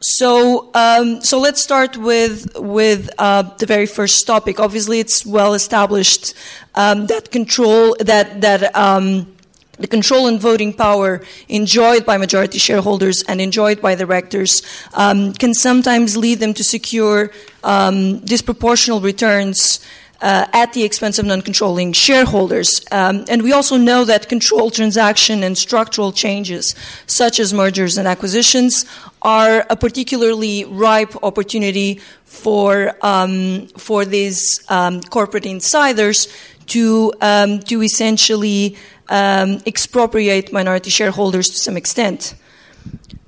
So, 0.00 0.70
um, 0.74 1.22
so 1.22 1.40
let's 1.40 1.60
start 1.60 1.96
with 1.96 2.56
with 2.56 3.10
uh, 3.18 3.42
the 3.58 3.66
very 3.66 3.86
first 3.86 4.24
topic. 4.26 4.60
Obviously, 4.60 5.00
it's 5.00 5.26
well 5.26 5.54
established 5.54 6.34
um, 6.76 7.06
that 7.06 7.32
control 7.32 7.96
that 7.98 8.40
that 8.40 8.76
um, 8.76 9.34
the 9.78 9.88
control 9.88 10.28
and 10.28 10.40
voting 10.40 10.72
power 10.72 11.20
enjoyed 11.48 12.06
by 12.06 12.16
majority 12.16 12.58
shareholders 12.58 13.24
and 13.24 13.40
enjoyed 13.40 13.80
by 13.80 13.96
directors 13.96 14.62
um, 14.94 15.32
can 15.32 15.52
sometimes 15.52 16.16
lead 16.16 16.38
them 16.38 16.54
to 16.54 16.62
secure 16.62 17.32
um, 17.64 18.20
disproportional 18.20 19.02
returns 19.02 19.80
uh, 20.20 20.46
at 20.52 20.72
the 20.72 20.84
expense 20.84 21.18
of 21.18 21.26
non-controlling 21.26 21.92
shareholders. 21.92 22.80
Um, 22.90 23.24
and 23.28 23.42
we 23.42 23.52
also 23.52 23.76
know 23.76 24.04
that 24.04 24.28
control 24.28 24.70
transaction 24.70 25.42
and 25.42 25.56
structural 25.56 26.12
changes, 26.12 26.74
such 27.06 27.38
as 27.38 27.54
mergers 27.54 27.96
and 27.98 28.08
acquisitions, 28.08 28.84
are 29.22 29.66
a 29.70 29.76
particularly 29.76 30.64
ripe 30.64 31.14
opportunity 31.22 32.00
for 32.24 32.94
um, 33.02 33.66
for 33.76 34.04
these 34.04 34.60
um, 34.68 35.00
corporate 35.02 35.46
insiders 35.46 36.28
to 36.66 37.12
um, 37.20 37.60
to 37.60 37.82
essentially 37.82 38.76
um, 39.08 39.60
expropriate 39.66 40.52
minority 40.52 40.90
shareholders 40.90 41.48
to 41.48 41.56
some 41.56 41.76
extent. 41.76 42.34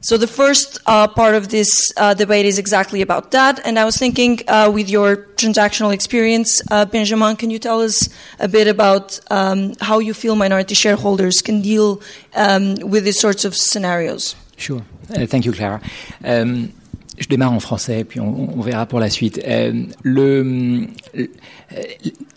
So 0.02 0.16
the 0.16 0.26
first 0.26 0.78
uh, 0.86 1.08
part 1.08 1.34
of 1.34 1.50
this 1.50 1.92
uh, 1.98 2.14
debate 2.14 2.46
is 2.46 2.58
exactly 2.58 3.02
about 3.02 3.32
that. 3.32 3.60
And 3.66 3.78
I 3.78 3.84
was 3.84 3.96
thinking, 3.98 4.40
uh, 4.48 4.70
with 4.72 4.88
your 4.88 5.28
transactional 5.36 5.92
experience, 5.92 6.62
uh, 6.70 6.86
Benjamin, 6.86 7.36
can 7.36 7.50
you 7.50 7.58
tell 7.58 7.82
us 7.82 8.08
a 8.38 8.48
bit 8.48 8.66
about 8.66 9.20
um, 9.30 9.74
how 9.80 9.98
you 9.98 10.14
feel 10.14 10.36
minority 10.36 10.74
shareholders 10.74 11.42
can 11.42 11.60
deal 11.60 12.00
um, 12.34 12.76
with 12.76 13.04
these 13.04 13.20
sorts 13.20 13.44
of 13.44 13.54
scenarios? 13.54 14.34
Sure. 14.56 14.82
Uh, 15.14 15.26
thank 15.26 15.44
you, 15.44 15.52
Clara. 15.52 15.82
Um, 16.24 16.72
je 17.18 17.28
démarre 17.28 17.52
en 17.52 17.60
français, 17.60 18.04
puis 18.04 18.18
on, 18.18 18.58
on 18.58 18.62
verra 18.62 18.86
pour 18.86 18.98
la 18.98 19.10
suite. 19.10 19.40
Euh, 19.46 19.84
le, 20.02 20.86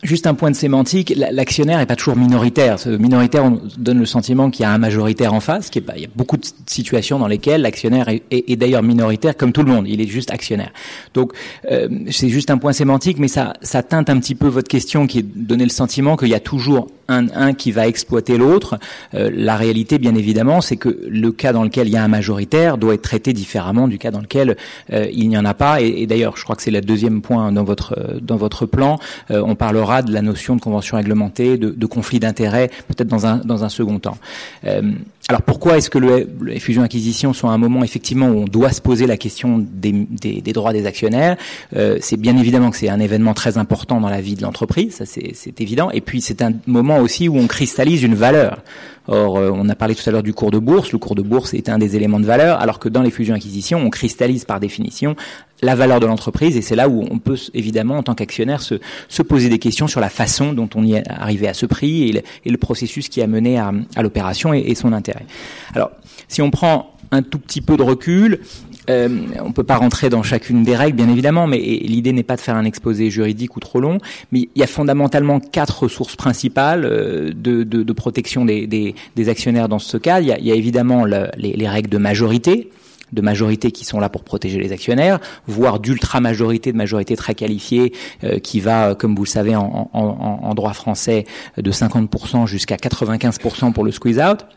juste 0.04 0.28
un 0.28 0.34
point 0.34 0.52
de 0.52 0.56
sémantique, 0.56 1.14
l'actionnaire 1.16 1.80
n'est 1.80 1.86
pas 1.86 1.96
toujours 1.96 2.16
minoritaire. 2.16 2.78
Minoritaire, 2.88 3.46
on 3.46 3.62
donne 3.78 4.00
le 4.00 4.06
sentiment 4.06 4.50
qu'il 4.50 4.64
y 4.64 4.66
a 4.66 4.72
un 4.72 4.78
majoritaire 4.78 5.34
en 5.34 5.40
face. 5.40 5.70
Qui 5.70 5.80
est 5.80 5.82
pas, 5.82 5.94
il 5.96 6.04
y 6.04 6.06
a 6.06 6.10
beaucoup 6.16 6.38
de 6.38 6.46
situations 6.68 7.20
dans 7.20 7.28
lesquelles 7.28 7.62
l'actionnaire 7.62 8.10
est, 8.10 8.56
d'ailleurs 8.56 8.84
minoritaire, 8.84 9.36
comme 9.36 9.52
tout 9.52 9.64
le 9.64 9.72
monde. 9.72 9.88
Il 9.88 10.02
est 10.02 10.08
juste 10.08 10.32
actionnaire. 10.32 10.72
Donc, 11.14 11.34
euh, 11.72 11.88
c'est 12.12 12.30
juste 12.30 12.52
un 12.52 12.58
point 12.58 12.74
sémantique, 12.74 13.18
mais 13.20 13.28
ça, 13.28 13.54
teinte 13.90 14.10
un 14.10 14.20
petit 14.20 14.36
peu 14.36 14.48
votre 14.48 14.68
question, 14.68 15.08
qui 15.08 15.20
est 15.20 15.24
de 15.24 15.46
donner 15.48 15.64
le 15.64 15.70
sentiment 15.70 16.16
qu'il 16.16 16.30
y 16.30 16.36
a 16.36 16.40
toujours 16.40 16.88
un, 17.10 17.54
qui 17.54 17.72
va 17.72 17.88
exploiter 17.88 18.38
l'autre. 18.38 18.80
Euh, 19.14 19.30
la 19.34 19.56
réalité, 19.56 20.00
bien 20.00 20.16
évidemment, 20.16 20.62
c'est 20.62 20.78
que 20.78 21.06
le 21.08 21.32
cas 21.32 21.54
dans 21.54 21.64
lequel 21.64 21.88
il 21.88 21.94
y 21.94 21.98
a 21.98 22.04
un 22.04 22.08
majoritaire 22.08 22.78
doit 22.78 22.94
être 22.94 23.02
traité 23.02 23.34
différemment 23.34 23.88
du 23.88 23.98
cas 23.98 24.10
dans 24.10 24.22
lequel 24.22 24.58
euh, 24.92 25.08
il 25.12 25.28
n'y 25.30 25.38
en 25.38 25.46
a 25.46 25.54
pas. 25.54 25.82
Et, 25.82 26.04
et 26.04 26.08
d'ailleurs, 26.08 26.38
je 26.38 26.44
crois 26.44 26.56
que 26.56 26.62
c'est 26.62 26.72
le 26.72 26.82
deuxième 26.82 27.22
point 27.22 27.52
dans 27.52 27.64
votre 27.64 28.20
dans 28.22 28.38
votre 28.38 28.66
plan. 28.66 29.00
Euh, 29.32 29.42
on 29.46 29.56
parlera 29.56 30.02
de 30.02 30.12
la 30.12 30.22
notion 30.22 30.56
de 30.56 30.62
convention 30.62 30.98
réglementée, 30.98 31.58
de, 31.58 31.70
de 31.70 31.86
conflit 31.86 32.20
d'intérêts, 32.20 32.70
peut-être 32.88 33.08
dans 33.08 33.26
un 33.26 33.38
dans 33.38 33.64
un 33.64 33.70
second 33.70 34.00
temps. 34.00 34.18
Euh, 34.66 34.82
alors 35.30 35.42
pourquoi 35.42 35.78
est-ce 35.78 35.90
que 35.90 36.00
le, 36.00 36.30
les 36.46 36.60
fusions-acquisitions 36.60 37.34
sont 37.34 37.48
à 37.50 37.54
un 37.54 37.58
moment 37.58 37.84
effectivement 37.84 38.28
où 38.28 38.40
on 38.40 38.46
doit 38.46 38.72
se 38.72 38.82
poser 38.82 39.08
la 39.08 39.18
question 39.18 39.58
des, 39.60 39.92
des, 39.92 40.42
des 40.42 40.54
droits 40.54 40.74
des 40.74 40.86
actionnaires? 40.86 41.38
Euh, 41.76 41.98
C'est 42.02 42.18
bien 42.18 42.38
évidemment 42.38 42.72
que 42.72 42.78
c'est 42.78 42.90
un 42.90 43.00
événement 43.00 43.34
très 43.34 43.58
important 43.58 44.02
dans 44.02 44.10
la 44.10 44.22
vie 44.22 44.36
de 44.36 44.42
l'entreprise, 44.42 44.96
ça 44.96 45.06
c'est 45.06 45.62
évident. 45.62 45.92
Et 45.92 46.02
puis 46.02 46.22
c'est 46.22 46.42
un 46.42 46.52
moment 46.68 46.98
aussi 47.00 47.30
où 47.30 47.38
on 47.38 47.48
cristallise 47.48 48.04
une 48.04 48.16
valeur. 48.16 48.60
Or, 49.08 49.38
euh, 49.38 49.52
on 49.54 49.68
a 49.70 49.76
parlé 49.76 49.96
tout 49.96 50.08
à 50.08 50.12
l'heure 50.12 50.24
du 50.24 50.34
cours 50.34 50.52
de 50.52 50.60
bourse. 50.60 50.92
Le 50.92 50.98
cours 50.98 51.16
de 51.16 51.22
bourse 51.22 51.54
est 51.54 51.70
un 51.70 51.78
des 51.78 51.96
éléments 51.96 52.20
de 52.20 52.26
valeur, 52.26 52.60
alors 52.60 52.80
que 52.80 52.90
dans 52.90 53.02
les 53.02 53.12
fusions-acquisitions, 53.12 53.80
on 53.80 53.90
cristallise 53.90 54.46
par 54.46 54.60
définition 54.60 55.16
la 55.62 55.76
valeur 55.76 56.02
de 56.02 56.06
l'entreprise, 56.06 56.58
et 56.58 56.62
c'est 56.62 56.76
là 56.76 56.90
où 56.90 57.06
on 57.10 57.20
peut 57.20 57.38
évidemment, 57.54 57.98
en 57.98 58.04
tant 58.04 58.16
qu'actionnaire, 58.16 58.62
se, 58.62 58.76
se, 59.08 59.22
poser 59.22 59.48
des 59.48 59.60
questions 59.60 59.88
sur 59.88 60.02
la 60.02 60.10
façon 60.10 60.52
dont 60.52 60.70
on 60.76 60.84
y 60.84 60.96
est 60.96 61.04
arrivé 61.08 61.48
à 61.48 61.54
ce 61.54 61.66
prix 61.66 62.10
et 62.10 62.12
le, 62.12 62.22
le 62.46 62.58
processus 62.58 63.08
qui 63.08 63.22
a 63.22 63.28
mené 63.28 63.58
à, 63.58 63.72
l'opération 64.02 64.54
et 64.54 64.76
son 64.76 64.92
intérêt. 64.92 65.26
Alors, 65.74 65.92
si 66.28 66.42
on 66.42 66.52
prend 66.52 66.94
un 67.12 67.22
tout 67.22 67.40
petit 67.40 67.62
peu 67.62 67.78
de 67.78 67.84
recul, 67.84 68.42
euh, 68.90 69.10
on 69.40 69.50
ne 69.50 69.54
peut 69.54 69.64
pas 69.64 69.78
rentrer 69.78 70.10
dans 70.10 70.24
chacune 70.24 70.64
des 70.64 70.76
règles, 70.76 70.98
bien 70.98 71.10
évidemment, 71.10 71.48
mais 71.48 71.58
l'idée 71.58 72.14
n'est 72.14 72.24
pas 72.24 72.36
de 72.36 72.42
faire 72.42 72.56
un 72.56 72.66
exposé 72.66 73.10
juridique 73.10 73.56
ou 73.56 73.60
trop 73.60 73.80
long. 73.80 73.98
Mais 74.32 74.50
il 74.56 74.60
y 74.60 74.64
a 74.64 74.68
fondamentalement 74.68 75.40
quatre 75.40 75.84
ressources 75.84 76.16
principales 76.16 76.86
euh, 76.86 77.32
de, 77.34 77.94
protection 77.94 78.46
des, 78.46 78.96
actionnaires 79.28 79.70
dans 79.70 79.80
ce 79.80 79.98
cas. 79.98 80.20
Il 80.20 80.28
y 80.28 80.52
a, 80.52 80.56
évidemment 80.56 81.06
le, 81.06 81.28
les, 81.38 81.54
les, 81.54 81.68
règles 81.68 81.90
de 81.90 81.98
majorité 81.98 82.70
de 83.12 83.22
majorité 83.22 83.72
qui 83.72 83.86
sont 83.86 84.00
là 84.00 84.10
pour 84.10 84.24
protéger 84.24 84.60
les 84.60 84.72
actionnaires, 84.72 85.20
voire 85.46 85.80
d'ultra-majorité, 85.80 86.72
de 86.72 86.78
majorité 86.78 87.16
très 87.16 87.36
qualifiée, 87.36 87.94
euh, 88.24 88.40
qui 88.40 88.60
va, 88.60 88.96
comme 88.96 89.16
vous 89.16 89.26
le 89.26 89.30
savez, 89.30 89.56
en, 89.56 89.92
en, 89.94 90.00
en 90.42 90.54
droit 90.56 90.74
français, 90.74 91.26
de 91.56 91.72
50% 91.72 92.48
jusqu'à 92.48 92.76
95% 92.76 93.72
pour 93.72 93.84
le 93.84 93.92
squeeze-out. 93.92 94.48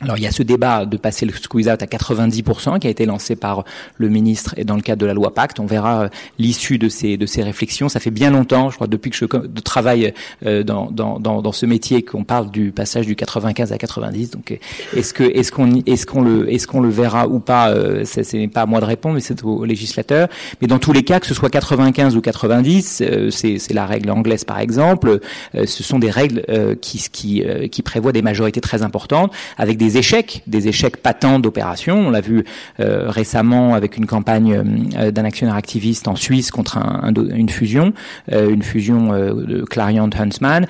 Alors 0.00 0.16
il 0.16 0.22
y 0.22 0.28
a 0.28 0.30
ce 0.30 0.44
débat 0.44 0.86
de 0.86 0.96
passer 0.96 1.26
le 1.26 1.32
squeeze 1.32 1.68
out 1.68 1.82
à 1.82 1.86
90% 1.86 2.78
qui 2.78 2.86
a 2.86 2.90
été 2.90 3.04
lancé 3.04 3.34
par 3.34 3.64
le 3.96 4.08
ministre 4.08 4.54
et 4.56 4.62
dans 4.62 4.76
le 4.76 4.80
cadre 4.80 5.00
de 5.00 5.06
la 5.06 5.14
loi 5.14 5.34
Pacte. 5.34 5.58
On 5.58 5.66
verra 5.66 6.04
euh, 6.04 6.08
l'issue 6.38 6.78
de 6.78 6.88
ces 6.88 7.16
de 7.16 7.26
ces 7.26 7.42
réflexions. 7.42 7.88
Ça 7.88 7.98
fait 7.98 8.12
bien 8.12 8.30
longtemps, 8.30 8.70
je 8.70 8.76
crois, 8.76 8.86
depuis 8.86 9.10
que 9.10 9.16
je 9.16 9.24
travaille 9.60 10.14
euh, 10.46 10.62
dans, 10.62 10.88
dans, 10.92 11.18
dans, 11.18 11.42
dans 11.42 11.50
ce 11.50 11.66
métier 11.66 12.04
qu'on 12.04 12.22
parle 12.22 12.48
du 12.52 12.70
passage 12.70 13.06
du 13.06 13.16
95 13.16 13.72
à 13.72 13.78
90. 13.78 14.30
Donc 14.30 14.56
est-ce 14.94 15.12
que 15.12 15.24
est-ce 15.24 15.50
qu'on 15.50 15.82
est-ce 15.84 16.06
qu'on 16.06 16.22
le 16.22 16.52
est-ce 16.52 16.68
qu'on 16.68 16.80
le 16.80 16.90
verra 16.90 17.26
ou 17.26 17.40
pas 17.40 17.70
euh, 17.70 18.04
Ce 18.04 18.36
n'est 18.36 18.46
pas 18.46 18.62
à 18.62 18.66
moi 18.66 18.78
de 18.78 18.84
répondre, 18.84 19.16
mais 19.16 19.20
c'est 19.20 19.42
au 19.42 19.64
législateur. 19.64 20.28
Mais 20.60 20.68
dans 20.68 20.78
tous 20.78 20.92
les 20.92 21.02
cas, 21.02 21.18
que 21.18 21.26
ce 21.26 21.34
soit 21.34 21.50
95 21.50 22.14
ou 22.14 22.20
90, 22.20 23.02
c'est 23.30 23.58
c'est 23.58 23.74
la 23.74 23.84
règle 23.84 24.12
anglaise 24.12 24.44
par 24.44 24.60
exemple. 24.60 25.18
ce 25.54 25.82
sont 25.82 25.98
des 25.98 26.10
règles 26.10 26.44
qui 26.80 27.04
qui 27.10 27.42
qui 27.72 27.82
prévoient 27.82 28.12
des 28.12 28.22
majorités 28.22 28.60
très 28.60 28.82
importantes 28.82 29.32
avec 29.56 29.76
des 29.76 29.87
des 29.88 29.96
échecs, 29.96 30.42
des 30.46 30.68
échecs 30.68 30.98
patents 30.98 31.38
d'opération. 31.38 32.08
On 32.08 32.10
l'a 32.10 32.20
vu 32.20 32.44
euh, 32.78 33.08
récemment 33.08 33.74
avec 33.74 33.96
une 33.96 34.06
campagne 34.06 34.62
euh, 34.98 35.10
d'un 35.10 35.24
actionnaire 35.24 35.54
activiste 35.54 36.08
en 36.08 36.16
Suisse 36.16 36.50
contre 36.50 36.76
un, 36.76 37.00
un, 37.04 37.14
une 37.14 37.48
fusion, 37.48 37.94
euh, 38.32 38.50
une 38.50 38.62
fusion 38.62 39.08
de 39.08 39.64
Clarion 39.64 40.10
Huntsman, 40.18 40.66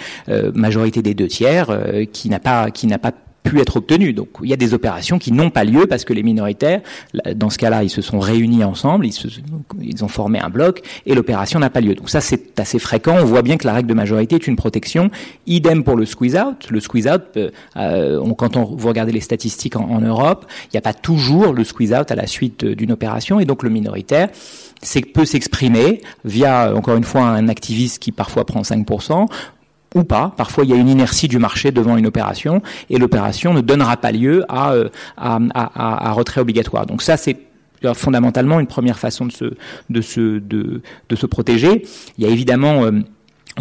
majorité 0.54 1.02
des 1.02 1.14
deux 1.14 1.26
tiers, 1.26 1.66
qui 2.12 2.28
n'a 2.28 2.38
pas 2.38 2.70
qui 2.70 2.86
n'a 2.86 2.98
pas 2.98 3.12
pu 3.42 3.60
être 3.60 3.76
obtenu. 3.76 4.12
Donc 4.12 4.28
il 4.42 4.48
y 4.48 4.52
a 4.52 4.56
des 4.56 4.74
opérations 4.74 5.18
qui 5.18 5.32
n'ont 5.32 5.50
pas 5.50 5.64
lieu 5.64 5.86
parce 5.86 6.04
que 6.04 6.12
les 6.12 6.22
minoritaires, 6.22 6.80
dans 7.34 7.50
ce 7.50 7.58
cas-là, 7.58 7.82
ils 7.82 7.90
se 7.90 8.02
sont 8.02 8.18
réunis 8.18 8.64
ensemble, 8.64 9.06
ils, 9.06 10.04
ont 10.04 10.08
formé 10.08 10.38
un 10.38 10.48
bloc 10.50 10.82
et 11.06 11.14
l'opération 11.14 11.58
n'a 11.58 11.70
pas 11.70 11.80
lieu. 11.80 11.94
Donc 11.94 12.10
ça 12.10 12.20
c'est 12.20 12.58
assez 12.60 12.78
fréquent. 12.78 13.16
On 13.18 13.24
voit 13.24 13.42
bien 13.42 13.56
que 13.56 13.66
la 13.66 13.72
règle 13.72 13.88
de 13.88 13.94
majorité 13.94 14.36
est 14.36 14.46
une 14.46 14.56
protection. 14.56 15.10
Idem 15.46 15.84
pour 15.84 15.96
le 15.96 16.04
squeeze-out. 16.04 16.70
Le 16.70 16.80
squeeze-out, 16.80 17.22
euh, 17.76 18.20
on, 18.22 18.34
quand 18.34 18.56
on, 18.56 18.64
vous 18.64 18.88
regardez 18.88 19.12
les 19.12 19.20
statistiques 19.20 19.76
en, 19.76 19.88
en 19.88 20.00
Europe, 20.00 20.46
il 20.64 20.70
n'y 20.74 20.78
a 20.78 20.82
pas 20.82 20.94
toujours 20.94 21.52
le 21.52 21.64
squeeze-out 21.64 22.10
à 22.10 22.14
la 22.14 22.26
suite 22.26 22.64
d'une 22.64 22.92
opération 22.92 23.40
et 23.40 23.44
donc 23.44 23.62
le 23.62 23.70
minoritaire 23.70 24.28
peut 25.12 25.24
s'exprimer 25.24 26.02
via, 26.24 26.74
encore 26.74 26.96
une 26.96 27.04
fois, 27.04 27.22
un 27.22 27.48
activiste 27.48 27.98
qui 27.98 28.12
parfois 28.12 28.44
prend 28.44 28.62
5%, 28.62 29.26
ou 29.94 30.04
pas. 30.04 30.32
Parfois, 30.36 30.64
il 30.64 30.70
y 30.70 30.72
a 30.72 30.76
une 30.76 30.88
inertie 30.88 31.28
du 31.28 31.38
marché 31.38 31.70
devant 31.70 31.96
une 31.96 32.06
opération 32.06 32.62
et 32.90 32.98
l'opération 32.98 33.54
ne 33.54 33.60
donnera 33.60 33.96
pas 33.96 34.12
lieu 34.12 34.44
à, 34.48 34.74
à, 35.16 35.38
à, 35.54 36.08
à 36.08 36.12
retrait 36.12 36.40
obligatoire. 36.40 36.86
Donc 36.86 37.02
ça, 37.02 37.16
c'est 37.16 37.38
fondamentalement 37.94 38.60
une 38.60 38.66
première 38.66 38.98
façon 38.98 39.26
de 39.26 39.32
se, 39.32 39.44
de 39.88 40.00
se, 40.00 40.38
de, 40.38 40.82
de 41.08 41.16
se 41.16 41.26
protéger. 41.26 41.84
Il 42.18 42.24
y 42.24 42.26
a 42.26 42.30
évidemment 42.30 42.84
euh, 42.84 42.92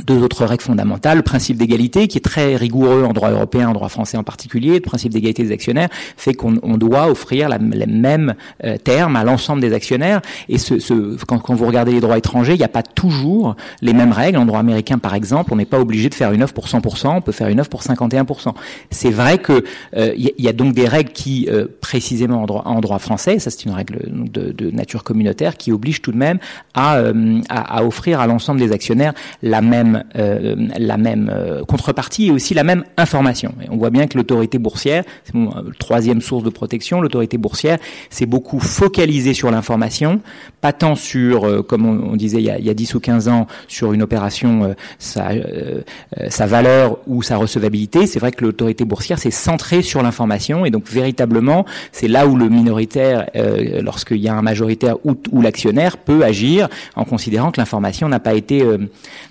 deux 0.05 0.21
autres 0.21 0.45
règles 0.45 0.63
fondamentales, 0.63 1.17
le 1.17 1.23
principe 1.23 1.57
d'égalité 1.57 2.07
qui 2.07 2.17
est 2.17 2.21
très 2.21 2.55
rigoureux 2.55 3.03
en 3.03 3.13
droit 3.13 3.31
européen, 3.31 3.69
en 3.69 3.73
droit 3.73 3.89
français 3.89 4.17
en 4.17 4.23
particulier, 4.23 4.75
le 4.75 4.81
principe 4.81 5.11
d'égalité 5.11 5.43
des 5.43 5.51
actionnaires 5.51 5.89
fait 6.15 6.33
qu'on 6.33 6.77
doit 6.77 7.09
offrir 7.09 7.49
la, 7.49 7.57
les 7.57 7.85
mêmes 7.85 8.35
euh, 8.63 8.77
termes 8.77 9.15
à 9.15 9.23
l'ensemble 9.23 9.61
des 9.61 9.73
actionnaires 9.73 10.21
et 10.49 10.57
ce, 10.57 10.79
ce 10.79 11.17
quand, 11.25 11.39
quand, 11.39 11.55
vous 11.55 11.65
regardez 11.65 11.91
les 11.91 11.99
droits 11.99 12.17
étrangers, 12.17 12.53
il 12.53 12.59
n'y 12.59 12.63
a 12.63 12.69
pas 12.69 12.83
toujours 12.83 13.55
les 13.81 13.93
mêmes 13.93 14.11
règles. 14.11 14.37
En 14.37 14.45
droit 14.45 14.59
américain 14.59 14.97
par 14.97 15.15
exemple, 15.15 15.53
on 15.53 15.55
n'est 15.55 15.65
pas 15.65 15.79
obligé 15.79 16.09
de 16.09 16.13
faire 16.13 16.31
une 16.31 16.43
offre 16.43 16.53
pour 16.53 16.67
100%, 16.67 17.07
on 17.17 17.21
peut 17.21 17.31
faire 17.31 17.47
une 17.47 17.59
offre 17.59 17.69
pour 17.69 17.81
51%. 17.81 18.53
C'est 18.91 19.11
vrai 19.11 19.37
que 19.37 19.63
il 19.93 19.99
euh, 19.99 20.13
y, 20.15 20.33
y, 20.37 20.47
a 20.47 20.53
donc 20.53 20.73
des 20.73 20.87
règles 20.87 21.11
qui 21.11 21.47
euh, 21.49 21.67
précisément 21.81 22.41
en 22.41 22.45
droit, 22.45 22.63
en 22.65 22.79
droit 22.81 22.99
français, 22.99 23.39
ça 23.39 23.49
c'est 23.49 23.65
une 23.65 23.71
règle 23.71 23.99
de, 24.07 24.51
de, 24.51 24.71
nature 24.71 25.03
communautaire 25.03 25.57
qui 25.57 25.71
oblige 25.71 26.01
tout 26.01 26.11
de 26.11 26.17
même 26.17 26.39
à, 26.73 26.97
euh, 26.97 27.41
à, 27.49 27.77
à 27.77 27.83
offrir 27.83 28.19
à 28.19 28.27
l'ensemble 28.27 28.59
des 28.59 28.71
actionnaires 28.71 29.13
la 29.41 29.61
même, 29.61 29.86
euh, 30.15 30.55
la 30.77 30.97
même 30.97 31.31
euh, 31.33 31.63
contrepartie 31.63 32.27
et 32.27 32.31
aussi 32.31 32.53
la 32.53 32.63
même 32.63 32.83
information. 32.97 33.53
On 33.69 33.77
voit 33.77 33.89
bien 33.89 34.07
que 34.07 34.17
l'autorité 34.17 34.57
boursière, 34.59 35.03
c'est 35.23 35.33
mon 35.33 35.51
troisième 35.79 36.21
source 36.21 36.43
de 36.43 36.49
protection, 36.49 37.01
l'autorité 37.01 37.37
boursière 37.37 37.77
s'est 38.09 38.25
beaucoup 38.25 38.59
focalisée 38.59 39.33
sur 39.33 39.51
l'information, 39.51 40.21
pas 40.61 40.73
tant 40.73 40.95
sur, 40.95 41.65
comme 41.65 41.85
on, 41.85 42.15
disait 42.15 42.39
il 42.39 42.45
y, 42.45 42.49
a, 42.49 42.59
il 42.59 42.65
y, 42.65 42.69
a, 42.69 42.73
10 42.73 42.95
ou 42.95 42.99
15 42.99 43.27
ans, 43.27 43.47
sur 43.67 43.93
une 43.93 44.01
opération, 44.01 44.75
sa, 44.99 46.45
valeur 46.45 46.97
ou 47.07 47.21
sa 47.23 47.37
recevabilité. 47.37 48.07
C'est 48.07 48.19
vrai 48.19 48.31
que 48.31 48.43
l'autorité 48.43 48.85
boursière 48.85 49.19
s'est 49.19 49.31
centrée 49.31 49.81
sur 49.81 50.01
l'information 50.01 50.65
et 50.65 50.71
donc 50.71 50.87
véritablement, 50.87 51.65
c'est 51.91 52.07
là 52.07 52.27
où 52.27 52.35
le 52.35 52.49
minoritaire, 52.49 53.29
euh, 53.35 53.81
lorsqu'il 53.81 54.17
y 54.17 54.27
a 54.27 54.35
un 54.35 54.41
majoritaire 54.41 54.97
ou, 55.05 55.15
ou 55.31 55.41
l'actionnaire, 55.41 55.97
peut 55.97 56.23
agir 56.23 56.69
en 56.95 57.05
considérant 57.05 57.51
que 57.51 57.59
l'information 57.59 58.09
n'a 58.09 58.19
pas 58.19 58.33
été 58.33 58.61
euh, 58.61 58.77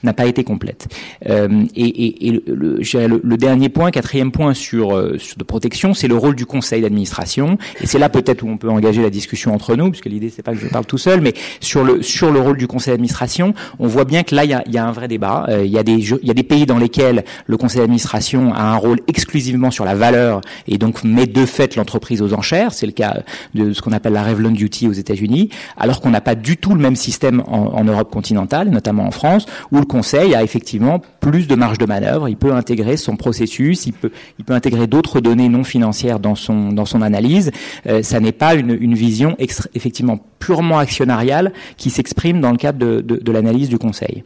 n'a 0.02 0.12
pas 0.12 0.26
été 0.26 0.44
complète. 0.46 0.86
Euh, 1.28 1.64
et, 1.74 1.84
et, 1.84 2.28
et 2.28 2.30
le, 2.30 2.42
le, 2.46 3.20
le, 3.22 3.36
dernier 3.36 3.68
point, 3.68 3.90
quatrième 3.90 4.30
point 4.30 4.54
sur, 4.54 4.96
euh, 4.96 5.18
sur 5.18 5.36
de 5.36 5.44
protection, 5.44 5.92
c'est 5.92 6.08
le 6.08 6.16
rôle 6.16 6.36
du 6.36 6.46
conseil 6.46 6.80
d'administration. 6.80 7.58
Et 7.80 7.86
c'est 7.86 7.98
là 7.98 8.08
peut-être 8.08 8.42
où 8.42 8.48
on 8.48 8.56
peut 8.56 8.70
engager 8.70 9.02
la 9.02 9.10
discussion 9.10 9.52
entre 9.52 9.74
nous, 9.76 9.90
puisque 9.90 10.06
l'idée 10.06 10.30
c'est 10.34 10.42
pas 10.42 10.52
que 10.52 10.58
je 10.58 10.68
parle 10.68 10.86
tout 10.86 10.98
seul, 10.98 11.20
mais 11.20 11.34
sur 11.60 11.84
le 11.84 12.02
sur 12.02 12.30
le 12.30 12.40
rôle 12.40 12.56
du 12.56 12.68
conseil 12.68 12.92
d'administration, 12.92 13.52
on 13.78 13.88
voit 13.88 14.04
bien 14.04 14.22
que 14.22 14.34
là 14.34 14.44
il 14.44 14.50
y 14.50 14.54
a, 14.54 14.62
y 14.68 14.78
a, 14.78 14.86
un 14.86 14.92
vrai 14.92 15.08
débat. 15.08 15.46
il 15.64 15.70
y 15.70 15.78
a 15.78 15.82
des 15.82 15.94
il 15.94 16.28
y 16.28 16.30
a 16.30 16.34
des 16.34 16.42
pays 16.44 16.64
dans 16.64 16.78
lesquels 16.78 17.24
le 17.46 17.56
conseil 17.56 17.80
d'administration 17.80 18.54
a 18.54 18.62
un 18.62 18.76
rôle 18.76 19.00
exclusivement 19.08 19.70
sur 19.70 19.84
la 19.84 19.94
valeur 19.94 20.40
et 20.68 20.78
donc 20.78 21.02
met 21.02 21.26
de 21.26 21.44
fait 21.44 21.74
l'entreprise 21.76 22.22
aux 22.22 22.32
enchères. 22.32 22.72
C'est 22.72 22.86
le 22.86 22.92
cas 22.92 23.22
de 23.54 23.72
ce 23.72 23.82
qu'on 23.82 23.92
appelle 23.92 24.12
la 24.12 24.22
Revlon 24.22 24.52
Duty 24.52 24.86
aux 24.86 24.92
États-Unis, 24.92 25.50
alors 25.76 26.00
qu'on 26.00 26.10
n'a 26.10 26.20
pas 26.20 26.36
du 26.36 26.56
tout 26.56 26.74
le 26.74 26.80
même 26.80 26.96
système 26.96 27.42
en, 27.48 27.72
en 27.74 27.84
Europe 27.84 28.12
continentale, 28.12 28.70
notamment 28.70 29.06
en 29.06 29.10
France, 29.10 29.46
où 29.72 29.78
le 29.78 29.84
Conseil 29.84 30.35
a 30.36 30.42
effectivement 30.42 31.00
plus 31.20 31.48
de 31.48 31.54
marge 31.54 31.78
de 31.78 31.86
manœuvre. 31.86 32.28
Il 32.28 32.36
peut 32.36 32.52
intégrer 32.52 32.96
son 32.96 33.16
processus, 33.16 33.86
il 33.86 33.92
peut, 33.92 34.12
il 34.38 34.44
peut 34.44 34.54
intégrer 34.54 34.86
d'autres 34.86 35.20
données 35.20 35.48
non 35.48 35.64
financières 35.64 36.20
dans 36.20 36.34
son, 36.34 36.72
dans 36.72 36.84
son 36.84 37.02
analyse. 37.02 37.50
Euh, 37.86 38.02
ça 38.02 38.20
n'est 38.20 38.32
pas 38.32 38.54
une, 38.54 38.76
une 38.80 38.94
vision 38.94 39.36
effectivement 39.38 40.18
purement 40.38 40.78
actionnariale 40.78 41.52
qui 41.76 41.90
s'exprime 41.90 42.40
dans 42.40 42.52
le 42.52 42.58
cadre 42.58 42.78
de, 42.78 43.00
de, 43.00 43.16
de 43.16 43.32
l'analyse 43.32 43.68
du 43.68 43.78
Conseil. 43.78 44.22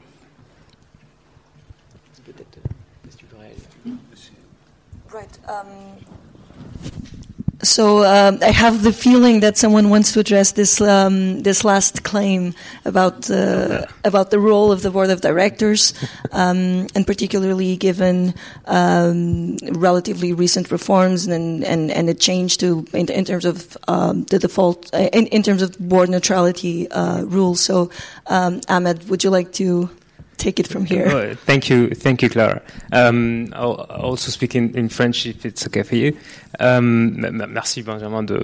Right. 5.12 5.40
Um... 5.48 5.89
So 7.62 7.98
uh, 7.98 8.38
I 8.40 8.52
have 8.52 8.82
the 8.82 8.92
feeling 8.92 9.40
that 9.40 9.58
someone 9.58 9.90
wants 9.90 10.12
to 10.12 10.20
address 10.20 10.52
this 10.52 10.80
um, 10.80 11.42
this 11.42 11.62
last 11.62 12.04
claim 12.04 12.54
about 12.86 13.30
uh, 13.30 13.84
about 14.02 14.30
the 14.30 14.38
role 14.38 14.72
of 14.72 14.80
the 14.80 14.90
board 14.90 15.10
of 15.10 15.20
directors, 15.20 15.92
um, 16.32 16.86
and 16.94 17.06
particularly 17.06 17.76
given 17.76 18.32
um, 18.64 19.58
relatively 19.72 20.32
recent 20.32 20.70
reforms 20.70 21.26
and 21.26 21.62
and, 21.62 21.90
and 21.90 22.08
a 22.08 22.14
change 22.14 22.56
to 22.58 22.86
in, 22.94 23.10
in 23.10 23.26
terms 23.26 23.44
of 23.44 23.76
um, 23.88 24.24
the 24.24 24.38
default 24.38 24.88
uh, 24.94 25.10
in, 25.12 25.26
in 25.26 25.42
terms 25.42 25.60
of 25.60 25.78
board 25.78 26.08
neutrality 26.08 26.90
uh, 26.92 27.24
rules. 27.24 27.60
So, 27.60 27.90
um, 28.28 28.62
Ahmed, 28.70 29.10
would 29.10 29.22
you 29.22 29.28
like 29.28 29.52
to 29.54 29.90
take 30.40 30.58
it 30.58 30.66
from 30.66 30.84
here. 30.84 31.06
Oh, 31.06 31.36
thank 31.46 31.68
you, 31.68 31.88
thank 31.94 32.22
you, 32.22 32.30
Clara. 32.30 32.60
Um, 32.92 33.52
I'll 33.52 33.86
also 33.90 34.30
speak 34.30 34.54
in, 34.54 34.88
French 34.88 35.26
if 35.26 35.44
it's 35.44 35.66
okay 35.66 35.82
for 35.82 35.96
you. 35.96 36.12
Um, 36.58 37.14
merci 37.48 37.82
Benjamin 37.82 38.22
de 38.22 38.40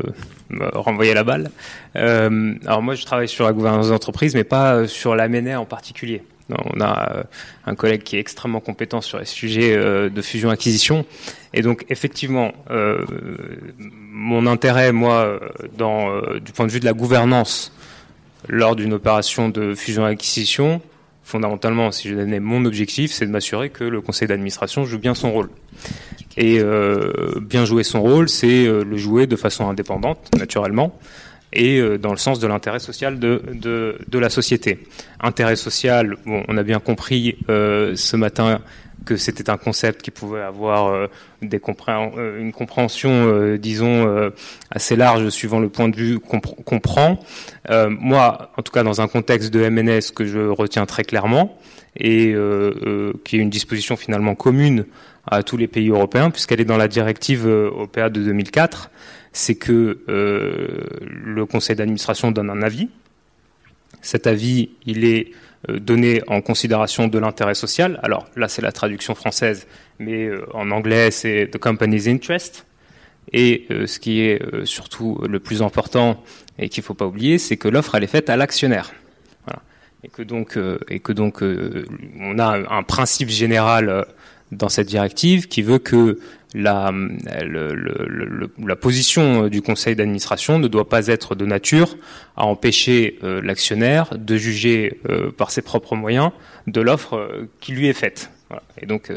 me 0.50 0.68
renvoyer 0.74 1.14
la 1.14 1.24
balle. 1.24 1.50
Um, 1.94 2.58
alors 2.66 2.82
moi, 2.82 2.94
je 2.94 3.04
travaille 3.04 3.28
sur 3.28 3.44
la 3.44 3.52
gouvernance 3.52 3.88
d'entreprise, 3.88 4.34
mais 4.34 4.44
pas 4.44 4.86
sur 4.86 5.16
la 5.16 5.26
en 5.58 5.64
particulier. 5.64 6.22
On 6.48 6.80
a 6.80 7.10
euh, 7.10 7.22
un 7.66 7.74
collègue 7.74 8.02
qui 8.02 8.16
est 8.16 8.20
extrêmement 8.20 8.60
compétent 8.60 9.00
sur 9.00 9.18
les 9.18 9.24
sujets 9.24 9.74
euh, 9.74 10.08
de 10.08 10.22
fusion-acquisition. 10.22 11.04
Et 11.52 11.62
donc, 11.62 11.84
effectivement, 11.88 12.52
euh, 12.70 13.04
mon 13.78 14.46
intérêt, 14.46 14.92
moi, 14.92 15.40
euh, 15.80 16.38
du 16.38 16.52
point 16.52 16.66
de 16.66 16.70
vue 16.70 16.80
de 16.80 16.84
la 16.84 16.92
gouvernance 16.92 17.72
lors 18.48 18.76
d'une 18.76 18.92
opération 18.92 19.48
de 19.48 19.74
fusion-acquisition, 19.74 20.80
fondamentalement, 21.26 21.90
si 21.90 22.08
je 22.08 22.14
donnais 22.14 22.38
mon 22.38 22.64
objectif, 22.64 23.10
c'est 23.10 23.26
de 23.26 23.32
m'assurer 23.32 23.68
que 23.68 23.82
le 23.82 24.00
conseil 24.00 24.28
d'administration 24.28 24.84
joue 24.84 24.98
bien 24.98 25.14
son 25.14 25.32
rôle. 25.32 25.50
Et 26.36 26.60
euh, 26.60 27.32
bien 27.40 27.64
jouer 27.64 27.82
son 27.82 28.00
rôle, 28.00 28.28
c'est 28.28 28.66
euh, 28.66 28.84
le 28.84 28.96
jouer 28.96 29.26
de 29.26 29.34
façon 29.34 29.68
indépendante, 29.68 30.30
naturellement, 30.38 30.96
et 31.52 31.80
euh, 31.80 31.98
dans 31.98 32.12
le 32.12 32.16
sens 32.16 32.38
de 32.38 32.46
l'intérêt 32.46 32.78
social 32.78 33.18
de, 33.18 33.42
de, 33.52 34.18
la 34.18 34.30
société. 34.30 34.78
Intérêt 35.20 35.56
social, 35.56 36.16
on 36.26 36.56
a 36.56 36.62
bien 36.62 36.78
compris 36.78 37.36
ce 37.48 38.16
matin 38.16 38.60
que 39.06 39.16
c'était 39.16 39.48
un 39.48 39.56
concept 39.56 40.02
qui 40.02 40.10
pouvait 40.10 40.42
avoir 40.42 40.88
euh, 40.88 41.06
euh, 41.42 42.38
une 42.40 42.52
compréhension, 42.52 43.10
euh, 43.10 43.56
disons, 43.56 44.30
assez 44.70 44.96
large 44.96 45.30
suivant 45.30 45.60
le 45.60 45.70
point 45.70 45.88
de 45.88 45.96
vue 45.96 46.18
qu'on 46.18 46.80
prend. 46.80 47.18
moi, 47.88 48.52
en 48.58 48.62
tout 48.62 48.72
cas, 48.72 48.82
dans 48.82 49.00
un 49.00 49.08
contexte 49.08 49.54
de 49.54 49.66
MNS 49.66 50.12
que 50.14 50.26
je 50.26 50.40
retiens 50.40 50.84
très 50.84 51.04
clairement, 51.04 51.56
et 51.98 52.34
qui 53.24 53.36
est 53.36 53.40
une 53.40 53.48
disposition 53.48 53.96
finalement 53.96 54.34
commune 54.34 54.84
à 55.26 55.42
tous 55.42 55.56
les 55.56 55.68
pays 55.68 55.88
européens, 55.88 56.30
puisqu'elle 56.30 56.60
est 56.60 56.66
dans 56.66 56.76
la 56.76 56.88
directive 56.88 57.46
OPA 57.46 58.10
de 58.10 58.22
2004, 58.22 58.90
c'est 59.32 59.54
que 59.54 60.00
le 60.08 61.46
conseil 61.46 61.76
d'administration 61.76 62.32
donne 62.32 62.50
un 62.50 62.62
avis. 62.62 62.88
Cet 64.02 64.26
avis, 64.26 64.70
il 64.84 65.04
est 65.04 65.32
donner 65.68 66.22
en 66.26 66.40
considération 66.40 67.08
de 67.08 67.18
l'intérêt 67.18 67.54
social. 67.54 68.00
Alors 68.02 68.26
là, 68.36 68.48
c'est 68.48 68.62
la 68.62 68.72
traduction 68.72 69.14
française, 69.14 69.66
mais 69.98 70.26
euh, 70.26 70.46
en 70.54 70.70
anglais, 70.70 71.10
c'est 71.10 71.50
the 71.50 71.58
company's 71.58 72.06
interest. 72.06 72.66
Et 73.32 73.66
euh, 73.70 73.86
ce 73.86 73.98
qui 73.98 74.20
est 74.20 74.40
surtout 74.64 75.20
le 75.28 75.40
plus 75.40 75.62
important 75.62 76.22
et 76.58 76.68
qu'il 76.68 76.82
ne 76.82 76.86
faut 76.86 76.94
pas 76.94 77.06
oublier, 77.06 77.38
c'est 77.38 77.56
que 77.56 77.68
l'offre 77.68 77.94
elle 77.94 78.04
est 78.04 78.08
faite 78.08 78.30
à 78.30 78.36
l'actionnaire. 78.36 78.92
Et 80.04 80.08
que 80.08 80.22
donc, 81.12 81.42
on 82.20 82.38
a 82.38 82.58
un 82.70 82.82
principe 82.84 83.28
général 83.28 84.06
dans 84.52 84.68
cette 84.68 84.86
directive 84.86 85.48
qui 85.48 85.62
veut 85.62 85.78
que 85.78 86.20
la, 86.54 86.92
position 88.80 89.48
du 89.48 89.62
conseil 89.62 89.96
d'administration 89.96 90.58
ne 90.58 90.68
doit 90.68 90.88
pas 90.88 91.08
être 91.08 91.34
de 91.34 91.44
nature 91.44 91.96
à 92.36 92.44
empêcher 92.44 93.18
euh, 93.24 93.40
l'actionnaire 93.42 94.16
de 94.16 94.36
juger 94.36 95.00
euh, 95.08 95.30
par 95.30 95.50
ses 95.50 95.62
propres 95.62 95.96
moyens 95.96 96.30
de 96.66 96.80
l'offre 96.80 97.16
euh, 97.16 97.48
qui 97.60 97.72
lui 97.72 97.88
est 97.88 97.94
faite. 97.94 98.30
Et 98.80 98.86
donc 98.86 99.12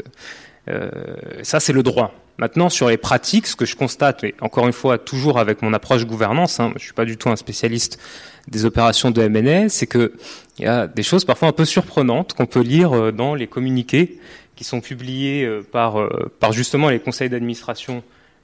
ça 1.42 1.60
c'est 1.60 1.72
le 1.72 1.82
droit. 1.82 2.14
Maintenant 2.38 2.68
sur 2.68 2.88
les 2.88 2.96
pratiques, 2.96 3.46
ce 3.46 3.56
que 3.56 3.64
je 3.64 3.76
constate, 3.76 4.24
et 4.24 4.34
encore 4.40 4.66
une 4.66 4.72
fois 4.72 4.98
toujours 4.98 5.38
avec 5.38 5.62
mon 5.62 5.72
approche 5.72 6.04
gouvernance, 6.04 6.58
hein, 6.60 6.72
je 6.76 6.84
suis 6.84 6.92
pas 6.92 7.04
du 7.04 7.16
tout 7.16 7.28
un 7.28 7.36
spécialiste 7.36 7.98
des 8.48 8.64
opérations 8.64 9.10
de 9.10 9.22
M&A, 9.22 9.68
c'est 9.68 9.86
que 9.86 10.12
il 10.58 10.64
y 10.64 10.68
a 10.68 10.86
des 10.86 11.02
choses 11.02 11.24
parfois 11.24 11.48
un 11.48 11.52
peu 11.52 11.64
surprenantes 11.64 12.34
qu'on 12.34 12.46
peut 12.46 12.60
lire 12.60 13.12
dans 13.12 13.34
les 13.34 13.46
communiqués 13.46 14.18
qui 14.60 14.64
sont 14.64 14.82
publiés 14.82 15.46
euh, 15.46 15.62
par, 15.62 15.98
euh, 15.98 16.30
par 16.38 16.52
justement 16.52 16.90
les 16.90 17.00
conseils 17.00 17.30
d'administration 17.30 18.02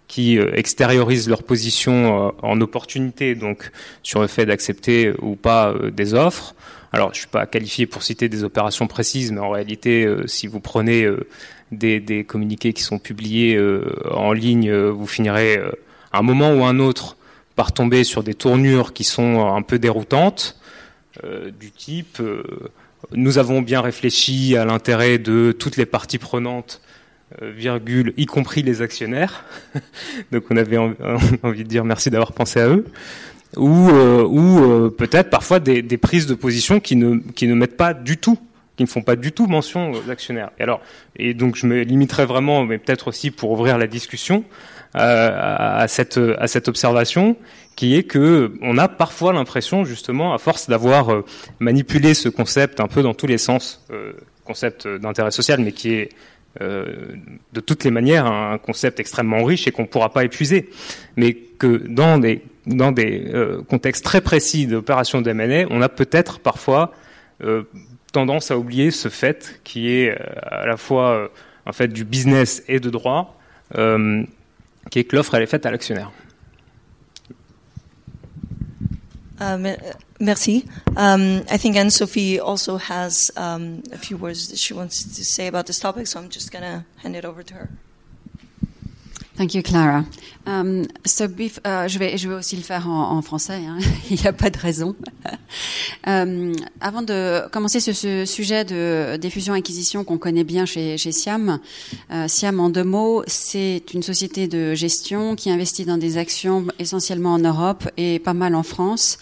qui 0.09 0.39
euh, 0.39 0.51
extériorisent 0.55 1.28
leur 1.28 1.43
position 1.43 2.33
en 2.43 2.59
opportunité, 2.62 3.35
donc 3.35 3.70
sur 4.03 4.23
le 4.23 4.27
fait 4.27 4.47
d'accepter 4.47 5.12
ou 5.20 5.36
pas 5.36 5.75
des 5.93 6.15
offres. 6.15 6.55
Alors, 6.91 7.12
je 7.12 7.19
suis 7.19 7.28
pas 7.28 7.45
qualifié 7.45 7.85
pour 7.85 8.03
citer 8.03 8.31
des 8.31 8.45
opérations 8.45 8.86
précises, 8.86 9.31
mais 9.31 9.41
en 9.41 9.51
réalité, 9.51 10.09
si 10.25 10.47
vous 10.47 10.61
prenez 10.61 11.07
des, 11.70 12.01
des, 12.01 12.25
communiqués 12.25 12.73
qui 12.73 12.83
sont 12.83 12.99
publiés 12.99 13.61
en 14.11 14.33
ligne, 14.33 14.73
vous 14.73 15.07
finirez 15.07 15.61
à 16.12 16.20
un 16.20 16.23
moment 16.23 16.55
ou 16.55 16.65
un 16.65 16.78
autre 16.78 17.19
par 17.57 17.73
tomber 17.73 18.05
sur 18.05 18.23
des 18.23 18.35
tournures 18.35 18.95
qui 18.95 19.05
sont 19.05 19.55
un 19.55 19.61
peu 19.61 19.78
déroutantes, 19.78 20.59
du 21.61 21.73
type 21.73 22.23
nous 23.12 23.39
avons 23.39 23.62
bien 23.62 23.81
réfléchi 23.81 24.57
à 24.57 24.65
l'intérêt 24.65 25.18
de 25.18 25.52
toutes 25.52 25.76
les 25.76 25.86
parties 25.86 26.18
prenantes, 26.18 26.81
euh, 27.43 27.51
virgule, 27.51 28.15
y 28.17 28.26
compris 28.26 28.62
les 28.62 28.83
actionnaires. 28.83 29.44
Donc 30.33 30.44
on 30.51 30.57
avait 30.57 30.78
envie 31.43 31.65
de 31.65 31.68
dire 31.68 31.85
merci 31.85 32.10
d'avoir 32.10 32.33
pensé 32.33 32.60
à 32.60 32.68
eux. 32.68 32.85
Ou, 33.57 33.89
euh, 33.91 34.28
euh, 34.28 34.91
peut-être 34.91 35.31
parfois 35.31 35.60
des, 35.60 35.83
prises 35.97 36.26
de 36.26 36.35
position 36.35 36.78
qui 36.78 36.97
ne, 36.97 37.18
qui 37.33 37.47
ne 37.47 37.55
mettent 37.55 37.76
pas 37.76 37.94
du 37.94 38.17
tout 38.17 38.39
qui 38.76 38.83
ne 38.83 38.89
font 38.89 39.01
pas 39.01 39.17
du 39.17 39.33
tout 39.33 39.47
mention 39.47 39.93
aux 39.93 40.10
actionnaires. 40.10 40.51
Et 41.18 41.33
donc 41.33 41.57
je 41.57 41.67
me 41.67 41.81
limiterai 41.81 42.26
vraiment, 42.26 42.62
mais 42.67 42.76
peut-être 42.76 43.09
aussi 43.09 43.31
pour 43.31 43.51
ouvrir 43.52 43.78
la 43.78 43.86
discussion 43.86 44.44
à 44.93 45.86
cette 45.89 46.20
à 46.39 46.47
cette 46.47 46.68
observation, 46.68 47.39
qui 47.77 47.95
est 47.95 48.05
que 48.05 48.55
on 48.63 48.79
a 48.79 48.89
parfois 48.89 49.35
l'impression 49.35 49.85
justement, 49.85 50.35
à 50.35 50.39
force 50.39 50.69
d'avoir 50.69 51.13
euh, 51.13 51.25
manipulé 51.61 52.15
ce 52.15 52.29
concept 52.31 52.81
un 52.81 52.89
peu 52.89 53.03
dans 53.03 53.15
tous 53.15 53.27
les 53.27 53.39
sens, 53.39 53.85
euh, 53.91 54.15
concept 54.45 54.89
d'intérêt 54.89 55.31
social, 55.31 55.61
mais 55.61 55.73
qui 55.73 55.93
est 55.93 56.09
de 56.59 57.61
toutes 57.61 57.85
les 57.85 57.91
manières 57.91 58.25
un 58.25 58.57
concept 58.57 58.99
extrêmement 58.99 59.45
riche 59.45 59.69
et 59.69 59.73
qu'on 59.73 59.83
ne 59.83 59.89
pourra 59.89 60.11
pas 60.11 60.25
épuiser. 60.25 60.71
Mais 61.15 61.35
que 61.35 61.87
dans 61.87 62.17
des, 62.17 62.41
dans 62.65 62.93
des 62.93 63.31
contextes 63.69 64.03
très 64.03 64.23
précis 64.23 64.67
d'opérations 64.67 65.21
d'M&A, 65.21 65.67
on 65.69 65.83
a 65.83 65.91
peut-être 65.91 66.39
parfois 66.39 66.95
tendance 68.11 68.51
à 68.51 68.57
oublier 68.57 68.91
ce 68.91 69.11
fait 69.11 69.61
qui 69.65 69.91
est 69.91 70.17
à 70.47 70.65
la 70.65 70.79
fois 70.79 71.31
en 71.67 71.73
fait 71.75 71.89
du 71.89 72.07
business 72.07 72.63
et 72.69 72.81
de 72.81 72.89
droit, 72.89 73.39
qui 73.75 74.99
est 74.99 75.05
que 75.05 75.15
l'offre 75.15 75.35
elle 75.35 75.43
est 75.43 75.47
faite 75.47 75.67
à 75.67 75.71
l'actionnaire. 75.71 76.11
Uh, 79.39 79.77
merci. 80.19 80.67
Um, 80.97 81.45
I 81.51 81.57
think 81.57 81.77
Anne 81.77 81.91
Sophie 81.91 82.41
also 82.41 82.79
has 82.79 83.31
um, 83.37 83.83
a 83.93 83.99
few 83.99 84.17
words 84.17 84.49
that 84.49 84.59
she 84.59 84.73
wants 84.73 85.03
to 85.03 85.25
say 85.25 85.47
about 85.47 85.67
this 85.67 85.79
topic, 85.79 86.07
so 86.07 86.19
I'm 86.19 86.31
just 86.31 86.51
going 86.51 86.63
to 86.63 86.85
hand 86.97 87.17
it 87.17 87.25
over 87.25 87.43
to 87.43 87.55
her. 87.55 87.71
Thank 89.37 89.55
you, 89.55 89.63
Clara. 89.63 90.03
Um, 90.47 90.87
so 91.05 91.25
uh, 91.25 91.89
je, 91.89 91.99
vais, 91.99 92.17
je 92.17 92.29
vais 92.29 92.37
aussi 92.37 92.57
le 92.57 92.63
faire 92.63 92.89
en, 92.89 93.19
en 93.19 93.21
français, 93.21 93.61
hein. 93.69 93.77
il 94.11 94.19
n'y 94.19 94.27
a 94.27 94.33
pas 94.33 94.49
de 94.49 94.57
raison. 94.57 94.97
um, 96.07 96.53
avant 96.81 97.03
de 97.03 97.47
commencer 97.51 97.81
ce, 97.81 97.93
ce 97.93 98.25
sujet 98.25 98.65
de 98.65 99.19
des 99.19 99.29
fusions-acquisitions 99.29 100.05
qu'on 100.05 100.17
connaît 100.17 100.45
bien 100.45 100.65
chez, 100.65 100.97
chez 100.97 101.13
Siam, 101.13 101.59
uh, 102.11 102.29
Siam 102.29 102.61
en 102.61 102.71
deux 102.71 102.85
mots, 102.85 103.25
c'est 103.27 103.83
une 103.93 104.03
société 104.03 104.49
de 104.49 104.75
gestion 104.75 105.37
qui 105.37 105.51
investit 105.51 105.85
dans 105.85 105.99
des 105.99 106.17
actions 106.17 106.67
essentiellement 106.79 107.35
en 107.35 107.39
Europe 107.39 107.91
et 107.99 108.19
pas 108.19 108.35
mal 108.35 108.55
en 108.55 108.63
France, 108.63 109.19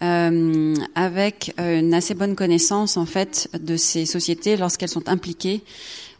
um, 0.00 0.74
avec 0.94 1.54
une 1.58 1.92
assez 1.92 2.14
bonne 2.14 2.36
connaissance 2.36 2.96
en 2.96 3.06
fait 3.06 3.48
de 3.58 3.76
ces 3.76 4.06
sociétés 4.06 4.56
lorsqu'elles 4.56 4.90
sont 4.90 5.08
impliquées 5.08 5.62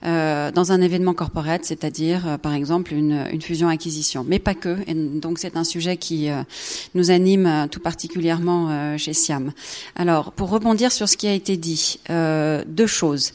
euh, 0.06 0.52
dans 0.52 0.70
un 0.70 0.80
événement 0.80 1.14
corporate, 1.14 1.64
c'est-à-dire 1.64 2.28
euh, 2.28 2.38
par 2.38 2.54
exemple 2.54 2.94
une, 2.94 3.40
fusion-acquisition, 3.42 4.24
mais 4.26 4.38
pas 4.38 4.54
que. 4.54 4.78
Et 4.86 4.94
donc 4.94 5.40
c'est 5.40 5.56
un 5.56 5.64
sujet 5.64 5.96
qui 5.96 6.30
euh, 6.30 6.42
nous 6.94 7.10
anime 7.10 7.66
tout 7.72 7.80
particulièrement 7.80 8.96
chez 8.98 9.12
Siam. 9.12 9.52
Alors 9.96 10.30
pour 10.30 10.50
rebondir 10.50 10.92
sur 10.92 11.08
ce 11.08 11.16
qui 11.16 11.26
a 11.26 11.32
été 11.32 11.56
dit, 11.56 11.98
deux 12.08 12.86
choses. 12.86 13.32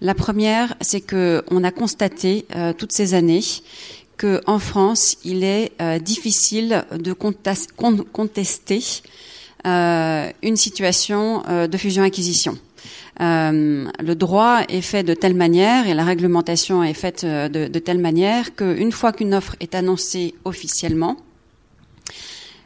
La 0.00 0.14
première, 0.14 0.74
c'est 0.80 1.00
que 1.00 1.44
on 1.50 1.62
a 1.62 1.70
constaté 1.70 2.46
toutes 2.78 2.92
ces 2.92 3.14
années 3.14 3.42
que 4.16 4.40
en 4.46 4.58
France, 4.58 5.16
il 5.24 5.44
est 5.44 5.72
difficile 6.00 6.84
de 6.92 7.12
contester 7.12 9.02
une 9.64 10.56
situation 10.56 11.42
de 11.66 11.76
fusion-acquisition. 11.76 12.58
Euh, 13.20 13.86
le 14.00 14.14
droit 14.14 14.62
est 14.68 14.80
fait 14.80 15.04
de 15.04 15.14
telle 15.14 15.34
manière 15.34 15.86
et 15.86 15.94
la 15.94 16.04
réglementation 16.04 16.82
est 16.82 16.94
faite 16.94 17.22
euh, 17.24 17.48
de, 17.48 17.68
de 17.68 17.78
telle 17.78 17.98
manière 17.98 18.56
qu'une 18.56 18.90
fois 18.90 19.12
qu'une 19.12 19.34
offre 19.34 19.54
est 19.60 19.74
annoncée 19.74 20.34
officiellement, 20.44 21.16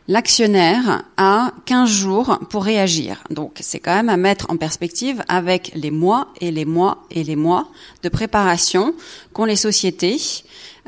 l'actionnaire 0.08 1.04
a 1.16 1.52
15 1.66 1.88
jours 1.88 2.38
pour 2.50 2.64
réagir. 2.64 3.22
Donc 3.30 3.58
c'est 3.60 3.78
quand 3.78 3.94
même 3.94 4.08
à 4.08 4.16
mettre 4.16 4.46
en 4.50 4.56
perspective 4.56 5.22
avec 5.28 5.70
les 5.74 5.90
mois 5.90 6.28
et 6.40 6.50
les 6.50 6.64
mois 6.64 7.04
et 7.10 7.22
les 7.22 7.36
mois 7.36 7.68
de 8.02 8.08
préparation 8.08 8.94
qu'ont 9.32 9.44
les 9.44 9.56
sociétés 9.56 10.18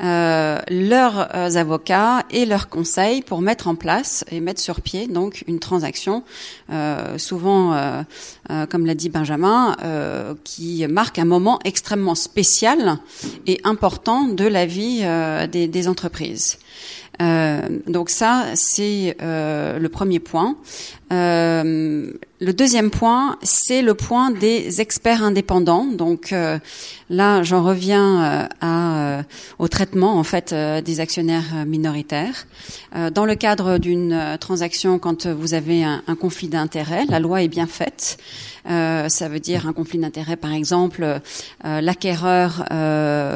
euh, 0.03 0.59
leurs 0.71 1.35
euh, 1.35 1.55
avocats 1.57 2.23
et 2.31 2.47
leurs 2.47 2.69
conseils 2.69 3.21
pour 3.21 3.39
mettre 3.41 3.67
en 3.67 3.75
place 3.75 4.25
et 4.31 4.39
mettre 4.39 4.59
sur 4.59 4.81
pied 4.81 5.07
donc 5.07 5.43
une 5.45 5.59
transaction, 5.59 6.23
euh, 6.71 7.19
souvent, 7.19 7.61
comme 8.69 8.85
l'a 8.85 8.95
dit 8.95 9.09
Benjamin, 9.09 9.75
qui 10.43 10.85
marque 10.87 11.19
un 11.19 11.25
moment 11.25 11.59
extrêmement 11.63 12.15
spécial 12.15 12.97
et 13.45 13.61
important 13.63 14.25
de 14.25 14.45
la 14.45 14.65
vie 14.65 15.03
des, 15.51 15.87
entreprises. 15.87 16.57
Donc 17.87 18.09
ça, 18.09 18.45
c'est 18.55 19.15
le 19.19 19.87
premier 19.87 20.19
point. 20.19 20.55
Euh, 21.11 22.11
le 22.39 22.53
deuxième 22.53 22.89
point, 22.89 23.37
c'est 23.43 23.83
le 23.83 23.93
point 23.93 24.31
des 24.31 24.81
experts 24.81 25.23
indépendants. 25.23 25.85
Donc 25.85 26.31
euh, 26.31 26.57
là, 27.09 27.43
j'en 27.43 27.63
reviens 27.63 28.23
euh, 28.23 28.47
à, 28.61 29.23
au 29.59 29.67
traitement 29.67 30.17
en 30.17 30.23
fait 30.23 30.53
des 30.53 30.99
actionnaires 30.99 31.65
minoritaires. 31.67 32.47
dans 33.13 33.25
le 33.25 33.35
cadre 33.35 33.77
d'une 33.77 34.37
transaction, 34.39 34.99
quand 34.99 35.27
vous 35.27 35.53
avez 35.53 35.83
un, 35.83 36.01
conflit 36.19 36.47
d'intérêts, 36.47 37.05
la 37.09 37.19
loi 37.19 37.43
est 37.43 37.47
bien 37.47 37.67
faite. 37.67 38.17
Ça 38.65 39.27
veut 39.27 39.39
dire 39.39 39.67
un 39.67 39.73
conflit 39.73 39.97
d'intérêts, 39.97 40.35
par 40.35 40.53
exemple, 40.53 41.19
l'acquéreur 41.63 42.63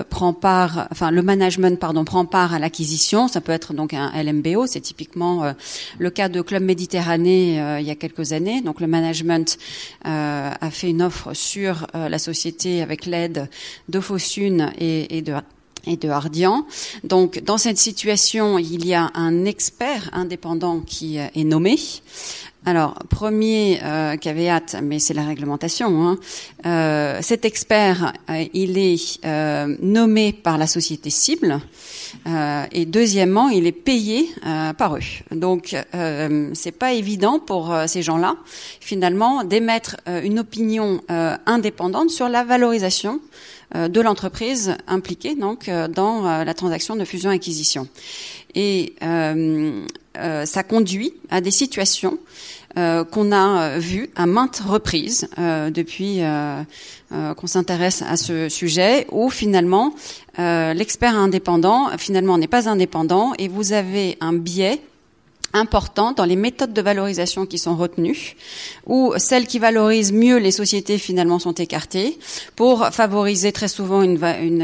prend 0.09 0.33
part, 0.33 0.87
enfin 0.91 1.11
le 1.11 1.21
management 1.21 1.79
pardon 1.79 2.05
prend 2.05 2.25
part 2.25 2.53
à 2.53 2.59
l'acquisition. 2.59 3.27
Ça 3.27 3.41
peut 3.41 3.51
être 3.51 3.73
donc 3.73 3.93
un 3.93 4.11
LMBO, 4.15 4.67
c'est 4.67 4.81
typiquement 4.81 5.53
le 5.97 6.09
cas 6.09 6.29
de 6.29 6.41
Club 6.41 6.63
Méditerranée 6.63 7.59
il 7.79 7.85
y 7.85 7.91
a 7.91 7.95
quelques 7.95 8.33
années. 8.33 8.61
Donc 8.61 8.79
le 8.81 8.87
management 8.87 9.57
a 10.03 10.69
fait 10.71 10.89
une 10.89 11.01
offre 11.01 11.33
sur 11.33 11.87
la 11.93 12.19
société 12.19 12.81
avec 12.81 13.05
l'aide 13.05 13.49
de 13.89 13.99
Fossune 13.99 14.71
et, 14.79 15.21
de 15.21 16.09
Hardian. 16.09 16.65
Donc, 17.03 17.43
dans 17.43 17.57
cette 17.57 17.77
situation, 17.77 18.57
il 18.57 18.85
y 18.85 18.93
a 18.93 19.11
un 19.13 19.45
expert 19.45 20.09
indépendant 20.13 20.79
qui 20.79 21.17
est 21.17 21.43
nommé. 21.43 21.77
Alors, 22.67 22.95
premier 23.09 23.79
euh, 23.83 24.17
caveat, 24.17 24.81
mais 24.81 24.97
c'est 24.97 25.13
la 25.13 25.23
réglementation. 25.23 26.07
Hein, 26.07 26.17
euh, 26.65 27.19
cet 27.21 27.45
expert, 27.45 28.11
euh, 28.27 28.43
il 28.55 28.79
est 28.79 29.23
euh, 29.23 29.77
nommé 29.81 30.33
par 30.33 30.57
la 30.57 30.65
société 30.65 31.11
cible, 31.11 31.59
euh, 32.27 32.65
et 32.71 32.85
deuxièmement, 32.85 33.49
il 33.49 33.67
est 33.67 33.71
payé 33.71 34.29
par 34.77 34.95
eux. 34.95 35.01
Donc, 35.31 35.75
c'est 36.53 36.71
pas 36.71 36.93
évident 36.93 37.39
pour 37.39 37.75
ces 37.87 38.01
gens-là, 38.01 38.35
finalement, 38.79 39.43
d'émettre 39.43 39.97
une 40.07 40.39
opinion 40.39 41.01
indépendante 41.45 42.09
sur 42.09 42.29
la 42.29 42.43
valorisation 42.43 43.19
de 43.73 44.01
l'entreprise 44.01 44.75
impliquée 44.87 45.35
dans 45.35 46.43
la 46.45 46.53
transaction 46.53 46.95
de 46.95 47.05
fusion-acquisition. 47.05 47.87
Et 48.53 48.95
ça 49.01 50.63
conduit 50.63 51.13
à 51.29 51.41
des 51.41 51.51
situations 51.51 52.17
euh, 52.77 53.05
qu'on 53.05 53.31
a 53.31 53.79
vu 53.79 54.09
à 54.17 54.25
maintes 54.25 54.61
reprises 54.67 55.29
euh, 55.39 55.69
depuis 55.69 56.17
euh, 56.21 56.61
qu'on 57.37 57.47
s'intéresse 57.47 58.01
à 58.01 58.17
ce 58.17 58.49
sujet, 58.49 59.07
où 59.11 59.29
finalement 59.29 59.93
l'expert 60.37 61.15
indépendant 61.15 61.89
finalement 61.97 62.37
n'est 62.37 62.47
pas 62.47 62.67
indépendant 62.67 63.31
et 63.39 63.47
vous 63.47 63.71
avez 63.71 64.17
un 64.19 64.33
biais 64.33 64.81
important 65.55 66.11
dans 66.11 66.25
les 66.25 66.35
méthodes 66.35 66.73
de 66.73 66.81
valorisation 66.81 67.45
qui 67.45 67.57
sont 67.57 67.75
retenues, 67.75 68.35
où 68.85 69.13
celles 69.17 69.47
qui 69.47 69.59
valorisent 69.59 70.11
mieux 70.13 70.37
les 70.37 70.51
sociétés 70.51 70.97
finalement 70.97 71.39
sont 71.39 71.53
écartées 71.53 72.17
pour 72.55 72.87
favoriser 72.87 73.51
très 73.51 73.67
souvent 73.67 74.01
une, 74.01 74.19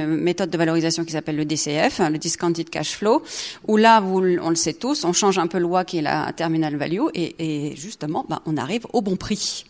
méthode 0.05 0.49
de 0.49 0.57
valorisation 0.57 1.05
qui 1.05 1.13
s'appelle 1.13 1.37
le 1.37 1.45
DCF, 1.45 1.99
le 1.99 2.17
Discounted 2.17 2.69
Cash 2.69 2.95
Flow, 2.95 3.23
où 3.67 3.77
là, 3.77 4.03
on 4.03 4.49
le 4.49 4.55
sait 4.55 4.73
tous, 4.73 5.05
on 5.05 5.13
change 5.13 5.39
un 5.39 5.47
peu 5.47 5.57
loi 5.57 5.85
qui 5.85 5.97
est 5.97 6.01
la 6.01 6.31
terminal 6.33 6.75
value 6.75 7.07
et, 7.13 7.35
et 7.39 7.75
justement, 7.75 8.25
ben, 8.29 8.41
on 8.45 8.57
arrive 8.57 8.85
au 8.93 9.01
bon 9.01 9.15
prix 9.15 9.65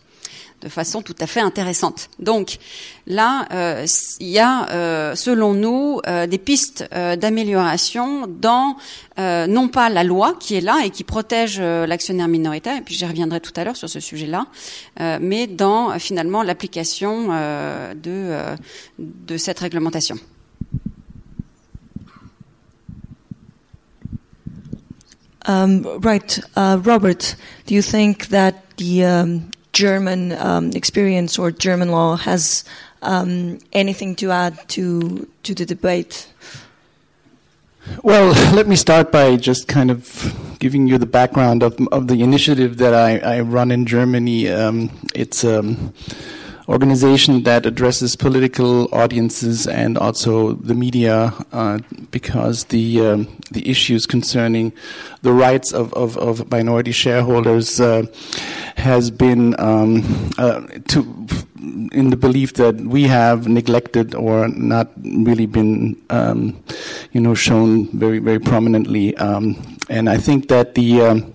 de 0.62 0.68
façon 0.68 1.02
tout 1.02 1.16
à 1.20 1.26
fait 1.26 1.40
intéressante. 1.40 2.08
Donc 2.18 2.58
là, 3.06 3.46
euh, 3.52 3.86
il 4.20 4.28
y 4.28 4.38
a, 4.38 4.68
euh, 4.70 5.14
selon 5.14 5.54
nous, 5.54 6.00
euh, 6.06 6.26
des 6.26 6.38
pistes 6.38 6.88
d'amélioration 6.92 8.26
dans 8.26 8.76
non 9.18 9.68
pas 9.68 9.90
la 9.90 10.04
loi 10.04 10.34
qui 10.40 10.54
est 10.54 10.60
là 10.60 10.80
et 10.84 10.90
qui 10.90 11.04
protège 11.04 11.60
l'actionnaire 11.60 12.28
minoritaire, 12.28 12.78
et 12.78 12.80
puis 12.80 12.94
j'y 12.94 13.04
reviendrai 13.04 13.40
tout 13.40 13.52
à 13.56 13.64
l'heure 13.64 13.76
sur 13.76 13.88
ce 13.88 14.00
sujet-là, 14.00 14.46
mais 15.20 15.46
dans 15.46 15.98
finalement 15.98 16.42
l'application 16.42 17.28
de, 17.28 18.56
de 18.98 19.36
cette 19.36 19.58
réglementation. 19.58 20.16
Um, 25.46 25.84
right, 26.02 26.40
uh, 26.56 26.78
Robert, 26.82 27.36
do 27.66 27.74
you 27.74 27.82
think 27.82 28.28
that 28.28 28.54
the 28.76 29.04
um, 29.04 29.50
German 29.72 30.32
um, 30.32 30.70
experience 30.70 31.38
or 31.38 31.50
German 31.50 31.90
law 31.90 32.16
has 32.16 32.64
um, 33.02 33.58
anything 33.72 34.14
to 34.16 34.30
add 34.30 34.68
to 34.68 35.28
to 35.42 35.54
the 35.54 35.66
debate? 35.66 36.28
Well, 38.02 38.28
let 38.54 38.66
me 38.66 38.76
start 38.76 39.10
by 39.10 39.36
just 39.36 39.68
kind 39.68 39.90
of 39.90 40.56
giving 40.58 40.86
you 40.86 40.98
the 40.98 41.06
background 41.06 41.62
of 41.62 41.76
of 41.90 42.06
the 42.08 42.22
initiative 42.22 42.78
that 42.78 42.94
I, 42.94 43.18
I 43.18 43.40
run 43.40 43.70
in 43.70 43.86
Germany. 43.86 44.48
Um, 44.48 44.90
it's 45.14 45.44
um, 45.44 45.92
organization 46.72 47.42
that 47.42 47.66
addresses 47.66 48.16
political 48.16 48.92
audiences 48.94 49.66
and 49.66 49.98
also 49.98 50.54
the 50.54 50.74
media 50.74 51.32
uh, 51.52 51.78
because 52.10 52.64
the 52.64 53.00
um, 53.00 53.28
the 53.50 53.68
issues 53.68 54.06
concerning 54.06 54.72
the 55.20 55.32
rights 55.32 55.72
of, 55.72 55.92
of, 55.92 56.16
of 56.16 56.50
minority 56.50 56.92
shareholders 56.92 57.78
uh, 57.78 58.02
has 58.76 59.10
been 59.10 59.54
um, 59.60 60.30
uh, 60.38 60.62
to 60.88 61.04
in 61.92 62.10
the 62.10 62.16
belief 62.16 62.54
that 62.54 62.74
we 62.76 63.04
have 63.04 63.46
neglected 63.46 64.14
or 64.14 64.48
not 64.48 64.90
really 65.04 65.46
been, 65.46 66.00
um, 66.10 66.60
you 67.12 67.20
know, 67.20 67.34
shown 67.34 67.86
very, 67.96 68.18
very 68.18 68.40
prominently. 68.40 69.16
Um, 69.16 69.78
and 69.88 70.08
I 70.08 70.16
think 70.16 70.48
that 70.48 70.74
the, 70.74 71.02
um, 71.02 71.34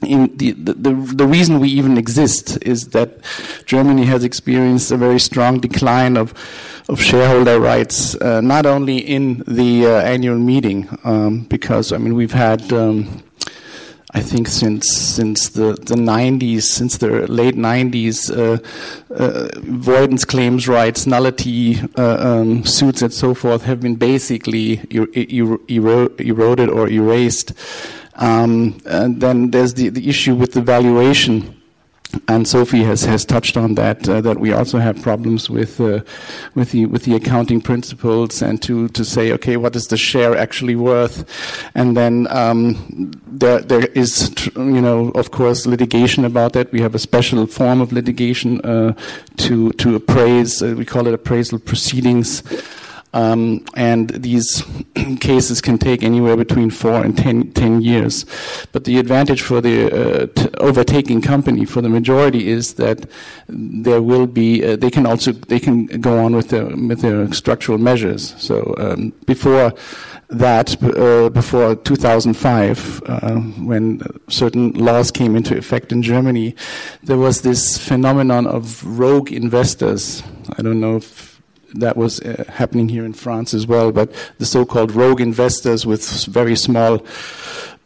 the, 0.00 0.52
the, 0.52 0.92
the, 0.92 1.26
reason 1.26 1.60
we 1.60 1.68
even 1.68 1.98
exist 1.98 2.58
is 2.62 2.88
that 2.88 3.18
Germany 3.66 4.04
has 4.04 4.24
experienced 4.24 4.90
a 4.92 4.96
very 4.96 5.18
strong 5.18 5.60
decline 5.60 6.16
of, 6.16 6.32
of 6.88 7.00
shareholder 7.00 7.58
rights, 7.60 8.14
uh, 8.16 8.40
not 8.40 8.64
only 8.66 8.98
in 8.98 9.42
the 9.46 9.86
uh, 9.86 10.00
annual 10.00 10.38
meeting, 10.38 10.88
um, 11.04 11.40
because 11.44 11.92
I 11.92 11.98
mean 11.98 12.14
we've 12.14 12.32
had 12.32 12.72
um, 12.72 13.22
I 14.12 14.22
think 14.22 14.48
since 14.48 14.88
since 14.88 15.50
the, 15.50 15.74
the 15.74 15.94
90s, 15.94 16.62
since 16.62 16.96
the 16.96 17.26
late 17.26 17.56
90s, 17.56 18.30
uh, 18.30 18.58
uh, 19.14 19.48
avoidance 19.54 20.24
claims 20.24 20.66
rights, 20.66 21.06
nullity 21.06 21.78
uh, 21.96 22.16
um, 22.18 22.64
suits, 22.64 23.02
and 23.02 23.12
so 23.12 23.34
forth 23.34 23.64
have 23.64 23.80
been 23.80 23.96
basically 23.96 24.80
er- 24.94 25.08
er- 25.14 25.60
ero- 25.68 26.14
eroded 26.18 26.70
or 26.70 26.88
erased. 26.88 27.52
Um, 28.18 28.80
and 28.84 29.20
then 29.20 29.50
there's 29.50 29.74
the, 29.74 29.88
the 29.88 30.08
issue 30.08 30.34
with 30.34 30.52
the 30.52 30.60
valuation. 30.60 31.54
And 32.26 32.48
Sophie 32.48 32.84
has, 32.84 33.02
has 33.02 33.26
touched 33.26 33.58
on 33.58 33.74
that 33.74 34.08
uh, 34.08 34.22
that 34.22 34.40
we 34.40 34.50
also 34.50 34.78
have 34.78 35.00
problems 35.02 35.50
with 35.50 35.78
uh, 35.78 36.00
with 36.54 36.72
the 36.72 36.86
with 36.86 37.04
the 37.04 37.14
accounting 37.14 37.60
principles 37.60 38.40
and 38.40 38.62
to 38.62 38.88
to 38.88 39.04
say 39.04 39.30
okay 39.32 39.58
what 39.58 39.76
is 39.76 39.88
the 39.88 39.98
share 39.98 40.34
actually 40.34 40.74
worth? 40.74 41.26
And 41.74 41.98
then 41.98 42.26
um, 42.30 43.12
there 43.26 43.60
there 43.60 43.84
is 43.88 44.34
you 44.56 44.80
know 44.80 45.10
of 45.10 45.32
course 45.32 45.66
litigation 45.66 46.24
about 46.24 46.54
that. 46.54 46.72
We 46.72 46.80
have 46.80 46.94
a 46.94 46.98
special 46.98 47.46
form 47.46 47.82
of 47.82 47.92
litigation 47.92 48.62
uh, 48.62 48.94
to 49.36 49.72
to 49.72 49.94
appraise 49.94 50.62
uh, 50.62 50.74
we 50.78 50.86
call 50.86 51.06
it 51.06 51.12
appraisal 51.12 51.58
proceedings 51.58 52.42
um, 53.12 53.64
and 53.74 54.10
these 54.10 54.62
cases 55.20 55.60
can 55.60 55.78
take 55.78 56.02
anywhere 56.02 56.36
between 56.36 56.70
four 56.70 57.02
and 57.04 57.16
ten, 57.16 57.52
10 57.52 57.80
years. 57.80 58.26
But 58.72 58.84
the 58.84 58.98
advantage 58.98 59.42
for 59.42 59.60
the 59.60 59.90
uh, 59.90 60.26
t- 60.26 60.48
overtaking 60.58 61.22
company, 61.22 61.64
for 61.64 61.80
the 61.80 61.88
majority, 61.88 62.48
is 62.48 62.74
that 62.74 63.06
there 63.48 64.02
will 64.02 64.26
be. 64.26 64.64
Uh, 64.64 64.76
they 64.76 64.90
can 64.90 65.06
also 65.06 65.32
they 65.32 65.58
can 65.58 65.86
go 65.86 66.18
on 66.24 66.36
with 66.36 66.48
their 66.48 66.66
with 66.66 67.00
their 67.00 67.32
structural 67.32 67.78
measures. 67.78 68.34
So 68.38 68.74
um, 68.78 69.12
before 69.26 69.72
that, 70.28 70.80
uh, 70.82 71.30
before 71.30 71.74
2005, 71.76 73.02
uh, 73.06 73.30
when 73.64 74.02
certain 74.28 74.72
laws 74.72 75.10
came 75.10 75.34
into 75.34 75.56
effect 75.56 75.90
in 75.90 76.02
Germany, 76.02 76.54
there 77.02 77.16
was 77.16 77.40
this 77.40 77.78
phenomenon 77.78 78.46
of 78.46 78.84
rogue 78.84 79.32
investors. 79.32 80.22
I 80.58 80.62
don't 80.62 80.80
know 80.80 80.96
if 80.96 81.27
that 81.74 81.96
was 81.96 82.20
uh, 82.20 82.44
happening 82.48 82.88
here 82.88 83.04
in 83.04 83.12
France 83.12 83.54
as 83.54 83.66
well. 83.66 83.92
But 83.92 84.12
the 84.38 84.46
so-called 84.46 84.92
rogue 84.92 85.20
investors 85.20 85.86
with 85.86 86.24
very 86.26 86.56
small 86.56 87.04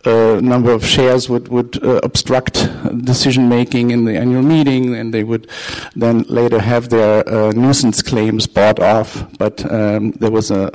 uh, 0.05 0.41
number 0.43 0.73
of 0.73 0.85
shares 0.85 1.28
would 1.28 1.49
would 1.49 1.83
uh, 1.83 2.01
obstruct 2.02 2.69
decision 3.05 3.49
making 3.49 3.91
in 3.91 4.05
the 4.05 4.17
annual 4.17 4.43
meeting, 4.43 4.94
and 4.94 5.15
they 5.15 5.25
would 5.25 5.49
then 5.94 6.23
later 6.28 6.61
have 6.61 6.89
their 6.89 7.28
uh, 7.28 7.52
nuisance 7.52 8.02
claims 8.02 8.47
bought 8.47 8.81
off. 8.81 9.25
But 9.39 9.65
um, 9.70 10.12
there 10.12 10.31
was 10.31 10.51
a 10.51 10.73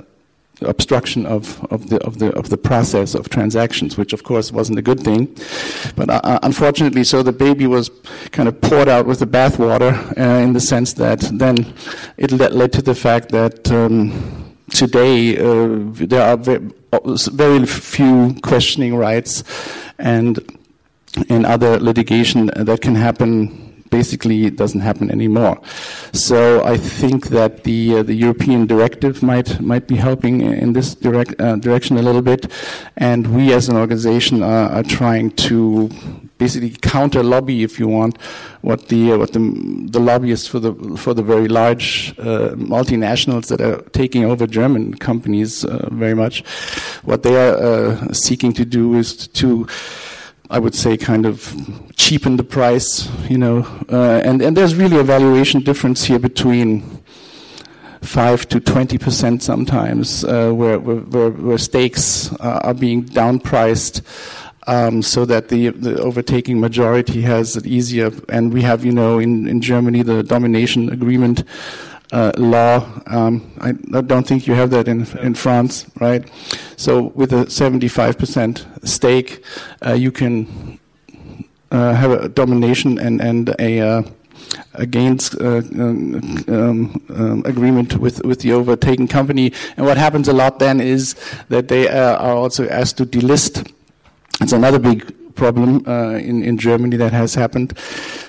obstruction 0.61 1.26
of, 1.26 1.64
of 1.72 1.90
the 1.90 1.98
of 2.06 2.19
the 2.19 2.30
of 2.34 2.50
the 2.50 2.58
process 2.58 3.16
of 3.16 3.30
transactions, 3.30 3.98
which 3.98 4.14
of 4.14 4.24
course 4.24 4.52
wasn't 4.52 4.80
a 4.80 4.82
good 4.82 5.00
thing. 5.00 5.27
But 5.95 6.10
uh, 6.10 6.22
uh 6.24 6.40
unfortunately, 6.44 7.03
so 7.03 7.24
the 7.24 7.34
baby 7.34 7.68
was 7.68 7.90
kind 8.32 8.50
of 8.50 8.60
poured 8.61 8.90
out 8.90 9.06
with 9.06 9.19
the 9.19 9.27
bathwater 9.27 9.94
uh, 10.18 10.44
in 10.44 10.53
the 10.53 10.60
sense 10.60 10.94
that 10.94 11.19
then 11.32 11.74
it 12.18 12.32
led, 12.32 12.53
led 12.53 12.74
to 12.74 12.82
the 12.82 12.95
fact 12.95 13.30
that. 13.30 13.72
Um, 13.72 14.44
today, 14.69 15.38
uh, 15.38 15.80
there 15.94 16.22
are 16.22 16.36
very, 16.36 16.69
very 17.32 17.66
few 17.66 18.36
questioning 18.44 18.95
rights, 18.95 19.45
and 19.98 20.40
in 21.30 21.45
other 21.45 21.80
litigation 21.80 22.48
that 22.48 22.82
can 22.82 22.95
happen 22.95 23.67
basically 23.90 24.50
doesn't 24.50 24.82
happen 24.82 25.12
anymore. 25.12 25.60
So 26.14 26.64
I 26.64 26.78
think 26.78 27.28
that 27.28 27.64
the 27.64 27.98
uh, 27.98 28.04
the 28.04 28.14
European 28.14 28.68
directive 28.68 29.24
might 29.24 29.60
might 29.60 29.88
be 29.88 29.96
helping 29.96 30.42
in 30.42 30.74
this 30.74 30.96
direct, 30.96 31.40
uh, 31.40 31.56
direction 31.56 31.98
a 31.98 32.02
little 32.02 32.22
bit, 32.22 32.52
and 32.98 33.36
we 33.36 33.54
as 33.54 33.70
an 33.70 33.78
organization 33.78 34.44
are, 34.44 34.70
are, 34.70 34.84
trying 34.84 35.32
to 35.32 35.90
basically 36.38 36.70
counter 36.82 37.24
lobby, 37.24 37.64
if 37.64 37.80
you 37.80 37.88
want, 37.88 38.22
what 38.62 38.88
the 38.88 39.14
uh, 39.14 39.18
what 39.18 39.34
the 39.34 39.40
the 39.90 40.00
lobbyists 40.00 40.48
for 40.48 40.60
the 40.60 40.74
for 40.98 41.14
the 41.14 41.24
very 41.24 41.48
large 41.48 42.14
uh, 42.20 42.50
multinationals 42.56 43.48
that 43.48 43.62
are 43.62 43.82
taking 43.92 44.26
over 44.26 44.48
German 44.48 44.94
companies 44.96 45.66
uh, 45.66 45.90
very 45.92 46.16
much, 46.16 46.44
what 47.04 47.24
they 47.24 47.36
are 47.36 47.56
uh, 47.58 48.14
seeking 48.14 48.54
to 48.54 48.66
do 48.66 48.96
is 48.96 49.28
to 49.28 49.68
I 50.50 50.59
would 50.59 50.76
say, 50.76 50.98
kind 50.98 51.26
of 51.26 51.56
cheapen 51.95 52.38
the 52.38 52.43
price, 52.43 53.09
you 53.30 53.38
know. 53.38 53.66
Uh, 53.92 54.22
and, 54.24 54.42
and 54.42 54.56
there's 54.56 54.76
really 54.76 54.98
a 54.98 55.03
valuation 55.03 55.61
difference 55.61 56.03
here 56.03 56.19
between 56.19 56.84
five 58.01 58.48
to 58.50 58.59
twenty 58.59 58.98
percent 58.98 59.43
sometimes, 59.43 60.24
uh, 60.24 60.51
where, 60.51 60.80
where, 60.80 61.30
where 61.32 61.58
stakes 61.58 62.34
are 62.40 62.74
being 62.74 63.03
downpriced. 63.03 64.01
Um, 64.69 65.01
so 65.01 65.24
that 65.24 65.48
the, 65.48 65.69
the 65.69 65.98
overtaking 66.01 66.59
majority 66.59 67.22
has 67.22 67.56
it 67.56 67.66
easier. 67.66 68.11
And 68.27 68.53
we 68.53 68.64
have, 68.64 68.84
you 68.84 68.92
know, 68.92 69.17
in, 69.17 69.48
in 69.48 69.61
Germany, 69.61 70.03
the 70.03 70.24
domination 70.24 70.90
agreement 70.92 71.45
uh, 72.11 72.32
law. 72.38 72.88
Um, 73.08 73.52
I, 73.60 73.69
I, 73.98 74.02
don't 74.02 74.26
think 74.26 74.48
you 74.48 74.53
have 74.53 74.69
that 74.72 74.88
in 74.88 75.06
in 75.18 75.34
France, 75.36 75.86
right? 76.00 76.30
So 76.77 77.11
with 77.16 77.34
a 77.34 77.45
75% 77.45 78.88
stake, 78.88 79.44
uh, 79.86 79.94
you 79.94 80.11
can 80.11 80.80
uh, 81.72 81.94
have 81.94 82.11
a 82.11 82.30
domination 82.30 83.00
and 83.00 83.22
and 83.22 83.56
a 83.60 83.80
uh, 83.82 84.03
against 84.74 85.36
uh, 85.42 85.58
um, 85.58 86.45
um, 87.10 87.42
agreement 87.45 87.98
with, 87.98 88.24
with 88.24 88.42
the 88.42 88.53
overtaken 88.53 89.08
company. 89.08 89.52
And 89.76 89.86
what 89.86 89.98
happens 89.98 90.27
a 90.27 90.34
lot 90.34 90.60
then 90.60 90.80
is 90.80 91.16
that 91.50 91.68
they 91.68 91.88
uh, 91.88 92.16
are 92.16 92.36
also 92.36 92.68
asked 92.69 92.98
to 92.98 93.06
delist. 93.06 93.69
It's 94.40 94.53
another 94.53 94.80
big 94.80 95.14
problem 95.38 95.88
uh, 95.88 96.16
in, 96.16 96.44
in 96.44 96.58
Germany 96.58 96.98
that 96.98 97.14
has 97.14 97.36
happened. 97.36 97.74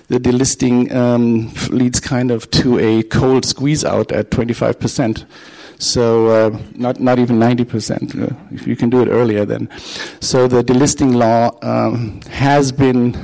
The 0.08 0.20
delisting 0.20 0.94
um, 0.94 1.52
leads 1.70 1.98
kind 1.98 2.30
of 2.30 2.48
to 2.52 2.78
a 2.78 3.02
cold 3.04 3.44
squeeze 3.44 3.84
out 3.84 4.12
at 4.12 4.30
25%. 4.30 5.26
So 5.80 6.26
uh, 6.26 6.58
not 6.74 7.00
not 7.00 7.18
even 7.18 7.38
90%. 7.38 8.20
Uh, 8.20 8.34
if 8.50 8.66
you 8.66 8.74
can 8.74 8.90
do 8.90 9.00
it 9.00 9.08
earlier, 9.08 9.44
then. 9.44 9.68
So 10.20 10.48
the 10.48 10.62
delisting 10.62 11.14
law 11.14 11.56
um, 11.62 12.20
has 12.30 12.72
been 12.72 13.16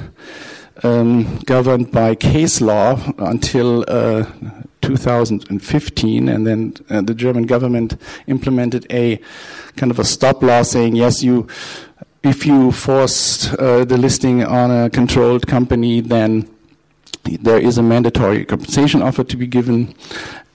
um, 0.85 1.39
governed 1.47 1.91
by 1.91 2.15
case 2.15 2.61
law 2.61 2.99
until 3.19 3.85
uh, 3.89 4.25
2015, 4.83 6.29
and 6.29 6.47
then 6.47 6.75
uh, 6.91 7.01
the 7.01 7.15
German 7.15 7.47
government 7.47 7.97
implemented 8.27 8.87
a 8.91 9.21
kind 9.77 9.91
of 9.91 9.99
a 9.99 10.05
stop 10.05 10.43
law 10.43 10.63
saying, 10.63 10.95
yes, 10.95 11.23
you 11.23 11.49
if 12.25 12.47
you 12.47 12.73
force 12.73 13.53
uh, 13.55 13.85
the 13.85 13.99
listing 13.99 14.43
on 14.43 14.71
a 14.71 14.91
controlled 14.91 15.47
company, 15.47 16.01
then 16.01 16.49
there 17.25 17.59
is 17.59 17.79
a 17.79 17.83
mandatory 17.83 18.45
compensation 18.45 19.03
offer 19.03 19.25
to 19.25 19.37
be 19.37 19.47
given, 19.47 19.95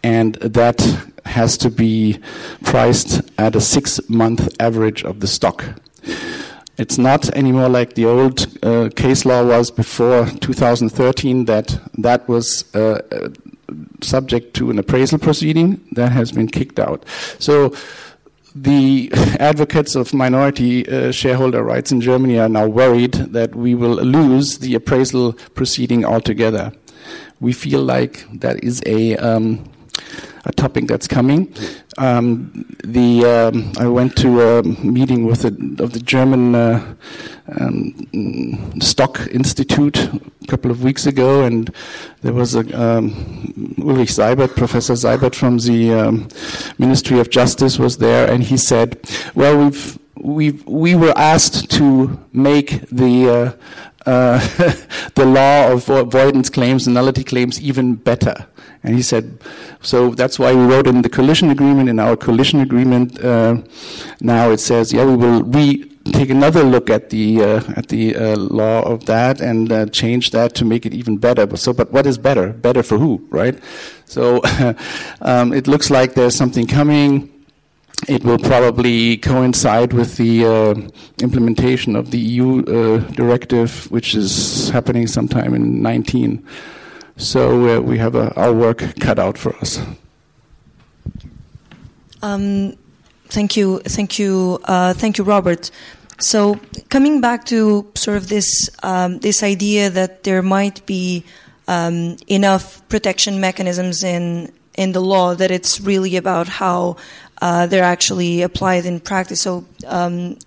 and 0.03 0.35
that 0.35 0.81
has 1.25 1.57
to 1.57 1.69
be 1.69 2.19
priced 2.63 3.21
at 3.37 3.55
a 3.55 3.61
six 3.61 3.99
month 4.09 4.49
average 4.59 5.03
of 5.03 5.19
the 5.19 5.27
stock. 5.27 5.63
It's 6.77 6.97
not 6.97 7.29
anymore 7.35 7.69
like 7.69 7.93
the 7.95 8.05
old 8.05 8.47
uh, 8.63 8.89
case 8.95 9.25
law 9.25 9.43
was 9.45 9.69
before 9.69 10.25
2013 10.25 11.45
that 11.45 11.79
that 11.97 12.27
was 12.27 12.63
uh, 12.73 13.01
uh, 13.11 13.29
subject 14.01 14.55
to 14.55 14.71
an 14.71 14.79
appraisal 14.79 15.19
proceeding 15.19 15.85
that 15.91 16.11
has 16.11 16.31
been 16.31 16.47
kicked 16.47 16.79
out. 16.79 17.03
So 17.37 17.73
the 18.63 19.09
advocates 19.39 19.95
of 19.95 20.13
minority 20.13 20.87
uh, 20.87 21.11
shareholder 21.11 21.63
rights 21.63 21.91
in 21.91 22.01
Germany 22.01 22.39
are 22.39 22.49
now 22.49 22.67
worried 22.67 23.13
that 23.13 23.55
we 23.55 23.75
will 23.75 23.95
lose 23.95 24.59
the 24.59 24.75
appraisal 24.75 25.33
proceeding 25.53 26.05
altogether. 26.05 26.71
We 27.39 27.53
feel 27.53 27.81
like 27.83 28.25
that 28.39 28.63
is 28.63 28.81
a 28.85 29.15
um, 29.17 29.63
a 30.49 30.51
topic 30.51 30.87
that's 30.87 31.07
coming. 31.07 31.53
Um, 31.97 32.65
the 32.83 33.23
um, 33.25 33.71
I 33.77 33.87
went 33.87 34.17
to 34.17 34.29
a 34.41 34.63
meeting 34.63 35.25
with 35.25 35.43
the, 35.43 35.83
of 35.83 35.93
the 35.93 35.99
German 35.99 36.55
uh, 36.55 36.95
um, 37.59 38.79
Stock 38.81 39.27
Institute 39.31 39.97
a 39.97 40.47
couple 40.47 40.71
of 40.71 40.83
weeks 40.83 41.05
ago, 41.05 41.43
and 41.43 41.73
there 42.23 42.33
was 42.33 42.55
a 42.55 42.63
um, 42.85 43.75
Ulrich 43.79 44.09
Seibert, 44.09 44.55
Professor 44.55 44.93
Seibert 44.93 45.35
from 45.35 45.59
the 45.59 45.93
um, 45.93 46.27
Ministry 46.79 47.19
of 47.19 47.29
Justice 47.29 47.77
was 47.77 47.97
there, 47.97 48.29
and 48.31 48.43
he 48.43 48.57
said, 48.57 48.97
"Well, 49.35 49.55
we've 49.63 49.99
we 50.15 50.51
we 50.65 50.95
were 50.95 51.13
asked 51.15 51.69
to 51.77 52.19
make 52.33 52.89
the 52.89 53.29
uh, 53.29 53.51
uh, 54.05 54.39
the 55.15 55.25
law 55.25 55.71
of 55.71 55.89
avoidance 55.89 56.49
claims 56.49 56.87
and 56.87 56.93
nullity 56.93 57.23
claims 57.23 57.61
even 57.61 57.95
better. 57.95 58.47
And 58.83 58.95
he 58.95 59.01
said, 59.01 59.39
so 59.81 60.11
that's 60.11 60.39
why 60.39 60.53
we 60.53 60.63
wrote 60.63 60.87
in 60.87 61.01
the 61.01 61.09
coalition 61.09 61.49
agreement. 61.49 61.89
In 61.89 61.99
our 61.99 62.15
coalition 62.15 62.61
agreement, 62.61 63.21
uh, 63.23 63.57
now 64.21 64.51
it 64.51 64.59
says, 64.59 64.93
yeah, 64.93 65.03
we 65.03 65.15
will 65.15 65.43
re 65.43 65.85
take 66.11 66.29
another 66.29 66.63
look 66.63 66.89
at 66.89 67.09
the 67.09 67.43
uh, 67.43 67.63
at 67.75 67.89
the 67.89 68.15
uh, 68.15 68.35
law 68.37 68.81
of 68.81 69.05
that 69.05 69.41
and 69.41 69.71
uh, 69.71 69.85
change 69.87 70.31
that 70.31 70.55
to 70.55 70.65
make 70.65 70.85
it 70.85 70.93
even 70.93 71.17
better. 71.17 71.45
But 71.45 71.59
so, 71.59 71.73
but 71.73 71.91
what 71.91 72.05
is 72.05 72.17
better? 72.17 72.53
Better 72.53 72.83
for 72.83 72.97
who, 72.97 73.25
right? 73.29 73.59
So 74.05 74.41
um, 75.21 75.53
it 75.53 75.67
looks 75.67 75.89
like 75.89 76.13
there's 76.13 76.35
something 76.35 76.67
coming. 76.67 77.29
It 78.07 78.23
will 78.23 78.39
probably 78.39 79.17
coincide 79.17 79.93
with 79.93 80.17
the 80.17 80.45
uh, 80.45 80.75
implementation 81.21 81.95
of 81.95 82.11
the 82.11 82.17
EU 82.17 82.63
uh, 82.63 82.99
directive, 83.11 83.91
which 83.91 84.15
is 84.15 84.69
happening 84.69 85.05
sometime 85.07 85.53
in 85.53 85.81
19. 85.81 86.43
So 87.17 87.77
uh, 87.77 87.81
we 87.81 87.97
have 87.97 88.15
a, 88.15 88.33
our 88.35 88.53
work 88.53 88.83
cut 88.99 89.19
out 89.19 89.37
for 89.37 89.55
us. 89.57 89.81
Um, 92.21 92.77
thank 93.27 93.57
you, 93.57 93.79
thank 93.79 94.17
you, 94.17 94.59
uh, 94.65 94.93
thank 94.93 95.17
you, 95.17 95.23
Robert. 95.23 95.69
So 96.19 96.59
coming 96.89 97.21
back 97.21 97.45
to 97.45 97.89
sort 97.95 98.17
of 98.17 98.27
this 98.27 98.69
um, 98.83 99.19
this 99.19 99.41
idea 99.41 99.89
that 99.89 100.23
there 100.23 100.41
might 100.41 100.85
be 100.85 101.23
um, 101.67 102.17
enough 102.27 102.87
protection 102.89 103.39
mechanisms 103.39 104.03
in 104.03 104.51
in 104.79 104.93
the 104.93 105.01
law 105.01 105.35
that 105.35 105.51
it's 105.51 105.81
really 105.81 106.15
about 106.15 106.47
how 106.47 106.95
uh, 107.41 107.67
they're 107.67 107.91
actually 107.95 108.41
applied 108.41 108.85
in 108.85 109.01
practice. 109.01 109.41
So, 109.41 109.65
um, 109.85 110.37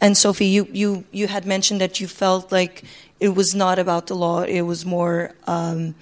and 0.00 0.16
Sophie, 0.16 0.46
you, 0.46 0.68
you 0.72 1.04
you 1.10 1.26
had 1.26 1.44
mentioned 1.46 1.80
that 1.80 2.00
you 2.00 2.06
felt 2.06 2.52
like 2.52 2.84
it 3.18 3.34
was 3.34 3.56
not 3.56 3.80
about 3.80 4.06
the 4.06 4.14
law; 4.14 4.42
it 4.42 4.62
was 4.62 4.86
more 4.86 5.32
um, 5.48 5.96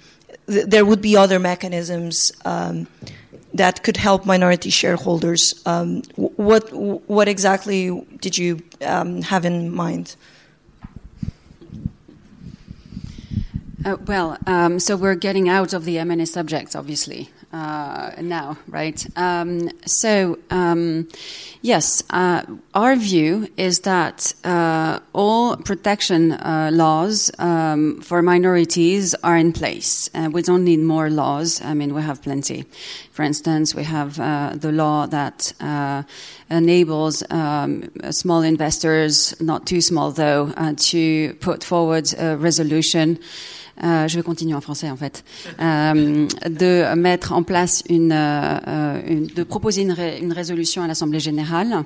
th- 0.47 0.67
there 0.67 0.85
would 0.85 1.01
be 1.01 1.17
other 1.17 1.39
mechanisms 1.39 2.31
um, 2.45 2.87
that 3.55 3.81
could 3.81 3.97
help 3.97 4.25
minority 4.25 4.69
shareholders. 4.69 5.43
Um, 5.65 6.03
what 6.15 6.63
what 7.17 7.27
exactly 7.27 7.81
did 8.21 8.37
you 8.37 8.61
um, 8.85 9.23
have 9.23 9.43
in 9.43 9.73
mind? 9.73 10.15
Uh, 13.83 13.97
well, 14.05 14.37
um, 14.45 14.79
so 14.79 14.95
we're 14.95 15.15
getting 15.15 15.49
out 15.49 15.73
of 15.73 15.85
the 15.85 15.97
M&A 15.97 16.27
subject, 16.27 16.75
obviously, 16.75 17.31
uh, 17.53 18.11
now, 18.21 18.57
right? 18.67 19.05
Um, 19.17 19.69
so, 19.85 20.39
um, 20.49 21.07
yes, 21.61 22.03
uh, 22.09 22.43
our 22.73 22.95
view 22.95 23.49
is 23.57 23.81
that 23.81 24.33
uh, 24.43 24.99
all 25.13 25.57
protection 25.57 26.31
uh, 26.31 26.69
laws 26.73 27.29
um, 27.39 28.01
for 28.01 28.21
minorities 28.21 29.15
are 29.23 29.35
in 29.35 29.51
place. 29.51 30.09
Uh, 30.13 30.29
we 30.31 30.41
don't 30.41 30.63
need 30.63 30.79
more 30.79 31.09
laws. 31.09 31.61
I 31.61 31.73
mean, 31.73 31.93
we 31.93 32.01
have 32.01 32.21
plenty. 32.21 32.65
For 33.11 33.23
instance, 33.23 33.75
we 33.75 33.83
have 33.83 34.15
the 34.61 34.71
law 34.71 35.05
that 35.07 35.53
enables 36.49 37.23
um, 37.29 37.91
small 38.11 38.41
investors, 38.41 39.39
not 39.41 39.65
too 39.65 39.81
small 39.81 40.11
though, 40.11 40.53
to 40.77 41.33
put 41.41 41.63
forward 41.63 42.13
a 42.17 42.37
resolution. 42.37 43.19
Euh, 43.83 44.07
je 44.07 44.17
vais 44.17 44.23
continuer 44.23 44.53
en 44.53 44.61
français 44.61 44.89
en 44.89 44.95
fait, 44.95 45.23
euh, 45.59 46.27
de 46.47 46.95
mettre 46.95 47.33
en 47.33 47.43
place 47.43 47.83
une, 47.89 48.13
euh, 48.13 48.99
de 49.35 49.43
proposer 49.43 49.81
une, 49.81 49.91
ré, 49.91 50.19
une 50.21 50.33
résolution 50.33 50.83
à 50.83 50.87
l'Assemblée 50.87 51.19
générale. 51.19 51.83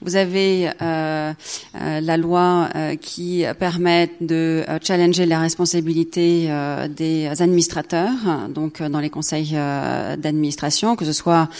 Vous 0.00 0.16
avez 0.16 0.70
la 0.80 2.16
loi 2.16 2.70
qui 3.02 3.44
permet 3.58 4.10
de 4.22 4.64
challenger 4.82 5.26
la 5.26 5.40
responsabilité 5.40 6.48
des 6.96 7.28
administrateurs, 7.38 8.48
donc 8.48 8.80
dans 8.80 9.00
les 9.00 9.10
conseils 9.10 9.52
d'administration, 9.52 10.96
que 10.96 11.04
ce 11.04 11.12
soit 11.12 11.50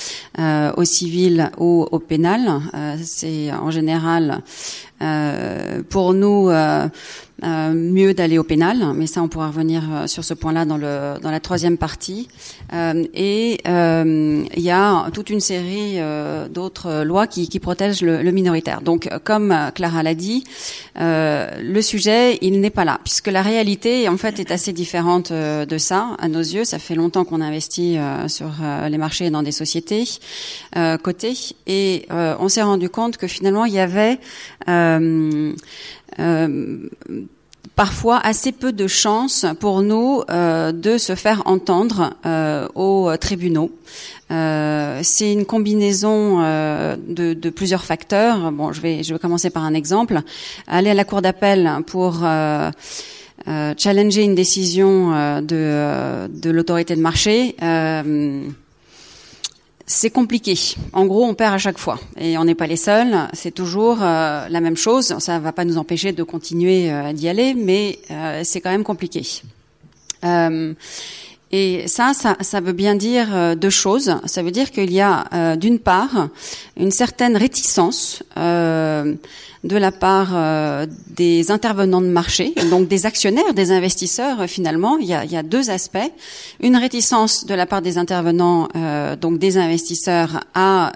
au 0.79 0.85
civil 0.85 1.51
ou 1.59 1.87
au 1.91 1.99
pénal. 1.99 2.63
C'est 3.03 3.53
en 3.53 3.71
général 3.71 4.41
pour 5.91 6.15
nous 6.15 6.51
euh, 7.45 7.73
mieux 7.73 8.15
d'aller 8.15 8.39
au 8.39 8.45
pénal, 8.45 8.93
mais 8.95 9.07
ça 9.07 9.23
on 9.23 9.29
pourra 9.29 9.49
revenir 9.49 9.83
euh, 9.91 10.07
sur 10.07 10.25
ce 10.25 10.35
point-là 10.35 10.65
dans, 10.65 10.77
le, 10.77 11.21
dans 11.23 11.31
la 11.31 11.41
troisième 11.41 11.79
partie. 11.79 12.29
Euh, 12.73 13.05
et 13.15 13.59
euh, 13.69 14.45
il 14.57 14.63
y 14.63 14.71
a 14.71 15.11
toute 15.13 15.31
une 15.31 15.41
série 15.41 16.01
euh, 16.01 16.49
d'autres 16.49 17.05
lois 17.05 17.27
qui, 17.27 17.49
qui 17.49 17.61
protègent 17.61 18.03
le, 18.03 18.23
le, 18.23 18.31
minoritaire. 18.33 18.83
Donc 18.83 19.09
comme 19.25 19.57
Clara 19.75 20.03
l'a 20.03 20.15
dit, 20.15 20.45
le 20.97 21.81
sujet 21.81 22.39
il 22.41 22.61
n'est 22.61 22.71
pas 22.71 22.85
là, 22.85 22.99
puisque 23.05 23.29
la 23.29 23.43
réalité 23.43 24.09
en 24.09 24.17
fait 24.17 24.39
est 24.39 24.51
assez 24.51 24.73
différente 24.73 25.33
de 25.33 25.79
ça 25.79 26.17
à 26.19 26.29
nos 26.29 26.41
yeux. 26.41 26.65
Ça 26.65 26.79
fait 26.79 26.95
longtemps 26.95 27.25
qu'on 27.25 27.41
investit 27.41 27.97
sur 28.27 28.51
les 28.89 28.99
marchés 28.99 29.27
et 29.27 29.31
dans 29.31 29.43
des 29.43 29.53
sociétés 29.53 30.05
cotées, 31.03 31.37
et 31.67 32.07
on 32.11 32.49
s'est 32.49 32.63
rendu 32.63 32.89
compte 32.89 33.17
que 33.17 33.27
finalement 33.27 33.65
il 33.65 33.75
y 33.75 33.79
avait 33.79 34.19
euh, 34.69 35.53
parfois 37.79 38.19
assez 38.19 38.51
peu 38.51 38.73
de 38.73 38.89
chances 38.89 39.47
pour 39.61 39.83
nous 39.83 40.25
euh, 40.31 40.73
de 40.73 40.99
se 40.99 41.15
faire 41.15 41.43
entendre 41.47 42.15
euh, 42.27 42.67
aux 42.75 43.17
tribunaux. 43.17 43.71
Euh, 44.33 44.99
c'est 45.05 45.33
une 45.33 45.47
combinaison 45.47 46.41
euh, 46.43 46.97
de, 46.97 47.35
de, 47.35 47.51
plusieurs 47.51 47.85
facteurs. 47.85 48.51
Bon, 48.51 48.73
je 48.73 48.81
vais, 48.81 49.05
je 49.05 49.15
vais 49.15 49.21
commencer 49.21 49.51
par 49.51 49.63
un 49.65 49.75
exemple. 49.75 50.21
Aller 50.67 50.91
à 50.91 50.95
la 50.95 51.05
cour 51.05 51.23
d'appel 51.23 51.71
pour 51.87 52.21
euh, 52.25 52.71
challenger 53.77 54.25
une 54.25 54.35
décision 54.35 55.41
de, 55.41 56.27
de 56.27 56.51
l'autorité 56.51 56.97
de 56.97 57.01
marché 57.01 57.55
c'est 59.89 60.11
compliqué. 60.11 60.55
En 60.93 61.07
gros, 61.07 61.25
on 61.25 61.35
perd 61.35 61.55
à 61.55 61.59
chaque 61.59 61.79
fois. 61.79 61.99
Et 62.21 62.37
on 62.39 62.45
n'est 62.45 62.55
pas 62.55 62.67
les 62.67 62.77
seuls. 62.77 63.17
C'est 63.33 63.51
toujours 63.51 64.03
euh, 64.03 64.47
la 64.49 64.61
même 64.61 64.77
chose. 64.77 65.17
Ça 65.19 65.39
ne 65.39 65.43
va 65.43 65.53
pas 65.53 65.65
nous 65.65 65.79
empêcher 65.79 66.13
de 66.13 66.23
continuer 66.23 66.93
euh, 66.93 67.13
d'y 67.15 67.27
aller, 67.27 67.55
mais 67.55 67.99
euh, 68.11 68.43
c'est 68.45 68.61
quand 68.61 68.71
même 68.71 68.85
compliqué. 68.85 69.43
Et 71.51 71.89
ça, 71.89 72.13
ça, 72.15 72.37
ça, 72.41 72.61
veut 72.61 72.73
bien 72.73 72.95
dire 72.95 73.57
deux 73.57 73.71
choses. 73.71 74.17
Ça 74.27 74.43
veut 74.43 74.51
dire 74.51 74.71
qu'il 74.71 74.93
y 74.93 75.01
a, 75.01 75.57
d'une 75.57 75.79
part, 75.79 76.29
une 76.77 76.91
certaine 76.91 77.37
réticence 77.37 78.23
de 79.65 79.77
la 79.77 79.93
part 79.93 80.31
euh, 80.33 80.87
des 81.09 81.51
intervenants 81.51 82.01
de 82.01 82.07
marché, 82.07 82.55
donc 82.71 82.89
des 82.89 83.07
actionnaires, 83.07 83.55
des 83.55 83.73
investisseurs. 83.73 84.43
Euh, 84.43 84.47
finalement, 84.47 84.99
il 84.99 85.07
y, 85.07 85.15
a, 85.15 85.25
il 85.25 85.33
y 85.33 85.37
a, 85.37 85.43
deux 85.43 85.71
aspects 85.71 85.99
une 86.61 86.77
réticence 86.77 87.45
de 87.45 87.55
la 87.55 87.67
part 87.67 87.83
des 87.83 87.99
intervenants, 87.99 88.69
euh, 88.77 89.17
donc 89.17 89.39
des 89.39 89.59
investisseurs, 89.59 90.45
à 90.55 90.93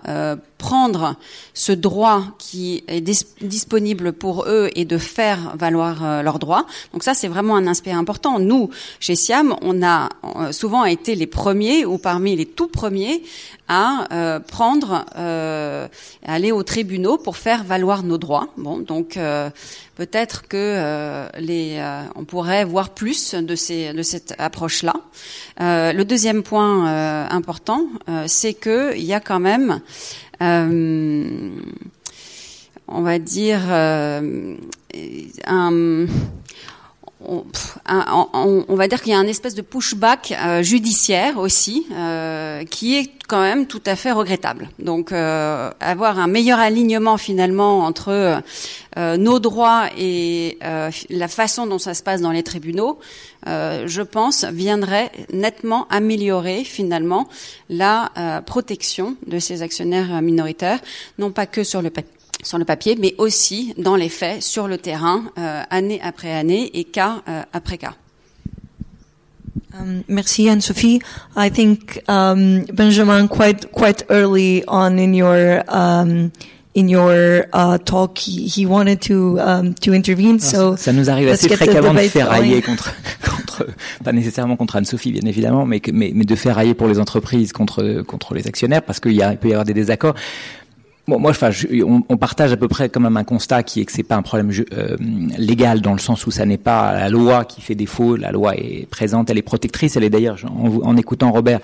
prendre 0.62 1.16
ce 1.54 1.72
droit 1.72 2.22
qui 2.38 2.84
est 2.86 3.00
disponible 3.00 4.12
pour 4.12 4.44
eux 4.46 4.70
et 4.76 4.84
de 4.84 4.96
faire 4.96 5.56
valoir 5.56 6.04
euh, 6.04 6.22
leurs 6.22 6.38
droits. 6.38 6.66
Donc 6.92 7.02
ça, 7.02 7.14
c'est 7.14 7.26
vraiment 7.26 7.56
un 7.56 7.66
aspect 7.66 7.90
important. 7.90 8.38
Nous, 8.38 8.70
chez 9.00 9.16
Siam, 9.16 9.56
on 9.60 9.82
a 9.82 10.08
euh, 10.22 10.52
souvent 10.52 10.84
été 10.84 11.16
les 11.16 11.26
premiers 11.26 11.84
ou 11.84 11.98
parmi 11.98 12.36
les 12.36 12.46
tout 12.46 12.68
premiers 12.68 13.24
à 13.68 14.06
euh, 14.12 14.40
prendre, 14.40 15.04
euh, 15.16 15.88
aller 16.24 16.52
aux 16.52 16.62
tribunaux 16.62 17.16
pour 17.16 17.36
faire 17.36 17.64
valoir 17.64 18.02
nos 18.02 18.18
droits. 18.18 18.48
Bon, 18.56 18.78
donc 18.78 19.18
peut-être 19.94 20.48
que 20.48 21.28
les, 21.38 21.82
on 22.16 22.24
pourrait 22.24 22.64
voir 22.64 22.90
plus 22.90 23.34
de 23.34 23.54
ces, 23.54 23.92
de 23.92 24.02
cette 24.02 24.34
approche-là. 24.38 24.94
le 25.58 26.02
deuxième 26.02 26.42
point 26.42 27.26
important, 27.30 27.86
c'est 28.26 28.54
qu'il 28.54 29.04
y 29.04 29.14
a 29.14 29.20
quand 29.20 29.40
même 29.40 29.80
euh, 30.42 31.50
on 32.88 33.02
va 33.02 33.18
dire, 33.18 33.60
euh, 33.68 34.56
un, 35.46 36.06
on, 37.24 38.74
va 38.74 38.88
dire 38.88 39.00
qu'il 39.00 39.12
y 39.12 39.14
a 39.14 39.18
un 39.18 39.26
espèce 39.26 39.54
de 39.54 39.62
pushback 39.62 40.32
euh, 40.32 40.62
judiciaire 40.62 41.38
aussi, 41.38 41.86
euh, 41.92 42.64
qui 42.64 42.98
est 42.98 43.10
quand 43.28 43.40
même 43.40 43.66
tout 43.66 43.82
à 43.86 43.96
fait 43.96 44.12
regrettable. 44.12 44.68
Donc, 44.78 45.12
euh, 45.12 45.70
avoir 45.80 46.18
un 46.18 46.26
meilleur 46.26 46.58
alignement 46.58 47.16
finalement 47.16 47.80
entre 47.80 48.42
nos 48.96 49.38
droits 49.38 49.86
et 49.96 50.58
la 51.08 51.28
façon 51.28 51.66
dont 51.66 51.78
ça 51.78 51.94
se 51.94 52.02
passe 52.02 52.20
dans 52.20 52.30
les 52.30 52.42
tribunaux, 52.42 52.98
je 53.46 54.02
pense, 54.02 54.44
viendrait 54.44 55.10
nettement 55.32 55.86
améliorer 55.88 56.62
finalement 56.64 57.26
la 57.70 58.42
protection 58.44 59.16
de 59.26 59.38
ces 59.38 59.62
actionnaires 59.62 60.20
minoritaires, 60.20 60.80
non 61.18 61.30
pas 61.30 61.46
que 61.46 61.64
sur 61.64 61.80
le 61.80 61.88
sur 62.42 62.58
le 62.58 62.64
papier, 62.64 62.96
mais 63.00 63.14
aussi 63.18 63.74
dans 63.78 63.96
les 63.96 64.08
faits, 64.08 64.42
sur 64.42 64.68
le 64.68 64.78
terrain, 64.78 65.24
euh, 65.38 65.62
année 65.70 66.00
après 66.02 66.32
année 66.32 66.70
et 66.74 66.84
cas 66.84 67.22
euh, 67.28 67.42
après 67.52 67.78
cas. 67.78 67.94
Um, 69.74 70.02
merci 70.08 70.48
Anne-Sophie. 70.48 71.00
I 71.34 71.50
think 71.50 72.02
um, 72.06 72.64
Benjamin, 72.72 73.26
quite 73.26 73.70
quite 73.72 74.04
early 74.10 74.62
on 74.68 74.98
in 74.98 75.14
your 75.14 75.62
um, 75.68 76.30
in 76.74 76.88
your 76.88 77.46
uh, 77.54 77.78
talk 77.78 78.18
he, 78.18 78.46
he 78.46 78.66
wanted 78.66 79.00
to 79.00 79.38
um, 79.40 79.74
to 79.74 79.94
intervene. 79.94 80.38
So 80.40 80.76
ça 80.76 80.92
nous 80.92 81.08
arrive 81.08 81.28
assez 81.28 81.48
fréquemment 81.48 81.94
de 81.94 82.00
faire 82.00 82.28
railler 82.28 82.60
contre, 82.60 82.94
contre, 83.24 83.66
pas 84.04 84.12
nécessairement 84.12 84.56
contre 84.56 84.76
Anne-Sophie 84.76 85.12
bien 85.12 85.26
évidemment, 85.26 85.64
mais, 85.64 85.80
mais, 85.90 86.12
mais 86.14 86.24
de 86.24 86.36
faire 86.36 86.56
railler 86.56 86.74
pour 86.74 86.88
les 86.88 86.98
entreprises 86.98 87.52
contre 87.52 88.02
contre 88.02 88.34
les 88.34 88.46
actionnaires 88.46 88.82
parce 88.82 89.00
qu'il 89.00 89.12
y 89.12 89.22
a, 89.22 89.32
il 89.32 89.38
peut 89.38 89.48
y 89.48 89.52
avoir 89.52 89.64
des 89.64 89.74
désaccords. 89.74 90.16
Bon, 91.08 91.18
moi, 91.18 91.32
enfin, 91.32 91.50
je, 91.50 91.66
on, 91.82 92.04
on, 92.08 92.16
partage 92.16 92.52
à 92.52 92.56
peu 92.56 92.68
près 92.68 92.88
quand 92.88 93.00
même 93.00 93.16
un 93.16 93.24
constat 93.24 93.64
qui 93.64 93.80
est 93.80 93.84
que 93.84 93.90
c'est 93.90 94.04
pas 94.04 94.14
un 94.14 94.22
problème 94.22 94.52
euh, 94.72 94.96
légal 95.36 95.80
dans 95.80 95.92
le 95.92 95.98
sens 95.98 96.26
où 96.28 96.30
ça 96.30 96.46
n'est 96.46 96.58
pas 96.58 96.92
la 96.92 97.08
loi 97.08 97.44
qui 97.44 97.60
fait 97.60 97.74
défaut. 97.74 98.14
La 98.14 98.30
loi 98.30 98.56
est 98.56 98.86
présente, 98.88 99.28
elle 99.28 99.38
est 99.38 99.42
protectrice. 99.42 99.96
Elle 99.96 100.04
est 100.04 100.10
d'ailleurs, 100.10 100.38
en, 100.44 100.68
en, 100.68 100.96
écoutant 100.96 101.32
Robert, 101.32 101.58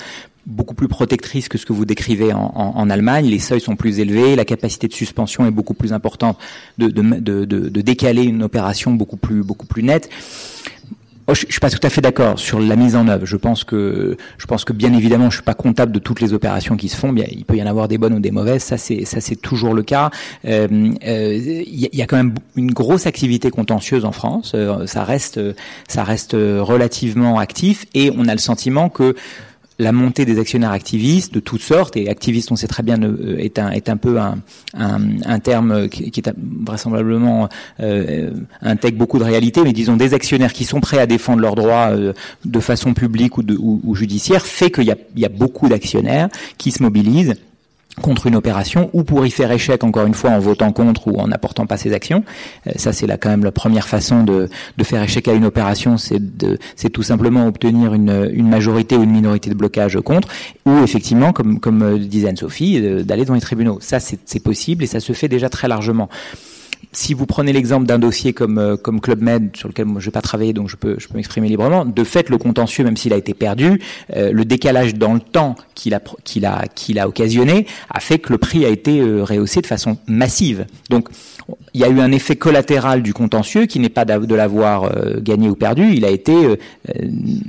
beaucoup 0.45 0.75
plus 0.75 0.89
protectrice 0.89 1.49
que 1.49 1.57
ce 1.57 1.67
que 1.67 1.73
vous 1.73 1.85
décrivez 1.85 2.33
en, 2.33 2.91
Allemagne. 2.91 3.27
Les 3.27 3.39
seuils 3.39 3.61
sont 3.61 3.77
plus 3.77 4.01
élevés, 4.01 4.35
la 4.35 4.45
capacité 4.45 4.89
de 4.89 4.95
suspension 4.95 5.47
est 5.47 5.53
beaucoup 5.53 5.75
plus 5.75 5.93
importante, 5.93 6.39
de, 6.79 6.89
de 6.89 7.81
décaler 7.81 8.25
une 8.25 8.43
opération 8.43 8.93
beaucoup 8.93 9.19
plus 9.19 9.43
beaucoup 9.45 9.67
plus 9.67 9.83
nette. 9.85 10.09
Oh, 11.31 11.35
je, 11.35 11.45
je 11.47 11.53
suis 11.53 11.61
pas 11.61 11.69
tout 11.69 11.79
à 11.83 11.91
fait 11.91 12.01
d'accord 12.01 12.39
sur 12.39 12.59
la 12.59 12.75
mise 12.75 12.97
en 12.97 13.07
œuvre. 13.07 13.27
Je 13.27 13.37
pense 13.37 13.63
que, 13.63 14.17
je 14.39 14.47
pense 14.47 14.65
que 14.65 14.73
bien 14.73 14.95
évidemment, 14.95 15.29
je 15.29 15.37
suis 15.37 15.45
pas 15.45 15.53
comptable 15.53 15.93
de 15.93 15.99
toutes 15.99 16.23
les 16.23 16.33
opérations 16.33 16.75
qui 16.75 16.89
se 16.89 16.97
font. 16.97 17.13
Bien, 17.13 17.27
il 17.31 17.45
peut 17.45 17.55
y 17.55 17.63
en 17.63 17.67
avoir 17.67 17.87
des 17.87 17.99
bonnes 17.99 18.15
ou 18.15 18.21
des 18.21 18.31
mauvaises. 18.31 18.63
Ça, 18.63 18.79
c'est, 18.79 19.05
ça, 19.05 19.21
c'est 19.21 19.37
toujours 19.37 19.75
le 19.75 19.83
cas. 19.83 20.11
Il 20.45 20.51
euh, 20.51 20.69
euh, 21.07 21.63
y, 21.67 22.01
a 22.01 22.07
quand 22.07 22.17
même 22.17 22.33
une 22.57 22.73
grosse 22.73 23.07
activité 23.07 23.51
contentieuse 23.51 24.07
en 24.07 24.13
France. 24.13 24.53
Euh, 24.55 24.87
ça 24.87 25.05
reste, 25.05 25.39
ça 25.87 26.03
reste 26.03 26.33
relativement 26.33 27.39
actif, 27.39 27.85
et 27.93 28.11
on 28.17 28.27
a 28.27 28.33
le 28.33 28.41
sentiment 28.41 28.89
que 28.89 29.15
la 29.79 29.93
montée 29.93 30.25
des 30.25 30.39
actionnaires 30.39 30.73
activistes 30.73 31.33
de 31.33 31.41
toutes 31.41 31.61
sortes, 31.61 31.97
et 31.97 32.09
activiste, 32.09 32.51
on 32.51 32.57
sait 32.57 32.67
très 32.67 32.83
bien, 32.83 33.01
euh, 33.03 33.39
est 33.39 33.59
un, 33.59 33.97
peu 33.97 34.19
un, 34.19 35.39
terme 35.39 35.89
qui, 35.89 36.05
est 36.05 36.33
vraisemblablement 36.65 37.49
euh, 37.81 38.31
intègre 38.61 38.99
beaucoup 38.99 39.19
de 39.19 39.25
réalité, 39.25 39.63
mais 39.63 39.73
disons 39.73 39.97
des 39.97 40.15
actionnaires 40.15 40.53
qui 40.53 40.65
sont 40.65 40.81
prêts 40.81 40.99
à 40.99 41.07
défendre 41.07 41.41
leurs 41.41 41.55
droits 41.55 41.91
euh, 41.91 42.13
de 42.45 42.61
façon 42.61 42.93
publique 42.93 43.39
ou, 43.39 43.95
judiciaire, 43.95 44.45
fait 44.45 44.71
qu'il 44.71 44.95
y 45.17 45.25
a 45.25 45.29
beaucoup 45.29 45.69
d'actionnaires 45.69 46.29
qui 46.57 46.73
se 46.73 46.83
mobilisent 46.83 47.35
contre 47.99 48.27
une 48.27 48.37
opération 48.37 48.91
ou 48.93 49.05
pour 49.05 49.27
y 49.27 49.31
faire 49.31 49.51
échec 49.53 49.85
encore 49.85 50.07
une 50.07 50.15
fois 50.15 50.31
en 50.31 50.39
votant 50.39 50.73
contre 50.73 51.09
ou 51.09 51.19
en 51.19 51.29
n'apportant 51.29 51.67
pas 51.67 51.77
ses 51.77 51.93
actions. 51.93 52.25
Euh, 52.67 52.73
ça 52.77 52.93
c'est 52.93 53.07
là 53.07 53.17
quand 53.17 53.31
même 53.31 53.45
la 53.45 53.53
première 53.53 53.89
façon 53.89 54.25
de, 54.25 54.49
de 54.77 54.85
faire 54.85 55.03
échec 55.03 55.29
à 55.29 55.33
une 55.33 55.45
opération, 55.45 55.97
c'est 55.97 56.37
de 56.39 56.59
c'est 56.77 56.91
tout 56.91 57.03
simplement 57.03 57.47
obtenir 57.47 57.95
une, 57.95 58.31
une 58.33 58.49
majorité 58.49 58.97
ou 58.97 59.03
une 59.03 59.13
minorité 59.13 59.51
de 59.51 59.55
blocage 59.55 59.99
contre 60.01 60.29
ou 60.67 60.83
effectivement 60.83 61.33
comme 61.33 61.61
comme 61.61 61.83
euh, 61.83 61.99
disait 61.99 62.29
Anne-Sophie 62.29 62.81
euh, 62.83 63.03
d'aller 63.03 63.25
dans 63.25 63.35
les 63.35 63.41
tribunaux. 63.41 63.79
Ça 63.81 63.99
c'est 64.01 64.43
possible 64.43 64.85
et 64.85 64.87
ça 64.87 65.01
se 65.01 65.13
fait 65.13 65.29
déjà 65.29 65.49
très 65.49 65.69
largement 65.69 66.09
si 66.93 67.15
vous 67.15 67.27
prenez 67.27 67.53
l'exemple 67.53 67.87
d'un 67.87 67.99
dossier 67.99 68.33
comme 68.33 68.59
euh, 68.59 68.77
comme 68.77 69.01
Club 69.01 69.21
Med 69.23 69.57
sur 69.57 69.69
lequel 69.69 69.87
moi 69.87 70.01
je 70.01 70.07
vais 70.07 70.13
pas 70.13 70.23
travailler 70.23 70.53
donc 70.53 70.69
je 70.69 70.77
peux 70.77 70.97
m'exprimer 71.15 71.49
librement 71.49 71.85
de 71.85 72.05
fait 72.05 72.29
le 72.31 72.39
contentieux 72.39 72.85
même 72.85 72.97
s'il 72.97 73.13
a 73.13 73.17
été 73.17 73.35
perdu 73.35 73.81
euh, 74.17 74.33
le 74.33 74.45
décalage 74.45 74.95
dans 74.95 75.15
le 75.15 75.21
temps 75.21 75.55
qu'il 75.75 75.95
a 75.95 77.09
occasionné 77.09 77.67
a 77.91 78.01
fait 78.01 78.19
que 78.19 78.33
le 78.33 78.39
prix 78.39 78.65
a 78.65 78.69
été 78.69 79.01
euh, 79.01 79.23
rehaussé 79.23 79.61
de 79.61 79.67
façon 79.67 79.99
massive. 80.07 80.67
Donc 80.91 81.09
il 81.73 81.81
y 81.81 81.85
a 81.85 81.89
eu 81.89 82.01
un 82.01 82.13
effet 82.13 82.37
collatéral 82.37 83.03
du 83.03 83.15
contentieux 83.15 83.67
qui 83.67 83.79
n'est 83.81 83.89
pas 83.89 84.05
de 84.05 84.35
l'avoir 84.35 84.85
euh, 84.85 85.21
gagné 85.21 85.49
ou 85.49 85.55
perdu. 85.55 85.93
Il 85.93 86.05
a 86.05 86.11
été 86.11 86.35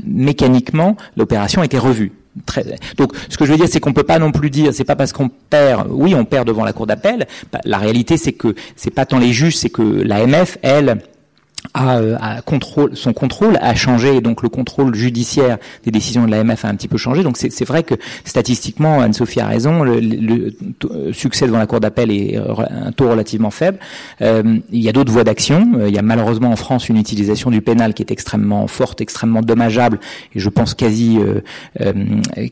mécaniquement 0.06 0.96
l'opération 1.16 1.62
a 1.62 1.66
été 1.66 1.78
revue 1.78 2.12
Donc, 2.98 3.14
ce 3.30 3.38
que 3.38 3.46
je 3.46 3.52
veux 3.52 3.58
dire, 3.58 3.68
c'est 3.70 3.80
qu'on 3.80 3.94
peut 3.94 4.04
pas 4.04 4.20
non 4.20 4.32
plus 4.32 4.50
dire, 4.50 4.74
c'est 4.74 4.84
pas 4.84 4.96
parce 4.96 5.14
qu'on 5.14 5.30
perd, 5.30 5.88
oui, 5.90 6.16
on 6.16 6.26
perd 6.26 6.48
devant 6.48 6.64
la 6.64 6.74
cour 6.74 6.88
d'appel. 6.88 7.28
La 7.66 7.78
réalité, 7.78 8.18
c'est 8.18 8.34
que 8.34 8.56
c'est 8.76 8.94
pas 8.94 9.06
tant 9.06 9.20
les 9.20 9.34
juges, 9.34 9.58
c'est 9.58 9.70
que 9.70 9.82
l'AMF, 9.82 10.58
elle, 10.62 11.02
a, 11.74 11.98
euh, 11.98 12.18
a 12.20 12.42
contrôle, 12.42 12.96
son 12.96 13.14
contrôle 13.14 13.58
a 13.62 13.76
changé 13.76 14.22
donc 14.22 14.44
le 14.44 14.50
contrôle 14.50 14.96
judiciaire 14.96 15.58
des 15.84 15.92
décisions 15.92 16.26
de 16.26 16.32
l'AMF 16.32 16.66
a 16.66 16.70
un 16.70 16.76
petit 16.76 16.88
peu 16.88 16.98
changé. 16.98 17.24
Donc 17.24 17.38
c'est 17.38 17.66
vrai 17.66 17.84
que 17.84 17.96
statistiquement, 18.26 19.02
Anne-Sophie 19.02 19.40
a 19.40 19.48
raison, 19.48 19.84
le, 19.84 20.00
le, 20.00 20.54
le, 20.82 21.14
succès 21.14 21.46
devant 21.46 21.58
la 21.58 21.68
Cour 21.68 21.80
d'appel 21.80 22.12
est 22.12 22.38
un 22.38 22.92
taux 22.92 23.10
relativement 23.10 23.52
faible. 23.52 23.80
Euh, 24.22 24.60
il 24.72 24.82
y 24.82 24.90
a 24.90 24.92
d'autres 24.92 25.12
voies 25.12 25.24
d'action. 25.24 25.72
Euh, 25.76 25.90
il 25.90 25.96
y 25.96 25.98
a 25.98 26.02
malheureusement 26.02 26.52
en 26.52 26.56
France 26.56 26.90
une 26.90 26.98
utilisation 26.98 27.52
du 27.52 27.62
pénal 27.62 27.94
qui 27.94 28.04
est 28.04 28.12
extrêmement 28.12 28.68
forte, 28.68 29.02
extrêmement 29.02 29.42
dommageable 29.42 30.00
et 30.36 30.40
je 30.40 30.50
pense 30.50 30.74
quasi, 30.74 31.18
euh, 31.20 31.42
euh 31.82 31.94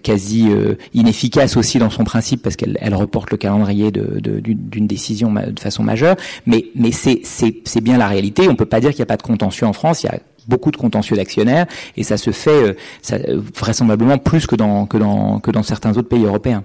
quasi 0.04 0.50
inefficace 0.94 1.58
aussi 1.58 1.80
dans 1.80 1.90
son 1.90 2.04
principe 2.04 2.42
parce 2.42 2.56
qu'elle 2.56 2.78
elle 2.82 2.96
reporte 2.96 3.32
le 3.32 3.38
calendrier 3.38 3.92
d'une 3.92 4.20
de, 4.20 4.40
de, 4.40 4.86
décision 4.86 5.34
de 5.34 5.60
façon 5.60 5.84
majeure. 5.84 6.16
Mais, 6.46 6.66
mais 6.76 6.92
c'est 6.92 7.82
bien 7.82 7.98
la 7.98 8.08
réalité. 8.08 8.48
On 8.50 8.56
peut 8.56 8.66
pas 8.66 8.80
dire 8.80 8.92
qu'il 8.92 9.00
pas 9.08 9.18
de 9.18 9.24
contentieux 9.24 9.66
en 9.66 9.74
France, 9.74 10.04
il 10.04 10.08
y 10.08 10.10
a 10.10 10.20
beaucoup 10.48 10.72
de 10.72 10.78
contentieux 10.78 11.16
d'actionnaires 11.16 11.68
et 11.96 12.04
ça 12.04 12.18
se 12.18 12.32
fait 12.32 12.50
euh, 12.50 12.74
ça, 13.02 13.18
vraisemblablement 13.56 14.18
plus 14.18 14.48
que 14.48 14.56
dans, 14.56 14.86
que, 14.86 14.98
dans, 14.98 15.40
que 15.40 15.52
dans 15.52 15.64
certains 15.64 15.92
autres 15.98 16.10
pays 16.10 16.24
européens. 16.24 16.64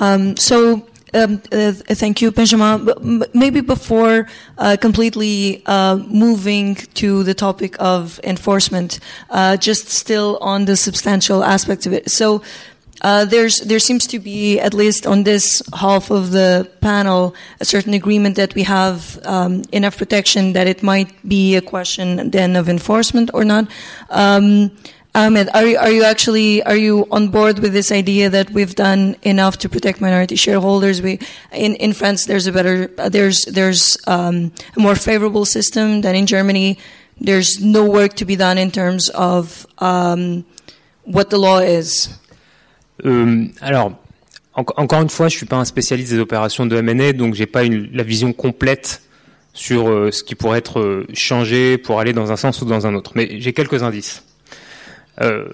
Um, 0.00 0.34
so 0.38 0.82
Um, 1.14 1.42
uh, 1.52 1.72
thank 1.72 2.22
you, 2.22 2.30
Benjamin. 2.30 2.88
Maybe 3.34 3.60
before 3.60 4.26
uh, 4.56 4.78
completely 4.80 5.62
uh, 5.66 5.96
moving 6.08 6.76
to 6.94 7.22
the 7.22 7.34
topic 7.34 7.76
of 7.78 8.18
enforcement, 8.24 8.98
uh, 9.28 9.58
just 9.58 9.88
still 9.90 10.38
on 10.40 10.64
the 10.64 10.74
substantial 10.74 11.44
aspects 11.44 11.84
of 11.84 11.92
it. 11.92 12.10
So 12.10 12.40
Uh, 13.02 13.24
there's 13.24 13.58
there 13.60 13.80
seems 13.80 14.06
to 14.06 14.18
be 14.20 14.60
at 14.60 14.72
least 14.72 15.06
on 15.06 15.24
this 15.24 15.60
half 15.74 16.10
of 16.10 16.30
the 16.30 16.70
panel 16.80 17.34
a 17.60 17.64
certain 17.64 17.94
agreement 17.94 18.36
that 18.36 18.54
we 18.54 18.62
have 18.62 19.18
um, 19.24 19.62
enough 19.72 19.98
protection 19.98 20.52
that 20.52 20.68
it 20.68 20.82
might 20.82 21.10
be 21.28 21.56
a 21.56 21.60
question 21.60 22.30
then 22.30 22.54
of 22.54 22.68
enforcement 22.68 23.28
or 23.34 23.44
not. 23.44 23.66
Um, 24.08 24.70
Ahmed, 25.14 25.50
are 25.52 25.66
you, 25.66 25.76
are 25.76 25.90
you 25.90 26.04
actually 26.04 26.62
are 26.62 26.76
you 26.76 27.06
on 27.10 27.28
board 27.28 27.58
with 27.58 27.74
this 27.74 27.92
idea 27.92 28.30
that 28.30 28.50
we've 28.50 28.74
done 28.74 29.16
enough 29.22 29.58
to 29.58 29.68
protect 29.68 30.00
minority 30.00 30.36
shareholders? 30.36 31.02
We 31.02 31.18
in, 31.52 31.74
in 31.74 31.92
France 31.92 32.24
there's 32.24 32.46
a 32.46 32.52
better 32.52 32.86
there's 32.86 33.44
there's 33.44 33.98
um, 34.06 34.52
a 34.76 34.80
more 34.80 34.94
favorable 34.94 35.44
system 35.44 36.00
than 36.00 36.14
in 36.14 36.26
Germany. 36.26 36.78
There's 37.20 37.60
no 37.60 37.84
work 37.84 38.14
to 38.14 38.24
be 38.24 38.36
done 38.36 38.56
in 38.58 38.70
terms 38.70 39.10
of 39.10 39.66
um, 39.78 40.46
what 41.04 41.28
the 41.30 41.38
law 41.38 41.58
is. 41.58 42.08
Euh, 43.04 43.46
alors, 43.60 43.92
en, 44.54 44.64
encore 44.76 45.02
une 45.02 45.10
fois, 45.10 45.28
je 45.28 45.36
suis 45.36 45.46
pas 45.46 45.56
un 45.56 45.64
spécialiste 45.64 46.12
des 46.12 46.18
opérations 46.18 46.66
de 46.66 46.76
M&A, 46.76 47.12
donc 47.12 47.34
j'ai 47.34 47.46
pas 47.46 47.62
la 47.64 48.02
vision 48.02 48.32
complète 48.32 49.02
sur 49.54 49.88
euh, 49.88 50.10
ce 50.10 50.22
qui 50.22 50.34
pourrait 50.34 50.58
être 50.58 50.80
euh, 50.80 51.06
changé 51.12 51.78
pour 51.78 52.00
aller 52.00 52.12
dans 52.12 52.32
un 52.32 52.36
sens 52.36 52.60
ou 52.62 52.64
dans 52.64 52.86
un 52.86 52.94
autre. 52.94 53.12
Mais 53.14 53.40
j'ai 53.40 53.52
quelques 53.52 53.82
indices. 53.82 54.24
Euh, 55.20 55.44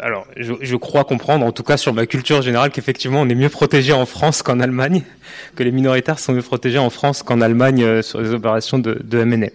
alors, 0.00 0.26
je, 0.36 0.76
crois 0.76 1.02
comprendre, 1.02 1.44
en 1.44 1.50
tout 1.50 1.64
cas 1.64 1.76
sur 1.76 1.92
ma 1.92 2.06
culture 2.06 2.40
générale, 2.40 2.70
qu'effectivement 2.70 3.20
on 3.20 3.28
est 3.28 3.34
mieux 3.34 3.48
protégé 3.48 3.92
en 3.92 4.06
France 4.06 4.42
qu'en 4.42 4.60
Allemagne, 4.60 5.02
que 5.56 5.64
les 5.64 5.72
minoritaires 5.72 6.20
sont 6.20 6.32
mieux 6.32 6.42
protégés 6.42 6.78
en 6.78 6.90
France 6.90 7.24
qu'en 7.24 7.40
Allemagne 7.40 8.02
sur 8.02 8.20
les 8.20 8.30
opérations 8.30 8.78
de, 8.78 9.00
de 9.02 9.18
M&A. 9.18 9.48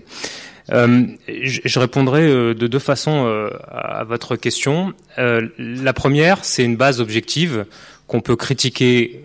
Euh, 0.72 1.06
je, 1.28 1.80
répondrai 1.80 2.22
euh, 2.22 2.54
de 2.54 2.68
deux 2.68 2.80
façons 2.80 3.26
euh, 3.26 3.50
à 3.70 4.04
votre 4.04 4.36
question. 4.36 4.94
La 5.18 5.94
première, 5.94 6.46
c'est 6.46 6.64
une 6.64 6.78
base 6.78 7.02
objective 7.02 7.66
qu'on 8.08 8.22
peut 8.22 8.36
critiquer 8.36 9.22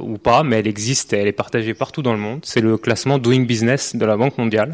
ou 0.00 0.18
pas, 0.18 0.42
mais 0.42 0.58
elle 0.58 0.66
existe 0.66 1.12
et 1.12 1.18
elle 1.18 1.28
est 1.28 1.32
partagée 1.32 1.74
partout 1.74 2.02
dans 2.02 2.12
le 2.12 2.18
monde. 2.18 2.40
C'est 2.44 2.60
le 2.60 2.76
classement 2.76 3.18
Doing 3.18 3.44
Business 3.44 3.96
de 3.96 4.04
la 4.04 4.16
Banque 4.16 4.38
mondiale. 4.38 4.72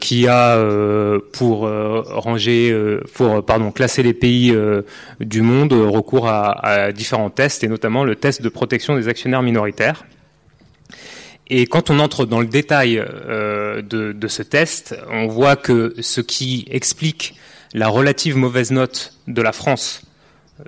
Qui 0.00 0.28
a 0.28 0.58
pour 1.32 1.66
euh, 1.66 2.02
ranger, 2.04 2.98
pour 3.14 3.44
pardon 3.44 3.70
classer 3.70 4.02
les 4.02 4.12
pays 4.12 4.54
du 5.20 5.40
monde 5.40 5.72
recours 5.72 6.28
à, 6.28 6.92
différents 6.92 7.30
tests 7.30 7.64
et 7.64 7.68
notamment 7.68 8.04
le 8.04 8.16
test 8.16 8.42
de 8.42 8.48
protection 8.48 8.96
des 8.96 9.08
actionnaires 9.08 9.42
minoritaires. 9.42 10.04
Et 11.48 11.66
quand 11.66 11.90
on 11.90 12.00
entre 12.00 12.26
dans 12.26 12.40
le 12.40 12.46
détail 12.46 12.98
euh, 12.98 13.80
de, 13.82 14.12
de, 14.12 14.28
ce 14.28 14.42
test, 14.42 14.96
on 15.10 15.26
voit 15.26 15.56
que 15.56 15.94
ce 16.00 16.20
qui 16.20 16.66
explique 16.70 17.34
la 17.72 17.88
relative 17.88 18.36
mauvaise 18.36 18.72
note 18.72 19.14
de 19.28 19.42
la 19.42 19.52
France 19.52 20.02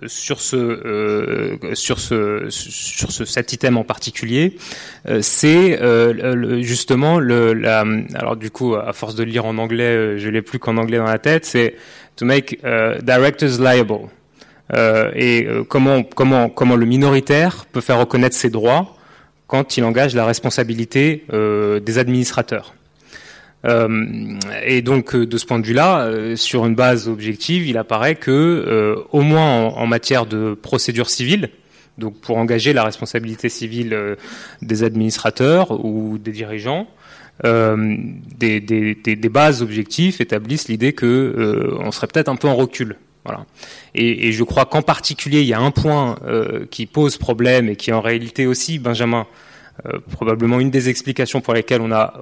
euh, 0.03 0.07
sur 0.07 0.41
ce 0.41 0.57
euh, 0.57 1.75
sur 1.75 1.99
ce 1.99 2.47
sur 2.51 3.11
ce 3.11 3.25
cet 3.25 3.53
item 3.53 3.77
en 3.77 3.85
particulier, 3.85 4.57
euh, 5.09 5.21
c'est 5.21 5.81
euh, 5.81 6.61
justement 6.63 7.19
le 7.19 7.55
la, 7.55 7.85
alors 8.15 8.37
du 8.37 8.51
coup 8.51 8.77
à 8.77 8.93
force 8.93 9.15
de 9.17 9.25
lire 9.25 9.47
en 9.47 9.59
anglais, 9.59 9.85
euh, 9.85 10.19
je 10.19 10.29
l'ai 10.29 10.43
plus 10.43 10.59
qu'en 10.59 10.77
anglais 10.77 10.99
dans 10.99 11.05
la 11.05 11.19
tête, 11.19 11.45
c'est 11.45 11.75
to 12.17 12.25
make 12.25 12.61
directors 13.03 13.61
liable. 13.61 14.09
Et 15.15 15.49
comment 15.69 16.03
comment 16.03 16.51
comment 16.51 16.77
le 16.77 16.85
minoritaire 16.85 17.65
peut 17.73 17.81
faire 17.81 17.99
reconnaître 17.99 18.37
ses 18.37 18.51
droits 18.51 18.98
quand 19.49 19.79
il 19.79 19.85
engage 19.85 20.15
la 20.15 20.25
responsabilité 20.25 21.25
euh, 21.33 21.81
des 21.81 21.99
administrateurs. 21.99 22.75
Euh, 23.65 24.39
et 24.65 24.83
donc, 24.83 25.17
euh, 25.17 25.27
de 25.27 25.37
ce 25.37 25.47
point 25.47 25.59
de 25.59 25.67
vue-là, 25.67 26.37
sur 26.37 26.65
une 26.65 26.77
base 26.77 27.09
objective, 27.09 27.67
il 27.67 27.77
apparaît 27.77 28.15
que, 28.15 29.05
au 29.11 29.23
moins 29.23 29.65
en, 29.65 29.87
matière 29.89 30.27
de 30.27 30.55
procédure 30.55 31.11
civile, 31.11 31.51
donc 31.97 32.21
pour 32.21 32.37
engager 32.37 32.73
la 32.73 32.85
responsabilité 32.85 33.49
civile 33.49 34.17
des 34.63 34.85
administrateurs 34.85 35.85
ou 35.85 36.19
des 36.19 36.31
dirigeants, 36.31 36.87
des, 37.43 38.61
bases 39.33 39.63
objectives 39.63 40.19
établissent 40.21 40.69
l'idée 40.69 40.93
que 40.93 41.75
on 41.81 41.91
serait 41.91 42.07
peut-être 42.07 42.29
un 42.29 42.37
peu 42.37 42.47
en 42.47 42.55
recul. 42.55 42.97
Et, 43.95 44.33
je 44.33 44.45
crois 44.45 44.65
qu'en 44.65 44.83
particulier, 44.83 45.41
il 45.41 45.47
y 45.47 45.55
a 45.55 45.61
un 45.61 45.71
point 45.71 46.17
qui 46.71 46.87
pose 46.87 47.17
problème 47.17 47.69
et 47.69 47.77
qui 47.77 47.93
en 47.93 48.01
réalité 48.01 48.47
aussi, 48.47 48.79
Benjamin, 48.79 49.27
probablement 50.11 50.61
une 50.61 50.71
des 50.71 50.89
explications 50.89 51.41
pour 51.41 51.55
lesquelles 51.55 51.81
on 51.81 51.93
a 51.93 52.21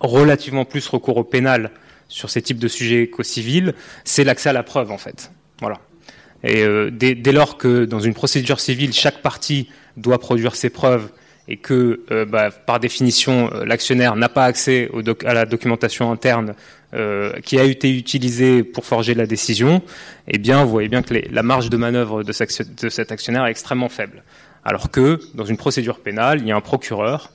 relativement 0.00 0.64
plus 0.64 0.86
recours 0.88 1.16
au 1.16 1.24
pénal 1.24 1.70
sur 2.08 2.28
ces 2.28 2.42
types 2.42 2.58
de 2.58 2.68
sujets 2.68 3.08
qu'au 3.08 3.22
civil, 3.22 3.74
c'est 4.04 4.24
l'accès 4.24 4.50
à 4.50 4.52
la 4.52 4.62
preuve 4.62 4.90
en 4.90 4.98
fait. 4.98 5.30
Voilà. 5.60 5.78
Et 6.44 6.62
euh, 6.62 6.90
dès, 6.90 7.14
dès, 7.14 7.32
lors 7.32 7.56
que 7.56 7.84
dans 7.84 8.00
une 8.00 8.14
procédure 8.14 8.60
civile, 8.60 8.92
chaque 8.92 9.22
partie 9.22 9.68
doit 9.96 10.18
produire 10.18 10.56
ses 10.56 10.70
preuves 10.70 11.10
et 11.48 11.56
que 11.56 12.00
euh, 12.10 12.24
bah, 12.24 12.50
par 12.50 12.80
définition 12.80 13.50
euh, 13.52 13.64
l'actionnaire 13.64 14.16
n'a 14.16 14.28
pas 14.28 14.44
accès 14.44 14.88
à 15.24 15.34
la 15.34 15.44
documentation 15.44 16.10
interne 16.12 16.54
euh, 16.94 17.32
qui 17.40 17.58
a 17.58 17.64
été 17.64 17.96
utilisée 17.96 18.62
pour 18.62 18.84
forger 18.84 19.14
la 19.14 19.26
décision, 19.26 19.82
eh 20.28 20.38
bien 20.38 20.64
vous 20.64 20.70
voyez 20.70 20.88
bien 20.88 21.02
que 21.02 21.14
la 21.30 21.42
marge 21.42 21.70
de 21.70 21.76
manœuvre 21.76 22.22
de, 22.22 22.32
cet 22.32 23.12
actionnaire 23.12 23.46
est 23.46 23.50
extrêmement 23.50 23.88
faible. 23.88 24.22
Alors 24.64 24.90
que 24.90 25.18
dans 25.34 25.44
une 25.44 25.56
procédure 25.56 25.98
pénale, 26.00 26.40
il 26.40 26.46
y 26.46 26.52
a 26.52 26.56
un 26.56 26.60
procureur 26.60 27.32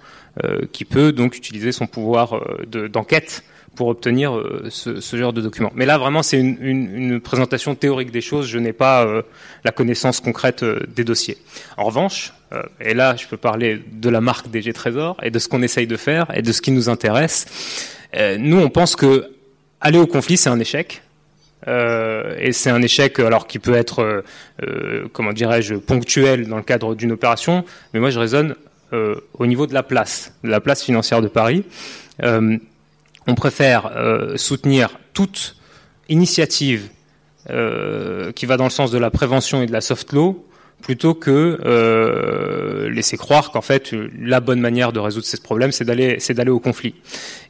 qui 0.72 0.86
peut 0.86 1.12
donc 1.12 1.36
utiliser 1.36 1.72
son 1.72 1.88
pouvoir 1.88 2.40
d'enquête 2.68 3.44
pour 3.78 3.88
obtenir 3.88 4.36
euh, 4.36 4.68
ce, 4.70 5.16
genre 5.16 5.32
de 5.32 5.40
document. 5.40 5.72
Mais 5.76 5.86
là, 5.86 5.98
vraiment, 5.98 6.24
c'est 6.24 6.40
une, 6.40 7.22
présentation 7.22 7.76
théorique 7.76 8.12
des 8.12 8.22
choses. 8.22 8.48
Je 8.48 8.58
n'ai 8.58 8.74
pas 8.74 9.06
euh, 9.06 9.22
la 9.64 9.72
connaissance 9.72 10.20
concrète 10.20 10.64
euh, 10.64 10.82
des 10.94 11.06
dossiers. 11.06 11.38
En 11.78 11.86
revanche, 11.86 12.34
et 12.80 12.94
là, 12.94 13.16
je 13.18 13.28
peux 13.28 13.36
parler 13.36 13.82
de 13.92 14.10
la 14.10 14.22
marque 14.22 14.50
DG 14.50 14.72
Trésor 14.72 15.18
et 15.22 15.32
de 15.32 15.38
ce 15.38 15.50
qu'on 15.50 15.62
essaye 15.62 15.86
de 15.86 15.98
faire 15.98 16.28
et 16.34 16.42
de 16.42 16.52
ce 16.54 16.62
qui 16.62 16.72
nous 16.72 16.88
intéresse. 16.88 17.46
nous, 18.40 18.58
on 18.58 18.70
pense 18.70 18.96
que 18.96 19.32
aller 19.82 20.00
au 20.00 20.08
conflit, 20.08 20.38
c'est 20.38 20.50
un 20.50 20.60
échec. 20.60 21.02
et 21.68 22.54
c'est 22.54 22.70
un 22.70 22.82
échec, 22.82 23.20
alors 23.20 23.48
qui 23.48 23.60
peut 23.60 23.74
être, 23.74 24.24
comment 25.12 25.34
dirais-je, 25.34 25.76
ponctuel 25.76 26.48
dans 26.48 26.56
le 26.56 26.64
cadre 26.64 26.96
d'une 26.96 27.12
opération. 27.12 27.66
Mais 27.94 28.00
moi, 28.00 28.12
je 28.12 28.20
raisonne 28.20 28.56
au 28.94 29.46
niveau 29.46 29.68
de 29.68 29.74
la 29.74 29.84
place, 29.84 30.34
de 30.46 30.50
la 30.50 30.62
place 30.62 30.82
financière 30.82 31.22
de 31.22 31.28
Paris. 31.28 31.66
On 33.28 33.36
préfère 33.36 33.92
euh, 33.96 34.38
soutenir 34.38 34.98
toute 35.14 35.58
initiative 36.08 36.88
euh, 37.50 38.32
qui 38.32 38.46
va 38.46 38.56
dans 38.56 38.64
le 38.64 38.70
sens 38.70 38.90
de 38.90 38.98
la 38.98 39.12
prévention 39.12 39.62
et 39.62 39.66
de 39.66 39.74
la 39.74 39.82
soft 39.82 40.14
law 40.14 40.46
plutôt 40.82 41.14
que 41.14 41.60
euh, 41.66 42.90
laisser 42.90 43.18
croire 43.18 43.52
qu'en 43.52 43.62
fait 43.62 43.94
la 44.18 44.40
bonne 44.40 44.62
manière 44.62 44.94
de 44.94 45.00
résoudre 45.00 45.26
ces 45.26 45.42
problèmes 45.42 45.72
c'est 45.72 45.84
d'aller 45.84 46.52
au 46.52 46.60
conflit. 46.60 46.96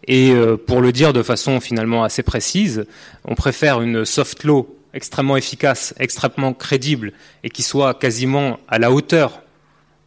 Et 0.07 0.33
pour 0.65 0.81
le 0.81 0.91
dire 0.91 1.13
de 1.13 1.21
façon 1.21 1.59
finalement 1.59 2.03
assez 2.03 2.23
précise, 2.23 2.85
on 3.25 3.35
préfère 3.35 3.81
une 3.81 4.05
soft 4.05 4.45
law 4.45 4.73
extrêmement 4.93 5.35
efficace, 5.35 5.93
extrêmement 5.99 6.53
crédible 6.53 7.11
et 7.43 7.49
qui 7.49 7.63
soit 7.63 7.93
quasiment 7.93 8.59
à 8.69 8.79
la 8.79 8.91
hauteur 8.91 9.43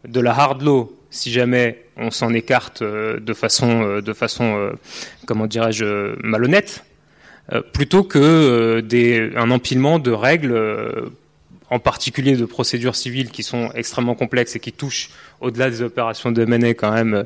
de 0.09 0.21
la 0.21 0.33
hard 0.33 0.63
law 0.63 1.00
si 1.11 1.33
jamais 1.33 1.85
on 1.97 2.11
s'en 2.11 2.33
écarte 2.33 2.83
euh, 2.83 3.21
de 3.21 3.35
façon, 3.35 3.83
euh, 3.83 4.01
de 4.01 4.13
façon 4.13 4.57
euh, 4.57 4.73
comment 5.27 5.47
dirais-je, 5.47 6.15
malhonnête, 6.23 6.85
plutôt 7.73 8.05
que 8.05 8.79
des, 8.79 9.33
un 9.35 9.51
empilement 9.51 9.99
de 9.99 10.13
règles, 10.13 11.11
en 11.69 11.81
particulier 11.81 12.37
de 12.37 12.45
procédures 12.45 12.95
civiles 12.95 13.31
qui 13.31 13.43
sont 13.43 13.73
extrêmement 13.75 14.15
complexes 14.15 14.55
et 14.55 14.61
qui 14.61 14.71
touchent 14.71 15.11
au-delà 15.41 15.69
des 15.69 15.83
opérations 15.83 16.31
de 16.31 16.43
M&A 16.43 16.75
quand 16.75 16.93
même 16.93 17.25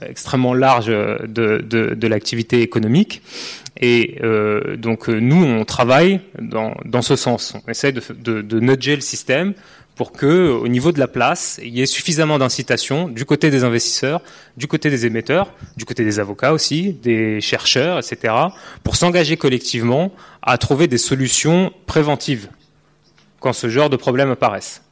extrêmement 0.00 0.54
large 0.54 0.86
de, 0.86 1.58
de, 1.58 2.06
l'activité 2.06 2.62
économique. 2.62 3.20
Et 3.80 4.20
donc 4.78 5.08
nous, 5.08 5.44
on 5.44 5.64
travaille 5.64 6.20
dans, 6.40 6.76
dans 6.84 7.02
ce 7.02 7.16
sens. 7.16 7.56
On 7.66 7.68
essaie 7.68 7.90
de, 7.90 8.00
de, 8.14 8.42
de 8.42 8.60
nudger 8.60 8.94
le 8.94 9.00
système 9.00 9.54
pour 10.00 10.12
que, 10.12 10.48
au 10.48 10.66
niveau 10.66 10.92
de 10.92 10.98
la 10.98 11.08
place, 11.08 11.60
il 11.62 11.76
y 11.76 11.82
ait 11.82 11.84
suffisamment 11.84 12.38
d'incitation 12.38 13.06
du 13.06 13.26
côté 13.26 13.50
des 13.50 13.64
investisseurs, 13.64 14.22
du 14.56 14.66
côté 14.66 14.88
des 14.88 15.04
émetteurs, 15.04 15.52
du 15.76 15.84
côté 15.84 16.06
des 16.06 16.18
avocats 16.18 16.54
aussi, 16.54 16.94
des 16.94 17.42
chercheurs, 17.42 17.98
etc., 17.98 18.32
pour 18.82 18.96
s'engager 18.96 19.36
collectivement 19.36 20.10
à 20.40 20.56
trouver 20.56 20.88
des 20.88 20.96
solutions 20.96 21.70
préventives 21.84 22.48
quand 23.40 23.52
ce 23.52 23.68
genre 23.68 23.90
de 23.90 23.96
problèmes 23.96 24.30
apparaissent. 24.30 24.82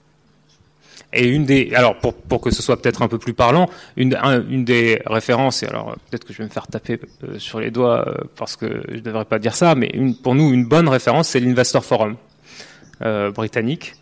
Et 1.15 1.27
une 1.27 1.47
des, 1.47 1.73
alors 1.75 1.97
pour, 1.97 2.13
pour 2.13 2.43
que 2.43 2.51
ce 2.51 2.61
soit 2.61 2.79
peut-être 2.79 3.01
un 3.01 3.09
peu 3.09 3.17
plus 3.17 3.33
parlant, 3.33 3.71
une, 3.97 4.15
un, 4.15 4.47
une 4.47 4.67
des 4.67 5.01
références, 5.07 5.63
et 5.63 5.69
alors 5.69 5.97
peut-être 6.11 6.27
que 6.27 6.35
je 6.35 6.39
vais 6.41 6.45
me 6.45 6.51
faire 6.51 6.67
taper 6.67 7.01
euh, 7.25 7.39
sur 7.39 7.61
les 7.61 7.71
doigts 7.71 8.07
euh, 8.07 8.15
parce 8.37 8.57
que 8.57 8.83
je 8.91 8.97
ne 8.97 9.01
devrais 9.01 9.25
pas 9.25 9.39
dire 9.39 9.57
ça, 9.57 9.75
mais 9.75 9.91
pour 10.23 10.35
nous 10.35 10.53
une 10.53 10.67
bonne 10.67 10.87
référence, 10.87 11.29
c'est 11.29 11.41
l'Investor 11.41 11.83
Forum 11.83 12.17
euh, 13.01 13.31
britannique, 13.31 13.95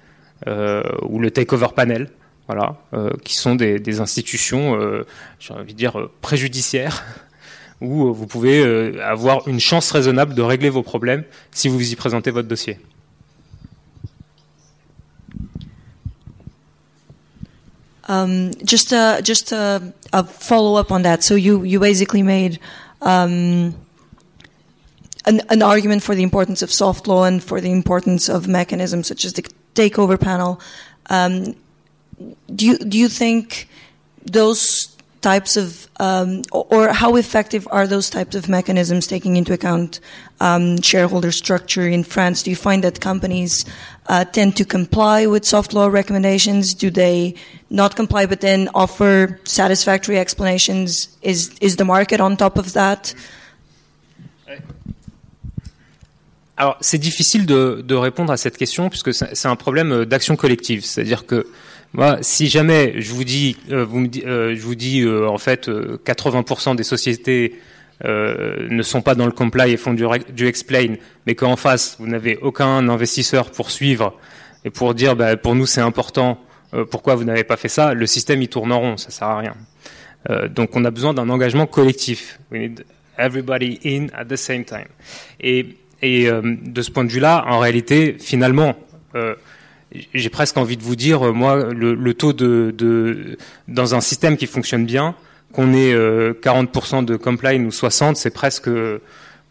ou 0.45 1.19
le 1.19 1.31
Takeover 1.31 1.69
Panel, 1.75 2.11
voilà, 2.47 2.77
euh, 2.95 3.11
qui 3.25 3.35
sont 3.35 3.57
des, 3.57 4.01
institutions, 4.01 4.81
euh, 4.81 5.05
j'ai 5.41 5.53
envie 5.53 5.73
de 5.73 5.79
dire, 5.79 6.09
préjudiciaires, 6.21 7.05
où 7.81 8.13
vous 8.13 8.27
pouvez 8.27 9.01
avoir 9.01 9.47
une 9.49 9.61
chance 9.61 9.91
raisonnable 9.91 10.35
de 10.35 10.43
régler 10.43 10.71
vos 10.71 10.83
problèmes 10.83 11.25
si 11.51 11.69
vous 11.69 11.93
y 11.93 11.97
présentez 11.97 12.31
votre 12.31 12.49
dossier. 12.49 12.79
Um, 18.09 18.53
just 18.65 18.93
a, 18.93 19.21
just 19.21 19.53
a 19.53 19.81
follow 20.25 20.79
up 20.79 20.93
on 20.93 21.03
that. 21.03 21.25
So 21.25 21.35
you 21.35 21.65
you 21.65 21.81
basically 21.81 22.23
made 22.23 22.61
um, 23.03 23.75
an, 25.27 25.43
an 25.51 25.61
argument 25.61 26.05
for 26.05 26.15
the 26.15 26.23
importance 26.23 26.63
of 26.63 26.71
soft 26.71 27.09
law 27.09 27.25
and 27.25 27.43
for 27.43 27.61
the 27.61 27.73
importance 27.73 28.29
of 28.29 28.47
mechanisms 28.47 29.09
such 29.09 29.25
as 29.25 29.33
the 29.33 29.43
takeover 29.77 30.19
panel. 30.19 30.61
Um, 31.09 31.55
do 32.55 32.67
you 32.67 32.79
do 32.79 32.99
you 32.99 33.09
think 33.09 33.69
those 34.25 34.97
types 35.21 35.57
of 35.57 35.89
um, 35.99 36.43
or 36.53 36.93
how 36.93 37.17
effective 37.17 37.67
are 37.71 37.87
those 37.87 38.09
types 38.11 38.35
of 38.37 38.49
mechanisms 38.49 39.07
taking 39.07 39.37
into 39.37 39.53
account 39.53 40.01
um, 40.41 40.81
shareholder 40.81 41.33
structure 41.33 41.87
in 41.97 42.05
France? 42.05 42.43
Do 42.43 42.51
you 42.51 42.57
find 42.57 42.85
that 42.85 43.01
companies 43.01 43.65
uh, 44.07 44.25
tend 44.25 44.57
to 44.57 44.65
comply 44.65 45.27
with 45.27 45.45
soft 45.45 45.75
law 45.75 45.89
recommendations? 45.89 46.75
Do 46.75 46.91
they 46.91 47.35
not 47.71 47.97
comply 47.97 48.27
but 48.27 48.41
then 48.41 48.69
offer 48.75 49.41
satisfactory 49.45 50.19
explanations? 50.19 51.17
Is 51.23 51.41
is 51.61 51.77
the 51.77 51.85
market 51.85 52.21
on 52.21 52.37
top 52.37 52.57
of 52.57 52.73
that? 52.73 53.15
Alors, 56.59 56.77
c'est 56.81 56.99
difficile 56.99 57.45
de, 57.45 57.83
de, 57.85 57.95
répondre 57.95 58.33
à 58.33 58.37
cette 58.39 58.57
question 58.57 58.89
puisque 58.89 59.13
c'est 59.13 59.49
un 59.49 59.57
problème 59.57 59.93
euh, 59.93 60.07
d'action 60.07 60.37
collective. 60.37 60.85
C'est-à-dire 60.85 61.27
que 61.27 61.47
moi, 61.93 62.19
si 62.21 62.49
jamais 62.49 63.01
je 63.01 63.13
vous 63.13 63.25
dis, 63.25 63.57
euh, 63.71 63.85
vous 63.85 64.01
me, 64.01 64.09
euh, 64.27 64.55
je 64.55 64.61
vous 64.61 64.75
dis 64.75 65.01
euh, 65.01 65.29
en 65.29 65.39
fait, 65.39 65.69
80% 65.69 66.73
euh, 66.73 66.75
des 66.75 66.83
sociétés 66.83 67.59
euh, 68.05 68.69
ne 68.69 68.83
sont 68.83 69.03
pas 69.03 69.15
dans 69.15 69.27
le 69.27 69.33
comply 69.33 69.73
et 69.73 69.77
font 69.77 69.95
du, 69.95 70.05
du 70.33 70.47
explain, 70.47 70.97
mais 71.27 71.35
qu'en 71.35 71.57
face 71.57 71.97
vous 71.99 72.07
n'avez 72.07 72.37
aucun 72.37 72.89
investisseur 72.89 73.51
pour 73.51 73.71
suivre 73.71 74.19
et 74.65 74.71
pour 74.71 74.95
dire, 74.95 75.17
bah, 75.17 75.37
pour 75.37 75.55
nous 75.55 75.67
c'est 75.67 75.81
important, 75.81 76.39
pourquoi 76.91 77.15
vous 77.15 77.25
n'avez 77.25 77.45
pas 77.45 77.57
fait 77.57 77.69
ça 77.69 77.95
Le 77.95 78.07
système 78.07 78.43
il 78.43 78.49
tourne 78.49 78.73
en 78.73 78.81
rond, 78.81 78.97
ça 78.99 79.11
sert 79.11 79.29
à 79.29 79.39
rien. 79.39 79.55
donc 80.51 80.71
on 80.75 80.85
a 80.85 80.91
besoin 80.91 81.15
d'un 81.15 81.31
engagement 81.31 81.67
collectif. 81.67 82.39
We 82.51 82.61
need 82.61 82.85
everybody 83.17 83.79
in 83.85 84.09
at 84.13 84.27
the 84.27 84.37
same 84.37 84.65
time. 84.65 84.89
Et 85.41 85.77
et 86.03 86.29
euh, 86.29 86.43
de 86.45 86.83
ce 86.83 86.91
point 86.91 87.05
de 87.05 87.11
vue-là, 87.11 87.45
en 87.49 87.59
réalité, 87.59 88.17
finalement, 88.19 88.77
euh, 89.15 89.35
j'ai 90.15 90.29
presque 90.29 90.57
envie 90.57 90.77
de 90.77 90.83
vous 90.83 90.97
dire, 90.97 91.27
euh, 91.27 91.33
moi, 91.33 91.73
le, 91.73 91.95
le 91.95 92.15
taux 92.15 92.33
de, 92.33 92.75
de, 92.77 93.39
dans 93.69 93.95
un 93.95 94.01
système 94.01 94.37
qui 94.37 94.47
fonctionne 94.47 94.85
bien, 94.85 95.15
qu'on 95.53 95.73
ait 95.73 95.93
euh, 95.93 96.35
40% 96.43 97.05
de 97.05 97.17
compliance 97.17 97.67
ou 97.67 97.71
60, 97.71 98.17
c'est 98.17 98.31
presque 98.31 98.71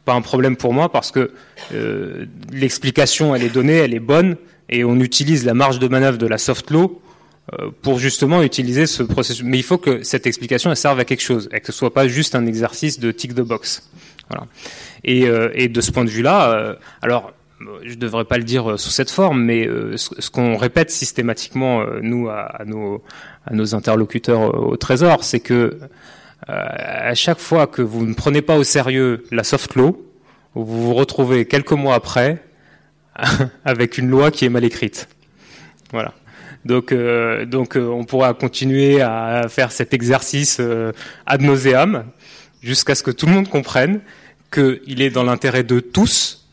pas 0.03 0.13
un 0.13 0.21
problème 0.21 0.55
pour 0.55 0.73
moi 0.73 0.91
parce 0.91 1.11
que 1.11 1.31
euh, 1.73 2.25
l'explication, 2.51 3.33
elle 3.33 3.43
est 3.43 3.49
donnée, 3.53 3.77
elle 3.77 3.93
est 3.93 3.99
bonne, 3.99 4.35
et 4.69 4.83
on 4.83 4.99
utilise 4.99 5.45
la 5.45 5.53
marge 5.53 5.79
de 5.79 5.87
manœuvre 5.87 6.17
de 6.17 6.27
la 6.27 6.37
soft 6.37 6.69
law 6.71 7.01
pour 7.83 7.99
justement 7.99 8.41
utiliser 8.41 8.87
ce 8.87 9.03
processus. 9.03 9.43
Mais 9.45 9.59
il 9.59 9.63
faut 9.63 9.77
que 9.77 10.01
cette 10.01 10.25
explication 10.25 10.71
elle 10.71 10.77
serve 10.77 10.99
à 10.99 11.05
quelque 11.05 11.21
chose 11.21 11.47
et 11.53 11.59
que 11.59 11.67
ce 11.67 11.73
soit 11.73 11.93
pas 11.93 12.07
juste 12.07 12.33
un 12.33 12.47
exercice 12.47 12.99
de 12.99 13.11
tick 13.11 13.35
the 13.35 13.41
box. 13.41 13.87
Voilà. 14.29 14.47
Et, 15.03 15.27
euh, 15.27 15.49
et 15.53 15.67
de 15.67 15.81
ce 15.81 15.91
point 15.91 16.05
de 16.05 16.09
vue-là, 16.09 16.51
euh, 16.51 16.75
alors 17.01 17.33
je 17.83 17.91
ne 17.91 17.95
devrais 17.95 18.25
pas 18.25 18.37
le 18.37 18.43
dire 18.43 18.77
sous 18.77 18.89
cette 18.89 19.09
forme, 19.09 19.41
mais 19.41 19.67
ce, 19.95 20.29
qu'on 20.29 20.57
répète 20.57 20.91
systématiquement 20.91 21.85
nous 22.01 22.27
à, 22.27 22.63
nos, 22.65 23.01
interlocuteurs 23.73 24.53
au 24.61 24.75
Trésor, 24.75 25.23
c'est 25.23 25.39
que 25.39 25.79
à 26.47 27.15
chaque 27.15 27.39
fois 27.39 27.65
que 27.65 27.81
vous 27.81 28.05
ne 28.05 28.13
prenez 28.13 28.41
pas 28.41 28.57
au 28.57 28.63
sérieux 28.63 29.23
la 29.31 29.45
soft 29.45 29.75
law, 29.75 30.05
vous 30.53 30.83
vous 30.83 30.93
retrouvez 30.93 31.45
quelques 31.45 31.71
mois 31.71 31.95
après 31.95 32.43
avec 33.65 33.97
une 33.97 34.09
loi 34.09 34.31
qui 34.31 34.45
est 34.45 34.49
mal 34.49 34.65
écrite. 34.65 35.07
Voilà. 35.91 36.13
Donc, 36.65 36.91
euh, 36.91 37.45
donc 37.45 37.77
euh, 37.77 37.87
on 37.87 38.05
pourra 38.05 38.33
continuer 38.33 39.01
à 39.01 39.45
faire 39.49 39.71
cet 39.71 39.93
exercice 39.93 40.57
euh, 40.59 40.91
ad 41.27 41.41
nauseam 41.41 42.05
jusqu'à 42.65 42.95
ce 42.95 43.03
que 43.03 43.11
tout 43.11 43.27
le 43.27 43.31
monde 43.31 43.47
comprenne 43.47 44.01
qu'il 44.51 45.01
est 45.01 45.11
dans 45.11 45.23
l'intérêt 45.23 45.63
de 45.63 45.79
tous, 45.79 46.47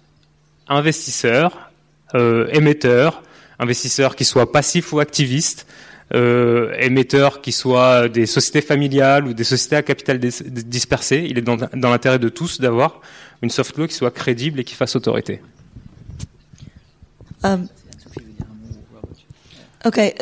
investisseurs, 0.68 1.72
émetteurs, 2.14 3.22
investisseurs 3.58 4.14
qui 4.14 4.24
soient 4.24 4.52
passifs 4.52 4.92
ou 4.92 5.00
activistes, 5.00 5.66
émetteurs 6.12 7.40
qui 7.40 7.52
soient 7.52 8.08
des 8.08 8.26
sociétés 8.26 8.60
familiales 8.60 9.26
ou 9.26 9.32
des 9.32 9.44
sociétés 9.44 9.76
à 9.76 9.82
capital 9.82 10.18
dispersé. 10.18 11.24
Il 11.28 11.38
est 11.38 11.42
dans, 11.42 11.56
l'intérêt 11.72 12.18
de 12.18 12.28
tous 12.28 12.60
d'avoir 12.60 13.00
une 13.40 13.50
soft 13.50 13.78
law 13.78 13.86
qui 13.86 13.94
soit 13.94 14.10
crédible 14.10 14.60
et 14.60 14.64
qui 14.64 14.74
fasse 14.74 14.94
autorité. 14.94 15.40
Um, 17.44 17.68
okay, 19.84 20.14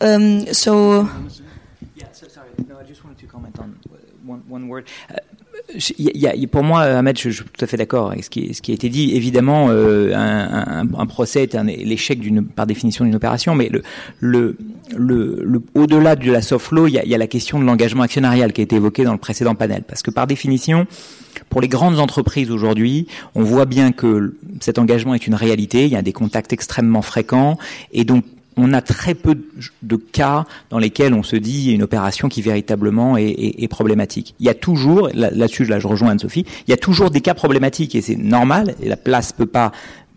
um. 0.00 0.44
Yeah, 0.46 0.52
so 0.54 2.26
sorry. 2.26 2.48
No, 2.66 2.80
I 2.80 2.88
just 2.88 3.04
wanted 3.04 3.18
to 3.18 3.26
comment 3.26 3.52
on 3.58 3.74
one, 4.48 4.68
word. 4.68 4.84
Uh, 5.10 5.16
a, 6.26 6.46
pour 6.50 6.62
moi, 6.62 6.82
Ahmed, 6.82 7.18
je, 7.18 7.30
suis 7.30 7.44
tout 7.44 7.64
à 7.64 7.66
fait 7.66 7.76
d'accord 7.76 8.10
avec 8.10 8.24
ce 8.24 8.30
qui, 8.30 8.50
a 8.68 8.74
été 8.74 8.88
dit. 8.88 9.14
Évidemment, 9.14 9.68
euh, 9.70 10.12
un, 10.14 11.06
procès 11.06 11.44
est 11.44 11.54
l'échec 11.54 12.20
par 12.54 12.66
définition 12.66 13.04
d'une 13.04 13.14
opération, 13.14 13.54
mais 13.54 13.70
au-delà 15.74 16.16
de 16.16 16.30
la 16.30 16.42
soft 16.42 16.70
law, 16.72 16.86
il 16.86 16.94
y, 16.94 17.08
y 17.08 17.14
a 17.14 17.18
la 17.18 17.26
question 17.26 17.58
de 17.58 17.64
l'engagement 17.64 18.02
actionnarial 18.02 18.52
qui 18.52 18.60
a 18.60 18.64
été 18.64 18.76
évoquée 18.76 19.04
dans 19.04 19.12
le 19.12 19.18
précédent 19.18 19.54
panel, 19.54 19.84
parce 19.86 20.02
que 20.02 20.10
par 20.10 20.26
définition, 20.26 20.86
pour 21.48 21.60
les 21.60 21.68
grandes 21.68 21.98
entreprises 21.98 22.50
aujourd'hui, 22.50 23.06
on 23.34 23.42
voit 23.42 23.66
bien 23.66 23.92
que 23.92 24.34
cet 24.60 24.78
engagement 24.78 25.14
est 25.14 25.26
une 25.26 25.34
réalité. 25.34 25.84
Il 25.84 25.92
y 25.92 25.96
a 25.96 26.02
des 26.02 26.12
contacts 26.12 26.52
extrêmement 26.52 27.02
fréquents, 27.02 27.58
et 27.92 28.04
donc 28.04 28.24
on 28.56 28.72
a 28.72 28.80
très 28.80 29.14
peu 29.14 29.36
de 29.82 29.96
cas 29.96 30.44
dans 30.70 30.78
lesquels 30.78 31.14
on 31.14 31.22
se 31.22 31.36
dit 31.36 31.72
une 31.72 31.82
opération 31.82 32.28
qui 32.28 32.42
véritablement 32.42 33.16
est, 33.16 33.68
problématique. 33.68 34.34
Il 34.40 34.46
y 34.46 34.48
a 34.48 34.54
toujours, 34.54 35.08
là-dessus 35.14 35.64
là, 35.64 35.78
je 35.78 35.88
rejoins 35.88 36.10
Anne-Sophie, 36.10 36.44
il 36.66 36.70
y 36.70 36.74
a 36.74 36.76
toujours 36.76 37.10
des 37.10 37.20
cas 37.20 37.34
problématiques 37.34 37.94
et 37.94 38.02
c'est 38.02 38.16
normal, 38.16 38.74
la 38.82 38.96
place 38.96 39.32
peut 39.32 39.46
pas 39.46 39.72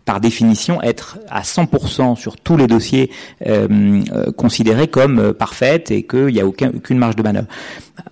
par 0.08 0.22
définition 0.22 0.82
être 0.82 1.20
à 1.30 1.42
100% 1.42 2.16
sur 2.16 2.38
tous 2.38 2.56
les 2.56 2.66
dossiers 2.66 3.12
euh, 3.46 4.02
euh, 4.14 4.32
considérés 4.32 4.88
comme 4.88 5.20
euh, 5.20 5.34
parfaite 5.34 5.92
et 5.92 6.04
qu'il 6.04 6.28
n'y 6.28 6.40
a 6.40 6.48
aucun, 6.48 6.70
aucune 6.70 6.98
marge 6.98 7.18
de 7.18 7.24
manœuvre. 7.24 7.48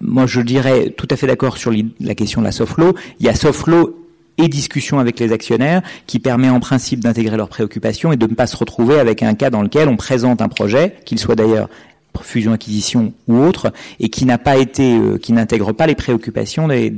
Moi, 0.02 0.26
je 0.26 0.42
dirais 0.42 0.94
tout 0.98 1.08
à 1.10 1.16
fait 1.16 1.26
d'accord 1.26 1.58
sur 1.58 1.72
la 2.02 2.16
question 2.16 2.42
de 2.42 2.46
la 2.46 2.52
soft 2.52 2.78
law. 2.78 2.94
Il 3.22 3.26
y 3.26 3.30
a 3.30 3.36
soft 3.36 3.68
law 3.68 3.96
et 4.38 4.48
discussion 4.48 5.00
avec 5.00 5.20
les 5.20 5.32
actionnaires 5.32 5.82
qui 6.08 6.20
permet 6.20 6.50
en 6.50 6.60
principe 6.60 7.00
d'intégrer 7.00 7.38
leurs 7.38 7.50
préoccupations 7.50 8.12
et 8.12 8.18
de 8.18 8.28
ne 8.28 8.34
pas 8.34 8.48
se 8.48 8.58
retrouver 8.58 9.00
avec 9.00 9.24
un 9.24 9.34
cas 9.34 9.50
dans 9.50 9.62
lequel 9.62 9.88
on 9.88 9.98
présente 9.98 10.42
un 10.42 10.50
projet, 10.50 10.96
qu'il 11.06 11.20
soit 11.20 11.36
d'ailleurs 11.36 11.70
fusion 12.24 12.54
acquisition 12.54 13.14
ou 13.28 13.38
autre 13.38 13.74
et 14.00 14.10
qui 14.10 14.26
n'a 14.26 14.38
pas 14.38 14.58
été 14.58 14.98
euh, 14.98 15.18
qui 15.18 15.34
n'intègre 15.34 15.74
pas 15.74 15.88
les 15.88 15.96
préoccupations 15.96 16.70
euh, 16.70 16.90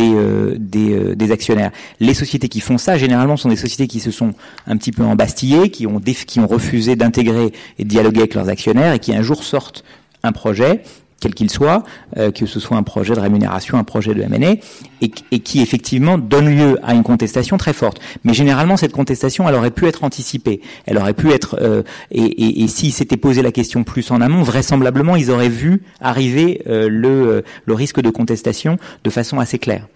euh, 0.00 0.54
des, 0.58 1.32
actionnaires. 1.32 1.72
Les 2.00 2.14
sociétés 2.14 2.48
qui 2.48 2.60
font 2.60 2.78
ça 2.78 2.98
généralement 2.98 3.36
sont 3.36 3.48
des 3.48 3.56
sociétés 3.56 3.86
qui 3.86 4.00
se 4.00 4.10
sont 4.10 4.34
un 4.66 4.76
petit 4.76 4.92
peu 4.92 5.02
embastillées, 5.02 5.70
qui 5.70 5.86
ont 5.86 6.00
refusé 6.46 6.96
d'intégrer 6.96 7.52
et 7.78 7.84
de 7.84 7.88
dialoguer 7.88 8.20
avec 8.20 8.34
leurs 8.34 8.48
actionnaires 8.48 8.92
et 8.92 8.98
qui 8.98 9.14
un 9.14 9.22
jour 9.22 9.42
sortent 9.42 9.84
un 10.22 10.32
projet 10.32 10.82
quel 11.20 11.34
qu'il 11.34 11.50
soit, 11.50 11.82
euh, 12.16 12.30
que 12.30 12.46
ce 12.46 12.60
soit 12.60 12.76
un 12.76 12.82
projet 12.82 13.14
de 13.14 13.20
rémunération, 13.20 13.78
un 13.78 13.84
projet 13.84 14.14
de 14.14 14.22
M&A, 14.22 14.52
et, 15.00 15.10
et, 15.30 15.40
qui 15.40 15.60
effectivement 15.60 16.18
donne 16.18 16.54
lieu 16.54 16.78
à 16.82 16.94
une 16.94 17.02
contestation 17.02 17.56
très 17.56 17.72
forte. 17.72 18.00
Mais 18.24 18.34
généralement, 18.34 18.76
cette 18.76 18.92
contestation, 18.92 19.48
elle 19.48 19.54
aurait 19.54 19.70
pu 19.70 19.86
être 19.86 20.04
anticipée. 20.04 20.60
Elle 20.84 20.98
aurait 20.98 21.14
pu 21.14 21.32
être, 21.32 21.58
euh, 21.60 21.82
et, 22.10 22.22
et, 22.22 22.62
et 22.62 22.68
s'ils 22.68 22.92
s'étaient 22.92 23.16
posé 23.16 23.42
la 23.42 23.52
question 23.52 23.84
plus 23.84 24.10
en 24.10 24.20
amont, 24.20 24.42
vraisemblablement, 24.42 25.16
ils 25.16 25.30
auraient 25.30 25.48
vu 25.48 25.82
arriver 26.00 26.62
euh, 26.66 26.88
le, 26.90 27.44
le 27.64 27.74
risque 27.74 28.00
de 28.00 28.10
contestation 28.10 28.78
de 29.04 29.10
façon 29.10 29.38
assez 29.38 29.58
claire. 29.58 29.86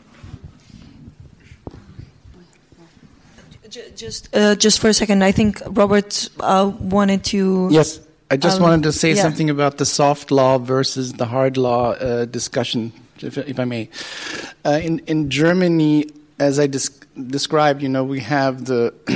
Just, 3.97 4.31
uh, 4.34 4.57
just 4.58 4.78
for 4.78 4.89
a 4.89 4.94
second, 4.94 5.23
I 5.23 5.31
think 5.31 5.62
Robert 5.66 6.31
uh, 6.40 6.73
wanted 6.81 7.23
to. 7.24 7.68
Yes. 7.70 8.00
I 8.31 8.36
just 8.36 8.57
Um, 8.59 8.62
wanted 8.62 8.83
to 8.84 8.92
say 8.92 9.12
yeah. 9.12 9.23
something 9.23 9.50
about 9.50 9.78
the 9.78 9.84
soft 9.86 10.31
law 10.31 10.59
versus 10.59 11.15
the 11.15 11.26
hard 11.26 11.57
law 11.57 11.92
uh, 11.92 12.25
discussion, 12.26 12.92
if, 13.20 13.36
if 13.39 13.59
I 13.59 13.65
may. 13.65 13.89
Uh, 14.65 14.81
in 14.83 15.00
in 15.07 15.31
Germany, 15.31 16.07
as 16.39 16.59
I 16.59 16.67
des- 16.68 16.94
described, 17.26 17.83
you 17.83 17.89
know, 17.89 18.05
we 18.05 18.20
have 18.20 18.65
the 18.67 18.92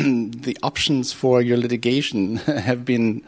the 0.46 0.56
options 0.62 1.12
for 1.12 1.40
your 1.42 1.56
litigation 1.58 2.36
have 2.66 2.84
been 2.84 3.22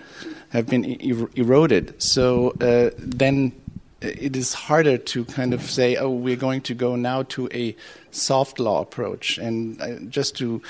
have 0.51 0.67
been 0.67 0.85
er- 0.85 1.31
eroded. 1.37 1.95
So 2.03 2.51
uh, 2.61 2.91
then 2.99 3.53
it 4.01 4.37
is 4.37 4.55
harder 4.55 4.99
to 4.99 5.25
kind 5.25 5.55
of 5.55 5.63
say, 5.63 5.97
oh, 5.97 6.11
we're 6.11 6.37
going 6.37 6.61
to 6.63 6.75
go 6.75 6.97
now 6.97 7.23
to 7.23 7.49
a 7.53 7.75
soft 8.11 8.59
law 8.61 8.81
approach. 8.83 9.39
And 9.39 9.81
uh, 9.81 9.99
just 10.11 10.37
to 10.39 10.61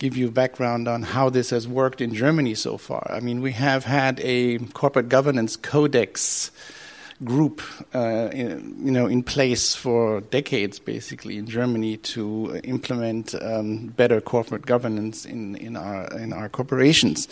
give 0.00 0.16
you 0.16 0.30
background 0.30 0.88
on 0.88 1.02
how 1.02 1.28
this 1.30 1.50
has 1.50 1.68
worked 1.68 2.00
in 2.00 2.12
Germany 2.14 2.54
so 2.54 2.78
far. 2.78 3.06
I 3.08 3.20
mean, 3.20 3.42
we 3.42 3.52
have 3.52 3.84
had 3.84 4.18
a 4.24 4.58
corporate 4.72 5.08
governance 5.08 5.56
codex 5.56 6.50
group, 7.22 7.60
uh, 7.94 8.30
in, 8.32 8.76
you 8.82 8.90
know, 8.90 9.06
in 9.06 9.22
place 9.22 9.74
for 9.74 10.22
decades, 10.22 10.78
basically, 10.78 11.36
in 11.36 11.46
Germany 11.46 11.98
to 11.98 12.58
implement 12.64 13.34
um, 13.42 13.88
better 13.88 14.22
corporate 14.22 14.64
governance 14.64 15.26
in, 15.26 15.54
in 15.56 15.76
our 15.76 16.06
in 16.18 16.32
our 16.32 16.48
corporations, 16.48 17.28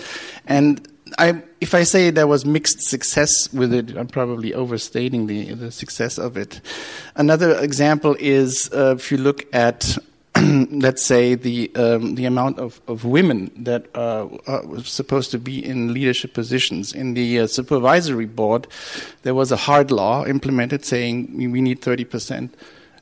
and. 0.46 0.86
I, 1.18 1.42
if 1.62 1.74
I 1.74 1.84
say 1.84 2.10
there 2.10 2.26
was 2.26 2.44
mixed 2.44 2.82
success 2.82 3.50
with 3.50 3.72
it, 3.72 3.96
I'm 3.96 4.08
probably 4.08 4.52
overstating 4.52 5.26
the, 5.26 5.54
the 5.54 5.72
success 5.72 6.18
of 6.18 6.36
it. 6.36 6.60
Another 7.16 7.58
example 7.60 8.14
is 8.20 8.68
uh, 8.74 8.96
if 8.98 9.10
you 9.10 9.16
look 9.16 9.46
at 9.54 9.96
let's 10.70 11.02
say 11.02 11.34
the 11.34 11.74
um, 11.74 12.14
the 12.14 12.26
amount 12.26 12.58
of, 12.58 12.80
of 12.86 13.04
women 13.04 13.50
that 13.56 13.86
uh, 13.94 14.28
are 14.46 14.80
supposed 14.84 15.30
to 15.30 15.38
be 15.38 15.64
in 15.64 15.92
leadership 15.92 16.34
positions 16.34 16.92
in 16.92 17.14
the 17.14 17.40
uh, 17.40 17.46
supervisory 17.46 18.26
board, 18.26 18.66
there 19.22 19.34
was 19.34 19.50
a 19.50 19.56
hard 19.56 19.90
law 19.90 20.24
implemented 20.26 20.84
saying 20.84 21.50
we 21.52 21.60
need 21.60 21.80
30 21.80 22.04
percent 22.04 22.54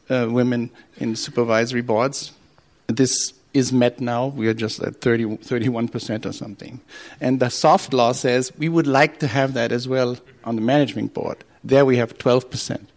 uh, 0.09 0.27
women 0.31 0.71
in 0.99 1.17
supervisory 1.17 1.83
boards. 1.83 2.33
This 2.87 3.33
is 3.53 3.73
met 3.73 4.01
now. 4.01 4.27
We 4.27 4.49
are 4.49 4.55
just 4.55 4.81
at 4.81 5.01
30, 5.01 5.37
31 5.37 5.89
percent 5.89 6.27
or 6.27 6.33
something. 6.33 6.81
And 7.21 7.41
the 7.41 7.51
soft 7.51 7.93
law 7.93 8.13
says 8.13 8.53
we 8.57 8.69
would 8.69 8.87
like 8.87 9.19
to 9.21 9.27
have 9.27 9.55
that 9.55 9.73
as 9.73 9.89
well 9.89 10.17
on 10.45 10.57
the 10.57 10.63
management 10.63 11.13
board. 11.13 11.39
There 11.65 11.85
we 11.85 11.97
have 11.97 12.17
12 12.19 12.51
percent. 12.51 12.89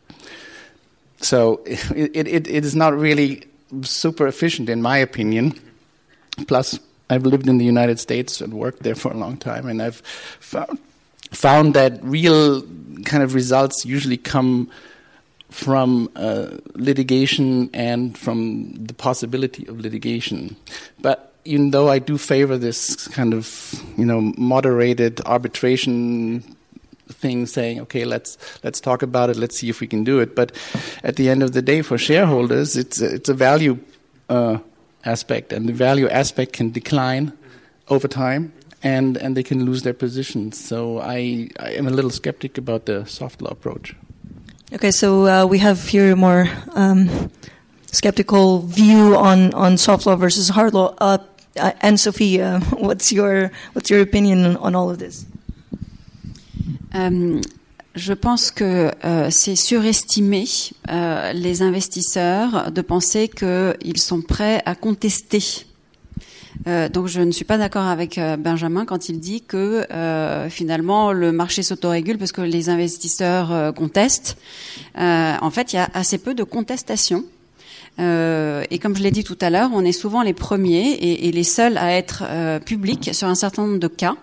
So 1.21 1.61
it, 1.65 2.11
it, 2.15 2.47
it 2.47 2.65
is 2.65 2.75
not 2.75 2.93
really 2.95 3.48
super 3.81 4.27
efficient, 4.27 4.69
in 4.69 4.81
my 4.81 4.97
opinion. 4.97 5.59
Plus, 6.47 6.79
I've 7.09 7.25
lived 7.25 7.47
in 7.47 7.57
the 7.57 7.65
United 7.65 7.99
States 7.99 8.41
and 8.41 8.53
worked 8.53 8.83
there 8.83 8.95
for 8.95 9.11
a 9.11 9.17
long 9.17 9.37
time, 9.37 9.67
and 9.67 9.81
I've 9.81 9.97
found, 10.39 10.79
found 11.31 11.73
that 11.73 12.03
real 12.03 12.61
kind 13.05 13.23
of 13.23 13.33
results 13.33 13.85
usually 13.85 14.17
come 14.17 14.69
from 15.49 16.09
uh, 16.15 16.57
litigation 16.75 17.69
and 17.73 18.17
from 18.17 18.73
the 18.73 18.93
possibility 18.93 19.65
of 19.67 19.79
litigation. 19.79 20.55
But 21.01 21.33
even 21.45 21.71
though 21.71 21.89
I 21.89 21.99
do 21.99 22.17
favor 22.17 22.57
this 22.57 23.07
kind 23.07 23.33
of, 23.33 23.73
you 23.97 24.05
know, 24.05 24.33
moderated 24.37 25.21
arbitration 25.25 26.55
thing 27.19 27.45
saying, 27.45 27.81
okay, 27.81 28.05
let's 28.05 28.37
let's 28.63 28.79
talk 28.79 29.01
about 29.01 29.29
it, 29.29 29.37
let's 29.37 29.57
see 29.57 29.69
if 29.69 29.81
we 29.81 29.87
can 29.87 30.03
do 30.03 30.19
it. 30.19 30.35
But 30.35 30.51
at 31.03 31.15
the 31.15 31.29
end 31.29 31.43
of 31.43 31.51
the 31.51 31.61
day, 31.61 31.81
for 31.81 31.97
shareholders, 31.97 32.75
it's 32.75 33.01
a, 33.01 33.15
it's 33.15 33.29
a 33.29 33.33
value 33.33 33.77
uh, 34.29 34.57
aspect, 35.05 35.53
and 35.53 35.67
the 35.67 35.73
value 35.73 36.09
aspect 36.09 36.53
can 36.53 36.71
decline 36.71 37.33
over 37.87 38.07
time, 38.07 38.51
and 38.83 39.17
and 39.17 39.35
they 39.35 39.43
can 39.43 39.65
lose 39.65 39.83
their 39.83 39.93
positions. 39.95 40.57
So 40.57 40.99
I 40.99 41.49
I 41.59 41.71
am 41.77 41.87
a 41.87 41.91
little 41.91 42.11
skeptic 42.11 42.57
about 42.57 42.85
the 42.85 43.05
soft 43.05 43.41
law 43.41 43.51
approach. 43.51 43.95
Okay, 44.71 44.91
so 44.91 45.25
uh, 45.25 45.45
we 45.45 45.57
have 45.57 45.87
here 45.87 46.11
a 46.11 46.15
more 46.15 46.47
um, 46.75 47.31
skeptical 47.91 48.59
view 48.59 49.15
on, 49.15 49.51
on 49.55 49.77
soft 49.77 50.05
law 50.05 50.15
versus 50.15 50.49
hard 50.49 50.75
law. 50.75 50.93
Uh, 50.99 51.17
uh, 51.57 51.71
and 51.81 51.99
Sophie, 51.99 52.39
uh, 52.41 52.59
what's 52.77 53.11
your 53.11 53.51
what's 53.73 53.89
your 53.89 54.01
opinion 54.01 54.45
on, 54.45 54.57
on 54.57 54.75
all 54.75 54.89
of 54.89 54.99
this? 54.99 55.25
Euh, 56.95 57.39
je 57.95 58.13
pense 58.13 58.51
que 58.51 58.91
euh, 59.03 59.27
c'est 59.29 59.55
surestimer 59.55 60.45
euh, 60.89 61.33
les 61.33 61.61
investisseurs 61.61 62.71
de 62.71 62.81
penser 62.81 63.27
qu'ils 63.27 63.97
sont 63.97 64.21
prêts 64.21 64.61
à 64.65 64.75
contester 64.75 65.65
donc 66.65 67.07
je 67.07 67.21
ne 67.21 67.31
suis 67.31 67.45
pas 67.45 67.57
d'accord 67.57 67.85
avec 67.85 68.19
Benjamin 68.39 68.83
quand 68.83 69.07
il 69.07 69.19
dit 69.19 69.41
que 69.41 69.87
finalement 70.49 71.13
le 71.13 71.31
marché 71.31 71.63
s'autorégule 71.63 72.17
parce 72.17 72.33
que 72.33 72.41
les 72.41 72.67
investisseurs 72.67 73.73
contestent. 73.73 74.35
En 74.95 75.49
fait, 75.51 75.71
il 75.71 75.77
y 75.77 75.79
a 75.79 75.89
assez 75.93 76.17
peu 76.17 76.33
de 76.33 76.43
contestation. 76.43 77.23
Euh, 77.99 78.65
et 78.71 78.77
comme 78.77 78.95
je 78.95 79.03
l'ai 79.03 79.11
dit 79.11 79.23
tout 79.23 79.37
à 79.39 79.49
l'heure, 79.49 79.69
on 79.73 79.85
est 79.85 79.93
souvent 79.93 80.21
les 80.21 80.33
premiers 80.33 80.91
et, 80.99 81.31
les 81.31 81.43
seuls 81.43 81.77
à 81.77 81.93
être 81.93 82.23
publics 82.65 83.11
sur 83.13 83.29
un 83.29 83.35
certain 83.35 83.65
nombre 83.65 83.79
de 83.79 83.87
cas. 83.87 84.15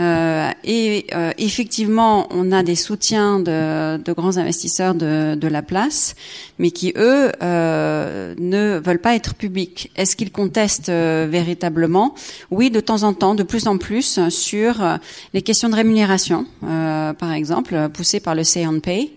Euh, 0.00 0.50
et 0.64 1.06
euh, 1.14 1.32
effectivement, 1.38 2.26
on 2.30 2.50
a 2.50 2.62
des 2.62 2.74
soutiens 2.74 3.38
de, 3.38 4.12
grands 4.12 4.38
investisseurs 4.38 4.94
de, 4.94 5.36
de, 5.36 5.48
la 5.48 5.62
place, 5.62 6.16
mais 6.58 6.72
qui 6.72 6.92
eux 6.96 7.30
euh, 7.42 8.34
ne 8.38 8.80
veulent 8.84 9.00
pas 9.00 9.14
être 9.14 9.34
publics. 9.34 9.92
Est-ce 9.96 10.16
qu'ils 10.16 10.32
contestent 10.32 10.90
véritablement? 10.90 12.14
Oui, 12.50 12.70
de 12.70 12.80
temps 12.80 13.04
en 13.04 13.12
temps, 13.12 13.34
de 13.34 13.44
plus 13.44 13.68
en 13.68 13.78
plus, 13.78 14.28
sur 14.30 14.84
les 15.32 15.42
questions 15.42 15.68
de 15.68 15.76
rémunération, 15.76 16.46
par 16.60 17.32
exemple, 17.32 17.88
poussées 17.92 18.20
par 18.20 18.34
le 18.34 18.42
Say 18.42 18.66
on 18.66 18.80
Pay. 18.80 19.12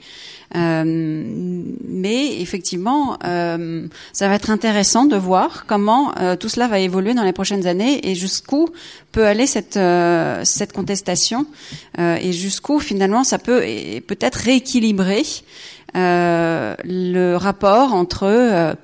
Euh, 0.56 0.84
mais 0.86 2.40
effectivement, 2.42 3.18
euh, 3.26 3.88
ça 4.14 4.28
va 4.30 4.36
être 4.36 4.50
intéressant 4.50 5.06
de 5.06 5.18
voir 5.18 5.66
comment 5.68 6.14
euh, 6.20 6.36
tout 6.36 6.48
cela 6.48 6.68
va 6.68 6.80
évoluer 6.80 7.14
dans 7.14 7.24
les 7.24 7.34
prochaines 7.34 7.68
années 7.68 8.10
et 8.10 8.16
jusqu'où 8.16 8.70
peut 9.12 9.26
aller 9.26 9.46
cette 9.46 9.80
cette 10.44 10.74
contestation 10.74 11.46
et 11.98 12.32
jusqu'où 12.32 12.80
finalement 12.80 13.24
ça 13.24 13.40
peut 13.40 13.62
peut-être 14.06 14.36
rééquilibrer 14.36 15.24
le 15.96 17.36
rapport 17.36 17.94
entre 17.94 18.76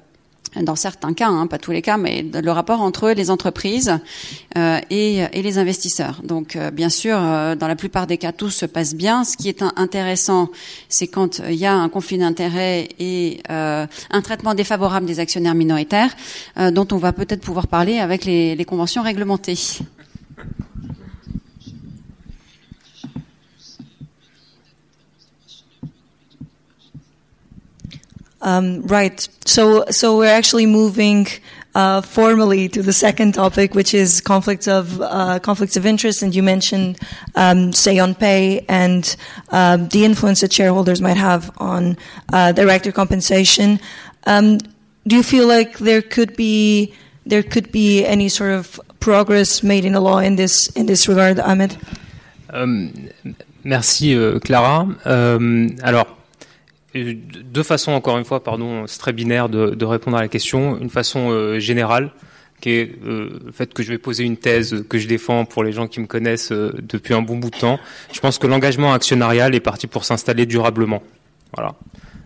dans 0.61 0.75
certains 0.75 1.14
cas, 1.14 1.27
hein, 1.27 1.48
pas 1.48 1.57
tous 1.57 1.72
les 1.72 1.82
cas, 1.82 1.98
mais 1.98 2.23
le 2.23 2.51
rapport 2.51 2.82
entre 2.82 3.09
les 3.11 3.32
entreprises 3.32 3.98
euh, 4.57 4.80
et, 4.90 5.17
et, 5.33 5.41
les 5.41 5.57
investisseurs. 5.57 6.22
Donc, 6.23 6.56
euh, 6.56 6.72
bien 6.72 6.90
sûr, 6.90 7.17
euh, 7.19 7.56
dans 7.56 7.67
la 7.67 7.75
plupart 7.75 8.07
des 8.07 8.17
cas, 8.17 8.32
tout 8.32 8.49
se 8.49 8.65
passe 8.65 8.93
bien. 8.93 9.23
Ce 9.23 9.38
qui 9.38 9.49
est 9.49 9.64
intéressant, 9.75 10.49
c'est 10.90 11.07
quand 11.07 11.41
il 11.49 11.56
y 11.56 11.65
a 11.65 11.73
un 11.73 11.90
conflit 11.90 12.17
d'intérêts 12.17 12.90
et 12.99 13.41
euh, 13.49 13.85
un 14.11 14.22
traitement 14.22 14.53
défavorable 14.53 15.06
des 15.06 15.19
actionnaires 15.19 15.56
minoritaires, 15.56 16.15
euh, 16.57 16.72
dont 16.72 16.88
on 16.91 16.98
va 16.98 17.14
peut-être 17.14 17.41
pouvoir 17.41 17.67
parler 17.67 17.99
avec 17.99 18.25
les, 18.25 18.56
les 18.56 18.65
conventions 18.65 19.01
réglementées. 19.01 19.57
Um, 28.44 28.86
right. 28.88 29.28
So, 29.46 29.86
so 29.90 30.18
we're 30.18 30.26
actually 30.26 30.66
moving 30.66 31.28
uh, 31.76 32.02
formally 32.02 32.70
to 32.70 32.84
the 32.84 32.94
second 32.94 33.34
topic, 33.34 33.74
which 33.74 33.94
is 33.94 34.22
conflicts 34.22 34.68
of 34.68 35.02
uh, 35.02 35.40
conflicts 35.40 35.76
of 35.76 35.86
interest. 35.86 36.22
And 36.22 36.36
you 36.36 36.44
mentioned 36.44 37.00
um, 37.36 37.74
say 37.74 37.98
on 38.00 38.16
pay 38.16 38.66
and 38.70 39.16
um, 39.50 39.88
the 39.90 40.06
influence 40.06 40.42
that 40.42 40.54
shareholders 40.54 41.02
might 41.02 41.18
have 41.18 41.52
on 41.58 41.98
uh, 42.32 42.52
director 42.52 42.92
compensation. 42.92 43.80
Um, 44.26 44.60
do 45.08 45.16
you 45.16 45.24
feel 45.24 45.48
like 45.48 45.80
there 45.80 46.02
could 46.02 46.36
be 46.36 46.94
there 47.26 47.44
could 47.44 47.72
be 47.72 48.06
any 48.06 48.30
sort 48.30 48.52
of 48.52 48.80
progress 49.00 49.64
made 49.64 49.86
in 49.86 49.94
the 49.94 50.02
law 50.02 50.20
in 50.20 50.36
this 50.36 50.68
in 50.76 50.86
this 50.86 51.08
regard, 51.08 51.40
Ahmed? 51.40 51.78
Um, 52.50 53.10
merci, 53.64 54.16
euh, 54.16 54.40
Clara. 54.40 54.96
Um, 55.06 55.76
deux 56.94 57.64
façons, 57.64 57.92
encore 57.92 58.18
une 58.18 58.26
fois, 58.26 58.44
pardon, 58.44 58.86
c'est 58.88 59.00
très 59.00 59.14
binaire 59.14 59.50
de, 59.50 59.72
de, 59.72 59.86
répondre 59.86 60.18
à 60.18 60.22
la 60.22 60.28
question. 60.28 60.78
Une 60.80 60.90
façon 60.90 61.32
euh, 61.32 61.60
générale, 61.60 62.12
qui 62.64 62.70
est 62.70 62.96
euh, 63.06 63.42
le 63.46 63.52
fait 63.52 63.74
que 63.74 63.84
je 63.84 63.90
vais 63.90 63.98
poser 63.98 64.24
une 64.24 64.38
thèse 64.38 64.86
que 64.88 64.98
je 64.98 65.06
défends 65.06 65.44
pour 65.44 65.66
les 65.66 65.74
gens 65.74 65.88
qui 65.88 66.00
me 66.00 66.06
connaissent 66.06 66.54
euh, 66.54 66.74
depuis 66.82 67.14
un 67.14 67.22
bon 67.22 67.36
bout 67.36 67.50
de 67.50 67.58
temps. 67.58 67.78
Je 68.14 68.22
pense 68.22 68.38
que 68.38 68.48
l'engagement 68.48 68.94
actionnarial 68.94 69.54
est 69.54 69.60
parti 69.60 69.86
pour 69.86 70.06
s'installer 70.06 70.46
durablement. 70.46 71.04
Voilà. 71.54 71.76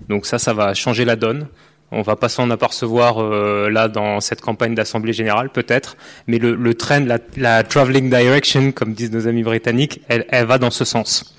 Donc 0.10 0.28
ça, 0.28 0.38
ça 0.38 0.54
va 0.54 0.76
changer 0.76 1.06
la 1.06 1.16
donne. 1.16 1.48
On 1.92 2.04
va 2.04 2.16
pas 2.16 2.30
s'en 2.30 2.52
apercevoir 2.52 3.18
euh, 3.18 3.70
là 3.72 3.88
dans 3.88 4.20
cette 4.20 4.42
campagne 4.42 4.76
d'assemblée 4.76 5.14
générale 5.14 5.50
peut-être, 5.50 5.98
mais 6.28 6.38
le, 6.38 6.54
le 6.54 6.74
trend, 6.76 7.00
la, 7.00 7.18
la, 7.36 7.64
traveling 7.64 8.10
direction, 8.10 8.72
comme 8.72 8.94
disent 8.94 9.12
nos 9.12 9.28
amis 9.28 9.44
britanniques, 9.44 10.02
elle, 10.08 10.26
elle 10.30 10.46
va 10.46 10.60
dans 10.60 10.70
ce 10.70 10.86
sens. 10.86 11.36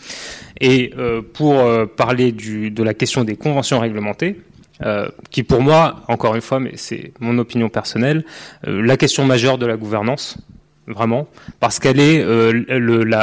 Et 0.61 0.93
euh, 0.99 1.23
pour 1.23 1.61
euh, 1.61 1.87
parler 1.87 2.33
de 2.33 2.83
la 2.83 2.95
question 2.95 3.25
des 3.25 3.37
conventions 3.37 3.78
réglementées, 3.78 4.41
euh, 4.83 5.09
qui 5.31 5.43
pour 5.43 5.61
moi, 5.61 6.03
encore 6.09 6.35
une 6.35 6.41
fois, 6.41 6.61
mais 6.61 6.73
c'est 6.77 7.12
mon 7.20 7.39
opinion 7.39 7.69
personnelle, 7.69 8.25
la 8.65 8.97
question 8.97 9.25
majeure 9.25 9.59
de 9.59 9.67
la 9.67 9.77
gouvernance, 9.77 10.39
vraiment, 10.87 11.28
parce 11.61 11.78
qu'elle 11.78 12.01
est 12.01 12.25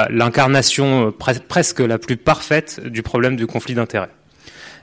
l'incarnation 0.10 1.12
pre 1.12 1.34
presque 1.48 1.80
la 1.80 1.98
plus 1.98 2.18
parfaite 2.18 2.82
du 2.86 3.04
problème 3.04 3.36
du 3.36 3.48
conflit 3.48 3.74
d'intérêts. 3.74 4.12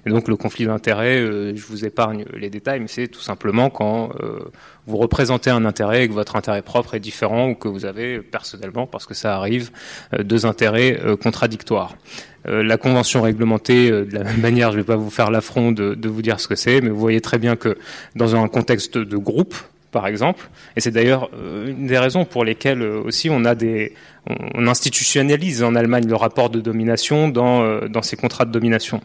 Donc 0.07 0.27
le 0.27 0.37
conflit 0.37 0.67
d'intérêt, 0.67 1.21
euh, 1.21 1.55
je 1.55 1.65
vous 1.67 1.85
épargne 1.85 2.25
les 2.35 2.51
détails, 2.51 2.81
mais 2.81 2.89
c'est 2.89 3.07
tout 3.07 3.21
simplement 3.21 3.71
quand 3.71 4.11
euh, 4.21 4.41
vous 4.87 4.97
représentez 4.97 5.51
un 5.51 5.65
intérêt 5.65 6.05
et 6.05 6.09
que 6.09 6.13
votre 6.13 6.35
intérêt 6.35 6.63
propre 6.63 6.95
est 6.95 7.01
différent 7.01 7.51
ou 7.51 7.55
que 7.55 7.69
vous 7.69 7.85
avez 7.85 8.21
personnellement, 8.21 8.87
parce 8.87 9.07
que 9.07 9.15
ça 9.15 9.37
arrive, 9.37 9.71
euh, 10.15 10.25
deux 10.25 10.45
intérêts 10.47 10.99
contradictoires. 11.23 11.97
La 12.45 12.77
convention 12.77 13.23
réglementée, 13.23 13.89
de 13.91 14.13
la 14.13 14.25
même 14.25 14.41
manière, 14.41 14.73
je 14.73 14.79
ne 14.79 14.83
vais 14.83 14.87
pas 14.87 14.97
vous 14.97 15.11
faire 15.11 15.31
l'affront 15.31 15.71
de, 15.71 15.95
de, 15.95 16.09
vous 16.09 16.23
dire 16.23 16.41
ce 16.41 16.49
que 16.49 16.57
c'est, 16.57 16.81
mais 16.81 16.91
vous 16.91 16.99
voyez 16.99 17.21
très 17.21 17.39
bien 17.39 17.55
que 17.55 17.79
dans 18.17 18.35
un 18.35 18.49
contexte 18.49 18.99
de 18.99 19.17
groupe, 19.17 19.55
par 19.93 20.07
exemple, 20.09 20.49
et 20.77 20.81
c'est 20.81 20.91
d'ailleurs 20.91 21.31
une 21.67 21.87
des 21.87 21.99
raisons 21.99 22.25
pour 22.25 22.45
lesquelles 22.45 22.83
aussi 22.83 23.31
on 23.31 23.45
a 23.45 23.55
des, 23.55 23.95
on 24.27 24.67
institutionnalise 24.67 25.63
en 25.63 25.75
Allemagne 25.75 26.07
le 26.07 26.17
rapport 26.17 26.51
de 26.51 26.61
domination 26.61 27.29
dans, 27.29 27.63
euh, 27.63 27.89
dans 27.89 28.03
ces 28.03 28.17
contrats 28.17 28.45
de 28.45 28.53
domination. 28.53 29.01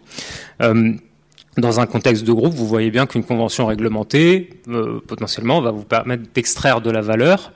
Euh, 0.62 0.94
dans 1.58 1.80
un 1.80 1.88
contexte 1.88 2.24
de 2.24 2.32
groupe, 2.32 2.54
vous 2.54 2.68
voyez 2.68 2.92
bien 2.92 3.08
qu'une 3.08 3.24
convention 3.24 3.66
réglementée, 3.66 4.50
euh, 4.68 5.00
potentiellement, 5.06 5.60
va 5.62 5.72
vous 5.72 5.84
permettre 5.84 6.24
d'extraire 6.34 6.82
de 6.82 6.92
la 6.92 7.02
valeur 7.02 7.52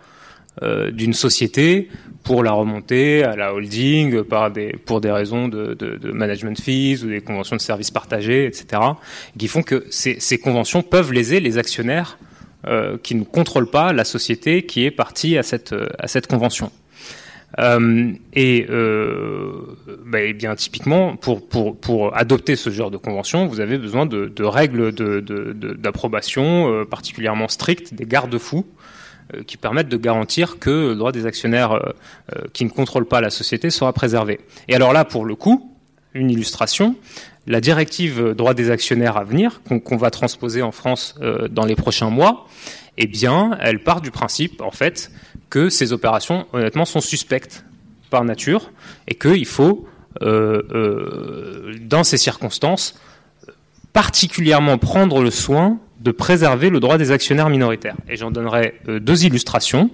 euh, 0.64 0.92
d'une 0.92 1.14
société 1.14 1.90
pour 2.24 2.43
la 2.43 2.51
remonter 2.51 3.24
à 3.24 3.35
la 3.35 3.53
holding 3.53 4.24
par 4.24 4.51
des, 4.51 4.74
pour 4.85 5.01
des 5.01 5.11
raisons 5.11 5.48
de, 5.48 5.74
de, 5.76 6.11
management 6.11 6.60
fees 6.60 7.03
ou 7.03 7.10
des 7.10 7.22
conventions 7.22 7.56
de 7.56 7.61
services 7.61 7.92
partagés, 7.92 8.45
etc., 8.45 8.82
qui 9.38 9.48
font 9.48 9.64
que 9.64 9.85
ces 9.90 10.38
conventions 10.40 10.82
peuvent 10.82 11.14
léser 11.14 11.40
les 11.40 11.58
actionnaires 11.58 12.18
euh, 12.68 12.98
qui 13.02 13.16
ne 13.16 13.24
contrôlent 13.24 13.70
pas 13.70 13.94
la 13.94 14.04
société 14.04 14.66
qui 14.66 14.86
est 14.86 14.92
partie 14.92 15.38
à 15.38 15.44
cette, 15.44 15.76
cette 16.06 16.28
convention. 16.28 16.72
Euh, 17.60 18.14
et, 18.34 18.66
euh, 18.70 19.78
bah, 20.06 20.22
et, 20.22 20.34
bien 20.34 20.56
typiquement, 20.56 21.16
pour, 21.18 22.16
adopter 22.16 22.56
ce 22.56 22.70
genre 22.70 22.92
de 22.92 22.98
convention, 22.98 23.48
vous 23.48 23.60
avez 23.60 23.78
besoin 23.78 24.06
de, 24.06 24.44
règles 24.44 24.92
d'approbation 25.78 26.72
euh, 26.72 26.86
particulièrement 26.86 27.48
strictes, 27.48 27.94
des 27.94 28.06
garde-fous 28.06 28.66
euh, 29.36 29.44
qui 29.44 29.58
permettent 29.58 29.90
de 29.90 29.98
garantir 29.98 30.60
que 30.60 30.90
le 30.90 30.96
droit 30.96 31.12
des 31.12 31.26
actionnaires 31.26 31.74
euh, 31.74 31.92
qui 32.54 32.66
ne 32.66 32.70
contrôlent 32.70 33.08
pas 33.08 33.22
la 33.22 33.30
société 33.30 33.70
sera 33.70 33.94
préservé. 33.94 34.40
Et 34.68 34.76
alors 34.76 34.94
là, 34.94 35.06
pour 35.06 35.26
le 35.26 35.36
coup, 35.36 35.70
une 36.14 36.30
illustration, 36.30 36.96
la 37.48 37.62
directive 37.62 38.34
droit 38.36 38.54
des 38.54 38.70
actionnaires 38.70 39.18
à 39.18 39.24
venir, 39.24 39.62
qu'on 39.68 39.80
qu 39.80 39.98
va 39.98 40.12
transposer 40.12 40.62
en 40.62 40.72
France 40.72 41.16
dans 41.50 41.66
les 41.66 41.76
prochains 41.76 42.10
mois, 42.10 42.48
eh 42.98 43.08
bien, 43.08 43.58
elle 43.62 43.82
part 43.84 44.02
du 44.02 44.12
principe, 44.12 44.62
en 44.62 44.72
fait, 44.72 45.12
que 45.50 45.70
ces 45.70 45.94
opérations, 45.94 46.46
honnêtement, 46.54 46.86
sont 46.86 47.02
suspectes 47.02 47.64
par 48.10 48.24
nature 48.24 48.72
et 49.08 49.16
qu'il 49.16 49.46
faut, 49.46 49.88
euh, 50.22 50.62
euh, 50.74 51.74
dans 51.82 52.04
ces 52.04 52.18
circonstances, 52.18 53.00
particulièrement 53.94 54.78
prendre 54.78 55.22
le 55.22 55.32
soin 55.32 55.80
de 56.00 56.12
préserver 56.12 56.70
le 56.70 56.80
droit 56.80 56.98
des 56.98 57.12
actionnaires 57.12 57.50
minoritaires. 57.50 57.96
Et 58.10 58.18
j'en 58.18 58.32
donnerai 58.32 58.80
euh, 58.88 59.00
deux 59.00 59.26
illustrations, 59.26 59.90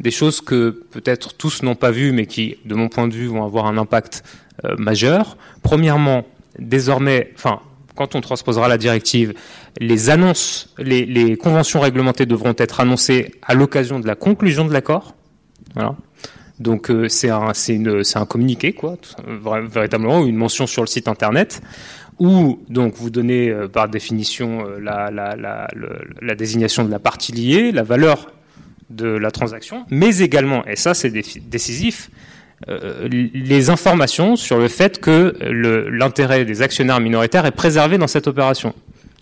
des 0.00 0.10
choses 0.10 0.40
que 0.40 0.70
peut-être 0.90 1.34
tous 1.34 1.62
n'ont 1.62 1.74
pas 1.74 1.90
vues, 1.90 2.12
mais 2.12 2.26
qui, 2.26 2.58
de 2.64 2.74
mon 2.74 2.88
point 2.88 3.08
de 3.08 3.14
vue, 3.14 3.26
vont 3.26 3.44
avoir 3.44 3.66
un 3.66 3.78
impact 3.78 4.24
euh, 4.64 4.76
majeur. 4.76 5.36
Premièrement, 5.62 6.24
désormais, 6.58 7.32
enfin, 7.34 7.60
quand 7.94 8.14
on 8.14 8.20
transposera 8.20 8.68
la 8.68 8.78
directive, 8.78 9.34
les 9.78 10.10
annonces, 10.10 10.74
les, 10.78 11.36
conventions 11.36 11.80
réglementées 11.80 12.26
devront 12.26 12.54
être 12.58 12.80
annoncées 12.80 13.32
à 13.42 13.54
l'occasion 13.54 14.00
de 14.00 14.06
la 14.06 14.14
conclusion 14.14 14.64
de 14.64 14.72
l'accord. 14.72 15.14
Donc 16.58 16.90
euh, 16.90 17.08
c'est 17.08 17.30
un, 17.30 18.26
communiqué, 18.26 18.72
quoi, 18.72 18.96
véritablement, 19.26 20.24
une 20.24 20.36
mention 20.36 20.66
sur 20.66 20.82
le 20.82 20.86
site 20.86 21.08
internet, 21.08 21.62
où 22.18 22.60
donc 22.68 22.94
vous 22.94 23.10
donnez 23.10 23.50
euh, 23.50 23.68
par 23.68 23.88
définition 23.88 24.64
la, 24.78 25.66
désignation 26.36 26.84
de 26.84 26.90
la 26.90 26.98
partie 26.98 27.32
liée, 27.32 27.72
la 27.72 27.82
valeur 27.82 28.32
de 28.96 29.06
la 29.06 29.30
transaction, 29.30 29.84
mais 29.90 30.18
également, 30.18 30.64
et 30.66 30.76
ça 30.76 30.94
c'est 30.94 31.10
décisif, 31.10 32.10
euh, 32.68 33.08
les 33.08 33.70
informations 33.70 34.36
sur 34.36 34.58
le 34.58 34.68
fait 34.68 35.00
que 35.00 35.34
l'intérêt 35.90 36.44
des 36.44 36.62
actionnaires 36.62 37.00
minoritaires 37.00 37.46
est 37.46 37.52
préservé 37.52 37.98
dans 37.98 38.06
cette 38.06 38.28
opération. 38.28 38.74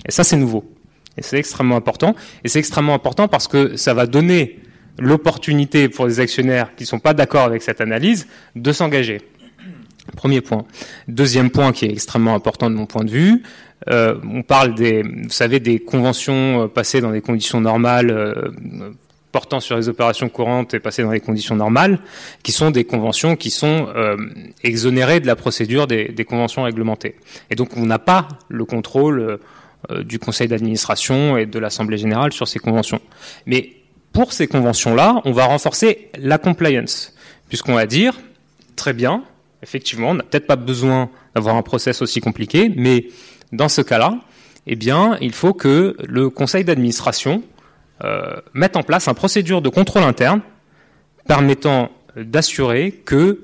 Et 0.07 0.12
ça, 0.12 0.24
c'est 0.24 0.36
nouveau. 0.36 0.65
Et 1.16 1.23
c'est 1.23 1.39
extrêmement 1.39 1.76
important. 1.76 2.15
Et 2.44 2.49
c'est 2.49 2.58
extrêmement 2.58 2.94
important 2.94 3.28
parce 3.28 3.49
que 3.49 3.76
ça 3.76 3.94
va 3.94 4.07
donner 4.07 4.60
l'opportunité 4.99 5.89
pour 5.89 6.07
des 6.07 6.20
actionnaires 6.20 6.74
qui 6.76 6.84
ne 6.84 6.89
sont 6.89 6.99
pas 6.99 7.15
d'accord 7.15 7.44
avec 7.44 7.62
cette 7.62 7.81
analyse 7.81 8.26
de 8.57 8.73
s'engager. 8.73 9.23
Premier 10.16 10.40
point. 10.40 10.65
Deuxième 11.08 11.50
point 11.50 11.73
qui 11.73 11.86
est 11.86 11.92
extrêmement 11.92 12.34
important 12.34 12.68
de 12.68 12.74
mon 12.74 12.86
point 12.86 13.05
de 13.05 13.10
vue, 13.10 13.42
euh, 13.89 14.16
on 14.31 14.42
parle 14.42 14.74
des, 14.74 15.02
vous 15.02 15.31
savez, 15.31 15.60
des 15.60 15.78
conventions 15.78 16.65
euh, 16.65 16.66
passées 16.66 17.00
dans 17.00 17.12
des 17.12 17.23
conditions 17.23 17.60
normales, 17.60 18.10
portant 19.33 19.60
sur 19.60 19.76
les 19.76 19.89
opérations 19.89 20.28
courantes 20.28 20.75
et 20.75 20.81
passées 20.81 21.02
dans 21.02 21.10
des 21.10 21.20
conditions 21.20 21.55
normales, 21.55 21.99
qui 22.42 22.52
sont 22.52 22.70
des 22.70 22.84
conventions 22.84 23.36
qui 23.36 23.50
sont 23.50 23.89
euh, 23.94 24.17
exonérées 24.65 25.20
de 25.20 25.26
la 25.26 25.36
procédure 25.36 25.86
des, 25.86 26.09
des, 26.09 26.25
conventions 26.25 26.65
réglementées. 26.65 27.17
Et 27.50 27.55
donc 27.55 27.76
on 27.76 27.86
n'a 27.86 27.99
pas 27.99 28.28
le 28.49 28.65
contrôle 28.65 29.39
euh, 29.91 30.02
du 30.05 30.18
conseil 30.18 30.49
d'administration 30.49 31.39
et 31.39 31.47
de 31.47 31.59
l'assemblée 31.59 31.97
générale 31.97 32.33
sur 32.33 32.47
ces 32.47 32.59
conventions. 32.59 33.00
Mais 33.47 33.73
pour 34.12 34.33
ces 34.33 34.47
conventions-là, 34.47 35.23
on 35.25 35.33
va 35.33 35.47
renforcer 35.47 36.10
la 36.18 36.36
compliance, 36.36 37.15
puisqu'on 37.49 37.75
va 37.75 37.86
dire, 37.86 38.20
très 38.76 38.92
bien, 38.92 39.25
effectivement, 39.62 40.10
on 40.10 40.15
n'a 40.15 40.23
peut-être 40.23 40.47
pas 40.47 40.57
besoin 40.57 41.10
d'avoir 41.34 41.57
un 41.57 41.62
process 41.62 42.02
aussi 42.02 42.20
compliqué, 42.20 42.70
mais 42.76 43.07
dans 43.52 43.68
ce 43.68 43.81
cas-là, 43.81 44.18
eh 44.67 44.76
bien, 44.76 45.17
il 45.20 45.33
faut 45.33 45.55
que 45.55 45.97
le 46.05 46.28
conseil 46.28 46.65
d'administration 46.65 47.42
euh, 48.04 48.36
mette 48.54 48.76
en 48.76 48.82
place 48.82 49.08
une 49.08 49.14
procédure 49.14 49.60
de 49.60 49.68
contrôle 49.68 50.02
interne 50.02 50.40
permettant 51.26 51.90
d'assurer 52.16 52.92
que 52.92 53.40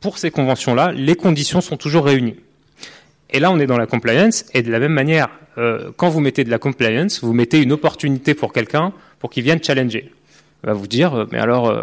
pour 0.00 0.18
ces 0.18 0.30
conventions-là, 0.30 0.92
les 0.92 1.16
conditions 1.16 1.60
sont 1.60 1.76
toujours 1.76 2.04
réunies. 2.04 2.36
Et 3.30 3.40
là, 3.40 3.50
on 3.50 3.58
est 3.58 3.66
dans 3.66 3.76
la 3.76 3.86
compliance, 3.86 4.44
et 4.54 4.62
de 4.62 4.70
la 4.70 4.78
même 4.78 4.92
manière, 4.92 5.28
euh, 5.58 5.90
quand 5.96 6.08
vous 6.08 6.20
mettez 6.20 6.44
de 6.44 6.50
la 6.50 6.58
compliance, 6.58 7.22
vous 7.22 7.32
mettez 7.32 7.60
une 7.60 7.72
opportunité 7.72 8.34
pour 8.34 8.52
quelqu'un 8.52 8.92
pour 9.18 9.30
qu'il 9.30 9.44
vienne 9.44 9.62
challenger. 9.62 10.12
Il 10.62 10.66
va 10.66 10.72
vous 10.72 10.86
dire, 10.86 11.14
euh, 11.14 11.26
mais 11.30 11.38
alors, 11.38 11.74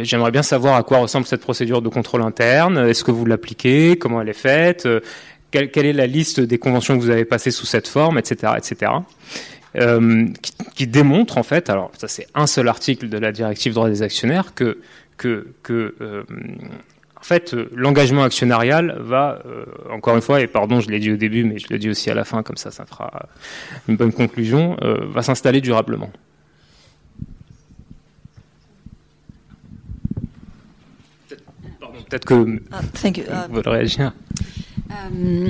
j'aimerais 0.00 0.30
bien 0.30 0.42
savoir 0.42 0.76
à 0.76 0.82
quoi 0.82 0.98
ressemble 0.98 1.26
cette 1.26 1.42
procédure 1.42 1.82
de 1.82 1.90
contrôle 1.90 2.22
interne, 2.22 2.78
est-ce 2.78 3.04
que 3.04 3.10
vous 3.10 3.26
l'appliquez, 3.26 3.98
comment 3.98 4.22
elle 4.22 4.30
est 4.30 4.32
faite, 4.32 4.88
quelle, 5.50 5.70
quelle, 5.70 5.84
est 5.86 5.92
la 5.92 6.06
liste 6.06 6.40
des 6.40 6.56
conventions 6.58 6.96
que 6.96 7.02
vous 7.02 7.10
avez 7.10 7.26
passées 7.26 7.50
sous 7.50 7.66
cette 7.66 7.86
forme, 7.86 8.18
etc., 8.18 8.54
etc. 8.56 8.92
Euh, 9.76 10.26
qui, 10.40 10.52
qui, 10.74 10.86
démontre 10.86 11.36
en 11.36 11.42
fait, 11.42 11.68
alors 11.68 11.90
ça 11.98 12.08
c'est 12.08 12.26
un 12.34 12.46
seul 12.46 12.68
article 12.68 13.08
de 13.08 13.18
la 13.18 13.30
directive 13.30 13.74
droit 13.74 13.88
des 13.88 14.02
actionnaires, 14.02 14.54
que, 14.54 14.78
que, 15.18 15.48
que 15.62 15.94
euh, 16.00 16.22
en 17.16 17.22
fait 17.22 17.54
l'engagement 17.74 18.22
actionnarial 18.22 18.96
va, 19.00 19.42
euh, 19.44 19.64
encore 19.90 20.14
une 20.14 20.22
fois, 20.22 20.40
et 20.40 20.46
pardon 20.46 20.80
je 20.80 20.88
l'ai 20.88 20.98
dit 20.98 21.12
au 21.12 21.16
début, 21.16 21.44
mais 21.44 21.58
je 21.58 21.66
le 21.68 21.78
dis 21.78 21.90
aussi 21.90 22.10
à 22.10 22.14
la 22.14 22.24
fin, 22.24 22.42
comme 22.42 22.56
ça 22.56 22.70
ça 22.70 22.86
fera 22.86 23.28
une 23.86 23.96
bonne 23.96 24.12
conclusion, 24.12 24.76
va 24.80 25.22
s'installer 25.22 25.60
durablement. 25.60 26.10
Peut-être 32.08 32.24
que 32.24 32.34
uh, 32.34 32.60
thank 33.02 33.18
you. 33.18 33.24
Vous 33.50 33.62
réagir. 33.64 34.12
Euh, 34.90 35.48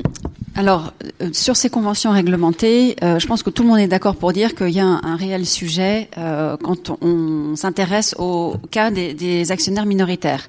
alors, 0.55 0.95
euh, 1.21 1.29
sur 1.33 1.55
ces 1.57 1.69
conventions 1.69 2.13
réglementées, 2.13 2.97
euh, 3.03 3.19
je 3.19 3.27
pense 3.27 3.43
que 3.43 3.51
tout 3.51 3.63
le 3.63 3.69
monde 3.69 3.79
est 3.79 3.89
d'accord 3.89 4.17
pour 4.17 4.33
dire 4.33 4.55
qu'il 4.55 4.71
y 4.71 4.81
a 4.81 4.87
un, 4.87 5.17
réel 5.17 5.45
sujet 5.47 6.09
quand 6.17 6.91
on, 7.03 7.57
s'intéresse 7.57 8.15
au 8.19 8.57
cas 8.71 8.91
des, 8.91 9.53
actionnaires 9.53 9.87
minoritaires. 9.87 10.49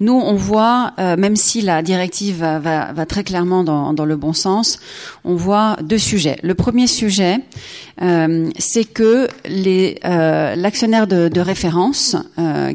Nous, 0.00 0.12
on 0.12 0.34
voit, 0.34 0.92
même 0.98 1.36
si 1.36 1.60
la 1.62 1.82
directive 1.82 2.38
va, 2.38 3.06
très 3.06 3.22
clairement 3.22 3.62
dans, 3.62 4.04
le 4.04 4.16
bon 4.16 4.32
sens, 4.32 4.80
on 5.24 5.36
voit 5.36 5.76
deux 5.82 5.98
sujets. 5.98 6.38
Le 6.42 6.54
premier 6.54 6.86
sujet, 6.86 7.38
c'est 8.58 8.84
que 8.84 9.28
l'actionnaire 10.56 11.06
de, 11.06 11.28
de, 11.28 11.40
référence, 11.40 12.16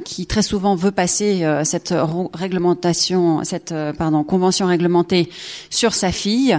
qui 0.06 0.26
très 0.26 0.42
souvent 0.42 0.76
veut 0.76 0.92
passer 0.92 1.46
cette 1.64 1.94
réglementation, 2.34 3.44
cette 3.44 3.74
pardon 3.98 4.24
convention 4.24 4.68
réglementée 4.68 5.30
sur 5.70 5.94
sa 5.94 6.12
fille, 6.12 6.58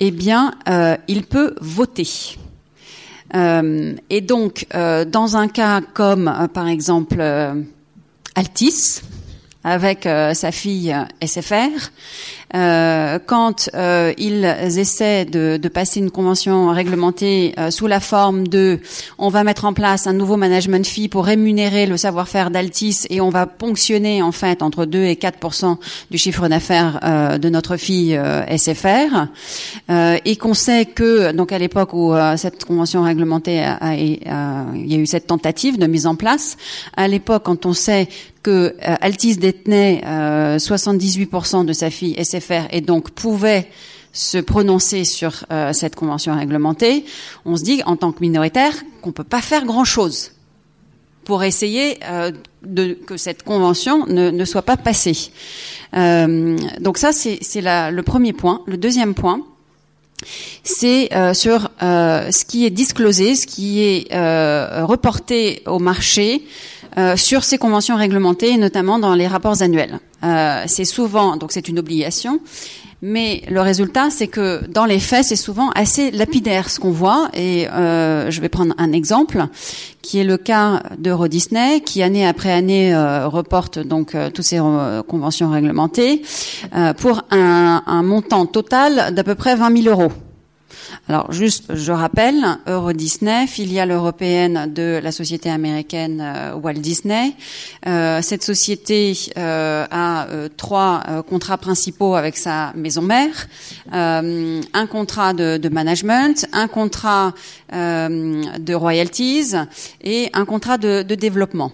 eh 0.00 0.10
bien, 0.10 0.54
euh, 0.68 0.96
il 1.08 1.24
peut 1.24 1.54
voter. 1.60 2.08
Euh, 3.34 3.94
et 4.10 4.20
donc, 4.20 4.66
euh, 4.74 5.04
dans 5.04 5.36
un 5.36 5.48
cas 5.48 5.80
comme, 5.80 6.48
par 6.52 6.68
exemple, 6.68 7.22
Altis, 8.34 9.02
avec 9.64 10.06
euh, 10.06 10.34
sa 10.34 10.50
fille 10.52 10.94
SFR, 11.24 11.90
euh, 12.54 13.18
quand 13.24 13.70
euh, 13.74 14.12
ils 14.18 14.44
essaient 14.44 15.24
de, 15.24 15.56
de, 15.56 15.68
passer 15.68 16.00
une 16.00 16.10
convention 16.10 16.70
réglementée 16.70 17.54
euh, 17.58 17.70
sous 17.70 17.86
la 17.86 17.98
forme 17.98 18.46
de 18.46 18.80
on 19.16 19.30
va 19.30 19.42
mettre 19.42 19.64
en 19.64 19.72
place 19.72 20.06
un 20.06 20.12
nouveau 20.12 20.36
management 20.36 20.86
fee 20.86 21.08
pour 21.08 21.24
rémunérer 21.24 21.86
le 21.86 21.96
savoir-faire 21.96 22.50
d'Altis 22.50 23.06
et 23.08 23.22
on 23.22 23.30
va 23.30 23.46
ponctionner 23.46 24.20
en 24.20 24.32
fait 24.32 24.62
entre 24.62 24.84
2 24.84 25.04
et 25.04 25.14
4% 25.14 25.76
du 26.10 26.18
chiffre 26.18 26.46
d'affaires 26.48 27.00
euh, 27.04 27.38
de 27.38 27.48
notre 27.48 27.78
fille 27.78 28.16
euh, 28.16 28.44
SFR 28.54 29.28
et 30.24 30.36
qu'on 30.36 30.54
sait 30.54 30.84
que 30.84 31.32
donc 31.32 31.52
à 31.52 31.58
l'époque 31.58 31.92
où 31.92 32.12
cette 32.36 32.64
convention 32.64 33.02
réglementée 33.02 33.62
a, 33.62 33.74
a, 33.74 33.92
a, 33.92 33.94
il 34.74 34.92
y 34.92 34.94
a 34.94 34.98
eu 34.98 35.06
cette 35.06 35.26
tentative 35.26 35.78
de 35.78 35.86
mise 35.86 36.06
en 36.06 36.16
place 36.16 36.56
à 36.96 37.08
l'époque 37.08 37.44
quand 37.44 37.66
on 37.66 37.72
sait 37.72 38.08
que 38.42 38.50
euh, 38.50 38.72
Altis 39.00 39.36
détenait 39.36 40.02
euh, 40.04 40.58
78% 40.58 41.64
de 41.64 41.72
sa 41.72 41.90
fille 41.90 42.16
SFR 42.22 42.66
et 42.70 42.80
donc 42.80 43.10
pouvait 43.10 43.68
se 44.12 44.38
prononcer 44.38 45.04
sur 45.04 45.44
euh, 45.50 45.72
cette 45.72 45.96
convention 45.96 46.36
réglementée, 46.36 47.04
on 47.44 47.56
se 47.56 47.64
dit 47.64 47.82
en 47.86 47.96
tant 47.96 48.12
que 48.12 48.20
minoritaire 48.20 48.74
qu'on 49.00 49.12
peut 49.12 49.24
pas 49.24 49.40
faire 49.40 49.64
grand 49.64 49.84
chose 49.84 50.32
pour 51.24 51.44
essayer 51.44 51.98
euh, 52.04 52.32
que 53.06 53.16
cette 53.16 53.42
convention 53.42 54.06
ne, 54.06 54.44
soit 54.44 54.62
pas 54.62 54.76
passée. 54.76 55.30
Euh, 55.94 56.58
donc 56.80 56.98
ça 56.98 57.12
c'est 57.12 57.38
le 57.54 58.00
premier 58.02 58.32
point. 58.32 58.62
Le 58.66 58.76
deuxième 58.76 59.14
point, 59.14 59.40
c'est 60.64 61.10
sur 61.34 61.70
ce 61.80 62.44
qui 62.44 62.66
est 62.66 62.70
disclosé, 62.70 63.36
ce 63.36 63.46
qui 63.46 63.82
est 63.82 64.08
reporté 64.82 65.62
au 65.66 65.78
marché 65.78 66.42
euh, 66.98 67.16
sur 67.16 67.44
ces 67.44 67.58
conventions 67.58 67.96
réglementées, 67.96 68.56
notamment 68.56 68.98
dans 68.98 69.14
les 69.14 69.26
rapports 69.26 69.62
annuels. 69.62 69.98
Euh, 70.24 70.64
c'est 70.66 70.84
souvent, 70.84 71.36
donc 71.36 71.52
c'est 71.52 71.68
une 71.68 71.78
obligation, 71.78 72.40
mais 73.00 73.42
le 73.48 73.60
résultat, 73.60 74.10
c'est 74.10 74.28
que 74.28 74.66
dans 74.68 74.84
les 74.84 75.00
faits, 75.00 75.24
c'est 75.24 75.36
souvent 75.36 75.70
assez 75.70 76.10
lapidaire 76.10 76.70
ce 76.70 76.78
qu'on 76.78 76.90
voit. 76.90 77.28
Et 77.34 77.66
euh, 77.68 78.30
je 78.30 78.40
vais 78.40 78.48
prendre 78.48 78.74
un 78.78 78.92
exemple, 78.92 79.46
qui 80.02 80.18
est 80.18 80.24
le 80.24 80.36
cas 80.36 80.82
d'Euro 80.98 81.28
Disney, 81.28 81.80
qui 81.80 82.02
année 82.02 82.26
après 82.26 82.52
année 82.52 82.94
reporte 83.24 83.78
donc 83.78 84.16
toutes 84.34 84.44
ces 84.44 84.60
conventions 85.08 85.50
réglementées 85.50 86.22
pour 86.98 87.22
un, 87.30 87.82
un 87.86 88.02
montant 88.02 88.46
total 88.46 89.14
d'à 89.14 89.24
peu 89.24 89.34
près 89.34 89.56
20 89.56 89.82
000 89.82 89.88
euros. 89.88 90.12
Alors 91.08 91.32
juste, 91.32 91.74
je 91.74 91.92
rappelle, 91.92 92.58
Euro 92.66 92.92
Disney, 92.92 93.46
filiale 93.46 93.90
européenne 93.90 94.72
de 94.72 95.00
la 95.02 95.12
société 95.12 95.50
américaine 95.50 96.20
euh, 96.20 96.54
Walt 96.54 96.74
Disney. 96.74 97.32
Euh, 97.86 98.20
cette 98.22 98.42
société 98.42 99.12
euh, 99.36 99.86
a 99.90 100.26
trois 100.56 101.02
contrats 101.28 101.58
principaux 101.58 102.14
avec 102.14 102.36
sa 102.36 102.72
maison 102.74 103.02
mère, 103.02 103.48
un 103.92 104.86
contrat 104.90 105.34
de, 105.34 105.56
de, 105.56 105.68
management, 105.68 106.46
un 106.52 106.68
contrat 106.68 107.32
de 107.72 108.74
royalties 108.74 109.54
et 110.02 110.30
un 110.32 110.44
contrat 110.44 110.78
de, 110.78 111.02
de 111.02 111.14
développement. 111.14 111.72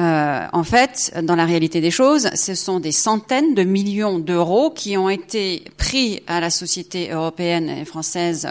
En 0.00 0.64
fait, 0.64 1.12
dans 1.22 1.36
la 1.36 1.44
réalité 1.44 1.80
des 1.80 1.90
choses, 1.90 2.30
ce 2.34 2.54
sont 2.54 2.80
des 2.80 2.92
centaines 2.92 3.54
de 3.54 3.64
millions 3.64 4.18
d'euros 4.18 4.70
qui 4.70 4.96
ont 4.96 5.10
été 5.10 5.64
pris 5.76 6.22
à 6.26 6.40
la 6.40 6.50
société 6.50 7.10
européenne 7.10 7.68
et 7.68 7.84
française 7.84 8.48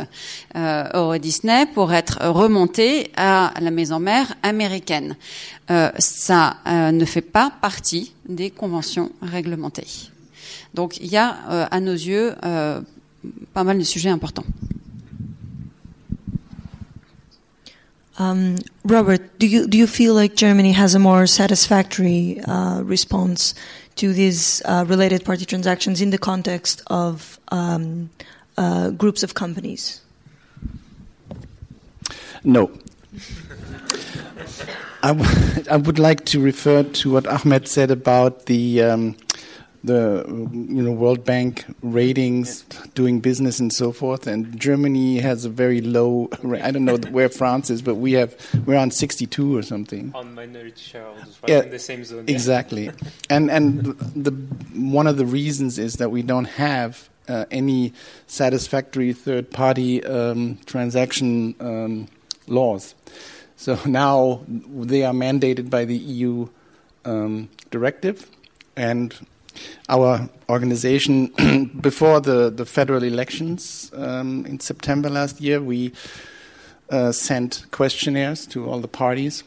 euh, 0.56 0.84
Euro 0.94 1.18
Disney 1.18 1.66
pour 1.74 1.94
être 1.94 2.20
remonté 2.28 3.12
à 3.16 3.54
la 3.60 3.72
maison 3.72 4.00
mère 4.00 4.36
américaine. 4.44 5.16
Euh, 5.72 5.90
ça 5.98 6.58
euh, 6.68 6.92
ne 6.92 7.06
fait 7.06 7.22
pas 7.22 7.52
partie 7.62 8.14
des 8.28 8.52
conventions 8.52 9.12
réglementées. 9.22 10.10
Donc 10.74 10.98
il 10.98 11.08
y 11.08 11.18
a, 11.18 11.38
euh, 11.50 11.66
à 11.72 11.80
nos 11.80 11.94
yeux, 11.94 12.36
euh, 12.46 12.82
pas 13.54 13.64
mal 13.64 13.78
de 13.78 13.84
sujets 13.84 14.10
importants. 14.10 14.46
Um, 18.20 18.58
Robert, 18.84 19.40
do 19.40 19.48
you 19.48 19.66
do 19.68 19.78
you 19.78 19.88
feel 19.88 20.14
like 20.14 20.36
Germany 20.36 20.74
has 20.74 20.94
a 20.94 21.00
more 21.00 21.26
satisfactory 21.26 22.42
uh, 22.42 22.82
response 22.82 23.56
to 23.96 24.12
these 24.14 24.62
uh, 24.66 24.84
related 24.88 25.24
party 25.24 25.46
transactions 25.46 26.02
in 26.02 26.10
the 26.10 26.18
context 26.18 26.82
of 26.88 27.40
um, 27.48 28.10
uh, 28.58 28.90
groups 28.92 29.24
of 29.24 29.36
companies? 29.36 30.02
No. 32.44 32.72
I, 35.02 35.14
w- 35.14 35.64
I 35.72 35.78
would 35.78 36.00
like 36.00 36.26
to 36.26 36.42
refer 36.42 36.84
to 36.84 37.12
what 37.12 37.26
Ahmed 37.26 37.68
said 37.68 37.90
about 37.90 38.48
the 38.48 38.84
um, 38.84 39.16
the 39.84 40.26
you 40.28 40.84
know 40.84 40.92
World 40.92 41.24
Bank 41.24 41.66
ratings, 41.82 42.64
doing 42.96 43.20
business 43.20 43.60
and 43.60 43.72
so 43.72 43.92
forth. 43.92 44.28
And 44.28 44.60
Germany 44.60 45.20
has 45.20 45.46
a 45.46 45.50
very 45.50 45.82
low. 45.82 46.30
I 46.62 46.72
don't 46.72 46.86
know 46.86 46.98
where 47.12 47.30
France 47.30 47.70
is, 47.70 47.82
but 47.82 47.96
we 47.96 48.14
have 48.14 48.36
we're 48.66 48.78
on 48.78 48.92
62 48.92 49.58
or 49.58 49.62
something. 49.62 50.12
On 50.14 50.34
minority 50.34 50.82
shareholders, 50.82 51.40
right 51.42 51.64
in 51.66 51.70
the 51.72 51.80
same 51.80 52.04
zone. 52.04 52.26
yeah. 52.28 52.34
Exactly, 52.34 52.92
and 53.30 53.50
and 53.50 53.86
the 54.16 54.32
one 54.74 55.08
of 55.08 55.18
the 55.18 55.26
reasons 55.26 55.80
is 55.80 55.96
that 55.96 56.12
we 56.12 56.22
don't 56.22 56.46
have 56.46 57.10
uh, 57.28 57.46
any 57.52 57.94
satisfactory 58.28 59.14
third-party 59.14 60.04
um, 60.04 60.58
transaction 60.66 61.56
um, 61.60 62.08
laws. 62.48 62.96
So 63.56 63.78
now 63.86 64.42
they 64.48 65.04
are 65.04 65.14
mandated 65.14 65.70
by 65.70 65.86
the 65.86 65.96
EU 65.96 66.50
um, 67.06 67.50
directive, 67.72 68.30
and 68.76 69.16
our 69.88 70.30
organization, 70.50 71.28
before 71.82 72.20
the, 72.20 72.50
the 72.50 72.66
federal 72.66 73.04
elections 73.04 73.92
um, 73.96 74.46
in 74.46 74.60
September 74.60 75.10
last 75.10 75.42
year, 75.42 75.62
we 75.62 75.94
uh, 76.90 77.12
sent 77.12 77.66
questionnaires 77.72 78.46
to 78.48 78.68
all 78.70 78.80
the 78.80 78.88
parties, 78.88 79.44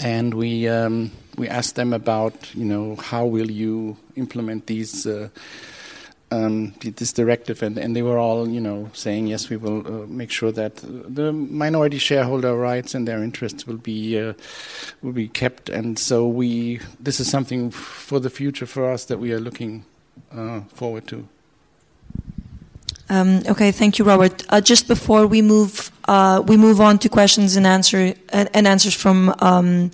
and 0.00 0.34
we 0.34 0.68
um, 0.68 1.10
we 1.36 1.48
asked 1.48 1.74
them 1.74 1.92
about 1.92 2.54
you 2.54 2.64
know 2.64 2.96
how 2.96 3.26
will 3.26 3.50
you 3.50 3.96
implement 4.16 4.66
these. 4.66 5.06
Uh, 5.06 5.28
um, 6.30 6.74
this 6.80 7.12
directive, 7.12 7.62
and, 7.62 7.78
and 7.78 7.94
they 7.94 8.02
were 8.02 8.18
all, 8.18 8.48
you 8.48 8.60
know, 8.60 8.90
saying 8.92 9.28
yes, 9.28 9.48
we 9.48 9.56
will 9.56 9.86
uh, 9.86 10.06
make 10.06 10.30
sure 10.30 10.52
that 10.52 10.76
the 10.82 11.32
minority 11.32 11.98
shareholder 11.98 12.56
rights 12.56 12.94
and 12.94 13.06
their 13.06 13.22
interests 13.22 13.66
will 13.66 13.76
be 13.76 14.18
uh, 14.18 14.32
will 15.02 15.12
be 15.12 15.28
kept. 15.28 15.68
And 15.68 15.98
so 15.98 16.26
we, 16.26 16.80
this 16.98 17.20
is 17.20 17.30
something 17.30 17.70
for 17.70 18.18
the 18.20 18.30
future 18.30 18.66
for 18.66 18.90
us 18.90 19.04
that 19.04 19.18
we 19.18 19.32
are 19.32 19.40
looking 19.40 19.84
uh, 20.32 20.60
forward 20.74 21.06
to. 21.08 21.28
Um, 23.08 23.42
okay, 23.48 23.70
thank 23.70 23.98
you, 23.98 24.04
Robert. 24.04 24.44
Uh, 24.48 24.60
just 24.60 24.88
before 24.88 25.28
we 25.28 25.40
move, 25.40 25.92
uh, 26.08 26.42
we 26.44 26.56
move 26.56 26.80
on 26.80 26.98
to 26.98 27.08
questions 27.08 27.56
and 27.56 27.64
answer 27.64 28.14
and, 28.30 28.50
and 28.52 28.66
answers 28.66 28.94
from 28.94 29.32
um, 29.38 29.92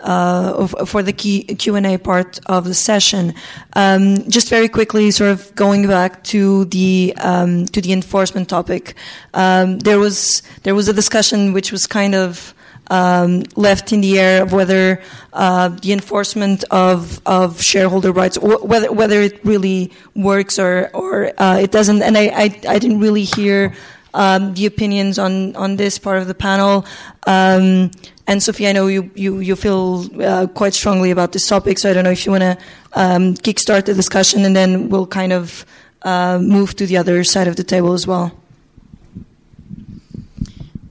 uh, 0.00 0.66
for 0.66 1.02
the 1.02 1.12
Q 1.12 1.74
and 1.74 1.86
A 1.86 1.98
part 1.98 2.38
of 2.46 2.64
the 2.64 2.74
session. 2.74 3.34
Um, 3.74 4.28
just 4.28 4.48
very 4.48 4.68
quickly, 4.68 5.10
sort 5.10 5.30
of 5.30 5.54
going 5.54 5.86
back 5.86 6.24
to 6.24 6.64
the 6.66 7.14
um, 7.18 7.66
to 7.66 7.80
the 7.80 7.92
enforcement 7.92 8.48
topic, 8.48 8.94
um, 9.34 9.78
there 9.80 9.98
was 9.98 10.42
there 10.62 10.74
was 10.74 10.88
a 10.88 10.92
discussion 10.92 11.52
which 11.52 11.72
was 11.72 11.86
kind 11.86 12.14
of 12.14 12.54
um, 12.88 13.42
left 13.56 13.92
in 13.92 14.00
the 14.00 14.18
air 14.18 14.42
of 14.42 14.52
whether 14.52 15.02
uh, 15.32 15.68
the 15.68 15.92
enforcement 15.92 16.64
of, 16.70 17.20
of 17.26 17.60
shareholder 17.60 18.12
rights, 18.12 18.38
whether 18.38 18.92
whether 18.92 19.20
it 19.20 19.44
really 19.44 19.92
works 20.14 20.58
or 20.58 20.90
or 20.94 21.32
uh, 21.40 21.58
it 21.60 21.72
doesn't. 21.72 22.02
And 22.02 22.16
I, 22.16 22.26
I, 22.26 22.60
I 22.68 22.78
didn't 22.78 23.00
really 23.00 23.24
hear 23.24 23.74
um, 24.16 24.54
the 24.54 24.66
opinions 24.66 25.18
on 25.18 25.54
on 25.54 25.76
this 25.76 25.98
part 25.98 26.18
of 26.18 26.26
the 26.26 26.34
panel. 26.34 26.84
Um, 27.26 27.90
and 28.26 28.42
Sophie, 28.42 28.66
I 28.66 28.72
know 28.72 28.88
you 28.88 29.10
you, 29.14 29.38
you 29.38 29.54
feel 29.54 30.06
uh, 30.20 30.46
quite 30.48 30.74
strongly 30.74 31.12
about 31.12 31.30
this 31.32 31.46
topic, 31.46 31.78
so 31.78 31.90
I 31.90 31.94
don't 31.94 32.02
know 32.02 32.10
if 32.10 32.26
you 32.26 32.32
want 32.32 32.42
to 32.42 32.56
um, 32.94 33.34
kickstart 33.34 33.84
the 33.84 33.94
discussion, 33.94 34.44
and 34.44 34.56
then 34.56 34.88
we'll 34.88 35.06
kind 35.06 35.32
of 35.32 35.64
uh, 36.02 36.38
move 36.40 36.74
to 36.76 36.86
the 36.86 36.96
other 36.96 37.22
side 37.24 37.46
of 37.46 37.54
the 37.54 37.64
table 37.64 37.92
as 37.92 38.06
well. 38.06 38.32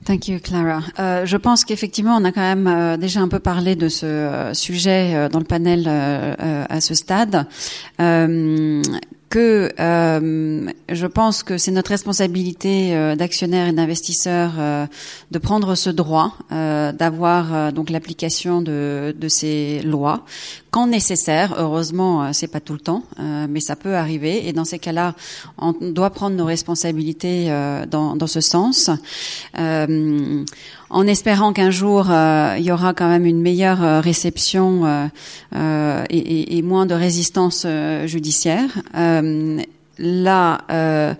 Thank 0.06 0.28
you, 0.28 0.38
Clara. 0.38 0.84
Euh, 1.00 1.26
je 1.26 1.36
pense 1.36 1.64
qu'effectivement, 1.64 2.16
on 2.16 2.24
a 2.24 2.30
quand 2.30 2.40
même 2.40 2.68
euh, 2.68 2.96
déjà 2.96 3.18
un 3.18 3.26
peu 3.26 3.40
parlé 3.40 3.74
de 3.74 3.88
ce 3.88 4.06
euh, 4.06 4.54
sujet 4.54 5.16
euh, 5.16 5.28
dans 5.28 5.40
le 5.40 5.44
panel 5.44 5.84
euh, 5.88 6.32
euh, 6.40 6.64
à 6.68 6.80
ce 6.80 6.94
stade. 6.94 7.44
Que 9.28 9.72
je 10.88 11.06
pense 11.06 11.42
que 11.42 11.58
c'est 11.58 11.70
notre 11.70 11.90
responsabilité 11.90 13.14
d'actionnaires 13.16 13.68
et 13.68 13.72
d'investisseurs 13.72 14.52
de 15.30 15.38
prendre 15.38 15.74
ce 15.74 15.90
droit, 15.90 16.34
d'avoir 16.50 17.72
donc 17.72 17.90
l'application 17.90 18.62
de, 18.62 19.14
de, 19.18 19.28
ces 19.28 19.80
lois 19.82 20.24
quand 20.76 20.86
nécessaire. 20.86 21.54
Heureusement, 21.58 22.32
c'est 22.34 22.48
pas 22.48 22.60
tout 22.60 22.74
le 22.74 22.80
temps, 22.80 23.02
mais 23.48 23.60
ça 23.60 23.76
peut 23.76 23.96
arriver. 23.96 24.46
Et 24.46 24.52
dans 24.52 24.66
ces 24.66 24.78
cas-là, 24.78 25.14
on 25.56 25.72
doit 25.72 26.10
prendre 26.10 26.36
nos 26.36 26.44
responsabilités 26.44 27.48
dans, 27.90 28.14
dans, 28.14 28.26
ce 28.26 28.40
sens 28.40 28.90
en 30.90 31.06
espérant 31.06 31.52
qu'un 31.52 31.70
jour 31.70 32.10
euh, 32.10 32.54
il 32.58 32.64
y 32.64 32.72
aura 32.72 32.94
quand 32.94 33.08
même 33.08 33.26
une 33.26 33.40
meilleure 33.40 33.82
euh, 33.82 34.00
réception 34.00 34.82
euh, 35.54 36.04
et, 36.10 36.58
et, 36.58 36.62
moins 36.62 36.86
de 36.86 36.94
résistance 36.94 37.66
judiciaire. 38.04 38.70
là, 39.98 41.16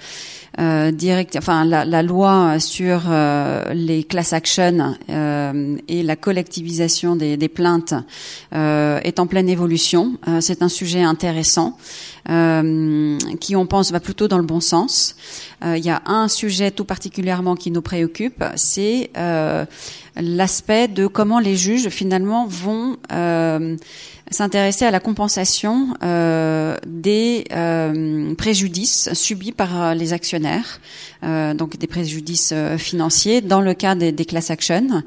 euh, 0.58 0.90
direct, 0.90 1.36
enfin 1.36 1.66
la, 1.66 1.84
la, 1.84 2.02
loi 2.02 2.58
sur 2.60 3.02
euh, 3.08 3.74
les 3.74 4.04
class 4.04 4.32
action 4.32 4.94
euh, 5.10 5.76
et 5.86 6.02
la 6.02 6.16
collectivisation 6.16 7.14
des, 7.14 7.36
des 7.36 7.48
plaintes 7.48 7.92
est 8.52 9.20
en 9.20 9.26
pleine 9.26 9.50
évolution. 9.50 10.16
c'est 10.40 10.62
un 10.62 10.68
sujet 10.68 11.02
intéressant 11.02 11.76
qui, 12.26 13.56
on 13.56 13.66
pense, 13.66 13.92
va 13.92 14.00
plutôt 14.00 14.28
dans 14.28 14.38
le 14.38 14.44
bon 14.44 14.60
sens. 14.60 15.14
Il 15.62 15.84
y 15.84 15.90
a 15.90 16.02
un 16.06 16.28
sujet 16.28 16.70
tout 16.70 16.84
particulièrement 16.84 17.54
qui 17.54 17.70
nous 17.70 17.82
préoccupe, 17.82 18.42
c'est 18.56 19.10
l'aspect 20.16 20.88
de 20.88 21.06
comment 21.06 21.38
les 21.38 21.56
juges 21.56 21.88
finalement 21.90 22.46
vont 22.46 22.96
s'intéresser 24.30 24.84
à 24.84 24.90
la 24.90 25.00
compensation 25.00 25.94
euh, 26.02 26.76
des 26.86 27.44
euh, 27.52 28.34
préjudices 28.34 29.12
subis 29.12 29.52
par 29.52 29.82
euh, 29.82 29.94
les 29.94 30.12
actionnaires, 30.12 30.45
euh, 31.24 31.54
donc 31.54 31.76
des 31.76 31.86
préjudices 31.86 32.52
euh, 32.52 32.78
financiers 32.78 33.40
dans 33.40 33.60
le 33.60 33.74
cas 33.74 33.94
des, 33.94 34.12
des 34.12 34.24
class 34.24 34.50
actions, 34.50 35.02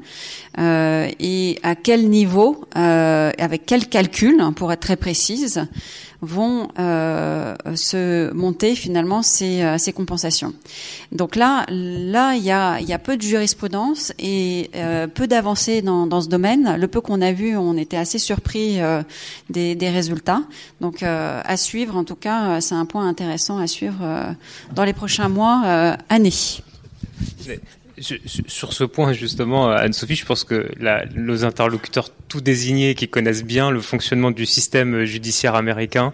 euh, 0.58 1.08
et 1.18 1.58
à 1.62 1.74
quel 1.74 2.08
niveau, 2.08 2.64
avec 2.74 3.66
quel 3.66 3.88
calcul, 3.88 4.42
pour 4.56 4.72
être 4.72 4.80
très 4.80 4.96
précise, 4.96 5.66
vont 6.22 6.68
euh, 6.78 7.54
se 7.74 8.32
monter 8.32 8.74
finalement 8.74 9.22
ces, 9.22 9.62
euh, 9.62 9.78
ces, 9.78 9.92
compensations. 9.92 10.52
Donc 11.12 11.36
là, 11.36 11.64
là, 11.68 12.34
il 12.34 12.42
y 12.42 12.50
a, 12.50 12.80
y 12.80 12.92
a 12.92 12.98
peu 12.98 13.16
de 13.16 13.22
jurisprudence 13.22 14.12
et 14.18 14.70
euh, 14.74 15.06
peu 15.06 15.26
d'avancées 15.26 15.82
dans, 15.82 16.06
dans, 16.06 16.20
ce 16.20 16.28
domaine. 16.28 16.76
Le 16.76 16.88
peu 16.88 17.00
qu'on 17.00 17.22
a 17.22 17.32
vu, 17.32 17.56
on 17.56 17.76
était 17.76 17.96
assez 17.96 18.18
surpris 18.18 18.80
euh, 18.80 19.02
des, 19.48 19.74
des, 19.74 19.88
résultats. 19.88 20.42
Donc 20.80 21.02
euh, 21.02 21.40
à 21.44 21.56
suivre, 21.56 21.96
en 21.96 22.04
tout 22.04 22.16
cas, 22.16 22.60
c'est 22.60 22.74
un 22.74 22.84
point 22.84 23.08
intéressant 23.08 23.58
à 23.58 23.66
suivre 23.66 24.34
dans 24.74 24.84
les 24.84 24.92
prochains 24.92 25.28
mois, 25.28 25.96
années 26.08 26.30
sur 28.00 28.72
ce 28.72 28.84
point, 28.84 29.12
justement, 29.12 29.70
Anne-Sophie, 29.70 30.16
je 30.16 30.26
pense 30.26 30.44
que 30.44 30.68
la, 30.78 31.04
nos 31.14 31.44
interlocuteurs 31.44 32.10
tout 32.28 32.40
désignés 32.40 32.94
qui 32.94 33.08
connaissent 33.08 33.44
bien 33.44 33.70
le 33.70 33.80
fonctionnement 33.80 34.30
du 34.30 34.46
système 34.46 35.04
judiciaire 35.04 35.54
américain 35.54 36.12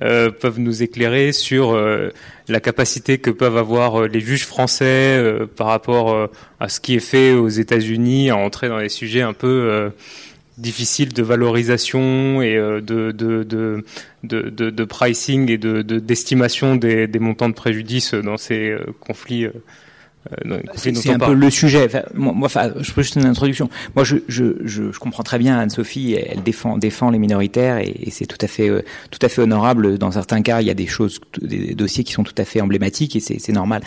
euh, 0.00 0.30
peuvent 0.30 0.58
nous 0.58 0.82
éclairer 0.82 1.32
sur 1.32 1.72
euh, 1.72 2.10
la 2.48 2.60
capacité 2.60 3.18
que 3.18 3.30
peuvent 3.30 3.56
avoir 3.56 4.02
euh, 4.02 4.08
les 4.08 4.20
juges 4.20 4.46
français 4.46 5.16
euh, 5.18 5.46
par 5.46 5.66
rapport 5.66 6.12
euh, 6.12 6.26
à 6.60 6.68
ce 6.68 6.80
qui 6.80 6.94
est 6.94 7.00
fait 7.00 7.32
aux 7.32 7.48
États-Unis, 7.48 8.30
à 8.30 8.36
entrer 8.36 8.68
dans 8.68 8.78
les 8.78 8.88
sujets 8.88 9.22
un 9.22 9.32
peu 9.32 9.90
difficiles 10.58 11.12
de 11.12 11.22
valorisation 11.22 12.42
et 12.42 12.54
de, 12.54 12.80
de, 12.80 13.42
de, 13.42 13.84
de, 14.22 14.50
de 14.50 14.84
pricing 14.84 15.50
et 15.50 15.58
de 15.58 15.82
d'estimation 15.82 16.76
des, 16.76 17.06
des 17.06 17.18
montants 17.18 17.48
de 17.48 17.54
préjudice 17.54 18.14
dans 18.14 18.36
ces 18.36 18.76
conflits 19.00 19.48
euh, 20.46 20.60
c'est 20.74 21.10
un 21.10 21.18
peu 21.18 21.34
le 21.34 21.50
sujet. 21.50 21.84
Enfin, 21.86 22.02
moi, 22.14 22.34
enfin, 22.44 22.72
je 22.80 22.92
peux 22.92 23.02
juste 23.02 23.16
une 23.16 23.26
introduction. 23.26 23.68
Moi, 23.94 24.04
je, 24.04 24.16
je, 24.28 24.56
je, 24.64 24.92
je 24.92 24.98
comprends 24.98 25.22
très 25.22 25.38
bien 25.38 25.58
Anne-Sophie. 25.58 26.14
Elle 26.14 26.42
défend, 26.42 26.78
défend 26.78 27.10
les 27.10 27.18
minoritaires 27.18 27.78
et, 27.78 27.94
et 28.02 28.10
c'est 28.10 28.26
tout 28.26 28.38
à 28.40 28.46
fait, 28.46 28.68
euh, 28.68 28.82
tout 29.10 29.18
à 29.22 29.28
fait 29.28 29.42
honorable. 29.42 29.98
Dans 29.98 30.12
certains 30.12 30.42
cas, 30.42 30.60
il 30.60 30.66
y 30.66 30.70
a 30.70 30.74
des 30.74 30.86
choses, 30.86 31.20
des 31.40 31.74
dossiers 31.74 32.04
qui 32.04 32.12
sont 32.12 32.24
tout 32.24 32.34
à 32.38 32.44
fait 32.44 32.60
emblématiques 32.60 33.16
et 33.16 33.20
c'est 33.20 33.52
normal 33.52 33.82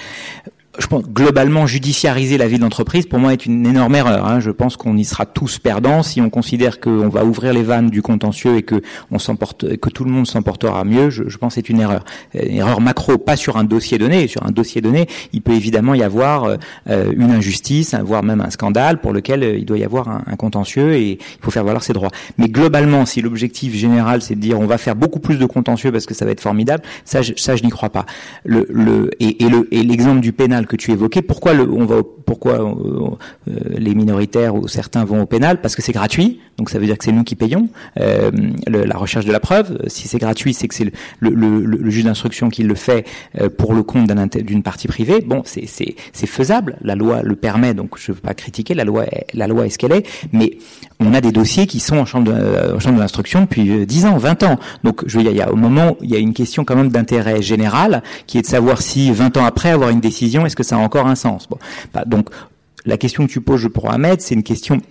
je 0.80 0.88
pense 0.88 1.04
globalement 1.04 1.68
judiciariser 1.68 2.38
la 2.38 2.48
vie 2.48 2.58
de 2.58 2.64
l'entreprise 2.64 3.06
pour 3.06 3.20
moi 3.20 3.34
est 3.34 3.46
une 3.46 3.66
énorme 3.66 3.96
erreur. 3.96 4.26
Hein. 4.26 4.40
Je 4.40 4.52
pense 4.52 4.78
qu'on 4.78 4.98
y 4.98 5.06
sera 5.06 5.26
tous 5.26 5.60
perdants 5.60 6.04
si 6.04 6.22
on 6.22 6.30
considère 6.30 6.80
qu'on 6.80 7.10
va 7.10 7.24
ouvrir 7.24 7.54
les 7.54 7.64
vannes 7.64 7.90
du 7.90 8.02
contentieux 8.02 8.58
et 8.58 8.64
que 8.64 8.82
on 9.12 9.20
s'emporte, 9.20 9.78
que 9.78 9.90
tout 9.90 10.04
le 10.04 10.12
monde 10.12 10.28
s'emportera 10.28 10.84
mieux. 10.84 11.10
Je, 11.10 11.24
je 11.28 11.38
pense 11.38 11.56
c'est 11.56 11.70
une 11.70 11.80
erreur, 11.80 12.04
une 12.34 12.58
erreur 12.58 12.82
macro, 12.82 13.18
pas 13.18 13.36
sur 13.36 13.58
un 13.58 13.64
dossier 13.64 13.98
donné. 13.98 14.28
Sur 14.28 14.46
un 14.46 14.52
dossier 14.52 14.82
donné, 14.82 15.08
il 15.34 15.42
peut 15.42 15.54
évidemment 15.54 15.94
y 15.94 16.04
avoir 16.04 16.58
euh, 16.90 17.12
une 17.16 17.32
injustice, 17.32 17.96
voire 17.96 18.24
même 18.24 18.42
un 18.42 18.50
scandale 18.50 19.00
pour 19.00 19.14
lequel 19.14 19.44
euh, 19.44 19.58
il 19.58 19.66
doit 19.66 19.78
y 19.78 19.84
avoir 19.84 20.10
un, 20.10 20.24
un, 20.26 20.36
contentieux 20.36 20.94
et 20.94 21.12
il 21.12 21.42
faut 21.42 21.52
faire 21.52 21.64
valoir 21.64 21.84
ses 21.84 21.94
droits. 21.94 22.12
Mais 22.38 22.48
globalement, 22.48 23.06
si 23.06 23.22
l'objectif 23.22 23.74
général 23.74 24.22
c'est 24.22 24.36
de 24.36 24.42
dire 24.42 24.60
on 24.60 24.68
va 24.68 24.78
faire 24.78 24.96
beaucoup 24.96 25.20
plus 25.20 25.38
de 25.38 25.46
contentieux 25.46 25.92
parce 25.92 26.06
que 26.06 26.14
ça 26.14 26.26
va 26.26 26.32
être 26.32 26.42
formidable, 26.42 26.84
ça, 27.06 27.22
je, 27.22 27.34
ça 27.38 27.56
je 27.56 27.64
n'y 27.64 27.70
crois 27.70 27.90
pas. 27.90 28.06
Le, 28.44 28.66
le 28.70 29.12
et, 29.20 29.44
et 29.44 29.84
l'exemple 29.84 30.20
du 30.20 30.34
pénal 30.34 30.65
que 30.66 30.76
tu 30.76 30.92
évoquais. 30.92 31.22
Pourquoi 31.22 31.54
on 31.54 31.86
va, 31.86 32.02
pourquoi 32.26 32.60
euh, 32.60 33.10
les 33.78 33.96
minoritaires 33.96 34.56
ou 34.56 34.68
certains 34.68 35.06
vont 35.06 35.22
au 35.22 35.26
pénal? 35.26 35.62
Parce 35.62 35.76
que 35.76 35.82
c'est 35.82 35.92
gratuit, 35.92 36.40
donc 36.58 36.70
ça 36.70 36.80
veut 36.80 36.86
dire 36.86 36.98
que 36.98 37.06
c'est 37.06 37.12
nous 37.12 37.24
qui 37.24 37.36
payons 37.36 37.70
euh, 38.00 38.32
la 38.68 38.98
recherche 38.98 39.26
de 39.26 39.32
la 39.32 39.40
preuve. 39.40 39.78
Si 39.88 40.08
c'est 40.08 40.20
gratuit, 40.20 40.54
c'est 40.54 40.68
que 40.68 40.76
c'est 40.76 40.92
le, 41.20 41.90
juge 41.90 42.04
d'instruction 42.04 42.50
qui 42.50 42.64
le 42.64 42.76
fait 42.76 43.06
euh, 43.40 43.50
pour 43.50 43.74
le 43.74 43.84
compte 43.84 44.10
d'une 44.38 44.64
partie 44.64 44.88
privée. 44.88 45.22
Bon, 45.22 45.44
c'est 45.46 45.96
faisable. 46.28 46.78
La 46.82 46.96
loi 46.96 47.22
le 47.24 47.36
permet, 47.36 47.74
donc 47.74 47.98
je 47.98 48.12
ne 48.12 48.16
veux 48.16 48.22
pas 48.22 48.34
critiquer. 48.34 48.74
La 48.74 48.84
loi, 48.84 49.06
la 49.34 49.48
loi 49.48 49.66
est 49.66 49.70
ce 49.70 49.78
qu'elle 49.78 49.94
est, 49.94 50.08
mais 50.32 50.58
on 51.00 51.14
a 51.14 51.22
des 51.22 51.32
dossiers 51.32 51.68
qui 51.68 51.80
sont 51.80 51.98
en 51.98 52.06
chambre 52.06 52.32
de, 52.32 52.76
en 52.76 52.80
chambre 52.80 53.00
de 53.00 53.42
depuis 53.42 53.86
10 53.86 54.06
ans, 54.06 54.18
20 54.18 54.44
ans. 54.44 54.60
Donc, 54.84 55.04
je 55.06 55.18
veux 55.18 55.24
dire, 55.24 55.32
y 55.32 55.42
a 55.42 55.52
au 55.52 55.56
moment, 55.56 55.98
il 56.02 56.10
y 56.10 56.16
a 56.16 56.20
une 56.20 56.34
question 56.34 56.64
quand 56.64 56.76
même 56.76 56.90
d'intérêt 56.90 57.42
général 57.42 58.04
qui 58.28 58.38
est 58.38 58.42
de 58.42 58.48
savoir 58.48 58.82
si 58.82 59.12
20 59.12 59.38
ans 59.38 59.46
après 59.46 59.70
avoir 59.70 59.90
une 59.90 60.00
décision, 60.00 60.46
est-ce 60.46 60.55
que 60.56 60.64
ça 60.64 60.76
a 60.76 60.80
encore 60.80 61.08
un 61.08 61.16
sens. 61.16 61.48
Bah, 61.94 62.04
Donc, 62.06 62.30
la 62.86 62.98
question 62.98 63.26
que 63.26 63.32
tu 63.32 63.42
poses, 63.42 63.62
je 63.62 63.68
pourrais 63.68 63.98
mettre, 63.98 64.24
c'est 64.24 64.36
une 64.36 64.44
question 64.44 64.82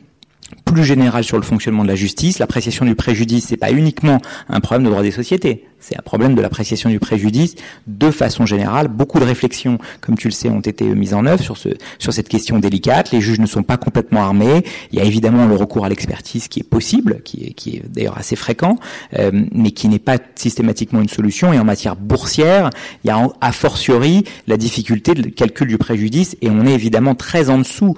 plus 0.65 0.85
général 0.85 1.25
sur 1.25 1.37
le 1.37 1.43
fonctionnement 1.43 1.83
de 1.83 1.89
la 1.89 1.95
justice. 1.95 2.39
L'appréciation 2.39 2.85
du 2.85 2.95
préjudice, 2.95 3.47
c'est 3.49 3.57
pas 3.57 3.73
uniquement 3.73 4.21
un 4.49 4.61
problème 4.61 4.85
de 4.85 4.91
droit 4.91 5.03
des 5.03 5.11
sociétés, 5.11 5.67
c'est 5.85 5.99
un 5.99 6.03
problème 6.03 6.35
de 6.35 6.41
l'appréciation 6.41 6.89
du 6.89 6.99
préjudice 6.99 7.57
de 7.87 8.11
façon 8.11 8.47
générale. 8.47 8.89
Beaucoup 8.89 9.21
de 9.21 9.25
réflexions, 9.25 9.79
comme 10.01 10.17
tu 10.17 10.29
le 10.29 10.33
sais, 10.33 10.49
ont 10.49 10.61
été 10.61 10.87
mises 10.87 11.13
en 11.13 11.27
œuvre 11.27 11.43
sur 11.43 11.59
ce 11.59 11.69
sur 11.99 12.13
cette 12.15 12.29
question 12.29 12.59
délicate. 12.59 13.13
Les 13.13 13.21
juges 13.21 13.39
ne 13.39 13.47
sont 13.47 13.63
pas 13.63 13.77
complètement 13.77 14.23
armés. 14.23 14.65
Il 14.93 14.99
y 14.99 15.03
a 15.03 15.05
évidemment 15.05 15.47
le 15.47 15.55
recours 15.55 15.85
à 15.85 15.91
l'expertise 15.91 16.49
qui 16.49 16.61
est 16.61 16.69
possible, 16.69 17.21
qui 17.23 17.45
est 17.45 17.53
qui 17.53 17.77
est 17.77 17.83
d'ailleurs 17.87 18.17
assez 18.17 18.35
fréquent, 18.35 18.79
euh, 19.19 19.31
mais 19.53 19.73
qui 19.73 19.89
n'est 19.89 19.99
pas 19.99 20.17
systématiquement 20.37 21.03
une 21.03 21.09
solution. 21.09 21.53
Et 21.53 21.59
en 21.59 21.65
matière 21.65 21.97
boursière, 21.97 22.71
il 23.05 23.09
y 23.09 23.11
a 23.11 23.29
a 23.41 23.53
fortiori 23.53 24.25
la 24.47 24.57
difficulté 24.57 25.13
de 25.13 25.29
calcul 25.29 25.69
du 25.69 25.77
préjudice, 25.77 26.37
et 26.41 26.49
on 26.49 26.65
est 26.65 26.73
évidemment 26.73 27.15
très 27.15 27.51
en 27.51 27.59
dessous 27.59 27.95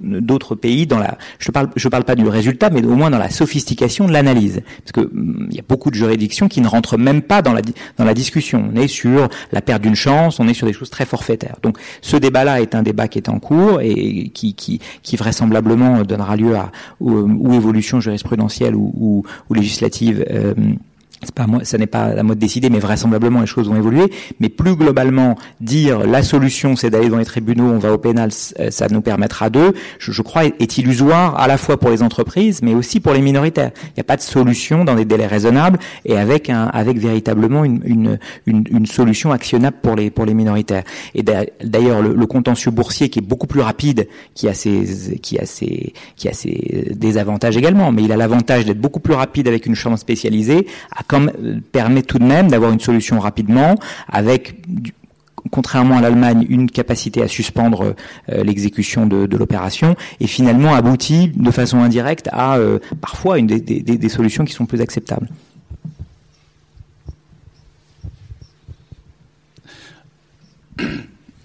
d'autres 0.00 0.54
pays 0.54 0.86
dans 0.86 0.98
la 0.98 1.18
je 1.38 1.50
parle 1.50 1.68
je 1.76 1.88
parle 1.88 2.04
pas 2.04 2.14
du 2.14 2.26
résultat 2.28 2.70
mais 2.70 2.84
au 2.84 2.94
moins 2.94 3.10
dans 3.10 3.18
la 3.18 3.30
sophistication 3.30 4.06
de 4.06 4.12
l'analyse. 4.12 4.62
Parce 4.84 4.92
que 4.92 5.00
hum, 5.00 5.48
il 5.50 5.56
y 5.56 5.60
a 5.60 5.64
beaucoup 5.68 5.90
de 5.90 5.94
juridictions 5.94 6.48
qui 6.48 6.60
ne 6.60 6.68
rentrent 6.68 6.98
même 6.98 7.22
pas 7.22 7.42
dans 7.42 7.52
la 7.52 7.62
dans 7.98 8.04
la 8.04 8.14
discussion. 8.14 8.70
On 8.72 8.76
est 8.76 8.88
sur 8.88 9.28
la 9.52 9.60
perte 9.60 9.82
d'une 9.82 9.94
chance 9.94 10.40
on 10.40 10.48
est 10.48 10.54
sur 10.54 10.66
des 10.66 10.72
choses 10.72 10.90
très 10.90 11.06
forfaitaires. 11.06 11.56
Donc 11.62 11.78
ce 12.00 12.16
débat 12.16 12.44
là 12.44 12.60
est 12.60 12.74
un 12.74 12.82
débat 12.82 13.08
qui 13.08 13.18
est 13.18 13.28
en 13.28 13.38
cours 13.38 13.80
et 13.80 14.30
qui 14.34 14.54
qui, 14.54 14.80
qui 15.02 15.16
vraisemblablement 15.16 16.02
donnera 16.02 16.36
lieu 16.36 16.56
à 16.56 16.70
ou, 17.00 17.52
évolution 17.54 18.00
jurisprudentielle 18.00 18.74
ou, 18.74 18.92
ou, 18.96 19.24
ou 19.48 19.54
législative 19.54 20.24
euh, 20.30 20.54
pas 21.30 21.46
moi, 21.46 21.64
ça 21.64 21.78
n'est 21.78 21.86
pas 21.86 22.14
la 22.14 22.22
mode 22.22 22.38
décidée, 22.38 22.70
mais 22.70 22.80
vraisemblablement 22.80 23.40
les 23.40 23.46
choses 23.46 23.68
vont 23.68 23.76
évoluer. 23.76 24.12
Mais 24.40 24.48
plus 24.48 24.74
globalement, 24.74 25.36
dire 25.60 26.00
la 26.06 26.22
solution 26.22 26.74
c'est 26.76 26.90
d'aller 26.90 27.08
dans 27.08 27.18
les 27.18 27.24
tribunaux, 27.24 27.64
on 27.64 27.78
va 27.78 27.92
au 27.92 27.98
pénal, 27.98 28.30
euh, 28.58 28.70
ça 28.70 28.88
nous 28.88 29.02
permettra 29.02 29.50
d'eux, 29.50 29.72
je, 29.98 30.22
crois, 30.22 30.44
est 30.44 30.78
illusoire 30.78 31.38
à 31.38 31.46
la 31.46 31.56
fois 31.56 31.78
pour 31.78 31.90
les 31.90 32.02
entreprises, 32.02 32.60
mais 32.62 32.74
aussi 32.74 33.00
pour 33.00 33.12
les 33.12 33.20
minoritaires. 33.20 33.70
Il 33.88 33.92
n'y 33.98 34.00
a 34.00 34.04
pas 34.04 34.16
de 34.16 34.22
solution 34.22 34.84
dans 34.84 34.94
des 34.94 35.04
délais 35.04 35.26
raisonnables 35.26 35.78
et 36.04 36.16
avec 36.16 36.50
un, 36.50 36.64
avec 36.66 36.98
véritablement 36.98 37.64
une, 37.64 37.80
une, 37.84 38.18
une, 38.46 38.64
une 38.70 38.86
solution 38.86 39.32
actionnable 39.32 39.76
pour 39.82 39.94
les 39.94 40.10
pour 40.10 40.24
les 40.24 40.34
minoritaires. 40.34 40.84
Et 41.14 41.22
d'ailleurs, 41.22 42.02
le, 42.02 42.14
le, 42.14 42.26
contentieux 42.26 42.70
boursier 42.70 43.08
qui 43.08 43.18
est 43.18 43.22
beaucoup 43.22 43.46
plus 43.46 43.60
rapide, 43.60 44.08
qui 44.34 44.48
a 44.48 44.54
ses 44.54 45.18
qui 45.22 45.38
a 45.38 45.46
ses 45.46 45.92
qui 46.16 46.28
a 46.28 46.32
ses 46.32 46.88
désavantages 46.96 47.56
également, 47.56 47.92
mais 47.92 48.02
il 48.02 48.12
a 48.12 48.16
l'avantage 48.16 48.64
d'être 48.64 48.80
beaucoup 48.80 49.00
plus 49.00 49.14
rapide 49.14 49.48
avec 49.48 49.66
une 49.66 49.74
chambre 49.74 49.98
spécialisée. 49.98 50.66
Permet 51.72 52.02
tout 52.02 52.18
de 52.18 52.24
même 52.24 52.48
d'avoir 52.48 52.72
une 52.72 52.80
solution 52.80 53.20
rapidement 53.20 53.76
avec 54.08 54.56
contrairement 55.50 55.98
à 55.98 56.00
l'Allemagne, 56.00 56.46
une 56.48 56.70
capacité 56.70 57.22
à 57.22 57.28
suspendre 57.28 57.94
euh, 58.30 58.44
l'exécution 58.44 59.06
de, 59.06 59.36
l'opération 59.36 59.96
et 60.20 60.26
finalement 60.26 60.74
aboutit 60.74 61.28
de 61.28 61.50
façon 61.50 61.78
indirecte 61.78 62.28
à 62.32 62.56
euh, 62.56 62.78
parfois 63.00 63.38
une 63.38 63.46
des, 63.46 64.08
solutions 64.08 64.44
qui 64.44 64.52
sont 64.52 64.66
plus 64.66 64.80
acceptables. 64.80 65.28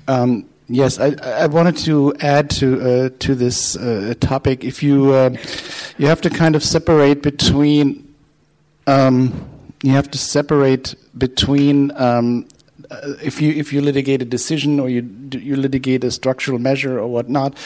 Um, 0.10 0.46
yes, 0.70 1.00
I, 1.00 1.18
I, 1.22 1.48
wanted 1.48 1.76
to 1.84 2.14
add 2.22 2.50
to 2.62 2.80
uh, 2.80 3.10
to 3.20 3.36
this 3.36 3.76
uh, 3.76 4.14
topic. 4.22 4.64
If 4.64 4.82
you 4.82 5.12
you 5.98 6.08
have 6.08 6.22
to 6.22 6.30
kind 6.30 6.56
of 6.56 6.64
separate 6.64 7.22
between 7.22 8.06
you 9.84 9.92
have 9.92 10.10
to 10.12 10.18
separate 10.18 10.96
between 11.18 11.92
um, 11.96 12.48
uh, 12.90 13.14
if 13.24 13.42
you 13.42 13.52
if 13.52 13.74
you 13.74 13.82
litigate 13.82 14.22
a 14.22 14.26
decision 14.26 14.80
or 14.80 14.90
you 14.90 15.02
you 15.32 15.56
litigate 15.56 16.04
a 16.04 16.12
structural 16.12 16.60
measure 16.60 17.00
or 17.00 17.08
whatnot, 17.08 17.58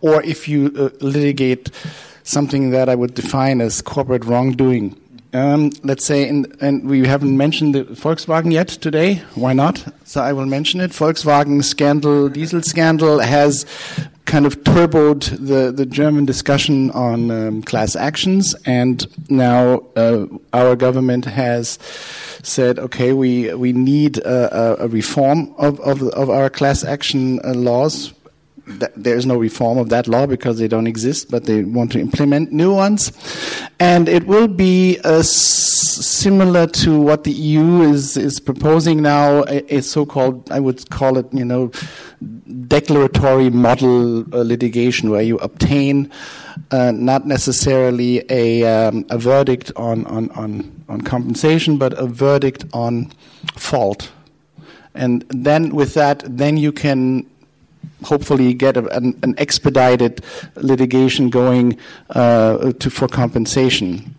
or 0.00 0.22
if 0.22 0.48
you 0.48 0.72
uh, 0.78 0.90
litigate 1.00 1.70
something 2.22 2.70
that 2.70 2.88
I 2.88 2.94
would 2.94 3.14
define 3.14 3.60
as 3.60 3.82
corporate 3.82 4.24
wrongdoing. 4.24 5.00
Um, 5.34 5.72
let's 5.82 6.06
say, 6.06 6.26
in, 6.26 6.56
and 6.60 6.88
we 6.88 7.06
haven't 7.06 7.36
mentioned 7.36 7.74
the 7.74 7.84
Volkswagen 7.84 8.50
yet 8.50 8.68
today. 8.68 9.16
Why 9.34 9.52
not? 9.52 9.84
So 10.04 10.22
I 10.22 10.32
will 10.32 10.46
mention 10.46 10.80
it. 10.80 10.92
Volkswagen 10.92 11.62
scandal, 11.62 12.30
diesel 12.30 12.62
scandal 12.62 13.18
has 13.18 13.66
kind 14.28 14.44
of 14.44 14.62
turboed 14.62 15.22
the, 15.38 15.72
the 15.72 15.86
German 15.86 16.26
discussion 16.26 16.90
on 16.90 17.30
um, 17.30 17.62
class 17.62 17.96
actions, 17.96 18.54
and 18.66 19.06
now 19.30 19.82
uh, 19.96 20.26
our 20.52 20.76
government 20.76 21.24
has 21.24 21.78
said, 22.42 22.78
okay, 22.78 23.12
we 23.14 23.52
we 23.54 23.72
need 23.72 24.18
a, 24.18 24.84
a 24.84 24.88
reform 24.88 25.52
of, 25.56 25.80
of, 25.80 26.02
of 26.02 26.28
our 26.28 26.50
class 26.50 26.84
action 26.84 27.40
uh, 27.42 27.54
there 28.96 29.16
is 29.16 29.26
no 29.26 29.36
reform 29.36 29.78
of 29.78 29.88
that 29.88 30.06
law 30.06 30.26
because 30.26 30.58
they 30.58 30.68
don't 30.68 30.86
exist, 30.86 31.30
but 31.30 31.44
they 31.44 31.64
want 31.64 31.92
to 31.92 32.00
implement 32.00 32.52
new 32.52 32.74
ones. 32.74 33.12
And 33.80 34.08
it 34.08 34.26
will 34.26 34.48
be 34.48 34.98
uh, 35.04 35.22
similar 35.22 36.66
to 36.66 37.00
what 37.00 37.24
the 37.24 37.32
EU 37.32 37.82
is, 37.82 38.16
is 38.16 38.40
proposing 38.40 39.02
now, 39.02 39.44
a, 39.44 39.76
a 39.76 39.80
so-called, 39.80 40.50
I 40.50 40.60
would 40.60 40.88
call 40.90 41.18
it, 41.18 41.26
you 41.32 41.44
know, 41.44 41.70
declaratory 42.66 43.50
model 43.50 44.22
uh, 44.34 44.42
litigation 44.42 45.10
where 45.10 45.22
you 45.22 45.38
obtain 45.38 46.10
uh, 46.70 46.92
not 46.92 47.26
necessarily 47.26 48.24
a, 48.30 48.64
um, 48.64 49.06
a 49.10 49.18
verdict 49.18 49.72
on, 49.76 50.04
on, 50.06 50.30
on, 50.32 50.84
on 50.88 51.00
compensation, 51.00 51.78
but 51.78 51.98
a 51.98 52.06
verdict 52.06 52.64
on 52.72 53.12
fault. 53.56 54.10
And 54.94 55.24
then 55.28 55.74
with 55.74 55.94
that, 55.94 56.24
then 56.26 56.56
you 56.56 56.72
can 56.72 57.24
hopefully 58.04 58.54
get 58.54 58.76
a, 58.76 58.86
an, 58.96 59.18
an, 59.22 59.34
expedited 59.38 60.24
litigation 60.56 61.30
going 61.30 61.78
uh, 62.10 62.72
to, 62.72 62.90
for 62.90 63.08
compensation. 63.08 64.14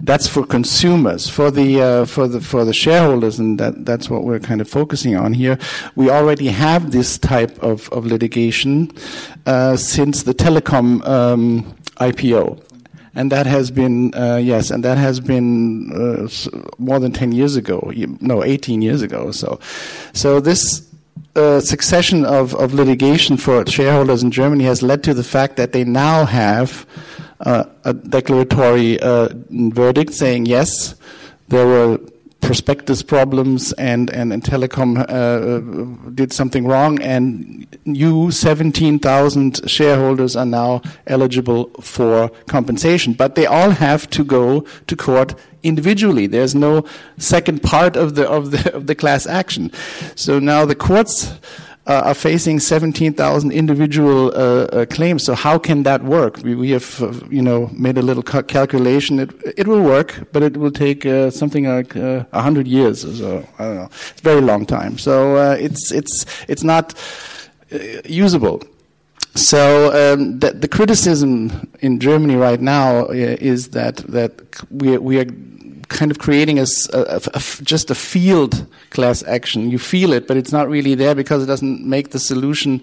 That's 0.00 0.26
for 0.26 0.44
consumers. 0.44 1.28
For 1.28 1.50
the 1.50 1.80
uh, 1.80 2.04
for 2.06 2.28
the 2.28 2.40
for 2.40 2.64
the 2.64 2.72
shareholders, 2.72 3.38
and 3.38 3.58
that, 3.60 3.84
that's 3.84 4.10
what 4.10 4.24
we're 4.24 4.40
kind 4.40 4.60
of 4.60 4.68
focusing 4.68 5.16
on 5.16 5.32
here. 5.32 5.58
We 5.94 6.10
already 6.10 6.48
have 6.48 6.92
this 6.92 7.18
type 7.18 7.58
of, 7.62 7.88
of 7.90 8.06
litigation 8.06 8.90
uh, 9.46 9.76
since 9.76 10.24
the 10.24 10.34
telecom 10.34 11.06
um, 11.06 11.76
IPO 11.96 12.62
and 13.14 13.30
that 13.30 13.46
has 13.46 13.70
been 13.70 14.12
uh, 14.14 14.36
yes, 14.42 14.70
and 14.70 14.84
that 14.84 14.98
has 14.98 15.20
been 15.20 15.92
uh, 15.92 16.28
more 16.78 16.98
than 16.98 17.12
ten 17.12 17.32
years 17.32 17.56
ago. 17.56 17.92
No, 18.20 18.42
eighteen 18.42 18.82
years 18.82 19.02
ago. 19.02 19.30
So, 19.30 19.60
so 20.12 20.40
this 20.40 20.80
uh, 21.36 21.60
succession 21.60 22.24
of, 22.24 22.54
of 22.54 22.74
litigation 22.74 23.36
for 23.36 23.66
shareholders 23.66 24.22
in 24.22 24.30
Germany 24.30 24.64
has 24.64 24.82
led 24.82 25.02
to 25.04 25.14
the 25.14 25.24
fact 25.24 25.56
that 25.56 25.72
they 25.72 25.84
now 25.84 26.24
have 26.24 26.86
uh, 27.40 27.64
a 27.84 27.92
declaratory 27.92 29.00
uh, 29.00 29.28
verdict 29.50 30.14
saying 30.14 30.46
yes, 30.46 30.94
there 31.48 31.66
were 31.66 31.98
prospectus 32.44 33.02
problems 33.02 33.72
and, 33.74 34.10
and, 34.10 34.32
and 34.32 34.42
telecom 34.42 35.04
uh, 35.08 36.10
did 36.10 36.32
something 36.32 36.66
wrong 36.66 37.00
and 37.02 37.66
you 37.84 38.30
17,000 38.30 39.68
shareholders 39.68 40.36
are 40.36 40.46
now 40.46 40.82
eligible 41.06 41.70
for 41.80 42.28
compensation 42.46 43.14
but 43.14 43.34
they 43.34 43.46
all 43.46 43.70
have 43.70 44.08
to 44.10 44.24
go 44.24 44.60
to 44.86 44.96
court 44.96 45.34
individually. 45.64 46.26
There's 46.26 46.54
no 46.54 46.84
second 47.16 47.62
part 47.62 47.96
of 47.96 48.14
the 48.14 48.28
of 48.28 48.50
the 48.50 48.74
of 48.74 48.86
the 48.86 48.94
class 48.94 49.26
action. 49.26 49.72
So 50.14 50.38
now 50.38 50.64
the 50.66 50.74
courts 50.74 51.32
uh, 51.32 51.73
are 51.86 52.14
facing 52.14 52.60
17,000 52.60 53.52
individual 53.52 54.28
uh, 54.28 54.64
uh, 54.64 54.86
claims. 54.86 55.24
So 55.24 55.34
how 55.34 55.58
can 55.58 55.82
that 55.82 56.02
work? 56.02 56.38
We, 56.42 56.54
we 56.54 56.70
have, 56.70 57.02
uh, 57.02 57.12
you 57.28 57.42
know, 57.42 57.70
made 57.72 57.98
a 57.98 58.02
little 58.02 58.22
ca- 58.22 58.42
calculation. 58.42 59.18
It 59.18 59.30
it 59.56 59.68
will 59.68 59.82
work, 59.82 60.28
but 60.32 60.42
it 60.42 60.56
will 60.56 60.70
take 60.70 61.04
uh, 61.04 61.30
something 61.30 61.66
like 61.66 61.94
uh, 61.96 62.24
a 62.32 62.40
hundred 62.40 62.66
years 62.66 63.04
or 63.04 63.14
so. 63.14 63.48
I 63.58 63.64
don't 63.64 63.76
know. 63.76 63.88
It's 64.10 64.20
a 64.20 64.24
very 64.24 64.40
long 64.40 64.64
time. 64.66 64.98
So 64.98 65.52
it's 65.52 65.92
it's 65.92 66.24
it's 66.48 66.64
not 66.64 66.94
usable. 68.04 68.62
So 69.36 69.88
um, 69.88 70.38
the, 70.38 70.52
the, 70.52 70.68
criticism 70.68 71.68
in 71.80 71.98
Germany 71.98 72.36
right 72.36 72.60
now 72.60 73.06
is 73.08 73.70
that 73.70 73.96
that 73.96 74.32
we 74.70 74.96
we 74.96 75.18
are 75.18 75.26
kind 75.94 76.10
of 76.10 76.18
creating 76.18 76.58
a, 76.58 76.66
a- 76.92 77.20
a- 77.34 77.62
just 77.62 77.90
a 77.90 77.94
field 77.94 78.66
class 78.90 79.22
action. 79.24 79.70
You 79.70 79.78
feel 79.78 80.12
it, 80.12 80.26
but 80.28 80.36
it's 80.36 80.52
not 80.52 80.68
really 80.68 80.94
there 80.96 81.14
because 81.14 81.42
it 81.42 81.46
doesn't 81.46 81.86
make 81.88 82.10
the 82.10 82.18
solution 82.18 82.80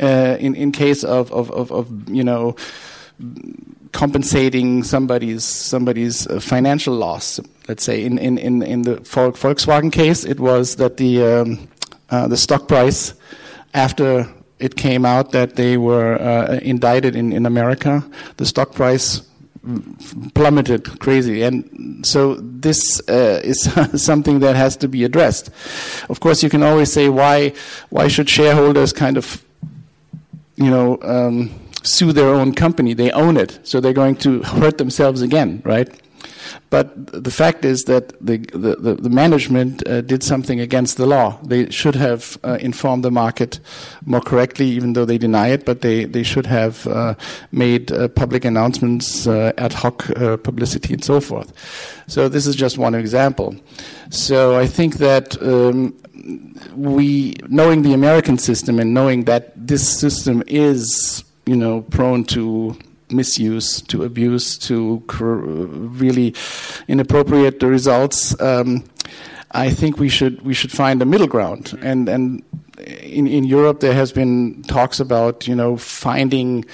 uh, 0.00 0.36
in 0.38 0.54
in 0.54 0.70
case 0.72 1.02
of 1.08 1.32
of, 1.32 1.50
of, 1.50 1.70
of 1.72 1.86
you 2.08 2.22
know 2.24 2.54
compensating 3.92 4.82
somebody's 4.84 5.44
somebody's 5.44 6.26
uh, 6.26 6.40
financial 6.40 6.94
loss. 6.94 7.40
Let's 7.68 7.84
say 7.84 8.04
in 8.04 8.18
in 8.18 8.38
in, 8.38 8.62
in 8.62 8.82
the 8.82 8.96
Volkswagen 8.96 9.90
case, 9.92 10.24
it 10.24 10.40
was 10.40 10.76
that 10.76 10.96
the 10.96 11.22
um, 11.22 11.68
uh, 12.10 12.28
the 12.28 12.36
stock 12.36 12.68
price 12.68 13.14
after 13.74 14.26
it 14.58 14.76
came 14.76 15.04
out 15.04 15.32
that 15.32 15.56
they 15.56 15.76
were 15.76 16.14
uh, 16.20 16.58
indicted 16.62 17.16
in 17.16 17.32
in 17.32 17.46
America, 17.46 18.02
the 18.36 18.46
stock 18.46 18.72
price 18.74 19.22
plummeted 20.34 20.98
crazy. 21.00 21.42
And 21.42 22.04
so 22.06 22.34
this 22.34 23.00
uh, 23.08 23.40
is 23.44 23.62
something 24.02 24.40
that 24.40 24.56
has 24.56 24.76
to 24.78 24.88
be 24.88 25.04
addressed. 25.04 25.50
Of 26.08 26.20
course 26.20 26.42
you 26.42 26.50
can 26.50 26.62
always 26.62 26.92
say 26.92 27.08
why 27.08 27.52
why 27.90 28.08
should 28.08 28.28
shareholders 28.28 28.92
kind 28.92 29.16
of 29.16 29.42
you 30.56 30.70
know 30.70 30.98
um, 31.02 31.50
sue 31.82 32.12
their 32.12 32.28
own 32.28 32.54
company? 32.54 32.94
They 32.94 33.10
own 33.12 33.36
it. 33.36 33.58
So 33.62 33.80
they're 33.80 33.92
going 33.92 34.16
to 34.16 34.42
hurt 34.42 34.78
themselves 34.78 35.22
again 35.22 35.62
right 35.64 35.88
but 36.70 37.24
the 37.24 37.30
fact 37.30 37.64
is 37.64 37.84
that 37.84 38.08
the, 38.24 38.38
the, 38.52 38.96
the, 38.96 39.10
management 39.10 39.86
uh, 39.86 40.00
did 40.00 40.22
something 40.22 40.60
against 40.60 40.96
the 40.96 41.06
law. 41.06 41.38
They 41.42 41.70
should 41.70 41.94
have 41.94 42.38
uh, 42.44 42.58
informed 42.60 43.04
the 43.04 43.10
market 43.10 43.60
more 44.04 44.20
correctly, 44.20 44.66
even 44.66 44.94
though 44.94 45.04
they 45.04 45.18
deny 45.18 45.48
it, 45.48 45.64
but 45.64 45.82
they, 45.82 46.04
they 46.04 46.22
should 46.22 46.46
have 46.46 46.86
uh, 46.86 47.14
made 47.50 47.92
uh, 47.92 48.08
public 48.08 48.44
announcements, 48.44 49.26
uh, 49.26 49.52
ad 49.58 49.72
hoc 49.72 50.08
uh, 50.10 50.36
publicity, 50.38 50.94
and 50.94 51.04
so 51.04 51.20
forth. 51.20 51.52
So, 52.06 52.28
this 52.28 52.46
is 52.46 52.56
just 52.56 52.78
one 52.78 52.94
example. 52.94 53.54
So, 54.10 54.56
I 54.56 54.66
think 54.66 54.96
that 54.96 55.40
um, 55.42 55.94
we, 56.74 57.36
knowing 57.48 57.82
the 57.82 57.92
American 57.92 58.38
system 58.38 58.78
and 58.78 58.94
knowing 58.94 59.24
that 59.24 59.52
this 59.56 59.86
system 59.88 60.42
is, 60.46 61.24
you 61.46 61.56
know, 61.56 61.82
prone 61.82 62.24
to 62.24 62.76
misuse, 63.12 63.82
to 63.82 64.04
abuse, 64.04 64.58
to 64.58 65.02
cr- 65.06 65.24
really 65.24 66.34
inappropriate 66.88 67.62
results. 67.62 68.40
Um, 68.40 68.84
I 69.52 69.70
think 69.70 69.98
we 69.98 70.08
should 70.08 70.42
we 70.42 70.54
should 70.54 70.72
find 70.72 71.02
a 71.02 71.04
middle 71.04 71.26
ground, 71.26 71.78
and 71.82 72.08
and 72.08 72.42
in 72.86 73.26
in 73.26 73.44
Europe 73.44 73.80
there 73.80 73.92
has 73.92 74.12
been 74.12 74.62
talks 74.62 74.98
about 74.98 75.46
you 75.46 75.54
know 75.54 75.76
finding 75.76 76.64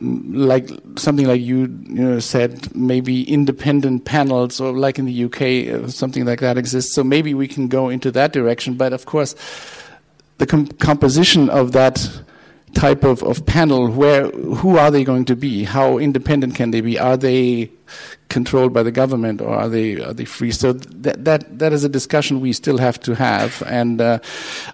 mm, 0.00 0.22
like 0.36 0.70
something 0.96 1.26
like 1.26 1.40
you, 1.40 1.62
you 1.88 2.04
know, 2.04 2.18
said, 2.20 2.74
maybe 2.74 3.24
independent 3.24 4.04
panels, 4.04 4.60
or 4.60 4.72
like 4.72 4.98
in 4.98 5.06
the 5.06 5.24
UK, 5.24 5.42
uh, 5.74 5.88
something 5.88 6.24
like 6.24 6.40
that 6.40 6.56
exists. 6.56 6.94
So 6.94 7.02
maybe 7.02 7.34
we 7.34 7.48
can 7.48 7.66
go 7.68 7.88
into 7.88 8.10
that 8.12 8.32
direction. 8.32 8.74
But 8.74 8.92
of 8.92 9.06
course, 9.06 9.34
the 10.38 10.46
com- 10.46 10.68
composition 10.68 11.50
of 11.50 11.72
that 11.72 12.08
type 12.74 13.04
of, 13.04 13.22
of 13.22 13.44
panel 13.46 13.88
where 13.88 14.30
who 14.30 14.76
are 14.76 14.90
they 14.90 15.04
going 15.04 15.24
to 15.26 15.36
be? 15.36 15.64
How 15.64 15.98
independent 15.98 16.54
can 16.54 16.70
they 16.70 16.80
be? 16.80 16.98
Are 16.98 17.16
they 17.16 17.70
controlled 18.28 18.72
by 18.72 18.82
the 18.82 18.90
government 18.90 19.40
or 19.40 19.54
are 19.54 19.68
they 19.68 20.00
are 20.00 20.12
they 20.12 20.24
free? 20.24 20.50
So 20.50 20.72
that 20.72 21.24
that 21.24 21.58
that 21.58 21.72
is 21.72 21.84
a 21.84 21.88
discussion 21.88 22.40
we 22.40 22.52
still 22.52 22.78
have 22.78 23.00
to 23.00 23.14
have. 23.14 23.62
And 23.66 24.00
uh, 24.00 24.18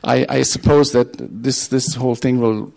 I, 0.04 0.26
I 0.28 0.42
suppose 0.42 0.92
that 0.92 1.12
this 1.18 1.68
this 1.68 1.94
whole 1.94 2.14
thing 2.14 2.40
will 2.40 2.72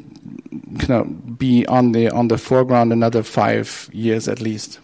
you 0.51 0.87
know, 0.87 1.03
be 1.03 1.65
on 1.67 1.91
the 1.91 2.09
on 2.09 2.27
the 2.27 2.37
foreground 2.37 2.93
another 2.93 3.23
five 3.23 3.89
years 3.93 4.27
at 4.27 4.41
least. 4.41 4.79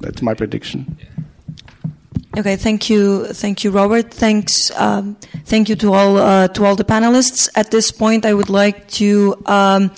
That's 0.00 0.22
my 0.22 0.34
prediction 0.34 0.98
Okay, 2.38 2.54
thank 2.54 2.88
you, 2.88 3.26
thank 3.26 3.64
you, 3.64 3.72
Robert. 3.72 4.14
Thanks, 4.14 4.70
um, 4.76 5.16
thank 5.46 5.68
you 5.68 5.74
to 5.74 5.92
all 5.92 6.16
uh, 6.16 6.46
to 6.48 6.64
all 6.64 6.76
the 6.76 6.84
panelists. 6.84 7.48
At 7.56 7.72
this 7.72 7.90
point, 7.90 8.24
I 8.24 8.34
would 8.34 8.48
like 8.48 8.86
to 9.02 9.34
um, 9.46 9.90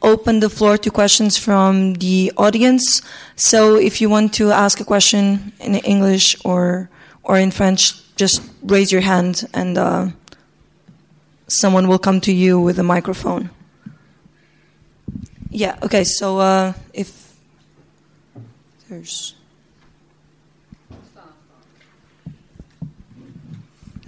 open 0.00 0.38
the 0.38 0.48
floor 0.48 0.78
to 0.78 0.90
questions 0.90 1.36
from 1.36 1.94
the 1.94 2.32
audience. 2.36 3.02
So, 3.34 3.74
if 3.74 4.00
you 4.00 4.08
want 4.08 4.32
to 4.34 4.52
ask 4.52 4.78
a 4.78 4.84
question 4.84 5.52
in 5.58 5.74
English 5.74 6.36
or 6.44 6.88
or 7.24 7.38
in 7.38 7.50
French, 7.50 7.98
just 8.14 8.40
raise 8.62 8.92
your 8.92 9.02
hand, 9.02 9.48
and 9.52 9.76
uh, 9.76 10.08
someone 11.48 11.88
will 11.88 11.98
come 11.98 12.20
to 12.20 12.32
you 12.32 12.60
with 12.60 12.78
a 12.78 12.84
microphone. 12.84 13.50
Yeah. 15.50 15.76
Okay. 15.82 16.04
So, 16.04 16.38
uh, 16.38 16.74
if 16.94 17.34
there's. 18.88 19.34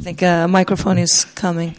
I 0.02 0.05
think 0.05 0.22
a 0.22 0.48
microphone 0.48 0.98
is 0.98 1.26
coming. 1.36 1.76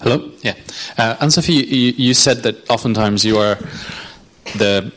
Hello? 0.00 0.30
Yeah. 0.40 0.54
Uh, 0.96 1.16
Anne-Sophie, 1.20 1.52
you, 1.52 1.92
you 1.94 2.14
said 2.14 2.38
that 2.44 2.70
oftentimes 2.70 3.22
you 3.22 3.36
are 3.36 3.56
the 4.56 4.90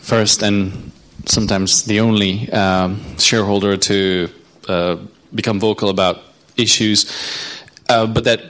first 0.00 0.42
and 0.42 0.90
sometimes 1.26 1.84
the 1.84 2.00
only 2.00 2.50
um, 2.52 3.18
shareholder 3.18 3.76
to 3.76 4.28
uh, 4.68 4.96
become 5.34 5.60
vocal 5.60 5.90
about 5.90 6.22
issues, 6.56 7.06
uh, 7.88 8.06
but 8.06 8.24
that 8.24 8.40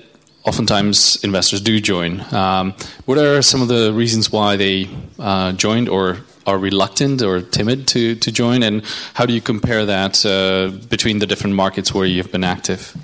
oftentimes 0.44 1.16
investors 1.24 1.60
do 1.60 1.80
join. 1.80 2.20
Um, 2.32 2.74
what 3.04 3.18
are 3.18 3.42
some 3.42 3.62
of 3.62 3.68
the 3.68 3.92
reasons 3.92 4.30
why 4.30 4.56
they 4.56 4.88
uh, 5.18 5.52
joined 5.52 5.88
or 5.88 6.18
are 6.46 6.58
reluctant 6.58 7.22
or 7.22 7.40
timid 7.40 7.88
to, 7.88 8.14
to 8.14 8.30
join, 8.30 8.62
and 8.62 8.84
how 9.14 9.26
do 9.26 9.32
you 9.32 9.40
compare 9.40 9.84
that 9.84 10.24
uh, 10.24 10.68
between 10.88 11.18
the 11.18 11.26
different 11.26 11.56
markets 11.56 11.92
where 11.92 12.06
you've 12.06 12.30
been 12.30 12.44
active? 12.44 12.96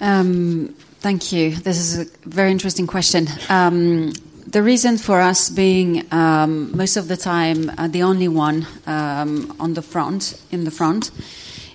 Um, 0.00 0.74
thank 0.98 1.32
you. 1.32 1.54
This 1.54 1.78
is 1.78 2.00
a 2.00 2.28
very 2.28 2.50
interesting 2.50 2.88
question. 2.88 3.28
Um, 3.48 4.12
the 4.54 4.62
reason 4.62 4.96
for 4.96 5.20
us 5.20 5.50
being 5.50 6.06
um, 6.12 6.70
most 6.76 6.96
of 6.96 7.08
the 7.08 7.16
time 7.16 7.72
uh, 7.76 7.88
the 7.88 8.04
only 8.04 8.28
one 8.28 8.64
um, 8.86 9.52
on 9.58 9.74
the 9.74 9.82
front, 9.82 10.40
in 10.52 10.62
the 10.62 10.70
front, 10.70 11.10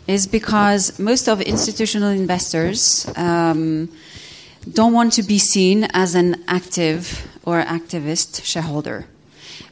is 0.08 0.25
because 0.25 0.98
most 0.98 1.27
of 1.27 1.41
institutional 1.41 2.08
investors 2.09 3.06
um, 3.17 3.90
don't 4.72 4.93
want 4.93 5.11
to 5.11 5.24
be 5.24 5.38
seen 5.38 5.90
as 5.91 6.16
an 6.16 6.41
active 6.48 7.27
or 7.43 7.61
activist 7.64 8.45
shareholder 8.45 9.06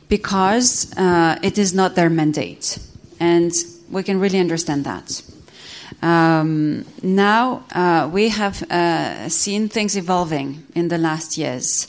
because 0.09 0.93
uh, 0.97 1.39
it 1.41 1.57
is 1.57 1.73
not 1.73 1.95
their 1.95 2.09
mandate. 2.09 2.77
And 3.21 3.53
we 3.89 4.03
can 4.03 4.19
really 4.19 4.39
understand 4.39 4.83
that. 4.83 5.21
Um, 6.01 6.83
now 7.01 7.63
uh, 7.71 8.09
we 8.11 8.27
have 8.29 8.61
uh, 8.69 9.29
seen 9.29 9.69
things 9.69 9.95
evolving 9.95 10.65
in 10.75 10.89
the 10.89 10.97
last 10.97 11.37
years. 11.37 11.87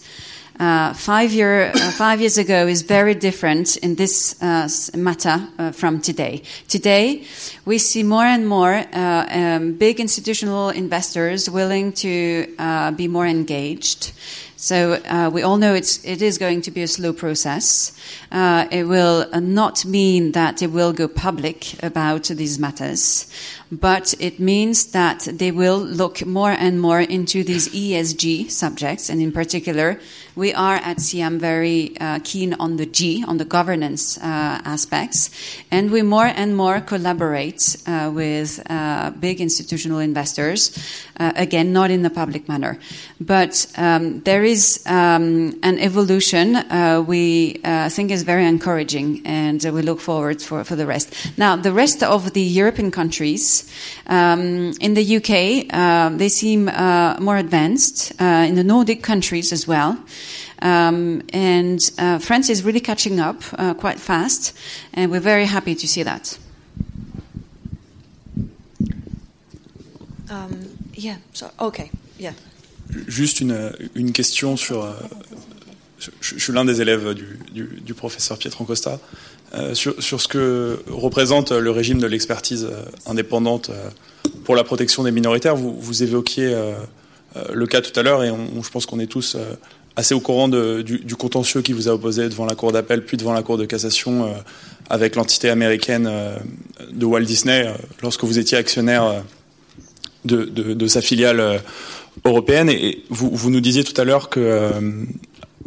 Uh, 0.59 0.93
five, 0.93 1.33
year, 1.33 1.71
uh, 1.73 1.91
five 1.93 2.21
years 2.21 2.37
ago 2.37 2.67
is 2.67 2.83
very 2.83 3.15
different 3.15 3.77
in 3.77 3.95
this 3.95 4.41
uh, 4.43 4.69
matter 4.97 5.47
uh, 5.59 5.71
from 5.71 6.01
today. 6.01 6.43
Today, 6.67 7.25
we 7.65 7.79
see 7.79 8.03
more 8.03 8.25
and 8.25 8.49
more 8.49 8.85
um, 8.93 9.75
big 9.75 10.01
institutional 10.01 10.71
investors 10.71 11.49
willing 11.49 11.93
to 11.93 12.47
be 12.97 13.07
more 13.07 13.27
engaged. 13.27 14.13
So 14.61 14.95
uh, 14.95 15.31
we 15.33 15.43
all 15.43 15.57
know 15.57 15.73
it's, 15.75 16.05
it 16.05 16.21
is 16.21 16.37
going 16.37 16.63
to 16.63 16.73
be 16.73 16.83
a 16.83 16.89
slow 16.89 17.13
process. 17.13 17.97
Uh, 18.33 18.67
it 18.73 18.89
will 18.89 19.31
not 19.41 19.85
mean 19.85 20.33
that 20.33 20.63
it 20.63 20.73
will 20.73 20.93
go 20.93 21.07
public 21.07 21.81
about 21.81 22.25
these 22.25 22.59
matters, 22.59 23.33
but 23.71 24.15
it 24.19 24.39
means 24.41 24.87
that 24.93 25.29
they 25.31 25.51
will 25.51 25.79
look 25.79 26.25
more 26.25 26.53
and 26.53 26.81
more 26.81 27.01
into 27.01 27.45
these 27.45 27.69
ESG 27.69 28.51
subjects, 28.51 29.09
and 29.11 29.21
in 29.21 29.33
particular, 29.33 30.01
we 30.37 30.55
are 30.55 30.77
at 30.77 30.99
CM 30.99 31.39
very 31.39 31.99
uh, 32.01 32.21
keen 32.23 32.55
on 32.55 32.77
the 32.77 32.87
G, 32.87 33.25
on 33.27 33.39
the 33.39 33.45
governance 33.45 34.19
aspects, 34.23 35.31
and 35.71 35.91
we 35.91 36.03
more 36.03 36.27
and 36.27 36.57
more 36.57 36.81
collaborate 36.81 37.77
with 38.13 38.61
big 39.21 39.41
institutional 39.41 39.99
investors. 39.99 40.73
again, 41.19 41.73
not 41.73 41.91
in 41.91 42.03
the 42.03 42.11
public 42.11 42.49
manner, 42.49 42.79
but 43.21 43.67
um, 43.77 44.21
there 44.21 44.45
is 44.45 44.83
um, 44.87 45.59
an 45.63 45.79
evolution 45.79 46.57
uh, 46.57 47.03
we 47.07 47.61
uh, 47.65 47.89
think 47.89 48.11
is 48.11 48.23
very 48.23 48.47
encouraging, 48.47 49.23
and 49.25 49.65
uh, 49.65 49.73
we 49.73 49.83
look 49.83 50.01
forward 50.01 50.41
for, 50.41 50.65
for 50.65 50.77
the 50.77 50.87
rest. 50.87 51.15
Now, 51.37 51.57
the 51.57 51.73
rest 51.73 52.03
of 52.03 52.33
the 52.33 52.43
European 52.43 52.91
countries 52.91 53.58
States. 53.59 53.73
Um, 54.07 54.73
in 54.81 54.95
the 54.95 55.17
UK, 55.17 55.67
uh, 55.73 56.17
they 56.17 56.29
seem 56.29 56.69
uh, 56.69 57.17
more 57.21 57.37
advanced. 57.37 58.13
Uh, 58.21 58.47
in 58.49 58.55
the 58.55 58.65
Nordic 58.65 59.03
countries 59.03 59.53
as 59.53 59.67
well. 59.67 59.97
Um, 60.61 61.23
and 61.33 61.79
uh, 61.99 62.19
France 62.19 62.51
is 62.51 62.65
really 62.65 62.81
catching 62.81 63.21
up 63.21 63.43
uh, 63.59 63.75
quite 63.75 64.01
fast, 64.01 64.57
and 64.93 65.11
we're 65.11 65.21
very 65.21 65.47
happy 65.47 65.75
to 65.75 65.87
see 65.87 66.03
that. 66.03 66.39
Um, 70.31 70.77
yeah. 70.95 71.17
So 71.33 71.51
okay. 71.61 71.91
Yeah. 72.19 72.33
Juste 73.07 73.41
une, 73.41 73.73
une 73.95 74.13
question 74.13 74.57
sur. 74.57 74.83
euh, 74.83 74.95
je, 75.99 76.11
je 76.21 76.39
suis 76.39 76.53
l'un 76.53 76.65
des 76.65 76.81
élèves 76.81 77.15
du, 77.15 77.39
du, 77.53 77.81
du 77.81 77.95
professeur 77.95 78.39
Pietro 78.39 78.65
Costa. 78.65 78.99
Euh, 79.55 79.75
sur, 79.75 80.21
ce 80.21 80.29
que 80.29 80.79
représente 80.91 81.53
le 81.53 81.71
régime 81.71 81.99
de 81.99 82.07
l'expertise 82.07 82.69
euh, 82.71 82.85
indépendante 83.07 83.71
euh, 83.71 83.89
pour 84.45 84.55
la 84.57 84.65
protection 84.65 85.05
des 85.05 85.11
minoritaires, 85.11 85.57
vous, 85.57 86.03
évoquiez 86.03 86.47
euh, 86.47 86.73
euh, 87.37 87.45
le 87.53 87.67
cas 87.67 87.81
tout 87.81 87.99
à 87.99 88.03
l'heure 88.03 88.23
et 88.23 88.29
je 88.29 88.71
pense 88.71 88.85
qu'on 88.85 89.01
est 89.01 89.07
tous 89.07 89.37
euh, 89.37 89.55
assez 89.97 90.15
au 90.15 90.21
courant 90.21 90.49
du, 90.49 91.17
contentieux 91.19 91.63
qui 91.63 91.73
vous 91.73 91.89
a 91.89 91.93
opposé 91.93 92.29
devant 92.29 92.47
la 92.47 92.55
Cour 92.55 92.73
d'appel 92.73 93.05
puis 93.05 93.17
devant 93.17 93.33
la 93.33 93.43
Cour 93.43 93.59
de 93.59 93.65
cassation 93.65 94.27
euh, 94.27 94.29
avec 94.91 95.17
l'entité 95.17 95.51
américaine 95.51 96.07
euh, 96.09 96.37
de 96.91 97.05
Walt 97.05 97.25
Disney 97.25 97.67
euh, 97.67 97.73
lorsque 98.03 98.25
vous 98.25 98.39
étiez 98.39 98.57
actionnaire 98.57 99.05
euh, 99.05 99.21
de, 100.25 100.87
sa 100.87 101.01
filiale 101.01 101.41
euh, 101.41 101.59
européenne. 102.25 102.69
Et 102.69 103.05
vous, 103.11 103.51
nous 103.51 103.61
disiez 103.61 103.85
tout 103.85 103.99
à 104.01 104.05
l'heure 104.05 104.29
que, 104.29 104.41
euh, 104.41 104.71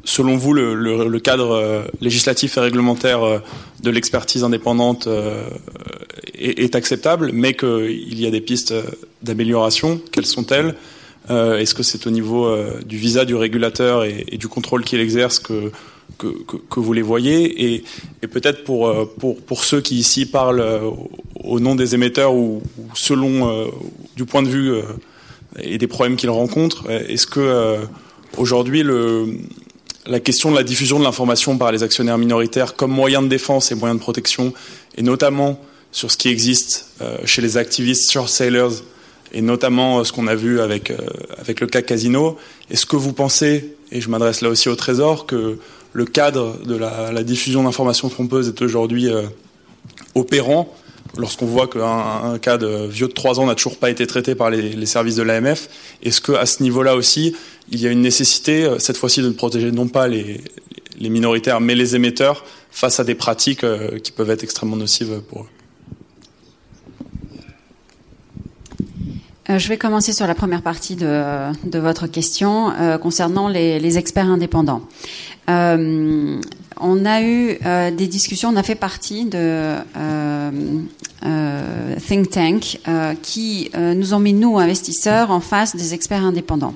selon 0.04 0.36
vous, 0.38 0.54
le, 0.54 0.74
le- 0.74 1.08
le 1.08 1.20
cadre 1.20 1.52
euh, 1.52 1.84
législatif 2.02 2.58
et 2.58 2.60
réglementaire 2.62 3.24
euh, 3.24 3.40
de 3.84 3.90
l'expertise 3.92 4.44
indépendante 4.44 5.08
euh, 5.08 5.44
est, 6.34 6.60
est 6.60 6.76
acceptable, 6.76 7.32
mais 7.34 7.54
qu'il 7.54 8.20
y 8.20 8.26
a 8.26 8.32
des 8.32 8.42
pistes 8.42 8.74
d'amélioration. 9.22 10.02
Quelles 10.12 10.26
sont-elles? 10.26 10.76
Est-ce 11.30 11.74
que 11.76 11.84
c'est 11.84 12.08
au 12.08 12.10
niveau 12.10 12.54
du 12.86 12.98
visa 12.98 13.24
du 13.26 13.36
régulateur 13.36 14.04
et, 14.04 14.26
du 14.38 14.48
contrôle 14.50 14.84
qu'il 14.84 15.00
exerce 15.00 15.40
que, 15.40 15.72
que, 16.18 16.28
que- 16.70 16.80
vous 16.80 16.92
les 16.94 17.04
voyez? 17.04 17.74
Et, 17.74 17.84
et 18.22 18.28
peut-être 18.28 18.64
pour, 18.66 18.92
pour, 19.20 19.38
pour 19.40 19.64
ceux 19.64 19.80
qui 19.82 19.96
ici 19.96 20.26
parlent 20.26 20.66
au- 21.44 21.60
nom 21.60 21.76
des 21.76 21.94
émetteurs 21.96 22.34
ou, 22.34 22.62
ou 22.80 22.84
selon 22.96 23.72
du 24.18 24.26
point 24.26 24.42
de 24.44 24.50
vue 24.50 24.74
et 25.62 25.78
des 25.78 25.88
problèmes 25.88 26.18
qu'ils 26.18 26.32
rencontrent, 26.32 26.90
est-ce 26.90 27.28
que 27.28 27.78
aujourd'hui 28.36 28.84
le 28.84 29.28
la 30.06 30.20
question 30.20 30.52
de 30.52 30.56
la 30.56 30.64
diffusion 30.64 31.00
de 31.00 31.04
l'information 31.04 31.58
par 31.58 31.72
les 31.72 31.84
actionnaires 31.84 32.18
minoritaires 32.18 32.76
comme 32.76 32.92
moyen 32.92 33.22
de 33.22 33.28
défense 33.28 33.72
et 33.72 33.76
moyen 33.76 33.96
de 33.96 34.00
protection, 34.00 34.54
et 34.98 35.04
notamment 35.04 35.60
sur 35.92 36.10
ce 36.12 36.18
qui 36.18 36.30
existe 36.30 36.88
euh, 37.02 37.18
chez 37.26 37.42
les 37.42 37.58
activistes 37.58 38.12
short 38.12 38.30
sellers, 38.30 38.84
et 39.34 39.42
notamment 39.42 40.00
euh, 40.00 40.04
ce 40.04 40.12
qu'on 40.12 40.28
a 40.28 40.36
vu 40.36 40.62
avec, 40.62 40.92
euh, 40.92 40.98
avec 41.38 41.60
le 41.60 41.68
cas 41.68 41.82
Casino. 41.82 42.38
Est-ce 42.70 42.86
que 42.86 42.96
vous 42.96 43.14
pensez, 43.14 43.76
et 43.92 44.02
je 44.02 44.10
m'adresse 44.10 44.42
là 44.42 44.50
aussi 44.50 44.70
au 44.70 44.76
Trésor, 44.76 45.26
que 45.26 45.60
le 45.94 46.06
cadre 46.06 46.58
de 46.66 46.76
la, 46.76 47.12
la 47.12 47.24
diffusion 47.24 47.64
d'informations 47.64 48.10
trompeuses 48.10 48.48
est 48.48 48.62
aujourd'hui 48.62 49.10
opérant 50.16 50.74
lorsqu'on 51.18 51.46
voit 51.46 51.68
qu'un 51.68 52.34
un 52.34 52.40
cas 52.40 52.58
de 52.58 52.88
vieux 52.88 53.08
de 53.08 53.14
3 53.14 53.40
ans 53.40 53.46
n'a 53.46 53.56
toujours 53.56 53.78
pas 53.78 53.90
été 53.90 54.08
traité 54.08 54.36
par 54.36 54.50
les, 54.50 54.86
services 54.86 55.16
de 55.16 55.24
l'AMF 55.24 55.70
Est-ce 56.04 56.22
qu'à 56.22 56.46
ce 56.46 56.64
niveau-là 56.64 56.96
aussi, 56.96 57.36
il 57.72 57.80
y 57.80 57.88
a 57.88 57.92
une 57.92 58.02
nécessité, 58.02 58.64
euh, 58.64 58.80
cette 58.80 58.98
fois-ci, 58.98 59.22
de 59.22 59.28
ne 59.28 59.34
protéger 59.34 59.72
non 59.72 59.88
pas 59.88 60.08
les, 60.08 60.42
minoritaires, 61.00 61.62
mais 61.62 61.76
les 61.76 61.96
émetteurs 61.96 62.46
face 62.70 63.00
à 63.00 63.04
des 63.04 63.16
pratiques 63.16 63.64
euh, 63.64 63.98
qui 64.00 64.12
peuvent 64.12 64.30
être 64.30 64.44
extrêmement 64.44 64.78
nocives 64.78 65.22
pour 65.30 65.44
eux? 65.44 65.48
Euh, 69.50 69.58
je 69.58 69.68
vais 69.68 69.78
commencer 69.78 70.14
sur 70.14 70.28
la 70.28 70.36
première 70.36 70.62
partie 70.62 70.96
de, 70.96 71.80
votre 71.80 72.08
question 72.08 72.72
concernant 73.02 73.48
les, 73.48 73.98
experts 73.98 74.30
indépendants. 74.30 74.84
On 76.80 77.06
a 77.06 77.22
eu 77.22 77.58
euh, 77.66 77.92
des 77.92 78.08
discussions, 78.08 78.50
on 78.50 78.56
a 78.56 78.64
fait 78.64 78.76
partie 78.76 79.26
de 79.26 79.38
euh, 79.38 80.52
euh, 81.26 81.96
think 82.08 82.30
tank 82.30 82.80
qui 83.22 83.70
nous 83.76 84.14
ont 84.14 84.20
mis 84.20 84.34
nous 84.34 84.58
investisseurs 84.58 85.32
en 85.32 85.40
face 85.40 85.76
des 85.76 85.94
experts 85.94 86.24
indépendants. 86.24 86.74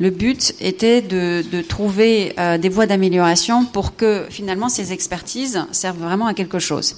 Le 0.00 0.10
but 0.10 0.54
était 0.60 1.02
de, 1.02 1.62
trouver 1.62 2.34
des 2.60 2.68
voies 2.68 2.86
d'amélioration 2.86 3.64
pour 3.64 3.94
que 3.94 4.26
finalement 4.28 4.68
ces 4.68 4.92
expertises 4.92 5.64
servent 5.70 6.02
vraiment 6.02 6.26
à 6.26 6.34
quelque 6.34 6.58
chose. 6.58 6.96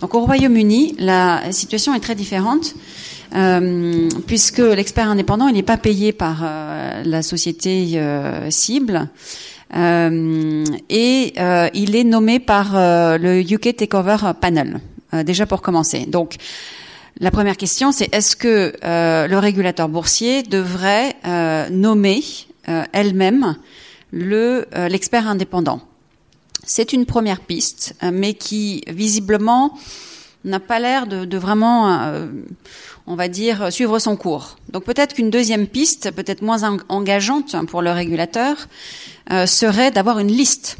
Donc 0.00 0.14
au 0.14 0.20
Royaume-Uni, 0.20 0.96
la 0.98 1.52
situation 1.52 1.94
est 1.94 2.00
très 2.00 2.14
différente. 2.14 2.74
Puisque 4.26 4.58
l'expert 4.58 5.08
indépendant 5.08 5.48
il 5.48 5.54
n'est 5.54 5.62
pas 5.62 5.76
payé 5.76 6.12
par 6.12 6.42
la 7.04 7.22
société 7.22 8.00
cible 8.48 9.08
et 9.74 11.32
euh, 11.38 11.68
il 11.74 11.94
est 11.96 12.04
nommé 12.04 12.38
par 12.38 12.76
euh, 12.76 13.18
le 13.18 13.40
UK 13.40 13.76
Takeover 13.76 14.16
Panel 14.40 14.80
euh, 15.14 15.22
déjà 15.22 15.46
pour 15.46 15.62
commencer. 15.62 16.06
Donc 16.06 16.36
la 17.20 17.30
première 17.30 17.56
question 17.56 17.92
c'est 17.92 18.12
est-ce 18.14 18.34
que 18.36 18.72
euh, 18.84 19.26
le 19.26 19.38
régulateur 19.38 19.88
boursier 19.88 20.42
devrait 20.42 21.14
euh, 21.26 21.68
nommer 21.70 22.22
euh, 22.68 22.84
elle-même 22.92 23.56
le 24.12 24.66
euh, 24.74 24.88
l'expert 24.88 25.28
indépendant? 25.28 25.80
C'est 26.64 26.92
une 26.92 27.06
première 27.06 27.40
piste, 27.40 27.94
euh, 28.02 28.10
mais 28.12 28.34
qui 28.34 28.82
visiblement 28.88 29.72
n'a 30.44 30.60
pas 30.60 30.78
l'air 30.78 31.06
de, 31.06 31.24
de 31.24 31.36
vraiment, 31.38 31.90
euh, 32.02 32.26
on 33.06 33.16
va 33.16 33.28
dire, 33.28 33.72
suivre 33.72 33.98
son 33.98 34.16
cours. 34.16 34.56
Donc 34.70 34.84
peut-être 34.84 35.14
qu'une 35.14 35.30
deuxième 35.30 35.66
piste, 35.66 36.10
peut-être 36.12 36.42
moins 36.42 36.62
en- 36.64 36.76
engageante 36.88 37.56
pour 37.68 37.82
le 37.82 37.90
régulateur, 37.90 38.56
euh, 39.30 39.46
serait 39.46 39.90
d'avoir 39.90 40.18
une 40.18 40.32
liste, 40.32 40.78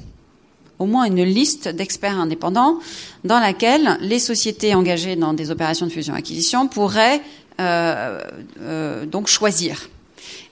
au 0.78 0.86
moins 0.86 1.04
une 1.04 1.22
liste 1.22 1.68
d'experts 1.68 2.18
indépendants 2.18 2.78
dans 3.24 3.40
laquelle 3.40 3.98
les 4.00 4.18
sociétés 4.18 4.74
engagées 4.74 5.16
dans 5.16 5.34
des 5.34 5.50
opérations 5.50 5.86
de 5.86 5.92
fusion-acquisition 5.92 6.68
pourraient 6.68 7.20
euh, 7.60 8.22
euh, 8.60 9.06
donc 9.06 9.26
choisir 9.26 9.88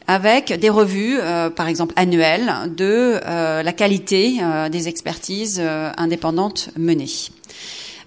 avec 0.09 0.53
des 0.53 0.69
revues, 0.69 1.19
par 1.57 1.67
exemple 1.67 1.93
annuelles, 1.97 2.53
de 2.77 3.19
la 3.25 3.73
qualité 3.73 4.39
des 4.71 4.87
expertises 4.87 5.61
indépendantes 5.97 6.71
menées. 6.77 7.11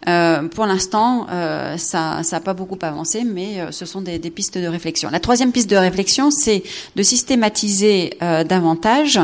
Euh, 0.07 0.47
pour 0.47 0.65
l'instant, 0.65 1.27
euh, 1.29 1.75
ça 1.77 2.21
n'a 2.31 2.39
pas 2.39 2.53
beaucoup 2.53 2.79
avancé, 2.81 3.25
mais 3.25 3.59
euh, 3.59 3.71
ce 3.71 3.85
sont 3.85 3.99
des, 4.01 4.17
des 4.17 4.29
pistes 4.29 4.57
de 4.57 4.67
réflexion. 4.67 5.09
La 5.11 5.19
troisième 5.19 5.51
piste 5.51 5.69
de 5.69 5.75
réflexion, 5.75 6.31
c'est 6.31 6.63
de 6.95 7.03
systématiser 7.03 8.13
euh, 8.21 8.45
davantage 8.45 9.19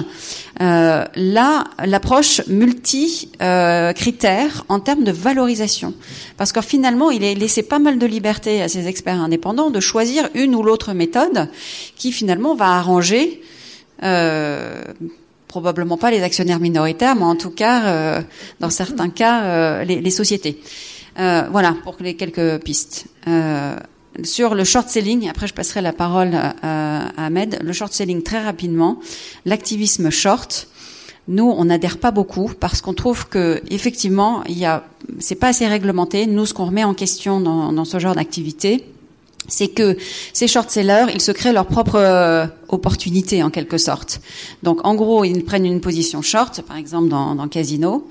la 0.57 1.65
l'approche 1.83 2.41
multi-critères 2.47 4.63
en 4.69 4.79
termes 4.79 5.03
de 5.03 5.11
valorisation, 5.11 5.93
parce 6.37 6.53
que 6.53 6.61
finalement, 6.61 7.11
il 7.11 7.25
est 7.25 7.35
laissé 7.35 7.61
pas 7.63 7.79
mal 7.79 7.99
de 7.99 8.05
liberté 8.05 8.61
à 8.61 8.69
ces 8.69 8.87
experts 8.87 9.19
indépendants 9.19 9.69
de 9.69 9.81
choisir 9.81 10.29
une 10.33 10.55
ou 10.55 10.63
l'autre 10.63 10.93
méthode 10.93 11.49
qui 11.97 12.13
finalement 12.13 12.55
va 12.55 12.77
arranger. 12.77 13.41
Euh, 14.03 14.81
probablement 15.55 15.95
pas 15.95 16.11
les 16.11 16.21
actionnaires 16.21 16.59
minoritaires, 16.59 17.15
mais 17.15 17.23
en 17.23 17.37
tout 17.37 17.49
cas, 17.49 17.85
euh, 17.85 18.21
dans 18.59 18.69
certains 18.69 19.09
cas, 19.09 19.43
euh, 19.43 19.83
les, 19.85 20.01
les 20.01 20.09
sociétés. 20.11 20.59
Euh, 21.17 21.43
voilà 21.49 21.73
pour 21.85 21.95
les 22.01 22.15
quelques 22.15 22.61
pistes. 22.61 23.05
Euh, 23.29 23.77
sur 24.23 24.53
le 24.53 24.65
short 24.65 24.89
selling, 24.89 25.29
après 25.29 25.47
je 25.47 25.53
passerai 25.53 25.81
la 25.81 25.93
parole 25.93 26.35
à, 26.35 26.55
à 26.61 27.25
Ahmed. 27.27 27.59
Le 27.63 27.71
short 27.71 27.93
selling 27.93 28.21
très 28.21 28.43
rapidement, 28.43 28.99
l'activisme 29.45 30.09
short. 30.09 30.67
Nous, 31.29 31.49
on 31.49 31.65
n'adhère 31.65 31.99
pas 31.99 32.11
beaucoup 32.11 32.51
parce 32.59 32.81
qu'on 32.81 32.93
trouve 32.93 33.29
que 33.29 33.61
effectivement, 33.69 34.43
il 34.49 34.59
y 34.59 34.65
a, 34.65 34.83
c'est 35.19 35.39
pas 35.39 35.47
assez 35.47 35.67
réglementé. 35.67 36.27
Nous, 36.27 36.45
ce 36.45 36.53
qu'on 36.53 36.65
remet 36.65 36.83
en 36.83 36.93
question 36.93 37.39
dans, 37.39 37.71
dans 37.71 37.85
ce 37.85 37.97
genre 37.97 38.13
d'activité, 38.13 38.83
c'est 39.47 39.67
que 39.67 39.97
ces 40.33 40.47
short-sellers, 40.47 41.05
ils 41.13 41.21
se 41.21 41.31
créent 41.31 41.53
leur 41.53 41.67
propre 41.67 41.95
euh, 41.95 42.45
opportunité 42.69 43.43
en 43.43 43.49
quelque 43.49 43.77
sorte. 43.77 44.21
Donc 44.63 44.85
en 44.85 44.95
gros, 44.95 45.23
ils 45.23 45.43
prennent 45.43 45.65
une 45.65 45.81
position 45.81 46.21
short, 46.21 46.61
par 46.61 46.77
exemple 46.77 47.09
dans, 47.09 47.35
dans 47.35 47.47
Casino, 47.47 48.07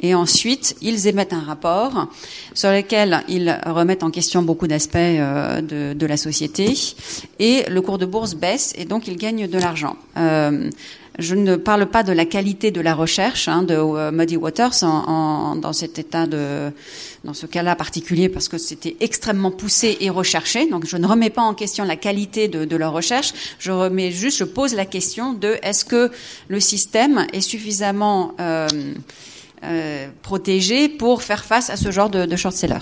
et 0.00 0.14
ensuite 0.14 0.76
ils 0.80 1.06
émettent 1.06 1.32
un 1.32 1.40
rapport 1.40 2.08
sur 2.54 2.70
lequel 2.70 3.22
ils 3.28 3.58
remettent 3.66 4.02
en 4.02 4.10
question 4.10 4.42
beaucoup 4.42 4.66
d'aspects 4.66 4.96
euh, 4.96 5.60
de, 5.94 6.06
la 6.06 6.16
société, 6.16 6.74
et 7.38 7.64
le 7.68 7.80
cours 7.82 7.98
de 7.98 8.06
bourse 8.06 8.34
baisse, 8.34 8.72
et 8.76 8.84
donc 8.84 9.08
ils 9.08 9.16
gagnent 9.16 9.46
de 9.46 9.58
l'argent. 9.58 9.96
Euh, 10.16 10.70
je 11.18 11.34
ne 11.34 11.56
parle 11.56 11.86
pas 11.86 12.04
de 12.04 12.12
la 12.12 12.24
qualité 12.24 12.70
de 12.70 12.80
la 12.80 12.94
recherche 12.94 13.48
hein, 13.48 13.62
de 13.64 13.74
euh, 13.74 14.12
Muddy 14.12 14.36
Waters 14.36 14.82
en, 14.82 14.86
en, 14.86 15.56
dans 15.56 15.72
cet 15.72 15.98
état 15.98 16.26
de, 16.26 16.70
dans 17.24 17.34
ce 17.34 17.46
cas-là 17.46 17.74
particulier, 17.74 18.28
parce 18.28 18.48
que 18.48 18.56
c'était 18.56 18.96
extrêmement 19.00 19.50
poussé 19.50 19.96
et 20.00 20.10
recherché. 20.10 20.68
Donc, 20.70 20.86
je 20.86 20.96
ne 20.96 21.06
remets 21.06 21.30
pas 21.30 21.42
en 21.42 21.54
question 21.54 21.84
la 21.84 21.96
qualité 21.96 22.46
de, 22.46 22.64
de 22.64 22.76
leur 22.76 22.92
recherche. 22.92 23.32
Je 23.58 23.72
remets 23.72 24.12
juste, 24.12 24.38
je 24.38 24.44
pose 24.44 24.74
la 24.74 24.86
question 24.86 25.32
de 25.32 25.56
est-ce 25.62 25.84
que 25.84 26.12
le 26.46 26.60
système 26.60 27.26
est 27.32 27.40
suffisamment 27.40 28.34
euh, 28.40 28.68
euh, 29.64 30.08
protégé 30.22 30.88
pour 30.88 31.22
faire 31.22 31.44
face 31.44 31.68
à 31.68 31.76
ce 31.76 31.90
genre 31.90 32.10
de, 32.10 32.26
de 32.26 32.36
short-seller? 32.36 32.78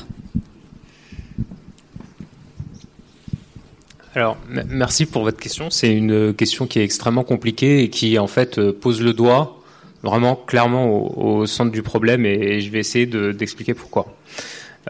Alors, 4.16 4.38
merci 4.48 5.04
pour 5.04 5.24
votre 5.24 5.38
question. 5.38 5.68
C'est 5.68 5.94
une 5.94 6.32
question 6.32 6.66
qui 6.66 6.78
est 6.78 6.84
extrêmement 6.84 7.22
compliquée 7.22 7.82
et 7.82 7.90
qui, 7.90 8.18
en 8.18 8.26
fait, 8.26 8.58
euh, 8.58 8.72
pose 8.72 9.02
le 9.02 9.12
doigt 9.12 9.56
vraiment 10.02 10.36
clairement 10.36 11.18
au, 11.18 11.46
centre 11.46 11.70
du 11.70 11.82
problème 11.82 12.24
et, 12.24 12.60
je 12.60 12.70
vais 12.70 12.78
essayer 12.78 13.06
d'expliquer 13.06 13.74
pourquoi. 13.74 14.06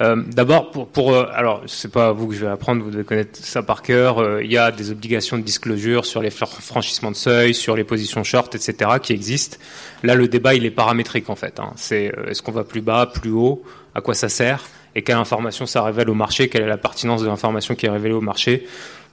Euh, 0.01 0.23
D'abord, 0.27 0.71
pour, 0.71 0.89
pour 0.89 1.15
euh, 1.15 1.27
alors 1.33 1.63
c'est 1.67 1.91
pas 1.91 2.13
vous 2.13 2.29
que 2.29 2.35
je 2.35 2.45
vais 2.45 2.51
apprendre, 2.51 2.83
vous 2.83 2.91
devez 2.91 3.05
connaître 3.05 3.39
ça 3.43 3.63
par 3.63 3.81
cœur. 3.81 4.19
Euh, 4.19 4.45
il 4.45 4.53
y 4.53 4.59
a 4.59 4.71
des 4.71 4.91
obligations 4.91 5.39
de 5.39 5.43
disclosure 5.43 6.05
sur 6.05 6.21
les 6.21 6.31
franchissements 6.31 7.11
de 7.11 7.17
seuil, 7.17 7.55
sur 7.55 7.77
les 7.77 7.85
positions 7.85 8.23
short, 8.23 8.55
etc. 8.55 8.91
qui 9.03 9.15
existent. 9.15 9.57
Là, 10.03 10.15
le 10.15 10.29
débat 10.29 10.55
il 10.55 10.67
est 10.67 10.71
paramétrique 10.71 11.31
en 11.31 11.37
fait. 11.37 11.59
Hein. 11.61 11.73
C'est 11.77 12.13
est-ce 12.29 12.43
qu'on 12.43 12.53
va 12.53 12.65
plus 12.65 12.83
bas, 12.83 13.07
plus 13.07 13.31
haut, 13.31 13.63
à 13.95 14.03
quoi 14.03 14.15
ça 14.15 14.29
sert 14.29 14.67
et 14.97 15.03
quelle 15.03 15.17
information 15.17 15.67
ça 15.67 15.83
révèle 15.83 16.09
au 16.09 16.15
marché, 16.15 16.49
quelle 16.49 16.63
est 16.63 16.69
la 16.69 16.79
pertinence 16.79 17.21
de 17.21 17.27
l'information 17.27 17.75
qui 17.75 17.85
est 17.85 17.91
révélée 17.91 18.15
au 18.15 18.23
marché. 18.23 18.67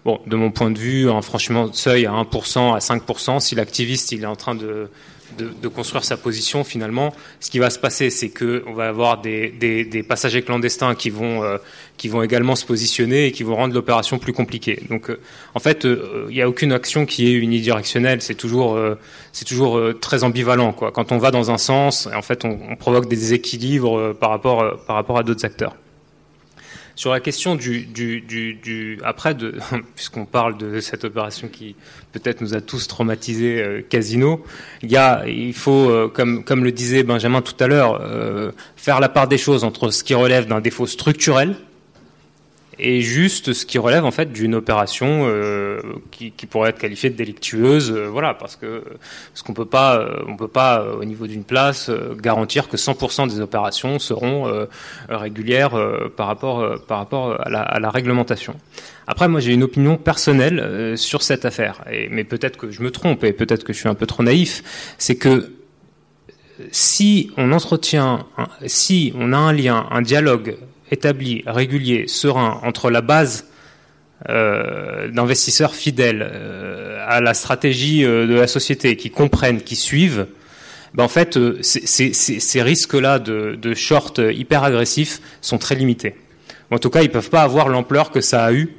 Bon, 0.05 0.19
de 0.27 0.35
mon 0.35 0.51
point 0.51 0.69
de 0.69 0.77
vue, 0.77 1.09
un 1.09 1.21
franchissement 1.21 1.67
de 1.67 1.75
seuil 1.75 2.05
à 2.05 2.11
1%, 2.11 2.75
à 2.75 2.79
5%, 2.79 3.39
si 3.39 3.55
l'activiste 3.55 4.11
il 4.11 4.23
est 4.23 4.25
en 4.25 4.35
train 4.35 4.53
de, 4.53 4.89
de, 5.37 5.49
de, 5.61 5.67
construire 5.69 6.03
sa 6.03 6.17
position, 6.17 6.65
finalement, 6.65 7.13
ce 7.39 7.49
qui 7.49 7.57
va 7.57 7.69
se 7.69 7.79
passer, 7.79 8.09
c'est 8.09 8.27
que 8.27 8.65
on 8.67 8.73
va 8.73 8.89
avoir 8.89 9.21
des, 9.21 9.49
des, 9.49 9.85
des, 9.85 10.03
passagers 10.03 10.41
clandestins 10.41 10.93
qui 10.95 11.09
vont 11.09 11.43
euh, 11.43 11.57
qui 11.95 12.09
vont 12.09 12.21
également 12.21 12.57
se 12.57 12.65
positionner 12.65 13.27
et 13.27 13.31
qui 13.31 13.43
vont 13.43 13.55
rendre 13.55 13.73
l'opération 13.73 14.19
plus 14.19 14.33
compliquée. 14.33 14.83
Donc, 14.89 15.09
euh, 15.09 15.21
en 15.55 15.59
fait, 15.59 15.85
euh, 15.85 16.25
il 16.29 16.35
n'y 16.35 16.41
a 16.41 16.49
aucune 16.49 16.73
action 16.73 17.05
qui 17.05 17.27
est 17.27 17.33
unidirectionnelle. 17.33 18.21
C'est 18.21 18.35
toujours 18.35 18.77
c'est 19.31 19.45
toujours 19.45 19.79
très 20.01 20.25
ambivalent. 20.25 20.73
Quoi. 20.73 20.91
Quand 20.91 21.13
on 21.13 21.17
va 21.17 21.31
dans 21.31 21.49
un 21.49 21.57
sens, 21.57 22.09
en 22.13 22.21
fait, 22.21 22.43
on, 22.43 22.59
on 22.69 22.75
provoque 22.75 23.07
des 23.07 23.15
déséquilibres 23.15 24.13
par 24.15 24.31
rapport 24.31 24.83
par 24.85 24.97
rapport 24.97 25.17
à 25.17 25.23
d'autres 25.23 25.45
acteurs. 25.45 25.77
Sur 26.95 27.11
la 27.11 27.19
question 27.19 27.55
du, 27.55 27.81
du, 27.85 28.21
du, 28.21 28.99
après, 29.03 29.33
de, 29.33 29.55
puisqu'on 29.95 30.25
parle 30.25 30.57
de 30.57 30.79
cette 30.79 31.03
opération 31.05 31.47
qui 31.47 31.75
peut-être 32.11 32.41
nous 32.41 32.53
a 32.53 32.61
tous 32.61 32.87
traumatisés, 32.87 33.61
euh, 33.61 33.81
Casino, 33.81 34.43
il 34.83 34.91
y 34.91 34.97
a, 34.97 35.27
il 35.27 35.53
faut, 35.53 35.89
euh, 35.89 36.07
comme, 36.07 36.43
comme 36.43 36.63
le 36.63 36.71
disait 36.71 37.01
Benjamin 37.01 37.41
tout 37.41 37.55
à 37.59 37.67
l'heure, 37.67 37.99
euh, 38.01 38.51
faire 38.75 38.99
la 38.99 39.09
part 39.09 39.27
des 39.27 39.39
choses 39.39 39.63
entre 39.63 39.89
ce 39.89 40.03
qui 40.03 40.13
relève 40.13 40.45
d'un 40.45 40.61
défaut 40.61 40.85
structurel, 40.85 41.55
et 42.79 43.01
juste 43.01 43.53
ce 43.53 43.65
qui 43.65 43.77
relève 43.77 44.05
en 44.05 44.11
fait 44.11 44.31
d'une 44.31 44.55
opération 44.55 45.25
euh, 45.27 45.81
qui, 46.11 46.31
qui, 46.31 46.45
pourrait 46.45 46.71
être 46.71 46.79
qualifiée 46.79 47.09
de 47.09 47.15
délictueuse, 47.15 47.91
euh, 47.91 48.07
voilà, 48.07 48.33
parce 48.33 48.55
que 48.55 48.83
ce 49.33 49.43
qu'on 49.43 49.53
peut 49.53 49.65
pas, 49.65 49.97
euh, 49.97 50.23
on 50.27 50.35
peut 50.35 50.47
pas 50.47 50.83
au 50.83 51.05
niveau 51.05 51.27
d'une 51.27 51.43
place 51.43 51.91
garantir 52.21 52.69
que 52.69 52.77
100% 52.77 53.29
des 53.29 53.39
opérations 53.41 53.99
seront 53.99 54.67
régulières 55.09 55.77
par 56.15 56.27
rapport 56.27 56.79
par 56.87 56.97
rapport 56.97 57.39
à 57.39 57.49
la, 57.49 57.61
à 57.61 57.79
la 57.79 57.89
réglementation. 57.89 58.55
Après, 59.07 59.27
moi, 59.27 59.39
j'ai 59.39 59.53
une 59.53 59.63
opinion 59.63 59.97
personnelle 59.97 60.97
sur 60.97 61.23
cette 61.23 61.45
affaire, 61.45 61.83
et, 61.91 62.07
mais 62.09 62.23
peut-être 62.23 62.57
que 62.57 62.71
je 62.71 62.81
me 62.81 62.91
trompe 62.91 63.23
et 63.23 63.33
peut-être 63.33 63.63
que 63.63 63.73
je 63.73 63.79
suis 63.79 63.89
un 63.89 63.95
peu 63.95 64.05
trop 64.05 64.23
naïf. 64.23 64.95
C'est 64.97 65.15
que 65.15 65.51
si 66.71 67.31
on 67.37 67.51
entretient, 67.51 68.25
si 68.65 69.13
on 69.15 69.33
a 69.33 69.37
un 69.37 69.53
lien, 69.53 69.87
un 69.91 70.01
dialogue 70.01 70.57
établi, 70.93 71.43
régulier, 71.45 72.07
serein 72.07 72.59
entre 72.63 72.89
la 72.89 73.01
base 73.01 73.45
euh, 74.29 75.09
d'investisseurs 75.09 75.75
fidèles 75.75 76.25
euh, 76.31 77.05
à 77.05 77.19
la 77.19 77.33
stratégie 77.33 78.05
euh, 78.05 78.25
de 78.25 78.33
la 78.35 78.47
société, 78.47 78.95
qui 78.95 79.09
comprennent, 79.09 79.61
qui 79.61 79.75
suivent, 79.75 80.27
ben 80.93 81.03
en 81.03 81.09
fait, 81.09 81.37
ces 81.61 82.61
risques-là 82.61 83.19
de, 83.19 83.57
de, 83.61 83.73
short 83.73 84.19
hyper 84.19 84.63
agressifs 84.63 85.19
sont 85.41 85.57
très 85.57 85.75
limités. 85.75 86.15
En 86.71 86.77
tout 86.77 86.89
cas, 86.89 87.01
ils 87.01 87.07
ne 87.07 87.11
peuvent 87.11 87.31
pas 87.31 87.41
avoir 87.41 87.67
l'ampleur 87.67 88.11
que 88.11 88.21
ça 88.21 88.45
a 88.45 88.53
eu 88.53 88.69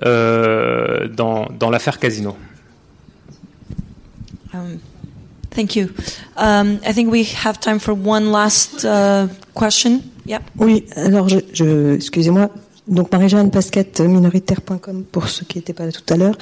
dans, 0.00 1.46
dans 1.58 1.70
l'affaire 1.70 2.00
Casino. 2.00 2.36
Um, 4.52 4.80
thank 5.50 5.76
you. 5.76 5.90
Um, 6.36 6.80
I 6.84 6.92
think 6.92 7.10
we 7.10 7.24
have 7.44 7.60
time 7.60 7.78
for 7.78 7.94
one 7.94 8.32
last 8.32 8.84
uh, 8.84 9.28
question. 9.54 10.02
Oui, 10.58 10.86
alors 10.96 11.28
je, 11.28 11.38
je 11.52 11.94
excusez-moi, 11.94 12.50
donc 12.88 13.12
Marie-Jeanne 13.12 13.50
Pasquette, 13.50 14.00
minoritaire.com 14.00 15.04
pour 15.10 15.28
ceux 15.28 15.44
qui 15.44 15.58
n'étaient 15.58 15.72
pas 15.72 15.86
là 15.86 15.92
tout 15.92 16.12
à 16.12 16.16
l'heure. 16.16 16.36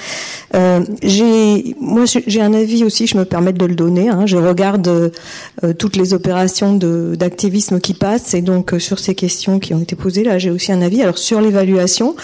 Euh, 0.55 0.81
j'ai, 1.02 1.77
moi, 1.81 2.05
j'ai 2.07 2.41
un 2.41 2.55
avis 2.55 2.83
aussi. 2.85 3.07
Je 3.07 3.19
me 3.19 3.25
permets 3.25 3.52
de 3.52 3.65
le 3.65 3.75
donner. 3.75 4.09
Hein. 4.09 4.25
Je 4.25 4.39
regarde 4.39 4.89
euh, 4.89 5.73
toutes 5.75 5.97
les 5.97 6.15
opérations 6.15 6.75
d'activisme 6.75 7.78
qui 7.78 7.93
passent 7.93 8.33
et 8.33 8.41
donc 8.41 8.73
euh, 8.73 8.78
sur 8.78 8.99
ces 8.99 9.15
questions 9.15 9.59
qui 9.59 9.75
ont 9.75 9.81
été 9.81 9.97
posées 9.97 10.25
là, 10.25 10.39
j'ai 10.39 10.51
aussi 10.51 10.73
un 10.73 10.81
avis. 10.81 11.02
Alors 11.02 11.19
sur 11.19 11.41
l'évaluation, 11.43 12.17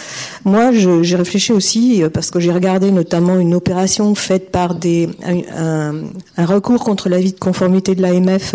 moi, 0.44 0.70
j'ai 0.72 1.16
réfléchi 1.16 1.52
aussi 1.52 2.02
euh, 2.02 2.08
parce 2.08 2.30
que 2.30 2.40
j'ai 2.40 2.52
regardé 2.52 2.90
notamment 2.90 3.38
une 3.38 3.54
opération 3.54 4.14
faite 4.14 4.50
par 4.50 4.74
des 4.74 5.08
un, 5.26 5.92
recours 6.38 6.84
contre 6.84 7.08
l'avis 7.08 7.32
de 7.32 7.38
conformité 7.38 7.94
de 7.94 8.02
l'AMF 8.02 8.54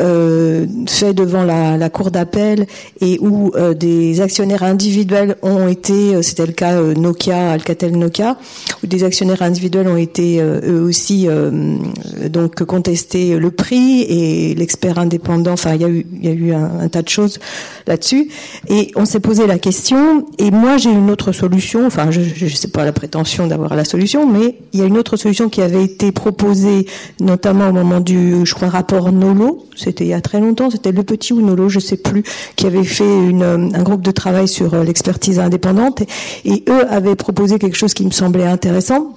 euh, 0.00 0.66
fait 0.86 1.12
devant 1.12 1.42
la, 1.42 1.90
cour 1.90 2.12
d'appel 2.12 2.66
et 3.00 3.18
où 3.20 3.50
euh, 3.56 3.74
des 3.74 4.20
actionnaires 4.20 4.62
individuels 4.78 5.36
ont 5.42 5.66
été, 5.66 6.14
euh, 6.14 6.22
c'était 6.22 6.46
le 6.46 6.52
cas 6.52 6.74
euh, 6.74 6.94
Nokia, 6.94 7.50
Alcatel 7.50 7.96
Nokia, 7.98 8.36
où 8.84 8.86
des 8.86 9.02
actionnaires 9.02 9.42
individuels 9.42 9.88
ont 9.88 9.96
été 9.96 10.40
eux 10.40 10.82
aussi 10.82 11.26
donc 12.30 12.60
le 12.60 13.48
prix 13.48 14.02
et 14.02 14.54
l'expert 14.54 14.98
indépendant. 14.98 15.52
Enfin, 15.52 15.74
il 15.74 15.82
y 15.82 15.84
a 15.84 15.88
eu, 15.88 16.06
y 16.22 16.28
a 16.28 16.32
eu 16.32 16.52
un, 16.52 16.88
tas 16.88 17.02
de 17.02 17.08
choses 17.08 17.38
là-dessus. 17.86 18.28
Et 18.68 18.92
on 18.94 19.04
s'est 19.04 19.20
posé 19.20 19.46
la 19.46 19.58
question. 19.58 20.26
Et 20.38 20.50
moi, 20.50 20.76
j'ai 20.76 20.90
une 20.90 21.10
autre 21.10 21.32
solution. 21.32 21.86
Enfin, 21.86 22.10
je 22.10 22.20
ne 22.20 22.50
sais 22.50 22.68
pas 22.68 22.84
la 22.84 22.92
prétention 22.92 23.46
d'avoir 23.46 23.74
la 23.74 23.84
solution, 23.84 24.30
mais 24.30 24.56
il 24.72 24.80
y 24.80 24.82
a 24.82 24.86
une 24.86 24.98
autre 24.98 25.16
solution 25.16 25.48
qui 25.48 25.60
avait 25.60 25.84
été 25.84 26.12
proposée, 26.12 26.86
notamment 27.20 27.68
au 27.68 27.72
moment 27.72 28.00
du, 28.00 28.44
je 28.44 28.54
crois, 28.54 28.68
rapport 28.68 29.10
Nolo 29.12 29.68
c'était 29.78 30.04
il 30.04 30.08
y 30.08 30.14
a 30.14 30.20
très 30.20 30.40
longtemps, 30.40 30.70
c'était 30.70 30.92
Le 30.92 31.02
Petit 31.04 31.32
ou 31.32 31.40
Nolo, 31.40 31.68
je 31.68 31.78
sais 31.78 31.96
plus, 31.96 32.24
qui 32.56 32.66
avait 32.66 32.84
fait 32.84 33.04
un 33.04 33.82
groupe 33.82 34.02
de 34.02 34.10
travail 34.10 34.48
sur 34.48 34.67
euh, 34.74 34.84
l'expertise 34.84 35.38
indépendante, 35.38 36.02
et, 36.44 36.64
eux 36.68 36.86
avaient 36.90 37.16
proposé 37.16 37.58
quelque 37.58 37.76
chose 37.76 37.94
qui 37.94 38.04
me 38.04 38.10
semblait 38.10 38.46
intéressant. 38.46 39.14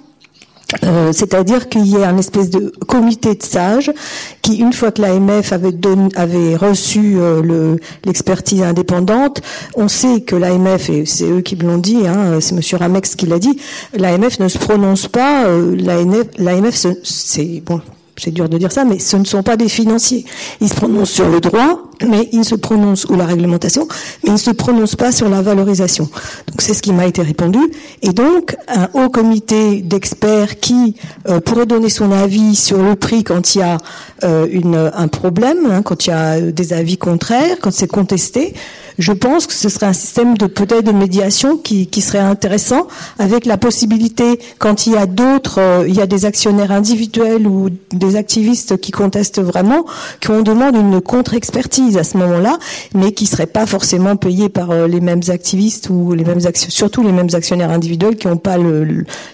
Euh, 0.84 1.12
c'est-à-dire 1.12 1.68
qu'il 1.68 1.86
y 1.86 1.96
ait 1.96 2.04
un 2.04 2.16
espèce 2.16 2.48
de 2.48 2.72
comité 2.86 3.34
de 3.34 3.42
sages 3.42 3.92
qui, 4.40 4.56
une 4.56 4.72
fois 4.72 4.90
que 4.90 5.02
l'AMF 5.02 5.52
avait, 5.52 6.56
reçu 6.56 7.16
euh, 7.18 7.76
l'expertise 8.06 8.62
indépendante, 8.62 9.42
on 9.74 9.88
sait 9.88 10.22
que 10.22 10.34
l'AMF, 10.34 10.88
et 10.88 11.04
c'est 11.04 11.28
eux 11.28 11.42
qui 11.42 11.56
l'ont 11.56 11.76
dit, 11.76 12.06
hein, 12.06 12.40
c'est 12.40 12.54
Monsieur 12.54 12.78
Ramex 12.78 13.16
qui 13.16 13.26
l'a 13.26 13.38
dit, 13.38 13.58
l'AMF 13.92 14.38
ne 14.38 14.48
se 14.48 14.56
prononce 14.56 15.08
pas, 15.08 15.44
l'AMF, 15.46 16.86
c'est 17.02 17.62
bon, 17.66 17.82
c'est 18.16 18.30
dur 18.30 18.48
de 18.48 18.58
dire 18.58 18.72
ça, 18.72 18.84
mais 18.84 18.98
ce 18.98 19.16
ne 19.16 19.24
sont 19.24 19.42
pas 19.42 19.56
des 19.56 19.68
financiers. 19.68 20.24
Ils 20.60 20.68
se 20.68 20.74
prononcent 20.74 21.10
sur 21.10 21.28
le 21.28 21.40
droit, 21.40 21.82
mais 22.08 22.28
ils 22.32 22.44
se 22.44 22.54
prononcent, 22.54 23.06
ou 23.08 23.16
la 23.16 23.26
réglementation, 23.26 23.86
mais 24.22 24.30
ils 24.30 24.32
ne 24.32 24.38
se 24.38 24.50
prononcent 24.50 24.96
pas 24.96 25.12
sur 25.12 25.28
la 25.28 25.42
valorisation. 25.42 26.04
Donc 26.04 26.60
c'est 26.60 26.74
ce 26.74 26.82
qui 26.82 26.92
m'a 26.92 27.06
été 27.06 27.22
répondu. 27.22 27.58
Et 28.02 28.12
donc, 28.12 28.56
un 28.68 28.88
haut 28.94 29.08
comité 29.10 29.82
d'experts 29.82 30.60
qui 30.60 30.96
euh, 31.28 31.40
pourrait 31.40 31.66
donner 31.66 31.88
son 31.88 32.10
avis 32.12 32.56
sur 32.56 32.82
le 32.82 32.96
prix 32.96 33.24
quand 33.24 33.54
il 33.54 33.58
y 33.58 33.62
a 33.62 33.78
euh, 34.24 34.90
un 34.94 35.08
problème, 35.08 35.68
hein, 35.70 35.82
quand 35.82 36.06
il 36.06 36.10
y 36.10 36.12
a 36.12 36.40
des 36.40 36.72
avis 36.72 36.98
contraires, 36.98 37.56
quand 37.60 37.72
c'est 37.72 37.88
contesté, 37.88 38.54
je 38.98 39.12
pense 39.12 39.46
que 39.46 39.52
ce 39.52 39.68
serait 39.68 39.86
un 39.86 39.92
système 39.92 40.36
de 40.36 40.46
peut-être 40.46 40.84
de 40.84 40.92
médiation 40.92 41.56
qui, 41.56 41.86
qui, 41.86 42.00
serait 42.00 42.18
intéressant, 42.18 42.86
avec 43.18 43.46
la 43.46 43.56
possibilité, 43.56 44.38
quand 44.58 44.86
il 44.86 44.94
y 44.94 44.96
a 44.96 45.06
d'autres, 45.06 45.58
euh, 45.60 45.84
il 45.88 45.94
y 45.94 46.00
a 46.00 46.06
des 46.06 46.24
actionnaires 46.24 46.72
individuels 46.72 47.46
ou 47.46 47.70
des 47.92 48.16
activistes 48.16 48.78
qui 48.78 48.92
contestent 48.92 49.40
vraiment, 49.40 49.84
qu'on 50.24 50.42
demande 50.42 50.76
une 50.76 51.00
contre-expertise 51.00 51.91
à 51.98 52.04
ce 52.04 52.16
moment-là, 52.18 52.58
mais 52.94 53.12
qui 53.12 53.26
serait 53.26 53.46
pas 53.46 53.66
forcément 53.66 54.16
payée 54.16 54.48
par 54.48 54.70
euh, 54.70 54.86
les 54.86 55.00
mêmes 55.00 55.22
activistes 55.28 55.88
ou 55.90 56.12
les 56.14 56.24
mêmes 56.24 56.40
surtout 56.54 57.02
les 57.02 57.12
mêmes 57.12 57.28
actionnaires 57.32 57.70
individuels 57.70 58.16
qui 58.16 58.28
n'ont 58.28 58.36
pas 58.36 58.56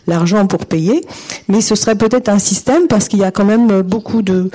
l'argent 0.06 0.46
pour 0.46 0.66
payer. 0.66 1.04
Mais 1.48 1.60
ce 1.60 1.74
serait 1.74 1.96
peut-être 1.96 2.28
un 2.28 2.38
système 2.38 2.86
parce 2.86 3.08
qu'il 3.08 3.18
y 3.18 3.24
a 3.24 3.30
quand 3.30 3.44
même 3.44 3.82
beaucoup 3.82 4.22
de, 4.22 4.50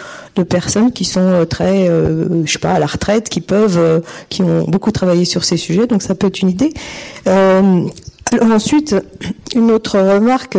personnes 0.50 0.92
qui 0.92 1.06
sont 1.06 1.22
euh, 1.22 1.46
très, 1.46 1.88
je 1.88 2.52
sais 2.52 2.60
pas, 2.60 2.74
à 2.74 2.80
la 2.80 2.86
retraite, 2.86 3.30
qui 3.30 3.42
peuvent, 3.42 4.02
qui 4.30 4.42
ont 4.42 4.66
beaucoup 4.68 4.92
travailler 4.92 5.26
sur 5.26 5.44
ces 5.44 5.58
sujets, 5.58 5.88
donc 5.88 6.02
ça 6.02 6.16
peut 6.16 6.28
être 6.28 6.42
une 6.42 6.50
idée. 6.50 6.74
Euh, 7.28 7.86
ensuite, 8.42 8.96
une 9.56 9.72
autre 9.72 10.00
remarque. 10.00 10.58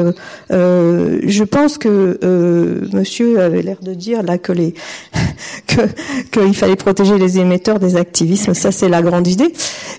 Euh, 0.50 1.20
je 1.24 1.44
pense 1.44 1.78
que 1.78 2.18
euh, 2.22 2.86
Monsieur 2.92 3.40
avait 3.40 3.62
l'air 3.62 3.78
de 3.82 3.94
dire 3.94 4.22
là 4.22 4.38
que 4.38 4.52
les 4.52 4.74
qu'il 6.32 6.54
fallait 6.54 6.76
protéger 6.76 7.18
les 7.18 7.38
émetteurs 7.38 7.78
des 7.78 7.96
activismes. 7.96 8.54
Ça, 8.54 8.72
c'est 8.72 8.88
la 8.88 9.02
grande 9.02 9.26
idée. 9.26 9.52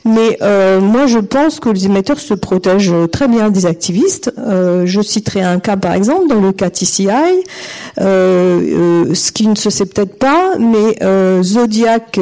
Mais 0.05 0.37
euh, 0.41 0.79
moi, 0.79 1.07
je 1.07 1.19
pense 1.19 1.59
que 1.59 1.69
les 1.69 1.85
émetteurs 1.85 2.19
se 2.19 2.33
protègent 2.33 3.09
très 3.11 3.27
bien 3.27 3.49
des 3.49 3.65
activistes. 3.65 4.31
Euh, 4.37 4.83
je 4.85 5.01
citerai 5.01 5.41
un 5.41 5.59
cas, 5.59 5.77
par 5.77 5.93
exemple, 5.93 6.27
dans 6.29 6.39
le 6.39 6.51
cas 6.51 6.69
TCI, 6.69 7.09
euh, 7.99 9.13
ce 9.13 9.31
qui 9.31 9.47
ne 9.47 9.55
se 9.55 9.69
sait 9.69 9.85
peut-être 9.85 10.17
pas, 10.19 10.53
mais 10.59 10.97
Zodiac 11.41 12.19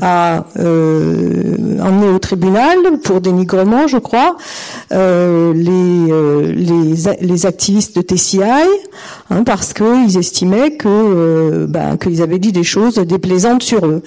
a 0.00 0.44
emmené 0.56 2.08
au 2.14 2.18
tribunal 2.18 2.78
pour 3.02 3.20
dénigrement, 3.20 3.88
je 3.88 3.98
crois. 3.98 4.36
Euh, 4.94 5.52
les 5.52 7.14
les, 7.20 7.46
activistes 7.46 7.96
de 7.96 8.02
TCI 8.02 8.40
hein, 9.30 9.42
parce 9.44 9.72
qu'ils 9.72 10.16
estimaient 10.16 10.76
que 10.76 11.66
bah, 11.66 11.96
qu'ils 11.96 12.22
avaient 12.22 12.38
dit 12.38 12.52
des 12.52 12.62
choses 12.62 12.94
déplaisantes 12.96 13.62
sur 13.62 13.84
eux. 13.86 14.02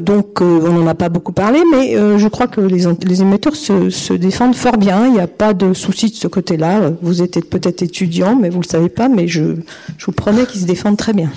donc 0.00 0.40
on 0.40 0.72
n'en 0.72 0.86
a 0.86 0.94
pas 0.94 1.08
beaucoup 1.08 1.32
parlé, 1.32 1.60
mais 1.70 1.96
je 2.18 2.28
crois 2.28 2.46
que 2.46 2.60
les, 2.60 2.86
émetteurs 3.20 3.56
se, 3.56 4.12
défendent 4.12 4.54
fort 4.54 4.76
bien. 4.76 5.06
Il 5.06 5.12
n'y 5.12 5.20
a 5.20 5.26
pas 5.26 5.52
de 5.52 5.74
souci 5.74 6.10
de 6.10 6.14
ce 6.14 6.28
côté-là. 6.28 6.92
Vous 7.02 7.22
êtes 7.22 7.48
peut-être 7.50 7.82
étudiant, 7.82 8.36
mais 8.36 8.50
vous 8.50 8.60
le 8.60 8.66
savez 8.66 8.88
pas. 8.88 9.08
Mais 9.08 9.26
je, 9.26 9.56
je 9.98 10.06
vous 10.06 10.12
promets 10.12 10.46
qu'ils 10.46 10.60
se 10.60 10.66
défendent 10.66 10.96
très 10.98 11.12
bien. 11.12 11.30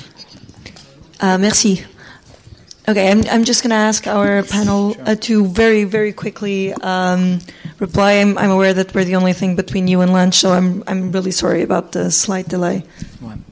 Uh, 1.22 1.38
merci. 1.39 1.81
Okay, 2.90 3.11
I'm, 3.11 3.25
I'm 3.30 3.43
just 3.43 3.64
going 3.64 3.72
to 3.72 3.75
ask 3.75 4.07
our 4.07 4.43
panel 4.43 4.95
uh, 5.06 5.16
to 5.16 5.45
very, 5.45 5.83
very 5.83 6.14
quickly 6.14 6.72
um, 6.74 7.40
reply. 7.80 8.14
I'm, 8.14 8.38
I'm 8.38 8.49
aware 8.49 8.74
that 8.74 8.95
we're 8.95 9.03
the 9.03 9.17
only 9.17 9.33
thing 9.33 9.57
between 9.57 9.90
you 9.90 9.99
and 9.99 10.14
lunch, 10.14 10.35
so 10.35 10.53
I'm, 10.53 10.85
I'm 10.88 11.11
really 11.11 11.32
sorry 11.32 11.64
about 11.64 11.91
the 11.91 12.09
slight 12.11 12.48
delay. 12.48 12.83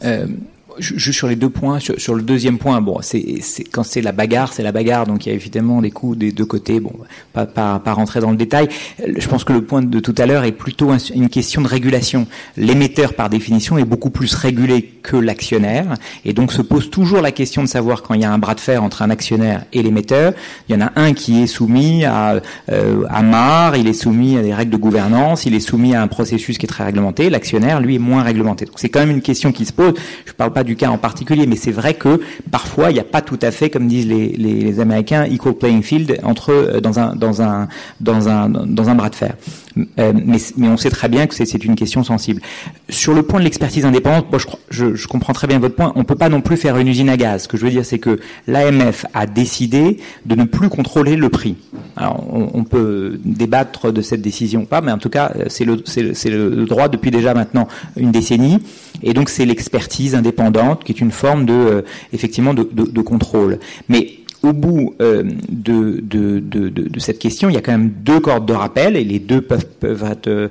Um, 0.02 0.48
juste 0.80 1.18
sur 1.18 1.28
les 1.28 1.36
deux 1.36 1.50
points, 1.50 1.80
sur, 1.80 2.00
sur 2.00 2.16
le 2.16 2.22
deuxième 2.22 2.58
point, 2.58 2.82
bon, 2.82 3.00
c'est 3.02 3.42
quand 3.72 3.84
c'est 3.84 4.02
la 4.02 4.12
bagarre, 4.12 4.54
c'est 4.54 4.64
la 4.64 4.72
bagarre, 4.72 5.06
donc 5.06 5.26
il 5.26 5.30
y 5.30 5.32
a 5.32 5.36
évidemment 5.36 5.82
les 5.82 5.92
coups 5.92 6.18
des 6.18 6.32
deux 6.32 6.46
côtés. 6.46 6.80
Bon, 6.80 6.94
pas, 7.34 7.46
pas, 7.46 7.80
pas 7.80 7.94
rentrer 7.94 8.20
dans 8.20 8.32
le 8.32 8.38
détail. 8.38 8.70
Je 9.00 9.28
pense 9.28 9.44
que 9.44 9.54
le 9.54 9.62
point 9.62 9.82
de 9.82 10.00
tout 10.00 10.16
à 10.18 10.26
l'heure 10.26 10.44
est 10.44 10.52
plutôt 10.52 10.92
une 11.14 11.30
question 11.30 11.62
de 11.62 11.68
régulation. 11.68 12.28
L'émetteur, 12.58 13.14
par 13.14 13.30
définition, 13.30 13.78
est 13.78 13.86
beaucoup 13.86 14.10
plus 14.10 14.34
régulé 14.34 14.84
que 15.04 15.18
l'actionnaire, 15.18 15.96
et 16.26 16.34
donc 16.34 16.52
se 16.52 16.62
pose 16.62 16.90
toujours 16.90 17.22
la 17.22 17.32
question 17.32 17.64
de 17.64 17.68
savoir 17.68 18.02
quand 18.02 18.14
il 18.14 18.22
y 18.22 18.26
a 18.26 18.32
un 18.32 18.38
bras 18.38 18.56
de 18.56 18.60
fer 18.60 18.84
entre 18.84 19.02
un 19.02 19.10
actionnaire 19.10 19.66
et 19.74 19.84
l'émetteur. 19.84 20.34
Il 20.68 20.76
y 20.76 20.78
en 20.78 20.86
a 20.86 20.92
un 20.96 21.14
qui 21.14 21.42
est 21.42 21.48
soumis 21.48 22.06
à 22.06 22.42
euh, 22.72 23.04
à 23.10 23.22
MAR, 23.22 23.76
il 23.76 23.88
est 23.88 23.94
soumis 23.94 24.38
à 24.38 24.42
des 24.42 24.54
règles 24.54 24.72
de 24.72 24.78
gouvernance, 24.78 25.46
il 25.46 25.54
est 25.54 25.60
soumis 25.60 25.96
à 25.96 26.02
un 26.02 26.08
processus 26.08 26.58
qui 26.58 26.66
est 26.66 26.70
très 26.70 26.84
réglementé. 26.86 27.30
L'actionnaire, 27.30 27.80
lui, 27.80 27.96
est 27.96 28.00
moins 28.00 28.24
réglementé. 28.24 28.66
Donc 28.66 28.76
c'est 28.78 28.90
quand 28.90 29.00
même 29.00 29.12
une 29.12 29.22
question 29.22 29.52
qui 29.52 29.66
se 29.66 29.74
pose. 29.74 29.94
Je 30.26 30.34
parle 30.34 30.54
pas 30.54 30.64
du 30.66 30.76
cas 30.76 30.90
en 30.90 30.98
particulier, 30.98 31.46
mais 31.48 31.56
c'est 31.56 31.72
vrai 31.72 31.94
que 31.94 32.20
parfois 32.52 32.92
il 32.92 32.96
n'y 32.96 33.00
a 33.00 33.06
pas 33.06 33.22
tout 33.22 33.40
à 33.42 33.52
fait, 33.52 33.70
comme 33.70 33.88
disent 33.88 34.08
les, 34.08 34.30
les, 34.30 34.62
les 34.62 34.80
Américains, 34.80 35.26
equal 35.26 35.54
playing 35.54 35.82
field 35.82 36.20
entre 36.24 36.52
euh, 36.52 36.82
dans 36.82 37.00
dans 37.20 37.42
un 38.90 38.96
bras 38.96 39.10
de 39.10 39.16
fer. 39.16 39.36
Euh, 40.00 40.14
mais, 40.14 40.38
mais, 40.58 40.70
on 40.70 40.78
sait 40.78 40.90
très 40.90 41.10
bien 41.10 41.28
que 41.28 41.36
c'est 41.36 41.66
une 41.66 41.76
question 41.76 42.04
sensible. 42.04 42.42
Sur 42.90 43.14
le 43.14 43.24
point 43.24 43.40
de 43.40 43.44
l'expertise 43.44 43.86
indépendante, 43.86 44.28
moi, 44.30 44.40
je, 44.40 44.48
je, 44.70 44.96
je, 44.96 45.08
comprends 45.08 45.34
très 45.34 45.48
bien 45.48 45.60
votre 45.60 45.76
point. 45.76 45.92
On 45.96 46.04
peut 46.04 46.16
pas 46.16 46.30
non 46.30 46.42
plus 46.42 46.56
faire 46.56 46.78
une 46.78 46.88
usine 46.88 47.10
à 47.10 47.18
gaz. 47.18 47.44
Ce 47.44 47.48
que 47.48 47.58
je 47.58 47.66
veux 47.66 47.72
dire, 47.72 47.86
c'est 47.86 48.00
que 48.00 48.20
l'AMF 48.48 49.06
a 49.14 49.26
décidé 49.26 49.98
de 50.26 50.36
ne 50.36 50.46
plus 50.46 50.70
contrôler 50.70 51.18
le 51.18 51.30
prix. 51.30 51.58
Alors, 51.98 52.26
on, 52.32 52.50
on, 52.54 52.64
peut 52.64 53.20
débattre 53.24 53.92
de 53.92 54.02
cette 54.02 54.22
décision 54.22 54.62
ou 54.62 54.66
pas, 54.66 54.82
mais 54.82 54.92
en 54.92 54.98
tout 54.98 55.10
cas, 55.10 55.34
c'est 55.48 55.66
le, 55.66 55.84
le, 56.26 56.66
droit 56.66 56.88
depuis 56.88 57.12
déjà 57.12 57.34
maintenant 57.34 57.68
une 57.98 58.12
décennie. 58.12 58.60
Et 59.04 59.14
donc, 59.14 59.30
c'est 59.30 59.46
l'expertise 59.46 60.16
indépendante 60.16 60.84
qui 60.84 60.94
est 60.94 61.02
une 61.02 61.12
forme 61.12 61.46
de, 61.46 61.54
euh, 61.54 61.82
effectivement, 62.14 62.54
de, 62.54 62.68
de, 62.72 62.84
de 62.84 63.02
contrôle. 63.02 63.60
Mais 63.90 64.20
au 64.46 64.54
bout 64.54 64.96
euh, 65.02 65.24
de, 65.50 67.00
cette 67.00 67.20
question, 67.20 67.50
il 67.50 67.56
y 67.56 67.58
a 67.58 67.62
quand 67.62 67.72
même 67.72 67.90
deux 67.90 68.20
cordes 68.20 68.46
de 68.46 68.54
rappel 68.54 68.96
et 68.96 69.04
les 69.04 69.20
deux 69.20 69.42
peuvent, 69.42 69.66
être 69.82 70.28
euh, 70.28 70.50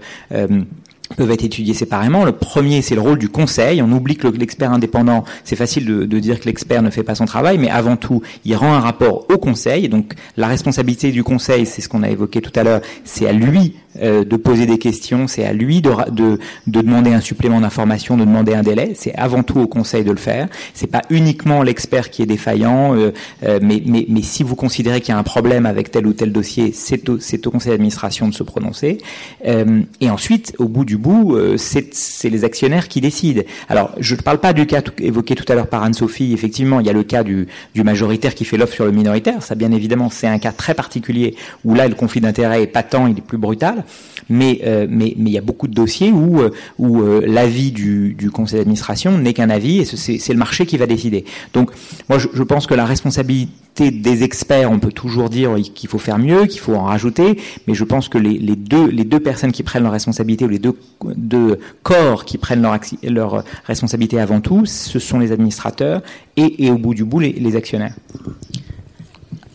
peuvent 1.16 1.30
étudiés 1.30 1.74
séparément. 1.74 2.24
Le 2.24 2.32
premier, 2.32 2.82
c'est 2.82 2.94
le 2.94 3.00
rôle 3.00 3.18
du 3.18 3.28
conseil. 3.28 3.82
On 3.82 3.90
oublie 3.92 4.16
que 4.16 4.28
l'expert 4.28 4.72
indépendant, 4.72 5.24
c'est 5.44 5.56
facile 5.56 5.86
de, 5.86 6.04
de, 6.04 6.18
dire 6.18 6.40
que 6.40 6.46
l'expert 6.46 6.82
ne 6.82 6.90
fait 6.90 7.02
pas 7.02 7.14
son 7.14 7.24
travail, 7.24 7.58
mais 7.58 7.70
avant 7.70 7.96
tout, 7.96 8.22
il 8.44 8.56
rend 8.56 8.72
un 8.72 8.80
rapport 8.80 9.26
au 9.30 9.38
conseil. 9.38 9.88
Donc, 9.88 10.14
la 10.36 10.48
responsabilité 10.48 11.10
du 11.12 11.22
conseil, 11.22 11.66
c'est 11.66 11.82
ce 11.82 11.88
qu'on 11.88 12.02
a 12.02 12.10
évoqué 12.10 12.40
tout 12.40 12.52
à 12.54 12.62
l'heure, 12.62 12.80
c'est 13.04 13.26
à 13.26 13.32
lui 13.32 13.74
euh, 14.00 14.24
de 14.24 14.36
poser 14.36 14.66
des 14.66 14.78
questions, 14.78 15.26
c'est 15.26 15.44
à 15.44 15.52
lui 15.52 15.80
de, 15.80 15.90
de, 16.10 16.38
de 16.66 16.80
demander 16.80 17.12
un 17.12 17.20
supplément 17.20 17.60
d'information, 17.60 18.16
de 18.16 18.24
demander 18.24 18.54
un 18.54 18.62
délai. 18.62 18.92
C'est 18.94 19.14
avant 19.14 19.42
tout 19.42 19.60
au 19.60 19.66
conseil 19.66 20.04
de 20.04 20.10
le 20.10 20.16
faire. 20.16 20.48
C'est 20.74 20.86
pas 20.86 21.02
uniquement 21.10 21.62
l'expert 21.62 22.10
qui 22.10 22.22
est 22.22 22.26
défaillant, 22.26 22.96
euh, 22.96 23.12
euh, 23.44 23.58
mais, 23.62 23.82
mais, 23.84 24.06
mais 24.08 24.22
si 24.22 24.42
vous 24.42 24.56
considérez 24.56 25.00
qu'il 25.00 25.10
y 25.10 25.16
a 25.16 25.18
un 25.18 25.22
problème 25.22 25.66
avec 25.66 25.90
tel 25.90 26.06
ou 26.06 26.12
tel 26.12 26.32
dossier, 26.32 26.72
c'est 26.72 27.08
au, 27.08 27.18
au 27.18 27.50
conseil 27.50 27.70
d'administration 27.70 28.28
de 28.28 28.34
se 28.34 28.42
prononcer. 28.42 28.98
Euh, 29.46 29.82
et 30.00 30.10
ensuite, 30.10 30.54
au 30.58 30.68
bout 30.68 30.84
du 30.84 30.96
bout, 30.96 31.36
c'est 31.56 32.30
les 32.30 32.44
actionnaires 32.44 32.88
qui 32.88 33.00
décident. 33.00 33.42
Alors, 33.68 33.92
je 33.98 34.14
ne 34.14 34.20
parle 34.20 34.38
pas 34.38 34.52
du 34.52 34.66
cas 34.66 34.82
évoqué 34.98 35.34
tout 35.34 35.50
à 35.50 35.54
l'heure 35.54 35.68
par 35.68 35.82
Anne-Sophie. 35.82 36.32
Effectivement, 36.32 36.80
il 36.80 36.86
y 36.86 36.90
a 36.90 36.92
le 36.92 37.02
cas 37.02 37.22
du, 37.22 37.46
du 37.74 37.82
majoritaire 37.84 38.34
qui 38.34 38.44
fait 38.44 38.56
l'offre 38.56 38.74
sur 38.74 38.84
le 38.84 38.92
minoritaire. 38.92 39.42
Ça, 39.42 39.54
bien 39.54 39.72
évidemment, 39.72 40.10
c'est 40.10 40.26
un 40.26 40.38
cas 40.38 40.52
très 40.52 40.74
particulier 40.74 41.36
où 41.64 41.74
là, 41.74 41.88
le 41.88 41.94
conflit 41.94 42.20
d'intérêt 42.20 42.62
est 42.62 42.66
patent, 42.66 43.06
il 43.06 43.18
est 43.18 43.20
plus 43.20 43.38
brutal. 43.38 43.83
Mais 44.28 44.60
euh, 44.64 44.86
mais 44.88 45.14
mais 45.18 45.30
il 45.30 45.32
y 45.32 45.38
a 45.38 45.42
beaucoup 45.42 45.68
de 45.68 45.74
dossiers 45.74 46.10
où 46.10 46.40
euh, 46.40 46.50
où 46.78 47.02
euh, 47.02 47.22
l'avis 47.26 47.72
du, 47.72 48.14
du 48.14 48.30
conseil 48.30 48.58
d'administration 48.58 49.18
n'est 49.18 49.34
qu'un 49.34 49.50
avis 49.50 49.80
et 49.80 49.84
c'est 49.84 50.32
le 50.32 50.38
marché 50.38 50.66
qui 50.66 50.76
va 50.76 50.86
décider. 50.86 51.24
Donc, 51.52 51.70
moi, 52.08 52.18
je, 52.18 52.42
pense 52.42 52.66
que 52.66 52.74
la 52.74 52.84
responsabilité 52.86 53.90
des 53.90 54.22
experts, 54.22 54.70
on 54.70 54.78
peut 54.78 54.92
toujours 54.92 55.28
dire 55.28 55.56
qu'il 55.74 55.88
faut 55.88 55.98
faire 55.98 56.18
mieux, 56.18 56.46
qu'il 56.46 56.60
faut 56.60 56.74
en 56.74 56.84
rajouter, 56.84 57.38
mais 57.66 57.74
je 57.74 57.84
pense 57.84 58.08
que 58.08 58.18
les, 58.18 58.38
les, 58.38 58.56
deux, 58.56 58.86
les 58.86 59.04
deux 59.04 59.20
personnes 59.20 59.52
qui 59.52 59.62
prennent 59.62 59.82
leur 59.82 59.92
responsabilité 59.92 60.44
ou 60.44 60.48
les 60.48 60.58
deux, 60.58 60.76
deux 61.16 61.58
corps 61.82 62.24
qui 62.24 62.38
prennent 62.38 62.62
leur, 62.62 62.78
leur 63.02 63.44
responsabilité 63.64 64.20
avant 64.20 64.40
tout, 64.40 64.64
ce 64.66 64.98
sont 64.98 65.18
les 65.18 65.32
administrateurs 65.32 66.02
et, 66.36 66.64
et 66.64 66.70
au 66.70 66.78
bout 66.78 66.94
du 66.94 67.04
bout 67.04 67.20
les 67.20 67.56
actionnaires. 67.56 67.94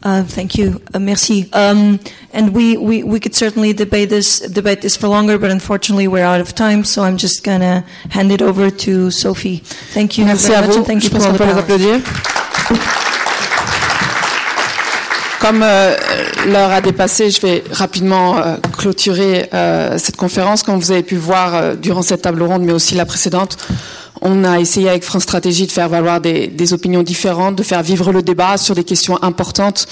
Uh, 0.02 0.24
thank 0.24 0.58
you. 0.58 0.82
Uh, 0.94 1.00
merci. 1.00 1.50
Um, 1.54 2.00
and 2.34 2.54
we, 2.56 2.78
we, 2.78 3.04
we 3.04 3.20
could 3.20 3.36
certainly 3.36 3.74
debate 3.74 4.10
this, 4.10 4.40
debate 4.40 4.82
this 4.82 4.96
for 4.96 5.08
longer, 5.10 5.38
but 5.38 5.52
unfortunately 5.52 6.08
we're 6.08 6.24
out 6.24 6.40
of 6.40 6.56
time, 6.56 6.84
so 6.86 7.04
I'm 7.04 7.18
just 7.18 7.44
gonna 7.44 7.84
hand 8.10 8.32
it 8.32 8.42
over 8.42 8.70
to 8.70 9.12
Sophie. 9.12 9.58
Thank 9.94 10.18
you 10.18 10.26
Merci 10.26 10.48
very 10.50 10.56
à 10.56 10.62
much 10.68 10.72
vous. 10.72 10.78
and 10.80 10.86
thank 10.88 11.02
Je 11.02 11.10
you 11.10 11.20
to 11.20 11.26
all 11.26 11.34
the 11.38 11.60
applaudir. 11.60 12.02
Comme 15.40 15.64
euh, 15.64 15.96
l'heure 16.48 16.70
a 16.72 16.82
dépassé, 16.82 17.30
je 17.30 17.40
vais 17.40 17.64
rapidement 17.72 18.38
euh, 18.38 18.58
clôturer 18.78 19.48
euh, 19.54 19.98
cette 19.98 20.18
conférence. 20.18 20.64
Comme 20.64 20.80
vous 20.80 20.92
avez 20.92 21.02
pu 21.04 21.16
voir 21.16 21.78
durant 21.78 22.02
cette 22.02 22.24
table 22.24 22.44
ronde, 22.44 22.64
mais 22.64 22.74
aussi 22.74 22.94
la 22.96 23.06
précédente, 23.06 23.58
on 24.22 24.44
a 24.44 24.60
essayé 24.60 24.90
avec 24.90 25.04
France 25.04 25.24
Stratégie 25.24 25.68
de 25.68 25.72
faire 25.72 25.90
valoir 25.90 26.22
des, 26.22 26.74
opinions 26.74 27.04
différentes, 27.04 27.56
de 27.56 27.64
faire 27.64 27.82
vivre 27.82 28.12
le 28.12 28.22
débat 28.22 28.58
sur 28.58 28.76
des 28.76 28.84
questions 28.84 29.22
importantes 29.24 29.88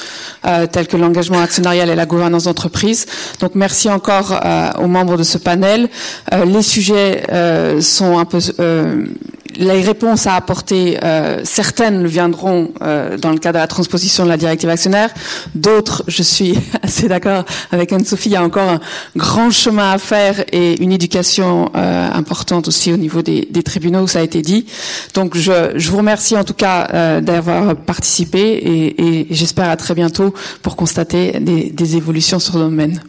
euh, 0.45 0.67
telles 0.67 0.87
que 0.87 0.97
l'engagement 0.97 1.39
actionnarial 1.39 1.89
et 1.89 1.95
la 1.95 2.05
gouvernance 2.05 2.43
d'entreprise. 2.43 3.05
Donc 3.39 3.51
merci 3.55 3.89
encore 3.89 4.39
euh, 4.43 4.71
aux 4.79 4.87
membres 4.87 5.17
de 5.17 5.23
ce 5.23 5.37
panel. 5.37 5.89
Euh, 6.33 6.45
les 6.45 6.61
sujets 6.61 7.23
sont 7.81 8.17
un 8.17 8.25
peu 8.25 8.39
les 9.57 9.81
réponses 9.81 10.27
à 10.27 10.35
apporter, 10.35 10.97
euh, 11.03 11.41
certaines 11.43 12.05
viendront 12.05 12.71
euh, 12.81 13.17
dans 13.17 13.31
le 13.31 13.37
cadre 13.37 13.55
de 13.55 13.61
la 13.63 13.67
transposition 13.67 14.23
de 14.23 14.29
la 14.29 14.37
directive 14.37 14.69
actionnaire. 14.69 15.09
D'autres, 15.55 16.03
je 16.07 16.23
suis 16.23 16.57
assez 16.83 17.07
d'accord 17.07 17.43
avec 17.71 17.91
Anne-Sophie, 17.91 18.29
il 18.29 18.33
y 18.33 18.35
a 18.35 18.43
encore 18.43 18.69
un 18.69 18.79
grand 19.15 19.51
chemin 19.51 19.91
à 19.91 19.97
faire 19.97 20.43
et 20.51 20.81
une 20.81 20.91
éducation 20.91 21.71
euh, 21.75 22.09
importante 22.11 22.67
aussi 22.67 22.93
au 22.93 22.97
niveau 22.97 23.21
des, 23.21 23.47
des 23.49 23.63
tribunaux, 23.63 24.07
ça 24.07 24.19
a 24.19 24.21
été 24.21 24.41
dit. 24.41 24.65
Donc 25.13 25.35
je, 25.35 25.73
je 25.75 25.91
vous 25.91 25.97
remercie 25.97 26.37
en 26.37 26.43
tout 26.43 26.53
cas 26.53 26.87
euh, 26.93 27.21
d'avoir 27.21 27.75
participé 27.75 28.39
et, 28.39 29.03
et 29.03 29.27
j'espère 29.31 29.69
à 29.69 29.77
très 29.77 29.93
bientôt 29.95 30.33
pour 30.61 30.75
constater 30.75 31.39
des, 31.39 31.69
des 31.71 31.95
évolutions 31.95 32.39
sur 32.39 32.57
le 32.57 32.65
domaine. 32.65 33.01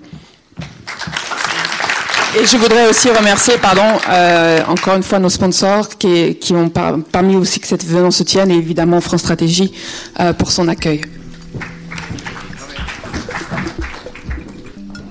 Et 2.37 2.45
je 2.45 2.59
voudrais 2.59 2.91
aussi 2.91 3.09
remercier, 3.09 3.55
pardon, 3.57 3.87
euh, 4.11 4.61
encore 4.69 4.97
une 4.97 5.03
fois 5.03 5.19
nos 5.19 5.31
sponsors 5.31 5.97
qui, 5.97 6.35
qui 6.37 6.53
ont 6.53 6.69
par, 6.69 6.99
permis 6.99 7.37
aussi 7.37 7.59
que 7.59 7.67
cet 7.67 7.85
événement 7.85 8.11
se 8.11 8.23
tienne 8.23 8.51
et 8.51 8.57
évidemment 8.57 9.01
France 9.01 9.23
Stratégie 9.23 9.73
euh, 10.21 10.35
pour 10.35 10.51
son 10.51 10.69
accueil. 10.69 11.01